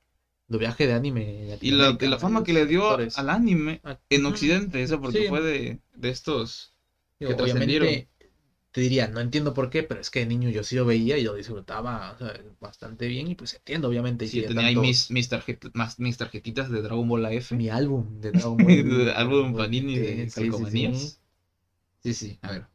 Doblaje 0.47 0.85
de 0.85 0.93
anime. 0.93 1.57
Y 1.61 1.71
la, 1.71 1.97
la 1.99 2.17
fama 2.19 2.43
que 2.43 2.53
le 2.53 2.65
dio 2.65 2.83
actores. 2.89 3.17
al 3.17 3.29
anime 3.29 3.79
Ah, 3.83 3.97
en. 4.09 4.25
Occidente, 4.25 4.83
eso 4.83 4.99
porque 4.99 5.29
fue 5.29 5.41
de, 5.41 5.79
de 5.95 6.09
estos... 6.09 6.73
Digo, 7.19 7.35
que 7.35 7.41
obviamente, 7.41 7.79
trascendieron. 7.79 8.07
Te 8.71 8.81
diría, 8.81 9.07
no 9.07 9.19
entiendo 9.21 9.53
por 9.53 9.69
qué, 9.69 9.83
pero 9.83 9.99
es 10.01 10.09
que 10.09 10.19
de 10.21 10.25
niño 10.27 10.49
yo 10.49 10.63
sí 10.63 10.75
lo 10.75 10.85
veía 10.85 11.17
y 11.17 11.23
lo 11.23 11.33
disfrutaba 11.35 12.13
o 12.13 12.17
sea, 12.17 12.33
bastante 12.59 13.07
bien 13.07 13.27
y 13.27 13.35
pues 13.35 13.53
entiendo, 13.53 13.87
obviamente. 13.89 14.25
Sí, 14.27 14.43
tenía 14.43 14.67
ahí 14.67 14.75
mis, 14.75 15.11
mis, 15.11 15.29
tarjet- 15.31 15.71
más, 15.73 15.99
mis 15.99 16.17
tarjetitas 16.17 16.69
de 16.71 16.81
Dragon 16.81 17.07
Ball 17.07 17.25
AF. 17.25 17.55
mi 17.55 17.69
álbum 17.69 18.19
de 18.21 18.31
Dragon 18.31 18.57
Ball. 18.61 19.11
álbum 19.15 19.55
Panini 19.55 19.97
de 19.99 20.29
sí, 20.29 20.51
sí, 20.51 20.65
sí. 20.65 20.87
calcomanías. 20.87 21.21
Sí, 22.03 22.13
sí, 22.13 22.39
a 22.41 22.51
ver. 22.51 22.67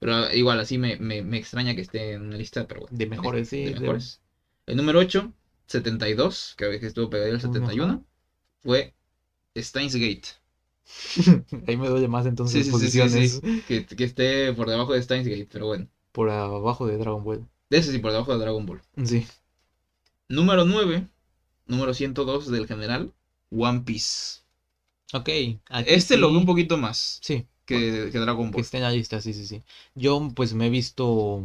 Pero 0.00 0.32
igual, 0.34 0.60
así 0.60 0.78
me, 0.78 0.96
me, 0.98 1.22
me 1.22 1.38
extraña 1.38 1.74
que 1.74 1.82
esté 1.82 2.12
en 2.14 2.22
una 2.22 2.36
lista, 2.38 2.66
pero 2.68 2.82
bueno. 2.82 2.98
De 2.98 3.06
mejores, 3.06 3.48
sí, 3.48 3.64
de 3.64 3.70
de- 3.74 3.80
mejores. 3.80 4.20
El 4.66 4.76
número 4.78 5.00
8, 5.00 5.34
72, 5.66 6.54
que 6.58 6.66
a 6.66 6.68
veces 6.68 6.88
estuvo 6.88 7.10
pegado 7.10 7.32
el 7.32 7.40
71, 7.40 7.94
Ajá. 7.94 8.04
fue 8.62 8.94
Steins 9.56 9.96
Gate. 9.96 10.28
Ahí 11.66 11.76
me 11.76 11.88
duele 11.88 12.08
más 12.08 12.26
entonces 12.26 12.64
Sí, 12.66 12.72
sí, 12.72 12.78
sí, 12.90 12.90
sí, 12.90 12.98
posiciones 12.98 13.40
Que, 13.66 13.86
que 13.86 14.04
esté 14.04 14.52
por 14.52 14.68
debajo 14.68 14.92
de 14.92 15.02
Steins 15.02 15.26
Gate, 15.28 15.48
pero 15.50 15.66
bueno. 15.66 15.88
por 16.12 16.30
abajo 16.30 16.86
de 16.86 16.96
Dragon 16.98 17.24
Ball. 17.24 17.46
De 17.70 17.78
ese 17.78 17.92
sí, 17.92 17.98
por 17.98 18.12
debajo 18.12 18.32
de 18.32 18.38
Dragon 18.38 18.66
Ball. 18.66 18.80
Sí. 19.04 19.26
Número 20.28 20.64
9, 20.64 21.06
número 21.66 21.94
102 21.94 22.50
del 22.50 22.66
general, 22.66 23.12
One 23.50 23.80
Piece. 23.80 24.40
Ok. 25.12 25.28
Este 25.86 26.16
lo 26.16 26.30
veo 26.30 26.38
un 26.40 26.46
poquito 26.46 26.76
más 26.78 27.18
Sí, 27.22 27.46
que, 27.66 28.08
que 28.10 28.18
Dragon 28.18 28.50
que 28.50 28.52
Ball. 28.54 28.60
esté 28.62 28.78
en 28.78 28.82
la 28.84 28.90
lista, 28.90 29.20
sí, 29.20 29.32
sí, 29.34 29.46
sí. 29.46 29.62
Yo 29.94 30.28
pues 30.34 30.54
me 30.54 30.66
he 30.66 30.70
visto 30.70 31.42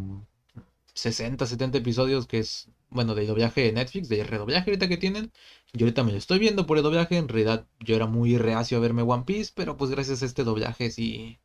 60, 0.94 1.45
70 1.45 1.78
episodios 1.78 2.28
que 2.28 2.40
es, 2.40 2.69
bueno, 2.89 3.15
del 3.15 3.27
doblaje 3.27 3.61
de 3.61 3.72
Netflix, 3.73 4.09
del 4.09 4.27
redoblaje 4.27 4.69
ahorita 4.72 4.88
que 4.88 4.97
tienen. 4.97 5.31
Yo 5.73 5.85
ahorita 5.85 6.03
me 6.03 6.11
lo 6.11 6.18
estoy 6.18 6.39
viendo 6.39 6.65
por 6.65 6.77
el 6.77 6.84
doblaje. 6.84 7.18
En 7.18 7.27
realidad 7.27 7.65
yo 7.80 7.95
era 7.95 8.05
muy 8.07 8.38
reacio 8.38 8.77
a 8.77 8.81
verme 8.81 9.01
One 9.01 9.23
Piece, 9.26 9.51
pero 9.55 9.77
pues 9.77 9.91
gracias 9.91 10.22
a 10.23 10.26
este 10.26 10.43
doblaje 10.43 10.91
sí, 10.91 11.38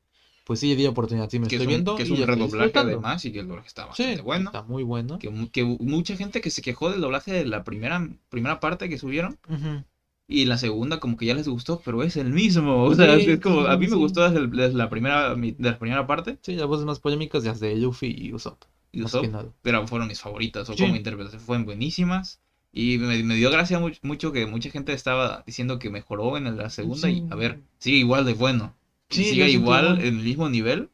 pues 0.45 0.61
sí 0.61 0.69
le 0.69 0.77
di 0.77 0.87
oportunidad, 0.87 1.29
sí 1.31 1.39
me 1.39 1.49
Que 1.49 1.57
es 1.57 1.61
estoy 1.63 1.67
un, 1.75 1.85
viendo. 1.85 1.97
que 1.97 2.03
es 2.05 2.11
un 2.11 2.17
estoy 2.17 2.27
redoblaje 2.37 2.79
además 2.79 3.25
y 3.25 3.33
que 3.33 3.41
el 3.41 3.49
doblaje 3.49 3.69
está 3.69 3.87
Sí, 3.87 4.03
bastante 4.05 4.23
bueno. 4.23 4.51
está 4.51 4.63
muy 4.63 4.83
bueno. 4.83 5.19
Que, 5.19 5.31
que 5.53 5.65
mucha 5.65 6.17
gente 6.17 6.41
que 6.41 6.51
se 6.51 6.63
quejó 6.63 6.91
del 6.91 7.01
doblaje 7.01 7.33
de 7.33 7.45
la 7.47 7.65
primera, 7.65 8.09
primera 8.29 8.61
parte 8.61 8.89
que 8.89 8.99
subieron 8.99 9.39
Ujú. 9.49 9.85
y 10.29 10.47
la 10.47 10.57
segunda 10.59 10.99
como 11.01 11.17
que 11.17 11.27
ya 11.27 11.35
les 11.35 11.49
gustó, 11.49 11.81
pero 11.85 12.03
es 12.03 12.17
el 12.17 12.31
mismo. 12.33 12.85
O 12.87 12.95
sea, 12.95 13.19
Sí, 13.19 13.31
es 13.31 13.41
como, 13.41 13.61
a 13.63 13.77
mí 13.77 13.87
me 13.87 13.93
sí. 13.93 13.97
gustó 13.97 14.23
desde, 14.23 14.39
el- 14.39 14.51
desde 14.51 14.75
la 14.75 14.89
primera, 14.89 15.35
mi- 15.37 15.53
de 15.53 15.71
la 15.71 15.79
primera 15.79 16.07
parte, 16.07 16.39
Sí, 16.43 16.55
las 16.57 16.67
voces 16.67 16.87
más 16.87 17.01
polémicas 17.01 17.45
las 17.45 17.61
de 17.61 17.77
Luffy 17.77 18.15
y 18.17 18.33
Usopp. 18.33 18.63
Y 18.93 19.03
Usopp, 19.03 19.27
pero 19.63 19.87
fueron 19.89 20.09
mis 20.09 20.21
favoritas, 20.21 20.69
o 20.69 20.75
Sí. 20.75 20.83
como 20.83 20.97
interpretación 20.97 21.41
fueron 21.41 21.65
buenísimas. 21.65 22.41
Y 22.75 22.99
me, 22.99 23.23
me 23.23 23.35
dio 23.35 23.51
gracia 23.51 23.79
much- 23.81 23.99
mucho 24.03 24.33
que 24.33 24.47
mucha 24.47 24.71
gente 24.71 24.93
estaba 24.95 25.43
diciendo 25.47 25.79
que 25.79 25.91
mejoró 25.91 26.37
en 26.39 26.57
la 26.57 26.71
segunda 26.71 27.11
y 27.11 27.17
Sí. 27.17 27.27
a 27.31 27.35
ver, 27.35 27.61
sigue 27.79 27.99
igual 27.99 28.25
de 28.25 28.35
bueno. 28.35 28.75
Sí, 29.11 29.25
sigue 29.25 29.51
igual 29.51 29.99
en 30.01 30.07
el 30.19 30.23
mismo 30.25 30.49
nivel, 30.49 30.89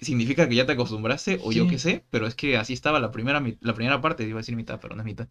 significa 0.00 0.48
que 0.48 0.54
ya 0.54 0.66
te 0.66 0.72
acostumbraste, 0.72 1.40
o 1.42 1.52
yo 1.52 1.66
qué 1.66 1.78
sé, 1.78 2.04
pero 2.10 2.26
es 2.26 2.34
que 2.34 2.56
así 2.56 2.72
estaba 2.72 3.00
la 3.00 3.10
primera, 3.10 3.42
la 3.60 3.74
primera 3.74 4.00
parte, 4.00 4.24
iba 4.28 4.38
a 4.38 4.42
decir 4.42 4.54
mitad, 4.56 4.78
pero 4.80 4.94
no 4.94 5.02
es 5.02 5.06
mitad. 5.06 5.28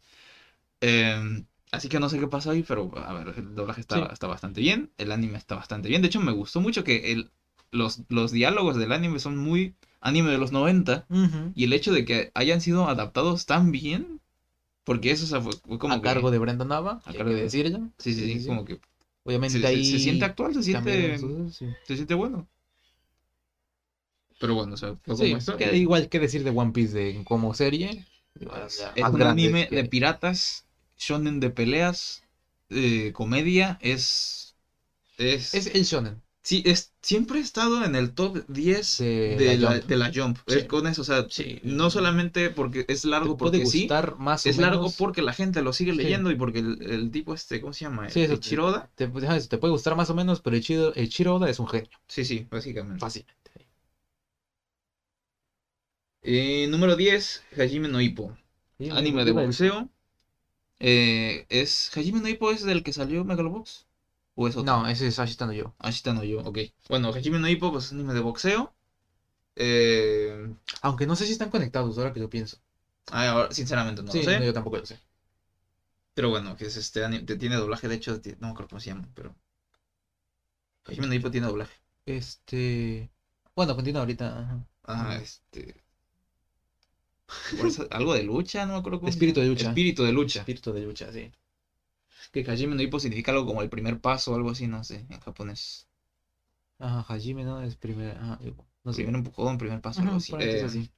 Em, 0.82 1.46
así 1.72 1.90
que 1.90 2.00
no 2.00 2.10
sé 2.10 2.20
qué 2.20 2.28
pasó 2.28 2.52
ahí, 2.52 2.64
pero 2.64 2.92
a 2.98 3.14
ver, 3.14 3.34
el 3.38 3.56
doblaje 3.56 3.82
está, 3.82 3.96
Sí. 3.98 4.02
está 4.14 4.28
bastante 4.28 4.62
bien, 4.62 4.92
el 4.98 5.12
anime 5.12 5.38
está 5.38 5.56
bastante 5.56 5.90
bien. 5.90 6.02
De 6.02 6.08
hecho, 6.08 6.20
me 6.20 6.32
gustó 6.32 6.62
mucho 6.62 6.84
que 6.84 7.12
el, 7.12 7.32
los, 7.72 8.02
los 8.10 8.32
diálogos 8.32 8.78
del 8.78 8.92
anime 8.92 9.20
son 9.20 9.38
muy 9.38 9.76
anime 10.02 10.32
de 10.32 10.38
los 10.38 10.52
90. 10.52 11.06
Ujú. 11.10 11.52
Y 11.56 11.66
el 11.66 11.74
hecho 11.74 11.92
de 11.94 12.06
que 12.06 12.32
hayan 12.34 12.62
sido 12.62 12.88
adaptados 12.88 13.46
tan 13.46 13.72
bien, 13.72 14.22
porque 14.84 15.12
eso 15.12 15.26
o 15.26 15.28
sea, 15.28 15.42
fue, 15.42 15.54
fue 15.68 15.80
como 15.80 15.94
a 15.94 15.98
que- 15.98 16.04
cargo 16.04 16.32
de 16.32 16.38
Brenda 16.40 16.66
Nava, 16.66 17.02
a 17.06 17.10
hay 17.10 17.18
cargo 17.18 17.32
que 17.32 17.36
de- 17.36 17.44
decirlo. 17.44 17.90
Sí, 17.98 18.14
sí, 18.14 18.40
sí, 18.40 18.48
como 18.48 18.66
que 18.66 18.80
Obviamente 19.24 19.60
se, 19.60 19.66
ahí 19.68 19.84
se 19.84 20.00
siente 20.00 20.26
actual, 20.26 20.54
se 20.54 20.62
siente, 20.64 21.18
sí. 21.18 21.66
se 21.84 21.96
siente 21.96 22.14
bueno. 22.14 22.48
Pero 24.40 24.54
bueno, 24.56 24.74
o 24.74 24.78
sea, 24.78 24.96
fue 24.96 25.16
como 25.16 25.38
esto. 25.38 25.58
que 25.58 25.76
igual 25.78 26.10
que 26.10 26.20
decir 26.20 26.44
de 26.44 26.52
One 26.52 26.72
Piece 26.72 26.94
de, 26.98 27.24
como 27.24 27.54
serie. 27.54 28.06
Es 28.96 29.06
un 29.12 29.22
anime 29.22 29.68
que- 29.68 29.76
de 29.78 29.86
piratas, 29.86 30.66
shonen 30.98 31.40
de 31.40 31.50
peleas, 31.50 32.24
eh, 32.70 33.12
comedia, 33.14 33.80
es, 33.82 34.56
es, 35.18 35.54
Es 35.54 35.68
el 35.68 35.84
shonen. 35.84 36.22
Sí, 36.46 36.64
es, 36.66 36.94
siempre 37.02 37.40
ha 37.40 37.42
estado 37.42 37.84
en 37.86 37.96
el 37.96 38.14
top 38.14 38.46
10 38.48 38.98
De 39.36 39.36
de, 39.38 39.58
la 39.58 39.80
de 39.80 39.96
la 39.98 40.12
Jump. 40.14 40.38
Sí. 40.48 40.60
Es 40.60 40.66
con 40.66 40.88
eso, 40.88 41.02
o 41.02 41.06
sea, 41.06 41.28
Sí. 41.30 41.60
no 41.64 41.90
solamente 41.90 42.50
porque 42.52 42.86
es 42.88 43.06
largo, 43.06 43.38
puede 43.38 43.60
porque 43.60 43.66
sí, 43.72 43.88
más 44.20 44.46
o 44.46 44.50
es 44.50 44.58
largo 44.58 44.82
menos. 44.84 44.96
porque 44.98 45.22
la 45.22 45.34
gente 45.34 45.62
lo 45.62 45.74
sigue 45.74 45.92
Sí. 45.92 45.98
leyendo 45.98 46.32
y 46.32 46.36
porque 46.36 46.60
el, 46.60 46.82
el 46.82 47.12
tipo 47.12 47.34
este, 47.34 47.62
¿cómo 47.62 47.74
se 47.74 47.82
llama? 47.86 48.10
Sí, 48.10 48.22
eso 48.22 48.34
El 48.34 48.40
te- 48.40 48.50
Chiroda. 48.50 48.90
Te, 48.96 49.08
eso, 49.38 49.50
te 49.50 49.58
puede 49.58 49.72
gustar 49.74 49.96
más 49.96 50.10
o 50.10 50.16
menos, 50.16 50.42
pero 50.42 50.56
el 50.56 50.64
Chiro, 50.64 50.94
el 50.96 51.10
Chiroda 51.10 51.50
es 51.50 51.60
un 51.60 51.68
genio. 51.68 51.90
Sí, 52.08 52.26
sí, 52.26 52.48
básicamente. 52.50 53.00
Fácilmente. 53.00 53.36
Eh, 56.24 56.68
número 56.70 56.96
10, 56.96 57.44
Hajime 57.58 57.88
no 57.88 58.02
Anime 58.98 59.18
me 59.18 59.26
de 59.26 59.32
boxeo. 59.32 59.90
Eh, 60.80 61.46
es 61.50 61.92
Hajime 61.98 62.22
no 62.22 62.30
Ippo 62.30 62.52
es 62.52 62.64
del 62.64 62.84
que 62.84 62.94
salió 62.94 63.26
Megalobox 63.26 63.85
o 64.36 64.48
es 64.48 64.56
otro? 64.56 64.74
No, 64.74 64.88
ese 64.88 65.08
es 65.08 65.20
Ashita 65.20 65.46
no 65.46 65.54
yo. 65.54 65.74
Está 65.84 66.14
no 66.14 66.24
yo, 66.24 66.40
ok. 66.40 66.60
Bueno, 66.90 67.10
Hajime 67.10 67.40
no 67.40 67.48
Ippo 67.48 67.72
pues 67.72 67.86
es 67.86 67.92
anime 67.94 68.14
de 68.14 68.20
boxeo. 68.22 68.74
Eh, 69.56 70.54
Aunque 70.82 71.06
no 71.08 71.16
sé 71.16 71.26
si 71.26 71.34
están 71.34 71.50
conectados, 71.50 71.98
ahora 71.98 72.14
que 72.14 72.20
lo 72.20 72.30
pienso. 72.30 72.58
ay, 73.12 73.28
ahora, 73.28 73.52
sinceramente 73.52 74.04
no 74.04 74.12
sí, 74.12 74.20
lo 74.20 74.24
sé. 74.24 74.40
no, 74.40 74.46
yo 74.46 74.54
tampoco 74.54 74.78
lo 74.78 74.86
sé. 74.86 75.00
Pero 76.16 76.30
bueno, 76.30 76.56
que 76.58 76.66
es 76.66 76.78
este 76.78 77.04
anime, 77.06 77.24
tiene 77.38 77.58
doblaje, 77.58 77.88
de 77.88 77.94
hecho, 77.96 78.14
no 78.40 78.48
me 78.48 78.52
acuerdo 78.54 78.70
cómo 78.70 78.80
se 78.80 78.90
llama, 78.90 79.08
pero. 79.14 79.36
Hajime 80.86 81.08
no 81.08 81.14
Ippo 81.14 81.30
tiene 81.32 81.48
doblaje. 81.48 81.76
Este. 82.06 83.12
Bueno, 83.56 83.76
continúa 83.76 84.02
ahorita. 84.02 84.40
ajá. 84.40 84.68
Ah, 84.84 85.18
este. 85.22 85.76
algo 87.92 88.14
de 88.14 88.24
lucha, 88.24 88.66
no 88.66 88.74
me 88.74 88.80
acuerdo 88.80 89.00
cómo. 89.00 89.10
Espíritu 89.10 89.40
de 89.42 89.48
lucha. 89.48 89.70
Espíritu 89.70 90.04
de 90.04 90.12
lucha. 90.12 90.40
Espíritu 90.40 90.74
de 90.74 90.82
lucha, 90.82 91.12
sí. 91.12 91.32
Que 92.32 92.42
Hajime 92.50 92.76
no 92.76 92.82
Ippo 92.82 93.00
significa 93.00 93.32
algo 93.32 93.46
como 93.46 93.62
el 93.62 93.70
primer 93.70 94.00
paso 94.00 94.32
o 94.32 94.36
algo 94.36 94.52
así, 94.52 94.68
no 94.68 94.84
sé, 94.84 95.06
en 95.10 95.20
japonés. 95.20 95.88
Ajá, 96.80 97.06
Hajime, 97.14 97.44
¿no? 97.44 97.62
Es. 97.62 97.78
Ajá, 98.20 98.40
igual, 98.42 98.68
no 98.84 98.94
sé. 98.94 99.04
Primer 99.04 99.16
empujón, 99.16 99.58
primer 99.58 99.82
paso, 99.82 100.02
algo 100.02 100.16
así. 100.16 100.34
Eh, 100.40 100.64
así. 100.66 100.90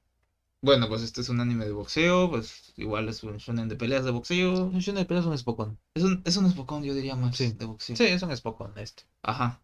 Bueno, 0.60 0.88
pues 0.88 1.02
este 1.02 1.20
es 1.20 1.28
un 1.28 1.40
anime 1.40 1.66
de 1.66 1.72
boxeo, 1.72 2.30
pues 2.30 2.72
igual 2.76 3.08
es 3.08 3.22
un 3.22 3.36
shonen 3.36 3.68
de 3.68 3.76
peleas 3.76 4.04
de 4.04 4.10
boxeo. 4.10 4.64
Un 4.66 4.80
shonen 4.80 5.02
de 5.02 5.06
peleas 5.06 5.24
es 5.24 5.30
un 5.30 5.38
Spokon. 5.38 5.78
Es 5.94 6.02
un, 6.02 6.20
es 6.24 6.36
un 6.36 6.50
Spokon, 6.50 6.82
yo 6.82 6.94
diría 6.94 7.14
más, 7.14 7.36
Sí. 7.36 7.52
de 7.52 7.64
boxeo. 7.64 7.94
Sí, 7.94 8.04
es 8.04 8.22
un 8.22 8.36
Spokon 8.36 8.72
este. 8.76 9.04
Ajá. 9.22 9.60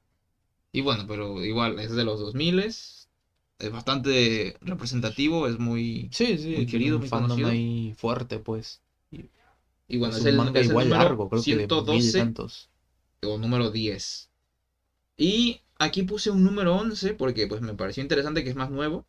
Y 0.70 0.82
bueno, 0.82 1.04
pero 1.08 1.44
igual 1.44 1.78
es 1.80 1.92
de 1.92 2.04
los 2.04 2.20
2000 2.20 2.60
es 2.60 3.08
bastante 3.72 4.56
representativo, 4.60 5.46
es 5.46 5.58
muy... 5.58 6.08
Sí, 6.12 6.38
sí. 6.38 6.54
Muy 6.56 6.66
querido, 6.66 6.96
un 6.96 7.02
muy 7.02 7.10
conocido. 7.10 7.48
ahí 7.48 7.94
fuerte, 7.96 8.38
pues. 8.38 8.82
Y 9.88 9.98
bueno, 9.98 10.16
es 10.16 10.20
es, 10.20 10.22
un 10.24 10.28
el, 10.28 10.36
manga 10.36 10.60
es 10.60 10.66
el 10.66 10.72
igual 10.72 10.88
número 10.88 11.04
largo, 11.04 11.28
creo 11.28 11.42
que 11.42 11.56
de 11.56 11.66
112 11.68 12.18
tantos. 12.18 12.70
o 13.22 13.38
número 13.38 13.70
10. 13.70 14.30
Y 15.16 15.60
aquí 15.78 16.02
puse 16.04 16.30
un 16.30 16.44
número 16.44 16.74
11 16.76 17.14
porque 17.14 17.46
pues 17.46 17.60
me 17.60 17.74
pareció 17.74 18.02
interesante 18.02 18.44
que 18.44 18.50
es 18.50 18.56
más 18.56 18.70
nuevo. 18.70 19.06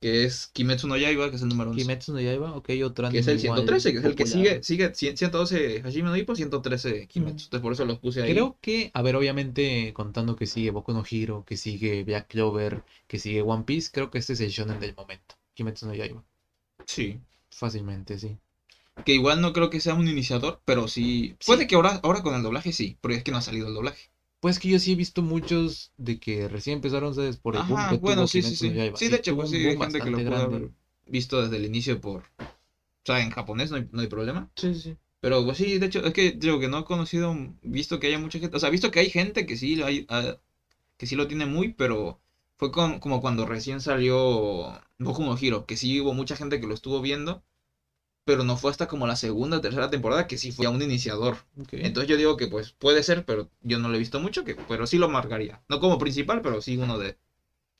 que 0.00 0.24
es 0.24 0.48
Kimetsu 0.48 0.88
no 0.88 0.96
Yaiba, 0.96 1.30
que 1.30 1.36
es 1.36 1.42
el 1.42 1.48
número 1.48 1.70
11. 1.70 1.82
Kimetsu 1.82 2.12
no 2.12 2.20
Yaiba, 2.20 2.54
ok, 2.56 2.70
otro 2.84 3.08
que 3.10 3.18
es 3.20 3.28
el 3.28 3.34
anime 3.34 3.44
igual 3.44 3.58
113, 3.60 3.92
que 3.92 3.98
es 3.98 4.04
el 4.04 4.14
que 4.16 4.26
sigue, 4.26 4.62
sigue 4.62 4.94
100 4.94 5.16
112 5.16 5.82
Hajime 5.84 6.08
no 6.10 6.16
Ippo, 6.16 6.34
113 6.34 7.06
Kimetsu. 7.08 7.44
Entonces 7.46 7.60
por 7.62 7.72
eso 7.72 7.84
los 7.84 7.98
puse 7.98 8.22
ahí. 8.22 8.32
Creo 8.32 8.58
que, 8.60 8.90
a 8.94 9.02
ver, 9.02 9.16
obviamente 9.16 9.92
contando 9.94 10.36
que 10.36 10.46
sigue 10.46 10.70
Boku 10.70 10.92
no 10.92 11.04
Hero, 11.08 11.44
que 11.46 11.56
sigue 11.56 12.04
Black 12.04 12.28
Clover, 12.28 12.84
que 13.06 13.18
sigue 13.18 13.42
One 13.42 13.64
Piece, 13.64 13.90
creo 13.92 14.10
que 14.10 14.18
este 14.18 14.32
es 14.34 14.40
el 14.40 14.50
shonen 14.50 14.80
del 14.80 14.94
momento. 14.96 15.36
Kimetsu 15.54 15.86
no 15.86 15.94
Yaiba. 15.94 16.24
Sí. 16.86 17.20
Fácilmente, 17.50 18.18
sí. 18.18 18.38
Que 19.04 19.14
igual 19.14 19.40
no 19.40 19.52
creo 19.52 19.70
que 19.70 19.80
sea 19.80 19.94
un 19.94 20.08
iniciador, 20.08 20.60
pero 20.64 20.86
sí. 20.86 21.34
Sí. 21.40 21.46
Puede 21.46 21.66
que 21.66 21.74
ahora, 21.74 22.00
ahora 22.02 22.22
con 22.22 22.34
el 22.34 22.42
doblaje 22.42 22.72
sí, 22.72 22.98
pero 23.00 23.14
es 23.14 23.22
que 23.22 23.30
no 23.30 23.38
ha 23.38 23.42
salido 23.42 23.68
el 23.68 23.74
doblaje. 23.74 24.10
Pues 24.40 24.58
que 24.58 24.68
yo 24.68 24.78
sí 24.78 24.92
he 24.92 24.96
visto 24.96 25.22
muchos 25.22 25.92
de 25.96 26.18
que 26.18 26.48
recién 26.48 26.76
empezaron, 26.76 27.14
¿sabes? 27.14 27.36
Por 27.36 27.54
el 27.54 27.62
Ajá, 27.62 27.94
bueno, 27.94 28.26
sí, 28.26 28.42
sí, 28.42 28.56
sí. 28.56 28.70
no. 28.70 28.96
Sí, 28.96 29.08
de 29.08 29.16
hecho, 29.16 29.36
pues 29.36 29.50
sí, 29.50 29.56
hay 29.56 29.78
gente 29.78 30.00
que 30.00 30.10
lo 30.10 30.18
puede 30.18 30.42
haber 30.42 30.70
visto 31.06 31.42
desde 31.42 31.56
el 31.56 31.64
inicio 31.64 32.00
por. 32.00 32.22
O 32.40 33.06
sea, 33.06 33.20
en 33.22 33.30
japonés 33.30 33.70
no 33.70 33.76
hay, 33.78 33.88
no 33.92 34.00
hay 34.00 34.08
problema. 34.08 34.50
Sí, 34.56 34.74
sí. 34.74 34.96
Pero 35.20 35.44
pues 35.44 35.58
sí, 35.58 35.78
de 35.78 35.86
hecho, 35.86 36.04
es 36.04 36.12
que 36.12 36.32
digo 36.32 36.58
que 36.58 36.68
no 36.68 36.80
he 36.80 36.84
conocido, 36.84 37.34
visto 37.62 38.00
que 38.00 38.08
haya 38.08 38.18
mucha 38.18 38.38
gente. 38.40 38.56
O 38.56 38.60
sea, 38.60 38.70
visto 38.70 38.90
que 38.90 39.00
hay 39.00 39.10
gente 39.10 39.46
que 39.46 39.56
sí, 39.56 39.76
lo 39.76 39.86
hay, 39.86 40.06
ah, 40.08 40.36
que 40.96 41.06
sí 41.06 41.16
lo 41.16 41.28
tiene 41.28 41.46
muy, 41.46 41.72
pero 41.72 42.20
fue 42.58 42.72
con- 42.72 42.98
como 43.00 43.20
cuando 43.20 43.46
recién 43.46 43.80
salió 43.80 44.80
Boku 44.98 45.22
no 45.24 45.36
Hero, 45.36 45.66
que 45.66 45.76
sí 45.76 46.00
hubo 46.00 46.14
mucha 46.14 46.36
gente 46.36 46.60
que 46.60 46.66
lo 46.66 46.74
estuvo 46.74 47.00
viendo. 47.00 47.42
Pero 48.24 48.44
no 48.44 48.56
fue 48.56 48.70
hasta 48.70 48.86
como 48.86 49.06
la 49.06 49.16
segunda 49.16 49.56
o 49.58 49.60
tercera 49.60 49.90
temporada 49.90 50.26
que 50.28 50.38
sí 50.38 50.52
fue 50.52 50.66
a 50.66 50.70
un 50.70 50.80
iniciador. 50.82 51.38
Entonces 51.72 52.08
yo 52.08 52.16
digo 52.16 52.36
que 52.36 52.46
pues 52.46 52.72
puede 52.72 53.02
ser, 53.02 53.24
pero 53.24 53.48
yo 53.62 53.78
no 53.78 53.88
lo 53.88 53.96
he 53.96 53.98
visto 53.98 54.20
mucho, 54.20 54.44
que, 54.44 54.54
pero 54.54 54.86
sí 54.86 54.98
lo 54.98 55.08
marcaría. 55.08 55.62
No 55.68 55.80
como 55.80 55.98
principal, 55.98 56.40
pero 56.40 56.60
sí 56.60 56.76
uno 56.76 56.98
de... 56.98 57.16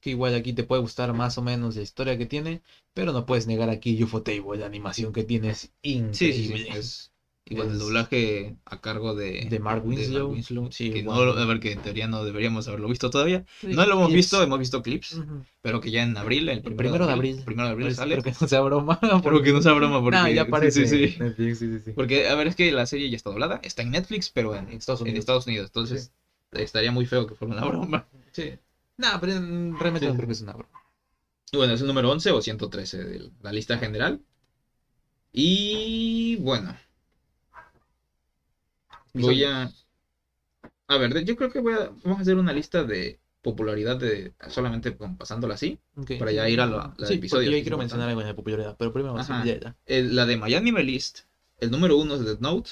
que 0.00 0.10
igual 0.10 0.34
aquí 0.34 0.52
te 0.52 0.64
puede 0.64 0.82
gustar 0.82 1.12
más 1.12 1.38
o 1.38 1.42
menos 1.42 1.76
la 1.76 1.82
historia 1.82 2.18
que 2.18 2.26
tiene, 2.26 2.62
pero 2.94 3.12
no 3.12 3.26
puedes 3.26 3.46
negar 3.46 3.70
aquí 3.70 4.02
UFO 4.02 4.22
Table, 4.22 4.58
la 4.58 4.66
animación 4.66 5.12
que 5.12 5.24
tiene 5.24 5.50
es 5.50 5.70
Sí, 6.12 6.32
increíble. 6.32 6.56
sí, 6.56 6.58
sí. 6.72 6.78
Es 6.78 7.11
igual 7.52 7.68
el 7.68 7.74
Es- 7.74 7.78
doblaje 7.80 8.56
a 8.64 8.80
cargo 8.80 9.14
de, 9.14 9.46
De 9.48 9.58
Mark 9.60 9.86
Winslow. 9.86 10.30
Winslow, 10.32 10.70
Sí, 10.72 10.90
que 10.90 11.02
no 11.02 11.24
lo- 11.24 11.38
a 11.38 11.44
ver, 11.46 11.60
que 11.60 11.72
en 11.72 11.80
teoría 11.82 12.08
no 12.08 12.24
deberíamos 12.24 12.66
haberlo 12.68 12.88
visto 12.88 13.08
todavía. 13.10 13.44
Sí, 13.60 13.68
No 13.68 13.86
lo 13.86 13.92
hemos 13.94 14.08
es- 14.10 14.14
visto, 14.14 14.42
hemos 14.42 14.58
visto 14.58 14.82
clips, 14.82 15.14
Ujú. 15.14 15.44
pero 15.62 15.80
que 15.80 15.90
ya 15.90 16.02
en 16.02 16.16
abril, 16.16 16.48
el 16.48 16.60
primero, 16.62 16.76
primero 16.78 17.06
de 17.06 17.12
abril. 17.12 17.42
primero 17.44 17.66
de 17.68 17.72
abril 17.72 17.86
Pues, 17.88 17.96
sale. 17.96 18.16
Espero 18.16 18.34
que 18.36 18.38
no 18.44 18.48
sea 18.48 18.60
broma. 18.60 18.98
Pero 19.22 19.42
que 19.42 19.52
no 19.52 19.62
sea 19.62 19.72
broma, 19.72 20.00
porque 20.00 20.16
Nah, 20.16 20.28
ya 20.28 20.42
aparece 20.42 20.86
sí, 20.86 21.08
sí. 21.08 21.14
en 21.18 21.26
Netflix, 21.26 21.58
sí, 21.58 21.66
sí, 21.72 21.82
sí. 21.84 21.92
Porque, 21.92 22.28
a 22.28 22.34
ver, 22.34 22.48
es 22.48 22.56
que 22.56 22.72
la 22.72 22.86
serie 22.86 23.08
ya 23.10 23.16
está 23.16 23.30
doblada, 23.30 23.60
está 23.62 23.82
en 23.82 23.90
Netflix, 23.92 24.28
pero 24.30 24.54
en, 24.56 24.68
En 24.68 24.78
Estados 24.78 25.00
en 25.00 25.04
Unidos. 25.06 25.20
Estados 25.20 25.46
Unidos. 25.46 25.66
Entonces, 25.66 26.12
estaría 26.52 26.92
muy 26.92 27.06
feo 27.06 27.26
que 27.26 27.34
fuera 27.34 27.54
una 27.54 27.64
broma. 27.64 28.06
Sí. 28.32 28.52
Nah, 28.98 29.18
pero 29.20 29.32
realmente 29.34 30.00
Sí. 30.00 30.06
no 30.06 30.14
creo 30.14 30.26
que 30.26 30.32
es 30.32 30.40
una 30.42 30.52
broma. 30.52 30.68
Y 31.50 31.56
bueno, 31.58 31.74
es 31.74 31.80
el 31.82 31.86
número 31.86 32.10
11 32.10 32.30
o 32.30 32.40
113 32.40 33.04
de 33.04 33.30
la 33.42 33.52
lista 33.52 33.76
general. 33.78 34.20
Y 35.32 36.36
bueno, 36.36 36.74
voy 39.14 39.44
a... 39.44 39.70
A 40.88 40.96
ver, 40.98 41.14
de- 41.14 41.24
yo 41.24 41.36
creo 41.36 41.50
que 41.50 41.60
voy 41.60 41.74
a... 41.74 41.90
vamos 42.04 42.18
a 42.18 42.22
hacer 42.22 42.36
una 42.36 42.52
lista 42.52 42.84
de 42.84 43.18
popularidad 43.40 43.96
de 43.96 44.32
solamente 44.48 44.96
con- 44.96 45.16
pasándola 45.16 45.54
así. 45.54 45.78
Ok. 45.96 46.12
Para 46.18 46.32
ya 46.32 46.48
ir 46.48 46.60
a 46.60 46.66
la- 46.66 46.94
la 46.96 47.06
sí, 47.06 47.14
episodio, 47.14 47.50
yo 47.50 47.56
es 47.56 47.62
quiero 47.62 47.78
mencionar 47.78 48.08
algo 48.08 48.20
en 48.20 48.26
la 48.28 48.36
popularidad, 48.36 48.76
pero 48.78 48.92
primero 48.92 49.14
vamos 49.14 49.30
a. 49.30 49.44
El- 49.86 50.14
la 50.14 50.26
de 50.26 50.36
My 50.36 50.54
Anime 50.54 50.82
List, 50.82 51.20
el 51.60 51.70
número 51.70 51.96
1 51.96 52.14
es 52.16 52.24
Death 52.24 52.40
Note, 52.40 52.70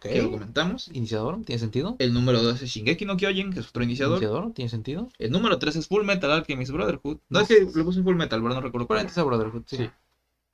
que 0.00 0.22
lo 0.22 0.30
comentamos. 0.30 0.88
Iniciador, 0.92 1.42
¿tiene 1.44 1.58
sentido? 1.58 1.96
El 1.98 2.14
número 2.14 2.42
2 2.42 2.62
es 2.62 2.70
Shingeki 2.70 3.04
no 3.04 3.16
Kyojin, 3.16 3.52
que 3.52 3.60
es 3.60 3.68
otro 3.68 3.82
iniciador. 3.82 4.18
Iniciador, 4.18 4.52
¿tiene 4.54 4.68
sentido? 4.68 5.08
El 5.18 5.32
número 5.32 5.58
3 5.58 5.76
es 5.76 5.88
Full 5.88 6.04
Metal 6.04 6.30
Alchemist 6.30 6.70
Brotherhood. 6.72 7.18
No, 7.28 7.40
No. 7.40 7.40
es 7.40 7.48
que 7.48 7.60
le 7.78 7.84
puse 7.84 8.02
Full 8.02 8.16
Metal, 8.16 8.40
pero 8.40 8.54
no 8.54 8.60
recuerdo 8.60 8.86
cuál. 8.86 9.08
Sea 9.10 9.24
Brotherhood, 9.24 9.62
sí. 9.66 9.76
Sí. 9.76 9.90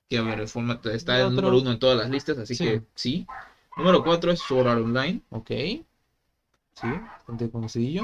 Que 0.09 0.19
a 0.19 0.23
ver, 0.23 0.49
Full 0.49 0.65
Metal 0.65 0.93
está 0.93 1.19
Y 1.19 1.23
el 1.23 1.35
número 1.35 1.57
1 1.59 1.73
en 1.73 1.79
todas 1.79 1.99
las 1.99 2.09
listas, 2.11 2.39
así 2.39 2.55
Sí. 2.55 2.65
que 2.65 2.83
sí. 2.95 3.27
Número 3.79 4.03
4 4.03 4.33
es 4.33 4.41
Sword 4.41 4.67
Art 4.67 4.83
Online. 4.83 5.23
Ok. 5.31 5.51
Sí, 5.51 5.87
bastante 6.83 7.49
conocidillo. 7.49 8.03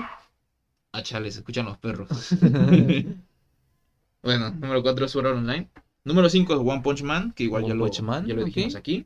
Ah, 0.93 1.03
chale, 1.03 1.33
se 1.33 1.41
escuchan 1.41 1.67
los 1.67 1.79
perros. 1.79 2.09
bueno, 4.23 4.51
número 4.51 4.83
4 4.83 5.05
es 5.05 5.11
Sword 5.11 5.27
Art 5.27 5.39
Online. 5.39 5.69
Número 6.05 6.29
5 6.29 6.55
es 6.55 6.61
One 6.61 6.81
Punch 6.81 7.03
Man, 7.03 7.33
que 7.33 7.43
igual 7.43 7.65
ya 7.65 7.73
One 7.73 7.79
lo, 7.79 7.85
Punch 7.87 8.01
Man, 8.03 8.25
ya 8.25 8.35
lo 8.35 8.45
dijimos 8.45 8.77
aquí. 8.77 9.05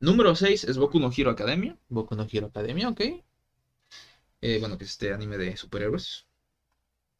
Número 0.00 0.34
6 0.34 0.64
es 0.64 0.76
Boku 0.76 1.00
no 1.00 1.10
Hero 1.16 1.30
Academia. 1.30 1.78
Boku 1.88 2.14
no 2.14 2.26
Hero 2.30 2.48
Academia, 2.48 2.90
ok. 2.90 3.00
eh, 4.42 4.58
bueno, 4.60 4.76
que 4.76 4.84
es 4.84 4.90
este 4.90 5.14
anime 5.14 5.38
de 5.38 5.56
superhéroes. 5.56 6.26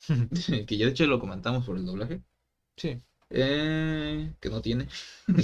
que 0.67 0.77
ya 0.77 0.85
de 0.85 0.93
hecho 0.93 1.07
lo 1.07 1.19
comentamos 1.19 1.65
por 1.65 1.79
el 1.79 1.87
doblaje. 1.87 2.21
sí. 2.77 3.01
Eh, 3.31 4.35
que 4.39 4.51
no 4.51 4.61
tiene. 4.61 4.87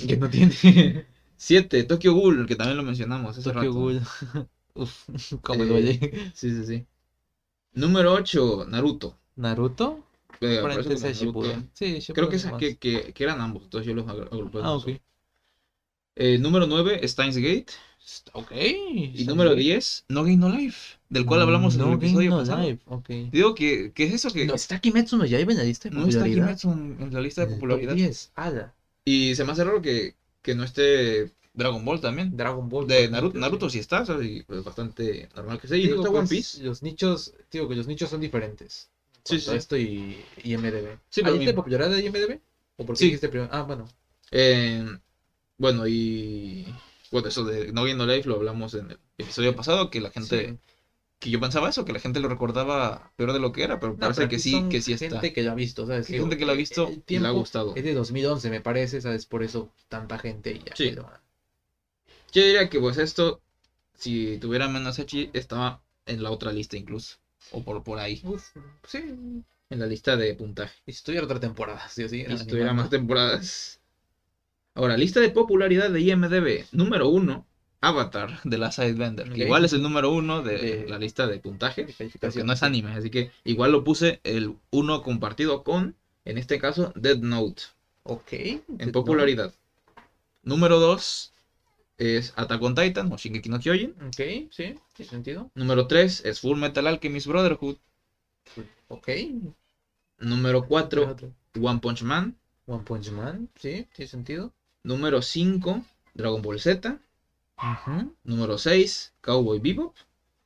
que 0.06 0.16
no 0.18 0.28
tiene 0.28 1.06
7, 1.40 1.84
Tokyo 1.84 2.12
Ghoul, 2.12 2.46
que 2.46 2.54
también 2.54 2.76
lo 2.76 2.82
mencionamos 2.82 3.30
hace 3.30 3.42
Tokyo 3.42 3.60
rato. 3.60 3.72
Ghoul. 3.72 4.00
Uf, 4.74 5.08
cómo 5.42 5.64
Eh. 5.64 6.30
Sí, 6.34 6.50
sí, 6.50 6.66
sí. 6.66 6.86
Número 7.72 8.12
8, 8.12 8.66
Naruto. 8.68 9.16
Naruto. 9.36 10.04
Eh, 10.42 10.58
como 10.60 10.68
Naruto. 10.68 10.96
Sí, 11.72 11.98
Creo 12.12 12.28
que, 12.28 12.36
esa- 12.36 12.50
más. 12.50 12.60
que, 12.60 12.76
que, 12.76 13.12
que 13.14 13.24
eran 13.24 13.40
ambos, 13.40 13.62
entonces 13.64 13.86
yo 13.86 13.94
los 13.94 14.04
agru- 14.04 14.28
agrupé. 14.30 14.58
Ah, 14.62 14.72
ok. 14.74 14.88
Eh, 16.16 16.36
número 16.38 16.66
9, 16.66 17.00
Steins 17.08 17.36
Gate. 17.38 17.72
Ok. 18.34 18.52
Y 18.52 19.24
número 19.26 19.54
10, 19.54 20.04
No 20.08 20.22
Game 20.24 20.36
No 20.36 20.50
Life, 20.50 20.98
del 21.08 21.24
cual 21.24 21.40
hablamos 21.40 21.74
en 21.74 21.80
el 21.82 21.86
No 21.88 21.94
episodio 21.94 22.30
No 22.30 22.38
pasado. 22.38 22.62
Life, 22.62 22.82
ok. 22.86 23.08
Digo 23.32 23.54
que, 23.54 23.92
que 23.92 24.04
es 24.04 24.12
eso 24.12 24.30
que 24.30 24.44
No, 24.44 24.54
está 24.54 24.78
Kimetsu 24.78 25.16
no 25.16 25.24
Yaiba 25.24 25.52
en 25.52 25.58
la 25.58 25.64
lista 25.64 25.88
de 25.88 25.94
no 25.94 26.06
está 26.06 26.20
popularidad. 26.20 26.44
Kimetsu 26.46 26.72
en, 26.72 26.96
en 27.00 27.14
la 27.14 27.20
lista 27.22 27.40
de 27.42 27.46
top 27.46 27.54
popularidad. 27.56 27.94
10, 27.94 28.30
ala. 28.34 28.74
Y 29.06 29.34
se 29.34 29.44
me 29.44 29.52
hace 29.52 29.64
raro 29.64 29.80
que, 29.80 30.14
que 30.42 30.54
no 30.54 30.64
esté 30.64 31.32
Dragon 31.52 31.84
Ball 31.84 32.00
también. 32.00 32.36
Dragon 32.36 32.68
Ball. 32.68 32.86
De 32.86 33.08
Naruto, 33.08 33.38
Naruto 33.38 33.68
sí. 33.68 33.74
sí 33.74 33.80
está, 33.80 34.04
¿sabes? 34.06 34.26
Y 34.26 34.38
es 34.48 34.64
bastante 34.64 35.28
normal 35.34 35.60
que 35.60 35.68
sea. 35.68 35.76
Y 35.76 35.82
Digo, 35.82 35.96
está 35.96 36.08
pues, 36.10 36.18
One 36.20 36.28
Piece. 36.28 36.62
Los 36.62 36.82
nichos, 36.82 37.32
digo 37.50 37.68
que 37.68 37.74
los 37.74 37.86
nichos 37.86 38.08
son 38.10 38.20
diferentes. 38.20 38.88
Sí, 39.24 39.36
a 39.36 39.38
sí. 39.40 39.50
Esto 39.56 39.76
y 39.76 40.16
IMDB. 40.44 40.98
Sí, 41.10 41.20
¿Hay 41.20 41.24
pero 41.24 41.32
de 41.34 41.38
mi- 41.46 41.52
popularidad 41.52 41.90
de 41.90 42.00
IMDB? 42.04 42.40
¿O 42.76 42.86
por 42.86 42.94
qué 42.94 43.00
Sí. 43.00 43.04
dijiste 43.06 43.28
primero? 43.28 43.50
Ah, 43.52 43.62
bueno. 43.62 43.86
Eh, 44.30 44.84
bueno, 45.58 45.86
y 45.86 46.66
bueno, 47.10 47.28
eso 47.28 47.44
de 47.44 47.72
No 47.72 47.82
Game 47.82 47.94
No 47.96 48.06
Life 48.06 48.26
lo 48.28 48.36
hablamos 48.36 48.72
en 48.74 48.92
el 48.92 48.98
episodio 49.18 49.54
pasado, 49.54 49.90
que 49.90 50.00
la 50.00 50.10
gente, 50.10 50.48
Sí. 50.48 50.58
Que 51.20 51.30
yo 51.30 51.38
pensaba 51.38 51.68
eso, 51.68 51.84
que 51.84 51.92
la 51.92 52.00
gente 52.00 52.18
lo 52.20 52.28
recordaba 52.28 53.12
peor 53.16 53.32
de 53.32 53.38
lo 53.38 53.52
que 53.52 53.62
era, 53.62 53.78
pero 53.78 53.92
No, 53.92 53.98
parece 53.98 54.22
pero 54.22 54.30
que 54.30 54.38
sí, 54.40 54.64
que 54.70 54.80
sí 54.80 54.94
está. 54.94 55.08
Gente 55.10 55.32
que 55.32 55.42
lo 55.42 55.52
ha 55.52 55.54
visto, 55.54 55.86
¿sabes? 55.86 56.08
Digo, 56.08 56.24
gente 56.24 56.36
que 56.38 56.44
lo 56.46 56.50
ha 56.52 56.54
el- 56.54 56.58
visto 56.58 56.90
y 57.06 57.18
le 57.18 57.28
ha 57.28 57.30
gustado. 57.30 57.74
Es 57.76 57.84
de 57.84 57.94
2011, 57.94 58.50
me 58.50 58.60
parece, 58.60 59.00
¿sabes? 59.00 59.26
Por 59.26 59.42
eso 59.42 59.70
tanta 59.88 60.18
gente 60.18 60.58
ya. 60.58 60.74
Sí. 60.74 60.90
pero- 60.90 61.08
Yo 62.32 62.42
diría 62.44 62.68
que 62.68 62.80
pues 62.80 62.96
esto, 62.98 63.40
si 63.94 64.38
tuviera 64.38 64.68
menos 64.68 64.98
Echi, 64.98 65.30
estaba 65.32 65.82
en 66.06 66.22
la 66.22 66.30
otra 66.30 66.52
lista 66.52 66.76
incluso, 66.76 67.16
o 67.52 67.62
por, 67.64 67.82
por 67.82 67.98
ahí, 67.98 68.20
Uf, 68.24 68.42
sí. 68.86 68.98
en 68.98 69.78
la 69.78 69.86
lista 69.86 70.16
de 70.16 70.34
puntaje. 70.34 70.74
Y 70.86 70.92
si 70.92 71.02
tuviera 71.04 71.24
otra 71.26 71.40
temporada, 71.40 71.88
sí 71.88 72.04
o 72.04 72.08
sí. 72.08 72.24
Y 72.28 72.36
si 72.38 72.46
tuviera 72.46 72.72
más 72.72 72.88
temporadas. 72.90 73.80
Ahora, 74.74 74.96
lista 74.96 75.20
de 75.20 75.30
popularidad 75.30 75.90
de 75.90 76.00
IMDB. 76.00 76.66
Número 76.72 77.08
uno, 77.08 77.46
Avatar 77.80 78.40
de 78.44 78.58
la 78.58 78.70
Sidebender. 78.72 79.26
Que 79.28 79.42
Ok. 79.42 79.46
igual 79.46 79.64
es 79.64 79.72
el 79.72 79.82
número 79.82 80.10
uno 80.12 80.42
de 80.42 80.58
De- 80.58 80.88
la 80.88 80.98
lista 80.98 81.26
de 81.26 81.38
puntaje. 81.38 81.82
De 81.82 81.86
Pero 81.86 81.98
calificación. 81.98 82.42
que 82.42 82.46
no 82.46 82.52
es 82.52 82.62
anime, 82.62 82.92
así 82.92 83.10
que 83.10 83.30
igual 83.44 83.72
lo 83.72 83.84
puse 83.84 84.20
el 84.24 84.56
uno 84.70 85.02
compartido 85.02 85.62
con, 85.64 85.94
en 86.24 86.38
este 86.38 86.58
caso, 86.58 86.92
Dead 86.94 87.18
Note. 87.18 87.62
Ok. 88.02 88.32
En 88.78 88.92
popularidad. 88.92 89.52
Número 90.42 90.78
dos 90.78 91.32
es 91.98 92.32
Attack 92.36 92.62
on 92.62 92.74
Titan 92.74 93.12
o 93.12 93.16
Shingeki 93.16 93.48
no 93.50 93.58
Kyojin. 93.60 93.94
Ok, 94.06 94.48
sí, 94.50 94.74
tiene 94.94 95.10
sentido. 95.10 95.50
Número 95.54 95.86
3 95.86 96.24
es 96.24 96.40
Full 96.40 96.56
Metal 96.58 96.86
Alchemist 96.86 97.26
Brotherhood. 97.26 97.76
Ok. 98.88 99.08
Número 100.18 100.66
4, 100.66 101.08
Otro. 101.10 101.32
One 101.60 101.80
Punch 101.80 102.02
Man. 102.02 102.36
One 102.66 102.84
Punch 102.84 103.10
Man, 103.10 103.48
sí, 103.56 103.86
tiene 103.94 104.08
sentido. 104.08 104.52
Número 104.82 105.20
5, 105.22 105.82
Dragon 106.14 106.40
Ball 106.42 106.60
Z. 106.60 106.98
Número 108.24 108.58
6, 108.58 109.14
Cowboy 109.20 109.58
Bebop. 109.58 109.94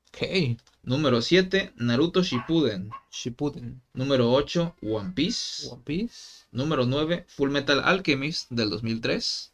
Ok. 0.08 0.58
Número 0.82 1.22
7, 1.22 1.72
Naruto 1.76 2.22
Shippuden. 2.22 2.90
Shippuden. 3.10 3.80
Número 3.94 4.30
8, 4.32 4.76
One 4.82 5.12
Piece. 5.12 5.68
One 5.70 5.82
Piece. 5.84 6.44
Número 6.52 6.86
9, 6.86 7.24
Full 7.28 7.50
Metal 7.50 7.80
Alchemist 7.84 8.50
del 8.50 8.70
2003. 8.70 9.52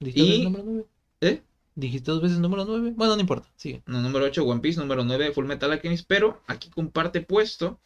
¿Dijiste 0.00 0.20
Y- 0.22 0.26
dos 0.26 0.30
veces 0.30 0.44
número 0.44 0.64
9? 0.64 0.86
¿Eh? 1.22 1.42
¿Dijiste 1.74 2.10
dos 2.10 2.22
veces 2.22 2.38
número 2.38 2.64
9? 2.64 2.92
Bueno, 2.96 3.14
no 3.14 3.20
importa, 3.20 3.48
sigue. 3.56 3.82
No, 3.86 4.00
número 4.00 4.24
8, 4.26 4.44
One 4.44 4.60
Piece. 4.60 4.78
Número 4.80 5.04
9, 5.04 5.32
Full 5.32 5.46
Metal 5.46 5.72
Alchemist. 5.72 6.04
Pero 6.06 6.42
aquí 6.46 6.68
comparte 6.70 7.20
puesto 7.22 7.80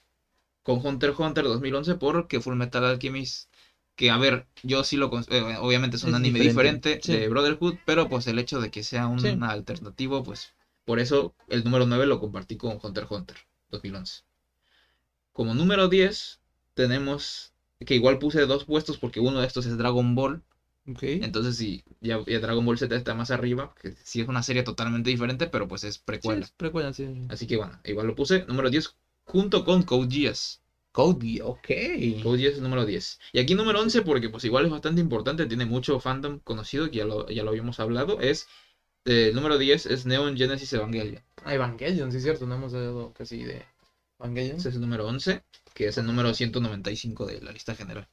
con 0.63 0.85
Hunter 0.85 1.11
x 1.11 1.21
Hunter 1.21 1.45
2011 1.45 1.95
porque 1.97 2.41
Full 2.41 2.57
Metal 2.57 2.85
Alchemist... 2.85 3.49
Que 3.97 4.11
a 4.11 4.17
ver, 4.17 4.47
yo 4.63 4.83
sí 4.85 4.97
lo... 4.97 5.09
eh, 5.29 5.57
obviamente 5.61 5.97
es 5.97 6.03
un 6.03 6.11
Es 6.11 6.17
anime 6.17 6.39
diferente, 6.41 6.91
diferente, 6.91 7.01
sí. 7.03 7.13
de 7.13 7.29
Brotherhood, 7.29 7.77
pero 7.85 8.09
pues 8.09 8.27
el 8.27 8.39
hecho 8.39 8.61
de 8.61 8.71
que 8.71 8.83
sea 8.83 9.07
un 9.07 9.21
Sí. 9.21 9.29
alternativo, 9.43 10.23
pues 10.23 10.53
por 10.85 10.99
eso 10.99 11.33
el 11.49 11.65
número 11.65 11.87
9 11.87 12.07
lo 12.07 12.19
compartí 12.19 12.57
con 12.57 12.79
Hunter 12.83 13.05
x 13.05 13.11
Hunter 13.17 13.37
2011. 13.71 14.23
Como 15.33 15.55
número 15.55 15.89
10 15.89 16.41
tenemos 16.75 17.53
que 17.87 17.95
igual 17.95 18.19
puse 18.19 18.47
dos 18.47 18.65
puestos 18.65 18.99
porque 18.99 19.21
uno 19.21 19.41
de 19.41 19.47
estos 19.47 19.67
es 19.67 19.77
Dragon 19.77 20.15
Ball. 20.15 20.43
Ok. 20.89 21.05
Entonces, 21.21 21.57
sí, 21.57 21.83
ya, 22.01 22.23
ya 22.27 22.41
Dragon 22.41 22.65
Ball 22.65 22.79
Z 22.79 22.95
está 22.97 23.15
más 23.15 23.31
arriba, 23.31 23.75
que 23.81 23.95
sí 24.05 24.21
es 24.23 24.29
una 24.29 24.43
serie 24.43 24.63
totalmente 24.65 25.11
diferente, 25.11 25.47
pero 25.49 25.69
pues 25.69 25.85
es 25.85 25.99
Sí, 26.19 26.33
precuela. 26.33 26.41
es 26.41 26.51
precuela, 26.51 26.93
sí. 26.93 27.07
Así 27.29 27.47
que 27.47 27.57
bueno, 27.57 27.81
igual 27.85 28.07
lo 28.09 28.15
puse 28.17 28.45
número 28.47 28.71
10 28.71 28.91
junto 29.25 29.65
con 29.65 29.83
Code 29.83 30.09
Geass. 30.11 30.61
Cody, 30.95 31.41
ok. 31.41 31.67
Geass 31.67 32.55
es 32.55 32.61
número 32.61 32.87
10. 32.87 33.19
Y 33.33 33.41
aquí 33.41 33.57
número 33.57 33.81
11, 33.81 34.03
porque 34.03 34.29
pues 34.29 34.45
igual 34.45 34.67
es 34.67 34.71
bastante 34.71 35.01
importante, 35.01 35.45
tiene 35.47 35.67
mucho 35.67 35.99
fandom 35.99 36.39
conocido, 36.39 36.89
que 36.89 36.99
ya 36.99 37.05
lo, 37.05 37.29
ya 37.29 37.43
lo 37.43 37.51
habíamos 37.51 37.81
hablado, 37.81 38.21
es 38.21 38.47
eh, 39.05 39.31
el 39.31 39.35
número 39.35 39.59
10 39.59 39.87
es 39.87 40.07
Neon 40.07 40.37
Genesis 40.37 40.73
Evangelion. 40.73 41.21
Ah, 41.45 41.53
Evangelion, 41.53 42.13
sí 42.13 42.19
es 42.19 42.23
cierto, 42.23 42.47
no 42.47 42.55
hemos 42.55 42.75
hablado 42.75 43.13
casi 43.13 43.43
de 43.43 43.65
Evangelion. 44.21 44.57
Ese 44.57 44.69
es 44.69 44.77
el 44.77 44.83
número 44.83 45.05
11, 45.09 45.43
que 45.75 45.89
es 45.89 45.99
el 45.99 46.07
número 46.07 46.33
195 46.33 47.27
de 47.27 47.41
la 47.41 47.51
lista 47.51 47.75
general. 47.75 48.09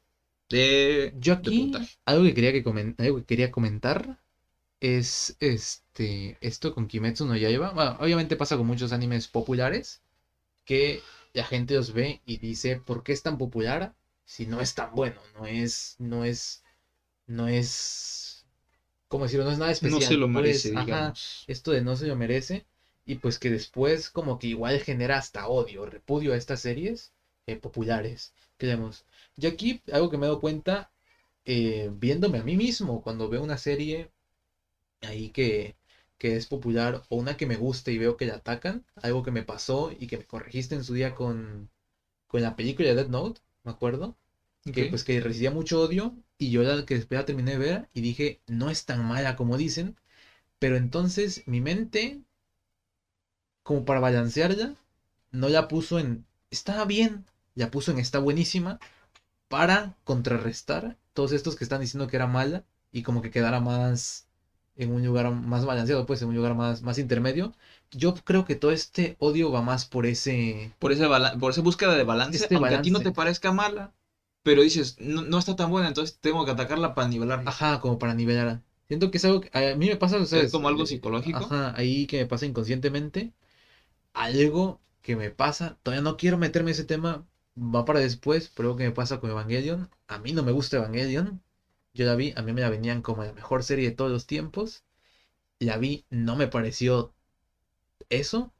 De, 0.49 1.13
Yo 1.19 1.35
de 1.35 1.39
aquí, 1.39 1.59
puntaje. 1.61 1.95
algo 2.05 2.23
que 2.23 2.33
quería 2.33 2.51
que 2.51 2.95
algo 2.97 3.17
que 3.19 3.25
quería 3.25 3.51
comentar 3.51 4.17
es 4.79 5.37
este 5.39 6.35
esto 6.41 6.73
con 6.73 6.87
Kimetsu 6.87 7.27
no 7.27 7.37
Yaiba. 7.37 7.73
Bueno, 7.73 7.97
obviamente 7.99 8.35
pasa 8.35 8.57
con 8.57 8.65
muchos 8.65 8.91
animes 8.91 9.27
populares 9.27 10.01
que 10.65 11.03
la 11.33 11.43
gente 11.43 11.75
los 11.75 11.93
ve 11.93 12.21
y 12.25 12.37
dice, 12.37 12.77
¿por 12.77 13.03
qué 13.03 13.13
es 13.13 13.23
tan 13.23 13.37
popular 13.37 13.95
si 14.25 14.45
no 14.45 14.61
es 14.61 14.75
tan 14.75 14.93
bueno? 14.95 15.19
No 15.35 15.45
es 15.45 15.95
no 15.99 16.25
es 16.25 16.63
no 17.27 17.47
es 17.47 18.45
¿cómo 19.07 19.25
decirlo? 19.25 19.45
No 19.45 19.51
es 19.51 19.59
nada 19.59 19.71
especial. 19.71 20.01
No 20.01 20.07
se 20.07 20.13
lo 20.15 20.25
pues, 20.27 20.35
merece, 20.35 20.71
ajá, 20.75 20.85
digamos. 20.85 21.43
esto 21.47 21.71
de 21.71 21.81
no 21.81 21.95
se 21.95 22.07
lo 22.07 22.15
merece 22.15 22.65
y 23.05 23.15
pues 23.15 23.39
que 23.39 23.49
después 23.49 24.09
como 24.09 24.39
que 24.39 24.47
igual 24.47 24.79
genera 24.79 25.17
hasta 25.17 25.47
odio, 25.47 25.85
repudio 25.85 26.33
a 26.33 26.37
estas 26.37 26.61
series 26.61 27.11
eh, 27.47 27.55
populares. 27.55 28.33
Creemos. 28.57 29.05
Yo 29.37 29.49
aquí 29.49 29.81
algo 29.91 30.09
que 30.09 30.17
me 30.17 30.25
he 30.25 30.29
dado 30.29 30.39
cuenta 30.39 30.91
eh, 31.45 31.89
viéndome 31.93 32.39
a 32.39 32.43
mí 32.43 32.55
mismo 32.55 33.01
cuando 33.01 33.29
veo 33.29 33.41
una 33.41 33.57
serie 33.57 34.11
ahí 35.01 35.29
que, 35.29 35.75
que 36.21 36.35
es 36.35 36.45
popular 36.45 37.01
o 37.09 37.15
una 37.15 37.35
que 37.35 37.47
me 37.47 37.55
gusta 37.55 37.89
y 37.89 37.97
veo 37.97 38.15
que 38.15 38.27
la 38.27 38.35
atacan, 38.35 38.85
algo 39.01 39.23
que 39.23 39.31
me 39.31 39.41
pasó 39.41 39.91
y 39.91 40.05
que 40.05 40.17
me 40.19 40.23
corregiste 40.27 40.75
en 40.75 40.83
su 40.83 40.93
día 40.93 41.15
con, 41.15 41.67
con 42.27 42.43
la 42.43 42.55
película 42.55 42.89
de 42.89 42.93
Dead 42.93 43.07
Note, 43.07 43.41
me 43.63 43.71
acuerdo, 43.71 44.15
que 44.71 44.85
pues 44.85 45.03
que 45.03 45.19
recibía 45.19 45.49
mucho 45.49 45.81
odio 45.81 46.15
y 46.37 46.51
yo 46.51 46.61
la 46.61 46.85
que 46.85 46.93
después 46.93 47.19
la 47.19 47.25
terminé 47.25 47.53
de 47.53 47.57
ver 47.57 47.89
y 47.91 48.01
dije, 48.01 48.39
no 48.45 48.69
es 48.69 48.85
tan 48.85 49.03
mala 49.03 49.35
como 49.35 49.57
dicen, 49.57 49.95
pero 50.59 50.77
entonces 50.77 51.41
mi 51.47 51.59
mente, 51.59 52.21
como 53.63 53.83
para 53.83 53.99
balancearla, 53.99 54.75
no 55.31 55.49
la 55.49 55.67
puso 55.67 55.97
en, 55.97 56.23
está 56.51 56.85
bien, 56.85 57.25
la 57.55 57.71
puso 57.71 57.89
en 57.89 57.97
está 57.97 58.19
buenísima 58.19 58.79
para 59.49 59.97
contrarrestar 60.03 60.97
todos 61.13 61.31
estos 61.31 61.55
que 61.55 61.63
están 61.63 61.81
diciendo 61.81 62.07
que 62.07 62.17
era 62.17 62.27
mala 62.27 62.63
y 62.91 63.01
como 63.01 63.23
que 63.23 63.31
quedara 63.31 63.59
más 63.59 64.27
en 64.75 64.91
un 64.93 65.05
lugar 65.05 65.31
más 65.31 65.65
balanceado, 65.65 66.05
pues 66.05 66.21
en 66.21 66.29
un 66.29 66.35
lugar 66.35 66.55
más, 66.55 66.81
más 66.81 66.97
intermedio. 66.97 67.53
Yo 67.91 68.13
creo 68.15 68.45
que 68.45 68.55
todo 68.55 68.71
este 68.71 69.15
odio 69.19 69.51
va 69.51 69.61
más 69.61 69.85
por 69.85 70.05
ese... 70.05 70.71
por, 70.79 70.91
ese 70.91 71.05
por 71.39 71.51
esa 71.51 71.61
búsqueda 71.61 71.95
de 71.95 72.03
balance, 72.03 72.37
Este 72.37 72.55
aunque 72.55 72.75
a 72.75 72.81
ti 72.81 72.89
no 72.89 72.99
balance. 72.99 73.11
te 73.11 73.15
parezca 73.15 73.51
mala, 73.51 73.93
pero 74.43 74.61
dices, 74.61 74.97
no, 74.99 75.21
no 75.23 75.37
está 75.39 75.55
tan 75.55 75.69
buena, 75.69 75.87
entonces 75.89 76.17
tengo 76.19 76.45
que 76.45 76.51
atacarla 76.51 76.95
para 76.95 77.07
nivelarla. 77.07 77.49
Ajá, 77.49 77.79
como 77.81 77.99
para 77.99 78.13
nivelar. 78.13 78.61
Siento 78.87 79.11
que 79.11 79.17
es 79.17 79.25
algo 79.25 79.41
que 79.41 79.49
a 79.57 79.75
mí 79.75 79.87
me 79.87 79.95
pasa, 79.97 80.17
o 80.17 80.25
sea, 80.25 80.41
es 80.41 80.51
como 80.51 80.67
algo 80.67 80.85
psicológico. 80.85 81.39
Ajá, 81.39 81.73
ahí 81.77 82.07
que 82.07 82.17
me 82.19 82.25
pasa 82.25 82.45
inconscientemente. 82.45 83.33
Algo 84.13 84.79
que 85.01 85.15
me 85.15 85.31
pasa, 85.31 85.77
todavía 85.83 86.03
no 86.03 86.17
quiero 86.17 86.37
meterme 86.37 86.71
en 86.71 86.73
ese 86.75 86.83
tema, 86.85 87.25
va 87.57 87.85
para 87.85 87.99
después, 87.99 88.51
pero 88.55 88.69
algo 88.69 88.77
que 88.77 88.85
me 88.85 88.91
pasa 88.91 89.19
con 89.19 89.29
Evangelion. 89.31 89.89
A 90.07 90.19
mí 90.19 90.33
no 90.33 90.43
me 90.43 90.51
gusta 90.51 90.77
Evangelion. 90.77 91.41
Yo 91.93 92.05
la 92.05 92.15
vi, 92.15 92.33
a 92.35 92.41
mí 92.41 92.53
me 92.53 92.61
la 92.61 92.69
venían 92.69 93.01
como 93.01 93.23
la 93.23 93.33
mejor 93.33 93.63
serie 93.63 93.89
de 93.89 93.95
todos 93.95 94.11
los 94.11 94.25
tiempos. 94.25 94.83
La 95.59 95.77
vi, 95.77 96.05
no 96.09 96.35
me 96.35 96.47
pareció 96.47 97.13
eso. 98.09 98.51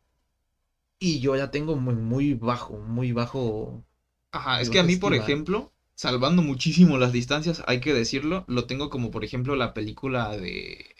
Y 0.99 1.19
yo 1.19 1.35
la 1.35 1.49
tengo 1.49 1.75
muy, 1.75 1.95
muy 1.95 2.33
bajo, 2.35 2.77
muy 2.77 3.11
bajo. 3.11 3.83
Ajá, 4.31 4.61
es 4.61 4.69
que 4.69 4.79
a 4.79 4.83
mí, 4.83 4.95
por 4.97 5.13
ejemplo, 5.13 5.71
salvando 5.95 6.41
muchísimo 6.41 6.97
las 6.97 7.11
distancias, 7.11 7.63
hay 7.67 7.79
que 7.79 7.93
decirlo, 7.93 8.45
lo 8.47 8.65
tengo 8.65 8.89
como, 8.89 9.11
por 9.11 9.23
ejemplo, 9.23 9.55
la 9.55 9.73
película 9.73 10.37
de 10.37 10.95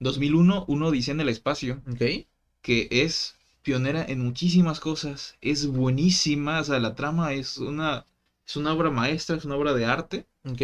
2001, 0.00 0.64
Uno 0.68 0.88
Odisea 0.88 1.12
en 1.12 1.20
el 1.20 1.28
Espacio, 1.28 1.82
¿Ok? 1.90 2.26
que 2.62 2.88
es 2.90 3.36
pionera 3.62 4.04
en 4.04 4.20
muchísimas 4.20 4.80
cosas, 4.80 5.36
es 5.40 5.66
buenísima, 5.66 6.60
o 6.60 6.64
sea, 6.64 6.78
la 6.78 6.94
trama 6.94 7.34
es 7.34 7.58
una, 7.58 8.06
es 8.46 8.56
una 8.56 8.72
obra 8.72 8.90
maestra, 8.90 9.36
es 9.36 9.44
una 9.44 9.56
obra 9.56 9.74
de 9.74 9.84
arte, 9.84 10.26
¿Ok? 10.44 10.62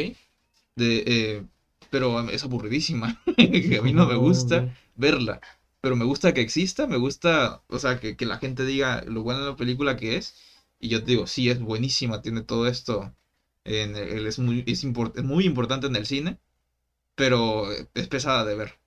De, 0.76 1.02
eh, 1.06 1.44
pero 1.90 2.20
es 2.30 2.44
aburridísima, 2.44 3.20
que 3.36 3.78
a 3.78 3.82
mí 3.82 3.92
no 3.92 4.06
me 4.06 4.14
gusta 4.16 4.66
verla, 4.96 5.40
pero 5.80 5.96
me 5.96 6.04
gusta 6.04 6.32
que 6.34 6.40
exista, 6.40 6.86
me 6.86 6.96
gusta, 6.96 7.62
o 7.68 7.78
sea, 7.78 7.98
que, 8.00 8.16
que 8.16 8.26
la 8.26 8.38
gente 8.38 8.64
diga 8.64 9.02
lo 9.06 9.22
buena 9.22 9.40
de 9.40 9.46
la 9.50 9.56
película 9.56 9.96
que 9.96 10.16
es, 10.16 10.34
y 10.80 10.88
yo 10.88 11.00
te 11.02 11.12
digo, 11.12 11.26
sí, 11.26 11.48
es 11.50 11.60
buenísima, 11.60 12.22
tiene 12.22 12.42
todo 12.42 12.66
esto, 12.66 13.14
en 13.64 13.96
el- 13.96 14.26
es, 14.26 14.38
muy, 14.38 14.64
es, 14.66 14.84
import- 14.84 15.12
es 15.16 15.24
muy 15.24 15.44
importante 15.46 15.86
en 15.86 15.96
el 15.96 16.06
cine, 16.06 16.38
pero 17.16 17.70
es 17.94 18.08
pesada 18.08 18.44
de 18.44 18.54
ver. 18.56 18.78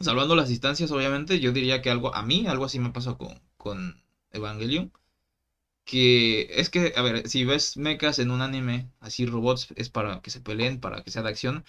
Salvando 0.00 0.34
las 0.36 0.48
distancias, 0.48 0.90
obviamente, 0.90 1.38
yo 1.40 1.52
diría 1.52 1.82
que 1.82 1.90
algo, 1.90 2.14
a 2.14 2.22
mí, 2.22 2.46
algo 2.46 2.64
así 2.64 2.78
me 2.78 2.90
pasó 2.90 3.16
con, 3.18 3.40
con 3.58 4.02
Evangelion, 4.30 4.90
que 5.86 6.48
es 6.60 6.70
que, 6.70 6.92
a 6.96 7.02
ver, 7.02 7.28
si 7.28 7.44
ves 7.46 7.78
mechas 7.78 8.20
en 8.20 8.32
un 8.32 8.42
anime, 8.42 8.90
así 9.00 9.26
robots, 9.26 9.68
es 9.76 9.88
para 9.90 10.20
que 10.22 10.30
se 10.30 10.40
peleen, 10.42 10.80
para 10.80 11.02
que 11.02 11.12
sea 11.12 11.22
de 11.22 11.30
acción, 11.30 11.64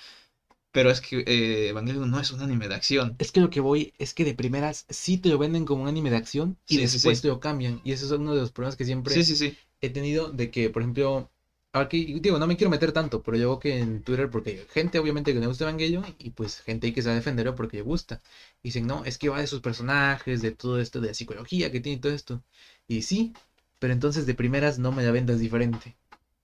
pero 0.73 0.91
es 0.91 1.01
que 1.01 1.23
eh, 1.27 1.69
Evangelion 1.69 2.09
no 2.11 2.19
es 2.19 2.31
un 2.31 2.41
anime 2.41 2.67
de 2.69 2.75
acción. 2.75 3.17
Es 3.17 3.31
que 3.31 3.39
lo 3.39 3.49
que 3.49 3.59
voy 3.61 3.93
es 3.97 4.13
que 4.13 4.25
de 4.25 4.33
primeras 4.35 4.85
sí 4.89 5.17
te 5.17 5.29
lo 5.29 5.37
venden 5.39 5.65
como 5.65 5.81
un 5.83 5.87
anime 5.87 6.09
de 6.11 6.17
acción 6.17 6.57
y 6.67 6.77
Sí, 6.77 6.87
sí, 6.87 6.99
después 6.99 7.17
sí. 7.17 7.21
te 7.21 7.27
lo 7.29 7.39
cambian. 7.39 7.81
Y 7.83 7.91
ese 7.93 8.05
es 8.05 8.11
uno 8.11 8.33
de 8.35 8.41
los 8.41 8.51
problemas 8.51 8.75
que 8.75 8.85
siempre 8.85 9.15
Sí, 9.15 9.23
sí, 9.23 9.35
sí. 9.35 9.57
he 9.81 9.89
tenido 9.89 10.31
de 10.31 10.51
que, 10.51 10.69
por 10.69 10.83
ejemplo, 10.83 11.31
aquí, 11.73 12.19
digo, 12.19 12.37
no 12.39 12.45
me 12.47 12.57
quiero 12.57 12.69
meter 12.69 12.91
tanto, 12.91 13.23
pero 13.23 13.37
yo 13.37 13.57
que 13.59 13.79
en 13.79 14.03
Twitter, 14.03 14.29
porque 14.29 14.51
hay 14.51 14.65
gente 14.69 14.99
obviamente 14.99 15.33
que 15.33 15.39
le 15.39 15.47
gusta 15.47 15.63
Evangelion 15.65 16.05
y 16.19 16.29
pues 16.31 16.59
gente 16.61 16.87
ahí 16.87 16.93
que 16.93 17.01
se 17.01 17.07
va 17.09 17.13
a 17.13 17.15
defenderlo 17.15 17.55
porque 17.55 17.77
le 17.77 17.83
gusta. 17.83 18.21
Dicen, 18.63 18.85
no, 18.87 19.03
es 19.05 19.17
que 19.17 19.29
va 19.29 19.39
de 19.39 19.47
sus 19.47 19.61
personajes, 19.61 20.41
de 20.41 20.51
todo 20.51 20.79
esto, 20.79 21.01
de 21.01 21.07
la 21.09 21.13
psicología 21.15 21.71
que 21.71 21.79
tiene 21.79 21.97
y 21.97 22.01
todo 22.01 22.13
esto. 22.13 22.43
Y 22.87 23.01
sí, 23.01 23.33
pero 23.79 23.93
entonces 23.93 24.25
de 24.25 24.33
primeras 24.33 24.79
no 24.79 24.91
me 24.91 25.03
la 25.03 25.11
vendas 25.11 25.39
diferente. 25.39 25.95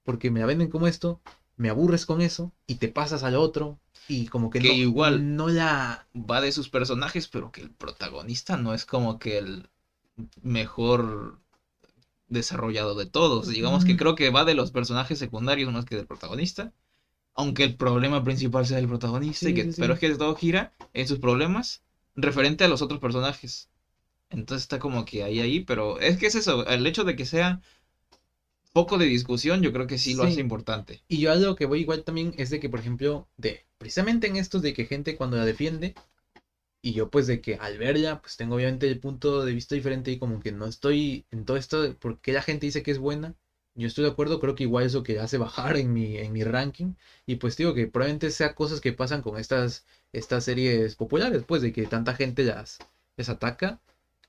Porque 0.04 0.32
me 0.32 0.40
la 0.40 0.46
venden 0.46 0.70
como 0.70 0.88
esto, 0.88 1.22
me 1.56 1.70
aburres 1.70 2.06
con 2.06 2.22
eso 2.22 2.52
y 2.68 2.76
te 2.76 2.90
pasas 2.90 3.24
al 3.24 3.36
otro 3.36 3.80
y 4.08 4.28
como 4.28 4.50
que, 4.50 4.60
Que 4.60 4.70
no, 4.70 4.74
igual. 4.74 5.36
no 5.36 5.48
la... 5.48 6.08
Va 6.14 6.42
de 6.42 6.52
sus 6.52 6.70
personajes, 6.70 7.28
pero 7.28 7.52
que 7.52 7.62
el 7.62 7.70
protagonista 7.70 8.58
no 8.58 8.74
es 8.74 8.86
como 8.86 9.18
que 9.18 9.38
el 9.38 9.70
mejor 10.42 11.40
desarrollado 12.28 12.96
de 12.96 13.06
todos. 13.06 13.48
Digamos 13.48 13.86
que 13.86 13.98
creo 13.98 14.16
que 14.16 14.30
va 14.30 14.46
de 14.46 14.56
los 14.56 14.72
personajes 14.72 15.20
secundarios 15.20 15.72
más 15.72 15.86
que 15.86 15.96
del 15.96 16.08
protagonista. 16.08 16.74
Aunque 17.36 17.64
el 17.64 17.76
problema 17.76 18.24
principal 18.24 18.66
sea 18.66 18.78
el 18.78 18.88
protagonista, 18.88 19.50
y 19.50 19.56
que, 19.56 19.64
sí, 19.64 19.74
sí. 19.74 19.82
pero 19.82 19.94
es 19.94 20.00
que 20.00 20.10
todo 20.16 20.36
gira 20.36 20.74
en 20.94 21.08
sus 21.08 21.18
problemas 21.18 21.82
referente 22.16 22.64
a 22.64 22.68
los 22.68 22.82
otros 22.82 23.00
personajes. 23.00 23.70
Entonces 24.34 24.64
está 24.64 24.80
como 24.80 25.06
que 25.06 25.24
ahí, 25.24 25.40
ahí, 25.40 25.60
pero 25.62 26.00
es 26.00 26.18
que 26.18 26.28
es 26.28 26.36
eso, 26.36 26.66
el 26.66 26.86
hecho 26.88 27.04
de 27.04 27.16
que 27.16 27.26
sea 27.26 27.62
poco 28.74 28.98
de 28.98 29.06
discusión, 29.06 29.62
yo 29.62 29.72
creo 29.72 29.88
que 29.88 29.98
sí 29.98 30.14
lo 30.16 30.24
Sí. 30.24 30.30
hace 30.32 30.42
importante. 30.42 31.02
Y 31.08 31.20
yo 31.20 31.32
a 31.32 31.36
lo 31.36 31.56
que 31.56 31.66
voy 31.66 31.82
igual 31.82 32.04
también 32.04 32.34
es 32.38 32.50
de 32.50 32.60
que, 32.60 32.70
por 32.70 32.80
ejemplo, 32.80 33.28
de 33.38 33.66
precisamente 33.78 34.28
en 34.28 34.36
estos 34.36 34.62
de 34.62 34.74
que 34.74 34.86
gente 34.86 35.16
cuando 35.16 35.38
la 35.38 35.46
defiende, 35.46 35.94
y 36.82 36.94
yo 36.94 37.10
pues 37.10 37.28
de 37.28 37.42
que 37.42 37.56
al 37.56 37.78
verla, 37.78 38.22
pues 38.22 38.36
tengo 38.38 38.56
obviamente 38.56 38.88
el 38.88 39.00
punto 39.00 39.46
de 39.46 39.54
vista 39.54 39.76
diferente 39.76 40.12
y 40.12 40.18
como 40.20 40.40
que 40.40 40.52
no 40.52 40.66
estoy 40.68 41.26
en 41.32 41.46
todo 41.46 41.58
esto 41.58 41.82
de 41.82 41.94
por 41.94 42.20
qué 42.20 42.34
la 42.34 42.42
gente 42.42 42.66
dice 42.66 42.84
que 42.84 42.92
es 42.92 43.00
buena. 43.00 43.36
Yo 43.76 43.88
estoy 43.88 44.04
de 44.04 44.12
acuerdo, 44.12 44.40
creo 44.40 44.56
que 44.56 44.64
igual 44.64 44.86
eso 44.86 45.02
que 45.04 45.20
hace 45.20 45.38
bajar 45.38 45.78
en 45.78 45.94
mi, 45.94 46.18
en 46.18 46.32
mi 46.34 46.44
ranking. 46.44 46.94
Y 47.26 47.36
pues 47.38 47.58
digo 47.58 47.74
que 47.74 47.88
probablemente 47.88 48.32
sea 48.32 48.54
cosas 48.54 48.82
que 48.82 48.94
pasan 48.94 49.22
con 49.22 49.38
estas, 49.40 49.86
estas 50.12 50.44
series 50.46 50.96
populares, 50.96 51.44
pues 51.48 51.62
de 51.62 51.72
que 51.72 51.86
tanta 51.88 52.14
gente 52.16 52.44
las, 52.44 52.80
les 53.18 53.30
ataca. 53.30 53.80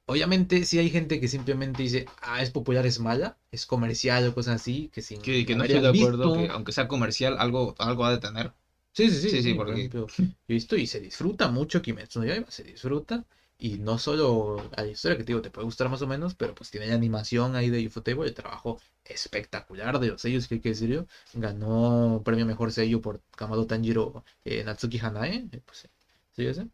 Obviamente 0.06 0.64
sí 0.66 0.78
hay 0.78 0.90
gente 0.90 1.18
que 1.18 1.28
simplemente 1.28 1.82
dice, 1.82 2.06
ah, 2.20 2.42
es 2.42 2.50
popular, 2.50 2.84
es 2.86 3.00
mala, 3.00 3.38
es 3.50 3.64
comercial 3.64 4.28
o 4.28 4.34
cosas 4.34 4.56
así, 4.56 4.90
que 4.92 5.00
sin 5.00 5.22
Que, 5.22 5.46
que 5.46 5.56
no 5.56 5.64
estoy 5.64 5.80
de 5.80 5.88
acuerdo 5.88 6.24
visto. 6.34 6.34
que 6.46 6.48
aunque 6.52 6.72
sea 6.72 6.88
comercial, 6.88 7.36
algo, 7.38 7.74
algo 7.78 8.04
ha 8.04 8.10
de 8.10 8.18
tener. 8.18 8.52
Sí, 8.92 9.08
sí, 9.08 9.16
sí, 9.16 9.30
Sí, 9.30 9.36
sí, 9.38 9.42
sí, 9.42 9.54
por 9.54 9.66
porque- 9.66 9.80
ejemplo, 9.80 10.06
yo 10.18 10.24
he 10.48 10.52
visto 10.52 10.76
y 10.76 10.86
se 10.86 11.00
disfruta 11.00 11.48
mucho 11.48 11.80
Kimetsu 11.80 12.20
no 12.20 12.26
Yaiba, 12.26 12.50
se 12.50 12.62
disfruta 12.64 13.24
y 13.58 13.78
no 13.78 13.98
solo 13.98 14.70
a 14.76 14.82
la 14.82 14.88
historia 14.88 15.16
que 15.16 15.24
te 15.24 15.28
digo, 15.28 15.40
te 15.40 15.50
puede 15.50 15.64
gustar 15.64 15.88
más 15.88 16.02
o 16.02 16.06
menos, 16.06 16.34
pero 16.34 16.54
pues 16.54 16.70
tiene 16.70 16.86
la 16.88 16.94
animación 16.96 17.56
ahí 17.56 17.70
de 17.70 17.86
Ufotable, 17.86 18.26
el 18.28 18.34
trabajo 18.34 18.80
espectacular 19.06 19.98
de 20.00 20.08
los 20.08 20.20
sellos 20.20 20.46
que 20.48 20.56
hay 20.56 20.60
que 20.60 20.68
decir 20.70 20.90
yo, 20.90 21.06
ganó 21.32 22.20
premio 22.24 22.44
mejor 22.46 22.72
sello 22.72 23.00
por 23.00 23.20
Kamado 23.36 23.66
Tanjiro 23.66 24.22
eh, 24.44 24.62
Natsuki 24.64 24.98
Hanae, 24.98 25.48
eh, 25.50 25.60
pues, 25.64 25.88
sí, 26.36 26.46
ese. 26.46 26.68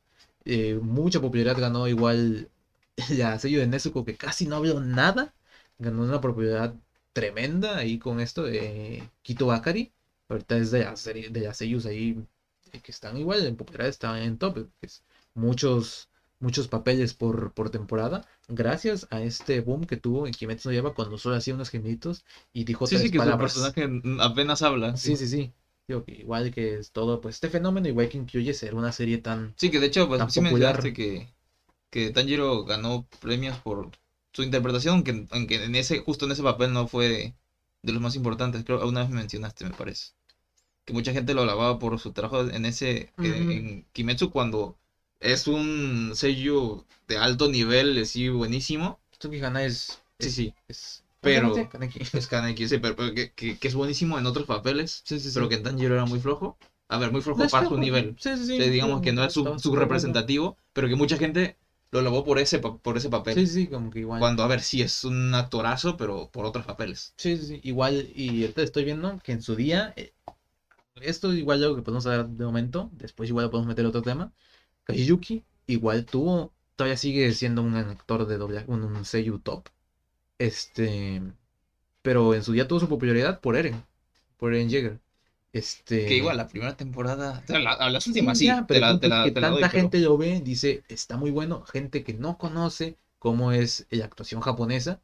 Eh, 0.45 0.79
mucha 0.83 1.21
popularidad 1.21 1.59
ganó 1.61 1.87
igual 1.87 2.49
la 3.11 3.39
sello 3.39 3.61
de 3.61 3.67
Nezuko 3.67 4.05
que 4.05 4.17
casi 4.17 4.47
no 4.47 4.57
habló 4.57 4.81
nada, 4.81 5.35
ganó 5.79 6.03
una 6.03 6.21
popularidad 6.21 6.75
tremenda 7.13 7.77
ahí 7.79 7.99
con 7.99 8.21
esto 8.21 8.45
de 8.45 9.09
Kito 9.23 9.47
Bakari. 9.47 9.93
Ahorita 10.29 10.57
es 10.59 10.71
de 10.71 10.85
las, 10.85 11.01
serie- 11.01 11.29
de 11.31 11.41
las 11.41 11.57
sellos 11.57 11.87
ahí 11.87 12.25
eh, 12.73 12.81
que 12.81 12.93
están 12.93 13.17
igual 13.17 13.45
en 13.47 13.57
popularidad, 13.57 13.89
están 13.91 14.19
en 14.23 14.39
top. 14.39 14.55
que 14.81 14.87
es 14.87 15.03
muchos, 15.35 16.09
muchos 16.39 16.69
papeles 16.69 17.15
por, 17.15 17.53
por 17.53 17.71
temporada. 17.71 18.27
Gracias 18.49 19.07
a 19.11 19.23
este 19.23 19.61
boom 19.61 19.87
que 19.87 19.97
tuvo 19.97 20.27
en 20.27 20.33
Kimetsu 20.33 20.69
no 20.69 20.73
Yaiba 20.75 20.95
cuando 20.95 21.19
solo 21.19 21.37
hacía 21.37 21.55
unos 21.55 21.71
gemiditos 21.71 22.25
y 22.53 22.65
dijo 22.65 22.87
Sí, 22.87 22.99
tres 22.99 23.03
sí, 23.03 23.11
que 23.11 23.21
su 23.21 23.27
palabras. 23.27 23.55
personaje 23.55 23.89
apenas 24.21 24.63
habla. 24.63 24.97
Sí, 24.97 25.17
sí, 25.17 25.27
sí. 25.27 25.53
Digo 25.89 26.05
que 26.05 26.13
igual 26.15 26.53
que 26.53 26.75
es 26.79 26.93
todo, 26.93 27.21
pues 27.21 27.37
este 27.37 27.49
fenómeno, 27.51 27.89
igual 27.89 28.09
que 28.09 28.19
incluye 28.19 28.55
ser 28.55 28.75
una 28.75 28.93
serie 28.93 29.19
tan. 29.19 29.57
Sí, 29.57 29.71
que 29.71 29.79
de 29.81 29.87
hecho, 29.87 30.09
pues 30.09 30.23
Tan 30.23 30.29
sí 30.29 30.41
popular. 30.41 30.81
mencionaste 30.81 30.93
que, 30.93 31.29
que 31.91 32.11
Tanjiro 32.11 32.65
ganó 32.65 33.07
premios 33.21 33.59
por 33.59 33.91
su 34.33 34.43
interpretación, 34.43 34.95
aunque, 34.97 35.27
aunque 35.31 35.65
en 35.65 35.75
ese, 35.75 35.99
justo 35.99 36.25
en 36.27 36.33
ese 36.33 36.43
papel 36.43 36.73
no 36.73 36.87
fue 36.89 37.35
de 37.83 37.93
los 37.93 38.01
más 38.03 38.15
importantes. 38.17 38.65
Creo 38.65 38.79
que 38.81 38.87
una 38.87 39.01
vez 39.01 39.11
me 39.11 39.17
mencionaste, 39.17 39.65
me 39.65 39.71
parece. 39.73 40.13
Que 40.85 40.93
mucha 40.93 41.13
gente 41.13 41.35
lo 41.35 41.43
alababa 41.43 41.79
por 41.79 41.99
su 41.99 42.13
trabajo 42.13 42.49
en 42.49 42.65
ese, 42.65 43.13
en, 43.19 43.51
en 43.51 43.87
Kimetsu, 43.93 44.31
cuando 44.31 44.77
es 45.21 45.47
un 45.47 46.13
sello 46.15 46.85
de 47.09 47.19
alto 47.19 47.49
nivel, 47.49 47.99
así 48.01 48.29
buenísimo. 48.29 48.99
Tsuki 49.19 49.41
Hana 49.43 49.65
es. 49.65 50.01
Sí, 50.19 50.27
es- 50.29 50.35
sí. 50.35 50.55
es- 50.69 51.03
Pero- 51.21 51.53
obviamente, 51.53 51.71
Kaneki. 51.71 51.99
Es 52.19 52.27
Kaneki, 52.29 52.69
sí, 52.69 52.79
pero, 52.79 52.97
pero 52.97 53.15
que, 53.15 53.33
que- 53.33 53.59
que 53.59 53.69
es 53.69 53.75
buenísimo 53.75 54.19
en 54.19 54.27
otros 54.27 54.47
papeles, 54.47 55.03
Sí, 55.05 55.21
sí, 55.21 55.29
sí. 55.29 55.35
pero 55.35 55.49
que 55.51 55.57
en 55.57 55.63
Tanjiro 55.65 55.95
era 55.95 56.07
muy 56.07 56.19
flojo. 56.21 56.57
A 56.89 56.99
ver, 56.99 57.13
muy 57.13 57.21
flojo 57.21 57.39
No 57.41 57.45
es 57.45 57.53
para 57.53 57.69
su 57.69 57.77
nivel. 57.77 58.17
Sí, 58.19 58.31
sí, 58.39 58.47
sí. 58.47 58.59
Digamos 58.71 59.03
que 59.03 59.13
no 59.13 59.23
es 59.25 59.33
su, 59.33 59.59
su 59.59 59.77
representativo, 59.77 60.57
pero 60.73 60.89
que 60.89 60.97
mucha 60.97 61.19
gente 61.19 61.57
lo 61.93 61.99
alabó 61.99 62.25
por 62.25 62.39
ese, 62.39 62.59
por 62.61 62.97
ese 62.97 63.11
papel. 63.11 63.35
Sí, 63.35 63.47
sí, 63.47 63.67
como 63.67 63.91
que 63.91 64.01
igual. 64.01 64.21
Cuando, 64.21 64.43
a 64.43 64.47
ver, 64.47 64.61
sí 64.61 64.83
es 64.83 65.05
un 65.05 65.35
actorazo, 65.35 65.97
pero 65.97 66.31
por 66.31 66.45
otros 66.45 66.65
papeles. 66.65 67.15
Sí, 67.17 67.37
sí, 67.37 67.47
sí. 67.47 67.61
Igual, 67.65 68.09
y 68.15 68.43
ahorita 68.43 68.63
estoy 68.63 68.85
viendo 68.85 69.19
que 69.23 69.33
en 69.33 69.43
su 69.43 69.57
día. 69.57 69.93
eh, 69.97 70.13
esto 71.03 71.33
igual 71.33 71.63
algo 71.63 71.77
que 71.77 71.83
podemos 71.83 72.07
hablar 72.07 72.29
de 72.29 72.45
momento. 72.45 72.91
Después 72.93 73.29
igual 73.29 73.47
lo 73.47 73.51
podemos 73.51 73.69
meter 73.69 73.87
otro 73.87 74.03
tema. 74.03 74.33
Kajiyuki 74.85 75.45
igual 75.67 76.05
tuvo. 76.05 76.53
Todavía 76.77 76.97
sigue 76.97 77.33
siendo 77.33 77.63
un 77.63 77.75
actor 77.77 78.27
de 78.27 78.39
doblaje, 78.39 78.71
un, 78.71 78.85
un 78.85 79.05
seiyuu 79.05 79.39
top. 79.41 79.69
Este. 80.39 81.23
Pero 82.03 82.35
en 82.35 82.43
su 82.43 82.53
día 82.53 82.69
tuvo 82.69 82.81
su 82.81 82.89
popularidad 82.89 83.41
por 83.41 83.57
Eren. 83.57 83.85
Por 84.39 84.55
Eren 84.55 84.69
Yeager. 84.69 85.01
Este. 85.53 86.07
Que 86.07 86.17
igual, 86.17 86.37
la 86.37 86.47
primera 86.49 86.77
temporada, 86.77 87.43
la- 87.49 87.73
a 87.73 87.91
las 87.91 88.07
últimas 88.07 88.39
sí, 88.39 88.47
ya, 88.47 88.61
te 88.61 88.75
pero 88.75 88.81
la, 88.87 89.01
te 89.01 89.07
es 89.07 89.11
la- 89.11 89.25
que 89.25 89.31
te 89.33 89.41
la 89.41 89.49
doy, 89.51 89.61
tanta 89.61 89.73
pero- 89.73 89.83
gente 89.83 89.99
lo 90.01 90.17
ve, 90.17 90.41
dice, 90.41 90.85
está 90.89 91.17
muy 91.17 91.31
bueno. 91.31 91.65
Gente 91.67 92.05
que 92.05 92.15
no 92.15 92.39
conoce 92.39 92.97
cómo 93.19 93.51
es 93.53 93.87
la 93.91 94.05
actuación 94.05 94.41
japonesa. 94.41 95.01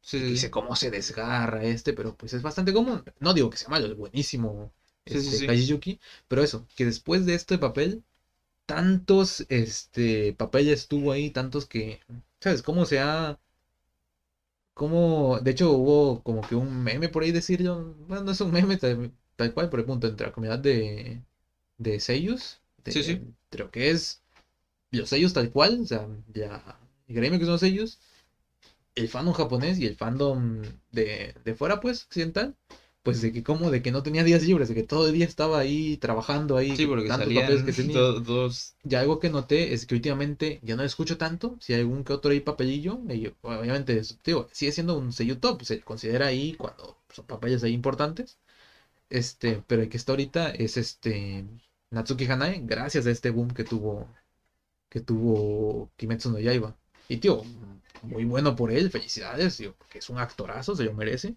Sí, 0.00 0.20
dice 0.20 0.46
sí. 0.46 0.50
cómo 0.50 0.76
se 0.76 0.90
desgarra 0.90 1.64
este, 1.64 1.92
pero 1.92 2.14
pues 2.16 2.32
es 2.32 2.42
bastante 2.42 2.72
común. 2.72 3.02
No 3.18 3.34
digo 3.34 3.50
que 3.50 3.56
sea 3.58 3.68
malo, 3.68 3.86
es 3.86 3.96
buenísimo 3.96 4.72
este. 5.04 5.46
Kajiyuki, 5.46 5.98
pero 6.28 6.42
eso, 6.42 6.66
que 6.76 6.84
después 6.84 7.26
de 7.26 7.34
este 7.34 7.58
papel, 7.58 8.02
tantos 8.66 9.44
este, 9.48 10.34
papeles 10.34 10.86
tuvo 10.88 11.12
ahí, 11.12 11.30
tantos 11.30 11.66
que, 11.66 12.00
¿sabes? 12.40 12.62
Cómo 12.62 12.86
se 12.86 13.00
ha... 13.00 13.38
Cómo, 14.74 15.40
de 15.42 15.50
hecho 15.50 15.72
hubo 15.72 16.22
como 16.22 16.40
que 16.42 16.54
un 16.54 16.82
meme 16.84 17.08
por 17.08 17.22
ahí 17.24 17.32
decirlo, 17.32 17.94
bueno, 18.06 18.24
no 18.24 18.30
es 18.32 18.40
un 18.40 18.52
meme 18.52 18.76
tal, 19.38 19.54
cual, 19.54 19.70
pero 19.70 19.82
el 19.82 19.86
punto 19.88 20.08
entre 20.08 20.28
la 20.28 20.34
comunidad 20.34 20.60
de, 20.60 21.22
de 21.78 22.00
sellos, 22.00 22.60
de, 22.84 22.94
Sí, 22.94 23.02
sí. 23.02 23.20
entre 23.50 23.64
lo 23.64 23.70
que 23.72 23.90
es 23.90 24.22
los 24.92 25.10
sellos 25.10 25.34
tal 25.34 25.50
cual, 25.52 25.80
o 25.82 25.86
sea, 25.86 26.08
ya, 26.34 26.78
gremio 27.08 27.38
que 27.40 27.46
son 27.46 27.52
los 27.54 27.60
sellos, 27.62 28.00
el 28.94 29.08
fandom 29.08 29.34
japonés 29.34 29.78
y 29.78 29.86
el 29.86 29.96
fandom 29.96 30.62
de, 30.92 31.34
de 31.44 31.54
fuera, 31.54 31.80
pues, 31.80 32.04
occidental, 32.04 32.56
pues 33.02 33.22
de 33.22 33.32
que 33.32 33.42
como 33.42 33.70
de 33.70 33.82
que 33.82 33.92
no 33.92 34.02
tenía 34.02 34.24
días 34.24 34.42
libres, 34.42 34.68
de 34.68 34.74
que 34.74 34.82
todo 34.82 35.06
el 35.06 35.14
día 35.14 35.24
estaba 35.26 35.58
ahí 35.58 35.96
trabajando 35.98 36.56
ahí, 36.56 36.76
Sí, 36.76 36.86
porque 36.86 37.10
tantos 37.12 37.32
papeles 37.32 37.62
que 37.62 37.72
tenía. 37.72 38.06
to- 38.14 38.20
dos... 38.20 38.74
Y 38.84 38.94
algo 38.96 39.20
que 39.20 39.30
noté 39.30 39.74
es 39.74 39.86
que 39.86 39.94
últimamente 39.96 40.60
ya 40.62 40.76
no 40.76 40.82
escucho 40.84 41.18
tanto, 41.18 41.56
si 41.60 41.74
hay 41.74 41.80
algún 41.80 42.04
que 42.04 42.12
otro 42.14 42.30
ahí 42.32 42.40
papelillo, 42.40 43.00
y 43.10 43.32
obviamente, 43.42 44.00
digo, 44.24 44.48
sigue 44.52 44.72
siendo 44.72 44.96
un 44.98 45.12
sello 45.12 45.38
top, 45.40 45.62
se 45.64 45.80
considera 45.82 46.26
ahí 46.26 46.54
cuando 46.54 46.98
son 47.12 47.26
papeles 47.26 47.62
ahí 47.64 47.72
importantes, 47.72 48.38
este, 49.10 49.62
pero 49.66 49.82
el 49.82 49.88
que 49.88 49.96
está 49.96 50.12
ahorita 50.12 50.50
es 50.50 50.76
este 50.76 51.44
Natsuki 51.90 52.26
Hanae, 52.26 52.60
gracias 52.64 53.06
a 53.06 53.10
este 53.10 53.30
boom 53.30 53.50
que 53.50 53.64
tuvo, 53.64 54.08
que 54.90 55.00
tuvo 55.00 55.90
Kimetsu 55.96 56.30
no 56.30 56.38
Yaiba. 56.40 56.76
Y 57.08 57.18
tío, 57.18 57.42
muy 58.02 58.24
bueno 58.24 58.56
por 58.56 58.70
él, 58.72 58.90
felicidades, 58.90 59.56
tío, 59.56 59.74
porque 59.78 59.98
es 59.98 60.10
un 60.10 60.18
actorazo, 60.18 60.76
se 60.76 60.84
lo 60.84 60.94
merece. 60.94 61.36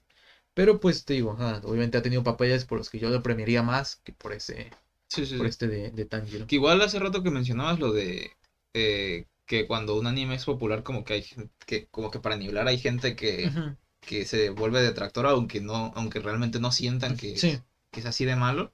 Pero 0.53 0.79
pues 0.79 1.05
te 1.05 1.13
digo, 1.13 1.31
obviamente 1.63 1.97
ha 1.97 2.01
tenido 2.01 2.23
papeles 2.23 2.65
por 2.65 2.77
los 2.79 2.89
que 2.89 2.99
yo 2.99 3.09
lo 3.09 3.23
premiaría 3.23 3.63
más 3.63 3.97
que 3.97 4.13
por 4.13 4.33
ese, 4.33 4.71
Sí, 5.09 5.25
sí, 5.25 5.37
por 5.37 5.45
sí. 5.45 5.49
este 5.49 5.67
de, 5.67 5.91
de 5.91 6.05
Tanjiro. 6.05 6.45
Que 6.47 6.55
igual 6.55 6.81
hace 6.81 6.99
rato 6.99 7.23
que 7.23 7.31
mencionabas 7.31 7.79
lo 7.79 7.91
de 7.93 8.31
eh, 8.73 9.27
que 9.45 9.67
cuando 9.67 9.97
un 9.97 10.07
anime 10.07 10.35
es 10.35 10.45
popular, 10.45 10.83
como 10.83 11.03
que 11.03 11.13
hay 11.15 11.25
que, 11.65 11.87
como 11.87 12.11
que 12.11 12.19
para 12.19 12.37
nivelar 12.37 12.67
hay 12.67 12.77
gente 12.79 13.15
que. 13.15 13.57
Que 14.01 14.25
se 14.25 14.49
vuelve 14.49 14.81
detractora, 14.81 15.31
aunque 15.31 15.61
no, 15.61 15.91
aunque 15.95 16.19
realmente 16.19 16.59
no 16.59 16.71
sientan 16.71 17.17
que, 17.17 17.37
Sí. 17.37 17.59
que 17.91 17.99
es 18.01 18.05
así 18.05 18.25
de 18.25 18.35
malo. 18.35 18.73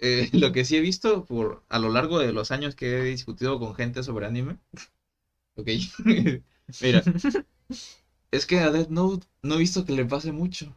Eh, 0.00 0.28
lo 0.32 0.52
que 0.52 0.64
sí 0.64 0.76
he 0.76 0.80
visto 0.80 1.24
por 1.24 1.62
a 1.68 1.78
lo 1.78 1.88
largo 1.90 2.18
de 2.18 2.32
los 2.32 2.50
años 2.50 2.74
que 2.74 2.98
he 3.00 3.04
discutido 3.04 3.58
con 3.58 3.74
gente 3.74 4.02
sobre 4.02 4.26
anime. 4.26 4.58
Ok. 5.56 5.68
Mira, 6.80 7.02
es 8.30 8.46
que 8.46 8.58
a 8.58 8.70
Death 8.70 8.88
Note 8.88 9.26
no 9.42 9.54
he 9.54 9.58
visto 9.58 9.84
que 9.84 9.92
le 9.92 10.04
pase 10.04 10.32
mucho. 10.32 10.76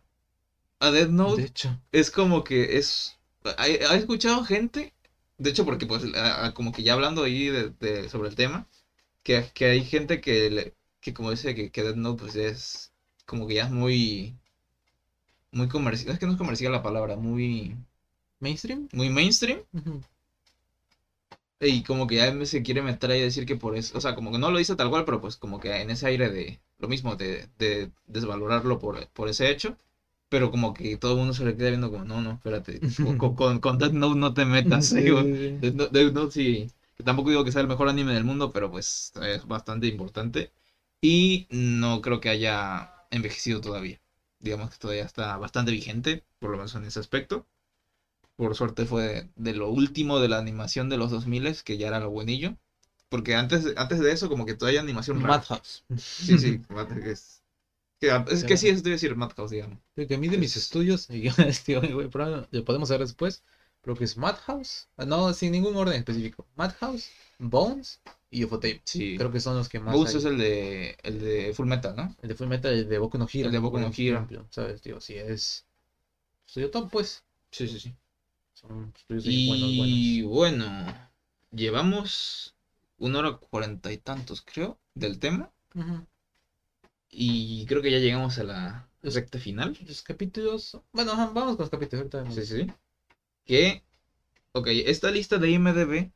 A 0.79 0.91
Death 0.91 1.09
De 1.09 1.13
Note 1.13 1.43
hecho. 1.43 1.79
es 1.91 2.11
como 2.11 2.43
que 2.43 2.77
es. 2.77 3.17
¿He 3.59 3.75
he 3.83 3.95
escuchado 3.97 4.43
gente? 4.43 4.93
De 5.37 5.49
hecho, 5.51 5.65
porque 5.65 5.85
pues 5.87 6.03
a- 6.15 6.45
a- 6.45 6.53
como 6.53 6.71
que 6.71 6.83
ya 6.83 6.93
hablando 6.93 7.23
ahí 7.23 7.47
de, 7.49 7.69
de- 7.79 8.09
sobre 8.09 8.29
el 8.29 8.35
tema, 8.35 8.67
que, 9.23 9.45
que 9.53 9.65
hay 9.67 9.83
gente 9.85 10.21
que, 10.21 10.49
le- 10.51 10.75
que 11.01 11.13
como 11.13 11.31
dice 11.31 11.55
que, 11.55 11.71
que 11.71 11.83
Death 11.83 11.95
Note 11.97 12.21
pues 12.23 12.35
es 12.35 12.90
como 13.31 13.47
que 13.47 13.55
ya 13.55 13.63
es 13.63 13.71
muy 13.71 14.35
muy 15.53 15.69
comercial, 15.69 16.11
es 16.13 16.19
que 16.19 16.25
no 16.25 16.33
es 16.33 16.37
comercial 16.37 16.73
la 16.73 16.83
palabra, 16.83 17.15
muy 17.15 17.77
¿Mainstream? 18.41 18.89
muy 18.91 19.09
mainstream 19.09 19.61
y 21.61 21.83
como 21.83 22.07
que 22.07 22.15
ya 22.15 22.45
se 22.45 22.61
quiere 22.61 22.81
meter 22.81 23.11
ahí 23.11 23.21
a 23.21 23.23
decir 23.23 23.45
que 23.45 23.55
por 23.55 23.77
eso, 23.77 23.97
o 23.97 24.01
sea, 24.01 24.15
como 24.15 24.31
que 24.33 24.37
no 24.39 24.51
lo 24.51 24.57
dice 24.57 24.75
tal 24.75 24.89
cual, 24.89 25.05
pero 25.05 25.21
pues 25.21 25.37
como 25.37 25.59
que 25.61 25.79
en 25.79 25.91
ese 25.91 26.07
aire 26.07 26.29
de 26.29 26.59
lo 26.79 26.89
mismo, 26.89 27.15
de, 27.15 27.47
de 27.57 27.89
desvalorarlo 28.05 28.79
por, 28.79 29.07
por 29.09 29.29
ese 29.29 29.49
hecho, 29.49 29.77
pero 30.27 30.51
como 30.51 30.73
que 30.73 30.97
todo 30.97 31.13
el 31.13 31.19
mundo 31.19 31.33
se 31.33 31.45
le 31.45 31.55
queda 31.55 31.69
viendo 31.69 31.89
como, 31.89 32.03
no, 32.03 32.19
no, 32.19 32.31
espérate, 32.33 32.79
con, 33.17 33.17
con, 33.35 33.59
con, 33.59 33.77
Death 33.77 33.93
Note 33.93 34.19
no 34.19 34.33
te 34.33 34.43
metas, 34.45 34.87
Sí, 34.87 34.95
sí, 35.03 35.07
sí. 35.07 35.57
Death 35.61 35.73
Note, 35.75 35.99
Death 35.99 36.13
Note 36.13 36.31
sí, 36.33 36.71
que 36.97 37.03
tampoco 37.03 37.29
digo 37.29 37.43
que 37.45 37.51
sea 37.51 37.61
el 37.61 37.67
mejor 37.67 37.87
anime 37.87 38.13
del 38.13 38.25
mundo, 38.25 38.51
pero 38.51 38.71
pues 38.71 39.13
es 39.21 39.47
bastante 39.47 39.87
importante 39.87 40.51
y 40.99 41.47
no 41.51 42.01
creo 42.01 42.19
que 42.19 42.29
haya 42.29 43.00
envejecido 43.11 43.61
todavía, 43.61 44.01
digamos 44.39 44.71
que 44.71 44.77
todavía 44.77 45.05
está 45.05 45.37
bastante 45.37 45.71
vigente, 45.71 46.23
por 46.39 46.51
lo 46.51 46.57
menos 46.57 46.75
en 46.75 46.85
ese 46.85 46.99
aspecto. 46.99 47.47
Por 48.35 48.55
suerte 48.55 48.85
fue 48.85 49.29
de 49.35 49.53
lo 49.53 49.69
último 49.69 50.19
de 50.19 50.27
la 50.29 50.37
animación 50.39 50.89
de 50.89 50.97
los 50.97 51.11
2000 51.11 51.63
que 51.63 51.77
ya 51.77 51.87
era 51.87 51.99
lo 51.99 52.09
buenillo. 52.09 52.57
Porque 53.09 53.35
antes, 53.35 53.73
antes 53.77 53.99
de 53.99 54.11
eso, 54.11 54.29
como 54.29 54.45
que 54.45 54.55
todavía 54.55 54.81
animación. 54.81 55.21
Madhouse. 55.21 55.83
Sí, 56.17 56.37
sí, 56.39 56.61
es 56.69 57.39
que, 57.99 58.33
es 58.33 58.43
que 58.43 58.57
sí, 58.57 58.69
es 58.69 58.83
decir 58.83 59.15
Madhouse, 59.15 59.51
digamos. 59.51 59.79
Lo 59.95 60.07
que 60.07 60.15
a 60.15 60.17
mí 60.17 60.27
de 60.27 60.37
mis 60.37 60.55
Es- 60.55 60.63
estudios, 60.63 61.07
yo 61.07 61.31
digo, 61.67 61.81
güey, 61.93 62.09
pero 62.09 62.47
lo 62.49 62.65
podemos 62.65 62.89
ver 62.89 62.99
después, 63.01 63.43
pero 63.81 63.95
que 63.95 64.05
es 64.05 64.17
Madhouse, 64.17 64.89
ah, 64.97 65.05
no, 65.05 65.33
sin 65.33 65.51
ningún 65.51 65.75
orden 65.75 65.95
específico. 65.95 66.47
Madhouse, 66.55 67.09
Bones 67.39 68.01
y 68.31 68.45
UFO-Tape. 68.45 68.81
Sí. 68.85 69.17
Creo 69.17 69.31
que 69.31 69.41
son 69.41 69.57
los 69.57 69.67
que 69.69 69.79
más 69.79 69.93
Bones 69.93 70.13
hay. 70.13 70.19
es 70.19 70.25
el 70.25 70.37
de, 70.37 70.97
el 71.03 71.19
de 71.19 71.53
Full 71.53 71.67
Metal, 71.67 71.93
¿no? 71.95 72.15
El 72.21 72.29
de 72.29 72.35
Full 72.35 72.47
Metal, 72.47 72.73
el 72.73 72.87
de 72.87 72.97
Boku 72.97 73.17
no 73.17 73.27
Hero. 73.31 73.47
El 73.47 73.51
de 73.51 73.59
Boku 73.59 73.77
no 73.77 73.91
Hero. 73.95 74.15
ejemplo, 74.15 74.47
¿Sabes? 74.49 74.81
Digo, 74.81 75.01
si 75.01 75.15
es 75.15 75.65
estudio 76.47 76.71
top, 76.71 76.89
pues. 76.89 77.23
Sí, 77.51 77.67
sí, 77.67 77.79
sí. 77.79 77.93
Son 78.53 78.93
estudios 78.95 79.25
ahí 79.25 79.47
buenos, 79.47 79.69
Y 79.69 80.21
bueno, 80.21 81.09
llevamos 81.51 82.55
una 82.97 83.19
hora 83.19 83.33
cuarenta 83.37 83.91
y 83.91 83.97
tantos, 83.97 84.41
creo, 84.41 84.79
del 84.95 85.19
tema. 85.19 85.51
buenos. 85.73 86.07
Y 87.09 87.65
creo 87.65 87.81
que 87.81 87.91
ya 87.91 87.99
llegamos 87.99 88.37
a 88.39 88.43
la 88.43 88.87
recta 89.03 89.39
final. 89.39 89.77
Los 89.85 90.01
capítulos. 90.01 90.77
Bueno, 90.93 91.15
vamos 91.15 91.57
con 91.57 91.63
los 91.63 91.69
capítulos. 91.69 92.13
Ahorita 92.13 92.31
sí, 92.31 92.45
sí. 92.45 92.67
Que, 93.45 93.83
ok, 94.53 94.67
esta 94.67 95.11
lista 95.11 95.37
de 95.37 95.49
IMDB, 95.49 96.11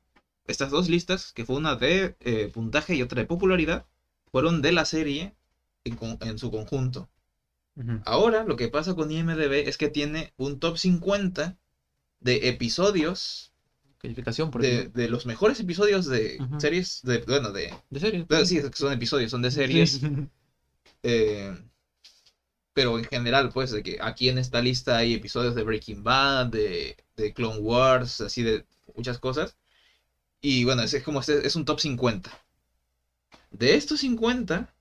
estas 0.48 0.70
dos 0.70 0.90
listas, 0.90 1.32
que 1.34 1.46
fue 1.46 1.56
una 1.56 1.76
de 1.76 2.16
eh, 2.20 2.50
puntaje 2.54 2.96
y 2.96 3.02
otra 3.02 3.22
de 3.22 3.26
popularidad, 3.26 3.86
fueron 4.32 4.62
de 4.62 4.72
la 4.72 4.86
serie 4.86 5.34
en, 5.84 6.38
su 6.38 6.52
conjunto. 6.52 7.10
Ahora, 8.06 8.44
lo 8.44 8.56
que 8.56 8.70
pasa 8.70 8.94
con 8.94 9.12
IMDB 9.12 9.68
es 9.68 9.78
que 9.78 9.90
tiene 9.90 10.34
un 10.38 10.60
top 10.60 10.78
50 10.78 11.58
de 12.20 12.48
episodios, 12.48 13.52
Calificación 13.98 14.52
por 14.52 14.62
de, 14.62 14.86
de 14.86 15.08
los 15.08 15.26
mejores 15.26 15.60
episodios 15.60 16.06
de 16.06 16.38
series, 16.60 17.02
de, 17.04 17.20
bueno, 17.20 17.52
de... 17.52 17.74
De 17.90 18.00
serio. 18.00 18.26
de- 18.28 18.46
sí, 18.46 18.62
son 18.74 18.94
episodios, 18.94 19.32
son 19.32 19.42
de 19.42 19.52
series. 19.52 20.00
eh, 21.04 21.54
pero 22.74 22.98
en 22.98 23.06
general, 23.06 23.50
pues, 23.54 23.72
de 23.72 23.82
que 23.82 23.98
aquí 24.02 24.30
en 24.30 24.38
esta 24.38 24.62
lista 24.62 24.98
hay 24.98 25.14
episodios 25.14 25.56
de 25.56 25.64
Breaking 25.64 26.04
Bad, 26.04 26.48
de, 26.48 26.98
de 27.16 27.34
Clone 27.34 27.60
Wars, 27.60 28.22
así 28.22 28.44
de 28.44 28.66
muchas 28.96 29.18
cosas. 29.18 29.56
Y 30.42 30.64
bueno, 30.64 30.82
es, 30.84 30.94
es 30.94 31.04
como 31.04 31.20
este, 31.20 31.46
es 31.46 31.56
un 31.56 31.66
top 31.66 31.80
50. 31.80 32.32
De 33.52 33.74
estos 33.76 34.02
50, 34.02 34.72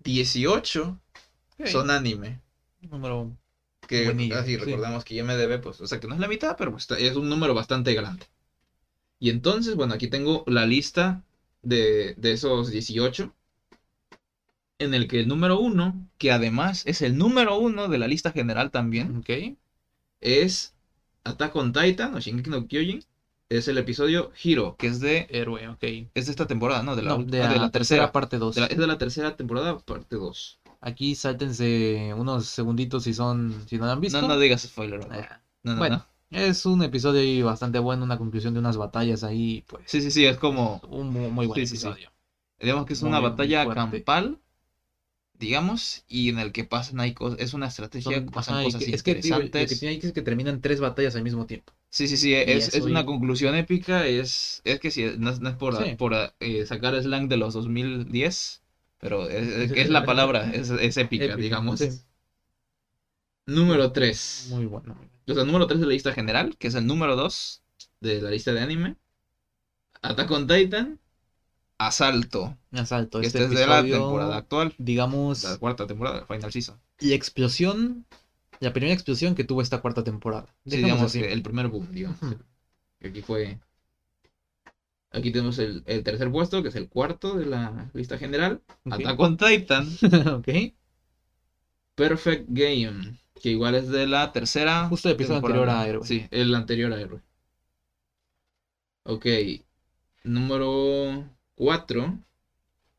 18 0.00 1.00
Ok, 1.58 1.60
son 1.64 1.90
anime. 1.90 2.40
número 2.80 3.36
Que 3.86 4.00
Buenillo, 4.04 4.36
así 4.38 4.56
sí. 4.58 4.60
recordamos 4.64 5.04
que 5.04 5.14
IMDB, 5.14 5.58
pues, 5.60 5.80
o 5.80 5.86
sea, 5.86 6.00
que 6.00 6.06
no 6.08 6.14
es 6.14 6.20
la 6.20 6.28
mitad, 6.28 6.56
pero 6.56 6.70
pues, 6.72 6.82
está- 6.84 6.98
es 6.98 7.16
un 7.16 7.28
número 7.28 7.54
bastante 7.54 7.94
grande. 7.94 8.26
Y 9.20 9.30
entonces, 9.30 9.76
bueno, 9.76 9.94
aquí 9.94 10.08
tengo 10.08 10.44
la 10.48 10.66
lista 10.66 11.24
de, 11.62 12.14
de 12.18 12.32
esos 12.32 12.70
18, 12.70 13.34
en 14.78 14.94
el 14.94 15.06
que 15.08 15.20
el 15.20 15.28
número 15.28 15.58
uno, 15.58 16.08
que 16.18 16.30
además 16.32 16.82
es 16.86 17.02
el 17.02 17.16
número 17.18 17.56
uno 17.58 17.88
de 17.88 17.98
la 17.98 18.08
lista 18.08 18.30
general 18.30 18.70
también, 18.70 19.16
Ok. 19.18 19.30
es 20.20 20.74
Attack 21.24 21.56
on 21.56 21.72
Titan 21.72 22.14
o 22.14 22.20
Shingeki 22.20 22.50
no 22.50 22.66
Kyojin. 22.68 23.00
Es 23.48 23.68
el 23.68 23.78
episodio 23.78 24.32
Hero, 24.42 24.74
que 24.76 24.88
es 24.88 24.98
de, 24.98 25.28
Héroe, 25.30 25.68
ok. 25.68 25.84
es 26.14 26.26
de 26.26 26.30
esta 26.32 26.46
temporada, 26.48 26.82
¿no? 26.82 26.96
De 26.96 27.02
la, 27.02 27.10
No, 27.10 27.18
ult- 27.20 27.26
de, 27.30 27.42
ah, 27.42 27.52
de 27.52 27.58
la 27.60 27.70
tercera. 27.70 28.10
parte 28.10 28.38
2. 28.38 28.56
de 28.56 28.62
la- 28.62 28.66
es 28.66 28.76
de 28.76 28.86
la 28.88 28.98
tercera 28.98 29.36
temporada, 29.36 29.78
parte 29.78 30.16
2. 30.16 30.58
Aquí 30.80 31.14
sáltense 31.14 32.12
unos 32.16 32.46
segunditos 32.46 33.04
si 33.04 33.14
son 33.14 33.54
si 33.68 33.78
no 33.78 33.86
lo 33.86 33.92
han 33.92 34.00
visto. 34.00 34.20
No, 34.20 34.28
no 34.28 34.38
digas 34.38 34.62
spoiler. 34.62 35.00
Ah, 35.10 35.40
No, 35.62 35.74
no, 35.74 35.78
bueno. 35.78 35.96
no. 36.30 36.38
Es 36.38 36.66
un 36.66 36.82
episodio 36.82 37.20
ahí 37.20 37.40
bastante 37.40 37.78
bueno, 37.78 38.02
una 38.02 38.18
conclusión 38.18 38.52
de 38.52 38.58
unas 38.58 38.76
batallas 38.76 39.22
ahí, 39.22 39.62
pues. 39.68 39.84
Sí, 39.86 40.00
sí, 40.02 40.10
sí, 40.10 40.24
es 40.24 40.38
como, 40.38 40.80
Un 40.88 41.10
muy, 41.10 41.30
muy 41.30 41.46
buen 41.46 41.60
Sí, 41.60 41.66
sí, 41.66 41.76
sí. 41.76 41.86
episodio. 41.86 42.10
digamos 42.58 42.84
que 42.86 42.94
es 42.94 43.02
Muy, 43.02 43.10
una 43.10 43.20
batalla 43.20 43.62
fuerte. 43.62 43.80
campal, 43.80 44.38
digamos, 45.38 46.04
y 46.08 46.28
en 46.30 46.38
el 46.38 46.52
que 46.52 46.64
pasan 46.64 47.00
hay 47.00 47.14
cosas, 47.14 47.38
es 47.40 47.54
una 47.54 47.66
estrategia, 47.66 48.16
Son- 48.18 48.26
pasan 48.26 48.54
ajá, 48.56 48.64
cosas 48.64 48.84
que- 48.84 48.94
es 48.94 49.02
que 49.02 49.14
lo 49.14 49.20
que 49.20 49.26
interesantes. 49.28 49.78
tiene 49.80 49.94
ahí 49.94 50.00
es 50.02 50.12
que 50.12 50.22
terminan 50.22 50.60
tres 50.60 50.80
batallas 50.80 51.14
al 51.16 51.22
mismo 51.22 51.46
tiempo. 51.46 51.72
Sí, 51.90 52.08
sí, 52.08 52.16
sí, 52.16 52.34
es, 52.34 52.74
es 52.74 52.84
una 52.84 53.00
y- 53.02 53.06
conclusión 53.06 53.54
épica, 53.54 54.06
es, 54.06 54.60
es 54.64 54.80
que 54.80 54.90
sí, 54.90 55.04
no, 55.18 55.30
es- 55.30 55.40
no 55.40 55.48
es 55.48 55.56
por, 55.56 55.76
Sí. 55.82 55.94
por 55.96 56.14
eh, 56.40 56.66
sacar 56.66 57.00
slang 57.02 57.28
de 57.28 57.36
los 57.36 57.54
2010, 57.54 58.62
pero 58.98 59.28
es, 59.28 59.46
es- 59.48 59.70
es 59.72 59.88
la 59.90 60.04
palabra, 60.04 60.50
es, 60.52 60.70
es 60.70 60.96
épica, 60.96 61.24
Épico, 61.24 61.38
digamos. 61.40 61.78
sí. 61.80 61.88
Número 63.46 63.92
3. 63.92 64.48
Muy 64.50 64.66
bueno. 64.66 64.94
muy 64.94 65.06
bueno. 65.06 65.10
O 65.28 65.34
sea, 65.34 65.44
número 65.44 65.66
3 65.66 65.80
de 65.80 65.86
la 65.86 65.92
lista 65.92 66.12
general, 66.12 66.56
que 66.56 66.68
es 66.68 66.74
el 66.74 66.86
número 66.86 67.16
2 67.16 67.62
de 68.00 68.20
la 68.20 68.30
lista 68.30 68.52
de 68.52 68.60
anime. 68.60 68.96
Attack 70.02 70.30
on 70.30 70.46
Titan, 70.46 70.98
Asalto, 71.78 72.56
Asalto. 72.72 73.20
Este 73.20 73.42
este 73.42 73.54
es 73.54 73.60
de 73.60 73.66
la 73.66 73.82
temporada 73.82 74.36
actual, 74.36 74.74
digamos, 74.78 75.44
la 75.44 75.58
cuarta 75.58 75.86
temporada, 75.86 76.24
Final 76.26 76.52
Season. 76.52 76.80
la 77.00 77.14
explosión, 77.14 78.06
la 78.60 78.72
primera 78.72 78.94
explosión 78.94 79.34
que 79.34 79.44
tuvo 79.44 79.60
esta 79.60 79.80
cuarta 79.80 80.02
temporada. 80.02 80.46
Sí, 80.64 80.78
digamos 80.78 81.02
así. 81.02 81.20
el 81.22 81.42
primer 81.42 81.68
boom, 81.68 81.88
digamos. 81.92 82.18
Aquí 83.04 83.20
fue. 83.20 83.58
Aquí 85.10 85.30
tenemos 85.30 85.58
el, 85.58 85.82
el 85.86 86.02
tercer 86.02 86.30
puesto, 86.30 86.62
que 86.62 86.70
es 86.70 86.76
el 86.76 86.88
cuarto 86.88 87.36
de 87.36 87.46
la 87.46 87.90
lista 87.94 88.18
general. 88.18 88.62
Ok. 88.84 88.94
Attack 88.94 89.20
on 89.20 89.36
Titan, 89.36 89.88
ok. 90.34 90.48
Perfect 91.94 92.46
Game, 92.48 93.18
que 93.40 93.50
igual 93.50 93.74
es 93.74 93.88
de 93.88 94.06
la 94.06 94.32
tercera. 94.32 94.88
Justo 94.88 95.08
el 95.08 95.14
episodio 95.14 95.38
anterior 95.38 95.68
a 95.68 95.86
Héroe. 95.86 96.06
Sí, 96.06 96.26
el 96.30 96.54
anterior 96.54 96.92
a 96.92 97.00
Héroe. 97.00 97.20
Ok. 99.04 99.26
Número 100.24 101.24
4, 101.56 102.20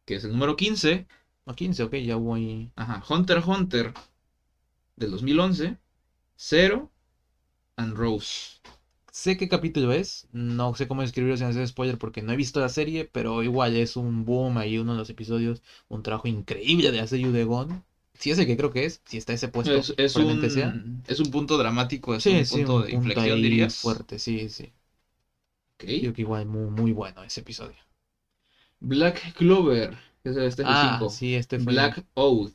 que 0.06 0.16
es 0.16 0.26
el 0.26 0.32
número 0.34 0.56
15. 0.58 1.08
A 1.46 1.54
15, 1.54 1.84
ok, 1.84 1.96
ya 1.96 2.16
voy. 2.18 2.72
Ajá, 2.76 3.04
Hunter 3.10 3.42
Hunter 3.46 3.94
del 4.98 5.12
2011. 5.12 5.78
Zero 6.36 6.92
and 7.78 7.96
Rose. 7.98 8.60
Sé 9.12 9.36
qué 9.38 9.48
capítulo 9.48 9.92
es, 9.94 10.28
no 10.32 10.74
sé 10.76 10.88
cómo 10.88 11.02
escribirlo 11.02 11.38
sin 11.38 11.48
hacer 11.48 11.68
spoiler 11.68 11.98
porque 11.98 12.22
no 12.22 12.32
he 12.34 12.36
visto 12.36 12.60
la 12.60 12.70
serie, 12.70 13.06
pero 13.06 13.42
igual 13.44 13.76
es 13.76 13.96
un 13.96 14.26
boom 14.26 14.58
ahí, 14.58 14.78
uno 14.78 14.92
de 14.94 15.00
los 15.00 15.10
episodios, 15.10 15.62
un 15.88 16.04
trabajo 16.04 16.28
increíble 16.28 16.92
de 16.92 17.00
Aseyu 17.00 17.32
de 17.32 17.44
Gon. 17.44 17.84
Si 18.14 18.32
es 18.32 18.38
el 18.38 18.46
que 18.46 18.58
creo 18.58 18.70
que 18.72 18.86
es, 18.86 19.02
si 19.06 19.18
está 19.18 19.34
ese 19.34 19.48
puesto, 19.48 19.80
Es, 19.80 20.16
un, 20.18 20.50
sea. 20.50 20.74
es 21.08 21.20
un 21.20 21.32
punto 21.32 21.58
dramático, 21.58 22.16
es 22.16 22.24
Sí, 22.24 22.32
un 22.32 22.46
sí, 22.46 22.60
punto 22.60 22.80
un 22.80 22.84
de 22.84 22.92
punto 22.92 23.00
inflexión, 23.00 23.42
dirías. 23.42 23.76
fuerte, 23.82 24.20
sí, 24.20 24.50
sí. 24.50 24.72
Ok. 25.76 25.84
Creo 26.00 26.14
que 26.14 26.22
igual 26.22 26.46
muy, 26.46 26.70
muy 26.70 26.92
bueno 26.92 27.24
ese 27.24 27.42
episodio. 27.42 27.78
Black 28.80 29.34
Clover, 29.36 29.98
es 30.24 30.36
este 30.38 30.44
es 30.48 30.60
el 30.60 30.66
Ah, 30.68 30.98
5. 31.00 31.10
sí, 31.10 31.36
este 31.36 31.60
fue. 31.60 31.74
Black 31.74 32.06
Oath. 32.16 32.54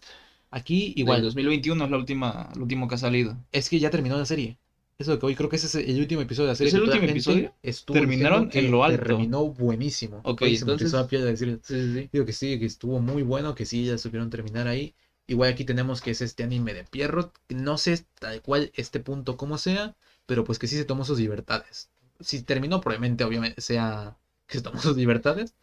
Aquí 0.51 0.93
Igual. 0.97 1.19
igual, 1.19 1.23
2021 1.23 1.85
es 1.85 1.91
la 1.91 1.97
última, 1.97 2.51
el 2.55 2.63
último 2.63 2.87
que 2.89 2.95
ha 2.95 2.99
salido. 2.99 3.37
es 3.53 3.69
que 3.71 3.79
ya 3.79 3.91
terminó 3.91 4.17
la 4.19 4.27
serie. 4.27 4.59
Eso 4.99 5.11
es 5.13 5.17
lo 5.17 5.19
que 5.21 5.27
hoy 5.27 5.35
creo 5.35 5.49
que 5.49 5.57
ese 5.57 5.67
es 5.67 5.75
el 5.75 5.99
último 5.99 6.21
episodio 6.21 6.47
de 6.49 6.53
la 6.53 6.57
serie. 6.57 6.69
¿Es 6.69 6.75
el 6.75 6.83
último 6.83 7.05
episodio? 7.05 7.55
Estuvo 7.63 7.95
Terminaron 7.99 8.51
en 8.53 8.71
lo 8.71 8.85
alto. 8.85 9.03
Terminó 9.03 9.47
buenísimo. 9.47 10.21
Ok, 10.25 10.43
Hoy 10.43 10.57
se 10.57 10.65
me 10.67 10.73
entonces- 10.73 11.07
piel 11.07 11.23
de 11.23 11.31
decir, 11.31 11.61
Sí, 11.65 11.75
sí, 11.75 11.95
sí. 12.03 12.09
Digo 12.13 12.25
que 12.27 12.33
sí, 12.33 12.59
que 12.59 12.67
estuvo 12.67 13.01
muy 13.01 13.23
bueno, 13.23 13.55
que 13.55 13.65
sí, 13.65 13.85
ya 13.87 13.99
supieron 13.99 14.31
terminar 14.31 14.69
ahí. 14.69 14.95
Igual 15.27 15.51
aquí 15.51 15.65
tenemos 15.65 16.03
que 16.03 16.11
es 16.11 16.21
este 16.21 16.45
anime 16.45 16.75
de 16.75 16.85
Pierrot. 16.85 17.33
No 17.49 17.79
sé 17.79 18.05
tal 18.21 18.43
cual 18.43 18.71
este 18.75 19.01
punto 19.01 19.37
como 19.37 19.57
sea, 19.59 19.97
pero 20.27 20.45
pues 20.45 20.59
que 20.59 20.67
sí 20.69 20.77
se 20.77 20.85
tomó 20.85 21.05
sus 21.05 21.19
libertades. 21.19 21.91
Si 22.21 22.43
terminó, 22.43 22.81
probablemente, 22.81 23.25
obviamente, 23.25 23.61
sea 23.61 24.19
que 24.47 24.59
se 24.59 24.63
tomó 24.63 24.81
sus 24.81 24.97
libertades. 24.97 25.55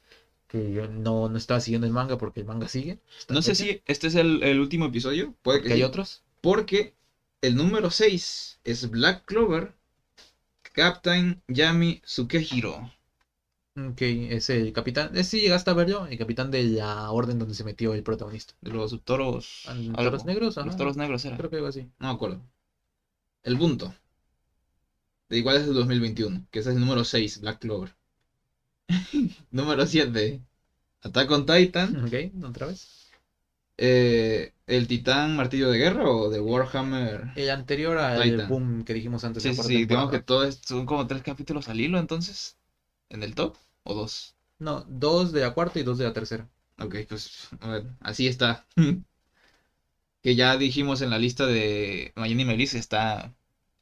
Que 0.49 0.73
yo 0.73 0.87
no, 0.87 1.29
no 1.29 1.37
estaba 1.37 1.61
siguiendo 1.61 1.87
el 1.87 1.93
manga 1.93 2.17
porque 2.17 2.41
el 2.41 2.45
manga 2.45 2.67
sigue. 2.67 2.99
No 3.29 3.41
sé 3.41 3.55
si 3.55 3.81
este 3.85 4.07
es 4.07 4.15
el, 4.15 4.43
el 4.43 4.59
último 4.59 4.87
episodio. 4.87 5.35
Puede 5.41 5.61
que 5.61 5.71
hay 5.71 5.79
sí. 5.79 5.83
otros. 5.83 6.23
Porque 6.41 6.95
el 7.41 7.55
número 7.55 7.91
6 7.91 8.59
es 8.63 8.89
Black 8.89 9.23
Clover, 9.25 9.73
Captain 10.73 11.41
Yami 11.47 12.01
Tsukehiro. 12.01 12.91
Que 13.95 14.35
es 14.35 14.49
el 14.49 14.73
capitán. 14.73 15.15
Eh, 15.15 15.23
sí, 15.23 15.39
llegaste 15.39 15.69
a 15.69 15.73
verlo. 15.73 16.07
El 16.07 16.17
capitán 16.17 16.51
de 16.51 16.63
la 16.63 17.11
orden 17.11 17.39
donde 17.39 17.53
se 17.53 17.63
metió 17.63 17.93
el 17.93 18.03
protagonista. 18.03 18.55
De 18.59 18.71
los 18.71 19.01
toros. 19.03 19.63
Ah. 19.67 19.77
¿Toros 19.95 20.25
negros? 20.25 20.57
Los 20.57 20.75
toros 20.75 20.97
negros 20.97 21.23
era. 21.23 21.37
Creo 21.37 21.49
que 21.49 21.57
algo 21.57 21.67
así. 21.67 21.89
No 21.99 22.07
me 22.07 22.13
acuerdo. 22.13 22.41
El 23.43 23.57
punto. 23.57 23.93
De 25.29 25.37
igual 25.37 25.57
es 25.57 25.67
el 25.67 25.75
2021, 25.75 26.47
que 26.49 26.59
ese 26.59 26.71
es 26.71 26.75
el 26.75 26.81
número 26.81 27.03
6, 27.03 27.41
Black 27.41 27.59
Clover. 27.59 27.95
número 29.51 29.85
7, 29.85 30.41
Attack 31.01 31.31
on 31.31 31.45
Titan. 31.45 32.03
Ok, 32.05 32.45
otra 32.45 32.67
vez. 32.67 33.09
Eh, 33.77 34.51
¿El 34.67 34.87
Titán 34.87 35.35
Martillo 35.35 35.69
de 35.69 35.77
Guerra 35.77 36.09
o 36.09 36.29
de 36.29 36.39
Warhammer? 36.39 37.31
El 37.35 37.49
anterior 37.49 37.97
al 37.97 38.21
Titan. 38.23 38.49
boom 38.49 38.83
que 38.83 38.93
dijimos 38.93 39.23
antes. 39.23 39.41
Sí, 39.43 39.53
sí, 39.53 39.61
sí, 39.63 39.67
digamos 39.85 40.11
que 40.11 40.19
temporada. 40.19 40.25
todo 40.25 40.43
es- 40.43 40.61
son 40.65 40.85
como 40.85 41.07
tres 41.07 41.21
capítulos 41.23 41.69
al 41.69 41.79
hilo 41.79 41.97
entonces. 41.97 42.57
¿En 43.09 43.23
el 43.23 43.35
top? 43.35 43.55
¿O 43.83 43.93
dos? 43.93 44.35
No, 44.59 44.85
dos 44.87 45.31
de 45.31 45.41
la 45.41 45.53
cuarta 45.53 45.79
y 45.79 45.83
dos 45.83 45.97
de 45.97 46.03
la 46.05 46.13
tercera. 46.13 46.47
Ok, 46.79 46.95
pues 47.07 47.49
a 47.61 47.67
ver, 47.69 47.83
así 48.01 48.27
está. 48.27 48.65
que 50.21 50.35
ya 50.35 50.57
dijimos 50.57 51.01
en 51.01 51.09
la 51.09 51.17
lista 51.17 51.45
de 51.47 52.11
Miami 52.15 52.45
Melis 52.45 52.73
está, 52.73 53.33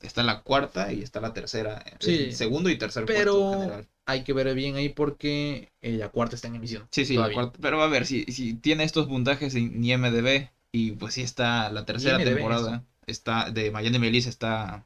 está 0.01 0.23
la 0.23 0.41
cuarta 0.43 0.93
y 0.93 1.01
está 1.01 1.19
la 1.19 1.33
tercera. 1.33 1.83
Sí. 1.99 2.11
el 2.15 2.35
segundo 2.35 2.69
y 2.69 2.77
tercer 2.77 3.05
Pero 3.05 3.33
puesto 3.33 3.59
general. 3.59 3.87
Hay 4.07 4.23
que 4.23 4.33
ver 4.33 4.53
bien 4.55 4.75
ahí 4.75 4.89
porque 4.89 5.69
eh, 5.81 5.97
la 5.97 6.09
cuarta 6.09 6.35
está 6.35 6.47
en 6.47 6.55
emisión. 6.55 6.87
Sí, 6.91 7.05
sí, 7.05 7.13
la 7.13 7.19
todavía. 7.19 7.35
cuarta. 7.35 7.59
Pero 7.61 7.81
a 7.81 7.87
ver, 7.87 8.05
si, 8.05 8.23
si 8.25 8.53
tiene 8.55 8.83
estos 8.83 9.05
puntajes 9.07 9.53
en 9.53 9.83
IMDB 9.83 10.49
y 10.71 10.91
pues 10.93 11.13
sí 11.13 11.21
está 11.21 11.69
la 11.71 11.85
tercera 11.85 12.17
IMDb, 12.17 12.35
temporada. 12.35 12.83
Está 13.05 13.51
de 13.51 13.69
Miami 13.71 13.99
Melis 13.99 14.25
está. 14.25 14.85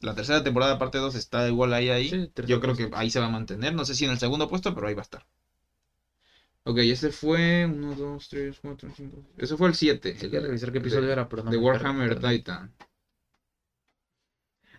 La 0.00 0.14
tercera 0.14 0.42
temporada, 0.44 0.78
parte 0.78 0.98
2, 0.98 1.14
está 1.14 1.46
igual 1.48 1.72
ahí 1.72 1.90
ahí. 1.90 2.10
Sí, 2.10 2.30
Yo 2.46 2.60
creo 2.60 2.76
que 2.76 2.90
ahí 2.94 3.10
se 3.10 3.20
va 3.20 3.26
a 3.26 3.30
mantener. 3.30 3.74
No 3.74 3.84
sé 3.84 3.94
si 3.94 4.04
en 4.04 4.10
el 4.10 4.18
segundo 4.18 4.48
puesto, 4.48 4.74
pero 4.74 4.88
ahí 4.88 4.94
va 4.94 5.00
a 5.00 5.04
estar. 5.04 5.26
Ok, 6.64 6.78
ese 6.78 7.10
fue 7.10 7.64
1, 7.64 7.94
2, 7.94 8.28
3, 8.28 8.58
4, 8.60 8.90
5. 8.94 9.22
Ese 9.38 9.56
fue 9.56 9.68
el 9.68 9.74
7. 9.74 10.16
Hay 10.20 10.30
que 10.30 10.40
revisar 10.40 10.72
qué 10.72 10.78
episodio 10.78 11.06
de- 11.06 11.12
era, 11.12 11.28
pero 11.28 11.44
no 11.44 11.50
de 11.50 11.56
me 11.58 11.62
Warhammer. 11.62 12.18
Titan. 12.20 12.72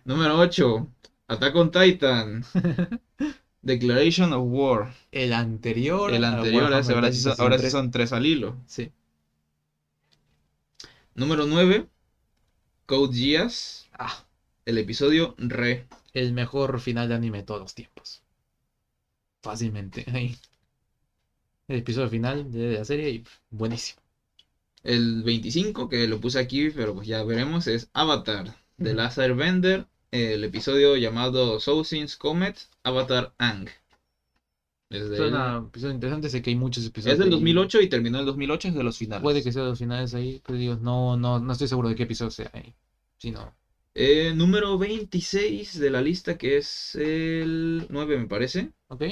Número 0.04 0.38
8. 0.40 0.88
Attack 1.28 1.54
on 1.56 1.70
Titan. 1.70 2.42
Declaration 3.68 4.32
of 4.32 4.44
War. 4.48 4.92
El 5.12 5.32
anterior. 5.32 6.12
El 6.12 6.24
anterior, 6.24 6.72
ese, 6.72 6.92
ahora 6.94 7.12
sí 7.12 7.20
son, 7.20 7.34
ahora 7.38 7.56
sí 7.56 7.62
3. 7.62 7.72
son 7.72 7.90
tres 7.90 8.12
al 8.12 8.26
hilo. 8.26 8.56
Sí. 8.66 8.90
Número 11.14 11.44
9. 11.46 11.86
Code 12.86 13.14
Geass. 13.16 13.86
Ah, 13.98 14.24
El 14.64 14.78
episodio 14.78 15.34
Re. 15.38 15.86
el 16.12 16.32
mejor 16.32 16.80
final 16.80 17.08
de 17.08 17.14
anime 17.14 17.38
de 17.38 17.44
todos 17.44 17.60
los 17.60 17.74
tiempos. 17.74 18.22
Fácilmente. 19.42 20.04
El 21.68 21.76
episodio 21.78 22.08
final 22.08 22.50
de 22.50 22.78
la 22.78 22.84
serie 22.84 23.10
y 23.10 23.24
buenísimo. 23.50 24.00
El 24.82 25.22
25, 25.22 25.88
que 25.88 26.08
lo 26.08 26.20
puse 26.20 26.38
aquí, 26.40 26.70
pero 26.70 26.94
pues 26.94 27.06
ya 27.06 27.22
veremos, 27.22 27.66
es 27.68 27.90
Avatar. 27.92 28.56
De 28.76 28.90
Ujú. 28.90 28.96
Last 28.96 29.18
Airbender. 29.18 29.86
El 30.10 30.42
episodio 30.42 30.96
llamado 30.96 31.60
Soul 31.60 31.84
Since 31.84 32.16
Comet. 32.16 32.58
Avatar 32.82 33.34
Ang. 33.38 33.68
Es, 34.88 35.06
Suena 35.06 35.62
episodio 35.68 35.94
interesante, 35.94 36.30
sé 36.30 36.40
que 36.40 36.48
hay 36.48 36.56
muchos 36.56 36.86
episodios. 36.86 37.12
es 37.14 37.18
del 37.18 37.28
ahí. 37.28 37.32
2008 37.32 37.82
y 37.82 37.88
terminó 37.88 38.18
el 38.18 38.24
2008, 38.24 38.68
es 38.68 38.74
de 38.74 38.82
los 38.82 38.96
finales. 38.96 39.22
Puede 39.22 39.42
que 39.42 39.52
sea 39.52 39.62
de 39.62 39.68
los 39.68 39.78
finales 39.78 40.14
ahí, 40.14 40.40
pero 40.46 40.58
digo, 40.58 40.76
no, 40.76 41.18
no, 41.18 41.38
no 41.38 41.52
estoy 41.52 41.68
seguro 41.68 41.90
de 41.90 41.94
qué 41.94 42.04
episodio 42.04 42.30
sea 42.30 42.50
ahí. 42.54 42.74
Si 43.18 43.30
no. 43.30 43.54
Eh, 43.94 44.32
número 44.34 44.78
26 44.78 45.78
de 45.78 45.90
la 45.90 46.00
lista, 46.00 46.38
que 46.38 46.56
es 46.56 46.94
el 46.94 47.86
9, 47.90 48.16
me 48.16 48.26
parece. 48.26 48.72
¿Ok? 48.86 49.02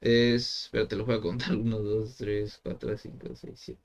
Es. 0.00 0.64
Espérate, 0.64 0.96
lo 0.96 1.04
voy 1.04 1.16
a 1.16 1.20
contar. 1.20 1.54
1, 1.56 1.78
2, 1.78 2.16
3, 2.16 2.60
4, 2.62 2.96
5, 2.96 3.28
6, 3.34 3.52
7. 3.54 3.80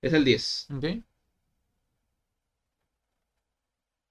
Es 0.00 0.12
el 0.14 0.24
10. 0.24 0.68
¿Ok? 0.76 0.84
Eh, 0.84 1.02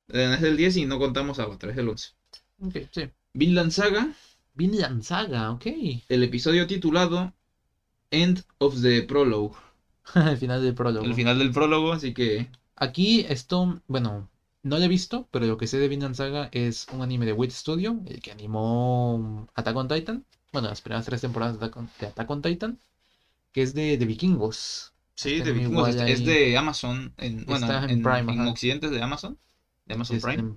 es 0.09 0.43
el 0.43 0.57
10 0.57 0.77
y 0.77 0.85
no 0.85 0.99
contamos 0.99 1.39
Avatar, 1.39 1.69
es 1.71 1.77
el 1.77 1.89
11. 1.89 2.09
Ok, 2.61 2.75
sí. 2.91 3.09
Vinland 3.33 3.71
Saga, 3.71 4.13
Vinland 4.53 5.03
Saga, 5.03 5.51
ok. 5.51 5.65
el 6.09 6.23
episodio 6.23 6.67
titulado 6.67 7.33
End 8.11 8.43
of 8.57 8.81
the 8.81 9.03
Prologue. 9.03 9.55
El 10.15 10.37
final 10.37 10.63
del 10.63 10.73
prólogo. 10.73 11.05
El 11.05 11.13
final 11.13 11.37
del 11.37 11.51
prólogo, 11.51 11.93
así 11.93 12.13
que. 12.13 12.47
Aquí 12.75 13.25
esto, 13.29 13.81
bueno, 13.87 14.29
no 14.63 14.77
lo 14.77 14.83
he 14.83 14.87
visto, 14.87 15.27
pero 15.31 15.45
lo 15.45 15.57
que 15.57 15.67
sé 15.67 15.79
de 15.79 15.87
Vinland 15.87 16.15
Saga 16.15 16.49
es 16.51 16.87
un 16.91 17.01
anime 17.01 17.25
de 17.25 17.33
Wit 17.33 17.51
Studio, 17.51 17.99
el 18.07 18.21
que 18.21 18.31
animó 18.31 19.47
Attack 19.55 19.75
on 19.75 19.87
Titan. 19.87 20.25
Bueno, 20.51 20.69
las 20.69 20.81
primeras 20.81 21.05
tres 21.05 21.21
temporadas 21.21 21.59
de 21.59 21.65
Attack 21.65 21.77
on, 21.77 21.89
de 21.99 22.07
Attack 22.07 22.29
on 22.29 22.41
Titan, 22.41 22.79
que 23.51 23.61
es 23.61 23.73
de, 23.73 23.97
de 23.97 24.05
vikingos. 24.05 24.93
Sí, 25.15 25.35
Este 25.35 25.49
de 25.49 25.59
vikingos, 25.59 25.89
es, 25.89 26.25
de 26.25 26.57
Amazon. 26.57 27.13
En, 27.17 27.45
bueno, 27.45 27.65
Está 27.65 27.83
en 27.83 27.89
en, 27.89 28.03
Prime, 28.03 28.33
en. 28.33 28.47
Occidente 28.47 28.87
es 28.87 28.91
de 28.93 29.01
Amazon. 29.01 29.37
De 29.89 29.95
Amazon 29.95 30.19
Prime. 30.21 30.55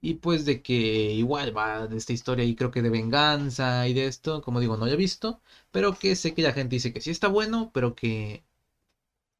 Y 0.00 0.14
pues 0.14 0.44
de 0.46 0.62
que 0.62 0.74
igual 1.12 1.56
va 1.56 1.86
de 1.86 1.96
esta 1.98 2.12
historia 2.14 2.44
y 2.44 2.54
creo 2.54 2.70
que 2.70 2.82
de 2.82 2.90
venganza 2.90 3.88
y 3.88 3.94
de 3.94 4.06
esto, 4.06 4.40
como 4.42 4.60
digo, 4.60 4.76
no 4.76 4.86
lo 4.86 4.92
he 4.92 4.96
visto, 4.96 5.40
pero 5.70 5.98
que 5.98 6.14
sé 6.16 6.32
que 6.34 6.42
la 6.42 6.52
gente 6.52 6.76
dice 6.76 6.92
que 6.92 7.00
sí 7.00 7.10
está 7.10 7.28
bueno, 7.28 7.70
pero 7.74 7.94
que 7.94 8.44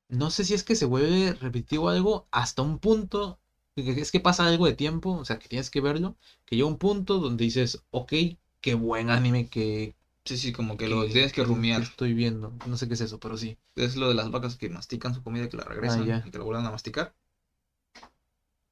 no 0.09 0.31
sé 0.31 0.45
si 0.45 0.55
es 0.55 0.63
que 0.65 0.77
se 0.77 0.85
vuelve 0.85 1.33
repetitivo 1.35 1.89
algo 1.89 2.27
hasta 2.31 2.63
un 2.63 2.79
punto, 2.79 3.39
que 3.75 4.01
es 4.01 4.11
que 4.13 4.21
pasa 4.21 4.47
algo 4.47 4.67
de 4.67 4.75
tiempo, 4.75 5.13
o 5.13 5.25
sea, 5.25 5.39
que 5.39 5.49
tienes 5.49 5.71
que 5.71 5.81
verlo, 5.81 6.17
que 6.45 6.57
llega 6.57 6.69
un 6.69 6.79
punto 6.79 7.19
donde 7.19 7.45
dices, 7.45 7.83
ok, 7.91 8.13
qué 8.61 8.75
buen 8.75 9.11
anime 9.11 9.49
que, 9.49 9.95
Sí, 10.25 10.37
sí, 10.37 10.53
como 10.53 10.77
que 10.77 10.89
lo 10.89 11.07
tienes 11.07 11.33
que 11.33 11.45
rumiar. 11.45 11.83
estoy 11.83 12.13
viendo, 12.13 12.53
no 12.67 12.77
sé 12.77 12.89
qué 12.89 12.95
es 12.95 13.01
eso, 13.01 13.21
pero 13.21 13.37
sí. 13.37 13.57
Es 13.77 13.95
lo 13.97 14.09
de 14.09 14.15
las 14.15 14.31
vacas 14.33 14.57
que 14.57 14.69
mastican 14.69 15.15
su 15.15 15.23
comida 15.23 15.45
y 15.45 15.49
que 15.49 15.57
la 15.57 15.65
regresan 15.65 16.03
Ah, 16.03 16.23
y 16.27 16.31
que 16.31 16.39
la 16.39 16.45
vuelvan 16.45 16.67
a 16.67 16.71
masticar. 16.73 17.15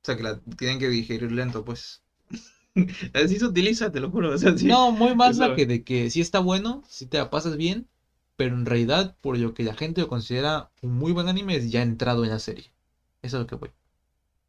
O 0.04 0.06
sea, 0.06 0.16
que 0.18 0.22
la 0.22 0.38
tienen 0.58 0.78
que 0.78 0.90
digerir 0.90 1.32
lento, 1.32 1.64
pues. 1.64 2.02
Así 3.14 3.38
se 3.38 3.46
utiliza, 3.46 3.90
te 3.90 4.00
lo 4.00 4.10
juro. 4.10 4.34
O 4.34 4.38
sea, 4.38 4.56
sí. 4.56 4.66
No, 4.66 4.92
muy 4.92 5.14
más 5.14 5.38
la 5.38 5.54
que 5.54 5.64
de 5.64 5.82
que 5.82 6.10
sí 6.10 6.20
está 6.20 6.40
bueno, 6.40 6.82
sí 6.86 7.06
te 7.06 7.16
la 7.16 7.30
pasas 7.30 7.56
bien, 7.56 7.88
pero 8.36 8.54
en 8.54 8.66
realidad, 8.66 9.16
por 9.22 9.38
lo 9.38 9.54
que 9.54 9.62
la 9.62 9.74
gente 9.74 10.02
lo 10.02 10.08
considera 10.08 10.70
un 10.82 10.92
muy 10.92 11.12
buen 11.12 11.28
anime, 11.28 11.56
es 11.56 11.70
ya 11.70 11.80
entrado 11.80 12.22
en 12.22 12.30
la 12.30 12.38
serie. 12.38 12.70
Eso 13.22 13.38
es 13.38 13.40
lo 13.44 13.46
que 13.46 13.54
voy. 13.54 13.70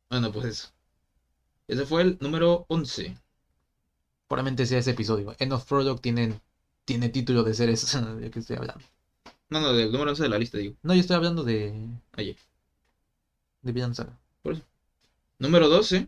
Bueno, 0.10 0.30
pues 0.34 0.45
eso. 0.45 0.68
Ese 1.69 1.86
fue 1.86 2.02
el 2.02 2.18
número 2.19 2.65
11. 2.68 3.15
Probablemente 4.27 4.65
sea 4.65 4.80
ese 4.80 4.91
episodio. 4.91 5.38
End 5.40 5.53
of 5.53 5.64
Product 5.64 6.02
tiene, 6.02 6.41
tiene 6.84 7.07
título 7.07 7.44
de 7.44 7.53
ser 7.53 7.69
eso 7.69 8.02
de 8.18 8.30
que 8.30 8.40
estoy 8.40 8.57
hablando. 8.57 8.84
No, 9.49 9.61
no, 9.61 9.72
del 9.72 9.90
número 9.90 10.11
11 10.11 10.23
de 10.23 10.30
la 10.30 10.38
lista, 10.38 10.57
digo. 10.57 10.76
No, 10.84 10.94
yo 10.94 10.99
estoy 10.99 11.15
hablando 11.15 11.45
de, 11.45 11.73
Oye. 12.18 12.36
de 13.61 13.94
Saga. 13.94 14.18
Número 15.40 15.68
12. 15.70 16.07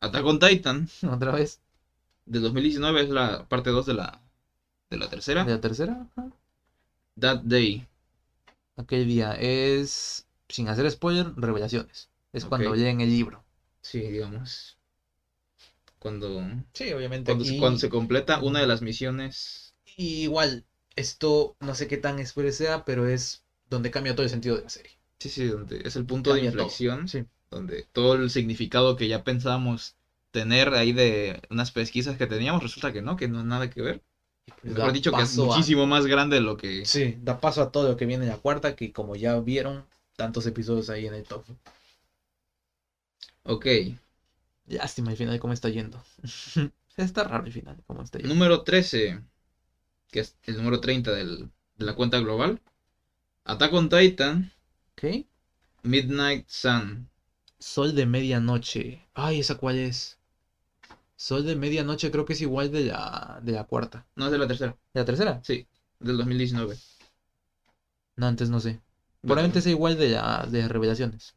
Attack 0.00 0.24
on 0.24 0.38
Titan. 0.38 0.88
Otra 1.10 1.32
vez. 1.32 1.60
De 2.24 2.40
2019 2.40 3.02
es 3.02 3.08
la 3.08 3.46
parte 3.48 3.70
2 3.70 3.86
de 3.86 3.94
la, 3.94 4.20
de 4.90 4.96
la 4.96 5.08
tercera. 5.08 5.44
De 5.44 5.52
la 5.52 5.60
tercera. 5.60 6.06
ajá. 6.16 6.30
That 7.18 7.40
Day. 7.44 7.86
Aquel 8.76 9.06
día 9.06 9.32
es, 9.34 10.26
sin 10.48 10.68
hacer 10.68 10.90
spoiler, 10.90 11.32
revelaciones. 11.36 12.10
Es 12.32 12.44
cuando 12.44 12.74
leen 12.74 13.00
el 13.00 13.08
libro. 13.08 13.42
Sí, 13.80 14.00
digamos. 14.00 14.76
Cuando, 15.98 16.42
Sí, 16.74 16.92
obviamente. 16.92 17.26
cuando, 17.32 17.44
se, 17.44 17.58
cuando 17.58 17.78
se 17.78 17.88
completa 17.88 18.40
una 18.42 18.60
de 18.60 18.66
las 18.66 18.82
misiones. 18.82 19.74
Y 19.96 20.22
igual, 20.24 20.64
esto 20.94 21.56
no 21.60 21.74
sé 21.74 21.88
qué 21.88 21.96
tan 21.96 22.24
spoiler 22.24 22.52
sea, 22.52 22.84
pero 22.84 23.08
es 23.08 23.44
donde 23.70 23.90
cambia 23.90 24.14
todo 24.14 24.24
el 24.24 24.30
sentido 24.30 24.56
de 24.56 24.62
la 24.62 24.68
serie. 24.70 24.92
Sí, 25.18 25.30
sí, 25.30 25.46
donde 25.46 25.80
es 25.84 25.96
el 25.96 26.04
punto 26.04 26.34
de 26.34 26.40
todo, 26.40 26.46
inflexión. 26.48 27.08
sí. 27.08 27.24
Donde 27.50 27.86
todo 27.92 28.14
el 28.14 28.30
significado 28.30 28.96
que 28.96 29.08
ya 29.08 29.24
pensábamos 29.24 29.96
tener 30.30 30.74
ahí 30.74 30.92
de 30.92 31.40
unas 31.50 31.70
pesquisas 31.70 32.16
que 32.16 32.26
teníamos, 32.26 32.62
resulta 32.62 32.92
que 32.92 33.02
no, 33.02 33.16
que 33.16 33.28
no 33.28 33.40
es 33.40 33.46
nada 33.46 33.70
que 33.70 33.80
ver. 33.82 34.02
Mejor 34.62 34.86
Da 34.86 34.92
dicho, 34.92 35.12
que 35.12 35.22
es 35.22 35.38
a- 35.38 35.42
muchísimo 35.42 35.86
más 35.86 36.06
grande 36.06 36.36
de 36.36 36.42
lo 36.42 36.56
que. 36.56 36.84
Sí, 36.86 37.16
da 37.22 37.40
paso 37.40 37.62
a 37.62 37.72
todo 37.72 37.88
lo 37.88 37.96
que 37.96 38.06
viene 38.06 38.24
en 38.24 38.30
la 38.30 38.36
cuarta, 38.38 38.76
que 38.76 38.92
como 38.92 39.16
ya 39.16 39.38
vieron, 39.40 39.84
tantos 40.16 40.46
episodios 40.46 40.90
ahí 40.90 41.06
en 41.06 41.14
el 41.14 41.24
top. 41.24 41.44
Ok. 43.44 43.66
Lástima 44.66 45.12
el 45.12 45.16
final 45.16 45.38
cómo 45.40 45.52
está 45.52 45.68
yendo. 45.68 46.02
está 46.96 47.24
raro 47.24 47.44
el 47.46 47.52
final 47.52 47.76
cómo 47.86 48.02
está 48.02 48.18
yendo. 48.18 48.34
Número 48.34 48.62
13, 48.62 49.20
que 50.10 50.20
es 50.20 50.36
el 50.44 50.56
número 50.56 50.80
30 50.80 51.12
del- 51.12 51.50
de 51.76 51.84
la 51.84 51.94
cuenta 51.94 52.18
global. 52.20 52.60
Attack 53.44 53.72
on 53.74 53.88
Titan, 53.88 54.52
¿Ok? 54.92 55.24
Midnight 55.82 56.48
Sun. 56.48 57.08
Sol 57.58 57.94
de 57.94 58.06
medianoche. 58.06 59.06
Ay, 59.14 59.40
¿esa 59.40 59.56
cuál 59.56 59.76
es? 59.76 60.18
Sol 61.16 61.44
de 61.46 61.56
medianoche 61.56 62.10
creo 62.10 62.24
que 62.24 62.34
es 62.34 62.40
igual 62.42 62.70
de 62.70 62.86
la, 62.86 63.40
de 63.42 63.52
la 63.52 63.64
cuarta. 63.64 64.06
No 64.16 64.26
es 64.26 64.32
de 64.32 64.38
la 64.38 64.46
tercera, 64.46 64.76
¿De 64.92 65.00
la 65.00 65.04
tercera? 65.04 65.40
sí, 65.42 65.66
del 65.98 66.18
2019. 66.18 66.76
No, 68.16 68.26
antes 68.26 68.50
no 68.50 68.60
sé. 68.60 68.80
Probablemente 69.22 69.60
sea 69.60 69.72
igual 69.72 69.96
de 69.96 70.10
la 70.10 70.46
de 70.50 70.68
revelaciones. 70.68 71.34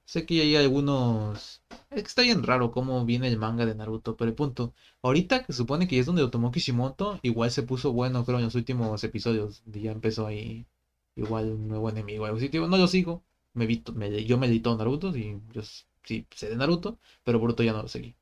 Sé 0.06 0.24
que 0.26 0.40
hay 0.40 0.56
algunos. 0.56 1.62
Es 1.90 2.02
que 2.02 2.08
está 2.08 2.22
bien 2.22 2.42
raro 2.42 2.70
cómo 2.70 3.04
viene 3.04 3.28
el 3.28 3.36
manga 3.38 3.66
de 3.66 3.74
Naruto, 3.74 4.16
pero 4.16 4.28
el 4.30 4.34
punto. 4.34 4.72
Ahorita 5.02 5.44
que 5.44 5.52
supone 5.52 5.86
que 5.86 5.96
ya 5.96 6.00
es 6.00 6.06
donde 6.06 6.22
lo 6.22 6.30
tomó 6.30 6.50
Kishimoto, 6.50 7.18
igual 7.22 7.50
se 7.50 7.62
puso 7.62 7.92
bueno, 7.92 8.24
creo, 8.24 8.38
en 8.38 8.44
los 8.44 8.54
últimos 8.54 9.02
episodios. 9.04 9.62
Y 9.72 9.80
ya 9.82 9.92
empezó 9.92 10.26
ahí. 10.26 10.66
Igual 11.16 11.50
un 11.52 11.68
nuevo 11.68 11.88
enemigo. 11.88 12.24
Algo 12.24 12.38
así, 12.38 12.48
tío, 12.48 12.66
no 12.68 12.76
lo 12.76 12.86
sigo. 12.88 13.22
Me 13.54 13.66
vi, 13.66 13.82
me, 13.94 14.24
yo 14.24 14.36
me 14.38 14.48
leí 14.48 14.60
todo 14.60 14.76
Naruto 14.76 15.16
y 15.16 15.40
yo 15.52 15.62
sí 16.04 16.26
sé 16.34 16.48
de 16.48 16.56
Naruto, 16.56 16.98
pero 17.24 17.38
Boruto 17.38 17.62
ya 17.62 17.72
no 17.72 17.82
lo 17.82 17.88
seguí. 17.88 18.14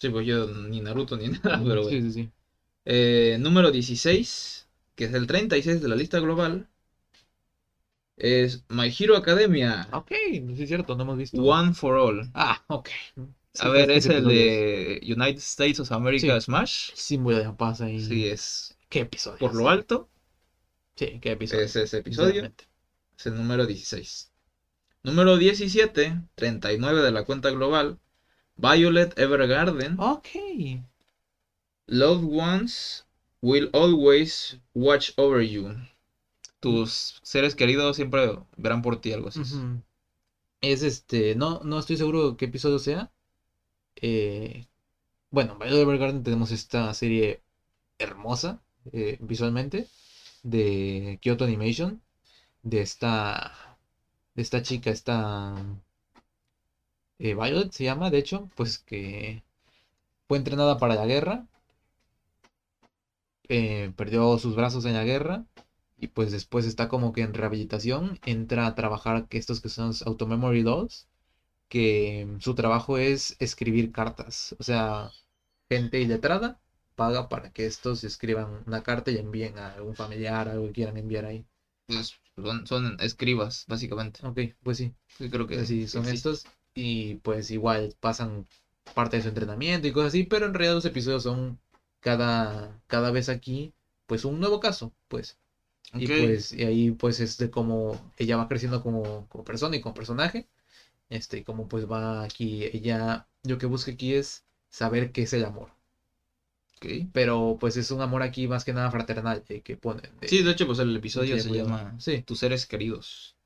Sí, 0.00 0.08
pues 0.10 0.26
yo 0.26 0.46
ni 0.46 0.80
Naruto 0.80 1.16
ni 1.16 1.28
nada, 1.28 1.62
pero 1.66 1.82
Sí, 1.82 2.00
bueno. 2.00 2.12
sí, 2.12 2.12
sí. 2.12 2.30
Eh, 2.84 3.36
número 3.40 3.70
16, 3.70 4.68
que 4.96 5.04
es 5.04 5.14
el 5.14 5.26
36 5.26 5.80
de 5.80 5.88
la 5.88 5.96
lista 5.96 6.18
global, 6.20 6.68
es 8.16 8.62
My 8.68 8.92
Hero 8.96 9.16
Academia, 9.16 9.86
Ok, 9.92 10.08
sí 10.10 10.62
es 10.62 10.68
cierto, 10.68 10.94
no 10.94 11.02
hemos 11.02 11.18
visto. 11.18 11.42
One 11.42 11.74
for 11.74 11.96
All. 11.96 12.30
Ah, 12.34 12.62
ok. 12.68 12.88
A 13.58 13.68
ver, 13.68 13.90
es 13.90 14.06
el 14.06 14.24
de 14.26 15.00
United 15.04 15.38
States 15.38 15.80
of 15.80 15.92
America 15.92 16.40
Sí. 16.40 16.40
Smash. 16.40 16.92
De 17.16 17.42
la 17.44 17.56
paz 17.56 17.80
ahí. 17.80 18.00
Sí, 18.00 18.26
es 18.26 18.76
¿Qué 18.88 19.00
episodio? 19.00 19.38
por 19.38 19.54
lo 19.54 19.68
alto, 19.68 20.08
Sí, 20.96 21.18
qué 21.20 21.32
episodio. 21.32 21.64
es 21.64 21.76
ese 21.76 21.98
episodio. 21.98 22.52
Es 23.16 23.26
el 23.26 23.34
número 23.34 23.66
16. 23.66 24.30
Número 25.04 25.36
17, 25.36 26.22
39 26.34 27.00
de 27.02 27.10
la 27.10 27.24
cuenta 27.24 27.50
global, 27.50 27.98
Violet 28.56 29.18
Evergarden. 29.18 29.98
Ok. 29.98 30.28
Loved 31.86 32.24
ones 32.24 33.04
will 33.40 33.70
always 33.72 34.58
watch 34.74 35.10
over 35.16 35.42
you. 35.42 35.74
Tus 36.60 37.20
seres 37.22 37.56
queridos 37.56 37.96
siempre 37.96 38.38
verán 38.56 38.82
por 38.82 39.00
ti, 39.00 39.12
algo 39.12 39.28
así. 39.28 39.42
Es 40.60 40.82
este, 40.82 41.34
no, 41.34 41.60
no 41.64 41.80
estoy 41.80 41.96
seguro 41.96 42.36
qué 42.36 42.44
episodio 42.44 42.78
sea. 42.78 43.10
Eh, 43.96 44.66
bueno, 45.30 45.54
en 45.54 45.58
Violet 45.58 45.82
Evergarden 45.82 46.22
tenemos 46.22 46.52
esta 46.52 46.94
serie 46.94 47.42
hermosa 47.98 48.62
eh, 48.92 49.16
visualmente 49.20 49.88
de 50.42 51.18
Kyoto 51.22 51.44
Animation, 51.44 52.02
de 52.62 52.82
esta, 52.82 53.78
de 54.34 54.42
esta 54.42 54.62
chica, 54.62 54.90
esta 54.90 55.54
eh, 57.18 57.34
Violet 57.34 57.70
se 57.72 57.84
llama, 57.84 58.10
de 58.10 58.18
hecho, 58.18 58.48
pues 58.56 58.78
que 58.78 59.42
fue 60.28 60.38
entrenada 60.38 60.78
para 60.78 60.94
la 60.96 61.06
guerra, 61.06 61.46
eh, 63.48 63.92
perdió 63.96 64.38
sus 64.38 64.56
brazos 64.56 64.84
en 64.84 64.94
la 64.94 65.04
guerra 65.04 65.44
y 65.98 66.08
pues 66.08 66.32
después 66.32 66.66
está 66.66 66.88
como 66.88 67.12
que 67.12 67.22
en 67.22 67.34
rehabilitación, 67.34 68.18
entra 68.24 68.66
a 68.66 68.74
trabajar 68.74 69.26
estos 69.30 69.60
que 69.60 69.68
son 69.68 69.88
los 69.88 70.02
Automemory 70.02 70.62
Dolls, 70.62 71.06
que 71.68 72.28
su 72.40 72.54
trabajo 72.54 72.98
es 72.98 73.36
escribir 73.40 73.92
cartas, 73.92 74.56
o 74.58 74.64
sea, 74.64 75.10
gente 75.70 76.00
iletrada 76.00 76.60
paga 76.94 77.28
para 77.28 77.50
que 77.50 77.66
estos 77.66 78.04
escriban 78.04 78.62
una 78.66 78.82
carta 78.82 79.10
y 79.10 79.18
envíen 79.18 79.58
a 79.58 79.72
algún 79.74 79.94
familiar, 79.94 80.48
algo 80.48 80.66
que 80.66 80.72
quieran 80.72 80.96
enviar 80.96 81.24
ahí. 81.24 81.44
Pues, 81.86 82.14
son, 82.36 82.66
son 82.66 82.96
escribas, 83.00 83.64
básicamente. 83.68 84.20
Ok, 84.26 84.38
pues 84.62 84.78
sí, 84.78 84.92
Sí, 85.18 85.28
creo 85.30 85.46
que 85.46 85.58
así 85.58 85.86
son 85.88 86.02
existe. 86.02 86.28
estos 86.30 86.46
y 86.74 87.16
pues 87.16 87.50
igual 87.50 87.94
pasan 88.00 88.46
parte 88.94 89.16
de 89.16 89.22
su 89.22 89.28
entrenamiento 89.28 89.86
y 89.86 89.92
cosas 89.92 90.08
así, 90.08 90.24
pero 90.24 90.46
en 90.46 90.54
realidad 90.54 90.74
los 90.74 90.84
episodios 90.84 91.22
son 91.22 91.58
cada, 92.00 92.80
cada 92.86 93.10
vez 93.10 93.28
aquí, 93.28 93.72
pues 94.06 94.24
un 94.24 94.40
nuevo 94.40 94.60
caso, 94.60 94.92
pues. 95.08 95.38
Y 95.94 96.08
pues, 96.08 96.52
y 96.52 96.64
ahí 96.64 96.90
pues 96.92 97.20
es 97.20 97.38
de 97.38 97.50
cómo 97.50 98.12
ella 98.16 98.36
va 98.38 98.48
creciendo 98.48 98.82
como, 98.82 99.26
como 99.28 99.44
persona 99.44 99.76
y 99.76 99.80
como 99.82 99.94
personaje. 99.94 100.46
Este, 101.10 101.38
y 101.38 101.42
cómo 101.44 101.68
pues 101.68 101.90
va 101.90 102.24
aquí, 102.24 102.64
ella, 102.72 103.28
lo 103.44 103.58
que 103.58 103.66
busca 103.66 103.92
aquí 103.92 104.14
es 104.14 104.44
saber 104.70 105.12
qué 105.12 105.22
es 105.22 105.32
el 105.34 105.44
amor. 105.44 105.70
Pero 107.12 107.56
pues 107.60 107.76
es 107.76 107.90
un 107.90 108.00
amor 108.00 108.22
aquí 108.22 108.46
más 108.48 108.64
que 108.64 108.72
nada 108.72 108.90
fraternal, 108.90 109.42
eh, 109.48 109.60
que 109.60 109.76
ponen. 109.76 110.10
de- 110.20 110.28
Sí, 110.28 110.42
de 110.42 110.50
hecho, 110.50 110.66
pues 110.66 110.78
el 110.78 110.94
episodio 110.96 111.34
de 111.36 111.40
se 111.42 111.48
cuidado. 111.48 111.68
llama 111.68 111.94
Sí. 111.98 112.22
Tus 112.22 112.38
seres 112.38 112.66
queridos. 112.66 113.36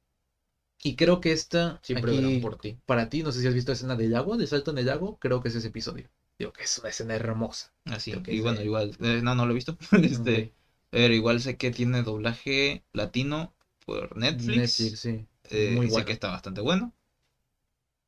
Y 0.83 0.95
creo 0.95 1.21
que 1.21 1.33
esta, 1.33 1.81
Siempre 1.83 2.13
aquí, 2.13 2.39
por 2.41 2.57
ti. 2.59 2.77
para 2.87 3.09
ti, 3.09 3.23
no 3.23 3.33
sé 3.33 3.41
si 3.41 3.47
has 3.47 3.55
visto 3.55 3.71
la 3.73 3.75
escena 3.75 3.97
del 3.97 4.13
lago, 4.13 4.37
del 4.37 4.47
salto 4.47 4.71
en 4.71 4.79
el 4.79 4.87
lago, 4.87 5.17
creo 5.19 5.41
que 5.41 5.49
es 5.49 5.55
ese 5.55 5.69
episodio. 5.69 6.09
Digo 6.39 6.53
que 6.53 6.65
es 6.65 6.79
una 6.79 6.91
escena 6.91 7.15
hermosa. 7.15 7.73
Así. 7.87 8.13
Que 8.23 8.35
Y 8.35 8.41
bueno, 8.41 8.59
de- 8.59 8.65
igual. 8.67 8.97
eh, 9.01 9.21
no, 9.23 9.35
no 9.35 9.47
lo 9.47 9.53
he 9.53 9.55
visto. 9.55 9.77
este, 9.93 10.53
pero 10.91 11.15
igual 11.15 11.41
sé 11.41 11.57
que 11.57 11.71
tiene 11.71 12.03
doblaje 12.03 12.83
latino 12.93 13.53
por 13.85 14.17
Netflix. 14.17 14.57
Netflix, 14.81 15.01
sí. 15.01 15.27
Eh, 15.51 15.73
Muy 15.75 15.87
y 15.87 15.89
sé 15.89 15.93
bueno. 15.93 16.07
que 16.07 16.13
está 16.13 16.31
bastante 16.31 16.61
bueno. 16.61 16.93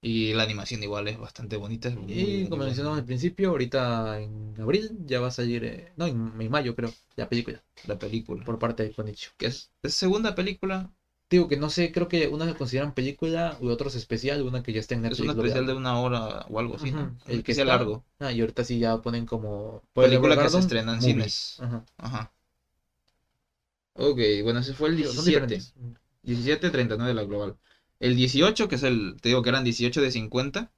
Y 0.01 0.33
la 0.33 0.45
animación 0.45 0.83
igual 0.83 1.09
es 1.09 1.19
bastante 1.19 1.57
bonita. 1.57 1.89
es 1.89 1.97
Y 2.07 2.49
como 2.49 2.65
mencionamos 2.65 2.99
al 2.99 3.05
principio, 3.05 3.51
ahorita 3.51 4.21
en 4.21 4.55
abril 4.61 4.97
ya 5.07 5.21
va 5.21 5.29
a 5.29 5.31
salir, 5.33 5.65
eh, 5.65 5.93
no, 5.97 6.07
en, 6.07 6.33
en 6.41 6.51
mayo 6.51 6.75
creo, 6.77 6.93
la 7.17 7.29
película, 7.29 7.63
La 7.87 7.99
película. 7.99 8.45
por 8.45 8.59
parte 8.61 8.85
de 8.85 8.93
Konichiwa. 8.93 9.35
Que 9.37 9.47
es, 9.47 9.71
es 9.83 9.95
segunda 9.95 10.35
película. 10.37 10.91
Digo 11.31 11.47
que 11.49 11.57
no 11.59 11.69
sé, 11.69 11.93
creo 11.93 12.09
que 12.09 12.29
una 12.29 12.47
se 12.47 12.55
consideran 12.55 12.95
película 12.95 13.59
y 13.61 13.69
otros 13.69 13.95
especial, 13.97 14.41
una 14.43 14.63
que 14.63 14.73
ya 14.73 14.81
está 14.81 14.95
en 14.95 15.01
Es 15.05 15.11
Netflix. 15.11 15.31
un 15.31 15.37
lo 15.37 15.43
especial 15.43 15.67
de 15.67 15.75
una 15.75 16.01
hora 16.01 16.47
o 16.49 16.59
algo 16.59 16.77
así, 16.77 16.95
el 17.27 17.43
que 17.43 17.53
está- 17.53 17.65
largo. 17.65 18.05
Ah, 18.21 18.33
y 18.33 18.41
ahorita 18.41 18.65
sí 18.65 18.79
ya 18.79 19.03
ponen 19.03 19.27
como... 19.27 19.83
Película 19.93 20.41
que 20.41 20.49
se 20.49 20.59
estrena 20.61 20.95
en 20.95 21.03
cines. 21.03 21.57
Ajá. 21.61 21.85
Ajá. 21.99 22.33
Ok, 23.95 24.19
bueno, 24.45 24.61
ese 24.61 24.73
fue 24.75 24.89
el 24.91 24.97
Digo, 24.97 25.13
son 25.13 25.25
17. 25.25 25.55
diferentes. 25.57 25.75
17, 26.23 26.71
39 26.71 27.09
de 27.09 27.15
la 27.15 27.25
global. 27.25 27.57
El 28.01 28.15
18, 28.17 28.69
que 28.69 28.77
es 28.77 28.83
el, 28.85 29.17
te 29.21 29.29
digo 29.31 29.43
que 29.43 29.49
eran 29.49 29.65
18 29.65 30.01
de 30.01 30.11
50, 30.11 30.71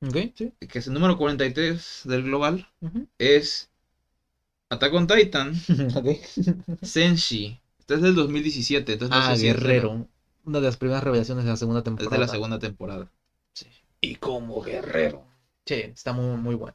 Ok, 0.00 0.16
sí. 0.36 0.52
que 0.68 0.78
es 0.78 0.86
el 0.86 0.92
número 0.94 1.16
43 1.16 2.02
del 2.04 2.22
global, 2.22 2.68
es 3.18 3.70
Attack 4.70 4.94
on 4.94 5.06
Titan. 5.06 5.54
Senshi. 6.82 7.58
Este 7.78 7.94
es 7.94 8.02
del 8.02 8.14
2017, 8.14 8.92
entonces 8.92 9.16
no 9.16 9.22
Ah, 9.24 9.34
si 9.36 9.48
es 9.48 9.54
Guerrero. 9.56 10.06
Una 10.44 10.60
de 10.60 10.66
las 10.66 10.76
primeras 10.76 11.02
revelaciones 11.02 11.44
de 11.44 11.50
la 11.50 11.56
segunda 11.56 11.80
Es 11.80 11.84
temporada. 11.84 12.16
de 12.16 12.20
la 12.20 12.28
segunda 12.28 12.58
temporada. 12.58 13.10
Y 14.00 14.14
como 14.16 14.62
guerrero. 14.62 15.24
Sí, 15.66 15.74
está 15.74 16.12
muy, 16.12 16.36
muy 16.36 16.54
bueno. 16.54 16.74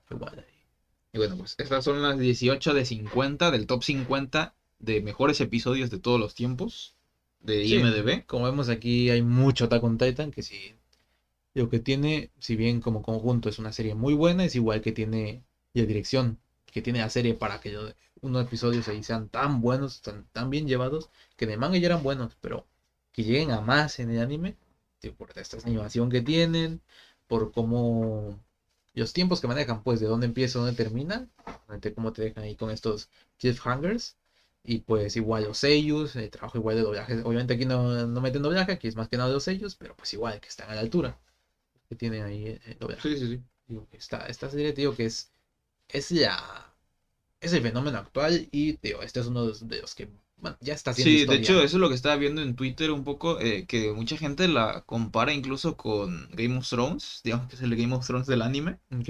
Y 1.14 1.18
bueno, 1.18 1.38
pues 1.38 1.56
estas 1.58 1.84
son 1.86 2.02
las 2.02 2.20
18 2.20 2.74
de 2.74 2.86
50 2.86 3.50
del 3.52 3.66
top 3.68 3.84
50 3.84 4.54
de 4.80 5.02
mejores 5.02 5.40
episodios 5.40 5.90
de 5.90 6.00
todos 6.00 6.20
los 6.20 6.36
tiempos 6.36 6.96
de 7.44 7.64
Sí. 7.66 7.76
IMDb. 7.76 8.26
Como 8.26 8.46
vemos 8.46 8.70
aquí 8.70 9.10
hay 9.12 9.22
mucho 9.22 9.66
Attack 9.66 9.84
on 9.84 9.98
Titan 9.98 10.32
que 10.32 10.42
sí. 10.42 10.76
Lo 11.54 11.70
que 11.70 11.80
tiene, 11.80 12.32
si 12.40 12.56
bien 12.56 12.82
como 12.82 13.02
conjunto 13.04 13.50
es 13.50 13.60
una 13.60 13.72
serie 13.72 13.96
muy 13.96 14.14
buena, 14.14 14.46
es 14.46 14.56
igual 14.56 14.82
que 14.82 14.92
tiene 14.92 15.44
la 15.74 15.86
dirección, 15.86 16.40
que 16.66 16.82
tiene 16.82 17.00
la 17.00 17.10
serie 17.10 17.34
para 17.36 17.60
que 17.62 17.78
unos 18.22 18.44
episodios 18.46 18.88
ahí 18.88 19.04
sean 19.04 19.30
tan 19.30 19.62
buenos, 19.62 20.02
tan, 20.02 20.26
tan 20.32 20.50
bien 20.50 20.68
llevados, 20.68 21.10
que 21.38 21.46
el 21.46 21.58
manga 21.60 21.78
ya 21.78 21.88
eran 21.88 22.04
buenos, 22.04 22.36
pero 22.42 22.66
que 23.12 23.24
lleguen 23.24 23.52
a 23.52 23.62
más 23.62 24.00
en 24.00 24.10
el 24.12 24.20
anime, 24.22 24.56
tío, 25.00 25.14
por 25.16 25.32
esta 25.38 25.58
animación 25.64 26.10
que 26.10 26.22
tienen, 26.22 26.82
por 27.28 27.52
cómo 27.52 28.40
los 28.96 29.14
tiempos 29.14 29.42
que 29.42 29.48
manejan, 29.48 29.84
pues 29.84 30.00
de 30.00 30.08
dónde 30.08 30.26
empieza, 30.28 30.60
dónde 30.60 30.74
termina, 30.76 31.28
de 31.82 31.94
cómo 31.94 32.14
te 32.14 32.24
dejan 32.24 32.44
ahí 32.46 32.56
con 32.56 32.72
estos 32.72 33.10
cliffhangers. 33.40 34.16
Y 34.64 34.80
pues 34.80 35.16
igual 35.18 35.44
los 35.44 35.58
sellos, 35.58 36.16
el 36.16 36.30
trabajo 36.30 36.58
igual 36.58 36.76
de 36.76 36.82
doblaje. 36.84 37.22
Obviamente 37.24 37.54
aquí 37.54 37.66
no, 37.66 38.08
no 38.08 38.22
meten 38.22 38.42
doblaje, 38.42 38.72
aquí 38.74 38.88
es 38.88 38.96
más 38.96 39.10
que 39.10 39.18
nada 39.18 39.32
los 39.32 39.44
sellos, 39.44 39.76
pero 39.76 39.96
pues 39.96 40.14
igual 40.14 40.40
que 40.40 40.48
están 40.48 40.70
a 40.70 40.76
la 40.76 40.82
altura. 40.82 41.20
Que 41.90 41.96
tienen 41.96 42.24
ahí 42.24 42.48
el, 42.48 42.62
el 42.66 42.80
doblaje. 42.80 43.02
Sí, 43.02 43.18
sí, 43.18 43.28
sí. 43.38 43.44
Digo 43.68 43.88
que 43.90 43.98
esta, 43.98 44.26
esta 44.28 44.50
serie, 44.50 44.74
digo 44.74 44.96
que 44.96 45.06
es, 45.06 45.32
es 45.90 46.12
la, 46.12 46.74
es 47.42 47.54
el 47.54 47.62
fenómeno 47.62 47.98
actual 47.98 48.48
y 48.52 48.78
digo, 48.82 49.02
este 49.02 49.20
es 49.20 49.28
uno 49.28 49.44
de 49.44 49.48
los, 49.50 49.68
de 49.68 49.82
los 49.82 49.96
que, 49.96 50.10
bueno, 50.38 50.58
ya 50.62 50.74
está 50.74 50.92
haciendo 50.92 51.12
Sí, 51.12 51.26
de 51.26 51.36
hecho, 51.36 51.54
eso 51.64 51.78
es 51.78 51.82
lo 51.82 51.90
que 51.90 51.96
estaba 51.96 52.16
viendo 52.16 52.42
en 52.42 52.56
Twitter 52.56 52.92
un 52.92 53.04
poco, 53.04 53.40
eh, 53.40 53.66
que 53.68 53.92
mucha 53.94 54.18
gente 54.18 54.48
la 54.48 54.82
compara 54.86 55.34
incluso 55.34 55.78
con 55.78 56.30
Game 56.32 56.58
of 56.58 56.68
Thrones, 56.70 57.22
digamos 57.24 57.48
que 57.50 57.56
es 57.56 57.62
el 57.62 57.76
Game 57.76 57.94
of 57.96 58.06
Thrones 58.06 58.28
del 58.28 58.42
anime. 58.42 58.80
Ok. 58.92 59.10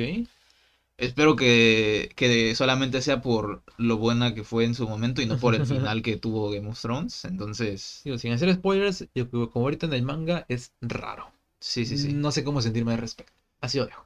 Espero 1.03 1.35
que, 1.35 2.11
que 2.15 2.55
solamente 2.55 3.01
sea 3.01 3.21
por 3.21 3.63
lo 3.77 3.97
buena 3.97 4.33
que 4.33 4.43
fue 4.43 4.65
en 4.65 4.73
su 4.75 4.87
momento 4.87 5.21
y 5.21 5.25
no 5.25 5.37
por 5.37 5.55
el 5.55 5.65
final 5.65 6.01
que 6.01 6.17
tuvo 6.17 6.49
Game 6.51 6.67
of 6.69 6.79
Thrones. 6.81 7.25
Entonces, 7.25 8.01
Digo, 8.03 8.17
sin 8.17 8.31
hacer 8.33 8.53
spoilers, 8.53 9.07
yo 9.15 9.29
como 9.29 9.65
ahorita 9.65 9.85
en 9.85 9.93
el 9.93 10.03
manga 10.03 10.45
es 10.47 10.71
raro. 10.81 11.31
sí, 11.59 11.85
sí, 11.85 11.97
sí. 11.97 12.13
No 12.13 12.31
sé 12.31 12.43
cómo 12.43 12.61
sentirme 12.61 12.93
al 12.93 12.99
respecto. 12.99 13.33
Así 13.61 13.77
lo 13.79 13.85
dejo. 13.85 14.05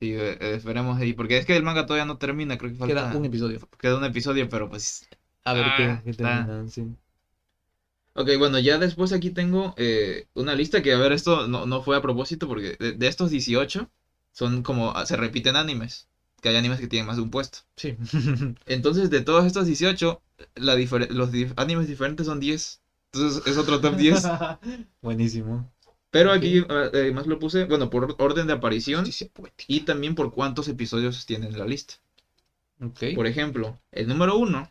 Sí, 0.00 0.12
eh, 0.14 0.36
eh, 0.40 0.54
esperemos 0.56 0.98
ahí, 1.00 1.12
porque 1.12 1.38
es 1.38 1.46
que 1.46 1.56
el 1.56 1.62
manga 1.62 1.86
todavía 1.86 2.04
no 2.06 2.18
termina, 2.18 2.58
creo 2.58 2.72
que 2.72 2.76
falta 2.78 2.94
Queda 2.94 3.16
un 3.16 3.24
episodio. 3.24 3.60
queda 3.78 3.96
un 3.98 4.04
episodio, 4.04 4.48
pero 4.48 4.68
pues... 4.68 5.08
A 5.44 5.52
ver 5.54 5.64
Ah, 5.66 5.74
qué, 5.76 6.10
qué 6.10 6.16
terminan, 6.16 6.68
sí. 6.70 6.86
Ok, 8.14 8.28
bueno, 8.38 8.58
ya 8.58 8.78
después 8.78 9.12
aquí 9.12 9.30
tengo 9.30 9.74
eh, 9.78 10.26
una 10.34 10.54
lista 10.54 10.82
que, 10.82 10.92
a 10.92 10.98
ver, 10.98 11.12
esto 11.12 11.48
no, 11.48 11.64
no 11.66 11.82
fue 11.82 11.96
a 11.96 12.02
propósito, 12.02 12.46
porque 12.46 12.76
de, 12.78 12.92
de 12.92 13.08
estos 13.08 13.30
18 13.30 13.90
son 14.32 14.62
como, 14.62 14.90
ah, 14.94 15.06
se 15.06 15.16
repiten 15.16 15.56
animes, 15.56 16.08
que 16.42 16.50
hay 16.50 16.56
animes 16.56 16.80
que 16.80 16.88
tienen 16.88 17.06
más 17.06 17.16
de 17.16 17.22
un 17.22 17.30
puesto. 17.30 17.60
Sí. 17.76 17.96
Entonces, 18.66 19.10
de 19.10 19.22
todos 19.22 19.46
estos 19.46 19.66
18, 19.66 20.20
la 20.56 20.76
difer- 20.76 21.08
los 21.10 21.32
dif- 21.32 21.54
animes 21.56 21.88
diferentes 21.88 22.26
son 22.26 22.40
10. 22.40 22.82
Entonces, 23.14 23.46
es 23.46 23.56
otro 23.56 23.80
top 23.80 23.96
10. 23.96 24.22
Buenísimo. 25.02 25.72
Pero 26.10 26.32
aquí 26.32 26.64
ah, 26.68 26.90
además 26.92 27.26
lo 27.26 27.38
puse, 27.38 27.64
bueno, 27.64 27.88
por 27.90 28.16
orden 28.18 28.46
de 28.46 28.52
aparición 28.52 29.06
y 29.66 29.80
también 29.80 30.14
por 30.14 30.32
cuántos 30.32 30.68
episodios 30.68 31.24
tiene 31.24 31.46
en 31.46 31.58
la 31.58 31.64
lista. 31.66 31.94
Ok. 32.80 33.02
Por 33.14 33.26
ejemplo, 33.26 33.78
el 33.92 34.08
número 34.08 34.36
uno, 34.36 34.70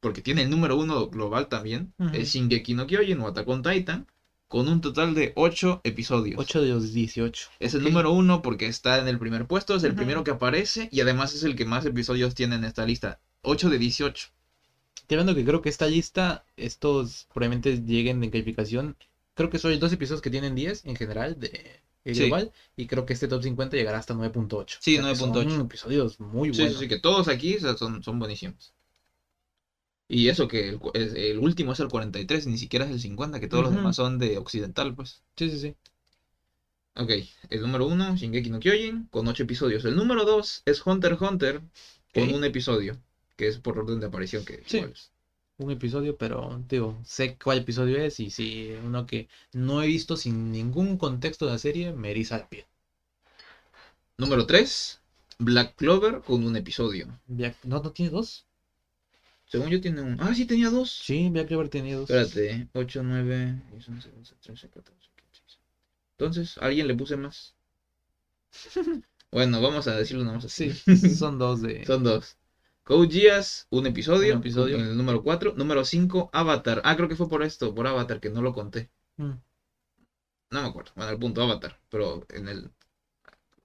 porque 0.00 0.22
tiene 0.22 0.42
el 0.42 0.50
número 0.50 0.76
uno 0.76 1.08
global 1.08 1.48
también, 1.48 1.94
Ujú. 1.98 2.14
es 2.14 2.30
Shingeki 2.32 2.74
no 2.74 2.86
Kyojin 2.86 3.20
o 3.20 3.28
Attack 3.28 3.48
on 3.48 3.62
Titan, 3.62 4.06
con 4.48 4.66
un 4.68 4.80
total 4.80 5.14
de 5.14 5.32
8 5.36 5.82
episodios. 5.84 6.38
8 6.40 6.62
de 6.62 6.68
los 6.70 6.92
18. 6.92 7.48
Es 7.60 7.74
el 7.74 7.84
número 7.84 8.10
uno 8.12 8.40
porque 8.42 8.66
está 8.66 8.98
en 8.98 9.06
el 9.08 9.18
primer 9.18 9.46
puesto, 9.46 9.76
es 9.76 9.84
el 9.84 9.94
primero 9.94 10.24
que 10.24 10.30
aparece 10.30 10.88
y 10.90 11.00
además 11.00 11.34
es 11.34 11.44
el 11.44 11.54
que 11.54 11.66
más 11.66 11.84
episodios 11.84 12.34
tiene 12.34 12.56
en 12.56 12.64
esta 12.64 12.86
lista. 12.86 13.20
8 13.42 13.68
de 13.68 13.78
18. 13.78 14.28
Estoy 15.02 15.14
hablando 15.16 15.34
que 15.34 15.44
creo 15.44 15.62
que 15.62 15.68
esta 15.68 15.86
lista, 15.86 16.44
estos 16.56 17.26
probablemente 17.32 17.82
lleguen 17.84 18.22
en 18.24 18.30
calificación. 18.30 18.96
Creo 19.34 19.50
que 19.50 19.58
son 19.58 19.78
dos 19.78 19.92
episodios 19.92 20.20
que 20.22 20.30
tienen 20.30 20.54
10 20.54 20.84
en 20.84 20.96
general 20.96 21.38
de 21.38 21.80
Sí. 22.04 22.14
global. 22.24 22.52
Y 22.74 22.86
creo 22.86 23.04
que 23.04 23.12
este 23.12 23.28
top 23.28 23.42
50 23.42 23.76
llegará 23.76 23.98
hasta 23.98 24.14
9.8. 24.14 24.78
Sí, 24.80 24.96
O 24.96 25.02
sea, 25.02 25.12
que 25.12 25.18
9.8. 25.18 25.50
Son 25.50 25.60
episodios 25.60 26.20
muy 26.20 26.52
Sí, 26.54 26.60
buenos. 26.62 26.78
sí, 26.78 26.84
sí, 26.84 26.88
que 26.88 26.98
todos 26.98 27.28
aquí 27.28 27.56
o 27.56 27.60
sea, 27.60 27.76
son, 27.76 28.02
son 28.02 28.18
buenísimos. 28.18 28.72
Y 30.08 30.28
eso 30.28 30.48
que 30.48 30.78
el, 30.94 31.38
último 31.38 31.72
es 31.72 31.80
el 31.80 31.88
43, 31.88 32.46
ni 32.46 32.56
siquiera 32.58 32.86
es 32.86 32.90
el 32.90 33.00
50, 33.00 33.40
que 33.40 33.46
todos 33.48 33.64
los 33.64 33.74
demás 33.74 33.96
son 33.96 34.18
de 34.18 34.38
occidental, 34.38 34.94
pues. 34.94 35.22
sí, 35.36 35.50
sí, 35.50 35.58
sí. 35.58 35.76
Ok, 36.96 37.10
el 37.50 37.60
número 37.62 37.86
uno, 37.86 38.16
Shingeki 38.16 38.50
no 38.50 38.58
Kyojin, 38.60 39.06
con 39.10 39.28
8 39.28 39.44
episodios. 39.44 39.84
El 39.84 39.94
número 39.96 40.24
2 40.24 40.62
es 40.64 40.84
Hunter 40.84 41.12
x 41.12 41.22
Hunter, 41.28 41.60
con 42.12 42.34
un 42.34 42.42
episodio, 42.44 42.98
que 43.36 43.46
es 43.48 43.58
por 43.58 43.78
orden 43.78 44.00
de 44.00 44.06
aparición 44.06 44.44
que 44.44 44.62
Sí. 44.66 44.78
es. 44.78 45.12
Un 45.58 45.70
episodio, 45.70 46.16
pero 46.16 46.62
digo, 46.68 46.98
sé 47.04 47.36
cuál 47.42 47.58
episodio 47.58 47.98
es. 47.98 48.18
Y 48.20 48.30
si 48.30 48.72
uno 48.84 49.06
que 49.06 49.28
no 49.52 49.82
he 49.82 49.86
visto 49.86 50.16
sin 50.16 50.50
ningún 50.50 50.98
contexto 50.98 51.46
de 51.46 51.52
la 51.52 51.58
serie, 51.58 51.92
me 51.92 52.10
eriza 52.10 52.38
la 52.38 52.48
piel. 52.48 52.64
Número 54.16 54.44
3, 54.46 55.00
Black 55.38 55.76
Clover, 55.76 56.20
con 56.22 56.44
un 56.44 56.56
episodio. 56.56 57.06
Black- 57.26 57.62
¿No, 57.64 57.80
no 57.82 57.92
tiene 57.92 58.10
dos? 58.10 58.47
Según 59.48 59.70
yo 59.70 59.80
tiene 59.80 60.02
un... 60.02 60.20
Ah, 60.20 60.34
sí, 60.34 60.44
tenía 60.44 60.68
dos. 60.68 60.90
Sí, 60.90 61.30
Black 61.30 61.48
Clover 61.48 61.70
tiene 61.70 61.94
dos. 61.94 62.10
Espérate, 62.10 62.68
8, 62.74 63.02
9, 63.02 63.62
10, 63.72 63.88
11, 63.88 64.10
12, 64.10 64.34
13, 64.42 64.68
14, 64.68 65.10
15, 65.16 65.42
16. 65.42 65.60
Entonces, 66.18 66.58
¿a 66.58 66.66
alguien 66.66 66.86
le 66.86 66.94
puse 66.94 67.16
más? 67.16 67.56
bueno, 69.32 69.62
vamos 69.62 69.88
a 69.88 69.96
decirlo 69.96 70.24
nomás 70.24 70.44
así. 70.44 70.72
Sí, 70.72 71.14
son 71.14 71.38
dos 71.38 71.62
de. 71.62 71.86
Son 71.86 72.04
dos. 72.04 72.36
Code 72.84 73.08
Geass, 73.08 73.66
un 73.70 73.86
episodio. 73.86 74.34
Un 74.34 74.40
episodio. 74.40 74.76
En 74.76 74.84
el 74.84 74.96
número 74.96 75.22
4. 75.22 75.54
Número 75.56 75.82
5, 75.82 76.28
Avatar. 76.32 76.82
Ah, 76.84 76.96
creo 76.96 77.08
que 77.08 77.16
fue 77.16 77.30
por 77.30 77.42
esto, 77.42 77.74
por 77.74 77.86
Avatar, 77.86 78.20
que 78.20 78.28
no 78.28 78.42
lo 78.42 78.52
conté. 78.52 78.90
Mm. 79.16 79.32
No 80.50 80.62
me 80.62 80.68
acuerdo. 80.68 80.92
Bueno, 80.94 81.10
el 81.10 81.18
punto 81.18 81.42
Avatar. 81.42 81.80
Pero 81.88 82.26
en 82.28 82.48
el. 82.48 82.70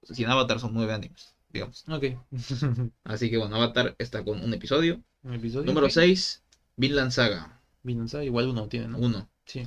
Sin 0.02 0.28
Avatar 0.28 0.60
son 0.60 0.72
nueve 0.72 0.94
animes, 0.94 1.33
digamos. 1.54 1.84
Ok. 1.88 2.04
Así 3.04 3.30
que 3.30 3.38
bueno, 3.38 3.56
Avatar 3.56 3.94
está 3.98 4.22
con 4.22 4.42
un 4.42 4.52
episodio. 4.52 5.00
Un 5.22 5.34
episodio. 5.34 5.64
Número 5.64 5.86
ok. 5.86 5.92
6, 5.92 6.42
Vinland 6.76 7.10
Saga. 7.10 7.60
Vinland 7.82 8.10
Saga, 8.10 8.24
igual 8.24 8.48
uno 8.48 8.68
tiene, 8.68 8.88
¿no? 8.88 8.98
1. 8.98 9.28
Sí. 9.46 9.66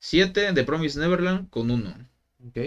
7, 0.00 0.52
The 0.52 0.64
Promised 0.64 1.00
Neverland 1.00 1.48
con 1.48 1.70
1. 1.70 2.08
Ok. 2.48 2.58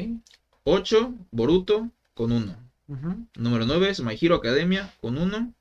8, 0.63 1.13
Boruto 1.31 1.91
con 2.15 2.31
1. 2.31 2.57
Ujú. 2.87 3.25
Número 3.35 3.65
9 3.65 3.89
es 3.89 4.01
My 4.01 4.17
Hero 4.19 4.35
Academia 4.35 4.91
con 5.01 5.17
1. 5.17 5.53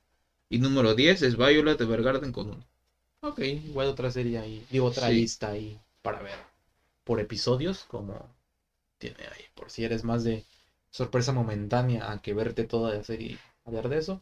Y 0.49 0.59
número 0.59 0.95
10 0.95 1.23
es 1.23 1.37
Violet 1.37 1.81
Evergarden 1.81 2.33
con 2.33 2.49
1. 2.51 2.65
Ok, 3.21 3.41
igual 3.41 3.89
otra 3.89 4.11
serie 4.13 4.39
ahí. 4.39 4.65
Digo, 4.71 4.87
otra 4.87 5.09
Sí. 5.09 5.15
lista 5.15 5.51
ahí 5.51 5.79
para 6.03 6.23
ver. 6.23 6.39
Por 7.05 7.19
episodios, 7.21 7.85
como 7.89 8.29
tiene 8.99 9.25
ahí. 9.25 9.45
Por 9.55 9.71
si 9.71 9.85
eres 9.85 10.05
más 10.05 10.23
de 10.23 10.45
sorpresa 10.97 11.33
momentánea 11.33 12.11
a 12.11 12.21
que 12.23 12.33
verte 12.35 12.65
toda 12.65 12.95
la 12.95 13.03
serie 13.03 13.33
y 13.33 13.39
hablar 13.65 13.89
de 13.89 13.99
eso, 13.99 14.21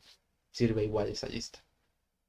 sirve 0.51 0.85
igual 0.85 1.09
esa 1.09 1.29
lista. 1.29 1.61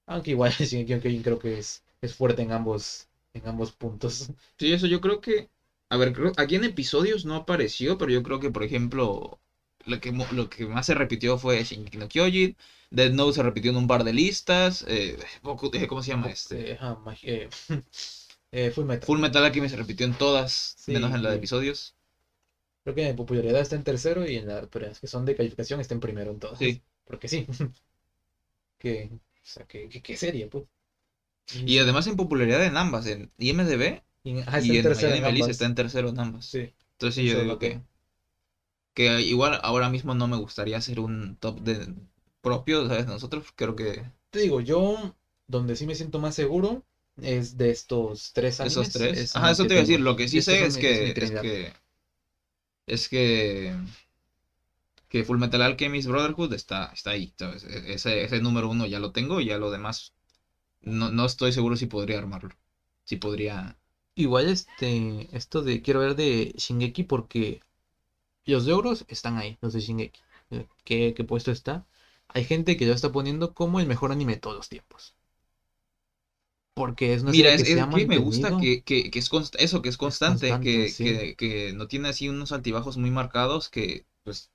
Aunque 0.08 0.32
igual 0.32 0.52
Shingeki 0.60 1.00
Kyojin 1.02 1.24
creo 1.24 1.40
que 1.40 1.58
es, 1.60 1.84
es 2.02 2.14
fuerte 2.16 2.42
en 2.44 2.52
ambos, 2.52 3.08
en 3.34 3.48
ambos 3.48 3.72
puntos. 3.72 4.28
Sí, 4.58 4.72
eso 4.74 4.88
yo 4.88 5.02
creo 5.02 5.22
que. 5.22 5.50
A 5.90 5.98
ver, 5.98 6.14
creo, 6.14 6.32
aquí 6.38 6.56
en 6.56 6.64
episodios 6.64 7.26
no 7.26 7.36
apareció, 7.36 7.98
pero 7.98 8.12
yo 8.12 8.24
creo 8.24 8.40
que, 8.40 8.50
por 8.50 8.64
ejemplo, 8.64 9.40
lo 9.86 10.00
que, 10.00 10.12
lo 10.32 10.50
que 10.50 10.66
más 10.66 10.86
se 10.88 10.96
repitió 10.96 11.38
fue 11.38 11.64
Shingeki 11.64 11.98
no 11.98 12.08
Kyojin. 12.08 12.56
Dead 12.90 13.12
Note 13.12 13.34
se 13.36 13.44
repitió 13.44 13.72
en 13.72 13.78
un 13.78 13.88
par 13.88 14.04
de 14.04 14.14
listas. 14.14 14.84
eh, 14.88 15.18
eh, 15.74 15.88
¿Cómo 15.88 16.02
se 16.02 16.10
llama 16.10 16.30
este? 16.30 16.72
Eh, 17.24 17.50
eh, 18.52 18.72
Full 18.72 18.86
Metal. 18.86 19.06
Full 19.06 19.20
Metal 19.20 19.44
Alchemy 19.44 19.70
se 19.70 19.76
repitió 19.78 20.06
en 20.06 20.14
todas, 20.18 20.76
Sí, 20.78 20.94
menos 20.94 21.14
en 21.14 21.24
la 21.24 21.30
de 21.30 21.36
episodios. 21.38 21.95
Creo 22.86 22.96
que 22.96 23.10
en 23.10 23.16
popularidad 23.18 23.60
está 23.60 23.76
en 23.76 23.84
tercero 23.84 24.26
y 24.26 24.38
en 24.38 24.48
las 24.48 25.00
que 25.02 25.08
son 25.08 25.26
de 25.26 25.36
calificación 25.36 25.82
está 25.82 25.94
en 25.96 26.00
primero 26.00 26.32
en 26.32 26.40
todas. 26.40 26.60
Sí. 26.60 26.82
Porque 27.04 27.28
sí. 27.28 27.46
que, 28.80 29.10
o 29.14 29.20
sea, 29.42 29.66
que, 29.66 29.90
que, 29.90 30.02
que 30.02 30.16
serie, 30.16 30.48
pues. 30.48 30.66
Y 31.54 31.78
además 31.80 32.08
en 32.08 32.16
popularidad 32.16 32.64
en 32.66 32.78
ambas, 32.78 33.06
en 33.08 33.32
IMDB 33.38 34.02
Y, 34.24 34.40
ajá, 34.40 34.62
y 34.62 34.78
en 34.78 34.86
en 34.86 35.26
ambas. 35.26 35.50
está 35.50 35.66
en 35.66 35.76
tercero 35.76 36.10
en 36.10 36.20
ambas. 36.20 36.46
Sí. 36.46 36.74
Entonces 36.94 37.16
sí, 37.16 37.26
yo 37.30 37.42
digo 37.42 37.60
que, 37.60 37.82
que 38.94 39.22
igual 39.22 39.60
ahora 39.64 39.90
mismo 39.90 40.14
no 40.16 40.28
me 40.28 40.38
gustaría 40.38 40.78
hacer 40.78 41.00
un 41.00 41.36
top 41.38 41.62
de 41.62 41.94
propio, 42.42 42.88
¿sabes? 42.88 43.06
Nosotros 43.06 43.48
creo 43.56 43.76
que 43.76 44.04
Te 44.30 44.40
digo, 44.40 44.62
yo 44.62 45.16
donde 45.48 45.76
sí 45.76 45.86
me 45.86 45.96
siento 45.96 46.20
más 46.20 46.36
seguro 46.36 46.84
es 47.22 47.58
de 47.58 47.70
estos 47.72 48.34
tres 48.34 48.60
animes. 48.60 48.78
esos 48.78 48.94
tres. 48.94 49.18
es 49.20 49.36
Ajá, 49.36 49.52
eso 49.52 49.64
te 49.66 49.74
iba 49.74 49.80
a 49.80 49.84
decir. 49.84 50.00
Lo 50.00 50.16
que 50.16 50.28
sí 50.28 50.42
sé 50.42 50.66
es 50.66 50.78
que 50.78 51.74
es 52.88 53.10
que 53.10 53.76
que 55.10 55.24
Full 55.24 55.38
Metal 55.40 55.62
Alchemist 55.62 56.08
Brotherhood 56.08 56.54
está, 56.54 56.92
está 56.94 57.12
ahí. 57.12 57.34
E- 57.40 57.94
Ese, 57.96 58.24
ese 58.24 58.40
número 58.42 58.70
uno 58.70 58.86
ya 58.86 59.00
lo 59.00 59.12
tengo, 59.12 59.40
y 59.42 59.46
ya 59.48 59.58
lo 59.58 59.72
demás 59.72 60.14
no, 60.82 61.12
no 61.12 61.26
estoy 61.26 61.52
seguro 61.54 61.76
si 61.78 61.88
podría 61.88 62.20
armarlo. 62.20 62.52
Si 63.06 63.18
podría. 63.18 63.78
Igual 64.16 64.50
este, 64.50 65.30
esto 65.38 65.64
de 65.64 65.82
quiero 65.84 66.02
ver 66.02 66.16
de 66.16 66.54
Shingeki 66.58 67.04
porque 67.06 67.62
los 68.46 68.66
logros 68.68 69.06
están 69.10 69.38
ahí, 69.38 69.58
los 69.62 69.74
de 69.74 69.82
Shingeki. 69.82 70.22
Eh, 70.52 70.68
¿Qué, 70.86 71.14
qué 71.16 71.24
puesto 71.26 71.52
está? 71.52 71.86
Hay 72.30 72.46
gente 72.46 72.78
que 72.78 72.88
lo 72.88 72.94
está 72.94 73.12
poniendo 73.12 73.54
como 73.56 73.80
el 73.82 73.88
mejor 73.88 74.12
anime 74.14 74.36
de 74.36 74.42
todos 74.42 74.58
los 74.58 74.70
tiempos. 74.70 75.16
Porque 76.76 77.14
es 77.16 77.24
una 77.24 77.32
Mira, 77.32 77.50
serie 77.50 77.56
es, 77.56 77.64
que 77.64 77.70
es 77.70 77.74
se 77.74 77.80
ha 77.80 77.90
que 77.90 78.06
me 78.08 78.18
gusta 78.18 78.56
que, 78.58 78.84
que, 78.84 79.10
que 79.12 79.20
es 79.20 79.30
eso, 79.58 79.82
que 79.82 79.90
es 79.90 79.98
constante, 79.98 80.48
constante, 80.48 80.62
que, 80.62 80.88
sí. 80.90 81.06
que, 81.06 81.36
que 81.36 81.74
no 81.74 81.88
tiene 81.88 82.10
así 82.10 82.30
unos 82.30 82.52
altibajos 82.52 82.98
muy 82.98 83.12
marcados, 83.12 83.70
que 83.70 84.06
pues 84.24 84.52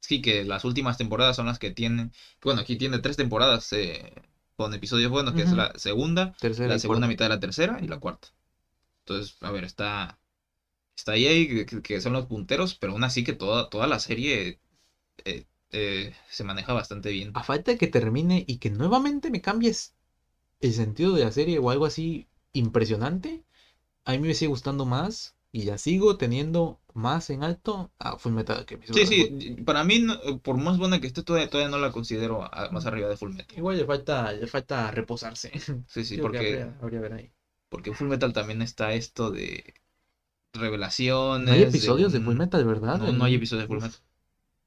sí, 0.00 0.22
que 0.22 0.44
las 0.44 0.64
últimas 0.64 0.98
temporadas 0.98 1.36
son 1.36 1.46
las 1.46 1.58
que 1.58 1.70
tienen, 1.72 2.12
bueno, 2.42 2.60
aquí 2.60 2.76
tiene 2.76 2.98
tres 3.00 3.16
temporadas 3.16 3.72
eh, 3.72 4.12
con 4.56 4.72
episodios 4.74 5.10
buenos, 5.10 5.34
que 5.34 5.42
es 5.42 5.52
la 5.52 5.72
segunda, 5.76 6.34
tercera 6.38 6.68
la 6.68 6.78
segunda 6.78 7.06
cuarta. 7.06 7.08
mitad 7.08 7.26
de 7.26 7.30
la 7.30 7.40
tercera 7.40 7.78
y 7.82 7.88
la 7.88 7.98
cuarta. 7.98 8.28
Entonces, 9.00 9.36
a 9.42 9.50
ver, 9.52 9.64
está, 9.64 10.18
está 10.96 11.12
ahí, 11.12 11.26
ahí, 11.26 11.66
que 11.66 12.00
son 12.00 12.14
los 12.14 12.26
punteros, 12.26 12.74
pero 12.76 12.92
aún 12.94 13.04
así 13.04 13.24
que 13.24 13.34
toda, 13.34 13.70
toda 13.70 13.86
la 13.88 14.00
serie 14.00 14.60
eh, 15.24 15.46
eh, 15.72 16.14
se 16.30 16.44
maneja 16.44 16.72
bastante 16.74 17.10
bien. 17.10 17.32
A 17.40 17.42
falta 17.48 17.70
de 17.72 17.78
que 17.80 17.86
termine 17.98 18.44
y 18.46 18.58
que 18.58 18.70
nuevamente 18.70 19.30
me 19.30 19.40
cambies 19.42 19.94
el 20.66 20.72
sentido 20.74 21.14
de 21.14 21.24
la 21.24 21.32
serie 21.32 21.58
o 21.58 21.70
algo 21.70 21.86
así 21.86 22.26
impresionante, 22.52 23.44
a 24.04 24.12
mí 24.12 24.18
me 24.20 24.34
sigue 24.34 24.48
gustando 24.48 24.84
más 24.86 25.34
y 25.52 25.64
la 25.64 25.78
sigo 25.78 26.16
teniendo 26.16 26.80
más 26.94 27.30
en 27.30 27.44
alto 27.44 27.90
a 27.98 28.18
Fullmetal 28.18 28.58
Alchemist. 28.58 28.94
Sí, 28.94 29.06
sí, 29.06 29.56
para 29.64 29.84
mí, 29.84 30.06
por 30.42 30.56
más 30.58 30.78
buena 30.78 31.00
que 31.00 31.06
esté, 31.06 31.22
todavía, 31.22 31.48
todavía 31.50 31.70
no 31.70 31.78
la 31.78 31.92
considero 31.92 32.42
a- 32.44 32.70
más 32.70 32.86
arriba 32.86 33.08
de 33.08 33.16
Fullmetal. 33.16 33.58
Igual 33.58 33.76
le 33.78 33.84
falta, 33.84 34.32
le 34.32 34.46
falta 34.46 34.90
reposarse. 34.90 35.52
Sí, 35.88 36.04
sí, 36.04 36.16
Creo 36.16 36.22
porque, 36.22 36.38
habría, 36.38 36.78
habría 36.80 37.00
ver 37.00 37.12
ahí. 37.14 37.32
porque 37.68 37.90
en 37.90 37.96
Fullmetal 37.96 38.32
también 38.32 38.62
está 38.62 38.94
esto 38.94 39.30
de 39.30 39.74
revelaciones. 40.54 41.46
No 41.48 41.52
hay 41.54 41.62
episodios 41.62 42.12
de 42.12 42.18
un- 42.18 42.24
Fullmetal, 42.26 42.64
¿verdad? 42.64 42.98
No, 42.98 43.12
no 43.12 43.24
hay 43.24 43.34
episodios 43.34 43.64
de 43.64 43.68
Fullmetal. 43.68 44.00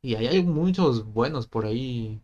Y 0.01 0.16
ahí 0.16 0.27
hay 0.27 0.43
muchos 0.43 1.06
buenos 1.06 1.48
por 1.48 1.66
ahí. 1.66 2.22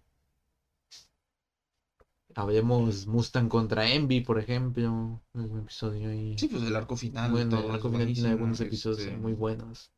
Hablemos 2.36 3.08
Mustang 3.08 3.48
contra 3.48 3.90
Envy, 3.92 4.22
por 4.22 4.40
ejemplo. 4.40 5.22
Un 5.34 5.60
episodio 5.60 6.10
ahí. 6.10 6.38
Sí, 6.38 6.48
pues 6.48 6.64
el 6.64 6.76
arco 6.76 6.98
final. 6.98 7.32
bueno, 7.32 7.60
el 7.60 7.72
arco 7.72 7.90
final 7.92 8.12
tiene 8.14 8.30
algunos 8.30 8.60
episodios 8.60 9.00
este, 9.00 9.18
muy 9.18 9.34
buenos. 9.34 9.92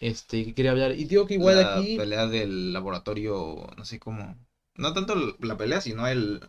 Este, 0.00 0.44
que 0.44 0.54
quería 0.54 0.72
hablar. 0.72 0.92
Y 0.92 1.04
digo 1.04 1.26
que 1.26 1.34
igual 1.34 1.56
la 1.56 1.78
aquí. 1.78 1.96
pelea 1.96 2.26
del 2.26 2.72
laboratorio, 2.72 3.66
no 3.76 3.84
sé 3.84 3.98
cómo. 3.98 4.36
No 4.76 4.92
tanto 4.92 5.36
la 5.40 5.56
pelea, 5.56 5.80
sino 5.80 6.06
el 6.06 6.40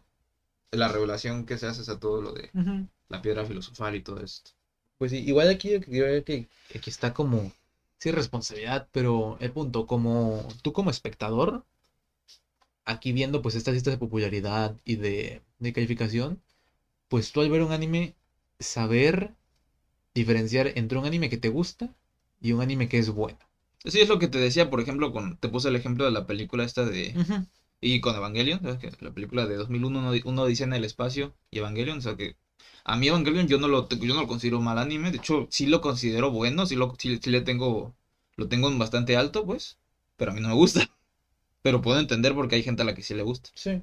la 0.72 0.90
revelación 0.90 1.46
que 1.46 1.58
se 1.58 1.68
hace 1.68 1.90
a 1.90 2.00
todo 2.00 2.22
lo 2.22 2.34
de 2.34 2.52
la 3.08 3.22
piedra 3.22 3.46
filosofal 3.46 3.96
y 3.96 4.02
todo 4.02 4.20
esto. 4.22 4.52
Pues 4.98 5.12
sí, 5.12 5.18
igual 5.18 5.50
aquí 5.50 5.72
yo 5.72 5.82
creo 5.82 6.24
que, 6.24 6.48
que 6.70 6.78
aquí 6.78 6.90
está 6.90 7.14
como. 7.14 7.52
Sí, 7.98 8.12
responsabilidad, 8.12 8.90
pero 8.92 9.38
el 9.40 9.52
punto, 9.52 9.88
como 9.88 10.46
tú 10.62 10.74
como 10.74 10.90
espectador, 10.90 11.66
aquí 12.86 13.12
viendo 13.14 13.42
pues 13.42 13.56
estas 13.56 13.74
listas 13.74 13.94
de 13.94 13.98
popularidad 13.98 14.78
y 14.86 14.96
de, 14.98 15.42
de 15.60 15.74
calificación, 15.74 16.42
pues 17.10 17.32
tú 17.32 17.42
al 17.42 17.50
ver 17.50 17.64
un 17.64 17.72
anime, 17.74 18.16
saber 18.60 19.36
diferenciar 20.14 20.72
entre 20.76 20.98
un 20.98 21.06
anime 21.06 21.30
que 21.30 21.38
te 21.38 21.50
gusta 21.50 21.94
y 22.42 22.52
un 22.54 22.62
anime 22.62 22.88
que 22.90 22.98
es 22.98 23.10
bueno. 23.10 23.38
Sí, 23.84 24.02
es 24.02 24.10
lo 24.10 24.20
que 24.20 24.28
te 24.28 24.40
decía, 24.40 24.70
por 24.70 24.82
ejemplo, 24.82 25.12
con, 25.12 25.38
te 25.38 25.50
puse 25.50 25.70
el 25.70 25.76
ejemplo 25.76 26.06
de 26.06 26.12
la 26.12 26.26
película 26.26 26.64
esta 26.64 26.86
de... 26.86 27.20
Y 27.82 28.02
con 28.02 28.16
Evangelion, 28.16 28.62
¿sabes? 28.62 28.80
Que 28.80 28.92
la 29.04 29.14
película 29.14 29.46
de 29.46 29.58
2001, 29.58 30.00
uno, 30.00 30.12
uno 30.26 30.46
dice 30.46 30.64
en 30.64 30.74
el 30.74 30.86
espacio 30.86 31.36
y 31.52 31.60
Evangelion, 31.60 32.00
o 32.00 32.02
sea 32.02 32.16
que... 32.16 32.36
A 32.84 32.96
mí 32.98 33.08
Evangelion 33.08 33.48
yo 33.48 33.58
no 33.60 33.68
lo, 33.68 33.90
yo 33.90 34.14
no 34.14 34.22
lo 34.22 34.28
considero 34.28 34.62
mal 34.62 34.78
anime, 34.80 35.12
de 35.12 35.18
hecho 35.18 35.48
sí 35.52 35.68
lo 35.68 35.82
considero 35.82 36.32
bueno, 36.32 36.66
sí, 36.66 36.76
lo, 36.76 36.96
sí, 36.98 37.20
sí 37.22 37.30
le 37.32 37.42
tengo, 37.42 37.96
lo 38.38 38.48
tengo 38.48 38.70
en 38.70 38.80
bastante 38.80 39.18
alto, 39.18 39.46
pues, 39.46 39.78
pero 40.18 40.32
a 40.32 40.34
mí 40.34 40.42
no 40.42 40.50
me 40.50 40.56
gusta. 40.56 40.90
Pero 41.66 41.82
puedo 41.82 42.00
entender 42.00 42.36
porque 42.36 42.54
hay 42.56 42.62
gente 42.62 42.84
a 42.84 42.86
la 42.86 42.94
que 42.94 43.02
sí 43.02 43.16
le 43.16 43.24
gusta. 43.24 43.50
Sí. 43.56 43.82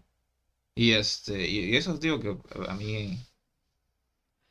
Y 0.76 0.92
este, 0.92 1.48
y 1.48 1.74
eso 1.76 1.98
digo 1.98 2.20
que 2.20 2.36
a 2.68 2.74
mí, 2.74 3.18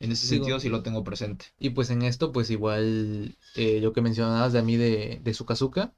en 0.00 0.12
ese 0.12 0.26
Digo- 0.26 0.44
sentido 0.44 0.60
sí 0.60 0.68
lo 0.68 0.82
tengo 0.82 1.02
presente. 1.02 1.46
Y 1.58 1.70
pues 1.70 1.88
en 1.88 2.02
esto, 2.02 2.30
pues 2.30 2.50
igual, 2.50 3.34
eh, 3.54 3.80
lo 3.80 3.94
que 3.94 4.02
mencionabas 4.02 4.52
de 4.52 4.58
a 4.58 4.62
mí 4.62 4.76
de, 4.76 5.18
de 5.24 5.32
Sukazuka, 5.32 5.94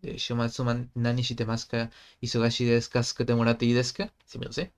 de 0.00 0.16
Shumatsuma 0.16 0.88
Nani 0.94 1.22
Shitemasuka 1.22 1.90
Isogashi 2.22 2.64
desu 2.64 2.88
ka 2.90 3.02
Sukete 3.02 3.34
Morate 3.34 3.66
ii 3.66 3.74
desu 3.74 3.92
ka, 3.98 4.14
sí 4.24 4.38
me 4.38 4.46
lo 4.46 4.52
sé. 4.52 4.72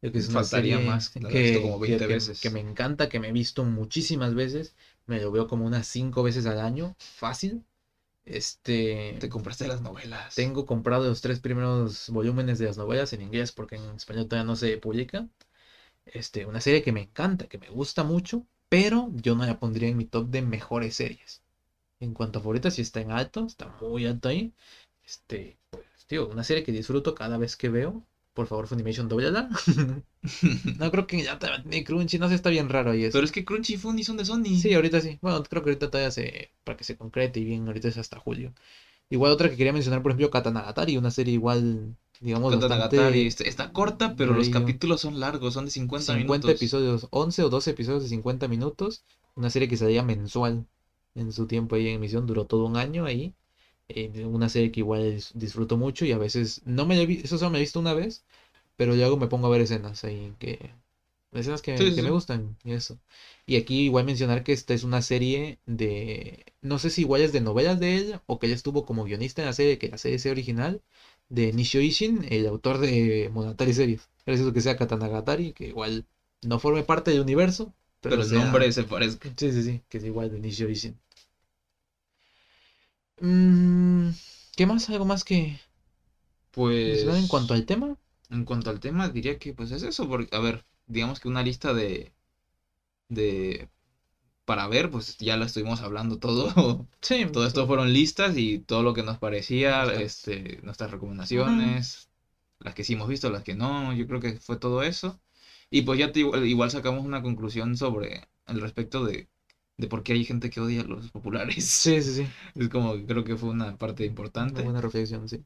Creo 0.00 0.12
que 0.12 0.18
es 0.18 0.28
una 0.28 0.40
Faltaría 0.40 0.74
serie 0.76 0.90
más, 0.90 1.10
que, 1.10 1.20
visto 1.20 1.62
como 1.62 1.78
20 1.78 1.98
que- 1.98 2.06
que- 2.08 2.14
veces. 2.14 2.40
que 2.40 2.50
me 2.50 2.60
encanta, 2.60 3.08
que 3.08 3.20
me 3.20 3.28
he 3.28 3.32
visto 3.32 3.64
muchísimas 3.64 4.34
veces, 4.34 4.74
me 5.06 5.20
lo 5.20 5.30
veo 5.30 5.46
como 5.46 5.66
unas 5.66 5.86
5 5.86 6.24
veces 6.24 6.46
al 6.46 6.58
año, 6.60 6.96
fácil. 6.98 7.62
Este, 8.28 9.16
Te 9.20 9.30
compraste 9.30 9.66
las 9.66 9.80
novelas. 9.80 10.34
tengo 10.34 10.66
comprado 10.66 11.08
los 11.08 11.22
tres 11.22 11.40
primeros 11.40 12.10
volúmenes 12.10 12.58
de 12.58 12.66
las 12.66 12.76
novelas 12.76 13.12
en 13.14 13.22
inglés 13.22 13.52
porque 13.52 13.76
en 13.76 13.96
español 13.96 14.28
todavía 14.28 14.46
no 14.46 14.54
se 14.54 14.76
publican. 14.76 15.30
Este, 16.04 16.44
una 16.44 16.60
serie 16.60 16.82
que 16.82 16.92
me 16.92 17.02
encanta, 17.02 17.46
que 17.48 17.58
me 17.58 17.70
gusta 17.70 18.04
mucho, 18.04 18.44
pero 18.68 19.10
yo 19.14 19.34
no 19.34 19.46
la 19.46 19.58
pondría 19.58 19.88
en 19.88 19.96
mi 19.96 20.04
top 20.04 20.28
de 20.28 20.42
mejores 20.42 20.96
series. 20.96 21.42
En 22.00 22.12
cuanto 22.12 22.38
a 22.38 22.42
favoritas, 22.42 22.74
sí 22.74 22.82
está 22.82 23.00
en 23.00 23.12
alto, 23.12 23.46
está 23.46 23.74
muy 23.80 24.06
alto 24.06 24.28
ahí. 24.28 24.52
Este, 25.04 25.56
pues, 25.70 26.06
tío, 26.06 26.28
una 26.28 26.44
serie 26.44 26.64
que 26.64 26.72
disfruto 26.72 27.14
cada 27.14 27.38
vez 27.38 27.56
que 27.56 27.70
veo. 27.70 28.04
Por 28.38 28.46
favor, 28.46 28.68
Funimation, 28.68 29.08
doblala. 29.08 29.48
no 30.78 30.90
creo 30.92 31.08
que 31.08 31.20
ya 31.24 31.36
ni 31.64 31.82
Crunchy, 31.82 32.20
no 32.20 32.28
sé, 32.28 32.36
está 32.36 32.50
bien 32.50 32.68
raro 32.68 32.92
ahí 32.92 33.02
eso. 33.02 33.14
Pero 33.14 33.24
es 33.24 33.32
que 33.32 33.44
Crunchy 33.44 33.74
y 33.74 33.76
Funny 33.78 34.04
son 34.04 34.16
de 34.16 34.24
Sony. 34.24 34.60
Sí, 34.62 34.72
ahorita 34.74 35.00
sí. 35.00 35.18
Bueno, 35.20 35.42
creo 35.42 35.64
que 35.64 35.70
ahorita 35.70 35.90
todavía 35.90 36.12
se. 36.12 36.52
Para 36.62 36.76
que 36.76 36.84
se 36.84 36.96
concrete 36.96 37.40
y 37.40 37.44
bien, 37.44 37.66
ahorita 37.66 37.88
es 37.88 37.98
hasta 37.98 38.20
julio. 38.20 38.52
Igual 39.10 39.32
otra 39.32 39.50
que 39.50 39.56
quería 39.56 39.72
mencionar, 39.72 40.02
por 40.02 40.12
ejemplo, 40.12 40.30
Katanagatari, 40.30 40.96
una 40.96 41.10
serie 41.10 41.34
igual, 41.34 41.96
digamos, 42.20 42.54
Katanagatari 42.54 43.24
bastante. 43.24 43.26
está, 43.26 43.44
está 43.44 43.72
corta, 43.72 44.14
pero 44.14 44.32
los 44.34 44.50
capítulos 44.50 45.00
son 45.00 45.18
largos, 45.18 45.54
son 45.54 45.64
de 45.64 45.72
50, 45.72 46.12
50 46.12 46.46
minutos. 46.46 46.50
episodios, 46.62 47.08
11 47.10 47.42
o 47.42 47.48
12 47.48 47.70
episodios 47.72 48.04
de 48.04 48.08
50 48.08 48.46
minutos. 48.46 49.02
Una 49.34 49.50
serie 49.50 49.66
que 49.66 49.76
salía 49.76 50.04
mensual 50.04 50.64
en 51.16 51.32
su 51.32 51.48
tiempo 51.48 51.74
ahí 51.74 51.88
en 51.88 51.96
emisión, 51.96 52.28
duró 52.28 52.44
todo 52.44 52.66
un 52.66 52.76
año 52.76 53.04
ahí. 53.04 53.34
Eh, 53.88 54.24
una 54.26 54.48
serie 54.50 54.70
que 54.70 54.80
igual 54.80 55.02
dis- 55.16 55.32
disfruto 55.34 55.76
mucho 55.78 56.04
y 56.04 56.12
a 56.12 56.18
veces 56.18 56.60
no 56.66 56.84
me 56.86 56.96
la 56.96 57.02
he 57.02 57.06
vi- 57.06 57.20
eso 57.24 57.38
solo 57.38 57.50
me 57.50 57.58
he 57.58 57.62
visto 57.62 57.80
una 57.80 57.94
vez, 57.94 58.24
pero 58.76 58.94
luego 58.94 59.16
me 59.18 59.28
pongo 59.28 59.46
a 59.48 59.50
ver 59.50 59.62
escenas 59.62 60.04
ahí 60.04 60.34
que 60.38 60.70
escenas 61.32 61.62
que, 61.62 61.76
Sí, 61.78 61.90
sí, 61.90 61.96
que 61.96 62.02
me 62.02 62.10
gustan 62.10 62.56
y 62.64 62.72
eso. 62.72 62.98
Y 63.46 63.56
aquí 63.56 63.84
igual 63.84 64.04
mencionar 64.04 64.44
que 64.44 64.52
esta 64.52 64.74
es 64.74 64.84
una 64.84 65.02
serie 65.02 65.58
de 65.66 66.44
no 66.62 66.78
sé 66.78 66.90
si 66.90 67.02
igual 67.02 67.22
es 67.22 67.32
de 67.32 67.40
novelas 67.40 67.80
de 67.80 67.96
él 67.98 68.20
o 68.26 68.38
que 68.38 68.46
él 68.46 68.52
estuvo 68.52 68.84
como 68.84 69.04
guionista 69.04 69.42
en 69.42 69.46
la 69.46 69.52
serie, 69.54 69.78
que 69.78 69.88
la 69.88 69.98
serie 69.98 70.18
sea 70.18 70.32
original 70.32 70.82
de 71.28 71.52
Nishio 71.52 71.80
Ishin, 71.80 72.26
el 72.30 72.46
autor 72.46 72.78
de 72.78 73.28
Monogatari 73.32 73.72
Series. 73.74 74.08
Gracias 74.26 74.48
a 74.48 74.52
que 74.52 74.60
sea 74.60 74.76
Katanagatari, 74.76 75.52
que 75.52 75.68
igual 75.68 76.04
no 76.42 76.58
forme 76.58 76.82
parte 76.82 77.10
del 77.10 77.20
universo, 77.20 77.72
pero, 78.00 78.16
Pero 78.16 78.22
el 78.24 78.28
sea- 78.30 78.44
nombre 78.44 78.70
se 78.72 78.84
parezca. 78.84 79.28
Sí, 79.36 79.52
sí, 79.52 79.62
sí, 79.62 79.82
que 79.88 79.98
es 79.98 80.04
igual 80.04 80.30
de 80.30 80.40
Nishio 80.40 80.68
Ishin. 80.68 80.98
Mm, 83.20 84.10
¿qué 84.56 84.66
más? 84.66 84.88
¿Algo 84.90 85.04
más 85.04 85.24
que 85.24 85.58
Pues. 86.50 87.04
en 87.04 87.28
cuanto 87.28 87.54
al 87.54 87.64
tema? 87.66 87.96
En 88.30 88.44
cuanto 88.44 88.70
al 88.70 88.80
tema, 88.80 89.08
diría 89.08 89.38
que 89.38 89.54
pues 89.54 89.70
es 89.70 89.82
eso, 89.82 90.08
porque, 90.08 90.34
a 90.36 90.40
ver, 90.40 90.64
digamos 90.86 91.20
que 91.20 91.28
una 91.28 91.42
lista 91.42 91.72
de, 91.72 92.12
de, 93.08 93.68
para 94.44 94.68
ver, 94.68 94.90
pues 94.90 95.18
ya 95.18 95.36
la 95.36 95.46
estuvimos 95.46 95.80
hablando 95.82 96.18
todo, 96.18 96.88
Sí, 97.02 97.26
todo 97.32 97.46
esto 97.46 97.66
fueron 97.66 97.92
listas 97.92 98.36
y 98.38 98.60
todo 98.60 98.82
lo 98.82 98.94
que 98.94 99.02
nos 99.04 99.18
parecía, 99.18 99.84
este, 99.86 100.60
nuestras 100.62 100.90
recomendaciones, 100.90 102.10
las 102.60 102.74
que 102.74 102.84
sí 102.84 102.94
hemos 102.94 103.08
visto, 103.08 103.30
las 103.30 103.44
que 103.44 103.54
no, 103.56 103.92
yo 103.94 104.06
creo 104.06 104.20
que 104.20 104.34
fue 104.40 104.56
todo 104.58 104.82
eso, 104.82 105.20
y 105.70 105.82
pues 105.82 105.98
ya 105.98 106.12
te, 106.12 106.20
igual, 106.20 106.46
igual 106.46 106.70
sacamos 106.70 107.04
una 107.04 107.22
conclusión 107.22 107.76
sobre 107.76 108.28
el 108.46 108.60
respecto 108.60 109.04
de, 109.04 109.28
de 109.78 109.88
por 109.88 110.02
qué 110.02 110.12
hay 110.14 110.24
gente 110.26 110.50
que 110.50 110.60
odia 110.60 110.82
a 110.82 110.84
los 110.84 111.10
populares, 111.12 111.64
Sí, 111.64 112.02
sí, 112.02 112.14
sí. 112.14 112.26
es 112.54 112.68
como 112.68 112.94
creo 113.06 113.24
que 113.24 113.36
fue 113.36 113.50
una 113.50 113.76
parte 113.78 114.04
Una 114.04 114.08
importante. 114.10 114.62
buena 114.62 114.80
reflexión, 114.80 115.28
sí. 115.28 115.44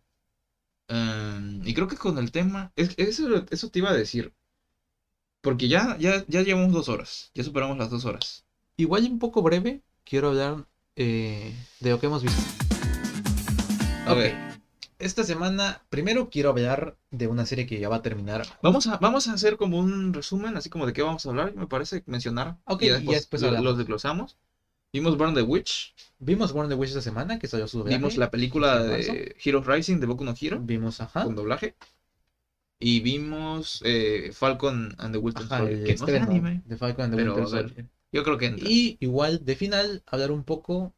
Em, 0.89 1.61
y 1.67 1.75
creo 1.75 1.89
que 1.89 1.97
con 1.97 2.19
el 2.19 2.31
tema, 2.31 2.73
es, 2.77 2.94
eso, 2.97 3.44
eso 3.51 3.69
te 3.70 3.81
iba 3.81 3.91
a 3.91 3.94
decir. 3.94 4.33
Porque 5.41 5.69
ya, 5.69 5.97
ya, 5.99 6.25
ya 6.28 6.43
llevamos 6.43 6.73
dos 6.73 6.89
horas, 6.89 7.31
ya 7.35 7.43
superamos 7.44 7.77
las 7.78 7.91
dos 7.91 8.05
horas. 8.05 8.44
Igual 8.77 9.05
un 9.05 9.19
poco 9.19 9.43
breve, 9.43 9.83
quiero 10.05 10.28
hablar 10.28 10.67
eh, 10.97 11.55
de 11.81 11.91
lo 11.91 11.99
que 12.01 12.07
hemos 12.07 12.23
visto. 12.23 12.51
A 14.05 14.12
Ok. 14.12 14.19
ver, 14.19 14.52
Esta 15.03 15.25
semana, 15.25 15.83
primero 15.91 16.31
quiero 16.31 16.51
hablar 16.51 16.97
de 17.11 17.27
una 17.27 17.45
serie 17.45 17.67
que 17.67 17.79
ya 17.81 17.89
va 17.89 17.97
a 17.97 18.03
terminar. 18.03 18.43
vamos 18.63 18.87
a, 18.87 18.99
vamos 18.99 19.27
a 19.29 19.33
hacer 19.33 19.57
como 19.57 19.79
un 19.79 20.15
resumen, 20.15 20.57
así 20.57 20.71
como 20.71 20.87
de 20.87 20.93
qué 20.93 21.03
vamos 21.03 21.27
a 21.27 21.31
hablar, 21.31 21.55
me 21.55 21.67
parece 21.67 22.03
mencionar. 22.07 22.57
Ok, 22.65 22.83
y 22.83 22.87
ya 22.87 22.95
después, 22.95 23.17
después 23.19 23.43
lo- 23.43 23.49
hablamos. 23.49 23.65
los 23.67 23.79
desglosamos. 23.79 24.37
Vimos 24.93 25.17
Burn 25.17 25.35
the 25.35 25.43
Witch, 25.43 25.95
Vimos 26.19 26.53
Born 26.53 26.69
the 26.69 26.75
Witch 26.77 26.91
esta 26.91 27.01
semana, 27.03 27.39
que 27.39 27.49
salió 27.49 27.67
su 27.67 27.83
vimos 27.83 28.17
la 28.17 28.31
película 28.31 28.83
¿En 28.85 28.91
de 28.91 29.37
Heroes 29.43 29.67
Rising 29.67 29.99
de 30.01 30.07
Boku 30.07 30.23
no 30.25 30.35
Hero, 30.41 30.61
Vimos, 30.61 31.01
ajá. 31.01 31.25
con 31.25 31.35
doblaje. 31.35 31.75
Y 32.79 33.01
vimos 33.01 33.81
eh, 33.85 34.31
Falcon 34.33 34.95
and 34.99 35.13
the 35.15 35.19
Winter 35.19 35.47
Soldier, 35.49 35.79
que 35.85 35.85
no 35.85 35.89
es 35.95 36.01
estreno 36.01 36.27
anime. 36.31 36.63
de 36.65 36.77
Falcon 36.77 37.05
and 37.07 37.13
the 37.15 37.17
pero, 37.17 37.35
Winter 37.35 37.51
Soldier. 37.51 37.87
Yo 38.13 38.23
creo 38.25 38.39
que 38.39 38.47
entra. 38.47 38.69
Y 38.69 38.97
igual, 39.01 39.45
de 39.45 39.57
final, 39.57 40.03
hablar 40.07 40.31
un 40.31 40.45
poco 40.45 40.93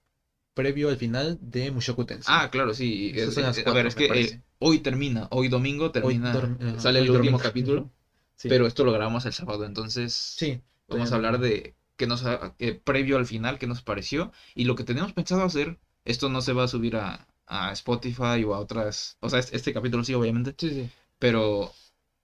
previo 0.54 0.88
al 0.88 0.96
final 0.96 1.38
de 1.40 1.70
Mushoku 1.70 2.04
Tensei. 2.04 2.32
Ah, 2.34 2.50
claro, 2.50 2.72
sí. 2.74 3.12
Es- 3.14 3.34
son 3.34 3.42
las 3.42 3.58
a 3.58 3.62
cuatro, 3.64 3.74
ver, 3.74 3.86
es 3.86 3.94
que 3.94 4.06
eh, 4.06 4.42
hoy 4.58 4.78
termina, 4.78 5.28
hoy 5.30 5.48
domingo 5.48 5.90
termina, 5.90 6.32
dorm- 6.32 6.56
ajá, 6.60 6.80
sale 6.80 7.00
hoy 7.00 7.06
el 7.06 7.10
último 7.12 7.38
capítulo, 7.38 7.90
Sí. 8.36 8.48
pero 8.48 8.66
esto 8.66 8.84
lo 8.84 8.92
grabamos 8.92 9.24
el 9.26 9.32
sábado, 9.32 9.64
entonces 9.64 10.12
Sí. 10.14 10.60
vamos 10.88 11.08
a 11.08 11.10
todavía 11.10 11.28
hablar 11.28 11.40
de 11.40 11.74
que 11.96 12.06
nos 12.06 12.24
eh, 12.58 12.74
previo 12.84 13.16
al 13.16 13.26
final, 13.26 13.58
qué 13.58 13.66
nos 13.66 13.82
pareció 13.82 14.32
y 14.54 14.64
lo 14.64 14.74
que 14.74 14.84
tenemos 14.84 15.12
pensado 15.12 15.42
hacer. 15.44 15.78
Esto 16.04 16.28
no 16.28 16.40
se 16.42 16.52
va 16.52 16.64
a 16.64 16.68
subir 16.68 16.96
a, 16.96 17.26
a 17.46 17.72
Spotify 17.72 18.44
o 18.44 18.54
a 18.54 18.58
otras, 18.58 19.16
o 19.20 19.30
sea, 19.30 19.38
este, 19.38 19.56
este 19.56 19.72
capítulo 19.72 20.04
sí, 20.04 20.12
obviamente, 20.14 20.54
Sí, 20.58 20.70
sí. 20.70 20.90
pero 21.18 21.72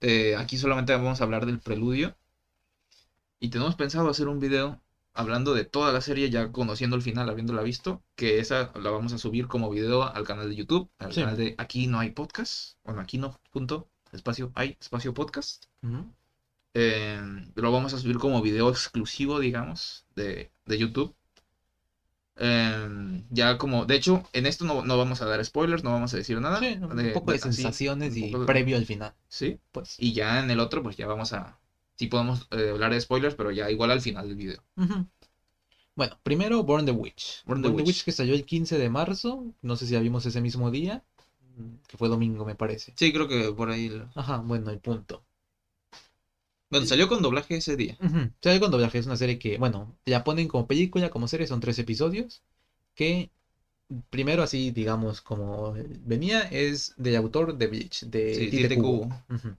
eh, 0.01 0.37
aquí 0.37 0.59
solamente 0.59 0.93
vamos 0.95 1.21
a 1.21 1.25
hablar 1.25 1.47
del 1.47 1.61
preludio 1.61 2.15
y 3.39 3.49
tenemos 3.49 3.75
pensado 3.75 4.09
hacer 4.09 4.29
un 4.29 4.39
video 4.41 4.81
hablando 5.21 5.55
de 5.55 5.65
toda 5.65 5.93
la 5.93 6.01
serie 6.01 6.29
ya 6.31 6.51
conociendo 6.53 6.97
el 6.97 7.03
final, 7.03 7.29
habiéndola 7.31 7.63
visto, 7.63 8.03
que 8.17 8.39
esa 8.41 8.73
la 8.75 8.91
vamos 8.91 9.13
a 9.13 9.19
subir 9.19 9.47
como 9.47 9.71
video 9.71 10.03
al 10.03 10.25
canal 10.27 10.49
de 10.49 10.57
YouTube, 10.57 10.91
al 10.99 11.13
Sí. 11.13 11.21
canal 11.21 11.37
de 11.37 11.55
Aquí 11.59 11.87
no 11.87 12.01
hay 12.01 12.11
podcast, 12.11 12.77
bueno, 12.85 13.01
aquí 13.01 13.19
no, 13.19 13.39
punto, 13.51 13.89
espacio, 14.13 14.51
hay 14.55 14.77
espacio 14.81 15.15
podcast. 15.15 15.67
Eh, 16.75 17.21
lo 17.55 17.73
vamos 17.73 17.95
a 17.95 17.99
subir 17.99 18.19
como 18.19 18.43
video 18.43 18.69
exclusivo, 18.71 19.39
digamos, 19.41 20.07
de, 20.15 20.51
de 20.67 20.79
YouTube. 20.79 21.15
Eh, 22.43 23.23
ya 23.31 23.59
como, 23.59 23.85
de 23.85 23.97
hecho, 23.97 24.23
en 24.33 24.47
esto 24.47 24.65
no, 24.65 24.83
no 24.85 24.97
vamos 24.97 25.21
a 25.21 25.27
dar 25.27 25.45
spoilers, 25.45 25.85
no 25.85 25.91
vamos 25.93 26.15
a 26.15 26.17
decir 26.17 26.41
nada. 26.41 26.59
Sí, 26.59 26.79
un 26.81 26.97
de- 26.97 27.11
poco 27.11 27.33
de 27.33 27.39
sensaciones 27.39 28.17
y 28.17 28.31
poco 28.31 28.47
previo 28.47 28.77
al 28.79 28.87
final, 28.87 29.13
Sí. 29.29 29.61
pues. 29.73 29.97
Y 29.99 30.15
ya 30.15 30.41
en 30.41 30.51
el 30.51 30.59
otro, 30.61 30.83
pues 30.83 30.97
ya 30.97 31.07
vamos 31.07 31.33
a. 31.35 31.59
Sí 32.01 32.07
podemos 32.07 32.47
eh, 32.53 32.71
hablar 32.71 32.93
de 32.93 32.99
spoilers, 32.99 33.35
pero 33.35 33.51
ya 33.51 33.71
igual 33.71 33.91
al 33.91 34.01
final 34.01 34.27
del 34.27 34.35
video. 34.35 34.63
Bueno, 35.95 36.19
primero 36.23 36.63
Born 36.63 36.87
the 36.87 36.93
Witch. 36.93 37.43
Born 37.45 37.61
the 37.61 37.69
Witch. 37.69 38.05
que 38.05 38.13
salió 38.13 38.33
el 38.33 38.47
15 38.47 38.79
de 38.79 38.89
marzo. 38.89 39.53
No 39.61 39.77
sé 39.77 39.87
si 39.87 39.93
la 39.93 40.01
vimos 40.01 40.25
ese 40.25 40.41
mismo 40.41 40.71
día. 40.71 41.03
mm, 41.59 41.75
Que 41.87 41.99
fue 41.99 42.09
domingo, 42.09 42.47
me 42.47 42.55
parece. 42.55 42.95
Sí, 42.97 43.13
creo 43.13 43.29
que 43.29 43.53
por 43.53 43.69
ahí. 43.69 43.91
lo- 43.91 44.09
Ajá, 44.15 44.39
bueno, 44.39 44.71
el 44.71 44.79
punto. 44.79 45.23
Bueno, 46.71 46.87
salió 46.87 47.07
con 47.07 47.21
doblaje 47.21 47.57
ese 47.57 47.77
día. 47.77 47.99
Salió 48.41 48.61
con 48.61 48.71
doblaje. 48.71 48.97
Es 48.97 49.05
una 49.05 49.17
serie 49.19 49.39
que, 49.39 49.59
bueno, 49.59 49.95
la 50.07 50.25
ponen 50.25 50.49
como 50.49 50.67
película, 50.67 51.11
como 51.11 51.29
serie. 51.29 51.47
Son 51.47 51.61
tres 51.61 51.79
episodios. 51.79 52.41
Que 52.95 53.29
primero, 54.09 54.43
así, 54.43 54.71
digamos, 54.71 55.21
como 55.21 55.75
venía, 56.07 56.45
es 56.45 56.95
del 56.97 57.17
autor 57.17 57.59
de 57.59 57.67
Bleach, 57.67 58.05
de 58.05 58.35
Sí, 58.37 58.51
Tite. 58.51 58.69
Ujú. 59.29 59.55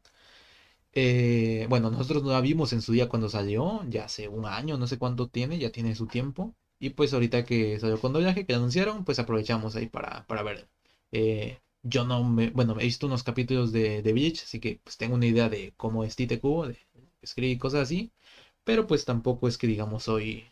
Eh, 0.94 1.66
bueno, 1.70 1.90
nosotros 1.90 2.24
no 2.24 2.32
la 2.32 2.42
vimos 2.42 2.74
en 2.74 2.82
su 2.82 2.92
día 2.94 3.08
cuando 3.10 3.30
salió, 3.30 3.82
ya 3.90 4.06
hace 4.06 4.28
un 4.28 4.46
año, 4.46 4.78
no 4.78 4.88
sé 4.88 4.98
cuánto 4.98 5.28
tiene, 5.28 5.58
ya 5.60 5.72
tiene 5.72 5.96
su 5.96 6.08
tiempo. 6.08 6.56
Y 6.80 6.92
pues 6.92 7.14
ahorita 7.14 7.46
que 7.46 7.80
salió 7.80 8.00
con 8.00 8.14
doblaje, 8.14 8.46
que 8.46 8.56
anunciaron, 8.56 9.06
pues 9.06 9.20
aprovechamos 9.20 9.76
ahí 9.76 9.88
para, 9.88 10.26
para 10.28 10.44
ver. 10.44 10.68
Eh, 11.12 11.60
yo 11.84 12.04
no 12.06 12.24
me, 12.24 12.50
bueno, 12.52 12.80
he 12.80 12.84
visto 12.84 13.08
unos 13.08 13.24
capítulos 13.24 13.72
de, 13.72 14.02
de 14.02 14.14
Bleach, 14.14 14.44
así 14.44 14.60
que 14.60 14.80
pues 14.84 14.98
tengo 14.98 15.16
una 15.16 15.26
idea 15.28 15.50
de 15.50 15.74
cómo 15.78 16.04
es 16.04 16.16
Tite 16.16 16.40
Kubo, 16.40 16.68
de 16.68 16.78
escribir 17.22 17.58
cosas 17.60 17.82
así. 17.82 18.12
Pero 18.64 18.88
pues 18.88 19.06
tampoco 19.06 19.48
es 19.48 19.58
que 19.58 19.68
digamos 19.68 20.04
soy 20.04 20.46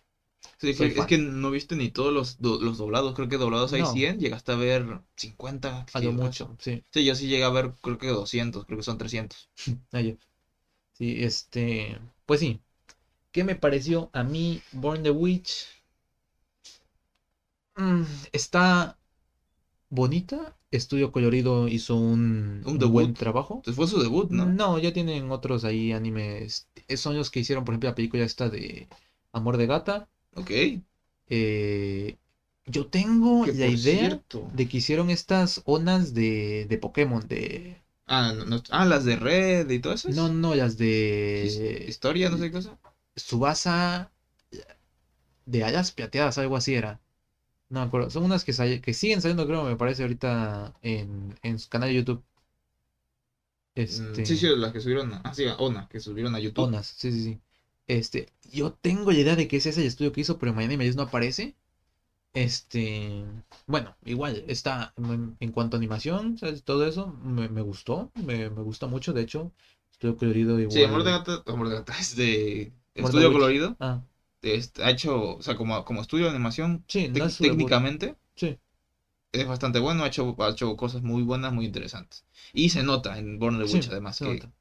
Sí, 0.58 0.74
Soy 0.74 0.90
es 0.90 0.96
fan. 0.96 1.08
que 1.08 1.18
no 1.18 1.52
viste 1.52 1.76
ni 1.76 1.90
todos 1.90 2.14
los, 2.14 2.40
do- 2.40 2.60
los 2.62 2.78
doblados. 2.78 3.14
Creo 3.16 3.28
que 3.30 3.38
doblados 3.38 3.74
hay 3.74 3.82
No. 3.82 3.92
100. 3.92 4.20
Llegaste 4.20 4.52
a 4.52 4.56
ver 4.56 5.02
50. 5.16 5.86
A 5.94 6.00
lo 6.00 6.12
mucho, 6.12 6.56
sí. 6.60 6.84
Sí, 6.92 7.06
yo 7.06 7.16
sí 7.16 7.28
llegué 7.28 7.44
a 7.44 7.50
ver, 7.50 7.74
creo 7.82 7.98
que 7.98 8.08
200. 8.08 8.66
Creo 8.66 8.78
que 8.78 8.84
son 8.84 8.98
300. 8.98 9.50
Ah, 9.92 10.02
ya. 10.02 10.16
Sí, 11.00 11.24
este. 11.24 11.98
Pues 12.28 12.42
sí. 12.42 12.60
¿Qué 13.32 13.44
me 13.44 13.56
pareció 13.56 14.10
a 14.14 14.24
mí 14.24 14.62
Born 14.74 15.04
the 15.04 15.12
Witch? 15.12 15.68
Mm, 17.78 18.04
está 18.32 18.98
bonita. 19.90 20.56
Estudio 20.72 21.12
Colorido 21.12 21.68
hizo 21.68 21.96
un, 21.96 22.62
Un 22.66 22.78
buen 22.78 23.14
trabajo. 23.16 23.56
Entonces 23.56 23.76
fue 23.76 23.88
su 23.88 24.02
debut, 24.02 24.30
¿no? 24.30 24.46
No, 24.46 24.78
ya 24.78 24.94
tienen 24.94 25.32
otros 25.32 25.64
ahí 25.64 25.92
animes. 25.92 26.68
Eh, 26.88 26.98
Son 26.98 27.18
los 27.18 27.32
que 27.32 27.40
hicieron, 27.40 27.66
por 27.66 27.74
ejemplo, 27.74 27.90
la 27.90 27.96
película 27.96 28.24
esta 28.24 28.50
de 28.50 28.88
Amor 29.32 29.58
de 29.58 29.66
Gata. 29.66 30.08
Ok. 30.36 30.52
Eh, 31.28 32.18
yo 32.66 32.88
tengo 32.88 33.46
Que 33.46 33.54
la 33.54 33.68
idea 33.68 33.98
cierto- 34.10 34.48
de 34.54 34.68
que 34.68 34.78
hicieron 34.78 35.10
estas 35.10 35.62
onas 35.66 36.14
de, 36.14 36.66
de 36.70 36.78
Pokémon, 36.78 37.28
de... 37.28 37.82
Ah, 38.10 38.34
no- 38.36 38.46
no- 38.46 38.62
ah, 38.72 38.86
las 38.86 39.06
de 39.06 39.16
Red 39.16 39.70
y 39.70 39.80
todo 39.80 39.94
eso. 39.94 40.10
No, 40.10 40.28
no, 40.30 40.56
las 40.56 40.78
de 40.78 41.86
Historia, 41.88 42.30
no 42.30 42.38
sé 42.38 42.46
qué 42.46 42.52
cosa. 42.52 42.78
Subasa 43.16 44.12
de 45.46 45.64
alas 45.64 45.92
plateadas, 45.92 46.38
algo 46.38 46.56
así 46.56 46.76
era. 46.76 47.00
No 47.70 47.82
me 47.82 47.88
acuerdo. 47.88 48.10
Son 48.12 48.24
unas 48.26 48.44
que, 48.46 48.54
sal- 48.54 48.82
que 48.82 48.94
siguen 48.94 49.22
saliendo, 49.22 49.48
creo, 49.48 49.66
me 49.66 49.78
parece, 49.78 50.04
ahorita 50.04 50.74
en, 50.82 51.36
en 51.44 51.60
su 51.60 51.70
canal 51.70 51.90
de 51.90 51.96
YouTube. 51.96 52.24
Mm, 53.78 53.82
Este, 53.82 54.26
Sí, 54.26 54.38
sí, 54.38 54.48
las 54.56 54.72
que 54.74 54.80
subieron. 54.80 55.14
a- 55.14 55.22
Ah, 55.24 55.34
sí, 55.34 55.46
Ona, 55.58 55.88
que 55.90 56.00
subieron 56.00 56.36
a 56.36 56.40
YouTube. 56.40 56.66
Onas, 56.66 56.88
sí, 56.98 57.12
sí, 57.12 57.24
sí. 57.24 57.40
Este, 57.88 58.28
yo 58.52 58.72
tengo 58.74 59.12
la 59.12 59.18
idea 59.20 59.36
de 59.36 59.48
que 59.48 59.58
ese 59.58 59.70
es 59.70 59.78
el 59.78 59.86
estudio 59.86 60.12
que 60.12 60.22
hizo, 60.22 60.38
pero 60.38 60.54
mañana 60.54 60.84
y 60.84 60.92
no 60.92 61.04
aparece. 61.04 61.56
Este, 62.34 63.24
bueno, 63.66 63.96
igual, 64.06 64.44
está 64.48 64.94
en, 64.98 65.36
en 65.40 65.52
cuanto 65.52 65.76
a 65.76 65.80
animación, 65.80 66.38
¿sabes? 66.38 66.64
Todo 66.64 66.86
eso 66.86 67.08
me, 67.08 67.50
me 67.50 67.62
gustó, 67.62 68.12
me, 68.24 68.50
me 68.50 68.62
gusta 68.62 68.88
mucho, 68.88 69.14
de 69.14 69.22
hecho, 69.22 69.52
estudio 69.92 70.16
colorido 70.16 70.60
igual. 70.60 70.78
Sí, 70.78 70.84
Amor 70.84 71.04
de 71.04 71.12
Gata, 71.12 71.44
Amor 71.48 71.70
de 71.70 71.76
Gata 71.76 71.94
es 72.00 72.16
de 72.16 72.74
Estudio. 72.94 73.34
Colorido. 73.34 73.76
Ah, 73.80 74.02
este, 74.42 74.84
ha 74.84 74.90
hecho, 74.92 75.38
o 75.38 75.42
sea, 75.42 75.56
como, 75.56 75.84
como 75.86 76.02
estudio 76.02 76.26
de 76.26 76.32
animación, 76.32 76.86
sí, 76.88 77.08
no 77.10 77.26
es 77.26 77.38
técnicamente 77.38 78.16
Sí, 78.36 78.58
es 79.32 79.48
bastante 79.48 79.80
bueno. 79.80 80.04
Ha 80.04 80.08
hecho, 80.08 80.36
ha 80.40 80.50
hecho 80.50 80.76
cosas 80.76 81.02
muy 81.02 81.24
buenas, 81.24 81.52
muy 81.54 81.66
interesantes. 81.66 82.26
Y 82.54 82.70
se 82.70 82.84
nota 82.84 83.18
en 83.18 83.40
Born 83.40 83.58
the 83.60 83.66
sí, 83.66 83.74
Witch, 83.74 83.88
además, 83.90 84.18
se 84.18 84.26
que 84.26 84.34
nota. 84.34 84.52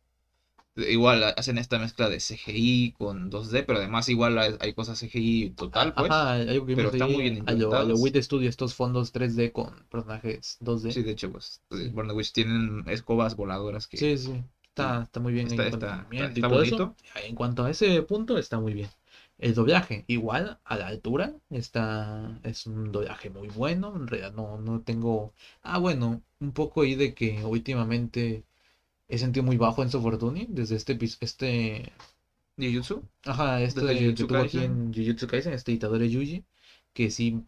Igual 0.88 1.24
hacen 1.36 1.58
esta 1.58 1.78
mezcla 1.78 2.08
de 2.08 2.20
CGI 2.20 2.92
con 2.96 3.30
2D, 3.30 3.62
pero 3.62 3.78
además 3.78 4.08
igual 4.08 4.38
hay, 4.38 4.54
hay 4.60 4.72
cosas 4.74 4.98
CGI 4.98 5.50
total, 5.50 5.94
pues. 5.94 6.10
Ajá, 6.10 6.32
algo 6.34 6.66
que 6.66 6.76
pero 6.76 6.90
está 6.90 7.06
muy 7.06 7.22
bien 7.30 7.44
a 7.46 7.52
lo, 7.52 7.74
a 7.74 7.84
lo. 7.84 7.96
Wit 7.96 8.16
Studio, 8.16 8.48
estos 8.48 8.74
fondos 8.74 9.12
3D 9.12 9.52
con 9.52 9.74
personajes 9.90 10.58
2D. 10.60 10.90
Sí, 10.90 11.02
de 11.02 11.10
hecho, 11.12 11.30
pues, 11.32 11.60
eh, 11.70 11.90
Born 11.92 12.08
the 12.08 12.14
Witch 12.14 12.32
tienen 12.32 12.84
escobas 12.88 13.36
voladoras 13.36 13.86
que 13.86 13.96
Sí, 13.96 14.16
sí, 14.16 14.42
está, 14.68 15.02
está 15.02 15.20
muy 15.20 15.32
bien 15.32 15.46
Está- 15.48 15.66
en 15.66 15.74
está- 15.74 16.06
está 16.10 16.46
eso. 16.46 16.48
bonito. 16.48 16.94
En 17.26 17.34
cuanto 17.34 17.64
a 17.64 17.70
ese 17.70 18.02
punto, 18.02 18.38
está 18.38 18.60
muy 18.60 18.74
bien. 18.74 18.88
El 19.38 19.54
doblaje, 19.54 20.04
igual, 20.08 20.58
a 20.64 20.76
la 20.76 20.88
altura, 20.88 21.32
está, 21.50 22.40
es 22.42 22.66
un 22.66 22.90
doblaje 22.90 23.30
muy 23.30 23.48
bueno. 23.48 23.94
En 23.96 24.06
realidad 24.08 24.32
no, 24.32 24.58
no 24.60 24.80
tengo. 24.82 25.32
Ah, 25.62 25.78
bueno, 25.78 26.22
un 26.40 26.52
poco 26.52 26.82
ahí 26.82 26.94
de 26.96 27.14
que 27.14 27.44
últimamente 27.44 28.44
he 29.08 29.18
sentido 29.18 29.44
muy 29.44 29.56
bajo 29.56 29.82
en 29.82 29.90
Fortune 29.90 30.46
desde 30.50 30.76
este, 30.76 30.98
este, 31.20 31.92
Jujutsu. 32.58 33.02
ajá, 33.24 33.62
este 33.62 33.80
Desde 33.80 33.94
que 33.94 34.04
Jujutsu 34.04 34.26
tuvo 34.26 34.42
aquí 34.42 34.62
en 34.62 34.92
Jujutsu 34.94 35.26
Kaisen, 35.26 35.52
este 35.52 35.72
editador 35.72 35.98
de 35.98 36.10
Yuji, 36.10 36.44
que 36.92 37.10
sí, 37.10 37.42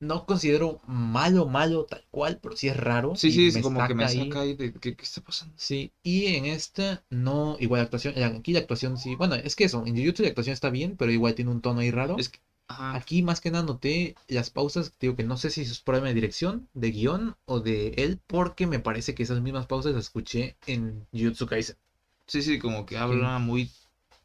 no 0.00 0.26
considero 0.26 0.80
malo, 0.86 1.46
malo 1.46 1.84
tal 1.86 2.04
cual, 2.10 2.38
pero 2.42 2.56
sí 2.56 2.68
es 2.68 2.76
raro. 2.76 3.14
Sí, 3.14 3.30
sí, 3.30 3.50
me 3.50 3.52
sí, 3.52 3.62
como 3.62 3.84
que 3.86 3.94
me 3.94 4.04
saca 4.04 4.06
ahí. 4.08 4.24
saca 4.24 4.40
ahí 4.40 4.54
de 4.54 4.72
¿qué, 4.72 4.96
qué 4.96 5.02
está 5.04 5.20
pasando? 5.22 5.54
Sí, 5.56 5.92
y 6.02 6.26
en 6.34 6.46
esta 6.46 7.04
no, 7.10 7.56
igual 7.60 7.78
la 7.80 7.84
actuación, 7.84 8.14
la- 8.16 8.26
aquí 8.28 8.52
la 8.52 8.60
actuación 8.60 8.96
sí, 8.98 9.14
bueno, 9.16 9.34
es 9.34 9.54
que 9.56 9.64
eso, 9.64 9.84
en 9.86 9.96
Jujutsu 9.96 10.22
la 10.22 10.28
actuación 10.30 10.54
está 10.54 10.70
bien, 10.70 10.96
pero 10.96 11.10
igual 11.12 11.34
tiene 11.34 11.50
un 11.50 11.60
tono 11.60 11.80
ahí 11.80 11.90
raro. 11.90 12.16
Es 12.16 12.28
que, 12.28 12.40
ajá, 12.72 12.90
Aquí 12.90 13.22
más 13.22 13.40
que 13.40 13.50
nada 13.50 13.64
noté 13.64 14.14
las 14.28 14.50
pausas, 14.50 14.92
digo 15.00 15.16
que 15.16 15.24
no 15.24 15.36
sé 15.38 15.50
si 15.50 15.62
es 15.62 15.80
problema 15.80 16.08
de 16.08 16.14
dirección, 16.14 16.68
de 16.74 16.90
guion 16.90 17.36
o 17.46 17.60
de 17.60 17.88
él, 17.96 18.20
porque 18.26 18.66
me 18.66 18.80
parece 18.80 19.14
que 19.14 19.22
esas 19.24 19.40
mismas 19.40 19.66
pausas 19.66 19.94
las 19.94 20.04
escuché 20.06 20.56
en 20.66 21.06
Jujutsu 21.12 21.46
Kaisen. 21.46 21.76
sí, 22.26 22.42
sí, 22.42 22.58
como 22.58 22.84
que 22.86 22.96
habla 22.98 23.38
muy 23.38 23.70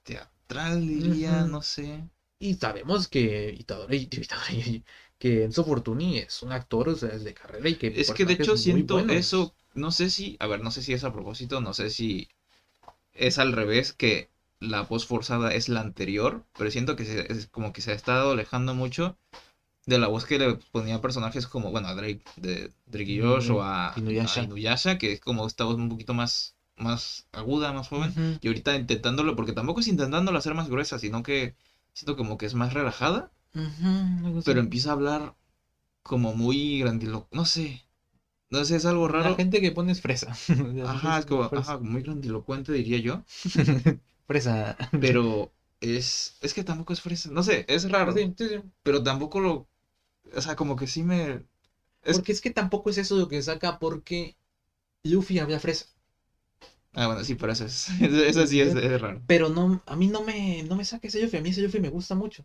teatral, 0.04 0.88
diría, 0.88 1.46
no 1.46 1.62
sé. 1.62 2.10
Y 2.40 2.54
sabemos 2.56 3.08
que 3.08 3.54
Itadori, 3.58 4.08
Itadori- 4.12 4.84
que 5.18 5.44
Enzo 5.44 5.64
Fortuni 5.64 6.20
es 6.20 6.42
un 6.44 6.52
actor, 6.52 6.90
o 6.90 6.96
sea, 6.96 7.10
es 7.10 7.24
de 7.24 7.34
carrera 7.34 7.70
y 7.70 7.76
que 7.76 7.88
Es 7.88 8.12
que 8.12 8.26
de 8.26 8.34
hecho 8.34 8.56
siento 8.58 8.96
buenos. 8.96 9.18
eso, 9.20 9.56
no 9.74 9.92
sé 9.92 10.10
si, 10.10 10.38
a 10.40 10.48
ver, 10.48 10.62
no 10.62 10.72
sé 10.72 10.82
si 10.84 10.94
es 10.94 11.04
a 11.04 11.12
propósito, 11.14 11.62
no 11.62 11.74
sé 11.74 11.90
si 11.90 12.28
es 13.14 13.40
al 13.40 13.54
revés, 13.54 13.94
que 13.94 14.30
la 14.60 14.82
voz 14.82 15.06
forzada 15.06 15.54
es 15.54 15.70
la 15.70 15.82
anterior, 15.82 16.44
pero 16.58 16.72
siento 16.72 16.96
que 16.96 17.06
se- 17.06 17.32
es 17.32 17.48
como 17.48 17.74
que 17.74 17.82
se 17.82 17.92
ha 17.92 17.96
estado 17.96 18.32
alejando 18.32 18.74
mucho 18.76 19.18
de 19.86 20.00
la 20.00 20.08
voz 20.08 20.26
que 20.26 20.40
le 20.40 20.56
ponía 20.72 20.96
a 20.96 21.02
personajes 21.02 21.48
como, 21.48 21.72
bueno, 21.72 21.88
a 21.88 21.96
Drake, 21.96 22.24
de 22.38 22.72
Drake 22.88 23.12
y 23.14 23.22
Josh 23.22 23.52
o 23.52 23.64
a, 23.64 23.94
Inuyasha. 23.98 24.42
a 24.42 24.44
Inuyasha, 24.44 24.98
que 24.98 25.14
es 25.14 25.20
como 25.22 25.48
esta 25.48 25.64
voz 25.66 25.76
un 25.76 25.90
poquito 25.90 26.14
más, 26.14 26.56
más 26.78 27.28
aguda, 27.32 27.72
más 27.74 27.88
joven. 27.88 28.12
Ujú. 28.12 28.40
Y 28.42 28.48
ahorita 28.48 28.76
intentándolo, 28.76 29.36
porque 29.36 29.54
tampoco 29.54 29.80
es 29.80 29.88
intentándolo 29.88 30.38
hacer 30.38 30.54
más 30.56 30.70
gruesa, 30.70 31.00
sino 31.00 31.24
que 31.24 31.56
siento 31.94 32.18
como 32.18 32.38
que 32.38 32.46
es 32.48 32.54
más 32.54 32.74
relajada, 32.74 33.32
algo 34.24 34.40
así. 34.40 34.46
pero 34.46 34.60
empieza 34.60 34.90
a 34.90 34.94
hablar 34.94 35.36
como 36.04 36.34
muy 36.36 36.80
grandilo, 36.80 37.28
no 37.32 37.46
sé, 37.46 37.84
no 38.50 38.66
sé, 38.66 38.78
es 38.78 38.86
algo 38.86 39.08
La 39.08 39.24
raro. 39.24 39.36
gente 39.36 39.62
que 39.62 39.72
pone 39.72 39.92
es 39.92 40.02
fresa. 40.02 40.32
Ajá, 40.86 41.20
es 41.20 41.26
como, 41.26 41.50
Fresa. 41.50 41.74
ajá, 41.74 41.80
muy 41.80 42.02
grandilocuente 42.04 42.74
diría 42.74 43.00
yo, 43.00 43.24
Fresa. 44.28 44.76
pero 45.00 45.54
es, 45.80 46.38
es 46.42 46.54
que 46.54 46.64
tampoco 46.64 46.94
es 46.94 47.02
fresa, 47.02 47.30
no 47.32 47.44
sé, 47.44 47.66
es 47.68 47.90
raro, 47.90 48.14
Sí, 48.14 48.34
sí, 48.38 48.48
sí. 48.50 48.62
pero 48.84 49.04
tampoco 49.04 49.40
lo, 49.40 49.70
o 50.36 50.42
sea, 50.42 50.56
como 50.56 50.76
que 50.78 50.88
sí 50.88 51.04
me, 51.04 51.46
es- 52.04 52.22
Porque 52.22 52.32
es 52.34 52.42
que 52.42 52.50
tampoco 52.52 52.90
es 52.90 52.98
eso 52.98 53.16
lo 53.18 53.28
que 53.30 53.42
saca 53.42 53.80
porque 53.80 54.36
Luffy 55.04 55.40
había 55.40 55.60
fresa. 55.60 55.86
ah, 56.94 57.06
bueno, 57.08 57.24
sí, 57.24 57.36
pero 57.36 57.52
eso 57.52 57.66
es, 57.66 57.90
eso, 58.02 58.46
sí 58.48 58.60
es, 58.62 58.74
es 58.76 59.02
raro. 59.02 59.22
Pero 59.28 59.48
no, 59.50 59.84
a 59.86 59.96
mí 59.96 60.08
no 60.08 60.22
me, 60.22 60.64
no 60.64 60.76
me 60.76 60.84
saca 60.84 61.08
ese 61.08 61.22
Luffy. 61.22 61.38
A 61.38 61.42
mí 61.42 61.50
ese 61.50 61.62
Luffy 61.62 61.80
me 61.80 61.90
gusta 61.90 62.16
mucho. 62.16 62.44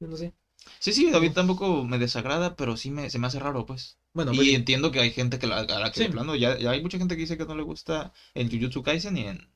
Yo 0.00 0.06
no 0.08 0.16
sé. 0.16 0.34
Sí, 0.80 0.92
sí, 0.92 1.12
a 1.14 1.20
mí 1.20 1.30
tampoco 1.30 1.84
me 1.84 1.98
desagrada, 1.98 2.56
pero 2.56 2.76
sí 2.76 2.90
me, 2.90 3.10
se 3.10 3.18
me 3.18 3.26
hace 3.26 3.38
raro, 3.38 3.64
pues. 3.66 3.98
Bueno, 4.12 4.32
Y 4.32 4.54
entiendo 4.54 4.90
que 4.90 5.00
hay 5.00 5.10
gente 5.10 5.38
que 5.38 5.46
la, 5.46 5.58
a 5.60 5.78
la 5.80 5.90
que 5.92 6.00
de 6.00 6.06
Sí. 6.06 6.08
plano, 6.08 6.34
ya, 6.34 6.56
ya 6.58 6.70
hay 6.70 6.80
mucha 6.82 6.98
gente 6.98 7.14
que 7.16 7.22
dice 7.22 7.36
que 7.36 7.46
no 7.46 7.54
le 7.54 7.62
gusta 7.62 8.12
en 8.34 8.50
Jujutsu 8.50 8.82
Kaisen 8.82 9.16
y 9.16 9.26
en, 9.26 9.48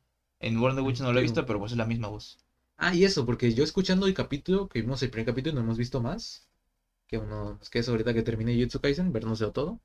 en 0.43 0.59
World 0.59 0.79
of 0.81 0.87
Witch 0.87 1.01
no 1.01 1.12
lo 1.12 1.19
he 1.19 1.23
visto, 1.23 1.47
pero 1.47 1.59
pues 1.59 1.73
es 1.73 1.79
la 1.79 1.87
misma 1.87 2.09
voz. 2.09 2.39
Ah, 2.77 2.95
y 2.95 3.05
eso, 3.05 3.25
porque 3.27 3.53
yo 3.55 3.65
escuchando 3.65 4.07
el 4.07 4.15
capítulo, 4.15 4.69
que 4.69 4.81
vimos 4.83 5.03
el 5.03 5.11
primer 5.11 5.27
capítulo 5.27 5.53
y 5.53 5.57
no 5.57 5.62
hemos 5.62 5.79
visto 5.79 6.01
más, 6.03 6.49
que 7.07 7.19
uno, 7.19 7.59
es 7.62 7.71
que 7.71 7.81
es 7.81 7.89
ahorita 7.89 8.15
que 8.15 8.23
termine 8.23 8.55
Jujutsu 8.55 8.81
Kaisen, 8.81 9.12
vernos 9.12 9.39
de 9.39 9.51
todo. 9.53 9.81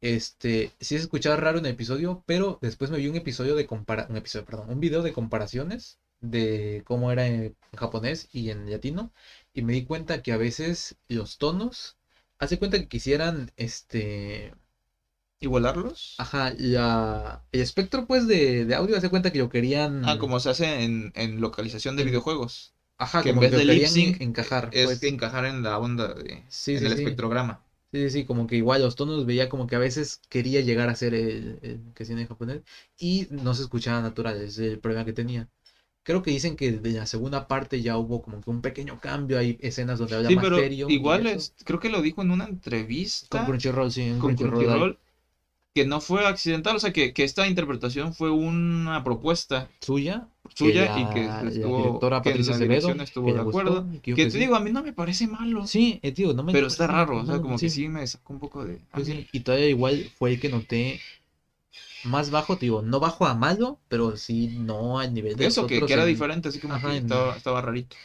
Este, 0.00 0.70
sí 0.80 0.96
se 0.96 1.02
escuchaba 1.04 1.36
raro 1.36 1.58
en 1.58 1.66
el 1.66 1.72
episodio, 1.72 2.22
pero 2.26 2.58
después 2.62 2.90
me 2.90 2.98
vi 2.98 3.08
un 3.08 3.16
episodio 3.16 3.54
de 3.56 3.66
compara, 3.66 4.06
un 4.10 4.16
episodio, 4.16 4.44
perdón, 4.46 4.70
un 4.70 4.80
video 4.80 5.02
de 5.02 5.12
comparaciones 5.12 5.98
de 6.20 6.82
cómo 6.86 7.12
era 7.12 7.26
en 7.26 7.56
japonés 7.76 8.28
y 8.32 8.50
en 8.50 8.70
latino, 8.70 9.12
y 9.54 9.62
me 9.62 9.72
di 9.74 9.84
cuenta 9.84 10.22
que 10.22 10.32
a 10.32 10.36
veces 10.36 10.96
los 11.08 11.38
tonos, 11.38 11.96
hace 12.38 12.58
cuenta 12.58 12.78
que 12.78 12.88
quisieran, 12.88 13.52
este, 13.56 14.54
¿Igualarlos? 15.44 16.00
ajá, 16.16 16.52
la, 16.58 17.44
el 17.52 17.60
espectro 17.60 18.06
pues 18.06 18.26
de, 18.26 18.64
de 18.66 18.74
audio, 18.74 18.96
hace 18.96 19.10
cuenta 19.10 19.32
que 19.32 19.38
lo 19.38 19.48
querían, 19.48 19.94
Ah, 20.02 20.18
como 20.18 20.38
se 20.38 20.50
hace 20.50 20.82
en, 20.84 21.10
en 21.16 21.40
localización 21.40 21.96
de 21.96 22.04
En- 22.04 22.04
videojuegos. 22.04 22.74
ajá, 22.98 23.24
que 23.24 23.30
en 23.30 23.38
vez 23.40 23.52
que 23.52 23.56
de 23.56 23.64
lip 23.64 23.86
sync, 23.86 24.20
encajar, 24.20 24.64
Es 24.70 24.80
pues. 24.80 25.00
encajar 25.02 25.44
en 25.46 25.62
la 25.62 25.78
onda 25.78 26.14
de, 26.14 26.44
Sí, 26.48 26.78
en 26.78 26.84
sí, 26.84 26.86
el 26.86 26.92
sí. 26.92 26.92
espectrograma. 26.92 27.64
Sí, 27.92 28.02
sí, 28.02 28.10
sí, 28.10 28.24
como 28.26 28.46
que 28.46 28.56
igual 28.56 28.82
los 28.82 28.96
tonos 28.96 29.26
veía 29.26 29.48
como 29.48 29.66
que 29.66 29.76
a 29.76 29.78
veces 29.80 30.20
quería 30.28 30.60
llegar 30.62 30.88
a 30.90 30.96
ser 30.96 31.14
el, 31.14 31.58
el 31.62 31.92
que 31.94 32.04
tiene 32.04 32.22
en 32.22 32.28
japonés 32.28 32.62
y 32.98 33.28
no 33.30 33.54
se 33.54 33.62
escuchaba 33.62 34.02
natural, 34.02 34.40
es 34.42 34.58
el 34.58 34.80
problema 34.80 35.04
que 35.06 35.12
tenía. 35.14 35.48
Creo 36.04 36.22
que 36.22 36.30
dicen 36.32 36.56
que 36.56 36.72
de 36.72 36.92
la 36.92 37.06
segunda 37.06 37.48
parte 37.48 37.82
ya 37.82 37.98
hubo 37.98 38.22
como 38.22 38.40
que 38.42 38.50
un 38.50 38.62
pequeño 38.62 39.00
cambio, 39.00 39.38
hay 39.38 39.58
escenas 39.62 39.98
donde 40.00 40.16
habla 40.16 40.30
Sí, 40.30 40.32
más 40.32 40.48
pero 40.48 40.54
serio 40.54 40.96
y 40.96 40.96
igual 40.96 41.26
es, 41.26 41.54
creo 41.64 41.78
que 41.80 41.88
lo 41.90 42.02
dijo 42.02 42.22
en 42.22 42.30
una 42.30 42.44
entrevista 42.44 43.28
Con 43.28 43.44
Crunchyroll, 43.44 43.92
sí, 43.92 44.00
en 44.00 44.18
con 44.18 44.34
Crunchyroll 44.36 44.56
Crunchyroll, 44.56 44.98
que 45.74 45.84
no 45.86 46.00
fue 46.00 46.26
accidental, 46.26 46.76
o 46.76 46.78
sea, 46.80 46.92
que, 46.92 47.12
que 47.12 47.24
esta 47.24 47.46
interpretación 47.48 48.14
fue 48.14 48.30
una 48.30 49.02
propuesta 49.04 49.68
suya, 49.80 50.28
suya 50.54 50.82
la- 50.84 50.94
y 50.94 51.08
que 51.10 51.24
la 51.24 51.42
estuvo, 51.44 51.74
directora 51.76 52.22
que 52.22 52.30
en 52.30 52.36
Patricia 52.36 52.52
la 52.52 52.56
Acevedo, 52.56 52.88
dirección 52.88 53.00
estuvo 53.00 53.26
que 53.26 53.32
de 53.32 53.40
gustó, 53.40 53.60
acuerdo. 53.62 53.86
que 53.92 54.00
Que 54.02 54.14
que 54.14 54.26
te 54.26 54.30
sí. 54.30 54.38
digo, 54.38 54.54
a 54.54 54.60
mí 54.60 54.70
no 54.72 54.82
me 54.82 54.92
parece 54.92 55.26
malo. 55.26 55.66
Sí, 55.66 55.98
eh, 56.02 56.12
tío, 56.12 56.32
no 56.32 56.42
me 56.44 56.52
Pero 56.52 56.66
está 56.68 56.86
raro, 56.86 57.18
o 57.18 57.26
sea, 57.26 57.40
como 57.40 57.58
que 57.58 57.68
sí. 57.68 57.88
me 57.88 58.06
sacó 58.06 58.32
un 58.34 58.40
poco 58.40 58.64
de... 58.64 58.80
Yo 58.94 59.04
sí, 59.04 59.26
Y 59.32 59.40
todavía 59.40 59.68
igual 59.68 60.10
fue 60.16 60.32
el 60.34 60.40
que 60.40 60.48
noté 60.48 61.00
más 62.02 62.30
bajo, 62.30 62.56
te 62.56 62.66
digo, 62.66 62.82
no 62.82 63.00
bajo 63.00 63.26
a 63.26 63.34
malo, 63.34 63.80
pero 63.88 64.16
sí 64.16 64.48
no 64.48 64.98
al 65.00 65.12
nivel 65.14 65.36
de 65.36 65.46
Eso, 65.46 65.62
los 65.62 65.68
que, 65.68 65.76
otros 65.76 65.88
que 65.88 65.94
era 65.94 66.04
en- 66.04 66.10
diferente, 66.10 66.48
así 66.48 66.60
como 66.60 66.74
Ajá, 66.74 66.90
que 66.90 66.96
en- 66.96 67.02
estaba, 67.02 67.36
estaba 67.36 67.60
rarito. 67.62 67.96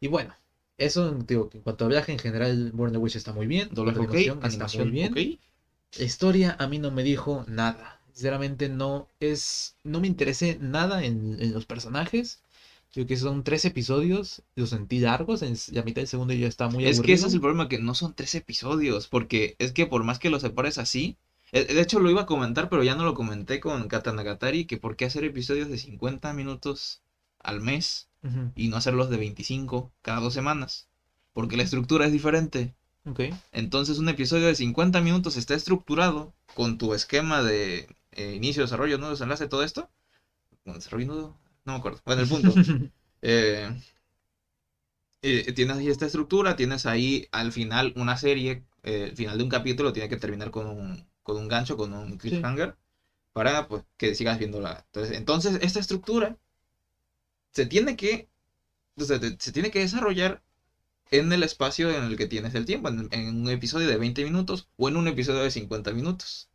Y 0.00 0.08
bueno, 0.08 0.34
Eso, 0.76 1.12
digo, 1.12 1.48
que 1.50 1.58
en 1.58 1.62
cuanto 1.64 1.84
a 1.84 1.88
viaje 1.88 2.12
en 2.12 2.18
general, 2.18 2.72
Born 2.72 2.92
the 2.92 2.98
Witch 2.98 3.16
está 3.16 3.32
muy 3.32 3.46
bien. 3.46 3.68
Doblaje 3.72 3.98
la 3.98 4.04
ok, 4.04 4.14
animación 4.14 4.38
está 4.38 4.46
animación 4.46 4.88
muy 4.88 4.90
bien. 4.90 5.12
La 5.96 6.04
historia 6.04 6.54
a 6.60 6.68
mí 6.68 6.78
no 6.78 6.92
me 6.92 7.02
dijo 7.02 7.44
nada. 7.48 8.00
Sinceramente 8.12 8.68
no 8.68 9.08
es, 9.18 9.76
no 9.82 10.00
me 10.00 10.06
interesé 10.06 10.56
nada 10.60 11.04
en, 11.04 11.40
en 11.40 11.52
los 11.52 11.66
personajes. 11.66 12.42
Creo 12.92 13.06
que 13.06 13.16
son 13.16 13.42
tres 13.42 13.64
episodios, 13.64 14.42
los 14.54 14.70
sentí 14.70 15.00
largos, 15.00 15.42
en 15.42 15.56
la 15.72 15.82
mitad 15.82 16.00
del 16.02 16.08
segundo 16.08 16.32
ya 16.34 16.46
está 16.46 16.68
muy 16.68 16.84
Es 16.84 17.00
que 17.00 17.12
ese 17.12 17.26
es 17.26 17.34
el 17.34 17.40
aburrido. 17.40 17.40
problema, 17.40 17.68
que 17.68 17.78
no 17.80 17.94
son 17.96 18.14
tres 18.14 18.34
episodios, 18.36 19.08
porque 19.08 19.56
es 19.58 19.72
que 19.72 19.86
por 19.86 20.04
más 20.04 20.18
que 20.20 20.30
lo 20.30 20.38
separes 20.38 20.78
así, 20.78 21.16
eh, 21.52 21.64
de 21.64 21.80
hecho 21.80 21.98
lo 21.98 22.10
iba 22.10 22.22
a 22.22 22.26
comentar, 22.26 22.68
pero 22.68 22.84
ya 22.84 22.94
no 22.94 23.04
lo 23.04 23.14
comenté 23.14 23.58
con 23.60 23.88
Katanagatari, 23.88 24.66
que 24.66 24.76
por 24.78 24.94
qué 24.96 25.04
hacer 25.06 25.24
episodios 25.24 25.68
de 25.68 25.78
50 25.78 26.32
minutos 26.32 27.02
al 27.40 27.60
mes 27.60 28.08
y 28.54 28.68
no 28.68 28.76
hacerlos 28.76 29.10
de 29.10 29.16
25 29.18 29.92
cada 30.02 30.20
dos 30.20 30.32
semanas, 30.34 30.88
porque 31.32 31.56
la 31.56 31.64
estructura 31.64 32.06
es 32.06 32.12
diferente. 32.12 32.74
Ok, 33.06 33.20
Entonces 33.52 33.98
un 33.98 34.08
episodio 34.08 34.46
de 34.46 34.54
50 34.54 35.00
minutos 35.00 35.36
está 35.36 35.54
estructurado 35.54 36.34
con 36.54 36.78
tu 36.78 36.94
esquema 36.94 37.42
de 37.42 37.86
eh, 38.12 38.34
inicio, 38.34 38.62
desarrollo, 38.62 38.96
nudo, 38.98 39.10
desenlace, 39.10 39.46
todo 39.46 39.62
esto. 39.62 39.90
Bueno, 40.64 40.78
desarrollo, 40.78 41.06
nudo, 41.06 41.38
no 41.64 41.72
me 41.72 41.78
acuerdo. 41.78 42.00
Bueno, 42.06 42.22
el 42.22 42.28
punto. 42.28 42.54
Eh, 43.26 43.74
eh, 45.22 45.52
tienes 45.52 45.76
ahí 45.78 45.88
esta 45.88 46.06
estructura, 46.06 46.54
tienes 46.56 46.86
ahí 46.86 47.26
al 47.32 47.52
final 47.52 47.92
una 47.96 48.16
serie, 48.16 48.64
eh, 48.82 49.06
el 49.10 49.16
final 49.16 49.38
de 49.38 49.44
un 49.44 49.50
capítulo 49.50 49.92
tiene 49.92 50.08
que 50.08 50.18
terminar 50.18 50.50
con 50.50 50.66
un, 50.66 51.08
con 51.22 51.36
un 51.38 51.48
gancho, 51.48 51.76
con 51.76 51.92
un 51.94 52.18
cliffhanger, 52.18 52.76
para 53.32 53.68
pues, 53.68 53.84
que 53.98 54.14
sigas 54.14 54.38
viéndola. 54.38 54.84
Entonces, 54.88 55.18
entonces, 55.18 55.58
esta 55.62 55.80
estructura 55.80 56.38
se 57.52 57.64
tiene 57.66 57.96
que, 57.96 58.28
o 58.98 59.04
sea, 59.04 59.20
se 59.20 59.52
tiene 59.52 59.72
que 59.72 59.80
desarrollar 59.80 60.43
en 61.18 61.32
el 61.32 61.42
espacio 61.42 61.90
en 61.90 62.04
el 62.04 62.16
que 62.16 62.26
tienes 62.26 62.54
el 62.54 62.64
tiempo, 62.66 62.88
en, 62.88 63.08
en 63.12 63.42
un 63.42 63.50
episodio 63.50 63.88
de 63.88 63.96
20 63.98 64.24
minutos 64.24 64.68
o 64.76 64.88
en 64.88 64.96
un 64.96 65.08
episodio 65.08 65.42
de 65.42 65.50
50 65.50 65.92
minutos. 65.92 66.50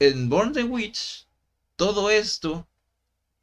En 0.00 0.28
Born 0.28 0.52
the 0.54 0.64
Witch, 0.64 1.28
todo 1.76 2.10
esto 2.10 2.68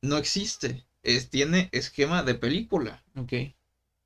no 0.01 0.17
existe. 0.17 0.87
Es, 1.03 1.29
tiene 1.29 1.69
esquema 1.73 2.23
de 2.23 2.35
película. 2.35 3.03
ok. 3.15 3.33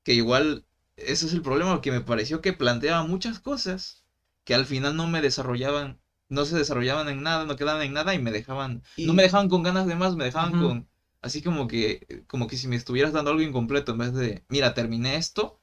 Que 0.04 0.14
igual, 0.14 0.66
ese 0.98 1.26
es 1.28 1.34
el 1.34 1.42
problema, 1.42 1.82
que 1.82 1.92
me 1.92 2.02
pareció 2.02 2.42
que 2.42 2.52
planteaba 2.54 3.04
muchas 3.08 3.40
cosas 3.40 4.04
que 4.44 4.54
al 4.56 4.66
final 4.66 4.96
no 4.98 5.08
me 5.08 5.22
desarrollaban, 5.22 6.02
no 6.28 6.44
se 6.46 6.58
desarrollaban 6.58 7.08
en 7.10 7.24
nada, 7.24 7.46
no 7.46 7.56
quedaban 7.56 7.84
en 7.84 7.94
nada 7.94 8.14
y 8.14 8.20
me 8.20 8.32
dejaban, 8.32 8.84
Y- 8.98 9.06
no 9.06 9.14
me 9.14 9.24
dejaban 9.24 9.48
con 9.50 9.64
ganas 9.64 9.88
de 9.88 9.96
más, 9.96 10.16
me 10.16 10.26
dejaban 10.26 10.52
con, 10.58 10.89
así 11.22 11.42
como 11.42 11.68
que, 11.68 12.24
como 12.28 12.48
que 12.48 12.58
si 12.58 12.68
me 12.68 12.76
estuvieras 12.76 13.14
dando 13.14 13.32
algo 13.32 13.42
incompleto 13.44 13.92
en 13.94 13.98
vez 14.00 14.14
de, 14.14 14.44
mira, 14.50 14.74
terminé 14.74 15.16
esto, 15.18 15.60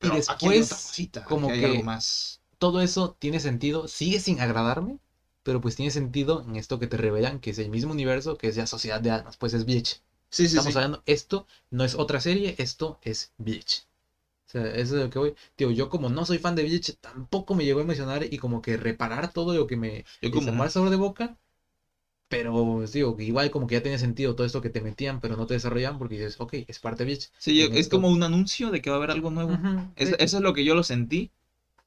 Y 0.00 0.08
pero 0.08 0.14
otra 0.16 0.38
después, 0.38 0.70
cosita, 0.76 1.24
como 1.24 1.48
aquí 1.48 1.52
hay 1.52 1.62
que- 1.62 1.64
algo 1.64 1.82
más. 1.82 2.40
Todo 2.58 2.80
eso 2.82 3.16
tiene 3.20 3.40
sentido, 3.40 3.88
sigue 3.88 4.20
sin 4.20 4.40
agradarme, 4.40 4.98
pero 5.44 5.60
pues 5.60 5.76
tiene 5.76 5.90
sentido 5.92 6.42
en 6.42 6.56
esto 6.56 6.78
que 6.78 6.86
te 6.88 6.96
revelan, 6.96 7.40
que 7.40 7.50
es 7.50 7.58
el 7.58 7.70
mismo 7.70 7.92
universo, 7.92 8.36
que 8.36 8.48
es 8.48 8.56
la 8.56 8.66
Sociedad 8.66 9.00
de 9.00 9.10
Almas, 9.12 9.36
pues 9.36 9.54
es 9.54 9.64
Bleach. 9.64 10.00
Sí, 10.30 10.48
sí, 10.48 10.56
Estamos 10.56 10.74
sí. 10.74 10.76
hablando, 10.76 11.02
esto 11.06 11.46
no 11.70 11.84
es 11.84 11.94
otra 11.94 12.20
serie, 12.20 12.54
esto 12.58 12.98
es 13.02 13.32
Bleach. 13.38 13.86
O 14.48 14.50
sea, 14.50 14.62
eso 14.74 14.96
es 14.96 15.04
lo 15.04 15.10
que 15.10 15.18
voy. 15.18 15.34
Tío, 15.56 15.70
yo 15.70 15.88
como 15.90 16.08
no 16.10 16.24
soy 16.26 16.38
fan 16.38 16.54
de 16.56 16.64
Bleach, 16.64 16.96
tampoco 17.00 17.54
me 17.54 17.64
llegó 17.64 17.80
a 17.80 17.82
emocionar 17.82 18.24
y 18.24 18.38
como 18.38 18.62
que 18.62 18.76
reparar 18.76 19.32
todo 19.32 19.54
lo 19.54 19.66
que 19.66 19.76
me 19.76 20.04
Yo 20.22 20.30
como, 20.30 20.52
mal 20.52 20.70
sabor 20.70 20.90
de 20.90 20.96
boca. 20.96 21.36
Pero, 22.28 22.84
digo, 22.92 23.16
igual 23.20 23.50
como 23.50 23.66
que 23.66 23.76
ya 23.76 23.82
tiene 23.82 23.98
sentido 23.98 24.34
todo 24.36 24.46
esto 24.46 24.60
que 24.60 24.68
te 24.70 24.82
metían, 24.82 25.20
pero 25.20 25.36
no 25.36 25.46
te 25.46 25.54
desarrollaban 25.54 25.98
porque 25.98 26.16
dices, 26.16 26.36
ok, 26.38 26.54
es 26.66 26.78
parte 26.78 27.04
de 27.04 27.06
Bleach. 27.06 27.30
sí, 27.38 27.62
es 27.62 27.70
esto- 27.72 27.96
como 27.96 28.08
un 28.08 28.22
anuncio 28.22 28.70
de 28.70 28.82
que 28.82 28.90
va 28.90 28.96
a 28.96 28.98
haber 28.98 29.10
algo 29.12 29.30
nuevo. 29.30 29.52
Ujú, 29.54 29.92
Es- 29.96 30.10
sí, 30.10 30.14
eso 30.18 30.36
es 30.38 30.42
lo 30.42 30.52
que 30.52 30.64
yo 30.64 30.74
lo 30.74 30.82
sentí, 30.82 31.30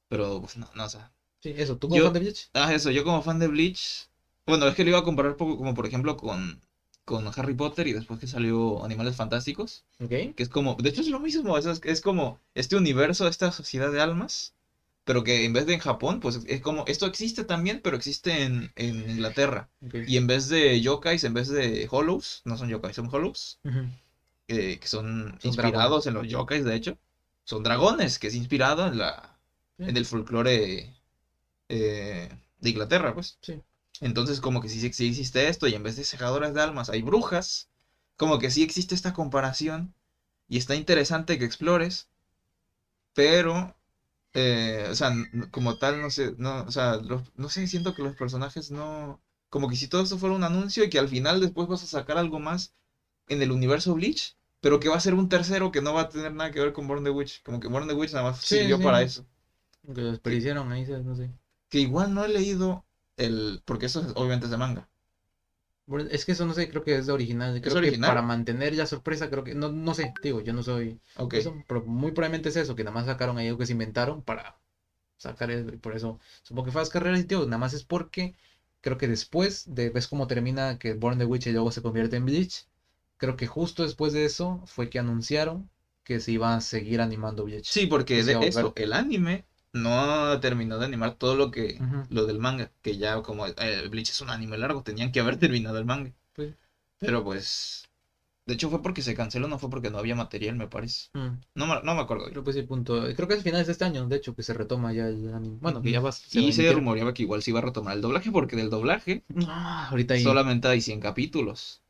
pero 0.08 0.40
pues 0.40 0.56
no, 0.56 0.68
no, 0.74 0.84
o 0.84 0.88
sea, 0.88 1.12
sí, 1.42 1.54
eso, 1.56 1.76
¿tú 1.76 1.88
como 1.88 1.98
yo- 1.98 2.04
fan 2.06 2.14
de 2.14 2.20
Bleach? 2.20 2.50
Ah, 2.54 2.74
eso, 2.74 2.90
yo 2.90 3.04
como 3.04 3.22
fan 3.22 3.38
de 3.38 3.48
Bleach. 3.48 4.08
Bueno, 4.46 4.66
es 4.66 4.74
que 4.74 4.82
lo 4.84 4.90
iba 4.90 4.98
a 4.98 5.04
comparar 5.04 5.36
poco, 5.36 5.56
como 5.56 5.74
por 5.74 5.86
ejemplo 5.86 6.16
con, 6.16 6.60
con 7.04 7.26
Harry 7.36 7.54
Potter 7.54 7.86
y 7.86 7.92
después 7.92 8.18
que 8.18 8.26
salió 8.26 8.84
Animales 8.84 9.14
Fantásticos. 9.16 9.84
Ok. 10.00 10.08
Que 10.34 10.42
es 10.42 10.48
como, 10.48 10.74
de 10.74 10.88
hecho 10.88 11.00
es 11.02 11.08
lo 11.08 11.20
mismo, 11.20 11.56
es, 11.56 11.66
es 11.84 12.00
como 12.00 12.40
este 12.54 12.76
universo, 12.76 13.28
esta 13.28 13.52
sociedad 13.52 13.92
de 13.92 14.00
almas. 14.00 14.54
Pero 15.04 15.24
que 15.24 15.44
en 15.44 15.52
vez 15.52 15.66
de 15.66 15.74
en 15.74 15.80
Japón, 15.80 16.20
pues 16.20 16.40
es 16.46 16.60
como, 16.60 16.84
esto 16.86 17.06
existe 17.06 17.44
también, 17.44 17.80
pero 17.82 17.96
existe 17.96 18.42
en, 18.44 18.70
en 18.76 19.10
Inglaterra. 19.10 19.68
ok. 19.84 19.94
Y 20.06 20.16
en 20.16 20.26
vez 20.26 20.48
de 20.48 20.80
yokais, 20.80 21.24
en 21.24 21.34
vez 21.34 21.48
de 21.48 21.88
hollows, 21.90 22.42
no 22.44 22.56
son 22.56 22.68
yokais, 22.68 22.94
son 22.96 23.08
hollows, 23.12 23.58
eh, 24.48 24.78
que 24.78 24.86
son, 24.88 25.36
Son 25.40 25.48
inspirados 25.50 26.06
en 26.06 26.14
los 26.14 26.28
yokais, 26.28 26.64
de 26.64 26.74
hecho. 26.74 26.98
Son 27.44 27.62
dragones, 27.62 28.18
que 28.18 28.28
es 28.28 28.34
inspirado 28.34 28.86
en 28.86 28.98
la, 28.98 29.28
Sí. 29.78 29.84
en 29.84 29.96
el 29.96 30.04
folclore 30.04 30.94
eh, 31.68 32.28
de 32.60 32.70
Inglaterra, 32.70 33.14
pues. 33.14 33.38
Sí. 33.42 33.60
Entonces, 34.00 34.40
como 34.40 34.60
que 34.60 34.68
sí, 34.68 34.80
sí 34.92 35.06
existe 35.06 35.48
esto, 35.48 35.68
y 35.68 35.74
en 35.74 35.82
vez 35.82 35.96
de 35.96 36.04
sejadoras 36.04 36.54
de 36.54 36.62
almas 36.62 36.90
hay 36.90 37.02
brujas, 37.02 37.68
como 38.16 38.38
que 38.38 38.50
sí 38.50 38.62
existe 38.62 38.94
esta 38.94 39.12
comparación, 39.12 39.94
y 40.48 40.58
está 40.58 40.74
interesante 40.76 41.38
que 41.38 41.44
explores, 41.46 42.08
pero, 43.14 43.74
eh, 44.34 44.88
o 44.90 44.94
sea, 44.94 45.12
como 45.50 45.78
tal, 45.78 46.00
no 46.00 46.10
sé, 46.10 46.34
no, 46.38 46.62
o 46.64 46.70
sea, 46.70 46.96
los- 46.96 47.32
no 47.36 47.48
sé, 47.48 47.66
siento 47.66 47.94
que 47.94 48.02
los 48.02 48.16
personajes 48.16 48.70
no, 48.70 49.20
como 49.50 49.68
que 49.68 49.76
si 49.76 49.88
todo 49.88 50.02
esto 50.02 50.18
fuera 50.18 50.34
un 50.36 50.44
anuncio 50.44 50.84
y 50.84 50.90
que 50.90 50.98
al 50.98 51.08
final 51.08 51.40
después 51.40 51.68
vas 51.68 51.82
a 51.82 51.86
sacar 51.86 52.18
algo 52.18 52.38
más 52.40 52.74
en 53.28 53.42
el 53.42 53.52
universo 53.52 53.94
Bleach, 53.94 54.36
pero 54.60 54.80
que 54.80 54.88
va 54.90 54.96
a 54.96 55.00
ser 55.00 55.14
un 55.14 55.28
tercero 55.28 55.72
que 55.72 55.82
no 55.82 55.94
va 55.94 56.02
a 56.02 56.08
tener 56.10 56.32
nada 56.34 56.50
que 56.52 56.60
ver 56.60 56.72
con 56.72 56.88
Born 56.88 57.04
the 57.04 57.10
Witch, 57.10 57.42
como 57.44 57.60
que 57.60 57.68
Born 57.68 57.88
the 57.88 57.94
Witch 57.94 58.12
nada 58.12 58.30
más 58.30 58.40
Sí, 58.40 58.58
sirvió 58.58 58.78
sí. 58.78 58.84
para 58.84 59.02
eso. 59.02 59.26
Que 59.94 60.00
lo 60.00 60.10
desperdiciaron 60.10 60.72
ahí, 60.72 60.86
¿sabes? 60.86 61.04
no 61.04 61.14
sé. 61.14 61.30
Que 61.70 61.80
igual 61.80 62.14
no 62.14 62.24
he 62.24 62.28
leído 62.28 62.84
el, 63.16 63.62
porque 63.64 63.86
eso 63.86 64.00
es- 64.00 64.12
obviamente 64.14 64.46
es 64.46 64.50
de 64.52 64.56
manga. 64.58 64.88
Es 66.10 66.24
que 66.24 66.32
eso 66.32 66.46
no 66.46 66.54
sé, 66.54 66.68
creo 66.68 66.84
que 66.84 66.96
es 66.96 67.06
de 67.06 67.12
original. 67.12 67.60
Creo 67.60 67.74
que 67.74 67.78
original? 67.78 68.10
para 68.10 68.22
mantener 68.22 68.74
ya 68.74 68.86
sorpresa, 68.86 69.28
creo 69.28 69.44
que. 69.44 69.54
No, 69.54 69.70
no 69.70 69.94
sé, 69.94 70.14
digo, 70.22 70.40
yo 70.40 70.52
no 70.52 70.62
soy. 70.62 71.00
Ok. 71.16 71.34
Eso, 71.34 71.54
pero 71.66 71.84
muy 71.84 72.12
probablemente 72.12 72.50
es 72.50 72.56
eso, 72.56 72.76
que 72.76 72.84
nada 72.84 72.94
más 72.94 73.06
sacaron 73.06 73.36
ahí 73.38 73.48
algo 73.48 73.58
que 73.58 73.66
se 73.66 73.72
inventaron 73.72 74.22
para 74.22 74.58
sacar. 75.16 75.50
Y 75.50 75.76
por 75.78 75.96
eso, 75.96 76.20
supongo 76.42 76.66
que 76.66 76.72
fue 76.72 76.80
a 76.80 76.84
las 76.84 76.90
carreras 76.90 77.20
y 77.20 77.24
tío, 77.24 77.44
nada 77.44 77.58
más 77.58 77.74
es 77.74 77.84
porque 77.84 78.34
creo 78.80 78.96
que 78.96 79.08
después 79.08 79.74
de 79.74 79.90
ves 79.90 80.08
cómo 80.08 80.26
termina 80.26 80.78
que 80.78 80.94
Born 80.94 81.18
the 81.18 81.24
Witch 81.24 81.48
y 81.48 81.52
luego 81.52 81.72
se 81.72 81.82
convierte 81.82 82.16
en 82.16 82.26
Bleach. 82.26 82.66
Creo 83.16 83.36
que 83.36 83.46
justo 83.46 83.82
después 83.82 84.12
de 84.12 84.24
eso 84.24 84.62
fue 84.66 84.88
que 84.88 84.98
anunciaron 84.98 85.68
que 86.04 86.20
se 86.20 86.32
iba 86.32 86.54
a 86.54 86.60
seguir 86.60 87.00
animando 87.00 87.44
Bleach. 87.44 87.66
Sí, 87.66 87.86
porque 87.86 88.16
Que 88.16 88.24
de 88.24 88.48
eso, 88.48 88.72
el 88.76 88.92
anime 88.92 89.44
no 89.72 90.38
terminó 90.40 90.78
de 90.78 90.86
animar 90.86 91.14
todo 91.14 91.34
lo 91.34 91.50
que, 91.50 91.80
lo 92.10 92.26
del 92.26 92.38
manga, 92.38 92.70
que 92.82 92.96
ya 92.98 93.22
como 93.22 93.46
eh, 93.46 93.88
Bleach 93.88 94.10
es 94.10 94.20
un 94.20 94.30
anime 94.30 94.58
largo, 94.58 94.82
tenían 94.82 95.12
que 95.12 95.20
haber 95.20 95.38
terminado 95.38 95.78
el 95.78 95.84
manga. 95.84 96.12
Pues. 96.34 96.54
Pero 96.98 97.24
pues, 97.24 97.84
de 98.46 98.54
hecho 98.54 98.70
fue 98.70 98.82
porque 98.82 99.02
se 99.02 99.14
canceló, 99.14 99.48
no 99.48 99.58
fue 99.58 99.70
porque 99.70 99.90
no 99.90 99.98
había 99.98 100.14
material, 100.14 100.56
me 100.56 100.68
parece. 100.68 101.10
Mm, 101.14 101.38
No, 101.54 101.66
me- 101.66 101.82
no 101.82 101.94
me 101.94 102.00
acuerdo. 102.02 102.26
Pero 102.28 102.44
pues 102.44 102.56
sí, 102.56 102.62
punto. 102.62 103.02
Creo 103.16 103.28
que 103.28 103.34
es 103.34 103.42
finales 103.42 103.66
de 103.66 103.72
este 103.72 103.84
año, 103.84 104.06
de 104.06 104.16
hecho, 104.16 104.34
que 104.34 104.42
se 104.42 104.54
retoma 104.54 104.92
ya 104.92 105.08
el 105.08 105.32
anime. 105.34 105.58
Bueno, 105.60 105.82
que 105.82 105.90
ya 105.90 106.00
va, 106.00 106.12
se 106.12 106.40
Y 106.40 106.52
se 106.52 106.72
rumoreaba 106.72 107.14
que 107.14 107.22
igual 107.22 107.42
se 107.42 107.50
iba 107.50 107.60
a 107.60 107.62
retomar 107.62 107.94
el 107.96 108.02
doblaje, 108.02 108.30
porque 108.30 108.56
del 108.56 108.70
doblaje 108.70 109.24
Ah, 109.46 109.88
ahorita 109.90 110.14
ahí. 110.14 110.22
solamente 110.22 110.68
hay 110.68 110.80
100 110.80 111.00
capítulos. 111.00 111.82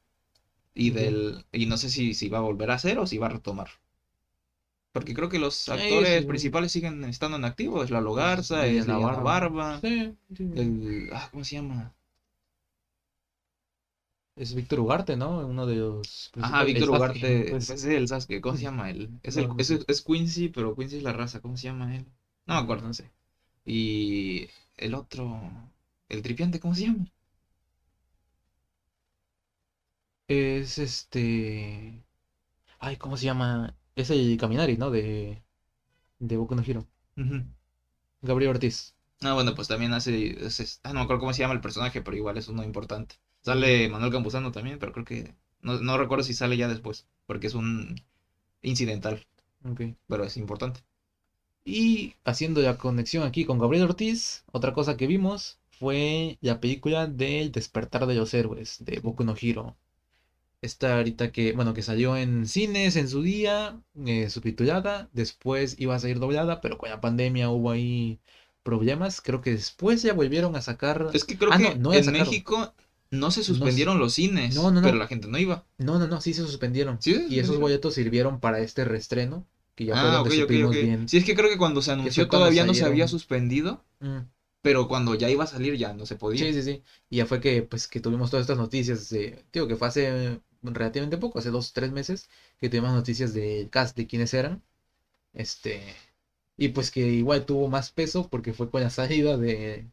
Y 0.75 0.91
del 0.91 1.45
y 1.53 1.67
no 1.67 1.77
sé 1.77 1.91
si, 1.91 2.15
si 2.15 2.29
va 2.29 2.39
a 2.39 2.43
volver 2.43 2.71
a 2.71 2.75
hacer 2.75 2.99
o 2.99 3.07
si 3.07 3.19
va 3.19 3.27
a 3.27 3.31
retomar. 3.31 3.69
Porque 4.93 5.15
creo 5.15 5.29
que 5.29 5.39
los 5.39 5.69
actores 5.69 6.21
sí. 6.21 6.27
principales 6.27 6.73
siguen 6.73 7.05
estando 7.05 7.37
en 7.37 7.45
activo. 7.45 7.83
Es 7.83 7.91
la 7.91 8.01
Logarza, 8.01 8.67
Sí, 8.67 8.77
es 8.77 8.87
la 8.87 8.99
Barba, 8.99 9.81
Sí, 9.81 10.15
sí. 10.37 10.51
el... 10.55 11.09
Ah, 11.13 11.29
¿Cómo 11.31 11.45
se 11.45 11.57
llama? 11.57 11.93
Es 14.37 14.55
Víctor 14.55 14.81
Ugarte, 14.81 15.17
¿no? 15.17 15.47
Uno 15.47 15.67
de 15.67 15.77
los. 15.77 16.31
Ajá, 16.41 16.65
Víctor 16.65 16.85
el 16.85 16.89
Ugarte. 16.91 17.21
Sasuke, 17.21 17.51
pues, 17.51 17.71
Es 17.71 17.85
el 17.85 18.09
Sasuke. 18.09 18.41
¿Cómo 18.41 18.57
se 18.57 18.63
llama 18.63 18.91
él? 18.91 19.09
Es, 19.23 19.37
el, 19.37 19.49
es, 19.59 19.71
es 19.71 20.01
Quincy, 20.03 20.49
pero 20.49 20.75
Quincy 20.75 20.97
es 20.99 21.03
la 21.03 21.13
raza. 21.13 21.41
¿Cómo 21.41 21.57
se 21.57 21.65
llama 21.65 21.95
él? 21.97 22.05
No 22.47 22.55
me 22.55 22.61
acuerdo, 22.61 22.87
no 22.89 22.95
sé. 22.95 23.11
Y 23.65 24.49
el 24.77 24.95
otro... 24.95 25.41
El 26.09 26.23
tripiante, 26.23 26.61
¿cómo 26.61 26.75
se 26.75 26.83
llama? 26.83 27.07
Es 30.29 30.79
este. 30.79 32.03
Ay, 32.81 32.97
¿cómo 32.99 33.17
se 33.17 33.27
llama? 33.27 33.75
Es 33.97 34.11
el 34.11 34.37
Caminari, 34.39 34.77
¿no? 34.77 34.91
De. 34.91 35.43
De 36.21 36.37
Boku 36.39 36.55
no 36.57 36.63
Hero. 36.63 36.87
Gabriel 38.23 38.51
Ortiz. 38.51 38.95
Ah, 39.23 39.35
bueno, 39.35 39.55
pues 39.55 39.69
también 39.69 39.93
hace... 39.93 40.37
ah, 40.83 40.89
no 40.89 40.95
me 40.95 41.01
acuerdo 41.03 41.21
cómo 41.21 41.33
se 41.33 41.41
llama 41.41 41.55
el 41.55 41.61
personaje, 41.61 42.03
pero 42.03 42.17
igual 42.17 42.37
es 42.39 42.49
uno 42.49 42.65
importante. 42.65 43.17
Sale 43.43 43.89
Manuel 43.89 44.13
Campuzano 44.13 44.51
también, 44.53 44.79
pero 44.79 44.93
creo 44.93 45.05
que... 45.05 45.35
No, 45.61 45.79
no 45.81 45.97
recuerdo 45.99 46.25
si 46.25 46.35
sale 46.35 46.57
ya 46.57 46.69
después, 46.69 47.07
porque 47.27 47.47
es 47.47 47.55
un 47.55 48.01
incidental, 48.63 49.27
Ok. 49.65 49.83
pero 50.09 50.25
es 50.25 50.37
importante. 50.37 50.81
Y... 51.65 52.15
Haciendo 52.25 52.63
la 52.63 52.79
conexión 52.79 53.25
aquí 53.25 53.45
con 53.45 53.59
Gabriel 53.59 53.85
Ortiz, 53.87 54.45
otra 54.53 54.73
cosa 54.75 54.97
que 54.97 55.07
vimos 55.09 55.61
fue 55.71 56.39
la 56.41 56.61
película 56.61 57.07
del 57.09 57.53
Despertar 57.53 58.07
de 58.07 58.15
los 58.17 58.35
Héroes 58.35 58.79
de 58.85 59.01
Boku 59.01 59.25
no 59.25 59.35
Hero. 59.41 59.77
Esta 60.63 60.97
ahorita 60.99 61.33
que, 61.33 61.53
bueno, 61.53 61.75
que 61.75 61.83
salió 61.83 62.17
en 62.17 62.47
cines 62.47 62.95
en 62.97 63.09
su 63.09 63.23
día, 63.23 63.81
eh, 64.07 64.31
subtitulada, 64.31 65.11
después 65.13 65.75
iba 65.79 65.95
a 65.97 65.99
salir 65.99 66.21
doblada, 66.21 66.61
pero 66.61 66.79
con 66.79 66.89
la 66.89 67.01
pandemia 67.01 67.51
hubo 67.51 67.73
ahí 67.73 68.21
problemas. 68.63 69.21
Creo 69.21 69.41
que 69.41 69.51
después 69.51 70.03
ya 70.03 70.13
volvieron 70.13 70.55
a 70.57 70.63
sacar. 70.63 71.09
Es 71.13 71.25
que 71.25 71.37
creo 71.37 71.51
Ah, 71.53 71.59
que 71.59 71.75
no, 71.75 71.91
no 71.91 71.91
la 71.91 71.99
en. 71.99 72.13
México 72.13 72.75
no 73.11 73.31
se 73.33 73.41
No 73.41 73.45
suspendieron 73.45 73.99
los 73.99 74.15
cines, 74.15 74.55
no, 74.55 74.71
no, 74.71 74.81
no. 74.81 74.83
pero 74.83 74.97
la 74.97 75.09
gente 75.09 75.27
no 75.29 75.37
iba. 75.37 75.67
No, 75.79 75.99
no, 75.99 76.07
no, 76.07 76.21
sí 76.21 76.33
se 76.33 76.43
suspendieron. 76.43 76.97
¿Sí 77.03 77.13
se 77.15 77.27
Y 77.29 77.41
esos 77.41 77.59
boletos 77.59 77.95
sirvieron 77.95 78.39
para 78.41 78.61
este 78.61 78.85
reestreno, 78.85 79.45
que 79.75 79.87
ya 79.87 79.95
fue 79.95 80.03
Ah, 80.11 80.21
ok, 80.23 80.29
donde 80.29 80.41
supimos 80.43 80.71
bien. 80.73 81.09
Sí, 81.09 81.17
es 81.19 81.25
que 81.25 81.35
creo 81.35 81.51
que 81.51 81.59
cuando 81.59 81.83
se 81.83 81.91
anunció 81.91 82.23
fue 82.25 82.31
todavía 82.31 82.65
no 82.65 82.73
se 82.75 82.85
había 82.85 83.09
suspendido, 83.09 83.85
Mm. 83.99 84.19
pero 84.63 84.87
cuando 84.89 85.15
ya 85.17 85.29
iba 85.29 85.43
a 85.45 85.47
salir 85.49 85.75
ya 85.77 85.93
no 85.93 86.07
se 86.07 86.15
podía. 86.17 86.45
Sí, 86.47 86.53
sí, 86.55 86.63
sí. 86.63 86.83
Y 87.11 87.17
ya 87.17 87.27
fue 87.27 87.41
que, 87.41 87.63
pues, 87.63 87.89
que 87.89 87.99
tuvimos 88.01 88.31
todas 88.31 88.45
estas 88.45 88.59
noticias 88.59 89.09
de, 89.11 89.45
digo, 89.53 89.67
que 89.69 89.77
fue 89.77 89.89
hace 89.89 90.41
relativamente 90.63 91.19
poco, 91.19 91.39
hace 91.39 91.51
dos, 91.51 91.73
tres 91.73 91.93
meses, 91.93 92.29
que 92.61 92.69
tuvimos 92.69 92.93
noticias 92.93 93.35
del 93.35 93.71
cast 93.71 93.97
de 93.97 94.07
quiénes 94.07 94.35
eran. 94.35 94.63
Este, 95.35 95.83
y 96.57 96.69
pues 96.71 96.91
que 96.91 97.01
igual 97.09 97.47
tuvo 97.47 97.69
más 97.69 97.91
peso 97.93 98.29
porque 98.31 98.53
fue 98.55 98.71
con 98.71 98.83
la 98.83 98.91
salida 98.91 99.37
de, 99.39 99.91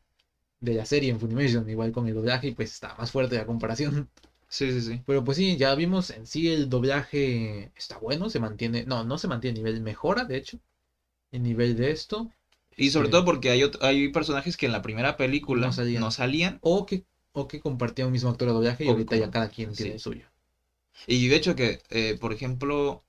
de 0.61 0.73
la 0.75 0.85
serie 0.85 1.11
en 1.11 1.19
Funimation, 1.19 1.69
igual 1.69 1.91
con 1.93 2.07
el 2.07 2.15
doblaje, 2.15 2.47
y 2.49 2.51
pues 2.53 2.73
está 2.73 2.95
más 2.95 3.11
fuerte 3.11 3.37
la 3.37 3.45
comparación. 3.47 4.09
Sí, 4.47 4.71
sí, 4.71 4.81
sí. 4.81 5.01
Pero 5.05 5.23
pues 5.23 5.37
sí, 5.37 5.57
ya 5.57 5.75
vimos 5.75 6.09
en 6.09 6.25
sí 6.25 6.49
el 6.51 6.69
doblaje 6.69 7.71
está 7.75 7.97
bueno, 7.99 8.29
se 8.29 8.39
mantiene, 8.39 8.85
no, 8.85 9.03
no 9.03 9.17
se 9.17 9.27
mantiene 9.27 9.59
a 9.59 9.63
nivel, 9.63 9.81
mejora, 9.81 10.25
de 10.25 10.37
hecho, 10.37 10.59
el 11.31 11.43
nivel 11.43 11.75
de 11.77 11.91
esto. 11.91 12.31
Y 12.77 12.91
sobre 12.91 13.07
Sí. 13.07 13.11
todo 13.11 13.25
porque 13.25 13.49
hay, 13.51 13.63
hay 13.81 14.09
personajes 14.09 14.57
que 14.57 14.67
en 14.67 14.71
la 14.73 14.81
primera 14.81 15.17
película 15.17 15.67
No 15.67 15.73
salían. 15.73 16.01
no 16.01 16.11
salían. 16.11 16.59
O 16.61 16.85
que, 16.85 17.05
o 17.33 17.47
que 17.47 17.59
compartían 17.59 18.07
un 18.07 18.13
mismo 18.13 18.29
actor 18.29 18.47
de 18.49 18.53
doblaje 18.55 18.85
y 18.85 18.87
O 18.87 18.91
ahorita 18.91 19.15
ya 19.17 19.31
cada 19.31 19.49
quien 19.49 19.75
tiene 19.75 19.91
sí. 19.91 19.93
el 19.93 19.99
suyo. 19.99 20.25
Y 21.07 21.27
de 21.27 21.35
hecho 21.35 21.55
que, 21.55 21.81
eh, 21.89 22.17
por 22.19 22.33
ejemplo, 22.33 23.03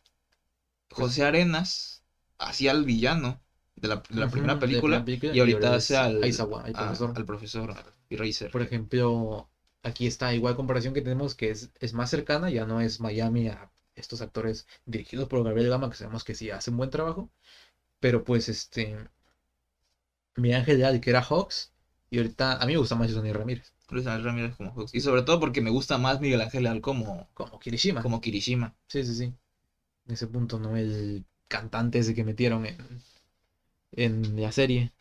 José 0.91 1.25
Arenas 1.25 2.02
hacía 2.39 2.73
al 2.73 2.84
villano 2.84 3.41
de 3.76 3.89
la, 3.89 3.97
de 4.09 4.20
la 4.20 4.31
primera 4.31 4.55
de 4.55 4.57
la 4.57 4.60
película, 4.60 5.05
película, 5.05 5.33
y 5.34 5.41
ahorita 5.41 5.75
hace 5.75 5.97
al, 5.97 6.23
Aizawa, 6.25 6.65
el 6.67 6.75
a- 6.75 6.78
profesor. 6.89 7.17
al 7.17 7.26
profesor 7.26 7.75
Eraser. 8.10 8.50
Por 8.50 8.62
ejemplo, 8.62 9.49
aquí 9.83 10.07
está 10.07 10.34
igual 10.34 10.57
comparación 10.57 10.94
que 10.94 11.02
tenemos 11.02 11.34
que 11.34 11.50
es, 11.50 11.70
es 11.81 11.92
más 11.94 12.10
cercana, 12.10 12.50
ya 12.50 12.67
no 12.67 12.81
es 12.81 13.00
Miami 13.00 13.49
a 13.49 13.70
estos 13.94 14.20
actores 14.23 14.67
dirigidos 14.86 15.28
por 15.28 15.44
Gabriel 15.44 15.70
Gama, 15.70 15.91
que 15.91 15.97
sabemos 15.97 16.25
que 16.25 16.34
sí 16.34 16.50
hacen 16.50 16.76
buen 16.76 16.91
trabajo, 16.91 17.31
pero 18.00 18.25
pues 18.25 18.49
este, 18.49 18.97
mi 20.36 20.52
ángel 20.55 21.00
que 21.00 21.10
era 21.10 21.23
Hawks, 21.23 21.73
y 22.10 22.18
ahorita 22.18 22.57
a 22.60 22.67
mí 22.67 22.73
me 22.73 22.78
gusta 22.78 22.94
más 22.97 23.12
Johnny 23.12 23.33
Ramírez, 23.33 23.73
Luis 23.93 24.07
Ángel 24.07 24.25
Ramírez 24.25 24.57
como 24.57 24.73
Hawks. 24.75 24.94
Y 24.94 25.01
sobre 25.01 25.23
todo 25.23 25.41
porque 25.41 25.60
me 25.60 25.70
gusta 25.70 25.99
más 25.99 26.20
Miguel 26.20 26.41
Ángel 26.41 26.65
Leal 26.65 26.81
como, 26.81 27.28
como 27.35 27.59
Kirishima. 27.59 28.02
como 28.02 28.20
Kirishima. 28.20 28.75
Sí, 28.89 29.05
sí, 29.05 29.15
sí. 29.15 29.25
En 30.07 30.15
ese 30.15 30.27
punto, 30.27 30.59
¿no? 30.59 30.77
El 30.77 31.25
cantante 31.49 31.99
ese 32.01 32.15
que 32.15 32.25
metieron 32.25 32.67
en, 32.67 32.77
en 33.93 34.41
la 34.41 34.51
serie. 34.52 34.93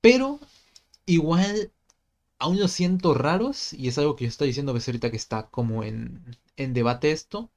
Pero 0.00 0.40
igual 1.06 1.72
aún 2.38 2.60
los 2.60 2.72
siento 2.72 3.14
raros 3.14 3.72
y 3.74 3.88
es 3.88 3.98
algo 3.98 4.16
que 4.16 4.24
yo 4.24 4.28
estoy 4.30 4.48
diciendo 4.48 4.72
ves 4.74 4.88
ahorita 4.88 5.10
que 5.10 5.16
está 5.18 5.48
como 5.50 5.84
en, 5.84 6.36
en 6.56 6.74
debate 6.74 7.12
esto. 7.12 7.50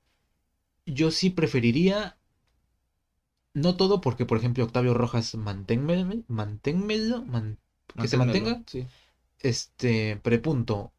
Yo 0.86 1.12
sí 1.12 1.30
preferiría, 1.32 2.18
no 3.54 3.76
todo 3.78 4.02
porque 4.02 4.26
por 4.26 4.38
ejemplo 4.38 4.64
Octavio 4.64 4.94
Rojas 4.94 5.36
manténmelo, 5.36 6.24
manténmelo, 6.28 7.24
man- 7.26 7.60
que 7.98 8.08
se 8.08 8.18
mantenga, 8.18 8.64
Sí. 8.68 8.88
Este, 9.42 10.18
prepunto, 10.18 10.94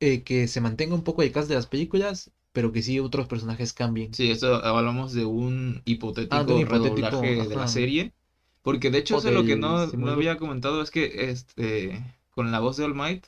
eh, 0.00 0.22
que 0.22 0.48
se 0.48 0.60
mantenga 0.60 0.94
un 0.94 1.04
poco 1.04 1.22
el 1.22 1.32
cast 1.32 1.48
de 1.48 1.54
las 1.54 1.66
películas, 1.66 2.30
pero 2.52 2.72
que 2.72 2.82
sí 2.82 2.98
otros 2.98 3.26
personajes 3.26 3.72
cambien. 3.72 4.14
Sí, 4.14 4.30
esto 4.30 4.64
hablamos 4.64 5.12
de 5.12 5.24
un 5.24 5.82
hipotético, 5.84 6.36
Ah, 6.36 6.44
de 6.44 6.52
un 6.54 6.60
hipotético, 6.60 6.92
redoblaje 6.92 7.36
de 7.48 7.56
la 7.56 7.68
serie. 7.68 8.12
Porque 8.62 8.90
de 8.90 8.98
hecho 8.98 9.16
eso 9.16 9.28
es 9.28 9.34
lo 9.34 9.44
que 9.44 9.56
no, 9.56 9.86
no 9.86 10.10
había 10.10 10.36
comentado, 10.36 10.82
es 10.82 10.90
que 10.90 11.30
este 11.30 12.02
con 12.30 12.52
la 12.52 12.60
voz 12.60 12.76
de 12.76 12.84
All 12.84 12.94
Might, 12.94 13.26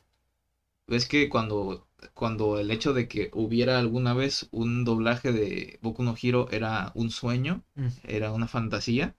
es 0.89 1.07
que 1.07 1.29
cuando, 1.29 1.89
cuando 2.15 2.59
el 2.59 2.71
hecho 2.71 2.93
de 2.95 3.09
que 3.09 3.31
hubiera 3.35 3.79
alguna 3.79 4.15
vez 4.15 4.49
un 4.53 4.85
doblaje 4.85 5.33
de 5.33 5.79
Boku 5.83 6.03
no 6.03 6.15
Hero 6.21 6.49
era 6.51 6.93
un 6.95 7.11
sueño, 7.11 7.65
Mm. 7.77 7.89
era 8.05 8.33
una 8.33 8.49
fantasía. 8.49 9.17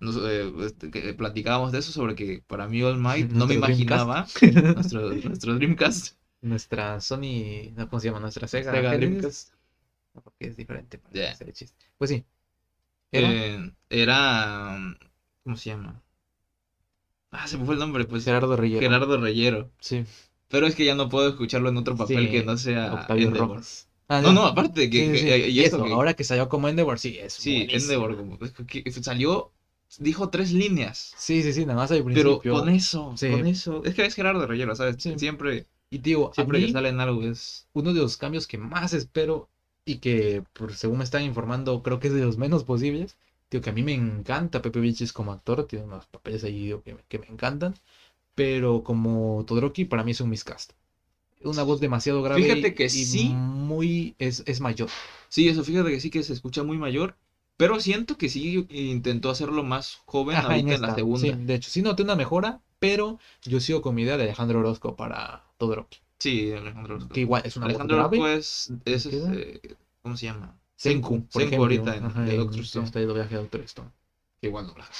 Nos, 0.00 0.16
eh, 0.16 0.50
este, 0.64 0.90
que 0.90 1.14
platicábamos 1.14 1.72
de 1.72 1.78
eso 1.78 1.92
sobre 1.92 2.14
que 2.14 2.42
para 2.46 2.66
mí 2.66 2.82
All 2.82 2.98
Might 2.98 3.30
no 3.32 3.46
me 3.46 3.54
imaginaba 3.54 4.26
nuestro, 4.74 5.12
nuestro 5.12 5.54
Dreamcast. 5.54 6.16
Nuestra 6.42 7.00
Sony, 7.00 7.70
no, 7.76 7.88
¿cómo 7.88 8.00
se 8.00 8.06
llama? 8.08 8.20
Nuestra 8.20 8.48
Sega. 8.48 8.72
Dreamcast. 8.72 9.52
No, 10.14 10.22
porque 10.22 10.46
es 10.46 10.56
diferente 10.56 10.98
para 10.98 11.14
Ya. 11.14 11.30
hacer 11.32 11.48
el 11.48 11.52
chiste. 11.54 11.76
Pues 11.98 12.10
sí. 12.10 12.24
Era 13.12 13.28
Eh, 13.32 13.72
era 13.90 14.96
¿cómo 15.44 15.56
se 15.56 15.70
llama? 15.70 16.02
Ah, 17.30 17.46
se 17.46 17.58
me 17.58 17.64
fue 17.64 17.74
el 17.74 17.80
nombre, 17.80 18.04
pues 18.06 18.24
Gerardo 18.24 18.56
Reyero. 18.56 18.80
Gerardo 18.80 19.20
Reyero. 19.20 19.70
Sí. 19.80 20.04
Pero 20.48 20.66
es 20.66 20.74
que 20.74 20.84
ya 20.84 20.94
no 20.96 21.08
puedo 21.08 21.28
escucharlo 21.28 21.68
en 21.68 21.76
otro 21.76 21.94
papel 21.96 22.24
Sí, 22.26 22.30
que 22.30 22.42
no 22.44 22.56
sea 22.56 22.92
Octavio 22.94 23.28
Endeavor. 23.28 23.50
Rojas. 23.58 23.88
Ah, 24.08 24.20
No, 24.20 24.32
no, 24.32 24.44
aparte 24.46 24.80
de 24.80 24.90
que, 24.90 25.12
Sí, 25.12 25.18
sí, 25.18 25.24
que- 25.26 25.44
sí. 25.44 25.50
y 25.52 25.60
esto 25.60 25.76
Eso, 25.76 25.84
que- 25.84 25.92
ahora 25.92 26.14
que 26.14 26.24
salió 26.24 26.48
como 26.48 26.68
Endeavor, 26.68 26.98
sí, 26.98 27.16
es 27.20 27.34
sí, 27.34 27.58
buenísimo. 27.66 27.82
Endeavor 28.08 28.16
como- 28.16 28.38
es 28.44 28.52
que- 28.66 28.82
que 28.82 28.90
salió 28.90 29.52
dijo 29.98 30.30
tres 30.30 30.52
líneas. 30.52 31.14
Sí, 31.16 31.42
sí, 31.42 31.52
sí, 31.52 31.66
nada 31.66 31.78
más 31.80 31.90
al 31.90 32.04
Pero 32.04 32.40
principio. 32.40 32.54
con 32.54 32.68
eso, 32.68 33.16
Sí. 33.16 33.28
con 33.28 33.46
eso, 33.46 33.82
es 33.84 33.94
que 33.94 34.04
es 34.04 34.14
Gerardo 34.14 34.46
Reyero, 34.46 34.74
¿sabes? 34.76 34.96
Sí. 35.02 35.18
Siempre, 35.18 35.66
Y 35.90 35.98
digo, 35.98 36.30
a 36.30 36.34
siempre 36.34 36.58
mí, 36.58 36.66
que 36.66 36.72
sale 36.72 36.88
en 36.88 37.00
algo 37.00 37.22
es 37.22 37.66
uno 37.72 37.92
de 37.92 38.00
los 38.00 38.16
cambios 38.16 38.46
que 38.46 38.58
más 38.58 38.92
espero 38.92 39.48
y 39.84 39.96
que, 39.98 40.44
por 40.52 40.74
según 40.74 40.98
me 40.98 41.04
están 41.04 41.22
informando, 41.24 41.82
creo 41.82 41.98
que 42.00 42.08
es 42.08 42.14
de 42.14 42.24
los 42.24 42.36
menos 42.38 42.64
posibles. 42.64 43.16
Digo 43.50 43.62
que 43.62 43.70
a 43.70 43.72
mí 43.72 43.82
me 43.82 43.94
encanta 43.94 44.62
Pepe 44.62 44.78
Vilches 44.80 45.12
como 45.12 45.32
actor, 45.32 45.66
tiene 45.66 45.84
unos 45.84 46.06
papeles 46.06 46.44
ahí 46.44 46.72
que, 46.84 46.94
me- 46.94 47.02
que 47.08 47.18
me 47.18 47.26
encantan. 47.26 47.74
Pero 48.34 48.82
como 48.84 49.44
Todoroki, 49.46 49.84
para 49.86 50.04
mí 50.04 50.12
es 50.12 50.20
un 50.20 50.30
miscast. 50.30 50.72
Una 51.42 51.62
voz 51.62 51.80
demasiado 51.80 52.22
grave 52.22 52.42
Fíjate 52.42 52.74
que 52.74 52.88
y 52.88 53.04
sí. 53.04 53.28
muy 53.34 54.14
es, 54.18 54.42
es 54.46 54.60
mayor. 54.60 54.88
Sí, 55.28 55.48
eso, 55.48 55.64
fíjate 55.64 55.90
que 55.90 56.00
sí 56.00 56.10
que 56.10 56.22
se 56.22 56.32
escucha 56.34 56.62
muy 56.62 56.76
mayor, 56.78 57.16
pero 57.60 57.78
siento 57.80 58.16
que 58.16 58.28
sí 58.30 58.66
intentó 58.70 59.28
hacerlo 59.30 59.62
más 59.62 60.00
joven 60.06 60.36
Ajá, 60.36 60.48
ahorita 60.48 60.74
en, 60.74 60.80
la 60.80 60.88
esta, 60.88 60.94
segunda. 60.94 61.20
sí, 61.20 61.32
de 61.32 61.54
hecho, 61.54 61.70
sí 61.70 61.82
noté 61.82 62.02
una 62.02 62.16
mejora, 62.16 62.60
pero 62.78 63.18
yo 63.42 63.60
sigo 63.60 63.82
con 63.82 63.94
mi 63.94 64.02
idea 64.02 64.16
de 64.16 64.24
Alejandro 64.24 64.60
Orozco 64.60 64.96
para 64.96 65.44
Todoroki. 65.58 65.98
Sí, 66.18 66.52
Alejandro 66.52 66.94
Orozco. 66.94 67.12
Que 67.14 67.20
igual 67.20 67.42
es 67.44 67.56
una 67.56 67.66
Alejandro. 67.66 67.98
Orozco 67.98 68.28
es, 68.28 68.72
es, 68.86 69.06
este, 69.06 69.76
¿cómo 70.02 70.16
se 70.16 70.26
llama? 70.26 70.56
Senku, 70.76 71.26
por 71.26 71.42
Senku 71.42 71.66
ejemplo. 71.66 71.92
ahorita 71.92 71.96
en, 71.96 72.04
Ajá, 72.06 72.22
de 72.22 72.30
en 72.30 72.36
Doctor 72.38 72.60
Stone. 72.60 72.86
este 72.86 73.04
doblaje 73.06 73.34
de 73.34 73.40
Doctor 73.42 73.60
Stone. 73.62 73.90
Que 74.40 74.48
igual 74.48 74.66
doblajes. 74.66 74.96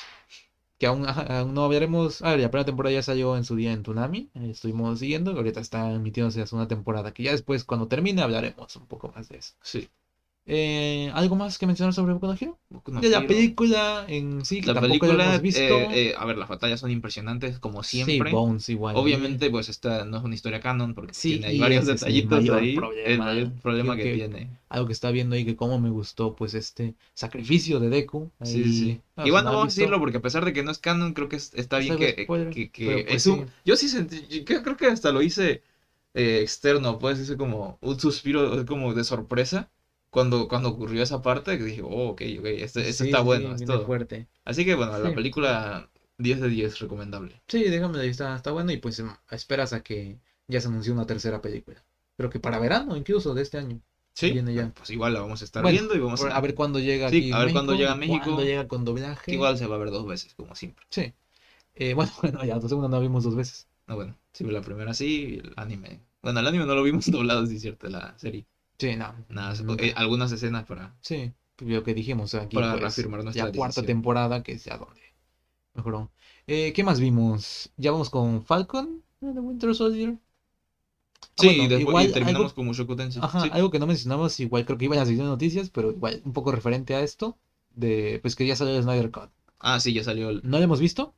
Que 0.79 0.87
aún, 0.87 1.07
aún 1.07 1.55
no 1.55 1.65
hablaremos. 1.65 2.23
A 2.23 2.31
ver, 2.31 2.41
la 2.41 2.51
primera 2.51 2.65
temporada 2.67 2.95
ya 2.95 3.03
salió 3.03 3.37
en 3.37 3.45
su 3.45 3.57
día 3.57 3.73
en 3.73 3.83
Toonami. 3.83 4.31
eh, 4.35 4.51
estuvimos 4.51 4.99
siguiendo. 4.99 5.33
Ahorita 5.33 5.61
está 5.61 5.91
emitiéndose 5.93 6.41
la 6.41 6.47
segunda 6.47 6.69
temporada. 6.69 7.13
Que 7.13 7.23
ya 7.25 7.33
después, 7.33 7.65
cuando 7.65 7.89
termine, 7.89 8.23
hablaremos 8.23 8.77
un 8.77 8.87
poco 8.87 9.13
más 9.15 9.29
de 9.29 9.39
eso. 9.39 9.55
Sí. 9.63 9.89
Eh, 10.47 11.11
¿Algo 11.15 11.37
más 11.37 11.59
que 11.59 11.67
mencionar 11.67 11.95
sobre 11.95 12.13
Boku 12.15 12.27
no 12.27 12.33
Hero? 12.33 12.59
Boku 12.71 12.91
no 12.91 13.01
de 13.01 13.09
la 13.09 13.19
Hero. 13.19 13.29
película 13.29 14.05
en 14.09 14.45
sí, 14.45 14.61
que 14.61 14.69
La 14.69 14.75
tampoco 14.75 15.07
la 15.07 15.13
película, 15.13 15.25
hemos 15.27 15.43
visto. 15.43 15.61
eh, 15.61 16.09
eh, 16.09 16.15
a 16.17 16.25
ver, 16.25 16.39
las 16.39 16.49
batallas 16.49 16.81
son 16.81 16.91
impresionantes 16.91 17.59
como 17.61 17.83
sí, 17.85 18.03
siempre. 18.03 18.33
Bones 18.33 18.69
igual. 18.69 18.97
Obviamente, 18.97 19.49
pues 19.51 19.69
esta 19.69 20.05
no 20.05 20.17
es 20.17 20.25
una 20.25 20.35
historia 20.35 20.59
canon 20.61 20.95
porque 20.95 21.15
Sí, 21.15 21.39
tiene 21.39 21.55
y 21.55 21.59
varios 21.61 21.87
el 21.87 21.95
detallitos 21.95 22.41
mayor 22.41 22.59
ahí. 22.59 22.75
problema. 22.75 23.09
El 23.09 23.19
mayor 23.19 23.53
problema 23.63 23.97
que, 23.97 24.03
que- 24.05 24.15
tiene. 24.15 24.51
Algo 24.71 24.87
que 24.87 24.93
está 24.93 25.11
viendo 25.11 25.37
ahí 25.37 25.45
que 25.45 25.57
como 25.57 25.79
me 25.79 25.91
gustó, 25.91 26.35
pues 26.35 26.55
este 26.55 26.95
sacrificio 27.15 27.79
de 27.79 27.89
Deku. 27.91 28.31
Sí, 28.43 28.59
ahí- 28.59 28.65
sí, 28.65 28.73
sí. 28.75 29.01
ah, 29.17 29.27
Igual 29.27 29.45
no 29.45 29.51
vamos 29.53 29.65
a 29.65 29.67
decirlo 29.69 29.99
porque 30.01 30.17
a 30.17 30.23
pesar 30.23 30.45
de 30.45 30.53
que 30.53 30.63
no 30.65 30.71
es 30.73 30.79
canon, 30.79 31.13
creo 31.13 31.29
que 31.29 31.37
es- 31.37 31.53
está 31.55 31.79
bien 31.79 31.97
que, 31.97 32.27
pues 32.27 32.49
es 33.09 33.27
un- 33.27 33.39
sí. 33.41 33.45
Yo 33.65 33.77
sí 33.77 33.89
sentí, 33.89 34.27
yo 34.45 34.63
creo 34.63 34.77
que 34.77 34.87
hasta 34.87 35.13
lo 35.13 35.23
hice 35.23 35.63
eh, 36.15 36.41
externo, 36.43 36.99
pues 36.99 37.21
hice 37.21 37.37
como 37.37 37.79
un 37.83 37.99
suspiro 38.01 38.65
como 38.67 38.95
de 38.95 39.05
sorpresa 39.05 39.71
cuando, 40.11 40.49
cuando 40.49 40.71
ocurrió 40.71 41.03
esa 41.03 41.23
parte, 41.23 41.57
que 41.59 41.65
dije, 41.65 41.83
oh, 41.83 42.09
ok, 42.11 42.23
ok, 42.41 42.47
este, 42.47 42.89
este 42.89 43.05
Sí, 43.05 43.09
está 43.09 43.19
sí, 43.19 43.25
bueno, 43.25 43.49
es 43.55 43.59
viene 43.59 43.67
todo. 43.75 43.87
fuerte. 43.87 44.27
Así 44.45 44.65
que 44.65 44.75
bueno, 44.75 44.99
la 44.99 45.09
Sí. 45.11 45.15
película 45.15 45.89
10 46.19 46.41
de 46.41 46.49
10 46.49 46.79
recomendable. 46.79 47.41
Sí, 47.49 47.65
déjame 47.65 48.07
está, 48.07 48.37
está 48.37 48.51
bueno 48.53 48.73
y 48.73 48.77
pues 48.79 48.99
em, 48.99 49.11
esperas 49.31 49.73
a 49.73 49.83
que 49.83 50.19
ya 50.47 50.61
se 50.61 50.69
anuncie 50.69 50.93
una 50.93 51.07
tercera 51.07 51.41
película. 51.41 51.85
Creo 52.17 52.31
que 52.31 52.39
para 52.41 52.59
verano 52.59 52.97
incluso 52.97 53.35
de 53.35 53.43
este 53.43 53.59
año. 53.59 53.81
Sí, 54.15 54.33
Viene 54.33 54.53
ya. 54.55 54.71
pues 54.73 54.91
igual 54.91 55.15
la 55.15 55.21
vamos 55.21 55.41
a 55.41 55.45
estar 55.45 55.63
Bueno, 55.63 55.79
viendo 55.79 55.95
y 55.95 55.99
vamos 56.01 56.23
a, 56.25 56.37
a 56.37 56.41
ver 56.41 56.55
cuándo 56.55 56.79
llega 56.79 57.09
Sí, 57.09 57.19
aquí 57.19 57.33
a 57.33 57.39
ver 57.39 57.53
cuándo 57.53 57.75
llega 57.75 57.93
a 57.93 57.95
México. 57.95 58.25
Cuándo 58.25 58.45
llega 58.45 58.69
con 58.69 58.85
doblaje. 58.85 59.33
igual 59.33 59.57
se 59.57 59.67
va 59.67 59.77
a 59.77 59.79
ver 59.79 59.91
dos 59.91 60.07
veces, 60.07 60.35
como 60.35 60.55
siempre. 60.55 60.85
Sí. 60.91 61.13
Eh, 61.75 61.95
bueno, 61.95 62.13
bueno, 62.21 62.45
ya 62.45 62.57
la 62.57 62.61
segunda 62.69 62.89
no 62.89 62.97
la 62.97 63.03
vimos 63.03 63.25
dos 63.25 63.37
veces. 63.37 63.67
No, 63.87 63.97
bueno, 63.97 64.17
sí, 64.33 64.45
la 64.45 64.61
primera 64.61 64.95
sí, 64.95 65.41
el 65.43 65.53
anime. 65.57 66.01
Bueno, 66.23 66.41
el 66.41 66.47
anime 66.47 66.67
no 66.67 66.75
lo 66.75 66.83
vimos 66.83 67.07
doblado, 67.11 67.47
sí 67.47 67.57
es 67.57 67.63
cierto, 67.63 67.89
la 67.89 68.15
serie. 68.19 68.47
Sí, 68.81 68.97
no. 68.97 69.15
Nada, 69.29 69.55
se- 69.55 69.65
eh, 69.79 69.93
algunas 69.97 70.33
escenas 70.33 70.65
para, 70.65 70.97
Sí, 71.03 71.33
lo 71.59 71.83
que 71.85 71.95
dijimos 71.95 72.35
aquí. 72.35 72.57
para 72.57 72.71
pues, 72.73 72.83
reafirmar 72.83 73.23
nuestra 73.23 73.47
ya 73.47 73.53
cuarta 73.53 73.81
decisión. 73.83 73.87
temporada, 73.87 74.43
que 74.43 74.53
es 74.53 74.65
ya 74.65 74.77
donde 74.79 75.03
mejoró. 75.75 76.11
Eh, 76.47 76.73
¿qué 76.75 76.83
más 76.85 77.01
vimos? 77.01 77.71
Ya 77.77 77.93
vamos 77.93 78.11
con 78.11 78.43
Falcon, 78.45 79.03
The 79.21 79.41
Winter 79.41 79.75
Soldier. 79.75 80.19
Sí, 81.37 81.47
bueno, 81.47 81.63
después, 81.65 81.81
igual 81.81 82.07
y 82.09 82.13
terminamos 82.13 82.47
algo- 82.51 82.55
con 82.55 82.67
Mushoku 82.67 82.97
Tensei. 82.97 83.23
Ajá, 83.25 83.41
Sí. 83.43 83.51
algo 83.53 83.71
que 83.71 83.79
no 83.79 83.87
mencionamos, 83.87 84.39
igual 84.41 84.65
creo 84.67 84.79
que 84.79 84.85
iba 84.87 84.95
en 84.95 85.01
la 85.01 85.07
sección 85.07 85.27
de 85.27 85.31
noticias, 85.31 85.71
pero 85.71 85.91
igual 85.91 86.21
un 86.25 86.33
poco 86.33 86.53
referente 86.53 86.95
a 86.95 87.01
esto, 87.03 87.39
de 87.71 88.19
pues 88.23 88.37
que 88.37 88.47
ya 88.47 88.57
salió 88.57 88.77
el 88.77 88.83
Snyder 88.83 89.11
Cut. 89.11 89.31
Ah, 89.59 89.81
sí, 89.81 89.93
ya 89.93 90.05
salió 90.05 90.31
el... 90.31 90.41
¿No 90.45 90.59
lo 90.59 90.65
hemos 90.65 90.81
visto? 90.81 91.15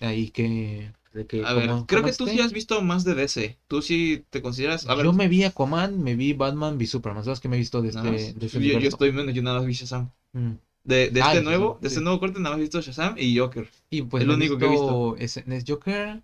Ahí 0.00 0.30
que... 0.30 0.92
de 1.12 1.26
que 1.26 1.44
A 1.44 1.52
ver, 1.54 1.68
como- 1.68 1.86
creo 1.86 2.02
que 2.02 2.12
tú 2.12 2.26
sí 2.26 2.40
has 2.40 2.52
visto 2.52 2.80
más 2.82 3.04
de 3.04 3.14
DC. 3.14 3.58
Tú 3.68 3.82
sí 3.82 4.24
te 4.30 4.40
consideras... 4.42 4.86
A 4.88 4.94
ver, 4.94 5.04
Yo 5.04 5.12
me 5.12 5.28
vi 5.28 5.44
Aquaman, 5.44 6.02
me 6.02 6.14
vi 6.16 6.32
Batman, 6.32 6.78
vi 6.78 6.86
Superman, 6.86 7.24
¿sabes 7.24 7.40
que 7.40 7.48
me 7.48 7.56
he 7.56 7.58
visto 7.58 7.82
de 7.82 7.88
este, 7.88 8.00
nada 8.00 8.12
más. 8.12 8.38
de 8.38 8.46
este 8.46 8.60
yo, 8.60 8.78
yo 8.78 8.88
estoy 8.88 9.12
menos, 9.12 9.34
yo 9.34 9.42
nada 9.42 9.58
más 9.58 9.66
vi 9.66 9.74
Shazam. 9.74 10.10
Mm. 10.32 10.52
De, 10.84 11.10
de 11.10 11.22
Ah, 11.22 11.26
este 11.26 11.38
el 11.38 11.44
nuevo, 11.44 11.78
de 11.80 11.88
este 11.88 12.00
nuevo 12.00 12.18
corte 12.18 12.40
nada 12.40 12.50
más 12.56 12.58
he 12.58 12.62
visto 12.62 12.80
Shazam 12.80 13.14
y 13.18 13.38
Joker. 13.38 13.68
Y 13.90 14.02
pues 14.02 14.22
Es 14.22 14.26
lo 14.28 14.34
único 14.34 14.58
que 14.58 14.66
he 14.66 14.70
visto. 14.70 15.16
¿Es, 15.18 15.36
¿Es 15.36 15.64
Joker? 15.66 16.22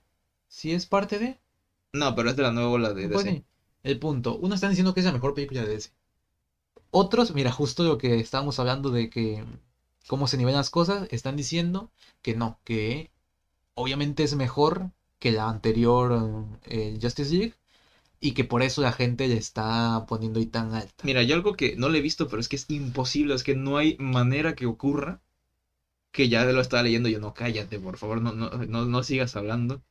¿Sí 0.48 0.72
es 0.72 0.86
parte 0.86 1.18
de? 1.18 1.38
No, 1.92 2.14
pero 2.14 2.30
es 2.30 2.36
de 2.36 2.42
la 2.42 2.52
nueva 2.52 2.70
ola 2.70 2.92
de 2.92 3.08
Pues 3.08 3.24
DC. 3.24 3.44
El 3.84 3.98
punto. 3.98 4.36
Unos 4.36 4.56
están 4.56 4.70
diciendo 4.70 4.94
que 4.94 5.00
es 5.00 5.06
la 5.06 5.12
mejor 5.12 5.34
película 5.34 5.62
de 5.62 5.68
DC. 5.68 5.90
Otros, 6.90 7.34
mira, 7.34 7.52
justo 7.52 7.84
lo 7.84 7.98
que 7.98 8.18
estábamos 8.18 8.58
hablando 8.58 8.90
de 8.90 9.10
que 9.10 9.44
cómo 10.06 10.26
se 10.26 10.38
nivelan 10.38 10.58
las 10.60 10.70
cosas, 10.70 11.06
están 11.10 11.36
diciendo 11.36 11.90
que 12.22 12.34
no, 12.34 12.58
que 12.64 13.10
obviamente 13.78 14.22
es 14.24 14.34
mejor 14.34 14.90
que 15.18 15.32
la 15.32 15.48
anterior 15.48 16.44
eh, 16.66 16.98
Justice 17.00 17.34
League 17.34 17.54
y 18.20 18.32
que 18.32 18.44
por 18.44 18.62
eso 18.62 18.82
la 18.82 18.92
gente 18.92 19.28
le 19.28 19.36
está 19.36 20.06
poniendo 20.08 20.40
ahí 20.40 20.46
tan 20.46 20.74
alta. 20.74 21.04
Mira, 21.04 21.22
yo 21.22 21.34
algo 21.36 21.54
que 21.54 21.76
no 21.76 21.88
le 21.88 21.98
he 21.98 22.02
visto, 22.02 22.28
pero 22.28 22.40
es 22.40 22.48
que 22.48 22.56
es 22.56 22.66
imposible, 22.70 23.34
es 23.34 23.44
que 23.44 23.54
no 23.56 23.76
hay 23.78 23.96
manera 23.98 24.54
que 24.54 24.66
ocurra 24.66 25.20
que 26.12 26.28
ya 26.28 26.44
lo 26.44 26.60
estaba 26.60 26.82
leyendo 26.82 27.08
yo, 27.08 27.20
no, 27.20 27.34
cállate, 27.34 27.78
por 27.78 27.96
favor, 27.96 28.20
no, 28.20 28.32
no, 28.32 28.50
no, 28.50 28.86
no 28.86 29.02
sigas 29.02 29.36
hablando. 29.36 29.82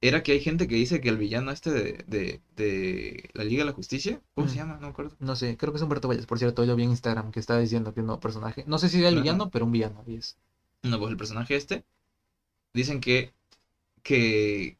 Era 0.00 0.22
que 0.22 0.32
hay 0.32 0.40
gente 0.40 0.68
que 0.68 0.74
dice 0.76 1.00
que 1.00 1.08
el 1.08 1.16
villano 1.16 1.50
este 1.50 1.70
de, 1.70 2.04
de, 2.06 2.40
de 2.56 3.30
la 3.32 3.44
Liga 3.44 3.62
de 3.64 3.70
la 3.70 3.74
Justicia, 3.76 4.20
¿cómo 4.34 4.48
se 4.48 4.54
Mm. 4.54 4.58
llama? 4.58 4.74
No 4.74 4.80
me 4.82 4.88
acuerdo. 4.88 5.16
No 5.20 5.36
sé, 5.36 5.56
creo 5.56 5.72
que 5.72 5.78
es 5.78 5.82
Humberto 5.82 6.08
Valles, 6.08 6.26
por 6.26 6.38
cierto, 6.38 6.62
yo 6.64 6.72
lo 6.72 6.76
vi 6.76 6.84
en 6.84 6.90
Instagram 6.90 7.32
que 7.32 7.40
estaba 7.40 7.60
diciendo 7.60 7.94
que 7.94 8.00
un 8.00 8.06
nuevo 8.06 8.20
personaje. 8.20 8.64
No 8.66 8.78
sé 8.78 8.88
si 8.90 8.98
era 8.98 9.08
el 9.08 9.14
Ajá. 9.14 9.22
villano, 9.22 9.50
pero 9.50 9.64
un 9.64 9.72
villano. 9.72 10.04
y 10.06 10.16
es- 10.16 10.36
No, 10.82 10.98
pues 10.98 11.10
el 11.10 11.16
personaje 11.16 11.56
este, 11.56 11.84
dicen 12.74 13.00
que, 13.00 13.32
que, 14.02 14.78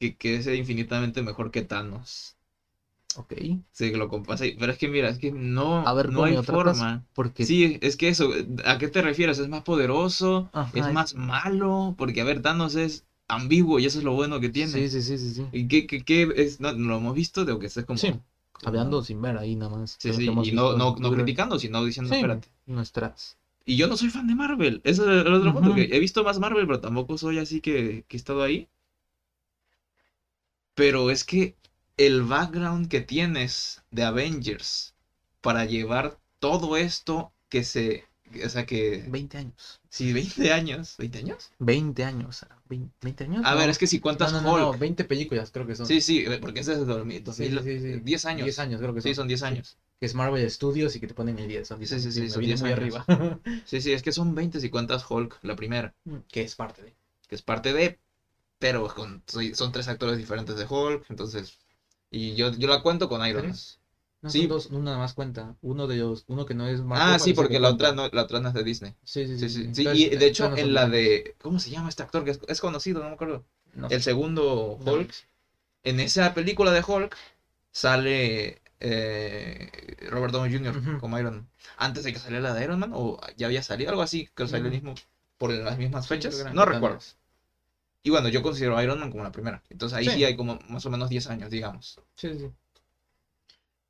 que, 0.00 0.16
que 0.16 0.36
es 0.36 0.46
infinitamente 0.48 1.22
mejor 1.22 1.50
que 1.50 1.62
Thanos. 1.62 2.36
Ok. 3.16 3.32
Sí, 3.72 3.90
que 3.90 3.96
lo 3.96 4.08
compasa, 4.08 4.44
pero 4.58 4.70
es 4.70 4.78
que 4.78 4.88
mira, 4.88 5.08
es 5.08 5.18
que 5.18 5.32
no, 5.32 5.84
A 5.84 5.92
ver, 5.94 6.10
no 6.12 6.24
hay 6.24 6.36
forma. 6.36 7.04
Porque 7.12 7.44
Sí, 7.44 7.78
es 7.80 7.96
que 7.96 8.08
eso, 8.08 8.30
¿a 8.64 8.78
qué 8.78 8.88
te 8.88 9.02
refieres? 9.02 9.38
¿Es 9.38 9.48
más 9.48 9.62
poderoso? 9.62 10.48
Ajá, 10.52 10.70
¿Es 10.78 10.86
es- 10.86 10.94
más 10.94 11.14
malo? 11.14 11.94
Porque, 11.98 12.20
a 12.20 12.24
ver, 12.24 12.40
Thanos 12.40 12.76
es 12.76 13.04
ambiguo 13.26 13.78
y 13.80 13.86
eso 13.86 13.98
es 13.98 14.04
lo 14.04 14.12
bueno 14.12 14.38
que 14.38 14.48
tiene. 14.48 14.72
Sí, 14.72 14.88
sí, 14.88 15.02
sí, 15.02 15.18
sí, 15.18 15.34
sí. 15.34 15.46
¿Y 15.52 15.66
qué, 15.66 15.86
qué, 15.86 16.02
qué 16.04 16.28
es? 16.36 16.60
No, 16.60 16.72
lo 16.72 16.96
hemos 16.98 17.14
visto 17.14 17.44
de 17.44 17.58
que 17.58 17.66
estés 17.66 17.84
como... 17.84 17.98
Sí, 17.98 18.10
como- 18.52 18.68
Hablando 18.68 19.02
sin 19.02 19.20
ver 19.20 19.36
ahí 19.38 19.56
nada 19.56 19.76
más. 19.76 19.96
Sí, 19.98 20.08
lo 20.08 20.14
sí, 20.14 20.24
y 20.44 20.52
no, 20.52 20.74
no, 20.76 20.94
no 20.98 21.10
criticando, 21.12 21.58
sino 21.58 21.84
diciendo, 21.84 22.12
Sí, 22.12 22.16
espérate. 22.16 22.48
nuestras. 22.66 23.36
Y 23.66 23.76
yo 23.76 23.86
no 23.86 23.96
soy 23.96 24.10
fan 24.10 24.26
de 24.26 24.34
Marvel, 24.34 24.80
ese 24.84 25.02
es 25.02 25.08
el 25.08 25.32
otro 25.34 25.52
punto, 25.52 25.74
que 25.74 25.88
he 25.90 25.98
visto 25.98 26.22
más 26.22 26.38
Marvel, 26.38 26.66
pero 26.66 26.80
tampoco 26.80 27.16
soy 27.18 27.38
así 27.38 27.60
que, 27.60 28.04
que 28.08 28.16
he 28.16 28.18
estado 28.18 28.42
ahí. 28.42 28.68
Pero 30.74 31.10
es 31.10 31.24
que 31.24 31.56
el 31.96 32.22
background 32.22 32.88
que 32.88 33.00
tienes 33.00 33.82
de 33.90 34.04
Avengers 34.04 34.94
para 35.40 35.64
llevar 35.64 36.18
todo 36.40 36.76
esto 36.76 37.32
que 37.48 37.64
se... 37.64 38.04
O 38.44 38.48
sea 38.48 38.66
que... 38.66 39.04
20 39.08 39.38
años. 39.38 39.80
Sí, 39.88 40.12
20 40.12 40.52
años. 40.52 40.96
¿20 40.98 41.18
años? 41.18 41.50
20 41.60 42.04
años. 42.04 42.44
¿20, 42.68 42.90
20 43.02 43.24
años? 43.24 43.42
A 43.44 43.52
No. 43.52 43.58
ver, 43.60 43.70
es 43.70 43.78
que 43.78 43.86
si 43.86 43.98
No, 43.98 44.02
cuentas 44.02 44.32
no, 44.32 44.40
no, 44.42 44.58
no, 44.58 44.70
Hulk. 44.70 44.80
20 44.80 45.04
películas 45.04 45.50
creo 45.52 45.66
que 45.66 45.76
son. 45.76 45.86
Sí, 45.86 46.00
sí, 46.00 46.24
porque 46.40 46.60
ese 46.60 46.72
es 46.72 46.78
de 46.80 46.84
2000, 46.84 47.24
Sí, 47.32 47.48
sí, 47.48 47.58
sí, 47.62 47.80
sí. 47.80 48.00
10 48.00 48.24
años. 48.24 48.44
10 48.44 48.58
años 48.58 48.80
creo 48.80 48.94
que 48.94 49.00
son. 49.00 49.10
Sí, 49.10 49.14
son 49.14 49.28
10 49.28 49.42
años. 49.42 49.76
Que 50.00 50.06
es 50.06 50.14
Marvel 50.14 50.48
Studios 50.50 50.94
y 50.96 51.00
que 51.00 51.06
te 51.06 51.14
ponen 51.14 51.38
el 51.38 51.48
10. 51.48 51.68
Son 51.68 51.78
10 51.78 51.90
Sí, 51.90 52.00
sí, 52.00 52.10
sí, 52.12 52.20
me 52.22 52.28
son 52.28 52.40
vine 52.40 52.54
10 52.54 52.62
muy 52.62 52.70
años. 52.70 52.94
arriba. 52.94 53.06
Sí, 53.66 53.80
sí, 53.80 53.92
es 53.92 54.02
que 54.02 54.12
son 54.12 54.34
20 54.34 54.60
si 54.60 54.68
cuentas 54.68 55.04
Hulk, 55.08 55.38
la 55.42 55.54
primera, 55.54 55.94
que 56.28 56.42
es 56.42 56.54
parte 56.54 56.82
de. 56.82 56.94
que 57.28 57.34
es 57.34 57.42
parte 57.42 57.72
de, 57.72 57.98
pero 58.58 58.88
con, 58.88 59.22
son 59.54 59.72
tres 59.72 59.88
actores 59.88 60.16
diferentes 60.18 60.56
de 60.56 60.66
Hulk, 60.68 61.04
entonces, 61.10 61.58
y 62.10 62.34
yo, 62.34 62.50
yo 62.52 62.68
la 62.68 62.82
cuento 62.82 63.08
con 63.08 63.26
Iron 63.26 63.46
Man. 63.46 63.56
No, 64.22 64.30
Sí. 64.30 64.46
dos, 64.46 64.66
uno 64.70 64.80
nada 64.80 64.98
más 64.98 65.12
cuenta. 65.12 65.54
Uno 65.60 65.86
de 65.86 65.96
los, 65.96 66.24
uno 66.28 66.46
que 66.46 66.54
no 66.54 66.66
es 66.66 66.80
Marvel. 66.80 67.14
Ah, 67.14 67.18
sí, 67.18 67.32
porque 67.34 67.54
que 67.54 67.58
la 67.60 67.68
cuenta. 67.68 67.84
otra, 67.86 67.92
no, 67.92 68.08
la 68.10 68.22
otra 68.22 68.40
no 68.40 68.48
es 68.48 68.54
de 68.54 68.62
Disney. 68.62 68.94
Sí, 69.04 69.26
sí, 69.26 69.38
Sí, 69.38 69.48
sí. 69.48 69.54
sí, 69.54 69.74
sí, 69.74 69.82
Entonces, 69.82 69.98
y 69.98 70.16
de 70.16 70.26
hecho 70.26 70.48
no 70.48 70.56
en 70.56 70.72
la 70.74 70.88
de, 70.88 71.34
¿cómo 71.42 71.58
se 71.58 71.70
llama 71.70 71.88
este 71.88 72.02
actor? 72.02 72.24
Que 72.24 72.30
es, 72.30 72.40
es 72.48 72.60
conocido, 72.60 73.02
no 73.02 73.08
me 73.08 73.14
acuerdo. 73.14 73.44
No 73.74 73.88
El 73.88 74.00
segundo. 74.02 74.78
Hulk, 74.84 75.10
en 75.84 76.00
esa 76.00 76.34
película 76.34 76.72
de 76.72 76.82
Hulk 76.86 77.16
sale 77.72 78.62
eh, 78.86 79.70
Robert 80.10 80.32
Downey 80.32 80.52
Jr. 80.54 80.76
Ujú. 80.76 80.98
como 81.00 81.18
Iron 81.18 81.34
Man. 81.36 81.48
Antes 81.76 82.04
de 82.04 82.12
que 82.12 82.18
saliera 82.18 82.42
la 82.50 82.54
de 82.54 82.64
Iron 82.64 82.78
Man, 82.78 82.90
o 82.94 83.18
ya 83.36 83.46
había 83.46 83.62
salido 83.62 83.90
algo 83.90 84.02
así, 84.02 84.28
que 84.36 84.46
salió 84.46 84.66
el 84.66 84.72
mismo 84.72 84.94
por 85.38 85.50
las 85.52 85.78
mismas 85.78 86.06
fechas. 86.06 86.44
No 86.52 86.64
recuerdo. 86.64 86.98
Y 88.02 88.10
bueno, 88.10 88.28
yo 88.28 88.42
considero 88.42 88.76
a 88.76 88.84
Iron 88.84 89.00
Man 89.00 89.10
como 89.10 89.24
la 89.24 89.32
primera. 89.32 89.62
Entonces 89.70 89.96
ahí 89.96 90.04
sí, 90.04 90.10
Sí. 90.16 90.24
hay 90.24 90.36
como 90.36 90.58
más 90.68 90.84
o 90.84 90.90
menos 90.90 91.08
10 91.08 91.26
años, 91.28 91.50
digamos. 91.50 91.98
Sí, 92.16 92.38
sí. 92.38 92.50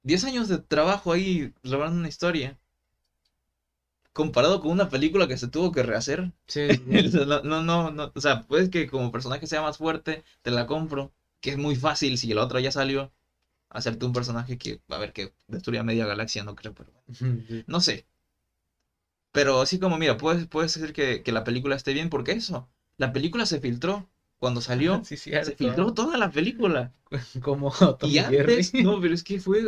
10 0.05 0.23
años 0.25 0.49
de 0.49 0.59
trabajo 0.59 1.13
ahí 1.13 1.53
revelando 1.65 1.99
una 1.99 2.09
historia. 2.09 2.57
Comparado 4.13 4.61
con 4.61 4.71
una 4.71 4.89
película 4.89 5.27
que 5.27 5.37
se 5.37 5.49
tuvo 5.49 5.73
que 5.73 5.83
rehacer. 5.83 6.33
Sí, 6.47 6.69
no, 7.27 7.43
no, 7.43 7.63
no, 7.63 7.91
no, 7.91 8.13
o 8.15 8.21
sea, 8.21 8.47
puede 8.47 8.71
que 8.71 8.87
como 8.89 9.11
personaje 9.11 9.47
sea 9.49 9.61
más 9.63 9.79
fuerte, 9.79 10.23
te 10.43 10.53
la 10.53 10.67
compro, 10.67 11.13
que 11.41 11.51
es 11.51 11.59
muy 11.59 11.75
fácil 11.75 12.17
si 12.17 12.31
el 12.31 12.39
otro 12.39 12.61
ya 12.61 12.71
salió, 12.71 13.11
hacerte 13.71 14.05
un 14.07 14.13
personaje 14.13 14.57
que, 14.59 14.81
a 14.89 14.99
ver, 14.99 15.13
que 15.13 15.33
destruya 15.49 15.83
media 15.83 16.07
galaxia, 16.07 16.45
no 16.45 16.55
creo, 16.55 16.75
pero 16.75 16.93
bueno, 16.93 17.07
Sí. 17.49 17.65
no 17.67 17.81
sé. 17.81 18.07
Pero 19.33 19.61
así 19.61 19.79
como, 19.79 19.99
mira, 19.99 20.17
puede, 20.17 20.47
puede 20.47 20.69
ser 20.69 20.93
que, 20.93 21.23
que 21.23 21.33
la 21.33 21.45
película 21.45 21.75
esté 21.75 21.93
bien, 21.93 22.09
porque 22.09 22.33
eso, 22.33 22.69
la 22.97 23.13
película 23.13 23.47
se 23.47 23.59
filtró, 23.61 24.09
cuando 24.39 24.61
salió, 24.61 25.03
Sí, 25.05 25.17
se 25.17 25.57
filtró 25.57 25.93
toda 25.93 26.17
la 26.17 26.31
película. 26.31 26.93
Como 27.43 27.71
Tom 27.99 28.11
Y 28.11 28.15
Jerry. 28.19 28.37
antes, 28.37 28.75
no, 28.75 29.01
pero 29.01 29.15
es 29.15 29.23
que 29.23 29.41
fue, 29.41 29.63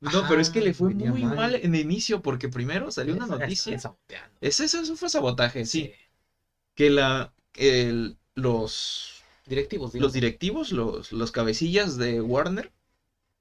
no, 0.00 0.24
pero 0.28 0.40
es 0.40 0.50
que 0.50 0.60
le 0.62 0.72
fue 0.72 0.94
muy 0.94 1.22
mal. 1.24 1.36
mal 1.36 1.54
en 1.56 1.74
el 1.74 1.80
inicio, 1.82 2.22
porque 2.22 2.48
primero 2.48 2.90
salió 2.90 3.14
una 3.14 3.26
noticia. 3.26 3.80
Es 4.40 4.60
eso, 4.60 4.80
eso 4.80 4.96
fue 4.96 5.08
sabotaje, 5.08 5.64
sí. 5.66 5.92
Que 6.74 6.90
la, 6.90 7.32
el, 7.54 8.16
los, 8.34 9.12
Directivos, 9.46 9.94
los 9.94 10.12
directivos, 10.12 10.72
los, 10.72 11.12
los 11.12 11.30
cabecillas 11.30 11.96
de 11.96 12.20
Warner, 12.20 12.72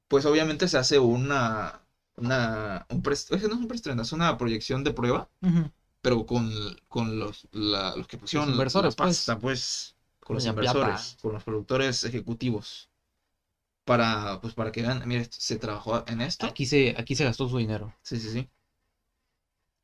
pues 0.07 0.25
obviamente 0.25 0.67
se 0.67 0.77
hace 0.77 0.99
una, 0.99 1.81
una, 2.17 2.85
un 2.89 3.01
pre- 3.01 3.13
es 3.13 3.25
que 3.25 3.37
no 3.47 3.55
es 3.55 3.59
un 3.61 3.67
preestreno, 3.67 4.01
es 4.01 4.11
una 4.11 4.37
proyección 4.37 4.83
de 4.83 4.91
prueba, 4.91 5.29
pero 6.01 6.25
con, 6.25 6.51
con 6.87 7.19
los, 7.19 7.47
la- 7.51 7.95
los 7.95 8.07
que 8.07 8.17
pusieron 8.17 8.47
Los 8.49 8.55
inversores, 8.57 8.93
la 8.97 9.05
pasta, 9.05 9.37
pues, 9.39 9.95
con 10.19 10.35
los 10.35 10.45
plata. 10.45 10.59
inversores, 10.61 11.17
con 11.21 11.33
los 11.33 11.43
productores 11.43 12.03
ejecutivos, 12.03 12.89
para, 13.85 14.39
pues, 14.41 14.53
para 14.53 14.71
que 14.71 14.81
vean, 14.81 15.03
mira, 15.05 15.25
se 15.29 15.57
trabajó 15.57 16.03
en 16.07 16.21
esto, 16.21 16.47
Aquí 16.47 16.65
se, 16.65 16.93
aquí 16.97 17.15
se 17.15 17.23
gastó 17.23 17.47
su 17.47 17.57
dinero. 17.57 17.93
sí, 18.03 18.19
sí, 18.19 18.29
sí, 18.31 18.47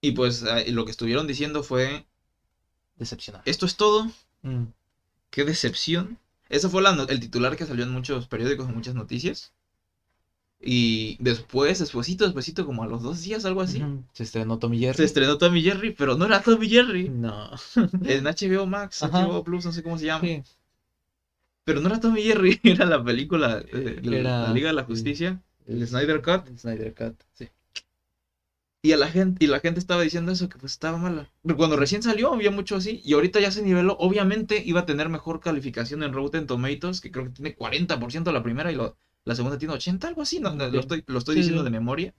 y 0.02 0.12
pues 0.12 0.44
lo 0.68 0.86
que 0.86 0.92
estuvieron 0.92 1.28
diciendo 1.28 1.64
fue, 1.64 2.06
Decepcionar. 2.98 3.42
esto 3.46 3.66
es 3.66 3.76
todo, 3.76 4.12
Mm. 4.44 4.66
Qué 5.32 5.44
decepción. 5.46 6.20
Ese 6.50 6.70
fue 6.70 6.82
la 6.82 6.92
el 7.10 7.20
titular 7.20 7.56
que 7.56 7.66
salió 7.66 7.84
en 7.84 7.92
muchos 7.92 8.28
periódicos, 8.28 8.68
en 8.68 8.76
muchas 8.76 8.96
noticias. 8.96 9.54
Y 10.64 11.18
después, 11.20 11.80
despuesito, 11.80 12.24
despuesito, 12.26 12.66
como 12.68 12.84
a 12.84 12.88
los 12.88 13.02
dos 13.02 13.22
días, 13.24 13.46
algo 13.46 13.62
así. 13.62 13.84
Se 14.14 14.24
estrenó 14.24 14.60
Tommy 14.60 14.78
Jerry. 14.80 14.96
se 14.98 15.06
estrenó 15.06 15.38
Tommy 15.40 15.62
Jerry, 15.64 15.92
pero 15.92 16.16
no 16.16 16.26
era 16.26 16.42
Tommy 16.42 16.70
Jerry. 16.70 17.10
No. 17.10 17.50
En 18.06 18.26
HBO 18.26 18.68
Max, 18.68 19.02
Ajá. 19.02 19.26
HBO 19.26 19.44
Plus, 19.44 19.66
no 19.66 19.72
sé 19.72 19.82
cómo 19.82 19.98
se 19.98 20.06
llama. 20.06 20.22
Sí. 20.22 20.44
Pero 21.64 21.82
no 21.82 21.88
era 21.90 22.00
Tommy 22.00 22.22
Jerry, 22.22 22.60
era 22.64 22.86
la 22.86 23.04
película 23.04 23.64
Era- 23.72 24.48
la 24.48 24.54
Liga 24.54 24.68
de 24.70 24.74
la 24.76 24.82
sí. 24.84 24.88
Justicia, 24.88 25.42
el 25.68 25.88
Snyder 25.88 26.22
Cut. 26.22 26.48
El 26.48 26.60
Snyder 26.60 26.94
Cut. 26.94 27.16
Sí. 27.34 27.48
Y 28.84 28.94
a 28.94 28.98
la 28.98 29.08
gente, 29.10 29.46
y 29.46 29.48
la 29.48 29.60
gente 29.60 29.80
estaba 29.80 30.02
diciendo 30.02 30.32
eso, 30.32 30.50
que 30.50 30.58
pues 30.58 30.72
estaba 30.74 30.98
mala. 30.98 31.30
Pero 31.44 31.56
cuando 31.56 31.76
recién 31.76 32.02
salió 32.02 32.34
había 32.34 32.50
mucho 32.50 32.76
así, 32.76 33.00
y 33.06 33.14
ahorita 33.14 33.40
ya 33.40 33.52
se 33.52 33.62
niveló. 33.62 33.96
Obviamente 34.00 34.62
iba 34.66 34.82
a 34.82 34.86
tener 34.88 35.08
mejor 35.08 35.40
calificación 35.40 36.02
en 36.02 36.14
Rotten 36.14 36.48
Tomatoes, 36.48 37.00
que 37.00 37.12
creo 37.12 37.26
que 37.26 37.30
tiene 37.32 37.56
40% 37.56 38.32
la 38.32 38.42
primera 38.42 38.72
y 38.72 38.76
lo- 38.76 38.96
la 39.26 39.36
segunda 39.36 39.58
tiene 39.58 39.74
80, 39.76 40.08
algo 40.08 40.22
así, 40.22 40.40
no, 40.40 40.54
no, 40.54 40.68
lo 40.70 40.80
estoy, 40.80 41.04
lo 41.08 41.20
estoy 41.20 41.36
Sí, 41.36 41.42
diciendo 41.42 41.62
sí. 41.62 41.66
de 41.66 41.72
memoria. 41.72 42.14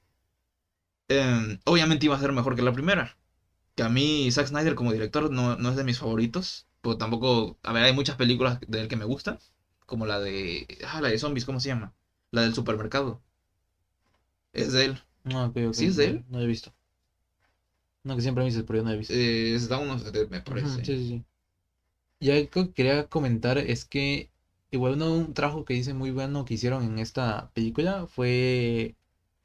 Em, 1.09 1.59
obviamente 1.65 2.07
iba 2.07 2.17
a 2.17 2.21
ser 2.21 2.33
mejor 2.33 2.57
que 2.57 2.63
la 2.63 2.73
primera. 2.73 3.17
Que 3.77 3.83
a 3.85 3.89
mí 3.91 4.31
Zack 4.33 4.49
Snyder 4.49 4.75
como 4.77 4.93
director 4.93 5.31
no, 5.31 5.57
no 5.57 5.71
es 5.71 5.77
de 5.77 5.85
mis 5.85 5.99
favoritos. 6.01 6.69
Pero 6.83 6.99
tampoco, 6.99 7.59
a 7.65 7.73
ver, 7.73 7.85
hay 7.85 7.95
muchas 7.95 8.17
películas 8.17 8.61
de 8.69 8.81
él 8.83 8.89
que 8.89 8.97
me 8.97 9.05
gustan. 9.07 9.39
Como 9.87 10.07
la 10.07 10.21
de, 10.21 10.67
ah, 10.89 11.01
la 11.03 11.09
de 11.11 11.19
zombies, 11.19 11.45
¿cómo 11.47 11.61
se 11.61 11.69
llama? 11.71 11.95
La 12.33 12.43
del 12.43 12.55
supermercado. 12.55 13.23
Es 14.55 14.73
de 14.73 14.87
él. 14.87 14.99
Ah, 15.25 15.47
ok, 15.47 15.57
ok. 15.69 15.75
¿Sí 15.75 15.87
es 15.87 15.97
de 15.97 16.07
él? 16.07 16.25
No 16.29 16.39
lo 16.39 16.45
he 16.45 16.47
visto. 16.47 16.73
No, 18.05 18.17
que 18.17 18.23
siempre 18.23 18.43
me 18.45 18.51
dices, 18.51 18.65
pero 18.67 18.79
yo 18.81 18.85
no 18.85 18.91
he 18.93 18.97
visto. 18.97 19.15
Eh, 19.15 19.55
es 19.55 19.69
Dawn 19.69 19.91
of 19.91 20.05
the 20.05 20.11
Dead, 20.11 20.29
me 20.29 20.41
parece. 20.41 20.85
Sí, 20.85 20.97
sí, 20.97 21.09
sí. 21.09 21.25
Y 22.21 22.33
algo 22.33 22.51
que 22.51 22.73
quería 22.75 23.09
comentar 23.09 23.59
es 23.59 23.87
que 23.87 24.32
igual 24.73 24.95
uno, 24.95 25.15
un 25.15 25.35
trabajo 25.35 25.65
que 25.65 25.75
dice 25.75 25.95
muy 25.95 26.11
bueno 26.11 26.45
que 26.45 26.55
hicieron 26.55 26.83
en 26.85 26.99
esta 26.99 27.51
película 27.55 28.07
fue 28.09 28.97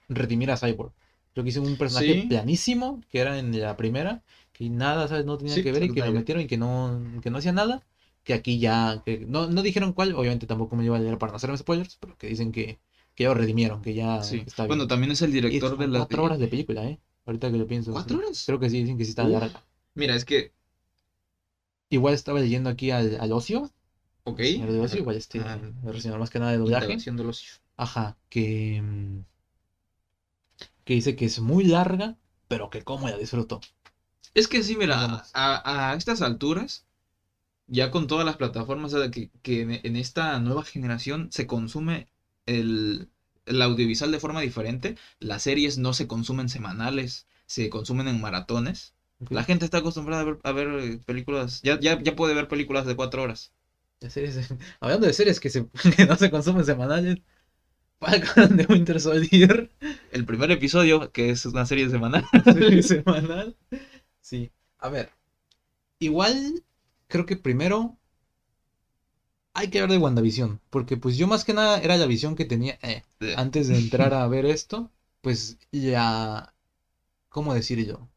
redimir 0.10 0.52
a 0.52 0.58
Cyborg. 0.58 0.94
Creo 1.34 1.44
que 1.44 1.50
hicieron 1.50 1.72
un 1.72 1.78
personaje 1.78 2.16
Sí. 2.16 2.28
planísimo, 2.28 3.02
que 3.10 3.20
era 3.20 3.40
en 3.40 3.60
la 3.60 3.78
primera, 3.78 4.24
que 4.54 4.70
nada, 4.70 5.08
¿sabes? 5.08 5.26
No 5.26 5.38
tenía 5.38 5.56
Sí, 5.56 5.62
que 5.62 5.72
ver 5.72 5.84
y 5.84 5.92
que 5.92 6.02
lo 6.02 6.12
metieron 6.14 6.44
y 6.44 6.48
que 6.48 6.58
no, 6.58 7.02
que 7.22 7.30
no 7.32 7.38
hacía 7.40 7.52
nada. 7.54 7.84
Que 8.24 8.34
aquí 8.34 8.60
ya, 8.60 9.02
que 9.06 9.20
no, 9.28 9.48
no 9.48 9.62
dijeron 9.64 9.94
cuál, 9.94 10.14
obviamente 10.16 10.48
tampoco 10.48 10.76
me 10.76 10.86
iba 10.86 10.98
a 10.98 11.00
leer 11.00 11.18
para 11.18 11.32
no 11.32 11.38
hacerme 11.38 11.58
spoilers, 11.58 11.98
pero 11.98 12.18
que 12.18 12.28
dicen 12.28 12.52
que, 12.52 12.80
que 13.16 13.24
ya 13.24 13.30
lo 13.30 13.36
redimieron, 13.36 13.82
que 13.82 13.94
ya 13.94 14.24
Sí. 14.24 14.44
está 14.46 14.64
bien. 14.66 14.70
Bueno, 14.70 14.88
también 14.88 15.12
es 15.12 15.22
el 15.22 15.32
director 15.32 15.78
de 15.78 15.88
la... 15.88 16.00
cuatro 16.00 16.24
horas 16.24 16.40
de 16.40 16.48
película, 16.48 16.86
¿eh? 16.86 17.00
Ahorita 17.26 17.52
que 17.52 17.58
lo 17.58 17.68
pienso. 17.68 17.92
¿Cuatro 17.94 18.18
horas? 18.20 18.44
Creo 18.46 18.60
que 18.60 18.70
sí, 18.70 18.80
dicen 18.82 18.98
que 18.98 19.04
sí 19.06 19.12
está 19.12 19.24
Uf. 19.24 19.32
larga. 19.34 19.64
Mira, 19.96 20.16
es 20.16 20.26
que... 20.26 20.52
Igual 21.90 22.14
estaba 22.14 22.40
leyendo 22.40 22.70
aquí 22.70 22.92
al, 22.92 23.18
al 23.20 23.32
ocio, 23.34 23.70
Ok. 24.28 24.40
de 24.40 24.80
ocio, 24.80 24.98
igual 24.98 25.16
este, 25.16 25.40
Ah, 25.40 25.58
reseñar 25.84 26.20
más 26.20 26.30
que 26.30 26.40
nada 26.40 26.52
de 26.52 26.58
doblaje. 26.58 26.98
del 26.98 27.28
ocio. 27.30 27.54
Ajá, 27.78 28.18
que, 28.30 28.82
mm, 28.82 29.20
que 30.84 30.94
dice 30.94 31.16
que 31.16 31.26
es 31.26 31.40
muy 31.40 31.64
larga, 31.64 32.16
pero 32.48 32.70
que 32.70 32.82
cómo 32.82 33.08
la 33.08 33.18
disfruto. 33.18 33.60
Es 34.34 34.48
que 34.48 34.64
sí, 34.64 34.76
mira, 34.76 35.24
a, 35.34 35.92
a 35.92 35.96
estas 35.96 36.22
alturas, 36.22 36.86
ya 37.68 37.92
con 37.92 38.08
todas 38.08 38.26
las 38.26 38.38
plataformas 38.38 38.94
que, 39.12 39.30
que 39.44 39.62
en, 39.62 39.96
esta 39.96 40.40
nueva 40.40 40.64
generación 40.64 41.30
se 41.32 41.48
consume 41.48 42.08
el, 42.46 43.10
el 43.46 43.62
audiovisual 43.62 44.12
de 44.12 44.20
forma 44.20 44.42
diferente, 44.42 44.96
las 45.20 45.44
series 45.44 45.78
no 45.78 45.94
se 45.94 46.08
consumen 46.08 46.50
semanales, 46.50 47.28
se 47.48 47.70
consumen 47.70 48.08
en 48.08 48.22
maratones. 48.22 48.94
La 49.30 49.44
gente 49.44 49.66
está 49.66 49.80
acostumbrada 49.80 50.22
a 50.24 50.26
ver, 50.26 50.40
a 50.44 50.52
ver 50.54 50.68
eh, 50.80 51.00
películas, 51.06 51.62
ya, 51.64 51.80
ya, 51.80 52.02
ya 52.02 52.16
puede 52.16 52.34
ver 52.36 52.48
películas 52.48 52.86
de 52.86 52.96
cuatro 52.96 53.24
horas. 53.24 53.52
De 54.00 54.10
series- 54.10 54.48
hablando 54.80 55.08
de 55.08 55.14
series 55.14 55.40
que, 55.40 55.50
se, 55.50 55.68
que 55.96 56.06
no 56.06 56.16
se 56.16 56.30
consumen 56.30 56.66
semanales, 56.66 57.18
Falcon 58.00 58.58
de 58.58 58.66
Winter 58.68 59.00
Soldier, 59.02 59.72
El 60.12 60.26
primer 60.26 60.52
episodio, 60.52 61.12
que 61.12 61.32
es 61.32 61.46
una 61.46 61.66
serie 61.66 61.90
semanal. 61.90 62.26
serie 62.54 62.84
semanal. 62.84 63.56
Sí, 64.22 64.52
a 64.80 64.90
ver, 64.90 65.12
igual 66.00 66.64
creo 67.08 67.26
que 67.26 67.38
primero 67.38 67.98
hay 69.54 69.70
que 69.70 69.80
hablar 69.80 69.92
de 69.92 69.98
WandaVision, 70.04 70.62
porque 70.70 70.98
pues 70.98 71.18
yo 71.18 71.28
más 71.28 71.44
que 71.44 71.54
nada 71.54 71.80
era 71.82 71.98
la 71.98 72.06
visión 72.06 72.36
que 72.36 72.46
tenía 72.46 72.78
eh, 72.82 73.04
antes 73.36 73.68
de 73.68 73.78
entrar 73.78 74.14
a 74.14 74.28
ver 74.28 74.46
esto, 74.46 74.92
pues 75.22 75.58
ya, 75.72 76.54
¿cómo 77.30 77.54
decirlo? 77.56 78.10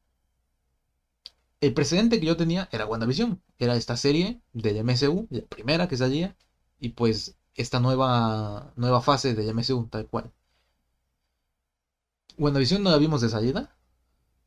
El 1.62 1.72
precedente 1.72 2.20
que 2.20 2.26
yo 2.26 2.36
tenía 2.36 2.68
era 2.70 2.84
WandaVision, 2.84 3.40
era 3.64 3.76
esta 3.76 3.96
serie 3.96 4.40
del 4.52 4.76
MCU, 4.78 5.26
la 5.30 5.42
primera 5.46 5.88
que 5.88 5.96
salía, 5.96 6.36
y 6.78 6.90
pues 6.90 7.36
esta 7.54 7.80
nueva, 7.80 8.72
nueva 8.76 9.00
fase 9.00 9.34
del 9.34 9.48
MCU, 9.50 9.86
tal 9.88 10.06
cual. 10.08 10.32
WandaVision 12.38 12.82
no 12.82 12.90
la 12.90 12.98
vimos 12.98 13.20
de 13.20 13.28
salida, 13.28 13.76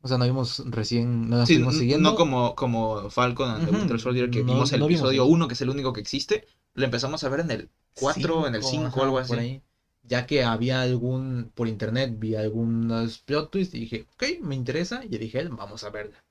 o 0.02 0.08
sea, 0.08 0.18
no 0.18 0.24
vimos 0.26 0.62
recién, 0.66 1.30
no 1.30 1.36
la 1.38 1.44
Sí, 1.44 1.54
estuvimos 1.54 1.76
siguiendo. 1.76 2.10
no 2.10 2.16
como, 2.16 2.54
como 2.54 3.10
Falcon 3.10 3.50
and 3.50 3.68
Ujú, 3.68 3.76
Winter 3.76 4.00
Soldier, 4.00 4.30
que 4.30 4.42
no- 4.42 4.54
vimos 4.54 4.72
el 4.72 4.80
no 4.80 4.86
episodio 4.86 5.22
eso. 5.22 5.26
1, 5.26 5.48
que 5.48 5.54
es 5.54 5.60
el 5.60 5.70
único 5.70 5.92
que 5.92 6.00
existe. 6.00 6.46
Lo 6.74 6.84
empezamos 6.84 7.22
a 7.24 7.28
ver 7.28 7.40
en 7.40 7.50
el 7.50 7.70
4, 7.94 8.46
en 8.46 8.54
el 8.54 8.62
5, 8.62 8.86
ajá, 8.86 9.04
algo 9.04 9.18
por 9.26 9.38
así. 9.38 9.38
ahí. 9.38 9.62
Ya 10.02 10.26
que 10.26 10.44
había 10.44 10.82
algún, 10.82 11.50
por 11.54 11.68
internet, 11.68 12.14
vi 12.18 12.34
algunos 12.34 13.18
plot 13.20 13.50
twists 13.50 13.74
y 13.74 13.80
dije, 13.80 14.06
ok, 14.14 14.24
me 14.42 14.54
interesa, 14.54 15.04
y 15.04 15.18
dije, 15.18 15.42
vamos 15.48 15.84
a 15.84 15.90
verla. 15.90 16.23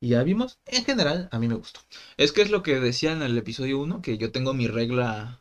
Y 0.00 0.10
ya 0.10 0.22
vimos, 0.22 0.58
en 0.66 0.84
general, 0.84 1.28
a 1.32 1.38
mí 1.38 1.48
me 1.48 1.54
gustó. 1.54 1.80
Es 2.16 2.30
que 2.32 2.42
es 2.42 2.50
lo 2.50 2.62
que 2.62 2.78
decía 2.78 3.12
en 3.12 3.22
el 3.22 3.36
episodio 3.36 3.78
1, 3.80 4.00
que 4.00 4.16
yo 4.16 4.30
tengo 4.30 4.54
mi 4.54 4.68
regla 4.68 5.40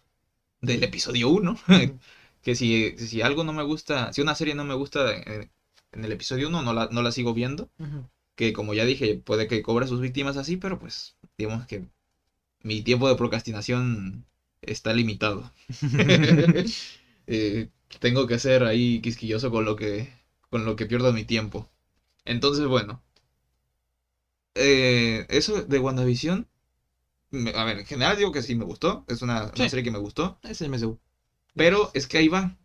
del 0.62 0.84
episodio 0.84 1.30
1, 1.30 1.58
que 2.44 2.56
si, 2.56 2.96
si 2.98 3.22
algo 3.22 3.44
no 3.44 3.54
me 3.54 3.64
gusta, 3.64 4.14
si 4.14 4.22
una 4.22 4.36
serie 4.36 4.56
no 4.56 4.66
me 4.66 4.76
gusta 4.76 5.16
en, 5.16 5.52
en 5.94 6.06
el 6.06 6.12
episodio 6.12 6.48
1, 6.50 6.64
no 6.64 6.74
la, 6.74 6.90
no 6.92 7.02
la 7.04 7.12
sigo 7.12 7.34
viendo, 7.34 7.70
que 8.36 8.54
como 8.54 8.74
ya 8.74 8.86
dije, 8.86 9.16
puede 9.16 9.48
que 9.48 9.64
cobre 9.64 9.88
sus 9.88 10.02
víctimas 10.02 10.38
así, 10.38 10.58
pero 10.58 10.80
pues 10.80 11.18
digamos 11.38 11.68
que 11.68 11.88
mi 12.64 12.82
tiempo 12.82 13.10
de 13.10 13.16
procrastinación 13.16 14.26
está 14.62 14.94
limitado. 14.94 15.52
Eh, 17.28 17.70
tengo 18.00 18.28
que 18.28 18.40
ser 18.40 18.64
ahí 18.64 19.02
quisquilloso 19.02 19.52
con 19.52 19.66
lo 19.66 19.76
que, 19.76 20.10
con 20.50 20.66
lo 20.66 20.76
que 20.76 20.86
pierdo 20.86 21.14
mi 21.14 21.24
tiempo. 21.26 21.70
Entonces, 22.26 22.68
bueno. 22.68 23.02
Eh, 24.58 25.26
eso 25.30 25.64
de 25.64 25.80
WandaVision. 25.80 26.48
me- 27.32 27.52
a 27.52 27.64
ver, 27.66 27.80
en 27.80 27.86
general 27.86 28.18
digo 28.18 28.32
que 28.32 28.42
sí 28.42 28.56
me 28.56 28.66
gustó. 28.66 29.06
Es 29.08 29.22
una, 29.22 29.44
una 29.46 29.56
Sí. 29.56 29.70
serie 29.70 29.84
que 29.84 29.92
me 29.92 30.00
gustó. 30.00 30.40
Es 30.44 30.62
el 30.62 30.68
MCU. 30.68 31.00
Pero 31.56 31.92
es 31.94 32.08
que 32.08 32.18
ahí 32.20 32.28
va. 32.30 32.58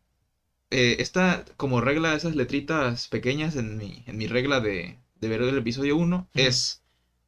Eh, 0.71 0.97
esta 1.01 1.45
como 1.57 1.81
regla, 1.81 2.15
esas 2.15 2.37
letritas 2.37 3.09
pequeñas 3.09 3.57
en 3.57 3.77
mi, 3.77 4.05
en 4.07 4.17
mi 4.19 4.27
regla 4.27 4.61
de, 4.61 4.99
de 5.17 5.29
ver 5.29 5.43
el 5.43 5.59
episodio 5.59 5.97
1 5.97 6.29
Ujú. 6.35 6.45
es 6.47 6.83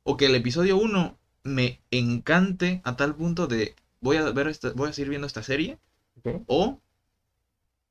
o 0.04 0.16
que 0.16 0.26
el 0.26 0.34
episodio 0.34 0.76
1 0.78 1.18
me 1.44 1.82
encante 1.90 2.80
a 2.84 2.96
tal 2.96 3.14
punto 3.16 3.46
de 3.46 3.76
voy 4.00 4.16
a 4.18 4.30
ver 4.32 4.48
esta, 4.48 4.72
voy 4.72 4.90
a 4.90 4.92
seguir 4.94 5.10
viendo 5.10 5.26
esta 5.26 5.42
serie 5.42 5.78
o 6.46 6.80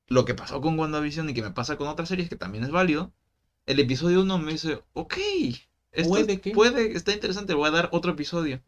lo 0.08 0.24
que 0.24 0.34
pasó 0.34 0.60
con 0.62 0.78
WandaVision 0.78 1.28
y 1.30 1.34
que 1.34 1.42
me 1.42 1.50
pasa 1.50 1.76
con 1.76 1.88
otras 1.88 2.08
series 2.08 2.28
que 2.30 2.36
también 2.36 2.64
es 2.64 2.70
válido. 2.70 3.12
El 3.66 3.80
episodio 3.80 4.22
1 4.22 4.38
me 4.38 4.52
dice, 4.52 4.82
ok, 4.94 5.14
esto 5.94 6.08
Puede 6.10 6.40
que. 6.40 6.50
puede, 6.52 6.96
está 6.96 7.12
interesante, 7.12 7.54
voy 7.54 7.68
a 7.68 7.70
dar 7.72 7.88
otro 7.92 8.12
episodio. 8.12 8.60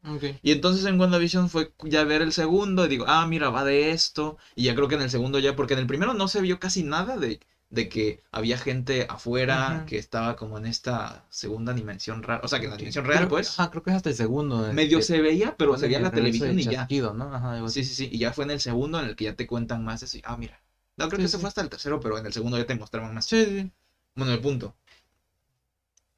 Y 0.42 0.52
entonces 0.52 0.84
en 0.86 0.98
WandaVision 1.00 1.48
fue 1.50 1.72
ya 1.84 2.04
ver 2.04 2.22
el 2.22 2.32
segundo 2.32 2.84
y 2.86 2.88
digo, 2.88 3.04
ah, 3.08 3.26
mira, 3.26 3.50
va 3.50 3.64
de 3.64 3.90
esto. 3.90 4.36
Y 4.54 4.64
ya 4.64 4.74
creo 4.74 4.88
que 4.88 4.94
en 4.96 5.02
el 5.02 5.10
segundo 5.10 5.38
ya, 5.38 5.56
porque 5.56 5.74
en 5.74 5.80
el 5.80 5.86
primero 5.86 6.14
no 6.14 6.28
se 6.28 6.40
vio 6.40 6.58
casi 6.60 6.82
nada 6.82 7.16
de, 7.16 7.40
de 7.70 7.88
que 7.88 8.22
había 8.30 8.58
gente 8.58 9.06
afuera 9.08 9.84
que 9.86 9.98
estaba 9.98 10.36
como 10.36 10.58
en 10.58 10.66
esta 10.66 11.26
segunda 11.30 11.72
dimensión 11.74 12.22
rara. 12.22 12.40
O 12.44 12.48
sea, 12.48 12.58
que 12.60 12.66
en 12.66 12.70
la 12.72 12.76
dimensión 12.76 13.04
real, 13.04 13.20
Creo- 13.20 13.28
pues, 13.28 13.58
Ajá, 13.58 13.70
creo 13.70 13.82
que 13.82 13.90
es 13.90 13.96
hasta 13.96 14.10
el 14.10 14.16
segundo. 14.16 14.72
medio 14.72 14.98
este, 14.98 15.14
se 15.16 15.20
veía, 15.22 15.56
pero 15.56 15.76
se 15.76 15.86
veía 15.86 15.98
el 15.98 16.04
la 16.04 16.10
televisión 16.10 16.58
y 16.58 16.64
ya. 16.64 16.86
¿no? 17.14 17.34
Ajá. 17.34 17.68
Sí, 17.68 17.84
sí, 17.84 17.94
sí. 17.94 18.08
Y 18.12 18.18
ya 18.18 18.32
fue 18.32 18.44
en 18.44 18.52
el 18.52 18.60
segundo 18.60 19.00
en 19.00 19.06
el 19.06 19.16
que 19.16 19.24
ya 19.24 19.34
te 19.34 19.46
cuentan 19.46 19.84
más. 19.84 20.02
Así, 20.02 20.22
ah, 20.24 20.36
mira. 20.36 20.60
No, 20.96 21.08
creo 21.08 21.18
Sí, 21.18 21.24
que 21.24 21.28
se 21.28 21.38
fue 21.38 21.48
hasta 21.48 21.60
el 21.60 21.68
tercero, 21.68 22.00
pero 22.00 22.16
en 22.18 22.24
el 22.26 22.32
segundo 22.32 22.56
ya 22.56 22.66
te 22.66 22.74
mostraban 22.74 23.14
más. 23.14 23.26
Sí, 23.26 23.44
sí. 23.44 23.70
Bueno, 24.14 24.32
el 24.32 24.40
punto. 24.40 24.74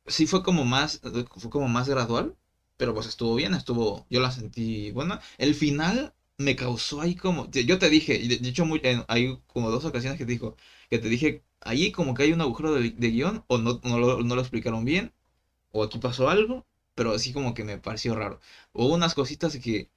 Sí 0.09 0.27
fue 0.27 0.43
como 0.43 0.65
más, 0.65 1.01
eh, 1.05 1.25
fue 1.37 1.51
como 1.51 1.69
más 1.69 1.89
gradual, 1.89 2.37
pero 2.77 2.95
pues 2.95 3.07
estuvo 3.07 3.35
bien, 3.35 3.55
estuvo, 3.55 4.07
yo 4.11 4.21
la 4.21 4.31
sentí 4.31 4.91
buena. 4.93 5.21
El 5.39 5.55
final 5.55 6.15
me 6.39 6.57
causó 6.57 7.01
ahí 7.01 7.15
como, 7.17 7.51
yo 7.51 7.79
te 7.79 7.91
dije, 7.91 8.19
de 8.19 8.49
hecho 8.49 8.65
muy, 8.65 8.81
en- 8.85 9.05
hay 9.09 9.39
como 9.49 9.71
dos 9.71 9.85
ocasiones 9.85 10.19
que 10.19 10.25
te 10.27 10.33
dijo, 10.33 10.57
que 10.91 10.99
te 10.99 11.09
dije, 11.09 11.43
ahí 11.61 11.91
como 11.93 12.15
que 12.15 12.23
hay 12.25 12.33
un 12.33 12.41
agujero 12.41 12.75
de, 12.75 12.91
de 12.91 13.11
guion, 13.11 13.45
o 13.49 13.59
no, 13.59 13.81
no, 13.85 13.99
lo, 13.99 14.23
no 14.23 14.35
lo 14.35 14.41
explicaron 14.41 14.85
bien, 14.85 15.13
o 15.73 15.83
aquí 15.85 15.99
pasó 15.99 16.29
algo, 16.29 16.67
pero 16.95 17.13
así 17.13 17.33
como 17.33 17.55
que 17.55 17.65
me 17.65 17.79
pareció 17.79 18.15
raro. 18.15 18.41
Hubo 18.73 18.95
unas 18.95 19.15
cositas 19.15 19.57
que, 19.59 19.91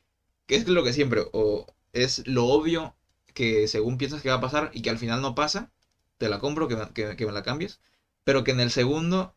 que 0.48 0.56
es 0.56 0.68
lo 0.68 0.84
que 0.84 0.94
siempre, 0.94 1.24
o 1.34 1.66
es 1.94 2.28
lo 2.28 2.46
obvio 2.48 2.96
que 3.34 3.68
según 3.68 3.98
piensas 3.98 4.22
que 4.22 4.30
va 4.30 4.36
a 4.36 4.42
pasar 4.42 4.72
y 4.74 4.82
que 4.82 4.90
al 4.90 4.98
final 5.00 5.22
no 5.22 5.36
pasa, 5.36 5.72
te 6.18 6.30
la 6.30 6.40
compro, 6.40 6.68
que 6.68 6.76
me, 6.76 6.90
que, 6.94 7.16
que 7.16 7.26
me 7.26 7.32
la 7.32 7.44
cambies, 7.44 7.80
pero 8.24 8.44
que 8.44 8.52
en 8.52 8.60
el 8.60 8.72
segundo, 8.72 9.36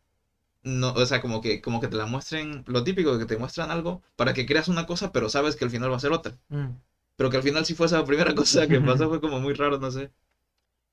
no, 0.65 0.93
o 0.95 1.07
sea, 1.07 1.21
como 1.21 1.41
que, 1.41 1.61
como 1.61 1.81
que 1.81 1.89
te 1.89 1.97
la 1.97 2.07
muestren, 2.07 2.65
lo 2.67 2.85
típico 2.85 3.13
de 3.13 3.21
que 3.21 3.27
te 3.27 3.39
muestran 3.39 3.71
algo 3.71 4.03
para 4.17 4.35
que 4.35 4.47
creas 4.47 4.69
una 4.69 4.87
cosa, 4.87 5.13
pero 5.13 5.29
sabes 5.29 5.57
que 5.57 5.65
al 5.65 5.71
final 5.71 5.93
va 5.93 5.97
a 5.97 6.01
ser 6.01 6.13
otra. 6.13 6.39
Mm. 6.49 6.71
Pero 7.17 7.31
que 7.31 7.37
al 7.37 7.43
final 7.43 7.65
sí 7.67 7.75
fue 7.75 7.87
esa 7.87 8.05
primera 8.05 8.35
cosa 8.37 8.67
que 8.67 8.81
pasó, 8.81 9.09
fue 9.09 9.21
como 9.21 9.41
muy 9.41 9.55
raro, 9.55 9.79
no 9.79 9.91
sé. 9.91 10.11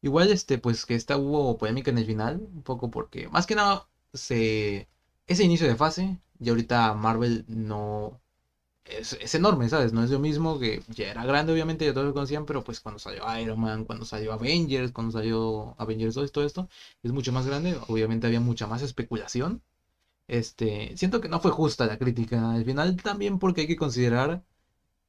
Igual, 0.02 0.32
este, 0.32 0.58
pues 0.58 0.86
que 0.86 0.96
esta 0.96 1.18
hubo 1.18 1.58
polémica 1.58 1.92
en 1.92 1.98
el 2.00 2.06
final, 2.06 2.42
un 2.54 2.64
poco 2.64 2.92
porque, 2.92 3.30
más 3.30 3.46
que 3.48 3.56
nada, 3.56 3.88
se... 4.14 4.88
ese 5.28 5.44
inicio 5.44 5.68
de 5.68 5.76
fase, 5.76 6.20
y 6.40 6.50
ahorita 6.50 6.94
Marvel 6.94 7.46
no... 7.48 8.20
Es, 8.84 9.14
es 9.14 9.36
enorme, 9.36 9.70
¿sabes? 9.70 9.94
No 9.94 10.04
es 10.04 10.10
lo 10.10 10.20
mismo 10.20 10.60
que 10.60 10.82
ya 10.90 11.12
era 11.12 11.24
grande, 11.26 11.54
obviamente, 11.54 11.86
ya 11.86 11.94
todos 11.94 12.08
lo 12.08 12.14
conocían, 12.14 12.46
pero 12.46 12.64
pues 12.64 12.80
cuando 12.82 13.00
salió 13.00 13.24
Iron 13.40 13.60
Man, 13.60 13.86
cuando 13.86 14.06
salió 14.06 14.34
Avengers, 14.34 14.92
cuando 14.92 15.12
salió 15.14 15.76
Avengers 15.78 16.16
2 16.16 16.30
y 16.30 16.32
todo 16.32 16.46
esto, 16.46 16.68
es 17.04 17.12
mucho 17.12 17.32
más 17.32 17.46
grande, 17.46 17.78
obviamente 17.88 18.28
había 18.28 18.40
mucha 18.42 18.68
más 18.68 18.82
especulación. 18.82 19.62
Este, 20.28 20.96
siento 20.98 21.22
que 21.22 21.30
no 21.30 21.40
fue 21.42 21.52
justa 21.52 21.86
la 21.88 21.98
crítica 22.00 22.54
al 22.54 22.66
final 22.66 22.96
también 22.98 23.40
porque 23.40 23.62
hay 23.62 23.68
que 23.68 23.78
considerar 23.78 24.44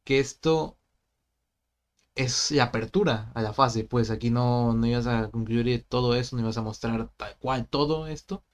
que 0.05 0.21
esto 0.21 0.79
es 2.15 2.51
la 2.51 2.65
apertura 2.65 3.31
a 3.35 3.43
la 3.43 3.53
fase, 3.53 3.85
pues 3.85 4.11
aquí 4.11 4.31
no, 4.31 4.75
no 4.75 4.87
ibas 4.87 5.07
a 5.07 5.31
concluir 5.31 5.85
todo 5.89 6.15
eso, 6.15 6.37
no 6.37 6.43
ibas 6.43 6.57
a 6.59 6.63
mostrar 6.63 7.11
tal 7.17 7.37
cual 7.39 7.67
todo 7.69 8.07
esto, 8.07 8.45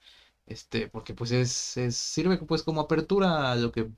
este, 0.47 0.87
porque 0.89 1.13
pues 1.15 1.31
es, 1.31 1.77
es 1.77 1.97
sirve 1.97 2.37
pues 2.39 2.63
como 2.63 2.81
apertura 2.81 3.51
a 3.51 3.55
lo 3.55 3.71
que 3.71 3.89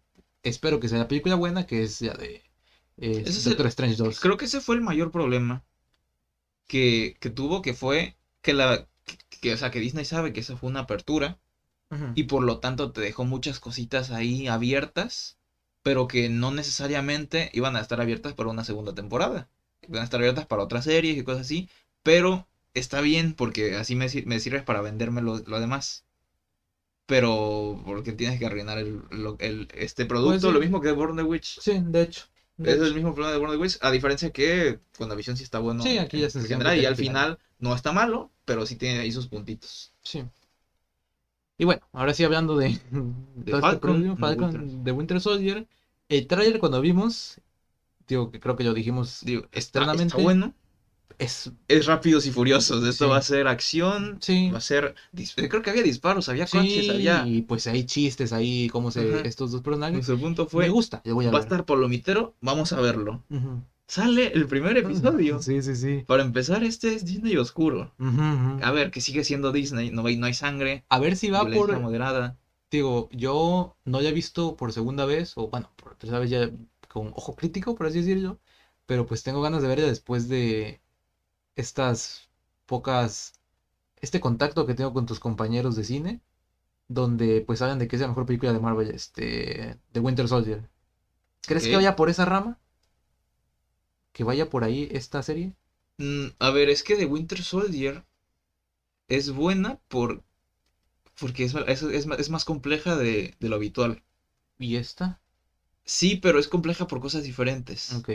espero 0.44 0.80
que 0.80 0.90
sea 0.90 1.00
la 1.00 1.08
película 1.08 1.36
buena, 1.36 1.66
que 1.66 1.84
es 1.84 2.02
la 2.02 2.14
de 2.14 2.44
eh, 2.98 3.24
Ese 3.26 3.40
es 3.40 3.45
Doctor 3.45 3.68
el- 3.68 3.68
Strange 3.68 3.95
2. 3.98 4.20
Creo 4.20 4.38
que 4.38 4.45
ese 4.45 4.61
fue 4.61 4.76
el 4.76 4.82
mayor 4.82 5.11
problema 5.11 5.64
que, 6.68 7.16
que 7.20 7.30
tuvo, 7.30 7.61
que 7.61 7.74
fue 7.74 8.18
que 8.42 8.53
la, 8.53 8.88
que, 9.06 9.18
que, 9.42 9.53
o 9.53 9.58
sea, 9.58 9.72
que 9.72 9.80
Disney 9.80 10.06
sabe 10.06 10.34
que 10.34 10.40
esa 10.42 10.58
fue 10.58 10.70
una 10.70 10.82
apertura 10.82 11.40
y 12.16 12.24
por 12.26 12.44
lo 12.44 12.60
tanto 12.60 12.92
te 12.92 13.02
dejó 13.02 13.26
muchas 13.26 13.60
cositas 13.60 14.11
ahí 14.11 14.48
abiertas, 14.48 15.40
pero 15.84 16.08
que 16.08 16.30
no 16.30 16.52
necesariamente 16.52 17.50
iban 17.53 17.78
a 17.78 17.82
estar 17.82 18.02
abiertas 18.02 18.34
para 18.36 18.50
una 18.52 18.66
segunda 18.66 18.95
temporada. 18.95 19.50
van 19.90 20.02
a 20.02 20.06
estar 20.06 20.20
abiertas 20.22 20.48
para 20.48 20.64
otras 20.64 20.86
series 20.86 21.18
y 21.18 21.24
cosas 21.24 21.44
así, 21.44 21.70
pero 22.03 22.48
está 22.74 23.02
bien 23.02 23.34
porque 23.36 23.76
así 23.76 23.95
me, 23.95 24.08
me 24.26 24.40
sirve 24.40 24.64
para 24.64 24.82
venderme 24.82 25.22
lo, 25.22 25.40
lo 25.40 25.60
demás. 25.61 26.06
Pero 27.05 27.81
porque 27.85 28.13
tienes 28.13 28.39
que 28.39 28.45
arruinar 28.45 28.77
el, 28.77 29.01
lo- 29.09 29.35
el- 29.39 29.67
este 29.73 30.05
producto, 30.05 30.30
Pues 30.31 30.41
sí. 30.41 30.51
lo 30.51 30.59
mismo 30.59 30.80
que 30.80 30.91
Born 30.91 31.17
the 31.17 31.23
Witch. 31.23 31.59
Sí, 31.59 31.81
de 31.83 32.01
hecho. 32.03 32.25
de 32.57 32.71
Es 32.71 32.80
el 32.80 32.93
mismo 32.93 33.13
problema 33.13 33.33
de 33.33 33.38
Born 33.39 33.51
the 33.51 33.57
Witch, 33.57 33.77
a 33.81 33.91
diferencia 33.91 34.30
que 34.30 34.80
WandaVision 34.99 35.35
sí 35.35 35.43
está 35.43 35.59
bueno 35.59 35.83
Sí, 35.83 35.97
aquí 35.97 36.19
ya 36.19 36.30
se 36.30 36.41
general 36.41 36.77
y 36.77 36.85
al 36.85 36.95
final. 36.95 37.38
no 37.59 37.73
está 37.75 37.91
malo, 37.91 38.30
pero 38.45 38.65
sí 38.65 38.75
tiene 38.75 38.99
ahí 38.99 39.11
sus 39.11 39.27
puntitos. 39.27 39.91
Sí. 40.03 40.23
Y 41.57 41.65
bueno, 41.65 41.81
ahora 41.91 42.13
sí 42.13 42.23
hablando 42.23 42.57
de, 42.57 42.69
De 42.91 43.51
este 43.51 43.53
and 43.99 44.19
Falcon 44.19 44.51
Winter. 44.55 44.83
de 44.83 44.91
Winter 44.91 45.21
Soldier. 45.21 45.67
El 46.09 46.27
trailer 46.27 46.59
cuando 46.59 46.81
vimos, 46.81 47.39
digo 48.07 48.31
que 48.31 48.39
creo 48.39 48.55
que 48.55 48.63
lo 48.63 48.73
dijimos, 48.73 49.21
Digo, 49.23 49.43
está, 49.43 49.57
Externamente, 49.59 50.03
está 50.05 50.23
bueno. 50.23 50.53
Es 51.19 51.51
Es 51.67 51.85
rápidos 51.85 52.25
y 52.25 52.31
furiosos. 52.31 52.83
Esto 52.88 53.06
Sí. 53.06 53.11
va 53.11 53.17
a 53.17 53.22
ser 53.22 53.48
acción, 53.48 54.17
sí, 54.22 54.49
va 54.51 54.57
a 54.57 54.61
ser... 54.61 54.95
Creo 55.35 55.61
que 55.61 55.69
había 55.69 55.83
disparos, 55.83 56.30
había 56.30 56.48
sí, 56.48 56.57
coches, 56.57 56.90
había... 56.90 57.27
y 57.27 57.41
pues 57.43 57.67
hay 57.67 57.85
chistes 57.85 58.33
ahí, 58.33 58.69
cómo 58.69 58.91
se 58.91 59.27
estos 59.27 59.51
dos 59.51 59.61
personajes. 59.61 59.93
Nuestro 59.95 60.17
punto 60.19 60.43
Me 60.43 60.49
fue, 60.49 60.69
gusta, 60.69 61.01
yo 61.06 61.15
voy 61.15 61.25
a 61.25 61.31
va 61.31 61.38
a 61.38 61.41
ver. 61.41 61.45
estar 61.48 61.65
palomitero, 61.65 62.35
vamos 62.41 62.73
a 62.73 62.81
verlo. 62.81 63.23
Sale 63.88 64.31
el 64.33 64.48
primer 64.48 64.77
episodio. 64.77 65.41
Sí, 65.41 65.61
sí, 65.61 65.75
sí. 65.75 66.03
Para 66.07 66.23
empezar, 66.23 66.64
este 66.64 66.93
es 66.95 67.03
Disney 67.06 67.35
oscuro. 67.38 67.93
A 68.64 68.72
ver, 68.72 68.90
que 68.91 69.01
sigue 69.01 69.23
siendo 69.23 69.51
Disney, 69.51 69.91
no 69.91 70.06
hay, 70.06 70.17
no 70.17 70.25
hay 70.27 70.33
sangre, 70.33 70.85
A 70.90 70.99
ver 70.99 71.15
si 71.17 71.30
va 71.30 71.43
por, 71.45 71.77
moderada. 71.80 72.38
digo, 72.69 73.09
yo 73.11 73.75
no 73.85 73.99
he 73.99 74.11
visto 74.14 74.56
por 74.56 74.72
segunda 74.72 75.06
vez, 75.06 75.33
o 75.35 75.49
bueno, 75.49 75.72
por 75.75 75.95
tercera 75.95 76.19
vez 76.19 76.30
ya 76.30 76.49
con 76.88 77.07
ojo 77.15 77.35
crítico, 77.35 77.75
por 77.75 77.88
así 77.88 77.99
decirlo, 77.99 78.40
pero 78.85 79.06
pues 79.06 79.23
tengo 79.23 79.41
ganas 79.41 79.61
de 79.61 79.67
verla 79.67 79.88
después 79.88 80.27
de 80.30 80.81
estas 81.55 82.30
pocas, 82.65 83.33
este 84.01 84.19
contacto 84.21 84.65
que 84.65 84.75
tengo 84.75 84.93
con 84.93 85.05
tus 85.07 85.19
compañeros 85.19 85.75
de 85.75 85.83
cine, 85.85 86.21
donde 86.88 87.41
pues 87.41 87.61
hablan 87.63 87.80
de 87.80 87.88
que 87.88 87.97
es 87.97 88.01
la 88.03 88.09
mejor 88.09 88.25
película 88.27 88.53
de 88.53 88.59
Marvel, 88.59 88.91
este, 88.91 89.77
de 89.93 90.01
Winter 90.01 90.27
Soldier. 90.30 90.69
¿Crees 91.47 91.67
que 91.67 91.75
vaya 91.77 91.95
por 91.95 92.09
esa 92.09 92.25
rama? 92.25 92.59
¿Que 94.13 94.23
vaya 94.23 94.49
por 94.49 94.63
ahí 94.63 94.88
esta 94.91 95.21
serie? 95.21 95.53
Mm, 95.99 96.27
a 96.39 96.49
ver, 96.51 96.67
es 96.69 96.83
que 96.83 96.97
The 96.97 97.05
Winter 97.05 97.41
Soldier 97.41 98.03
es 99.07 99.30
buena 99.31 99.80
por... 99.89 100.23
porque 101.19 101.45
es, 101.45 101.55
es, 101.67 101.83
es 101.83 102.05
más- 102.07 102.19
es 102.19 102.30
más 102.30 102.45
compleja 102.45 102.97
de, 102.97 103.35
de 103.39 103.49
lo 103.49 103.55
habitual. 103.57 104.03
¿Y 104.57 104.77
esta? 104.77 105.19
Sí, 105.85 106.15
pero 106.15 106.39
es 106.39 106.47
compleja 106.47 106.88
por 106.88 106.99
cosas 107.01 107.21
diferentes. 107.23 107.93
Ok. 107.95 108.09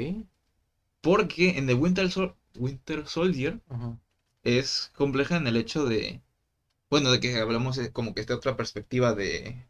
Porque 1.00 1.56
en 1.56 1.66
The 1.66 1.72
Winter, 1.74 2.10
Sol- 2.10 2.36
Winter 2.58 3.06
Soldier 3.08 3.60
Ajá. 3.68 3.98
es 4.44 4.90
compleja 4.94 5.36
en 5.36 5.46
el 5.46 5.56
hecho 5.56 5.84
de, 5.86 6.22
bueno, 6.90 7.12
de 7.12 7.20
que 7.20 7.38
hablamos 7.38 7.76
de 7.76 7.92
como 7.92 8.14
que 8.14 8.20
esta 8.22 8.36
otra 8.36 8.56
perspectiva 8.56 9.14
de, 9.14 9.66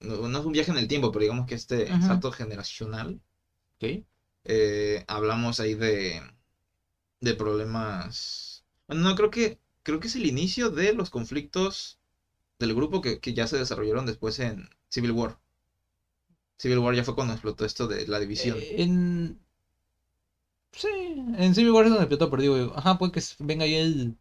no, 0.00 0.28
no 0.28 0.38
es 0.40 0.44
un 0.46 0.52
viaje 0.52 0.70
en 0.72 0.78
el 0.78 0.88
tiempo, 0.88 1.12
pero 1.12 1.22
digamos 1.22 1.46
que 1.46 1.54
este 1.56 1.90
Ajá. 1.90 2.06
salto 2.08 2.32
generacional, 2.32 3.20
eh, 4.44 5.04
hablamos 5.08 5.60
ahí 5.60 5.74
de, 5.74 6.22
de 7.20 7.34
problemas, 7.34 8.64
bueno, 8.86 9.02
no, 9.02 9.14
creo 9.16 9.30
que, 9.30 9.58
creo 9.82 10.00
que 10.00 10.08
es 10.08 10.16
el 10.16 10.26
inicio 10.26 10.70
de 10.70 10.92
los 10.92 11.10
conflictos 11.10 11.98
del 12.58 12.74
grupo 12.74 13.00
que, 13.02 13.20
que 13.20 13.34
ya 13.34 13.46
se 13.46 13.58
desarrollaron 13.58 14.06
después 14.06 14.38
en 14.40 14.70
Civil 14.90 15.12
War. 15.12 15.38
Civil 16.58 16.78
War 16.78 16.94
ya 16.94 17.04
fue 17.04 17.14
cuando 17.14 17.32
explotó 17.32 17.64
esto 17.64 17.86
de 17.88 18.06
la 18.06 18.20
división. 18.20 18.58
Eh, 18.58 18.82
En. 18.82 19.40
Sí, 20.72 20.88
en 21.36 21.54
Civil 21.54 21.72
War 21.72 21.84
es 21.84 21.90
donde 21.90 22.04
explotó, 22.04 22.30
pero 22.30 22.42
digo, 22.42 22.72
ajá, 22.76 22.98
puede 22.98 23.12
que 23.12 23.20
venga 23.40 23.64
ahí 23.64 23.74
el. 23.74 24.16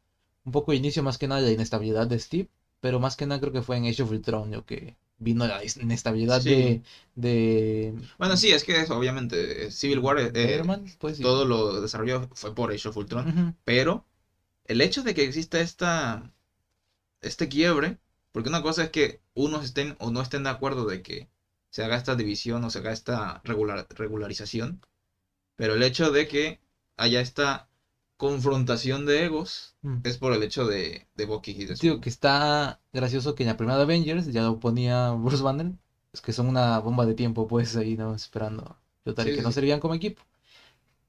Un 0.45 0.51
poco 0.51 0.71
de 0.71 0.77
inicio 0.77 1.03
más 1.03 1.17
que 1.17 1.27
nada 1.27 1.41
de 1.41 1.47
la 1.47 1.53
inestabilidad 1.53 2.07
de 2.07 2.17
Steve, 2.17 2.49
pero 2.79 2.99
más 2.99 3.15
que 3.15 3.25
nada 3.25 3.39
creo 3.41 3.51
que 3.53 3.61
fue 3.61 3.77
en 3.77 3.85
Age 3.85 4.01
of 4.03 4.11
Ultron, 4.11 4.51
yo 4.51 4.65
que 4.65 4.95
vino 5.19 5.45
la 5.45 5.61
inestabilidad 5.63 6.41
Sí. 6.41 6.49
de. 6.49 6.81
de. 7.15 7.93
Bueno, 8.17 8.35
sí, 8.37 8.51
es 8.51 8.63
que 8.63 8.79
eso, 8.81 8.97
obviamente, 8.97 9.69
Civil 9.71 9.99
War, 9.99 10.17
eh, 10.33 10.61
pues 10.97 11.17
sí. 11.17 11.23
todo 11.23 11.45
lo 11.45 11.81
desarrollado 11.81 12.29
fue 12.33 12.55
por 12.55 12.71
Age 12.71 12.89
of 12.89 12.97
Ultron. 12.97 13.55
Pero 13.63 14.05
el 14.65 14.81
hecho 14.81 15.03
de 15.03 15.13
que 15.13 15.23
exista 15.23 15.59
esta, 15.61 16.31
este 17.21 17.49
quiebre, 17.49 17.97
porque 18.31 18.49
una 18.49 18.61
cosa 18.61 18.83
es 18.85 18.89
que 18.89 19.21
unos 19.33 19.65
estén 19.65 19.95
o 19.99 20.11
no 20.11 20.21
estén 20.21 20.43
de 20.43 20.49
acuerdo 20.49 20.85
de 20.85 21.01
que 21.01 21.29
se 21.69 21.83
haga 21.83 21.97
esta 21.97 22.15
división 22.15 22.63
o 22.63 22.69
se 22.69 22.79
haga 22.79 22.91
esta 22.91 23.41
regular, 23.43 23.87
regularización, 23.95 24.81
pero 25.59 25.75
el 25.75 25.83
hecho 25.83 26.09
de 26.09 26.25
que 26.25 26.57
haya 26.95 27.19
esta 27.19 27.67
confrontación 28.15 29.05
de 29.05 29.25
egos 29.25 29.75
mm. 29.81 29.97
es 30.05 30.17
por 30.17 30.31
el 30.31 30.41
hecho 30.41 30.65
de, 30.65 31.05
de 31.15 31.25
Bucky 31.25 31.51
y 31.51 31.65
de 31.65 31.75
Digo 31.75 31.99
que 31.99 32.07
está 32.07 32.79
gracioso 32.93 33.35
que 33.35 33.43
en 33.43 33.47
la 33.49 33.57
primera 33.57 33.81
Avengers 33.81 34.27
ya 34.31 34.43
lo 34.43 34.57
ponía 34.57 35.11
Bruce 35.11 35.43
Banner, 35.43 35.73
es 36.13 36.21
que 36.21 36.31
son 36.31 36.47
una 36.47 36.79
bomba 36.79 37.05
de 37.05 37.13
tiempo, 37.13 37.45
pues 37.45 37.75
ahí 37.75 37.97
no 37.97 38.15
esperando. 38.15 38.77
Total, 39.03 39.25
Sí, 39.25 39.31
que 39.31 39.37
sí, 39.37 39.43
no 39.43 39.51
servían 39.51 39.81
como 39.81 39.95
equipo. 39.95 40.21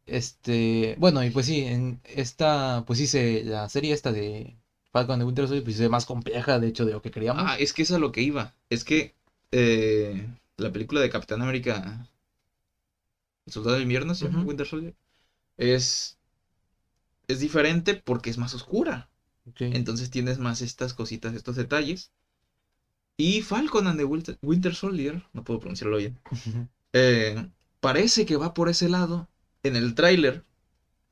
Este, 0.05 0.97
bueno, 0.99 1.23
y 1.23 1.31
pues 1.31 1.47
sí, 1.47 1.61
en 1.61 2.01
esta, 2.03 2.83
pues 2.89 2.99
sí 2.99 3.07
se, 3.07 3.45
la 3.45 3.69
serie 3.69 3.95
esta 3.95 4.11
de 4.11 4.57
Falcon 4.91 5.21
de 5.21 5.27
Winter 5.27 5.47
Soldier, 5.47 5.63
pues 5.63 5.79
ve 5.79 5.89
más 5.89 6.07
compleja, 6.07 6.59
de 6.59 6.67
hecho, 6.67 6.85
de 6.87 6.93
lo 6.93 7.03
que 7.03 7.13
queríamos. 7.13 7.45
Ah, 7.47 7.57
es 7.57 7.73
que 7.73 7.83
es 7.83 7.93
a 7.93 8.01
lo 8.01 8.11
que 8.11 8.23
iba. 8.23 8.53
Es 8.69 8.83
que 8.83 9.15
eh, 9.53 10.27
la 10.57 10.73
película 10.73 11.01
de 11.01 11.11
Capitán 11.11 11.41
América, 11.41 12.09
El 13.47 13.53
Soldado 13.53 13.75
del 13.75 13.83
Invierno, 13.83 14.13
Ujú. 14.13 14.41
Winter 14.49 14.67
Soldier, 14.67 14.95
es, 15.59 16.19
es 17.29 17.41
diferente 17.41 17.95
porque 17.95 18.29
es 18.29 18.37
más 18.37 18.53
oscura. 18.55 19.09
Entonces 19.59 20.11
tienes 20.11 20.39
más 20.39 20.61
estas 20.63 20.93
cositas, 20.95 21.35
estos 21.35 21.57
detalles. 21.57 22.13
Y 23.17 23.43
Falcon 23.43 23.87
and 23.87 23.99
the 23.99 24.05
Winter, 24.05 24.37
Winter 24.43 24.75
Soldier, 24.75 25.23
no 25.33 25.45
puedo 25.45 25.61
pronunciarlo 25.61 25.99
bien, 25.99 26.19
eh, 26.95 27.51
parece 27.81 28.27
que 28.27 28.37
va 28.37 28.55
por 28.55 28.69
ese 28.69 28.89
lado 28.89 29.29
en 29.63 29.77
el 29.77 29.95
tráiler, 29.95 30.45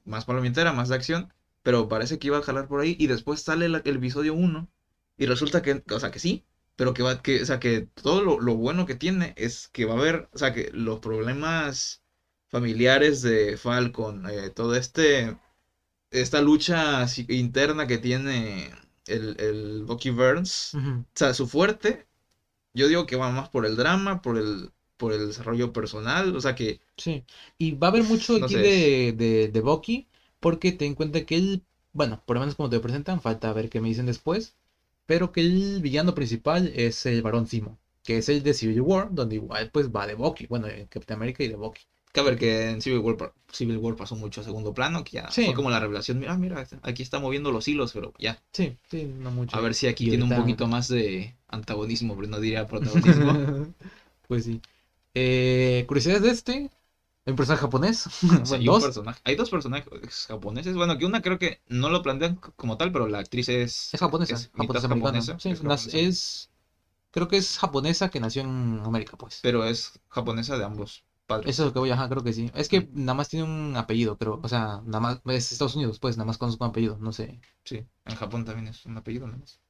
más 0.05 0.25
palomitera, 0.27 0.73
más 0.73 0.89
de 0.91 0.97
acción, 0.97 1.33
pero 1.63 1.89
parece 1.89 2.19
que 2.19 2.29
iba 2.29 2.39
a 2.39 2.43
jalar 2.43 2.69
por 2.69 2.81
ahí 2.81 2.97
y 2.99 3.09
después 3.09 3.43
sale 3.43 3.69
la- 3.69 3.83
el 3.85 3.97
episodio 3.97 4.35
1 4.35 4.71
y 5.19 5.27
resulta 5.27 5.63
que, 5.63 5.83
o 5.91 6.01
sea, 6.01 6.11
que 6.13 6.19
sí, 6.21 6.45
pero 6.77 6.95
que 6.95 7.03
va, 7.05 7.23
que, 7.23 7.43
o 7.43 7.47
sea, 7.47 7.61
que 7.61 7.89
todo 8.03 8.23
lo, 8.23 8.41
lo 8.41 8.57
bueno 8.57 8.87
que 8.87 8.95
tiene 8.97 9.35
es 9.37 9.69
que 9.73 9.85
va 9.87 9.95
a 9.95 9.99
haber, 9.99 10.29
o 10.33 10.39
sea, 10.39 10.53
que 10.55 10.71
los 10.73 11.01
problemas 11.01 12.03
familiares 12.49 13.23
de 13.23 13.57
Falcon, 13.57 14.29
eh, 14.31 14.51
todo 14.51 14.75
este, 14.75 15.37
esta 16.11 16.41
lucha 16.43 17.07
interna 17.29 17.87
que 17.87 17.99
tiene 17.99 18.71
el, 19.07 19.37
el 19.41 19.85
Bucky 19.85 20.11
Burns, 20.11 20.75
o 20.77 21.19
sea, 21.19 21.35
su 21.35 21.47
fuerte, 21.49 22.07
yo 22.75 22.89
digo 22.89 23.07
que 23.07 23.17
va 23.17 23.31
más 23.31 23.49
por 23.51 23.67
el 23.67 23.77
drama, 23.77 24.23
por 24.23 24.39
el, 24.39 24.71
por 24.97 25.13
el 25.13 25.29
desarrollo 25.29 25.73
personal, 25.73 26.37
o 26.37 26.41
sea 26.41 26.55
que 26.55 26.81
Sí, 26.97 27.25
y 27.59 27.73
va 27.73 27.89
a 27.89 27.91
haber 27.91 28.03
mucho 28.05 28.37
No 28.37 28.47
aquí 28.47 28.57
de, 28.57 29.13
de, 29.17 29.49
de 29.49 29.61
Bucky, 29.61 30.09
porque 30.41 30.73
ten 30.73 30.89
en 30.89 30.95
cuenta 30.95 31.25
que 31.25 31.37
él, 31.37 31.65
bueno, 31.93 32.23
por 32.27 32.35
lo 32.37 32.41
menos 32.41 32.57
como 32.57 32.69
te 32.69 32.77
lo 32.77 32.83
presentan, 32.83 33.21
falta 33.21 33.53
ver 33.53 33.69
qué 33.71 33.81
me 33.81 33.89
dicen 33.89 34.07
después, 34.07 34.57
pero 35.07 35.33
que 35.33 35.41
el 35.41 35.81
villano 35.81 36.15
principal 36.15 36.73
es 36.75 37.07
el 37.07 37.23
Barón 37.23 37.47
Zemo, 37.47 37.79
que 38.03 38.19
es 38.19 38.29
el 38.29 38.43
de 38.43 38.55
Civil 38.55 38.81
War, 38.81 39.09
donde 39.13 39.37
igual 39.37 39.71
pues 39.71 39.91
va 39.91 40.07
de 40.07 40.15
Bucky, 40.15 40.47
bueno, 40.47 40.67
de 40.67 40.89
Capitán 40.89 41.17
América 41.19 41.45
y 41.45 41.49
de 41.49 41.57
Bucky. 41.57 41.83
A 42.19 42.23
ver 42.23 42.39
que 42.39 42.71
en 42.71 42.83
Civil 42.83 42.99
War, 43.01 43.33
Civil 43.53 43.79
War 43.79 43.97
pasó 43.97 44.17
mucho 44.17 44.41
a 44.41 44.45
segundo 44.45 44.75
plano, 44.75 45.05
que 45.05 45.13
ya 45.13 45.29
Sí. 45.31 45.45
fue 45.47 45.55
como 45.55 45.71
la 45.71 45.81
revelación, 45.81 46.19
mira, 46.19 46.37
mira, 46.37 46.67
aquí 46.83 47.03
está 47.03 47.19
moviendo 47.19 47.51
los 47.53 47.67
hilos, 47.69 47.93
pero 47.93 48.13
ya, 48.19 48.39
Sí, 48.53 48.77
sí, 48.91 49.05
no 49.05 49.31
mucho. 49.31 49.57
a 49.57 49.61
ver 49.61 49.75
si 49.75 49.87
aquí 49.87 50.05
Y 50.07 50.11
tiene 50.11 50.25
un 50.25 50.31
poquito 50.35 50.67
más 50.67 50.89
de 50.89 51.35
antagonismo, 51.49 52.17
pero 52.17 52.29
no 52.29 52.41
diría 52.41 52.67
protagonismo. 52.67 53.33
Pues 54.29 54.45
sí. 54.45 54.61
Eh, 55.15 55.85
curiosidades 55.89 56.23
de 56.23 56.31
este, 56.31 56.71
un 57.27 57.37
personaje 57.37 57.63
japonés, 57.63 58.07
hay, 58.53 58.61
un 58.61 58.65
dos, 58.67 58.83
personaje, 58.85 59.21
hay 59.25 59.37
dos 59.37 59.51
personajes 59.51 60.27
japoneses, 60.29 60.77
bueno, 60.77 60.99
que 60.99 61.07
una 61.07 61.23
creo 61.23 61.39
que 61.39 61.61
no 61.69 61.89
lo 61.91 62.03
plantean 62.03 62.37
como 62.57 62.77
tal, 62.77 62.93
pero 62.93 63.09
la 63.09 63.19
actriz 63.21 63.49
es, 63.49 63.95
es 63.95 64.01
japonesa, 64.01 64.35
es 64.35 64.51
japonesa 64.57 64.87
americana. 64.87 65.19
japonesa, 65.21 65.39
Sí, 65.39 65.51
es 65.51 65.59
japonesa. 65.61 65.99
es, 65.99 66.51
creo 67.11 67.29
que 67.29 67.39
es 67.39 67.59
japonesa 67.59 68.11
que 68.11 68.21
nació 68.21 68.43
en 68.43 68.81
América, 68.85 69.17
pues. 69.17 69.41
pero 69.43 69.65
es 69.65 70.01
japonesa 70.09 70.59
de 70.59 70.65
ambos 70.65 71.05
Eso 71.45 71.63
es 71.63 71.67
lo 71.69 71.73
que 71.73 71.79
voy, 71.81 71.91
ajá, 71.91 72.09
creo 72.09 72.25
que 72.25 72.33
sí. 72.33 72.51
Es 72.55 72.69
que 72.69 72.89
nada 72.93 73.15
más 73.15 73.29
tiene 73.29 73.45
un 73.47 73.77
apellido, 73.77 74.17
creo. 74.19 74.41
O 74.43 74.49
sea, 74.49 74.83
nada 74.85 75.01
más 75.01 75.21
es 75.27 75.53
Estados 75.53 75.77
Unidos, 75.77 75.99
pues, 75.99 76.17
nada 76.17 76.27
más 76.27 76.39
conozco 76.39 76.65
un 76.65 76.71
apellido, 76.71 76.99
no 76.99 77.13
sé. 77.13 77.41
Sí, 77.65 77.87
en 78.07 78.17
Japón 78.17 78.45
también 78.45 78.69
es 78.69 78.85
un 78.87 78.97
apellido, 78.97 79.27
nada 79.27 79.39
más. 79.39 79.61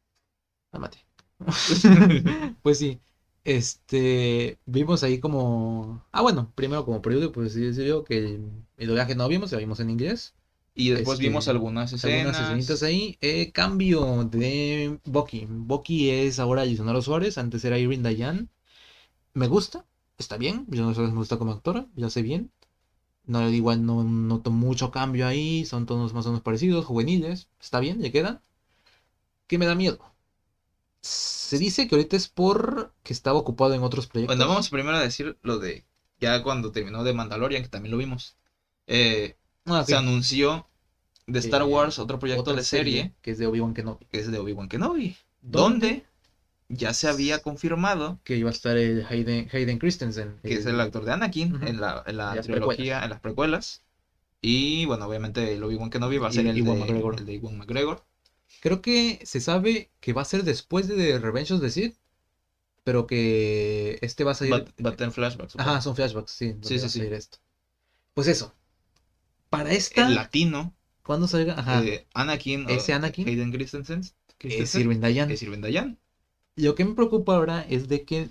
Cálmate. 0.72 0.98
Pues 2.62 2.78
sí. 2.78 3.00
Este, 3.44 4.58
vimos 4.66 5.02
ahí 5.02 5.20
como... 5.20 6.04
Ah, 6.12 6.22
bueno, 6.22 6.52
primero 6.54 6.84
como 6.84 7.00
preludio, 7.00 7.32
pues 7.32 7.52
sí 7.54 7.60
decirlo 7.60 8.04
que 8.04 8.18
el, 8.18 8.50
el 8.76 8.88
doblaje 8.88 9.14
no 9.14 9.28
vimos, 9.28 9.52
lo 9.52 9.58
vimos 9.58 9.80
en 9.80 9.90
inglés. 9.90 10.34
Y 10.74 10.90
después 10.90 11.14
Este, 11.18 11.28
vimos 11.28 11.48
algunas 11.48 11.92
escenas. 11.92 12.18
Algunas 12.18 12.42
escenitas 12.42 12.82
ahí. 12.82 13.16
Eh, 13.20 13.50
cambio 13.52 14.24
de 14.24 14.98
Bucky. 15.04 15.46
Bucky 15.48 16.10
es 16.10 16.38
ahora 16.38 16.64
Lisonaro 16.64 17.00
Suárez, 17.02 17.38
antes 17.38 17.64
era 17.64 17.78
Irene 17.78 18.02
Dayan. 18.02 18.50
Me 19.34 19.46
gusta, 19.46 19.86
está 20.18 20.36
bien. 20.36 20.66
Suárez 20.72 20.98
me 21.12 21.18
gusta 21.18 21.38
como 21.38 21.52
actora, 21.52 21.86
lo 21.96 22.06
hace 22.06 22.22
bien. 22.22 22.50
No, 23.26 23.48
igual 23.50 23.84
no 23.86 24.04
noto 24.04 24.50
mucho 24.50 24.90
cambio 24.90 25.26
ahí, 25.26 25.64
son 25.66 25.86
tonos 25.86 26.14
más 26.14 26.26
o 26.26 26.30
menos 26.30 26.42
parecidos, 26.42 26.84
juveniles, 26.86 27.48
está 27.60 27.80
bien, 27.80 28.00
ya 28.00 28.10
quedan. 28.12 28.40
¿Qué 29.46 29.58
me 29.58 29.66
da 29.66 29.74
miedo? 29.74 29.98
Se 31.00 31.58
dice 31.58 31.86
que 31.88 31.94
ahorita 31.94 32.16
es 32.16 32.28
por 32.28 32.92
que 33.02 33.12
estaba 33.12 33.38
ocupado 33.38 33.74
en 33.74 33.82
otros 33.82 34.06
proyectos. 34.06 34.36
Bueno, 34.36 34.48
vamos 34.50 34.68
primero 34.68 34.96
a 34.96 35.00
decir 35.02 35.38
lo 35.42 35.58
de 35.58 35.84
ya 36.20 36.42
cuando 36.42 36.72
terminó 36.72 37.04
de 37.04 37.14
Mandalorian, 37.14 37.62
que 37.62 37.68
también 37.68 37.92
lo 37.92 37.98
vimos. 37.98 38.36
Eh, 38.86 39.36
Ah, 39.66 39.84
Se 39.84 39.94
anunció 39.94 40.66
de 41.26 41.38
Star 41.40 41.60
Eh, 41.62 41.64
Wars 41.64 41.98
otro 41.98 42.18
proyecto 42.18 42.54
de 42.54 42.64
serie, 42.64 43.14
que 43.22 43.32
es 43.32 43.38
de 43.38 43.46
Obi-Wan 43.46 43.74
Kenobi. 43.74 44.06
que 44.10 44.18
es 44.20 44.30
de 44.30 44.38
Obi-Wan 44.38 44.68
Kenobi, 44.68 45.16
¿Dónde? 45.42 45.88
donde 45.88 46.06
ya 46.68 46.92
se 46.92 47.08
había 47.08 47.40
confirmado 47.42 48.20
Que 48.24 48.36
iba 48.36 48.50
a 48.50 48.52
estar 48.52 48.76
el 48.76 49.04
Hayden, 49.08 49.48
Hayden 49.52 49.78
Christensen. 49.78 50.38
que 50.42 50.54
es 50.54 50.66
el 50.66 50.80
actor 50.80 51.04
de 51.04 51.12
Anakin 51.12 51.66
en 51.66 51.80
la, 51.80 52.02
en 52.06 52.16
la 52.16 52.36
En 52.36 52.42
trilogía, 52.42 53.02
en 53.04 53.10
las 53.10 53.20
precuelas. 53.20 53.82
Y 54.40 54.84
bueno, 54.86 55.06
obviamente 55.06 55.54
el 55.54 55.62
Obi-Wan 55.64 55.90
Kenobi 55.90 56.18
va 56.18 56.28
a 56.28 56.30
Y 56.30 56.34
ser 56.34 56.46
el, 56.46 56.58
Ewan 56.58 56.74
de, 56.74 56.80
McGregor. 56.80 57.16
el 57.18 57.26
de 57.26 57.34
Ewan 57.34 57.58
McGregor. 57.58 58.04
Creo 58.60 58.82
que 58.82 59.20
se 59.24 59.40
sabe 59.40 59.90
que 60.00 60.12
va 60.12 60.22
a 60.22 60.24
ser 60.24 60.44
después 60.44 60.88
de 60.88 61.18
Revenge 61.18 61.52
of 61.54 61.60
the 61.60 61.70
Sith, 61.70 61.96
pero 62.84 63.06
que 63.06 63.98
este 64.00 64.24
va 64.24 64.32
a 64.32 64.34
salir. 64.34 64.52
Va, 64.54 64.90
a 64.90 64.96
tener 64.96 65.12
flashbacks. 65.12 65.52
supongo. 65.52 65.70
Ajá, 65.70 65.80
son 65.80 65.94
flashbacks, 65.96 66.30
sí. 66.30 66.54
Sí, 66.62 66.74
va 66.76 66.88
sí, 66.88 66.88
sí. 66.88 67.02
esto. 67.10 67.38
Pues 68.14 68.28
eso. 68.28 68.54
Para 69.50 69.72
esta, 69.72 70.06
El 70.06 70.14
latino, 70.14 70.74
¿cuándo 71.02 71.26
salga? 71.26 71.58
Ajá. 71.58 71.84
eh, 71.84 72.06
Anakin, 72.14 72.68
Ese 72.68 72.92
Anakin 72.92 73.26
Hayden 73.28 73.50
Christensen, 73.52 74.00
es 74.00 74.14
Christensen, 74.38 74.80
Irving 74.82 75.00
Dayan. 75.00 75.30
es 75.30 75.60
Dayan. 75.60 75.98
Lo 76.58 76.74
que 76.74 76.84
me 76.84 76.94
preocupa 76.94 77.34
ahora 77.36 77.64
es 77.68 77.88
de 77.88 78.04
que 78.04 78.28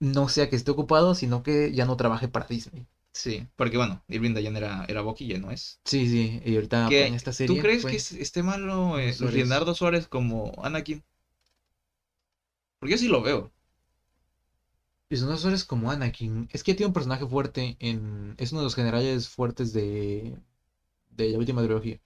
no 0.00 0.28
sea 0.28 0.48
que 0.48 0.56
esté 0.56 0.70
ocupado, 0.70 1.14
sino 1.14 1.42
que 1.42 1.72
ya 1.72 1.84
no 1.84 1.96
trabaje 1.96 2.28
para 2.28 2.46
Disney. 2.46 2.86
Sí, 3.12 3.46
porque 3.56 3.76
bueno, 3.76 4.02
Irving 4.08 4.34
Dayan 4.34 4.56
era, 4.56 4.84
era 4.88 5.02
ya 5.18 5.38
no 5.38 5.50
es. 5.50 5.80
Sí, 5.84 6.08
sí, 6.08 6.40
y 6.44 6.54
ahorita 6.54 6.86
en 6.88 7.14
esta 7.14 7.32
serie. 7.32 7.56
¿Tú 7.56 7.62
crees 7.62 7.84
que 7.84 7.96
es- 7.96 8.12
esté 8.12 8.42
malo 8.42 8.98
eh, 8.98 9.12
Suárez. 9.12 9.36
Leonardo 9.36 9.74
Suárez 9.74 10.06
como 10.06 10.52
Anakin? 10.62 11.02
Porque 12.78 12.92
yo 12.92 12.98
sí 12.98 13.08
lo 13.08 13.22
veo. 13.22 13.50
Dos 15.10 15.44
horas 15.44 15.64
como 15.64 15.90
Anakin. 15.90 16.48
Es 16.52 16.62
que 16.62 16.74
tiene 16.74 16.86
un 16.88 16.92
personaje 16.92 17.26
fuerte 17.26 17.76
en. 17.80 18.34
Es 18.38 18.52
uno 18.52 18.60
de 18.60 18.64
los 18.66 18.74
generales 18.76 19.28
fuertes 19.28 19.72
de. 19.72 20.38
de 21.10 21.30
la 21.30 21.38
última 21.38 21.62
trilogía. 21.62 22.00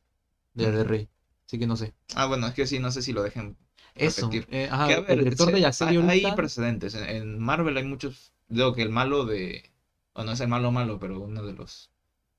De 0.55 0.65
la 0.65 0.78
de. 0.78 0.84
Rey. 0.84 1.09
Así 1.47 1.59
que 1.59 1.67
no 1.67 1.76
sé. 1.76 1.94
Ah, 2.17 2.26
bueno, 2.26 2.47
es 2.47 2.55
que 2.55 2.67
sí, 2.67 2.78
no 2.78 2.91
sé 2.91 3.02
si 3.02 3.12
lo 3.12 3.23
dejen. 3.23 3.57
Eso. 3.94 4.31
Eh, 4.32 4.68
ajá, 4.70 4.86
Que, 4.89 4.94
a 4.94 5.00
ver, 5.00 5.10
el 5.12 5.18
director 5.24 5.48
se- 5.48 5.55
de 5.55 5.60
la 5.60 5.73
serie 5.73 6.02
hay, 6.02 6.32
precedentes. 6.32 6.94
En, 6.94 7.39
Marvel 7.39 7.76
hay 7.76 7.84
muchos. 7.84 8.32
Digo 8.48 8.74
que 8.74 8.82
el 8.82 8.90
malo 8.90 9.24
de. 9.24 9.70
O 10.14 10.24
no 10.24 10.32
es 10.32 10.40
el 10.40 10.48
malo 10.48 10.70
malo, 10.73 10.98
pero 10.98 11.20
uno 11.20 11.42
de 11.44 11.52
los 11.55 11.90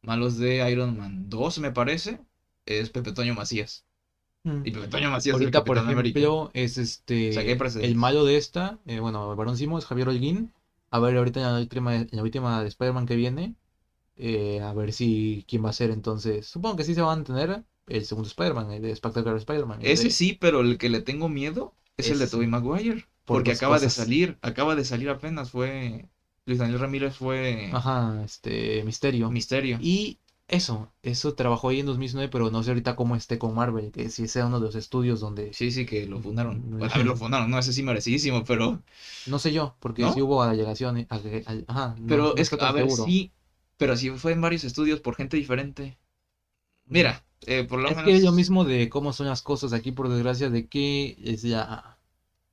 malos 0.02 0.38
de 0.38 0.70
Iron 0.72 0.98
Man 0.98 1.30
2, 1.30 1.60
me 1.60 1.72
parece, 1.72 2.20
es 2.66 2.90
Pepe 2.90 3.12
Toño 3.12 3.34
Macías. 3.34 3.86
Mm. 4.44 4.62
Y 4.66 4.72
Pepe 4.72 4.88
Toño 4.88 5.10
Macías 5.12 5.36
es 5.36 5.42
el 5.42 5.46
Ahorita, 5.48 5.64
por 5.64 5.78
ejemplo, 5.78 6.52
es 6.54 6.78
este. 6.78 7.30
O 7.30 7.34
sea, 7.34 7.42
hay 7.42 7.86
el 7.86 7.96
malo 7.96 8.26
de 8.26 8.38
esta. 8.38 8.80
eh, 8.86 9.00
bueno, 9.00 9.30
el 9.32 9.38
Barón 9.38 9.58
Simo 9.58 9.78
es 9.80 9.86
Javier 9.86 10.10
Holguín. 10.10 10.54
A 10.92 11.00
ver, 11.00 11.18
ahorita 11.18 11.40
en 11.42 11.46
la 11.54 11.60
última, 11.60 11.96
en 11.96 12.08
la 12.12 12.22
última 12.22 12.62
de 12.62 12.68
Spider-Man 12.68 13.06
que 13.06 13.16
viene. 13.16 13.56
eh, 14.18 14.62
a 14.62 14.74
ver 14.74 14.94
si. 14.94 15.46
quién 15.48 15.64
va 15.66 15.70
a 15.70 15.74
ser 15.74 15.92
entonces. 15.92 16.48
Supongo 16.48 16.76
que 16.78 16.84
sí 16.84 16.94
se 16.96 17.02
van 17.02 17.22
a 17.22 17.24
tener 17.24 17.64
el 17.88 18.06
segundo 18.06 18.28
Spider-Man, 18.28 18.72
el 18.72 18.82
de 18.82 18.96
Spectacular 18.96 19.38
Spider-Man. 19.38 19.80
Ese 19.82 20.04
de- 20.06 20.10
sí, 20.12 20.34
pero 20.34 20.62
el 20.62 20.78
que 20.78 20.90
le 20.90 21.02
tengo 21.02 21.30
miedo 21.30 21.74
es 21.98 22.10
el 22.10 22.20
de. 22.20 22.28
Tobey 22.28 22.48
Maguire. 22.48 23.06
Por 23.26 23.38
Porque 23.38 23.52
acaba 23.52 23.80
de 23.80 23.90
salir, 23.90 24.38
acaba 24.42 24.76
de 24.76 24.86
salir 24.86 25.10
apenas, 25.10 25.50
fue... 25.50 26.06
Luis 26.46 26.60
Daniel 26.60 26.80
Ramírez 26.80 27.16
fue 27.16 27.70
Ajá, 27.74 28.22
este. 28.24 28.84
Misterio. 28.84 29.32
Misterio. 29.32 29.80
Y 29.82 30.20
eso, 30.48 30.92
eso 31.02 31.34
trabajó 31.34 31.70
ahí 31.70 31.80
en 31.80 31.88
2009, 31.88 32.30
pero 32.32 32.52
no 32.52 32.62
sé 32.62 32.70
ahorita 32.70 32.96
cómo 32.96 33.16
esté 33.16 33.40
con 33.40 33.56
Marvel, 33.56 33.92
que 33.92 34.10
si 34.10 34.28
sea 34.28 34.46
uno 34.46 34.60
de 34.60 34.68
los 34.68 34.76
estudios 34.76 35.20
donde... 35.20 35.54
Sí, 35.54 35.72
sí, 35.72 35.88
que 35.88 36.06
lo 36.06 36.20
fundaron. 36.20 36.58
Mm, 36.60 36.78
Bueno, 36.78 36.94
a 36.94 36.98
ver, 36.98 37.08
lo 37.08 37.16
fundaron, 37.16 37.50
no, 37.50 37.58
ese 37.58 37.74
sí 37.74 37.82
merecidísimo, 37.82 38.44
pero... 38.44 38.80
No 39.26 39.40
sé 39.40 39.52
yo, 39.52 39.76
porque 39.80 40.04
¿No? 40.04 40.14
sí 40.14 40.22
hubo 40.22 40.44
Ajá, 40.44 41.96
Pero 42.08 42.24
no 42.28 42.34
es 42.38 42.50
que, 42.50 42.58
a 42.64 42.72
ver, 42.72 42.84
seguro. 42.84 43.06
sí, 43.06 43.32
pero 43.78 43.98
sí 43.98 44.10
fue 44.12 44.34
en 44.34 44.42
varios 44.42 44.64
estudios 44.64 45.00
por 45.00 45.16
gente 45.16 45.36
diferente. 45.38 45.98
Mira, 46.88 47.24
eh, 47.48 47.64
por 47.64 47.80
lo 47.80 47.90
Es 47.90 47.96
menos... 47.98 48.12
que 48.12 48.20
lo 48.20 48.32
mismo 48.32 48.64
de 48.64 48.90
cómo 48.90 49.14
son 49.14 49.28
las 49.28 49.42
cosas 49.42 49.74
aquí, 49.74 49.92
por 49.92 50.10
desgracia, 50.10 50.50
de 50.50 50.68
que 50.68 51.16
es 51.24 51.42
ya 51.42 51.98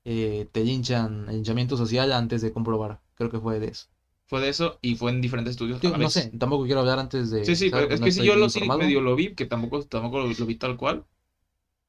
eh, 0.05 0.49
te 0.53 0.65
linchan 0.65 1.29
el 1.29 1.37
linchamiento 1.37 1.77
social 1.77 2.13
antes 2.13 2.43
de 2.43 2.53
comprobar. 2.53 3.01
Creo 3.15 3.31
que 3.31 3.41
fue 3.41 3.61
de 3.61 3.69
eso. 3.69 3.87
Fue 4.27 4.41
de 4.41 4.49
eso 4.49 4.79
y 4.81 4.95
fue 4.95 5.11
en 5.11 5.21
diferentes 5.21 5.53
estudios. 5.53 5.81
Yo 5.83 5.97
no 5.97 6.09
sé, 6.09 6.31
tampoco 6.39 6.65
quiero 6.65 6.81
hablar 6.81 6.99
antes 6.99 7.31
de. 7.31 7.45
Sí, 7.45 7.55
sí, 7.55 7.71
pero 7.71 7.89
es 7.91 8.01
No 8.01 8.05
que 8.05 8.11
estoy 8.11 8.27
yo 8.27 8.37
lo 8.37 8.49
sí 8.49 8.61
medio 8.61 9.01
lo 9.01 9.15
vi, 9.15 9.35
que 9.35 9.45
tampoco, 9.47 9.83
tampoco 9.85 10.21
lo, 10.21 10.29
lo 10.29 10.47
vi 10.47 10.55
tal 10.57 10.77
cual. 10.77 11.05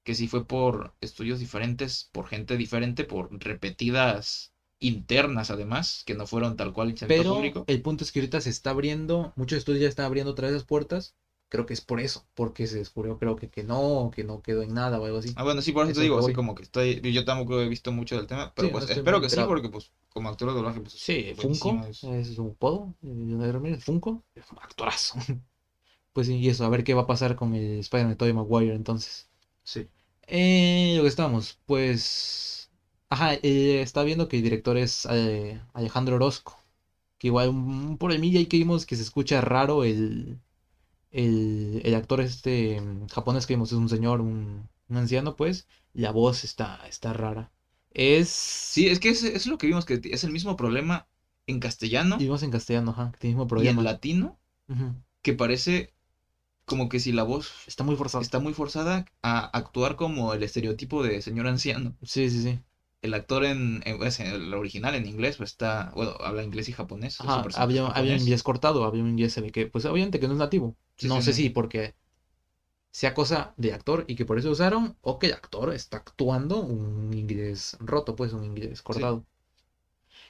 Que 0.04 0.16
sí 0.16 0.28
fue 0.28 0.46
por 0.46 0.94
estudios 1.00 1.40
diferentes, 1.40 2.10
por 2.12 2.28
gente 2.28 2.58
diferente, 2.58 3.06
por 3.06 3.32
repetidas 3.42 4.54
internas 4.80 5.50
además, 5.50 6.04
que 6.06 6.14
no 6.14 6.28
fueron 6.28 6.58
tal 6.58 6.74
cual 6.74 6.94
Pero 7.08 7.36
público. 7.36 7.64
el 7.68 7.82
punto 7.82 8.04
es 8.04 8.12
que 8.12 8.20
ahorita 8.20 8.42
se 8.42 8.50
está 8.50 8.72
abriendo, 8.72 9.32
muchos 9.38 9.60
estudios 9.60 9.82
ya 9.82 9.88
están 9.88 10.06
abriendo 10.06 10.32
otra 10.32 10.48
vez 10.48 10.56
las 10.56 10.66
puertas. 10.66 11.16
Creo 11.54 11.68
que 11.68 11.74
es 11.74 11.82
por 11.82 12.00
eso, 12.00 12.26
porque 12.34 12.66
se 12.66 12.80
descubrió, 12.80 13.20
creo 13.20 13.36
que, 13.36 13.48
que 13.48 13.64
no, 13.64 14.10
que 14.12 14.24
no 14.24 14.42
quedó 14.42 14.64
en 14.64 14.74
nada 14.74 15.00
o 15.00 15.06
algo 15.06 15.20
así. 15.20 15.34
Ah, 15.38 15.44
bueno, 15.44 15.62
sí, 15.62 15.72
por 15.72 15.84
eso 15.84 15.92
Eso 15.92 16.00
te 16.00 16.04
digo, 16.06 16.18
así 16.18 16.34
como 16.34 16.56
que 16.56 16.64
estoy, 16.64 17.00
yo 17.14 17.24
tampoco 17.26 17.62
he 17.62 17.70
visto 17.70 17.92
mucho 17.92 18.18
del 18.18 18.26
tema, 18.26 18.52
pero 18.56 18.70
Sí, 18.70 18.72
pues 18.74 18.86
no 18.88 18.92
espero 18.92 19.22
que 19.22 19.30
sí, 19.30 19.44
porque 19.48 19.70
pues 19.70 19.92
como 20.10 20.30
actor 20.30 20.50
de 20.50 20.56
doblaje, 20.56 20.82
pues 20.82 20.94
Sí, 20.94 21.34
Funko, 21.38 21.86
es- 21.86 22.04
un 22.40 22.56
podo, 22.56 22.96
eh, 23.04 23.78
Funko, 23.80 24.24
es 24.34 24.52
un 24.52 24.58
actorazo. 24.60 25.16
Pues 26.14 26.28
sí, 26.28 26.36
y 26.38 26.50
eso, 26.50 26.66
a 26.66 26.70
ver 26.70 26.84
qué 26.84 26.94
va 26.94 27.04
a 27.04 27.08
pasar 27.08 27.36
con 27.36 27.56
el 27.56 27.80
Spider-Man 27.80 28.12
de 28.12 28.16
Tobey 28.18 28.34
Maguire 28.34 28.76
entonces. 28.76 29.30
Sí. 29.64 29.88
Eh, 30.28 30.94
lo 30.98 31.04
que 31.04 31.10
estamos, 31.10 31.60
pues. 31.66 32.72
Ajá, 33.10 33.34
eh, 33.36 33.82
está 33.82 34.04
viendo 34.04 34.28
que 34.28 34.38
el 34.38 34.44
director 34.44 34.78
es 34.78 35.08
eh, 35.12 35.62
Alejandro 35.74 36.16
Orozco. 36.16 36.58
Que 37.20 37.28
igual 37.28 37.50
un 37.50 37.98
problemilla 37.98 38.40
ahí 38.40 38.48
que 38.48 38.58
vimos 38.58 38.86
que 38.86 38.96
se 38.96 39.04
escucha 39.04 39.42
raro 39.42 39.84
el. 39.84 40.40
El, 41.14 41.82
el 41.86 41.96
actor 41.96 42.22
este 42.22 42.82
mm, 42.82 43.08
japonés 43.08 43.46
que 43.48 43.54
vimos 43.54 43.72
es 43.72 43.78
un 43.78 43.90
señor, 43.90 44.22
un, 44.22 44.70
un 44.90 44.98
anciano, 44.98 45.36
pues. 45.36 45.68
La 45.94 46.12
voz 46.12 46.44
está, 46.44 46.86
está 46.88 47.14
rara. 47.14 47.52
Es. 47.92 48.30
Sí, 48.30 48.88
es 48.88 49.00
que 49.00 49.10
es, 49.10 49.24
es 49.24 49.48
lo 49.48 49.58
que 49.58 49.68
vimos, 49.68 49.86
que 49.86 50.02
es 50.04 50.24
el 50.24 50.32
mismo 50.32 50.56
problema 50.58 51.08
en 51.48 51.60
castellano 51.60 52.18
Y 52.20 52.24
vimos 52.26 52.44
en 52.44 52.52
castellano, 52.52 52.92
ajá, 52.92 53.12
que 53.12 53.20
tiene 53.20 53.34
el 53.34 53.36
mismo 53.38 53.46
y 53.46 53.50
problema. 53.50 53.80
en 53.80 53.86
latino, 53.86 54.40
que 55.22 55.34
parece 55.34 55.94
como 56.66 56.90
que 56.90 57.00
si 57.00 57.12
la 57.12 57.24
voz 57.24 57.52
Está 57.68 57.84
muy 57.84 57.96
forzado. 57.96 58.22
está 58.24 58.40
muy 58.40 58.54
forzada 58.54 59.06
a 59.22 59.46
actuar 59.58 59.96
como 59.96 60.34
el 60.34 60.44
estereotipo 60.44 61.04
de 61.04 61.22
señor 61.22 61.48
anciano. 61.48 61.96
Sí, 62.04 62.30
sí, 62.30 62.42
sí. 62.42 62.60
El 63.04 63.14
actor 63.14 63.46
en, 63.46 63.84
en- 63.86 63.98
pues, 64.00 64.20
en 64.20 64.28
el 64.28 64.54
original 64.56 64.96
en 64.96 65.06
inglés 65.06 65.38
pues 65.38 65.52
está, 65.52 65.92
bueno, 65.96 66.14
habla 66.22 66.44
inglés 66.44 66.70
y 66.70 66.74
japonés. 66.74 67.20
Ajá, 67.20 67.42
había, 67.56 67.88
había 67.88 68.14
un 68.16 68.20
inglés 68.22 68.44
cortado, 68.44 68.84
había 68.86 69.04
un 69.04 69.10
inglés 69.10 69.34
se 69.34 69.42
ve 69.42 69.52
que, 69.52 69.68
pues 69.68 69.86
obviamente 69.86 70.20
que 70.20 70.28
no 70.28 70.34
es 70.34 70.40
nativo. 70.40 70.76
Sí, 70.98 71.10
no 71.10 71.16
sí, 71.16 71.22
sé 71.22 71.32
no. 71.32 71.36
si 71.36 71.50
porque 71.50 71.96
sea 72.92 73.14
cosa 73.14 73.54
de 73.58 73.74
actor 73.74 74.06
y 74.08 74.16
que 74.16 74.26
por 74.26 74.40
eso 74.40 74.52
usaron, 74.52 74.98
o 75.02 75.20
que 75.20 75.28
el 75.28 75.34
actor 75.34 75.74
está 75.74 75.98
actuando 75.98 76.62
un 76.62 77.14
inglés 77.14 77.78
roto, 77.82 78.16
pues 78.16 78.34
un 78.34 78.44
inglés 78.46 78.82
cortado. 78.82 79.26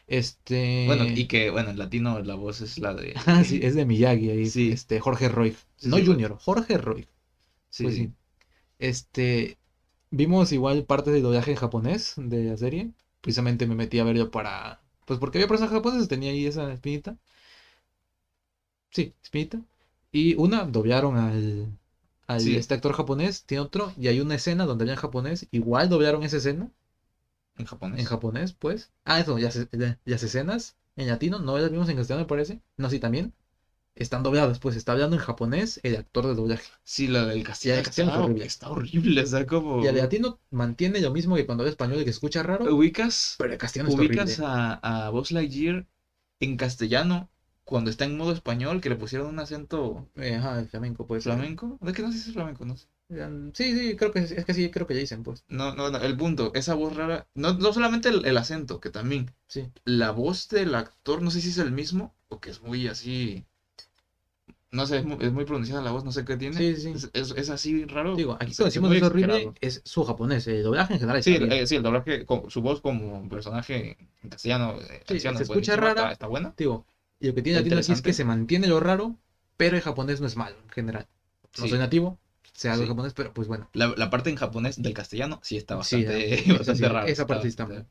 Este. 0.08 0.86
Bueno, 0.86 1.06
y 1.16 1.28
que, 1.28 1.50
bueno, 1.50 1.70
en 1.72 1.78
latino 1.78 2.20
la 2.22 2.36
voz 2.36 2.62
es 2.62 2.78
la 2.80 2.94
de... 2.94 3.14
Ah, 3.26 3.44
sí, 3.44 3.60
es 3.64 3.76
de 3.76 3.86
Miyagi 3.86 4.30
ahí, 4.30 4.46
Sí. 4.50 4.72
este, 4.72 5.00
Jorge 5.00 5.30
Roy. 5.30 5.56
Sí, 5.76 5.90
no 5.90 5.98
Junior, 6.06 6.38
Jorge 6.40 6.78
Roy. 6.78 7.08
Sí, 7.70 7.86
Pues 7.86 7.96
sí. 7.96 8.08
sí. 8.08 8.14
Este, 8.80 9.60
vimos 10.20 10.52
igual 10.52 10.86
parte 10.86 11.12
del 11.12 11.24
doblaje 11.24 11.52
en 11.52 11.58
japonés 11.58 12.14
de 12.18 12.44
la 12.46 12.58
serie. 12.58 12.92
Precisamente 13.22 13.68
me 13.68 13.76
metí 13.76 14.00
a 14.00 14.04
ver 14.06 14.18
yo 14.18 14.32
para, 14.32 14.82
pues 15.06 15.20
porque 15.20 15.38
había 15.40 15.48
personajes 15.48 15.78
japoneses, 15.78 16.08
tenía 16.10 16.32
ahí 16.32 16.46
esa 16.46 16.72
espinita. 16.74 17.18
Sí, 18.92 19.14
espinita. 19.24 19.62
Y 20.12 20.36
una, 20.36 20.64
doblaron 20.66 21.18
al, 21.18 21.78
al 22.28 22.42
Sí. 22.42 22.56
este 22.56 22.74
actor 22.76 22.94
japonés, 22.94 23.44
tiene 23.46 23.62
otro, 23.62 23.92
y 23.98 24.08
hay 24.08 24.20
una 24.22 24.36
escena 24.36 24.66
donde 24.66 24.84
había 24.84 24.94
en 24.94 25.00
japonés, 25.00 25.48
igual 25.52 25.90
doblaron 25.90 26.24
esa 26.24 26.38
escena 26.38 26.72
En 27.58 27.66
japonés. 27.66 28.00
en 28.00 28.06
japonés, 28.06 28.54
pues. 28.54 28.92
Ah, 29.06 29.20
eso, 29.20 29.40
ya- 29.40 29.50
las 30.06 30.24
escenas 30.24 30.76
en 30.96 31.08
latino, 31.08 31.40
no 31.40 31.58
las 31.58 31.72
vimos 31.72 31.90
en 31.90 31.98
castellano, 31.98 32.26
me 32.26 32.30
parece. 32.30 32.62
No, 32.78 32.90
sí, 32.90 33.00
también. 33.00 33.34
Están 33.96 34.24
dobladas, 34.24 34.60
pues 34.60 34.76
está 34.76 34.94
hablando 34.94 35.16
en 35.16 35.22
japonés 35.22 35.80
el 35.84 35.96
actor 35.96 36.26
de 36.26 36.34
doblaje. 36.36 36.72
Sí, 36.84 37.08
la 37.08 37.26
del 37.26 37.44
castellano. 37.44 37.80
el 37.80 37.86
castellano 37.86 38.12
está, 38.12 38.20
es 38.22 38.26
horrible. 38.26 38.46
está 38.46 38.70
horrible, 38.70 39.22
o 39.22 39.26
sea, 39.26 39.46
como... 39.46 39.84
Y 39.84 39.88
el 39.88 39.98
latino 39.98 40.40
mantiene 40.50 41.00
lo 41.00 41.12
mismo 41.12 41.36
que 41.36 41.46
cuando 41.46 41.62
habla 41.64 41.70
español 41.72 42.02
y 42.02 42.04
que 42.04 42.10
escucha 42.10 42.42
raro, 42.44 42.74
¿Ubicas, 42.76 43.36
pero 43.38 43.54
el 43.54 43.60
castellano 43.60 43.90
está 43.90 44.02
ubicas 44.02 44.40
horrible. 44.40 44.46
a, 44.48 45.06
a 45.08 45.10
Buzz 45.12 45.32
Lightyear 45.32 45.86
en 46.40 46.58
castellano 46.58 47.30
cuando 47.64 47.90
está 47.90 48.06
en 48.06 48.18
modo 48.18 48.34
español 48.34 48.82
que 48.82 48.90
le 48.90 48.96
pusieron 48.96 49.28
un 49.28 49.40
acento 49.40 50.10
Eh, 50.16 50.36
ajá, 50.36 50.60
el 50.60 50.68
flamenco, 50.68 51.08
pues. 51.08 51.24
flamenco? 51.24 51.78
¿De 51.82 51.94
qué 51.94 52.02
no 52.02 52.12
sé 52.12 52.18
si 52.20 52.30
es 52.30 52.34
flamenco? 52.34 52.66
No 52.66 52.76
sé. 52.76 52.88
Sí, 53.54 53.78
sí, 53.78 53.96
creo 53.96 54.12
que 54.12 54.20
es 54.20 54.46
que 54.46 54.54
sí, 54.54 54.72
creo 54.72 54.88
que 54.88 54.96
ya 54.96 55.00
dicen, 55.02 55.24
pues. 55.24 55.44
No, 55.48 55.74
no, 55.76 55.90
no, 55.92 55.98
el 56.00 56.18
punto, 56.18 56.52
esa 56.56 56.74
voz 56.74 56.96
rara, 56.96 57.28
no, 57.36 57.54
no 57.54 57.72
solamente 57.74 58.10
el, 58.10 58.26
el 58.26 58.38
acento, 58.38 58.80
que 58.80 58.90
también, 58.90 59.32
Sí. 59.48 59.70
la 59.86 60.12
voz 60.12 60.50
del 60.50 60.74
actor, 60.74 61.22
no 61.22 61.30
sé 61.30 61.40
si 61.42 61.50
es 61.50 61.58
el 61.60 61.72
mismo, 61.72 62.16
o 62.30 62.40
que 62.40 62.50
es 62.50 62.62
muy 62.62 62.88
así, 62.88 63.46
No 64.74 64.86
sé, 64.88 64.98
es 64.98 65.06
muy, 65.06 65.18
es 65.22 65.32
muy 65.32 65.46
pronunciada 65.46 65.82
la 65.82 65.92
voz, 65.92 66.04
no 66.04 66.12
sé 66.12 66.26
qué 66.26 66.36
tiene. 66.36 66.58
Sí, 66.58 66.76
sí. 66.76 66.90
Es, 66.94 67.10
es- 67.14 67.34
es 67.38 67.50
así 67.50 67.86
raro. 67.86 68.16
Digo, 68.16 68.34
aquí 68.34 68.48
cuando 68.56 68.66
decimos 68.66 68.90
muy 68.90 68.98
es 68.98 69.04
horrible, 69.04 69.54
es 69.62 69.82
su 69.86 70.04
japonés. 70.04 70.48
El 70.48 70.64
doblaje 70.64 70.94
en 70.96 71.00
general 71.00 71.24
Sí, 71.24 71.32
está 71.34 71.46
bien. 71.46 71.62
eh, 71.62 71.68
sí, 71.68 71.76
el 71.76 71.84
doblaje, 71.84 72.26
con 72.26 72.50
su 72.50 72.62
voz 72.62 72.82
como 72.82 73.30
personaje 73.30 73.98
en 74.24 74.30
castellano, 74.30 74.74
eh, 74.82 75.02
Sí, 75.06 75.14
anciano, 75.14 75.38
se 75.38 75.44
escucha 75.44 75.54
buenísima, 75.54 75.88
rara. 75.88 76.02
Está, 76.02 76.12
está 76.12 76.28
buena. 76.28 76.54
Digo, 76.58 76.86
y 77.20 77.28
lo 77.28 77.36
que 77.36 77.42
tiene 77.42 77.60
latino 77.60 77.78
aquí 77.80 77.92
es 77.92 78.02
que 78.02 78.14
se 78.14 78.26
mantiene 78.26 78.68
lo 78.68 78.80
raro, 78.80 79.18
pero 79.58 79.76
el 79.78 79.82
japonés 79.84 80.22
no 80.22 80.28
es 80.28 80.36
malo 80.36 80.56
en 80.64 80.70
general. 80.70 81.08
No 81.58 81.64
Sí. 81.64 81.70
soy 81.70 81.80
nativo, 81.80 82.18
sé 82.54 82.70
algo 82.70 82.84
Sí. 82.84 82.90
japonés, 82.90 83.14
pero 83.14 83.34
pues 83.34 83.48
bueno. 83.48 83.70
La, 83.74 83.94
la 83.96 84.10
parte 84.10 84.30
en 84.32 84.36
japonés 84.38 84.82
del 84.82 84.94
castellano 84.94 85.40
sí 85.44 85.58
está 85.58 85.76
Sí, 85.76 85.98
bastante, 85.98 86.34
esa 86.40 86.54
bastante 86.58 86.88
sí, 86.88 86.94
rara. 86.94 87.08
esa 87.08 87.28
parte 87.28 87.44
sí 87.44 87.50
está. 87.50 87.86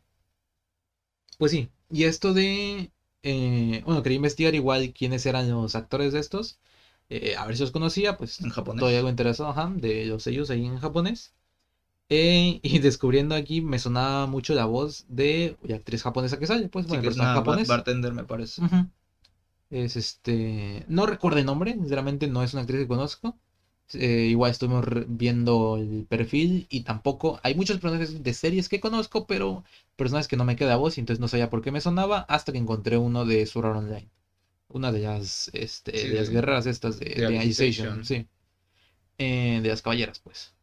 Pues 1.38 1.50
sí, 1.52 1.70
y 1.90 2.04
esto 2.04 2.32
de... 2.34 2.92
eh, 3.22 3.82
bueno, 3.84 4.02
quería 4.02 4.16
investigar 4.16 4.54
igual 4.54 4.92
quiénes 4.94 5.26
eran 5.26 5.50
los 5.50 5.74
actores 5.74 6.12
de 6.12 6.20
estos. 6.20 6.58
Eh, 7.16 7.36
a 7.36 7.46
ver 7.46 7.56
si 7.56 7.62
los 7.62 7.70
conocía, 7.70 8.16
pues 8.16 8.40
En 8.40 8.50
japonés. 8.50 8.80
todavía 8.80 8.98
algo 8.98 9.10
interesado 9.10 9.50
ajá, 9.50 9.70
de 9.74 10.06
los 10.06 10.22
sellos 10.22 10.50
ahí 10.50 10.64
en 10.66 10.78
japonés. 10.78 11.32
Eh, 12.08 12.60
y 12.62 12.78
descubriendo 12.80 13.34
aquí 13.34 13.60
me 13.60 13.78
sonaba 13.78 14.26
mucho 14.26 14.54
la 14.54 14.66
voz 14.66 15.04
de 15.08 15.56
la 15.62 15.76
actriz 15.76 16.02
japonesa 16.02 16.38
que 16.38 16.46
sale, 16.46 16.68
pues 16.68 16.84
Sí, 16.86 16.88
bueno, 16.90 17.02
que 17.02 17.08
es 17.08 17.16
una 17.16 17.34
japonés. 17.34 17.68
bartender, 17.68 18.12
me 18.12 18.24
parece. 18.24 18.62
Ujú. 18.62 18.86
Es 19.70 19.96
este. 19.96 20.84
No 20.88 21.06
recuerdo 21.06 21.38
el 21.38 21.46
nombre, 21.46 21.72
sinceramente 21.74 22.26
no 22.28 22.42
es 22.42 22.52
una 22.52 22.62
actriz 22.62 22.80
que 22.82 22.88
conozco. 22.88 23.36
Eh, 23.94 24.28
igual 24.30 24.50
estuvimos 24.52 24.84
viendo 25.08 25.76
el 25.78 26.06
perfil 26.08 26.66
y 26.70 26.82
tampoco. 26.82 27.40
Hay 27.42 27.54
muchos 27.54 27.78
personajes 27.78 28.22
de 28.22 28.32
series 28.32 28.68
que 28.68 28.80
conozco, 28.80 29.26
pero 29.26 29.64
personajes 29.96 30.28
que 30.28 30.36
no 30.36 30.44
me 30.44 30.56
queda 30.56 30.76
voz 30.76 30.96
y 30.98 31.00
entonces 31.00 31.20
no 31.20 31.28
sabía 31.28 31.50
por 31.50 31.62
qué 31.62 31.70
me 31.70 31.80
sonaba 31.80 32.20
hasta 32.28 32.52
que 32.52 32.58
encontré 32.58 32.96
uno 32.98 33.24
de 33.24 33.46
Sword 33.46 33.76
Online. 33.76 34.08
Una 34.72 34.92
de 34.92 35.00
las, 35.00 35.50
este, 35.52 35.96
Sí, 35.98 36.08
de 36.08 36.14
las 36.14 36.30
guerreras 36.30 36.66
estas 36.66 36.98
de, 36.98 37.06
de 37.06 37.26
de 37.28 38.04
sí. 38.04 38.26
Eh, 39.18 39.60
de 39.62 39.68
las 39.68 39.82
caballeras, 39.82 40.20
pues. 40.20 40.54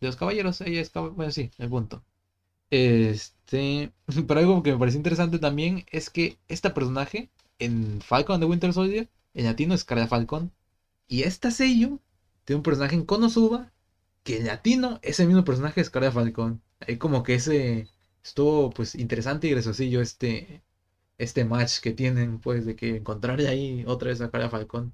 De 0.00 0.06
los 0.08 0.16
caballeros, 0.16 0.60
ella 0.60 0.80
es 0.80 0.92
cab- 0.92 1.14
Bueno, 1.14 1.32
sí, 1.32 1.50
el 1.58 1.68
punto. 1.68 2.04
Este. 2.70 3.92
Pero 4.28 4.40
algo 4.40 4.62
que 4.62 4.72
me 4.72 4.78
pareció 4.78 4.98
interesante 4.98 5.38
también 5.38 5.84
es 5.90 6.10
que 6.10 6.38
este 6.48 6.70
personaje 6.70 7.30
en 7.58 8.00
Falcon 8.02 8.40
de 8.40 8.46
Winter 8.46 8.72
Soldier, 8.72 9.08
en 9.34 9.44
latino 9.46 9.74
es 9.74 9.84
Cara 9.84 10.06
Falcon. 10.08 10.52
Y 11.08 11.22
esta 11.22 11.50
sello 11.50 12.00
tiene 12.44 12.58
un 12.58 12.62
personaje 12.64 12.96
en 12.96 13.04
Konosuba 13.06 13.72
que 14.24 14.38
en 14.38 14.46
latino 14.46 14.98
es 15.02 15.20
el 15.20 15.28
mismo 15.28 15.44
personaje 15.44 15.80
de 15.80 15.84
Scarlet 15.86 16.12
Falcon. 16.12 16.62
Ahí 16.80 16.98
como 16.98 17.22
que 17.22 17.34
ese 17.36 17.88
estuvo 18.22 18.70
pues 18.70 18.94
interesante 18.94 19.46
y 19.48 19.50
graciosillo 19.50 20.00
este 20.00 20.62
este 21.18 21.44
match 21.44 21.80
que 21.80 21.92
tienen 21.92 22.38
pues 22.40 22.64
de 22.66 22.76
que 22.76 22.96
encontrar 22.96 23.40
ahí 23.40 23.84
otra 23.86 24.08
vez 24.10 24.20
a 24.20 24.26
Scarlet 24.28 24.50
Falcon. 24.50 24.92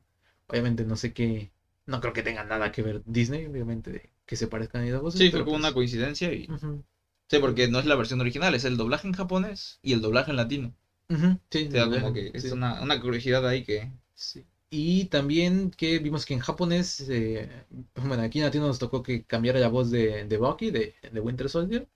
Obviamente 0.48 0.84
no 0.84 0.96
sé 0.96 1.12
qué 1.12 1.50
no 1.86 2.00
creo 2.00 2.12
que 2.12 2.22
tengan 2.22 2.48
nada 2.48 2.70
que 2.72 2.82
ver 2.82 3.02
Disney, 3.04 3.46
obviamente 3.46 3.90
de 3.92 4.10
que 4.26 4.36
se 4.36 4.46
parezcan 4.48 4.88
dos 4.90 5.02
voces. 5.02 5.20
Sí, 5.20 5.30
fue 5.30 5.44
como 5.44 5.56
pues, 5.56 5.56
una 5.56 5.72
coincidencia 5.74 6.32
y... 6.32 6.52
ujú, 6.52 6.84
Sí, 7.30 7.38
porque 7.38 7.68
no 7.68 7.78
es 7.78 7.86
la 7.86 7.94
versión 7.96 8.20
original, 8.20 8.54
es 8.54 8.64
el 8.64 8.76
doblaje 8.76 9.06
en 9.08 9.14
japonés 9.14 9.78
y 9.82 9.92
el 9.94 10.00
doblaje 10.02 10.30
en 10.32 10.36
latino. 10.36 10.74
sí, 11.50 11.68
O 11.68 11.70
sea, 11.72 11.84
sí, 11.84 11.90
como 11.90 12.12
que 12.12 12.30
es 12.34 12.42
sí. 12.42 12.52
una, 12.52 12.82
una 12.82 13.00
curiosidad 13.00 13.46
ahí 13.46 13.64
que... 13.64 13.92
Sí. 14.14 14.46
Y 14.70 15.06
también 15.06 15.70
que 15.72 15.98
vimos 15.98 16.24
que 16.26 16.34
en 16.34 16.40
japonés, 16.40 17.00
eh, 17.10 17.66
bueno, 17.96 18.22
aquí 18.22 18.38
en 18.38 18.44
latino 18.44 18.66
nos 18.68 18.78
tocó 18.78 19.02
que 19.02 19.24
cambiara 19.24 19.58
la 19.60 19.68
voz 19.68 19.90
de, 19.90 20.24
de 20.26 20.36
Bucky, 20.38 20.70
de, 20.70 20.94
de 21.10 21.20
Winter 21.20 21.48
Soldier, 21.48 21.88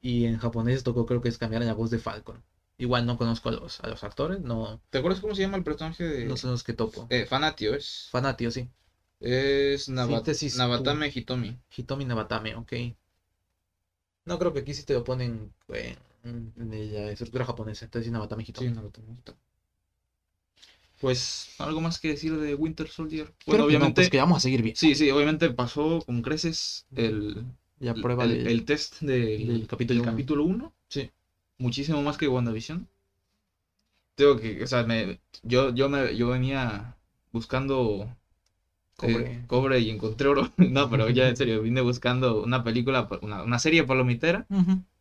y 0.00 0.26
en 0.26 0.38
japonés 0.38 0.82
tocó 0.84 1.06
creo 1.06 1.20
que 1.20 1.28
es 1.28 1.38
cambiar 1.38 1.62
la 1.64 1.74
voz 1.74 1.90
de 1.90 1.98
Falcon. 1.98 2.42
Igual 2.80 3.04
no 3.04 3.18
conozco 3.18 3.50
a 3.50 3.52
los, 3.52 3.80
a 3.80 3.88
los 3.88 4.02
actores, 4.04 4.40
no, 4.40 4.80
¿Te 4.90 4.98
acuerdas 4.98 5.20
cómo 5.20 5.34
se 5.34 5.42
llama 5.42 5.58
el 5.58 5.62
personaje 5.64 6.04
de... 6.04 6.26
no 6.26 6.36
son 6.36 6.50
los 6.52 6.64
que 6.64 6.72
topo. 6.72 7.06
Eh, 7.10 7.26
Fanatio 7.26 7.74
es... 7.74 8.08
Fanatio, 8.10 8.50
sí. 8.50 8.68
Es 9.20 9.88
Naba- 9.90 10.16
Síntesis 10.18 10.56
Nabatame 10.56 11.12
Hitomi. 11.14 11.58
Hitomi 11.76 12.04
Nabatame, 12.06 12.54
ok. 12.56 12.72
No 14.24 14.38
creo 14.38 14.52
que 14.54 14.60
aquí 14.60 14.72
sí 14.72 14.84
te 14.84 14.94
lo 14.94 15.04
ponen 15.04 15.52
eh, 15.74 15.94
en, 16.24 16.52
la 16.56 17.10
estructura 17.10 17.44
japonesa, 17.44 17.84
entonces 17.84 18.06
sí 18.06 18.10
Nabatame 18.12 18.44
Hitomi. 18.44 18.68
Sí, 18.68 18.74
Nabatame 18.74 19.12
Hitomi. 19.12 19.38
Pues, 21.00 21.48
¿algo 21.58 21.80
más 21.80 21.98
que 21.98 22.08
decir 22.08 22.38
de 22.38 22.54
Winter 22.54 22.86
Soldier? 22.88 23.26
Creo 23.26 23.34
Bueno, 23.46 23.66
que 23.66 23.72
no, 23.72 23.78
obviamente... 23.78 24.02
pues 24.02 24.10
que 24.10 24.18
vamos 24.18 24.36
a 24.36 24.40
seguir 24.40 24.62
bien. 24.62 24.76
Sí, 24.76 24.94
sí, 24.94 25.10
obviamente 25.10 25.50
pasó 25.50 26.02
con 26.04 26.20
creces 26.20 26.86
el, 26.94 27.44
La 27.78 27.94
prueba 27.94 28.24
el, 28.24 28.64
test 28.66 29.00
del, 29.00 29.46
del 29.46 29.66
capítulo 29.66 30.00
del 30.00 30.02
uno. 30.02 30.12
capítulo 30.12 30.44
1. 30.44 30.74
Muchísimo 31.60 32.02
más 32.02 32.18
que 32.18 32.26
WandaVision. 32.26 32.88
Tengo 34.14 34.36
que, 34.38 34.62
o 34.62 34.66
sea, 34.66 34.84
me, 34.84 35.20
yo, 35.42 35.74
yo, 35.74 35.88
me, 35.88 36.14
yo 36.16 36.28
venía 36.28 36.96
buscando 37.32 38.06
Cobre. 38.96 39.32
eh, 39.32 39.44
cobre 39.46 39.80
y 39.80 39.90
encontré 39.90 40.28
oro. 40.28 40.50
no, 40.58 40.90
pero 40.90 41.08
ya 41.10 41.28
en 41.28 41.36
serio, 41.36 41.62
vine 41.62 41.80
buscando 41.80 42.42
una 42.42 42.64
película, 42.64 43.08
una, 43.22 43.42
una 43.42 43.58
serie 43.58 43.84
palomitera. 43.84 44.46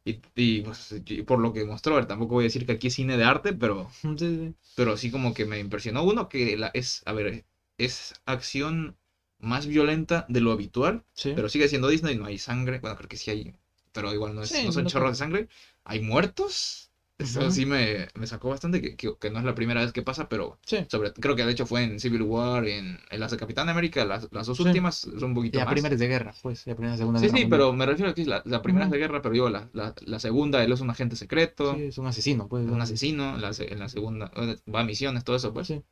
Y, 0.06 0.20
y, 0.36 0.62
pues, 0.62 0.96
y 1.06 1.24
por 1.24 1.40
lo 1.40 1.54
que 1.54 1.66
mostró, 1.66 1.94
a 1.96 1.98
ver, 1.98 2.08
tampoco 2.08 2.36
voy 2.36 2.46
a 2.46 2.48
decir 2.48 2.66
que 2.66 2.74
aquí 2.74 2.88
es 2.88 2.96
cine 2.96 3.18
de 3.18 3.26
arte, 3.26 3.54
pero, 3.54 3.90
Sí, 4.02 4.16
sí. 4.18 4.56
pero 4.76 4.98
sí 4.98 5.12
como 5.12 5.34
que 5.34 5.46
me 5.46 5.60
impresionó. 5.60 6.04
Uno 6.04 6.30
que 6.30 6.58
la, 6.58 6.72
es, 6.74 7.04
a 7.06 7.14
ver, 7.14 7.46
es 7.78 8.14
acción 8.26 8.98
más 9.40 9.68
violenta 9.68 10.26
de 10.30 10.42
lo 10.42 10.52
habitual. 10.52 11.04
Sí. 11.14 11.34
Pero 11.36 11.50
sigue 11.50 11.68
siendo 11.70 11.88
Disney, 11.90 12.18
no 12.18 12.26
hay 12.26 12.38
sangre. 12.38 12.80
Bueno, 12.80 12.96
creo 12.98 13.10
que 13.10 13.18
sí 13.18 13.32
hay, 13.32 13.54
pero 13.92 14.14
igual 14.14 14.36
no, 14.36 14.44
es, 14.44 14.52
no 14.66 14.72
son 14.72 14.84
no 14.84 14.90
chorros 14.90 15.08
creo. 15.08 15.12
de 15.12 15.16
sangre. 15.18 15.48
Hay 15.90 16.00
muertos. 16.01 16.85
Eso 17.18 17.42
Ujú. 17.42 17.51
sí 17.51 17.66
me, 17.66 18.08
me 18.16 18.27
sacó 18.27 18.48
bastante, 18.50 18.80
que, 18.82 18.95
que, 18.95 19.11
que 19.19 19.30
no 19.30 19.40
es 19.40 19.45
la 19.45 19.53
primera 19.53 19.82
vez 19.82 19.92
que 19.92 20.01
pasa, 20.03 20.30
pero 20.30 20.58
Sí. 20.66 20.85
sobre, 20.90 21.11
creo 21.11 21.35
que 21.35 21.43
de 21.45 21.51
hecho 21.51 21.66
fue 21.66 21.84
en 21.84 22.00
Civil 22.00 22.22
War, 22.22 22.66
en, 22.66 22.98
en 23.09 23.19
las 23.19 23.32
de 23.32 23.38
Capitán 23.38 23.68
América, 23.68 24.06
las, 24.06 24.30
las 24.32 24.48
dos 24.48 24.58
Sí. 24.58 24.64
últimas 24.66 24.95
son 25.00 25.24
un 25.26 25.34
poquito 25.34 25.59
La 25.59 25.66
más. 25.66 25.74
primera 25.74 25.93
es 25.95 26.00
de 26.00 26.08
guerra, 26.08 26.34
pues, 26.42 26.66
la 26.66 26.76
primera 26.76 26.95
y 26.95 26.98
segunda 26.98 27.19
Sí, 27.19 27.26
guerra 27.26 27.38
sí, 27.40 27.43
mundial. 27.43 27.59
pero 27.59 27.74
me 27.74 27.85
refiero 27.85 28.11
a 28.11 28.14
que 28.14 28.26
la, 28.26 28.42
la 28.45 28.61
primera 28.61 28.85
es 28.85 28.90
Ujú. 28.90 28.93
de 28.93 29.00
guerra, 29.00 29.22
pero 29.22 29.34
digo, 29.34 29.50
la, 29.50 29.69
la, 29.74 29.93
la 30.06 30.19
segunda, 30.19 30.64
él 30.64 30.72
es 30.72 30.80
un 30.80 30.90
agente 30.92 31.18
secreto, 31.18 31.76
Sí, 31.76 31.82
es 31.84 31.98
un 31.98 32.08
asesino, 32.08 32.48
pues. 32.48 32.66
es 32.66 32.72
un 32.72 32.82
asesino, 32.82 33.38
la 33.38 33.51
se- 33.51 33.74
en 33.74 33.80
la 33.80 33.90
segunda 33.90 34.32
eh, 34.38 34.56
va 34.74 34.82
a 34.82 34.84
misiones, 34.85 35.26
todo 35.26 35.35
eso, 35.35 35.53
pues. 35.53 35.68
Sí. 35.68 35.84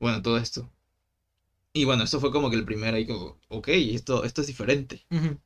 Bueno, 0.00 0.20
todo 0.20 0.36
esto. 0.38 0.70
Y 1.72 1.84
bueno, 1.84 2.04
esto 2.04 2.20
fue 2.20 2.30
como 2.30 2.50
que 2.50 2.56
el 2.56 2.64
primer 2.66 2.94
ahí, 2.94 3.06
como, 3.06 3.38
ok, 3.48 3.68
esto, 3.68 4.24
esto 4.24 4.40
es 4.42 4.46
diferente. 4.46 5.06
Ujú. 5.10 5.38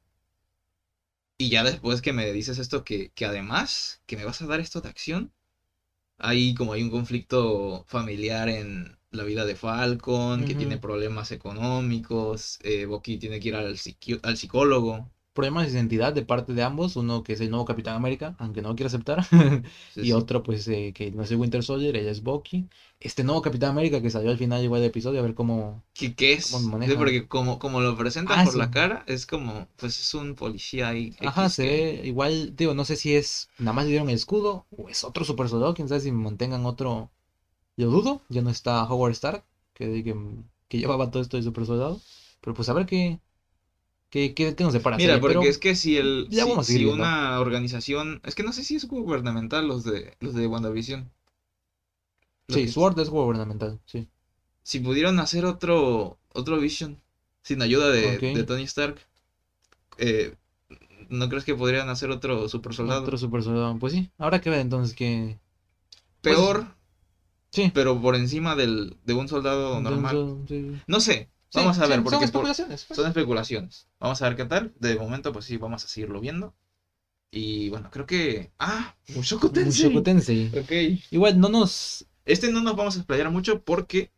Y 1.42 1.48
ya 1.48 1.64
después 1.64 2.02
que 2.02 2.12
me 2.12 2.30
dices 2.32 2.58
esto, 2.58 2.84
que, 2.84 3.10
que 3.16 3.26
además 3.26 4.00
que 4.06 4.16
me 4.16 4.24
vas 4.24 4.40
a 4.42 4.46
dar 4.46 4.60
esto 4.60 4.80
de 4.80 4.88
acción, 4.90 5.32
hay 6.18 6.54
como 6.54 6.72
hay 6.74 6.82
un 6.82 6.90
conflicto 6.90 7.84
familiar 7.88 8.48
en 8.48 8.98
la 9.10 9.24
vida 9.24 9.44
de 9.46 9.56
Falcon, 9.56 10.44
que 10.44 10.54
tiene 10.54 10.78
problemas 10.78 11.32
económicos, 11.32 12.58
eh, 12.62 12.86
Bucky 12.86 13.18
tiene 13.18 13.40
que 13.40 13.48
ir 13.48 13.56
al 13.56 14.36
psicólogo. 14.36 15.10
Problemas 15.34 15.66
de 15.66 15.72
identidad 15.78 16.12
de 16.12 16.22
parte 16.24 16.52
de 16.52 16.62
ambos, 16.62 16.96
uno 16.96 17.22
que 17.22 17.32
es 17.34 17.40
el 17.40 17.50
nuevo 17.50 17.64
Capitán 17.64 17.96
América, 17.96 18.36
aunque 18.38 18.60
no 18.62 18.68
lo 18.70 18.74
quiere 18.76 18.88
aceptar, 18.88 19.24
Sí, 19.88 20.04
y 20.04 20.06
sí. 20.06 20.12
otro 20.12 20.42
pues 20.42 20.68
eh, 20.68 20.92
que 20.94 21.10
no 21.10 21.22
es 21.22 21.30
el 21.30 21.38
Winter 21.38 21.62
Soldier, 21.62 21.96
ella 21.96 22.10
es 22.10 22.22
Bucky. 22.22 22.68
Este 23.00 23.24
nuevo 23.24 23.42
Capitán 23.42 23.70
América 23.70 24.02
que 24.02 24.10
salió 24.10 24.30
al 24.30 24.38
final 24.38 24.62
igual 24.62 24.80
del 24.82 24.90
episodio, 24.90 25.20
a 25.20 25.22
ver 25.22 25.34
cómo... 25.34 25.82
¿Qué, 25.94 26.14
qué 26.14 26.32
es? 26.34 26.44
¿Cómo 26.46 26.60
Sí, 26.60 26.70
manejan? 26.70 26.98
porque 26.98 27.28
como, 27.28 27.58
como 27.58 27.80
lo 27.80 27.96
presentan 27.96 28.38
Ah, 28.38 28.44
por 28.44 28.52
sí. 28.52 28.58
la 28.58 28.70
cara, 28.70 29.04
es 29.06 29.26
como, 29.26 29.68
pues 29.76 29.98
es 30.00 30.14
un 30.14 30.34
policía 30.34 30.88
ahí. 30.88 31.14
Ajá, 31.22 31.48
X 31.48 31.54
se 31.54 31.62
que- 31.62 31.68
ve 31.68 32.00
igual, 32.04 32.56
digo, 32.56 32.74
no 32.74 32.84
sé 32.84 32.96
si 32.96 33.14
es, 33.14 33.48
nada 33.58 33.72
más 33.72 33.84
le 33.84 33.90
dieron 33.90 34.08
el 34.08 34.16
escudo, 34.16 34.66
o 34.76 34.88
es 34.88 35.04
otro 35.04 35.24
super 35.24 35.48
soldado, 35.48 35.74
quién 35.74 35.88
sabe 35.88 36.00
si 36.00 36.12
mantengan 36.12 36.66
otro... 36.66 37.10
Yo 37.76 37.90
dudo, 37.90 38.22
ya 38.28 38.42
no 38.42 38.50
está 38.50 38.84
Howard 38.84 39.12
Stark, 39.12 39.44
que, 39.74 40.04
que, 40.04 40.16
que 40.68 40.78
llevaba 40.78 41.10
todo 41.10 41.22
esto 41.22 41.36
de 41.38 41.44
super 41.44 41.66
soldado, 41.66 42.00
pero 42.40 42.54
pues 42.54 42.68
a 42.68 42.74
ver 42.74 42.86
qué... 42.86 43.20
¿Qué, 44.12 44.34
qué, 44.34 44.54
qué 44.54 44.62
nos 44.64 44.74
separa? 44.74 44.96
Mira, 44.96 45.18
porque 45.20 45.38
pero- 45.38 45.50
es 45.50 45.58
que 45.58 45.74
si 45.74 45.96
el 45.96 46.28
ya 46.30 46.44
si, 46.44 46.50
vamos 46.50 46.66
a 46.66 46.68
si 46.68 46.72
seguir 46.74 46.86
viendo. 46.88 47.02
una 47.04 47.40
organización, 47.40 48.20
es 48.24 48.34
que 48.36 48.44
no 48.44 48.52
sé 48.52 48.62
si 48.62 48.76
es 48.76 48.86
gubernamental 48.86 49.66
los 49.66 49.82
de 49.84 50.16
los 50.20 50.34
de 50.34 50.46
WandaVision. 50.46 51.10
Sí, 52.48 52.68
Sword 52.68 52.98
es 53.00 53.08
gubernamental, 53.08 53.80
sí. 53.86 54.08
si 54.62 54.80
pudieron 54.80 55.20
hacer 55.20 55.44
otro 55.46 56.18
otro 56.34 56.58
Vision 56.60 57.00
sin 57.42 57.62
ayuda 57.62 57.90
de, 57.90 58.18
de 58.18 58.44
Tony 58.44 58.64
Stark, 58.64 58.98
eh, 59.98 60.34
¿no 61.08 61.28
crees 61.28 61.44
que 61.44 61.54
podrían 61.54 61.88
hacer 61.90 62.10
otro 62.10 62.48
super 62.48 62.74
soldado? 62.74 63.02
Otro 63.02 63.18
super 63.18 63.42
soldado. 63.42 63.78
Pues 63.78 63.92
sí, 63.94 64.10
habrá 64.18 64.40
que 64.40 64.50
ver 64.50 64.60
entonces 64.60 64.94
que. 64.96 65.38
Peor, 66.22 66.66
Sí. 67.50 67.70
pero 67.74 68.00
por 68.00 68.16
encima 68.16 68.56
del, 68.56 68.96
de 69.04 69.14
un 69.14 69.28
soldado 69.28 69.80
normal. 69.80 70.16
Entonces, 70.16 70.74
sí. 70.76 70.82
No 70.86 71.00
sé, 71.00 71.30
Sí, 71.52 71.58
vamos 71.58 71.78
a 71.78 71.82
sí, 71.84 71.88
ver, 71.90 71.96
son 71.98 72.04
porque 72.04 72.16
por- 72.16 72.24
especulaciones, 72.24 72.84
pues. 72.86 72.96
son 72.96 73.06
especulaciones. 73.08 73.86
Vamos 74.00 74.22
a 74.22 74.28
ver 74.28 74.36
qué 74.36 74.44
tal. 74.46 74.72
De 74.80 74.96
momento, 74.96 75.32
pues 75.32 75.44
sí, 75.44 75.58
vamos 75.58 75.84
a 75.84 75.88
seguirlo 75.88 76.18
viendo. 76.20 76.54
Y 77.30 77.68
bueno, 77.68 77.90
creo 77.90 78.06
que. 78.06 78.50
¡Ah! 78.58 78.94
Mushoku 79.14 79.50
Tensei. 79.50 79.84
Mushoku 79.86 80.02
Tensei. 80.02 80.50
Ok. 80.58 81.02
Igual 81.10 81.38
no 81.38 81.48
nos. 81.50 82.06
Este 82.24 82.50
no 82.50 82.62
nos 82.62 82.74
vamos 82.76 82.94
a 82.96 82.98
explayar 83.00 83.30
mucho 83.30 83.62
porque 83.62 84.10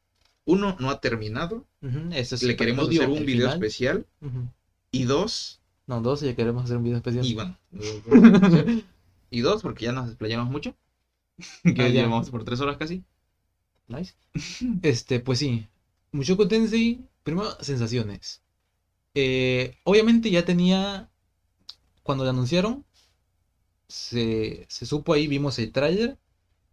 uno 0.45 0.77
no 0.79 0.91
ha 0.91 1.01
terminado. 1.01 1.67
Ujú, 1.83 2.11
este 2.13 2.37
es 2.37 2.43
Le 2.45 2.55
queremos 2.57 2.89
hacer 2.89 3.09
un 3.09 3.25
video 3.27 3.47
final. 3.49 3.55
especial. 3.55 4.07
Ujú. 4.21 4.49
Y 4.93 5.05
dos. 5.05 5.61
No, 5.87 6.01
dos, 6.01 6.21
ya 6.21 6.35
queremos 6.37 6.65
hacer 6.65 6.77
un 6.77 6.85
video 6.85 6.97
especial. 6.99 7.27
Y 7.27 7.35
bueno. 7.35 7.59
y 9.31 9.41
dos, 9.41 9.63
porque 9.63 9.87
ya 9.87 9.93
nos 9.93 10.09
explayamos 10.09 10.49
mucho. 10.51 10.77
que 11.65 11.71
Ah, 11.83 11.89
ya. 11.89 11.89
llevamos 11.89 12.31
por 12.31 12.45
tres 12.45 12.61
horas 12.61 12.77
casi. 12.77 13.03
Nice. 13.89 14.15
Este, 14.83 15.19
pues 15.21 15.41
sí. 15.41 15.67
Mushoku 16.13 16.47
Tensei, 16.49 17.01
primero, 17.25 17.51
sensaciones. 17.61 18.43
Eh, 19.15 19.79
obviamente 19.85 20.31
ya 20.31 20.45
tenía, 20.45 21.11
cuando 22.03 22.25
lo 22.25 22.31
anunciaron, 22.31 22.85
se, 23.89 24.67
se 24.69 24.87
supo 24.87 25.13
ahí, 25.13 25.27
vimos 25.27 25.59
el 25.59 25.73
tráiler, 25.73 26.19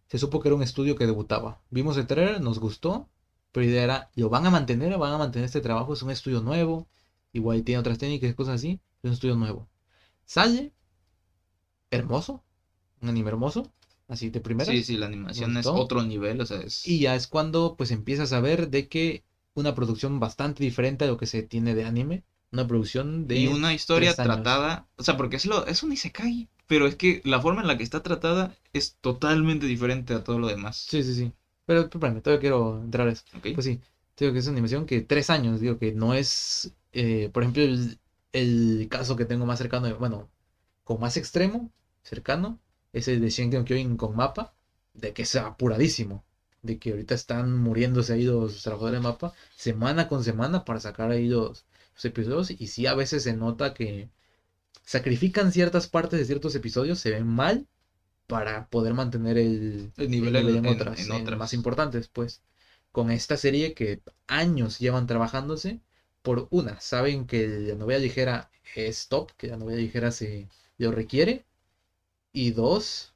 se 0.08 0.18
supo 0.18 0.40
que 0.40 0.48
era 0.48 0.56
un 0.56 0.62
estudio 0.62 0.94
que 0.94 1.06
debutaba. 1.06 1.62
Vimos 1.70 1.96
el 1.96 2.06
tráiler, 2.06 2.40
nos 2.40 2.58
gustó, 2.58 3.08
pero 3.50 3.64
la 3.64 3.72
idea 3.72 3.84
era, 3.84 4.10
¿lo 4.14 4.28
van 4.28 4.46
a 4.46 4.50
mantener? 4.50 4.96
¿Van 4.98 5.12
a 5.12 5.18
mantener 5.18 5.46
este 5.46 5.60
trabajo? 5.60 5.94
Es 5.94 6.02
un 6.02 6.10
estudio 6.10 6.40
nuevo, 6.42 6.88
igual 7.32 7.64
tiene 7.64 7.80
otras 7.80 7.98
técnicas 7.98 8.30
y 8.30 8.34
cosas 8.34 8.56
así, 8.56 8.80
es 9.02 9.08
un 9.08 9.12
estudio 9.12 9.36
nuevo. 9.36 9.68
Sale, 10.24 10.74
hermoso, 11.90 12.44
un 13.00 13.08
anime 13.08 13.30
hermoso, 13.30 13.72
así 14.08 14.30
de 14.30 14.40
primera. 14.40 14.70
Sí, 14.70 14.84
sí, 14.84 14.96
la 14.96 15.06
animación 15.06 15.56
es 15.56 15.66
otro 15.66 16.02
nivel, 16.02 16.40
o 16.40 16.46
sea, 16.46 16.60
es... 16.60 16.86
Y 16.86 17.00
ya 17.00 17.14
es 17.14 17.26
cuando 17.26 17.76
pues 17.76 17.90
empiezas 17.90 18.32
a 18.32 18.40
ver 18.40 18.68
de 18.68 18.88
que 18.88 19.24
una 19.54 19.74
producción 19.74 20.20
bastante 20.20 20.62
diferente 20.64 21.04
a 21.04 21.08
lo 21.08 21.16
que 21.16 21.26
se 21.26 21.42
tiene 21.42 21.74
de 21.74 21.84
anime, 21.84 22.22
una 22.52 22.66
producción 22.66 23.26
de 23.26 23.40
Y 23.40 23.46
una 23.46 23.72
historia 23.72 24.14
tratada, 24.14 24.86
o 24.96 25.02
sea, 25.02 25.16
porque 25.16 25.36
es, 25.36 25.46
lo, 25.46 25.66
es 25.66 25.82
un 25.82 25.92
isekai, 25.92 26.48
pero 26.66 26.86
es 26.86 26.96
que 26.96 27.20
la 27.24 27.40
forma 27.40 27.62
en 27.62 27.66
la 27.68 27.76
que 27.76 27.82
está 27.82 28.02
tratada 28.02 28.54
es 28.72 28.96
totalmente 29.00 29.66
diferente 29.66 30.14
a 30.14 30.22
todo 30.24 30.38
lo 30.38 30.48
demás. 30.48 30.76
Sí, 30.76 31.02
sí, 31.02 31.14
sí. 31.14 31.32
Pero 31.66 31.82
espérame, 31.82 32.20
todavía 32.22 32.40
quiero 32.40 32.80
entrar 32.82 33.08
a 33.08 33.12
eso. 33.12 33.24
¿ok? 33.36 33.48
Pues 33.54 33.64
sí, 33.64 33.80
te 34.14 34.24
digo 34.24 34.32
que 34.32 34.40
es 34.40 34.46
una 34.46 34.54
animación 34.54 34.84
que 34.86 35.00
tres 35.00 35.30
años, 35.30 35.60
digo 35.60 35.78
que 35.78 35.92
no 35.92 36.14
es, 36.14 36.72
eh, 36.92 37.30
por 37.32 37.42
ejemplo, 37.42 37.62
el, 37.62 37.98
el 38.32 38.88
caso 38.90 39.16
que 39.16 39.24
tengo 39.24 39.46
más 39.46 39.58
cercano, 39.58 39.86
de- 39.86 39.92
bueno, 39.94 40.28
con 40.84 41.00
más 41.00 41.16
extremo, 41.16 41.70
cercano, 42.02 42.58
es 42.92 43.08
el 43.08 43.20
de 43.20 43.30
Shingeki 43.30 43.56
no 43.58 43.64
Kyojin 43.64 43.96
con 43.96 44.16
mapa, 44.16 44.54
de 44.94 45.12
que 45.12 45.22
es 45.22 45.34
apuradísimo, 45.36 46.24
de 46.62 46.78
que 46.78 46.90
ahorita 46.92 47.14
están 47.14 47.56
muriéndose 47.58 48.12
ahí 48.14 48.24
los 48.24 48.62
trabajadores 48.62 49.00
de 49.00 49.04
mapa, 49.08 49.32
semana 49.56 50.08
con 50.08 50.24
semana 50.24 50.64
para 50.64 50.80
sacar 50.80 51.10
ahí 51.10 51.28
los, 51.28 51.66
los 51.94 52.04
episodios, 52.04 52.50
y 52.52 52.66
sí 52.68 52.86
a 52.86 52.94
veces 52.94 53.24
se 53.24 53.34
nota 53.36 53.74
que 53.74 54.10
sacrifican 54.84 55.52
ciertas 55.52 55.88
partes 55.88 56.18
de 56.18 56.24
ciertos 56.26 56.54
episodios, 56.54 56.98
se 57.00 57.10
ven 57.10 57.26
mal 57.26 57.66
para 58.26 58.68
poder 58.68 58.94
mantener 58.94 59.38
el, 59.38 59.92
El 59.96 60.10
nivel 60.10 60.36
el 60.36 60.48
en- 60.48 60.56
en 60.56 60.66
en- 60.66 60.66
otras, 60.66 60.98
en 60.98 61.10
en 61.10 61.12
otras. 61.12 61.38
más 61.38 61.54
importantes, 61.54 62.08
pues. 62.08 62.42
Con 62.92 63.10
esta 63.10 63.36
serie 63.36 63.74
que 63.74 64.02
años 64.26 64.78
llevan 64.80 65.06
trabajándose, 65.06 65.80
por 66.22 66.48
una, 66.50 66.80
saben 66.80 67.26
que 67.26 67.48
la 67.48 67.74
novela 67.76 68.00
ligera 68.00 68.50
es 68.76 69.08
top, 69.08 69.32
que 69.36 69.48
la 69.48 69.56
novela 69.56 69.80
ligera 69.80 70.10
se 70.12 70.48
lo 70.78 70.92
requiere, 70.92 71.46
y 72.32 72.50
dos, 72.52 73.11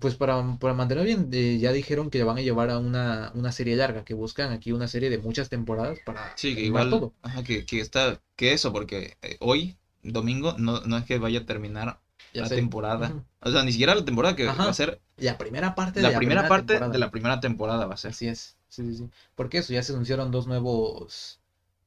pues 0.00 0.14
para, 0.16 0.56
para 0.58 0.74
mantener 0.74 1.04
bien, 1.04 1.28
eh, 1.32 1.58
ya 1.58 1.72
dijeron 1.72 2.10
que 2.10 2.22
van 2.22 2.38
a 2.38 2.42
llevar 2.42 2.70
a 2.70 2.78
una, 2.78 3.30
una 3.34 3.52
serie 3.52 3.76
larga, 3.76 4.04
que 4.04 4.14
buscan 4.14 4.52
aquí 4.52 4.72
una 4.72 4.88
serie 4.88 5.10
de 5.10 5.18
muchas 5.18 5.48
temporadas 5.48 5.98
para 6.00 6.34
Sí, 6.36 6.54
que 6.54 6.60
igual, 6.66 6.90
todo. 6.90 7.12
ajá, 7.22 7.42
que, 7.44 7.64
que 7.66 7.80
está, 7.80 8.20
que 8.36 8.52
eso, 8.52 8.72
porque 8.72 9.16
eh, 9.22 9.36
hoy, 9.40 9.76
domingo, 10.02 10.54
no, 10.58 10.80
no 10.80 10.96
es 10.98 11.04
que 11.04 11.18
vaya 11.18 11.40
a 11.40 11.46
terminar 11.46 12.00
Ya 12.32 12.42
la 12.42 12.48
sé. 12.48 12.56
temporada. 12.56 13.26
O 13.40 13.50
sea, 13.50 13.62
ni 13.62 13.72
siquiera 13.72 13.94
la 13.94 14.04
temporada 14.04 14.36
que 14.36 14.48
Ajá. 14.48 14.64
va 14.64 14.70
a 14.70 14.74
ser 14.74 15.00
La 15.16 15.38
primera 15.38 15.74
parte 15.74 16.00
la 16.00 16.08
de 16.08 16.12
la 16.14 16.18
primera 16.18 16.48
parte 16.48 16.66
temporada. 16.66 16.92
de 16.92 16.98
la 16.98 17.10
primera 17.10 17.40
temporada 17.40 17.86
va 17.86 17.94
a 17.94 17.96
ser. 17.96 18.10
Así 18.10 18.26
es, 18.28 18.56
sí, 18.68 18.82
sí, 18.84 18.94
sí. 18.96 19.10
Porque 19.34 19.58
eso, 19.58 19.72
ya 19.72 19.82
se 19.82 19.92
anunciaron 19.92 20.30
dos 20.30 20.46
nuevos, 20.46 21.40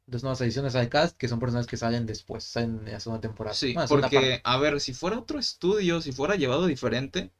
dos 0.05 0.23
nuevas 0.23 0.41
adiciones 0.41 0.75
al 0.75 0.89
cast, 0.89 1.17
que 1.17 1.27
son 1.27 1.39
personas 1.39 1.67
que 1.67 1.77
salen 1.77 2.05
después, 2.05 2.43
salen 2.43 2.79
en 2.87 2.93
la 2.93 2.99
segunda 2.99 3.21
temporada. 3.21 3.55
Sí, 3.55 3.73
Bueno, 3.73 3.87
porque, 3.87 4.41
a 4.43 4.57
ver, 4.57 4.79
si 4.79 4.93
fuera 4.93 5.17
otro 5.19 5.39
estudio, 5.39 6.01
si 6.01 6.11
fuera 6.11 6.35
llevado 6.35 6.65
diferente, 6.67 7.31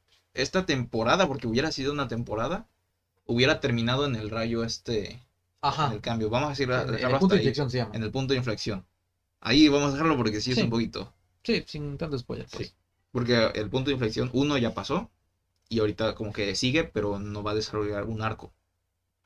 esta 0.42 0.66
temporada, 0.66 1.26
porque 1.26 1.46
hubiera 1.46 1.70
sido 1.72 1.92
una 1.92 2.08
temporada, 2.08 2.66
hubiera 3.26 3.60
terminado 3.60 4.06
en 4.06 4.16
el 4.16 4.30
rayo 4.30 4.64
este. 4.64 5.20
Ajá. 5.60 5.88
en 5.88 5.94
el 5.94 6.00
cambio. 6.00 6.30
Vamos 6.30 6.46
a 6.46 6.50
decir, 6.50 6.70
En- 6.70 6.94
el 7.10 7.18
punto 7.18 7.34
de 7.34 7.40
ahí, 7.40 7.46
inflexión 7.46 7.68
se 7.70 7.78
llama. 7.78 7.90
en 7.94 8.02
el 8.04 8.10
punto 8.12 8.32
de 8.32 8.38
inflexión. 8.38 8.86
Ahí 9.40 9.68
vamos 9.68 9.90
a 9.90 9.92
dejarlo 9.94 10.16
porque 10.16 10.40
sí 10.40 10.52
es 10.52 10.58
un 10.58 10.70
poquito. 10.70 11.12
Sí, 11.42 11.64
sin 11.66 11.98
tanto 11.98 12.16
spoiler, 12.18 12.46
pues. 12.50 12.68
Sí. 12.68 12.74
Porque 13.10 13.46
el 13.54 13.68
punto 13.68 13.90
de 13.90 13.94
inflexión, 13.94 14.30
uno 14.32 14.56
ya 14.58 14.72
pasó, 14.74 15.10
y 15.68 15.80
ahorita 15.80 16.14
como 16.14 16.32
que 16.32 16.54
sigue, 16.54 16.84
pero 16.84 17.18
no 17.18 17.42
va 17.42 17.50
a 17.52 17.54
desarrollar 17.54 18.04
un 18.04 18.22
arco. 18.22 18.52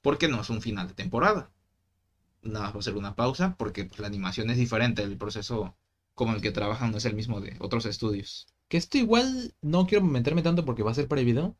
Porque 0.00 0.26
no 0.28 0.40
es 0.40 0.48
un 0.50 0.62
final 0.62 0.88
de 0.88 0.94
temporada. 0.94 1.50
Nada 2.42 2.66
más 2.66 2.74
va 2.76 2.80
a 2.80 2.82
ser 2.82 2.96
una 2.96 3.14
pausa, 3.14 3.54
porque 3.58 3.84
pues, 3.84 4.00
la 4.00 4.06
animación 4.06 4.48
es 4.50 4.56
diferente, 4.56 5.02
el 5.02 5.16
proceso 5.18 5.76
como 6.14 6.32
el 6.34 6.40
que 6.40 6.50
trabajan 6.50 6.90
no 6.90 6.98
es 6.98 7.04
el 7.04 7.14
mismo 7.14 7.40
de 7.40 7.56
otros 7.58 7.84
estudios. 7.86 8.46
Que 8.72 8.78
esto 8.78 8.96
igual 8.96 9.54
no 9.60 9.86
quiero 9.86 10.02
meterme 10.02 10.40
tanto 10.40 10.64
porque 10.64 10.82
va 10.82 10.92
a 10.92 10.94
ser 10.94 11.06
para 11.06 11.20
el 11.20 11.26
video, 11.26 11.54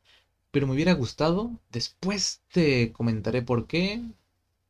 pero 0.49 0.65
me 0.65 0.73
hubiera 0.73 0.93
gustado. 0.93 1.59
Después 1.71 2.41
te 2.51 2.91
comentaré 2.91 3.43
por 3.43 3.67
qué. 3.67 4.01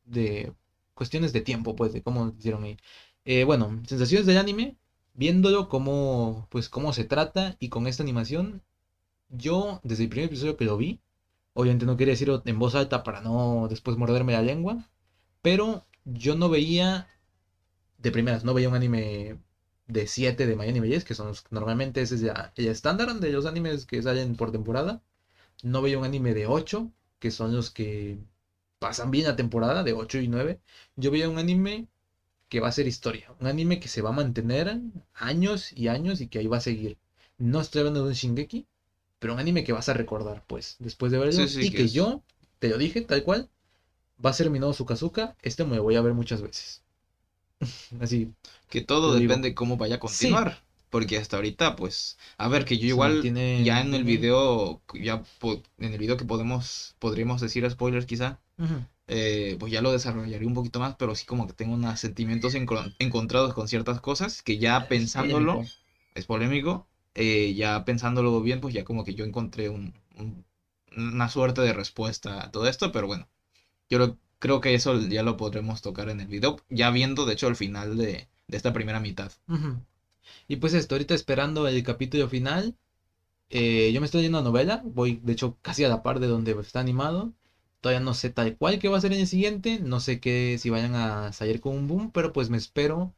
De 0.03 0.53
cuestiones 0.93 1.31
de 1.31 1.39
tiempo, 1.39 1.73
pues, 1.77 1.93
de 1.93 2.03
cómo 2.03 2.33
hicieron 2.37 2.65
ahí. 2.65 2.77
Eh, 3.23 3.45
bueno, 3.45 3.81
sensaciones 3.87 4.27
del 4.27 4.37
anime, 4.39 4.75
viéndolo 5.13 5.69
cómo, 5.69 6.47
pues, 6.51 6.67
cómo 6.67 6.91
se 6.91 7.05
trata 7.05 7.55
y 7.59 7.69
con 7.69 7.87
esta 7.87 8.03
animación, 8.03 8.61
yo 9.29 9.79
desde 9.83 10.03
el 10.03 10.09
primer 10.09 10.27
episodio 10.27 10.57
que 10.57 10.65
lo 10.65 10.75
vi, 10.77 10.99
obviamente 11.53 11.85
no 11.85 11.95
quería 11.97 12.13
decirlo 12.13 12.43
en 12.45 12.59
voz 12.59 12.75
alta 12.75 13.03
para 13.03 13.21
no 13.21 13.67
después 13.69 13.97
morderme 13.97 14.33
la 14.33 14.41
lengua, 14.41 14.89
pero 15.41 15.85
yo 16.05 16.35
no 16.35 16.49
veía 16.49 17.07
de 17.99 18.11
primeras, 18.11 18.43
no 18.43 18.53
veía 18.53 18.69
un 18.69 18.75
anime 18.75 19.37
de 19.87 20.07
7 20.07 20.47
de 20.47 20.55
My 20.55 20.67
Anime 20.67 20.89
Yes, 20.89 21.03
que 21.05 21.15
son 21.15 21.27
los 21.27 21.45
normalmente 21.51 22.01
ese 22.01 22.15
es 22.15 22.21
ya 22.21 22.53
el 22.55 22.67
estándar 22.67 23.13
de 23.15 23.31
los 23.31 23.45
animes 23.45 23.85
que 23.85 24.01
salen 24.01 24.35
por 24.35 24.51
temporada. 24.51 25.01
No 25.63 25.81
veía 25.81 25.99
un 25.99 26.05
anime 26.05 26.33
de 26.33 26.47
8, 26.47 26.91
que 27.19 27.31
son 27.31 27.55
los 27.55 27.71
que 27.71 28.19
pasan 28.79 29.11
bien 29.11 29.25
la 29.25 29.35
temporada, 29.35 29.83
de 29.83 29.93
8 29.93 30.19
y 30.19 30.27
9. 30.27 30.61
Yo 30.95 31.11
veía 31.11 31.29
un 31.29 31.37
anime 31.39 31.87
que 32.49 32.59
va 32.59 32.69
a 32.69 32.71
ser 32.71 32.87
historia, 32.87 33.33
un 33.41 33.47
anime 33.47 33.79
que 33.79 33.87
se 33.87 34.01
va 34.01 34.09
a 34.09 34.13
mantener 34.13 34.79
años 35.15 35.73
y 35.73 35.87
años 35.87 36.21
y 36.21 36.27
que 36.27 36.39
ahí 36.39 36.47
va 36.47 36.57
a 36.57 36.61
seguir. 36.61 36.97
No 37.37 37.61
estoy 37.61 37.79
hablando 37.79 38.03
de 38.03 38.09
un 38.09 38.13
Shingeki, 38.13 38.67
pero 39.19 39.33
un 39.33 39.39
anime 39.39 39.63
que 39.63 39.73
vas 39.73 39.89
a 39.89 39.93
recordar, 39.93 40.45
pues, 40.47 40.75
después 40.79 41.11
de 41.11 41.17
verlo. 41.17 41.47
Sí, 41.47 41.47
sí, 41.47 41.67
y 41.67 41.71
que 41.71 41.77
que 41.77 41.89
yo, 41.89 42.23
te 42.59 42.69
lo 42.69 42.77
dije, 42.77 43.01
tal 43.01 43.23
cual, 43.23 43.49
va 44.23 44.29
a 44.29 44.33
ser 44.33 44.49
mi 44.51 44.59
nuevo 44.59 44.73
Sukazuka. 44.73 45.35
Este 45.41 45.65
me 45.65 45.77
lo 45.77 45.83
voy 45.83 45.95
a 45.95 46.01
ver 46.01 46.13
muchas 46.13 46.41
veces. 46.41 46.82
Así, 47.99 48.33
Que 48.69 48.81
todo 48.81 49.15
digo. 49.15 49.29
depende 49.29 49.49
de 49.49 49.55
cómo 49.55 49.77
vaya 49.77 49.95
a 49.95 49.99
continuar. 49.99 50.61
Porque 50.89 51.17
hasta 51.17 51.37
ahorita, 51.37 51.75
pues, 51.75 52.17
a 52.37 52.47
ver, 52.47 52.65
que 52.65 52.77
yo 52.77 52.85
igual 52.87 53.15
mantiene- 53.15 53.63
ya 53.63 53.81
en 53.81 53.93
el 53.95 54.03
video, 54.03 54.81
ya 54.93 55.23
en 55.79 55.93
el 55.93 55.97
video 55.97 56.17
que 56.17 56.25
podemos, 56.25 56.95
podríamos 56.99 57.41
decir 57.41 57.67
spoilers 57.69 58.05
quizá, 58.05 58.39
Ujú. 58.59 58.75
eh, 59.07 59.55
pues 59.59 59.71
ya 59.71 59.81
lo 59.81 59.91
desarrollaré 59.91 60.45
un 60.45 60.53
poquito 60.53 60.79
más, 60.79 60.95
pero 60.97 61.15
sí 61.15 61.25
como 61.25 61.47
que 61.47 61.53
tengo 61.53 61.73
unos 61.73 61.99
sentimientos 61.99 62.53
encro- 62.55 62.93
encontrados 62.99 63.53
con 63.53 63.67
ciertas 63.67 63.99
cosas 64.01 64.41
que 64.43 64.57
ya 64.59 64.87
pensándolo, 64.87 65.53
polémico. 65.53 65.73
es 66.15 66.25
polémico, 66.25 66.87
eh, 67.15 67.53
ya 67.55 67.83
pensándolo 67.85 68.41
bien, 68.41 68.61
pues 68.61 68.73
ya 68.73 68.83
como 68.83 69.03
que 69.03 69.15
yo 69.15 69.25
encontré 69.25 69.69
un, 69.69 69.93
un- 70.17 70.45
una 70.95 71.29
suerte 71.29 71.61
de 71.61 71.73
respuesta 71.73 72.43
a 72.45 72.51
todo 72.51 72.67
esto, 72.67 72.91
pero 72.91 73.07
bueno, 73.07 73.27
yo 73.89 73.99
lo- 73.99 74.17
creo 74.43 74.59
que 74.61 74.73
eso 74.75 74.99
ya 75.15 75.23
lo 75.23 75.37
podremos 75.37 75.81
tocar 75.81 76.09
en 76.09 76.19
el 76.21 76.27
video, 76.27 76.57
ya 76.69 76.91
viendo 76.91 77.25
de 77.25 77.33
hecho 77.33 77.47
el 77.47 77.55
final 77.63 77.97
de, 77.97 78.11
de 78.49 78.57
esta 78.57 78.73
primera 78.77 78.99
mitad. 78.99 79.31
Y 80.47 80.57
pues 80.57 80.73
esto, 80.73 80.95
ahorita 80.95 81.15
esperando 81.15 81.67
el 81.67 81.83
capítulo 81.83 82.27
final. 82.29 82.75
eh, 83.49 83.91
yo 83.93 83.99
me 84.01 84.05
estoy 84.07 84.19
leyendo 84.21 84.39
la 84.39 84.43
novela, 84.45 84.81
voy 84.85 85.19
de 85.23 85.33
hecho 85.33 85.57
casi 85.61 85.83
a 85.85 85.89
la 85.89 86.03
par 86.03 86.19
de 86.19 86.27
donde 86.27 86.53
está 86.61 86.79
animado. 86.81 87.33
Todavía 87.81 88.01
no 88.01 88.13
sé 88.15 88.29
tal 88.31 88.57
cual 88.57 88.79
qué 88.79 88.89
va 88.89 88.97
a 88.97 89.01
ser 89.01 89.13
en 89.13 89.21
el 89.21 89.27
siguiente, 89.27 89.79
no 89.79 89.99
sé 90.01 90.19
qué 90.21 90.57
si 90.59 90.69
vayan 90.71 90.95
a 90.95 91.33
salir 91.33 91.61
con 91.61 91.75
un 91.75 91.87
boom, 91.87 92.11
pero 92.11 92.33
pues 92.33 92.49
me 92.49 92.57
espero. 92.57 93.13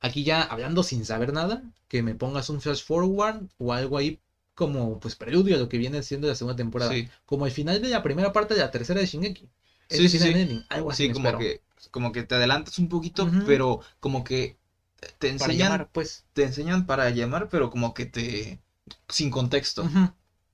Aquí 0.00 0.24
ya 0.24 0.42
hablando 0.42 0.82
sin 0.82 1.04
saber 1.04 1.32
nada, 1.32 1.62
que 1.88 2.02
me 2.02 2.14
pongas 2.14 2.50
un 2.50 2.60
flash 2.60 2.84
forward 2.84 3.48
o 3.58 3.72
algo 3.72 3.98
ahí 3.98 4.20
como 4.54 4.98
pues 5.00 5.14
preludio 5.16 5.56
a 5.56 5.58
lo 5.60 5.68
que 5.68 5.78
viene 5.78 6.02
siendo 6.02 6.28
la 6.28 6.34
segunda 6.34 6.56
temporada. 6.56 6.92
Sí, 6.92 7.08
Como 7.26 7.46
el 7.46 7.52
final 7.52 7.80
de 7.82 7.88
la 7.88 8.02
primera 8.02 8.32
parte 8.32 8.54
de 8.54 8.60
la 8.60 8.70
tercera 8.72 9.00
de 9.00 9.06
Shingeki. 9.06 9.48
Sí, 9.88 10.08
sí, 10.08 10.18
sí. 10.18 10.28
ending, 10.28 10.64
algo 10.68 10.90
así 10.90 11.04
sí, 11.04 11.10
como 11.10 11.28
espero. 11.28 11.38
que, 11.38 11.62
como 11.90 12.12
que 12.12 12.22
te 12.24 12.34
adelantas 12.34 12.78
un 12.78 12.88
poquito, 12.88 13.28
pero 13.44 13.80
como 14.00 14.24
que 14.24 14.58
te 15.18 15.28
Para 15.38 15.52
enseñan, 15.52 15.54
llamar, 15.54 15.88
pues. 15.90 16.24
te 16.34 16.44
enseñan 16.44 16.86
para 16.86 17.10
llamar, 17.10 17.48
pero 17.50 17.70
como 17.70 17.94
que 17.94 18.06
te, 18.06 18.60
sin 19.08 19.30
contexto. 19.30 19.84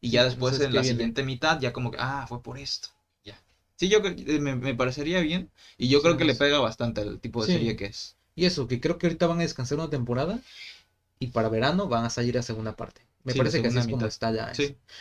Y 0.00 0.10
ya 0.10 0.24
después 0.24 0.58
entonces, 0.58 0.60
en 0.60 0.70
¿qué 0.70 0.76
la 0.76 0.84
siguiente 0.84 1.22
mitad, 1.24 1.60
ya 1.60 1.72
como 1.72 1.90
que, 1.90 1.98
ah, 2.00 2.26
fue 2.28 2.42
por 2.42 2.58
esto. 2.58 2.88
Ya. 3.24 3.36
Sí, 3.76 3.88
yo 3.88 4.02
creo 4.02 4.14
que 4.16 4.38
me, 4.40 4.54
me 4.56 4.74
parecería 4.74 5.20
bien. 5.20 5.50
Y 5.78 5.88
yo 5.88 6.02
Sí, 6.02 6.02
creo 6.02 6.16
que 6.16 6.24
le 6.24 6.34
pega 6.34 6.58
bastante 6.60 7.00
al 7.02 7.20
tipo 7.20 7.42
de 7.42 7.48
Sí. 7.48 7.52
serie 7.52 7.76
que 7.76 7.86
es. 7.86 8.16
Y 8.34 8.46
eso, 8.46 8.66
que 8.68 8.80
creo 8.80 8.98
que 8.98 9.06
ahorita 9.06 9.26
van 9.26 9.38
a 9.38 9.42
descansar 9.42 9.78
una 9.78 9.90
temporada 9.90 10.40
y 11.18 11.28
para 11.28 11.48
verano 11.48 11.88
van 11.88 12.04
a 12.04 12.10
salir 12.10 12.38
a 12.38 12.42
segunda 12.42 12.76
parte. 12.76 13.02
Me 13.24 13.34
Sí, 13.34 13.38
parece 13.38 13.60
que 13.62 13.68
así 13.68 13.78
es 13.78 13.88
como 13.88 14.06
mitad. 14.06 14.08
está 14.08 14.30
ya. 14.32 14.52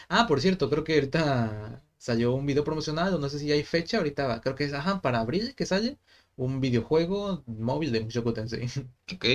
Ah, 0.09 0.27
por 0.27 0.41
cierto, 0.41 0.69
creo 0.69 0.83
que 0.83 0.95
ahorita 0.95 1.83
salió 2.07 2.33
un 2.33 2.45
video 2.45 2.63
promocional, 2.63 3.19
no 3.19 3.29
sé 3.29 3.39
si 3.39 3.51
hay 3.51 3.63
fecha, 3.63 3.97
ahorita 3.97 4.41
creo 4.41 4.55
que 4.55 4.65
es, 4.65 4.73
ajá, 4.73 5.01
para 5.01 5.19
abril 5.19 5.53
que 5.55 5.65
sale 5.65 5.97
un 6.35 6.59
videojuego 6.65 7.43
móvil 7.45 7.91
de 7.93 8.01
Mushoku 8.01 8.33
Tensei. 8.33 8.67
Ok. 9.13 9.25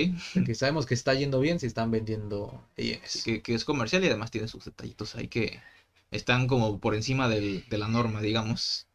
que 0.45 0.55
sabemos 0.55 0.85
que 0.85 0.93
está 0.99 1.13
yendo 1.13 1.39
bien 1.39 1.59
si 1.59 1.65
están 1.67 1.89
vendiendo 1.91 2.61
ENs. 2.77 3.23
que, 3.23 3.41
que 3.41 3.53
es 3.55 3.63
comercial 3.65 4.03
y 4.03 4.07
además 4.07 4.31
tiene 4.31 4.47
sus 4.47 4.65
detallitos 4.65 5.15
ahí 5.15 5.27
que 5.27 5.59
están 6.11 6.47
como 6.47 6.79
por 6.79 6.93
encima 6.95 7.29
del- 7.29 7.63
de 7.69 7.77
la 7.77 7.87
norma, 7.87 8.21
digamos. 8.21 8.87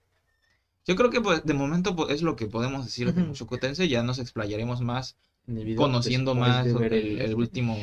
Yo 0.86 0.96
creo 0.96 1.10
que 1.10 1.20
pues, 1.20 1.44
de 1.44 1.54
momento 1.54 1.96
pues, 1.96 2.10
es 2.10 2.22
lo 2.22 2.36
que 2.36 2.46
podemos 2.46 2.84
decir 2.84 3.12
de. 3.14 3.22
Mushoku 3.22 3.58
Tensei. 3.58 3.88
Ya 3.88 4.02
nos 4.02 4.18
explayaremos 4.18 4.80
más, 4.82 5.16
en 5.46 5.58
el 5.58 5.64
video 5.64 5.82
conociendo 5.82 6.34
después 6.34 6.74
más 6.74 6.80
ver 6.80 6.94
el, 6.94 7.06
el 7.06 7.20
este. 7.22 7.34
último 7.34 7.76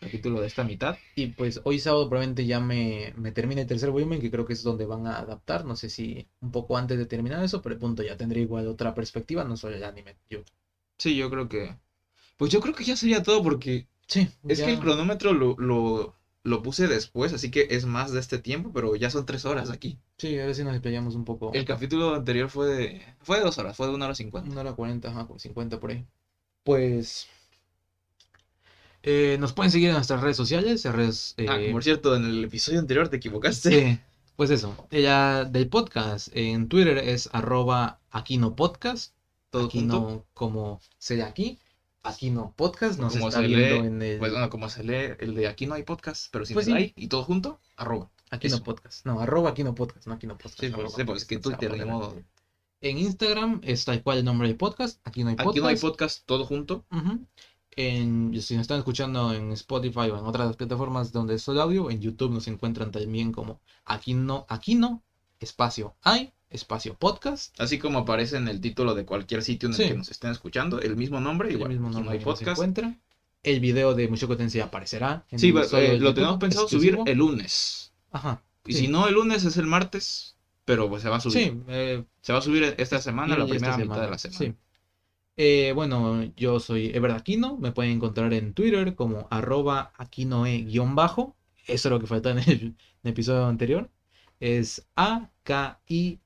capítulo 0.00 0.40
de 0.40 0.46
esta 0.46 0.64
mitad. 0.64 0.96
Y 1.16 1.28
pues 1.28 1.60
hoy 1.64 1.78
sábado 1.78 2.08
probablemente 2.08 2.46
ya 2.46 2.60
me, 2.60 3.12
me 3.16 3.32
termine 3.32 3.62
el 3.62 3.66
tercer 3.66 3.90
volumen, 3.90 4.20
que 4.20 4.30
creo 4.30 4.46
que 4.46 4.52
es 4.52 4.62
donde 4.62 4.86
van 4.86 5.06
a 5.06 5.18
adaptar. 5.18 5.64
No 5.64 5.74
sé 5.76 5.90
si 5.90 6.26
un 6.40 6.52
poco 6.52 6.76
antes 6.76 6.98
de 6.98 7.06
terminar 7.06 7.42
eso, 7.44 7.60
pero 7.62 7.78
punto 7.78 8.02
ya 8.02 8.16
tendré 8.16 8.40
igual 8.40 8.68
otra 8.68 8.94
perspectiva, 8.94 9.44
no 9.44 9.56
solo 9.56 9.76
el 9.76 9.84
anime. 9.84 10.16
Yo. 10.30 10.40
Sí, 10.98 11.16
yo 11.16 11.30
creo 11.30 11.48
que... 11.48 11.76
Pues 12.36 12.50
yo 12.52 12.60
creo 12.60 12.74
que 12.74 12.84
ya 12.84 12.96
sería 12.96 13.22
todo 13.22 13.42
porque 13.42 13.88
Sí, 14.06 14.28
es 14.48 14.58
ya- 14.58 14.64
que 14.66 14.72
el 14.72 14.80
cronómetro 14.80 15.32
lo, 15.32 15.56
lo, 15.58 16.14
lo 16.44 16.62
puse 16.62 16.86
después, 16.88 17.32
así 17.32 17.50
que 17.50 17.68
es 17.70 17.84
más 17.84 18.12
de 18.12 18.20
este 18.20 18.38
tiempo, 18.38 18.72
pero 18.72 18.96
ya 18.96 19.10
son 19.10 19.26
tres 19.26 19.44
horas 19.44 19.70
aquí. 19.70 19.98
Sí, 20.18 20.38
a 20.38 20.46
ver 20.46 20.54
si 20.54 20.64
nos 20.64 20.74
explayamos 20.74 21.14
un 21.14 21.24
poco. 21.24 21.52
El 21.52 21.64
capítulo 21.64 22.14
anterior 22.14 22.48
fue 22.48 22.66
de... 22.68 23.02
Fue 23.22 23.38
de 23.38 23.44
dos 23.44 23.58
horas, 23.58 23.76
fue 23.76 23.86
de 23.88 23.94
una 23.94 24.06
hora 24.06 24.14
cincuenta. 24.14 24.50
Una 24.50 24.60
hora 24.60 24.72
cuarenta, 24.74 25.08
ajá, 25.10 25.28
50 25.38 25.80
por 25.80 25.90
ahí. 25.90 26.04
Pues. 26.68 27.26
eh, 29.02 29.38
nos 29.40 29.54
pueden 29.54 29.72
seguir 29.72 29.88
en 29.88 29.94
nuestras 29.94 30.20
redes 30.20 30.36
sociales. 30.36 30.84
Redes, 30.84 31.34
Ah, 31.48 31.58
eh, 31.58 31.72
por 31.72 31.82
cierto, 31.82 32.14
en 32.14 32.26
el 32.26 32.44
episodio 32.44 32.78
anterior 32.78 33.08
te 33.08 33.16
equivocaste. 33.16 33.70
Sí, 33.94 34.00
pues 34.36 34.50
eso. 34.50 34.76
Ella 34.90 35.46
del 35.46 35.70
podcast 35.70 36.28
en 36.34 36.68
Twitter 36.68 36.98
es 36.98 37.30
arroba 37.32 38.00
Aquino 38.10 38.54
Podcast. 38.54 39.14
Todo 39.48 39.64
Aquino 39.68 39.98
junto. 40.00 40.26
como 40.34 40.82
se 40.98 41.14
lee 41.16 41.22
aquí. 41.22 41.58
Aquino 42.02 42.52
Podcast. 42.54 43.00
Nos 43.00 43.14
Como 43.14 43.28
está 43.28 43.40
se 43.40 43.46
viendo 43.46 43.80
lee, 43.80 43.86
en 43.86 44.02
el 44.02 44.18
Pues 44.18 44.32
bueno, 44.32 44.50
como 44.50 44.68
se 44.68 44.84
lee 44.84 45.14
el 45.20 45.34
de 45.36 45.48
aquí 45.48 45.64
no 45.66 45.72
hay 45.72 45.84
podcast, 45.84 46.26
pero 46.30 46.44
sin 46.44 46.52
Pues 46.52 46.66
sí. 46.66 46.72
hay 46.72 46.92
y 46.96 47.06
todo 47.08 47.24
junto, 47.24 47.60
arroba. 47.78 48.10
Aquino 48.30 48.56
eso. 48.56 48.64
Podcast. 48.64 49.06
No, 49.06 49.20
arroba 49.20 49.48
Aquino 49.48 49.74
Podcast, 49.74 50.06
no 50.06 50.12
Aquino 50.12 50.36
Podcast. 50.36 50.60
Sí, 50.60 50.68
pues, 50.68 50.92
sí, 50.92 51.04
pues 51.04 51.22
es 51.22 51.24
que 51.28 51.38
podcast, 51.38 51.60
Twitter, 51.62 51.80
arroba. 51.80 51.84
ni 51.86 51.90
modo. 51.90 52.22
En 52.80 52.98
Instagram 52.98 53.60
es 53.64 53.84
tal 53.84 54.02
cual 54.02 54.18
el 54.18 54.24
nombre 54.24 54.48
del 54.48 54.56
podcast. 54.56 55.00
Aquí 55.04 55.24
no 55.24 55.30
hay 55.30 55.36
podcast. 55.36 55.50
Aquí 55.50 55.60
no 55.60 55.66
hay 55.66 55.76
podcast, 55.76 56.26
todo 56.26 56.44
junto. 56.44 56.84
En, 57.76 58.32
si 58.40 58.54
nos 58.54 58.62
están 58.62 58.78
escuchando 58.78 59.32
en 59.32 59.52
Spotify 59.52 60.10
o 60.10 60.18
en 60.18 60.24
otras 60.24 60.56
plataformas 60.56 61.12
donde 61.12 61.34
es 61.34 61.42
solo 61.42 61.62
audio, 61.62 61.90
en 61.90 62.00
YouTube 62.00 62.32
nos 62.32 62.48
encuentran 62.48 62.90
también 62.90 63.30
como 63.32 63.60
aquí 63.84 64.14
no, 64.14 64.46
aquí 64.48 64.74
no, 64.74 65.02
espacio 65.38 65.94
hay, 66.02 66.32
espacio 66.50 66.94
podcast. 66.94 67.58
Así 67.60 67.78
como 67.78 68.00
aparece 68.00 68.36
en 68.36 68.48
el 68.48 68.60
título 68.60 68.94
de 68.94 69.04
cualquier 69.04 69.42
sitio 69.42 69.68
en 69.68 69.74
el 69.74 69.76
Sí. 69.80 69.88
que 69.88 69.94
nos 69.96 70.10
estén 70.10 70.30
escuchando, 70.30 70.80
el 70.80 70.96
mismo 70.96 71.20
nombre, 71.20 71.48
El 71.48 71.54
igual. 71.56 71.70
mismo 71.70 71.86
Aquí 71.88 71.94
no 71.94 72.00
nombre 72.00 72.18
hay 72.18 72.24
podcast. 72.24 72.50
encuentra. 72.50 72.98
El 73.44 73.60
video 73.60 73.94
de 73.94 74.08
Mushoku 74.08 74.34
Tensei 74.34 74.60
aparecerá. 74.60 75.24
en 75.30 75.38
Sí, 75.38 75.48
eh, 75.48 75.50
el 75.50 75.98
lo 76.00 76.08
YouTube 76.10 76.14
tenemos 76.14 76.38
pensado 76.38 76.68
subir 76.68 76.94
exclusivo. 76.94 77.04
el 77.06 77.18
lunes. 77.18 77.92
Ajá. 78.10 78.42
Y 78.66 78.72
sí. 78.72 78.80
si 78.80 78.88
no 78.88 79.06
el 79.06 79.14
lunes 79.14 79.44
es 79.44 79.56
el 79.56 79.66
martes, 79.66 80.36
pero 80.68 80.86
pues 80.86 81.00
se 81.00 81.08
va 81.08 81.16
a 81.16 81.20
subir. 81.20 81.38
Sí, 81.38 81.62
eh, 81.68 82.04
Se 82.20 82.34
va 82.34 82.40
a 82.40 82.42
subir 82.42 82.74
esta 82.76 83.00
semana, 83.00 83.38
la 83.38 83.46
primera 83.46 83.78
mitad 83.78 83.84
semana, 83.84 84.02
de 84.02 84.10
la 84.10 84.18
semana. 84.18 84.38
sí. 84.38 84.54
Eh, 85.38 85.72
bueno, 85.74 86.24
yo 86.36 86.60
soy 86.60 86.90
Ever 86.94 87.12
Aquino, 87.12 87.56
me 87.56 87.72
pueden 87.72 87.92
encontrar 87.92 88.34
en 88.34 88.52
Twitter 88.52 88.94
como 88.94 89.26
arroba 89.30 89.94
aquinoe-bajo. 89.96 91.34
Eso 91.66 91.88
es 91.88 91.90
lo 91.90 91.98
que 91.98 92.06
faltó 92.06 92.28
en 92.28 92.40
el, 92.40 92.50
en 92.50 92.76
el 93.02 93.10
episodio 93.12 93.46
anterior. 93.46 93.88
Es 94.40 94.86
A-K-I-N-O-E-bajo. 94.94 96.18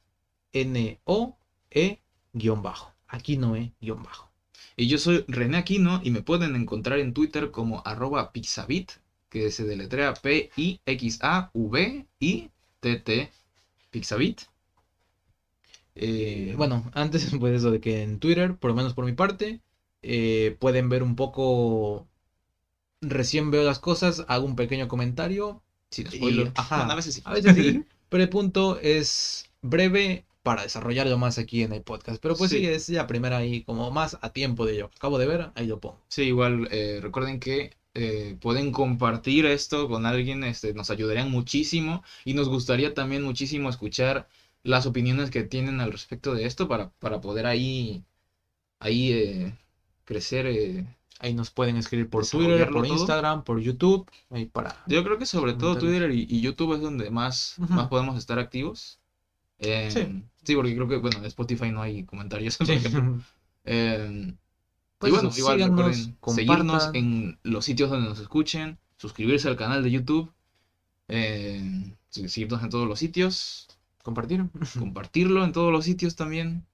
Aquinoe-bajo. 3.06 4.28
Y 4.76 4.88
yo 4.88 4.98
soy 4.98 5.24
René 5.28 5.58
Aquino 5.58 6.00
y 6.02 6.10
me 6.10 6.22
pueden 6.22 6.56
encontrar 6.56 6.98
en 6.98 7.14
Twitter 7.14 7.52
como 7.52 7.80
arroba 7.84 8.32
pixabit, 8.32 8.90
que 9.28 9.52
se 9.52 9.64
deletrea 9.64 10.14
P-I-X-A-V-I-T-T, 10.14 10.82
Pixabit. 13.92 14.40
Eh, 15.94 16.54
Bueno, 16.56 16.90
antes 16.94 17.26
pues 17.40 17.54
eso 17.56 17.70
de 17.70 17.80
que 17.80 18.02
en 18.02 18.18
Twitter, 18.18 18.56
por 18.56 18.70
lo 18.70 18.76
menos 18.76 18.94
por 18.94 19.04
mi 19.04 19.12
parte, 19.12 19.60
eh, 20.02 20.56
pueden 20.60 20.88
ver 20.88 21.02
un 21.02 21.16
poco... 21.16 22.08
Recién 23.00 23.50
veo 23.50 23.64
las 23.64 23.80
cosas, 23.80 24.24
hago 24.28 24.46
un 24.46 24.56
pequeño 24.56 24.88
comentario. 24.88 25.62
sin 25.90 26.06
y- 26.06 26.16
spoiler. 26.16 26.52
ajá. 26.54 26.86
A 26.90 26.94
veces 26.94 27.14
sí. 27.16 27.22
A 27.24 27.34
veces 27.34 27.54
sí, 27.56 27.84
pero 28.08 28.22
el 28.22 28.28
punto 28.28 28.78
es 28.80 29.50
breve 29.60 30.24
para 30.44 30.62
desarrollarlo 30.62 31.18
más 31.18 31.38
aquí 31.38 31.62
en 31.62 31.72
el 31.72 31.82
podcast. 31.82 32.20
Pero 32.22 32.36
pues 32.36 32.50
sí, 32.50 32.58
Sí. 32.58 32.66
es 32.66 32.88
la 32.90 33.06
primera 33.08 33.38
ahí 33.38 33.64
como 33.64 33.90
más 33.90 34.18
a 34.22 34.32
tiempo 34.32 34.66
de 34.66 34.74
ello. 34.74 34.90
Acabo 34.96 35.18
de 35.18 35.26
ver, 35.26 35.50
ahí 35.56 35.66
lo 35.66 35.80
pongo. 35.80 36.00
Sí, 36.08 36.22
igual 36.22 36.68
eh, 36.70 37.00
recuerden 37.02 37.40
que 37.40 37.72
eh, 37.94 38.36
pueden 38.40 38.72
compartir 38.72 39.46
esto 39.46 39.88
con 39.88 40.06
alguien, 40.06 40.44
este, 40.44 40.74
nos 40.74 40.90
ayudarían 40.90 41.30
muchísimo 41.30 42.02
y 42.24 42.34
nos 42.34 42.48
gustaría 42.48 42.94
también 42.94 43.22
muchísimo 43.22 43.68
escuchar 43.70 44.28
las 44.62 44.86
opiniones 44.86 45.30
que 45.30 45.42
tienen 45.44 45.80
al 45.80 45.92
respecto 45.92 46.34
de 46.34 46.46
esto 46.46 46.68
para, 46.68 46.90
para 46.98 47.20
poder 47.20 47.46
ahí, 47.46 48.04
ahí 48.80 49.12
eh, 49.12 49.54
crecer. 50.04 50.46
eh. 50.46 50.86
Ahí 51.18 51.34
nos 51.34 51.50
pueden 51.50 51.76
escribir 51.76 52.08
por 52.10 52.26
Twitter, 52.26 52.68
por 52.70 52.84
todo. 52.84 52.96
Instagram, 52.96 53.44
por 53.44 53.60
YouTube. 53.60 54.10
Ahí 54.30 54.46
para... 54.46 54.82
Yo 54.88 55.04
creo 55.04 55.18
que 55.18 55.26
sobre 55.26 55.52
todo. 55.52 55.78
Twitter 55.78 56.10
y, 56.10 56.26
y 56.28 56.40
YouTube 56.40 56.74
es 56.74 56.80
donde 56.80 57.10
más, 57.10 57.54
más 57.58 57.86
podemos 57.88 58.18
estar 58.18 58.40
activos. 58.40 58.98
Sí. 59.60 60.24
sí, 60.42 60.56
porque 60.56 60.74
creo 60.74 60.88
que 60.88 60.96
bueno, 60.96 61.18
en 61.18 61.26
Spotify 61.26 61.70
no 61.70 61.80
hay 61.82 62.04
comentarios. 62.04 62.56
por 62.58 62.66
Sí. 62.66 62.72
ejemplo. 62.72 63.20
Pues 65.02 65.12
y 65.12 65.16
bueno, 65.16 65.30
igual 65.36 65.56
síganos, 65.56 65.78
recuerden 65.78 66.16
seguirnos 66.36 66.90
en 66.94 67.38
los 67.42 67.64
sitios 67.64 67.90
donde 67.90 68.08
nos 68.08 68.20
escuchen, 68.20 68.78
suscribirse 68.96 69.48
al 69.48 69.56
canal 69.56 69.82
de 69.82 69.90
YouTube, 69.90 70.32
eh, 71.08 71.94
seguirnos 72.10 72.62
en 72.62 72.70
todos 72.70 72.88
los 72.88 72.98
sitios, 72.98 73.68
Compartir. 74.02 74.44
compartirlo 74.78 75.44
en 75.44 75.52
todos 75.52 75.72
los 75.72 75.84
sitios 75.84 76.16
también 76.16 76.66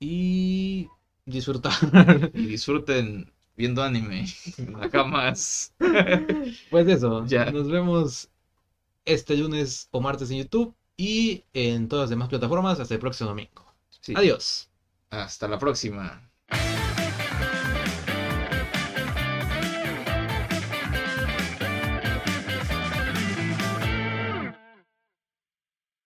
Y 0.00 0.88
disfrutar. 1.26 1.72
y 2.34 2.46
disfruten 2.46 3.32
viendo 3.56 3.82
anime 3.82 4.26
en 4.58 4.72
la 4.80 4.88
camas. 4.88 5.74
Pues 6.70 6.88
eso, 6.88 7.26
Ya. 7.26 7.50
nos 7.50 7.68
vemos 7.68 8.28
este 9.04 9.36
lunes 9.36 9.88
o 9.90 10.00
martes 10.00 10.30
en 10.30 10.38
YouTube 10.38 10.74
y 10.96 11.44
en 11.54 11.88
todas 11.88 12.04
las 12.04 12.10
demás 12.10 12.28
plataformas 12.28 12.80
hasta 12.80 12.94
el 12.94 13.00
próximo 13.00 13.30
domingo. 13.30 13.64
Sí. 14.00 14.14
Adiós. 14.16 14.68
Hasta 15.10 15.48
la 15.48 15.58
próxima. 15.58 16.27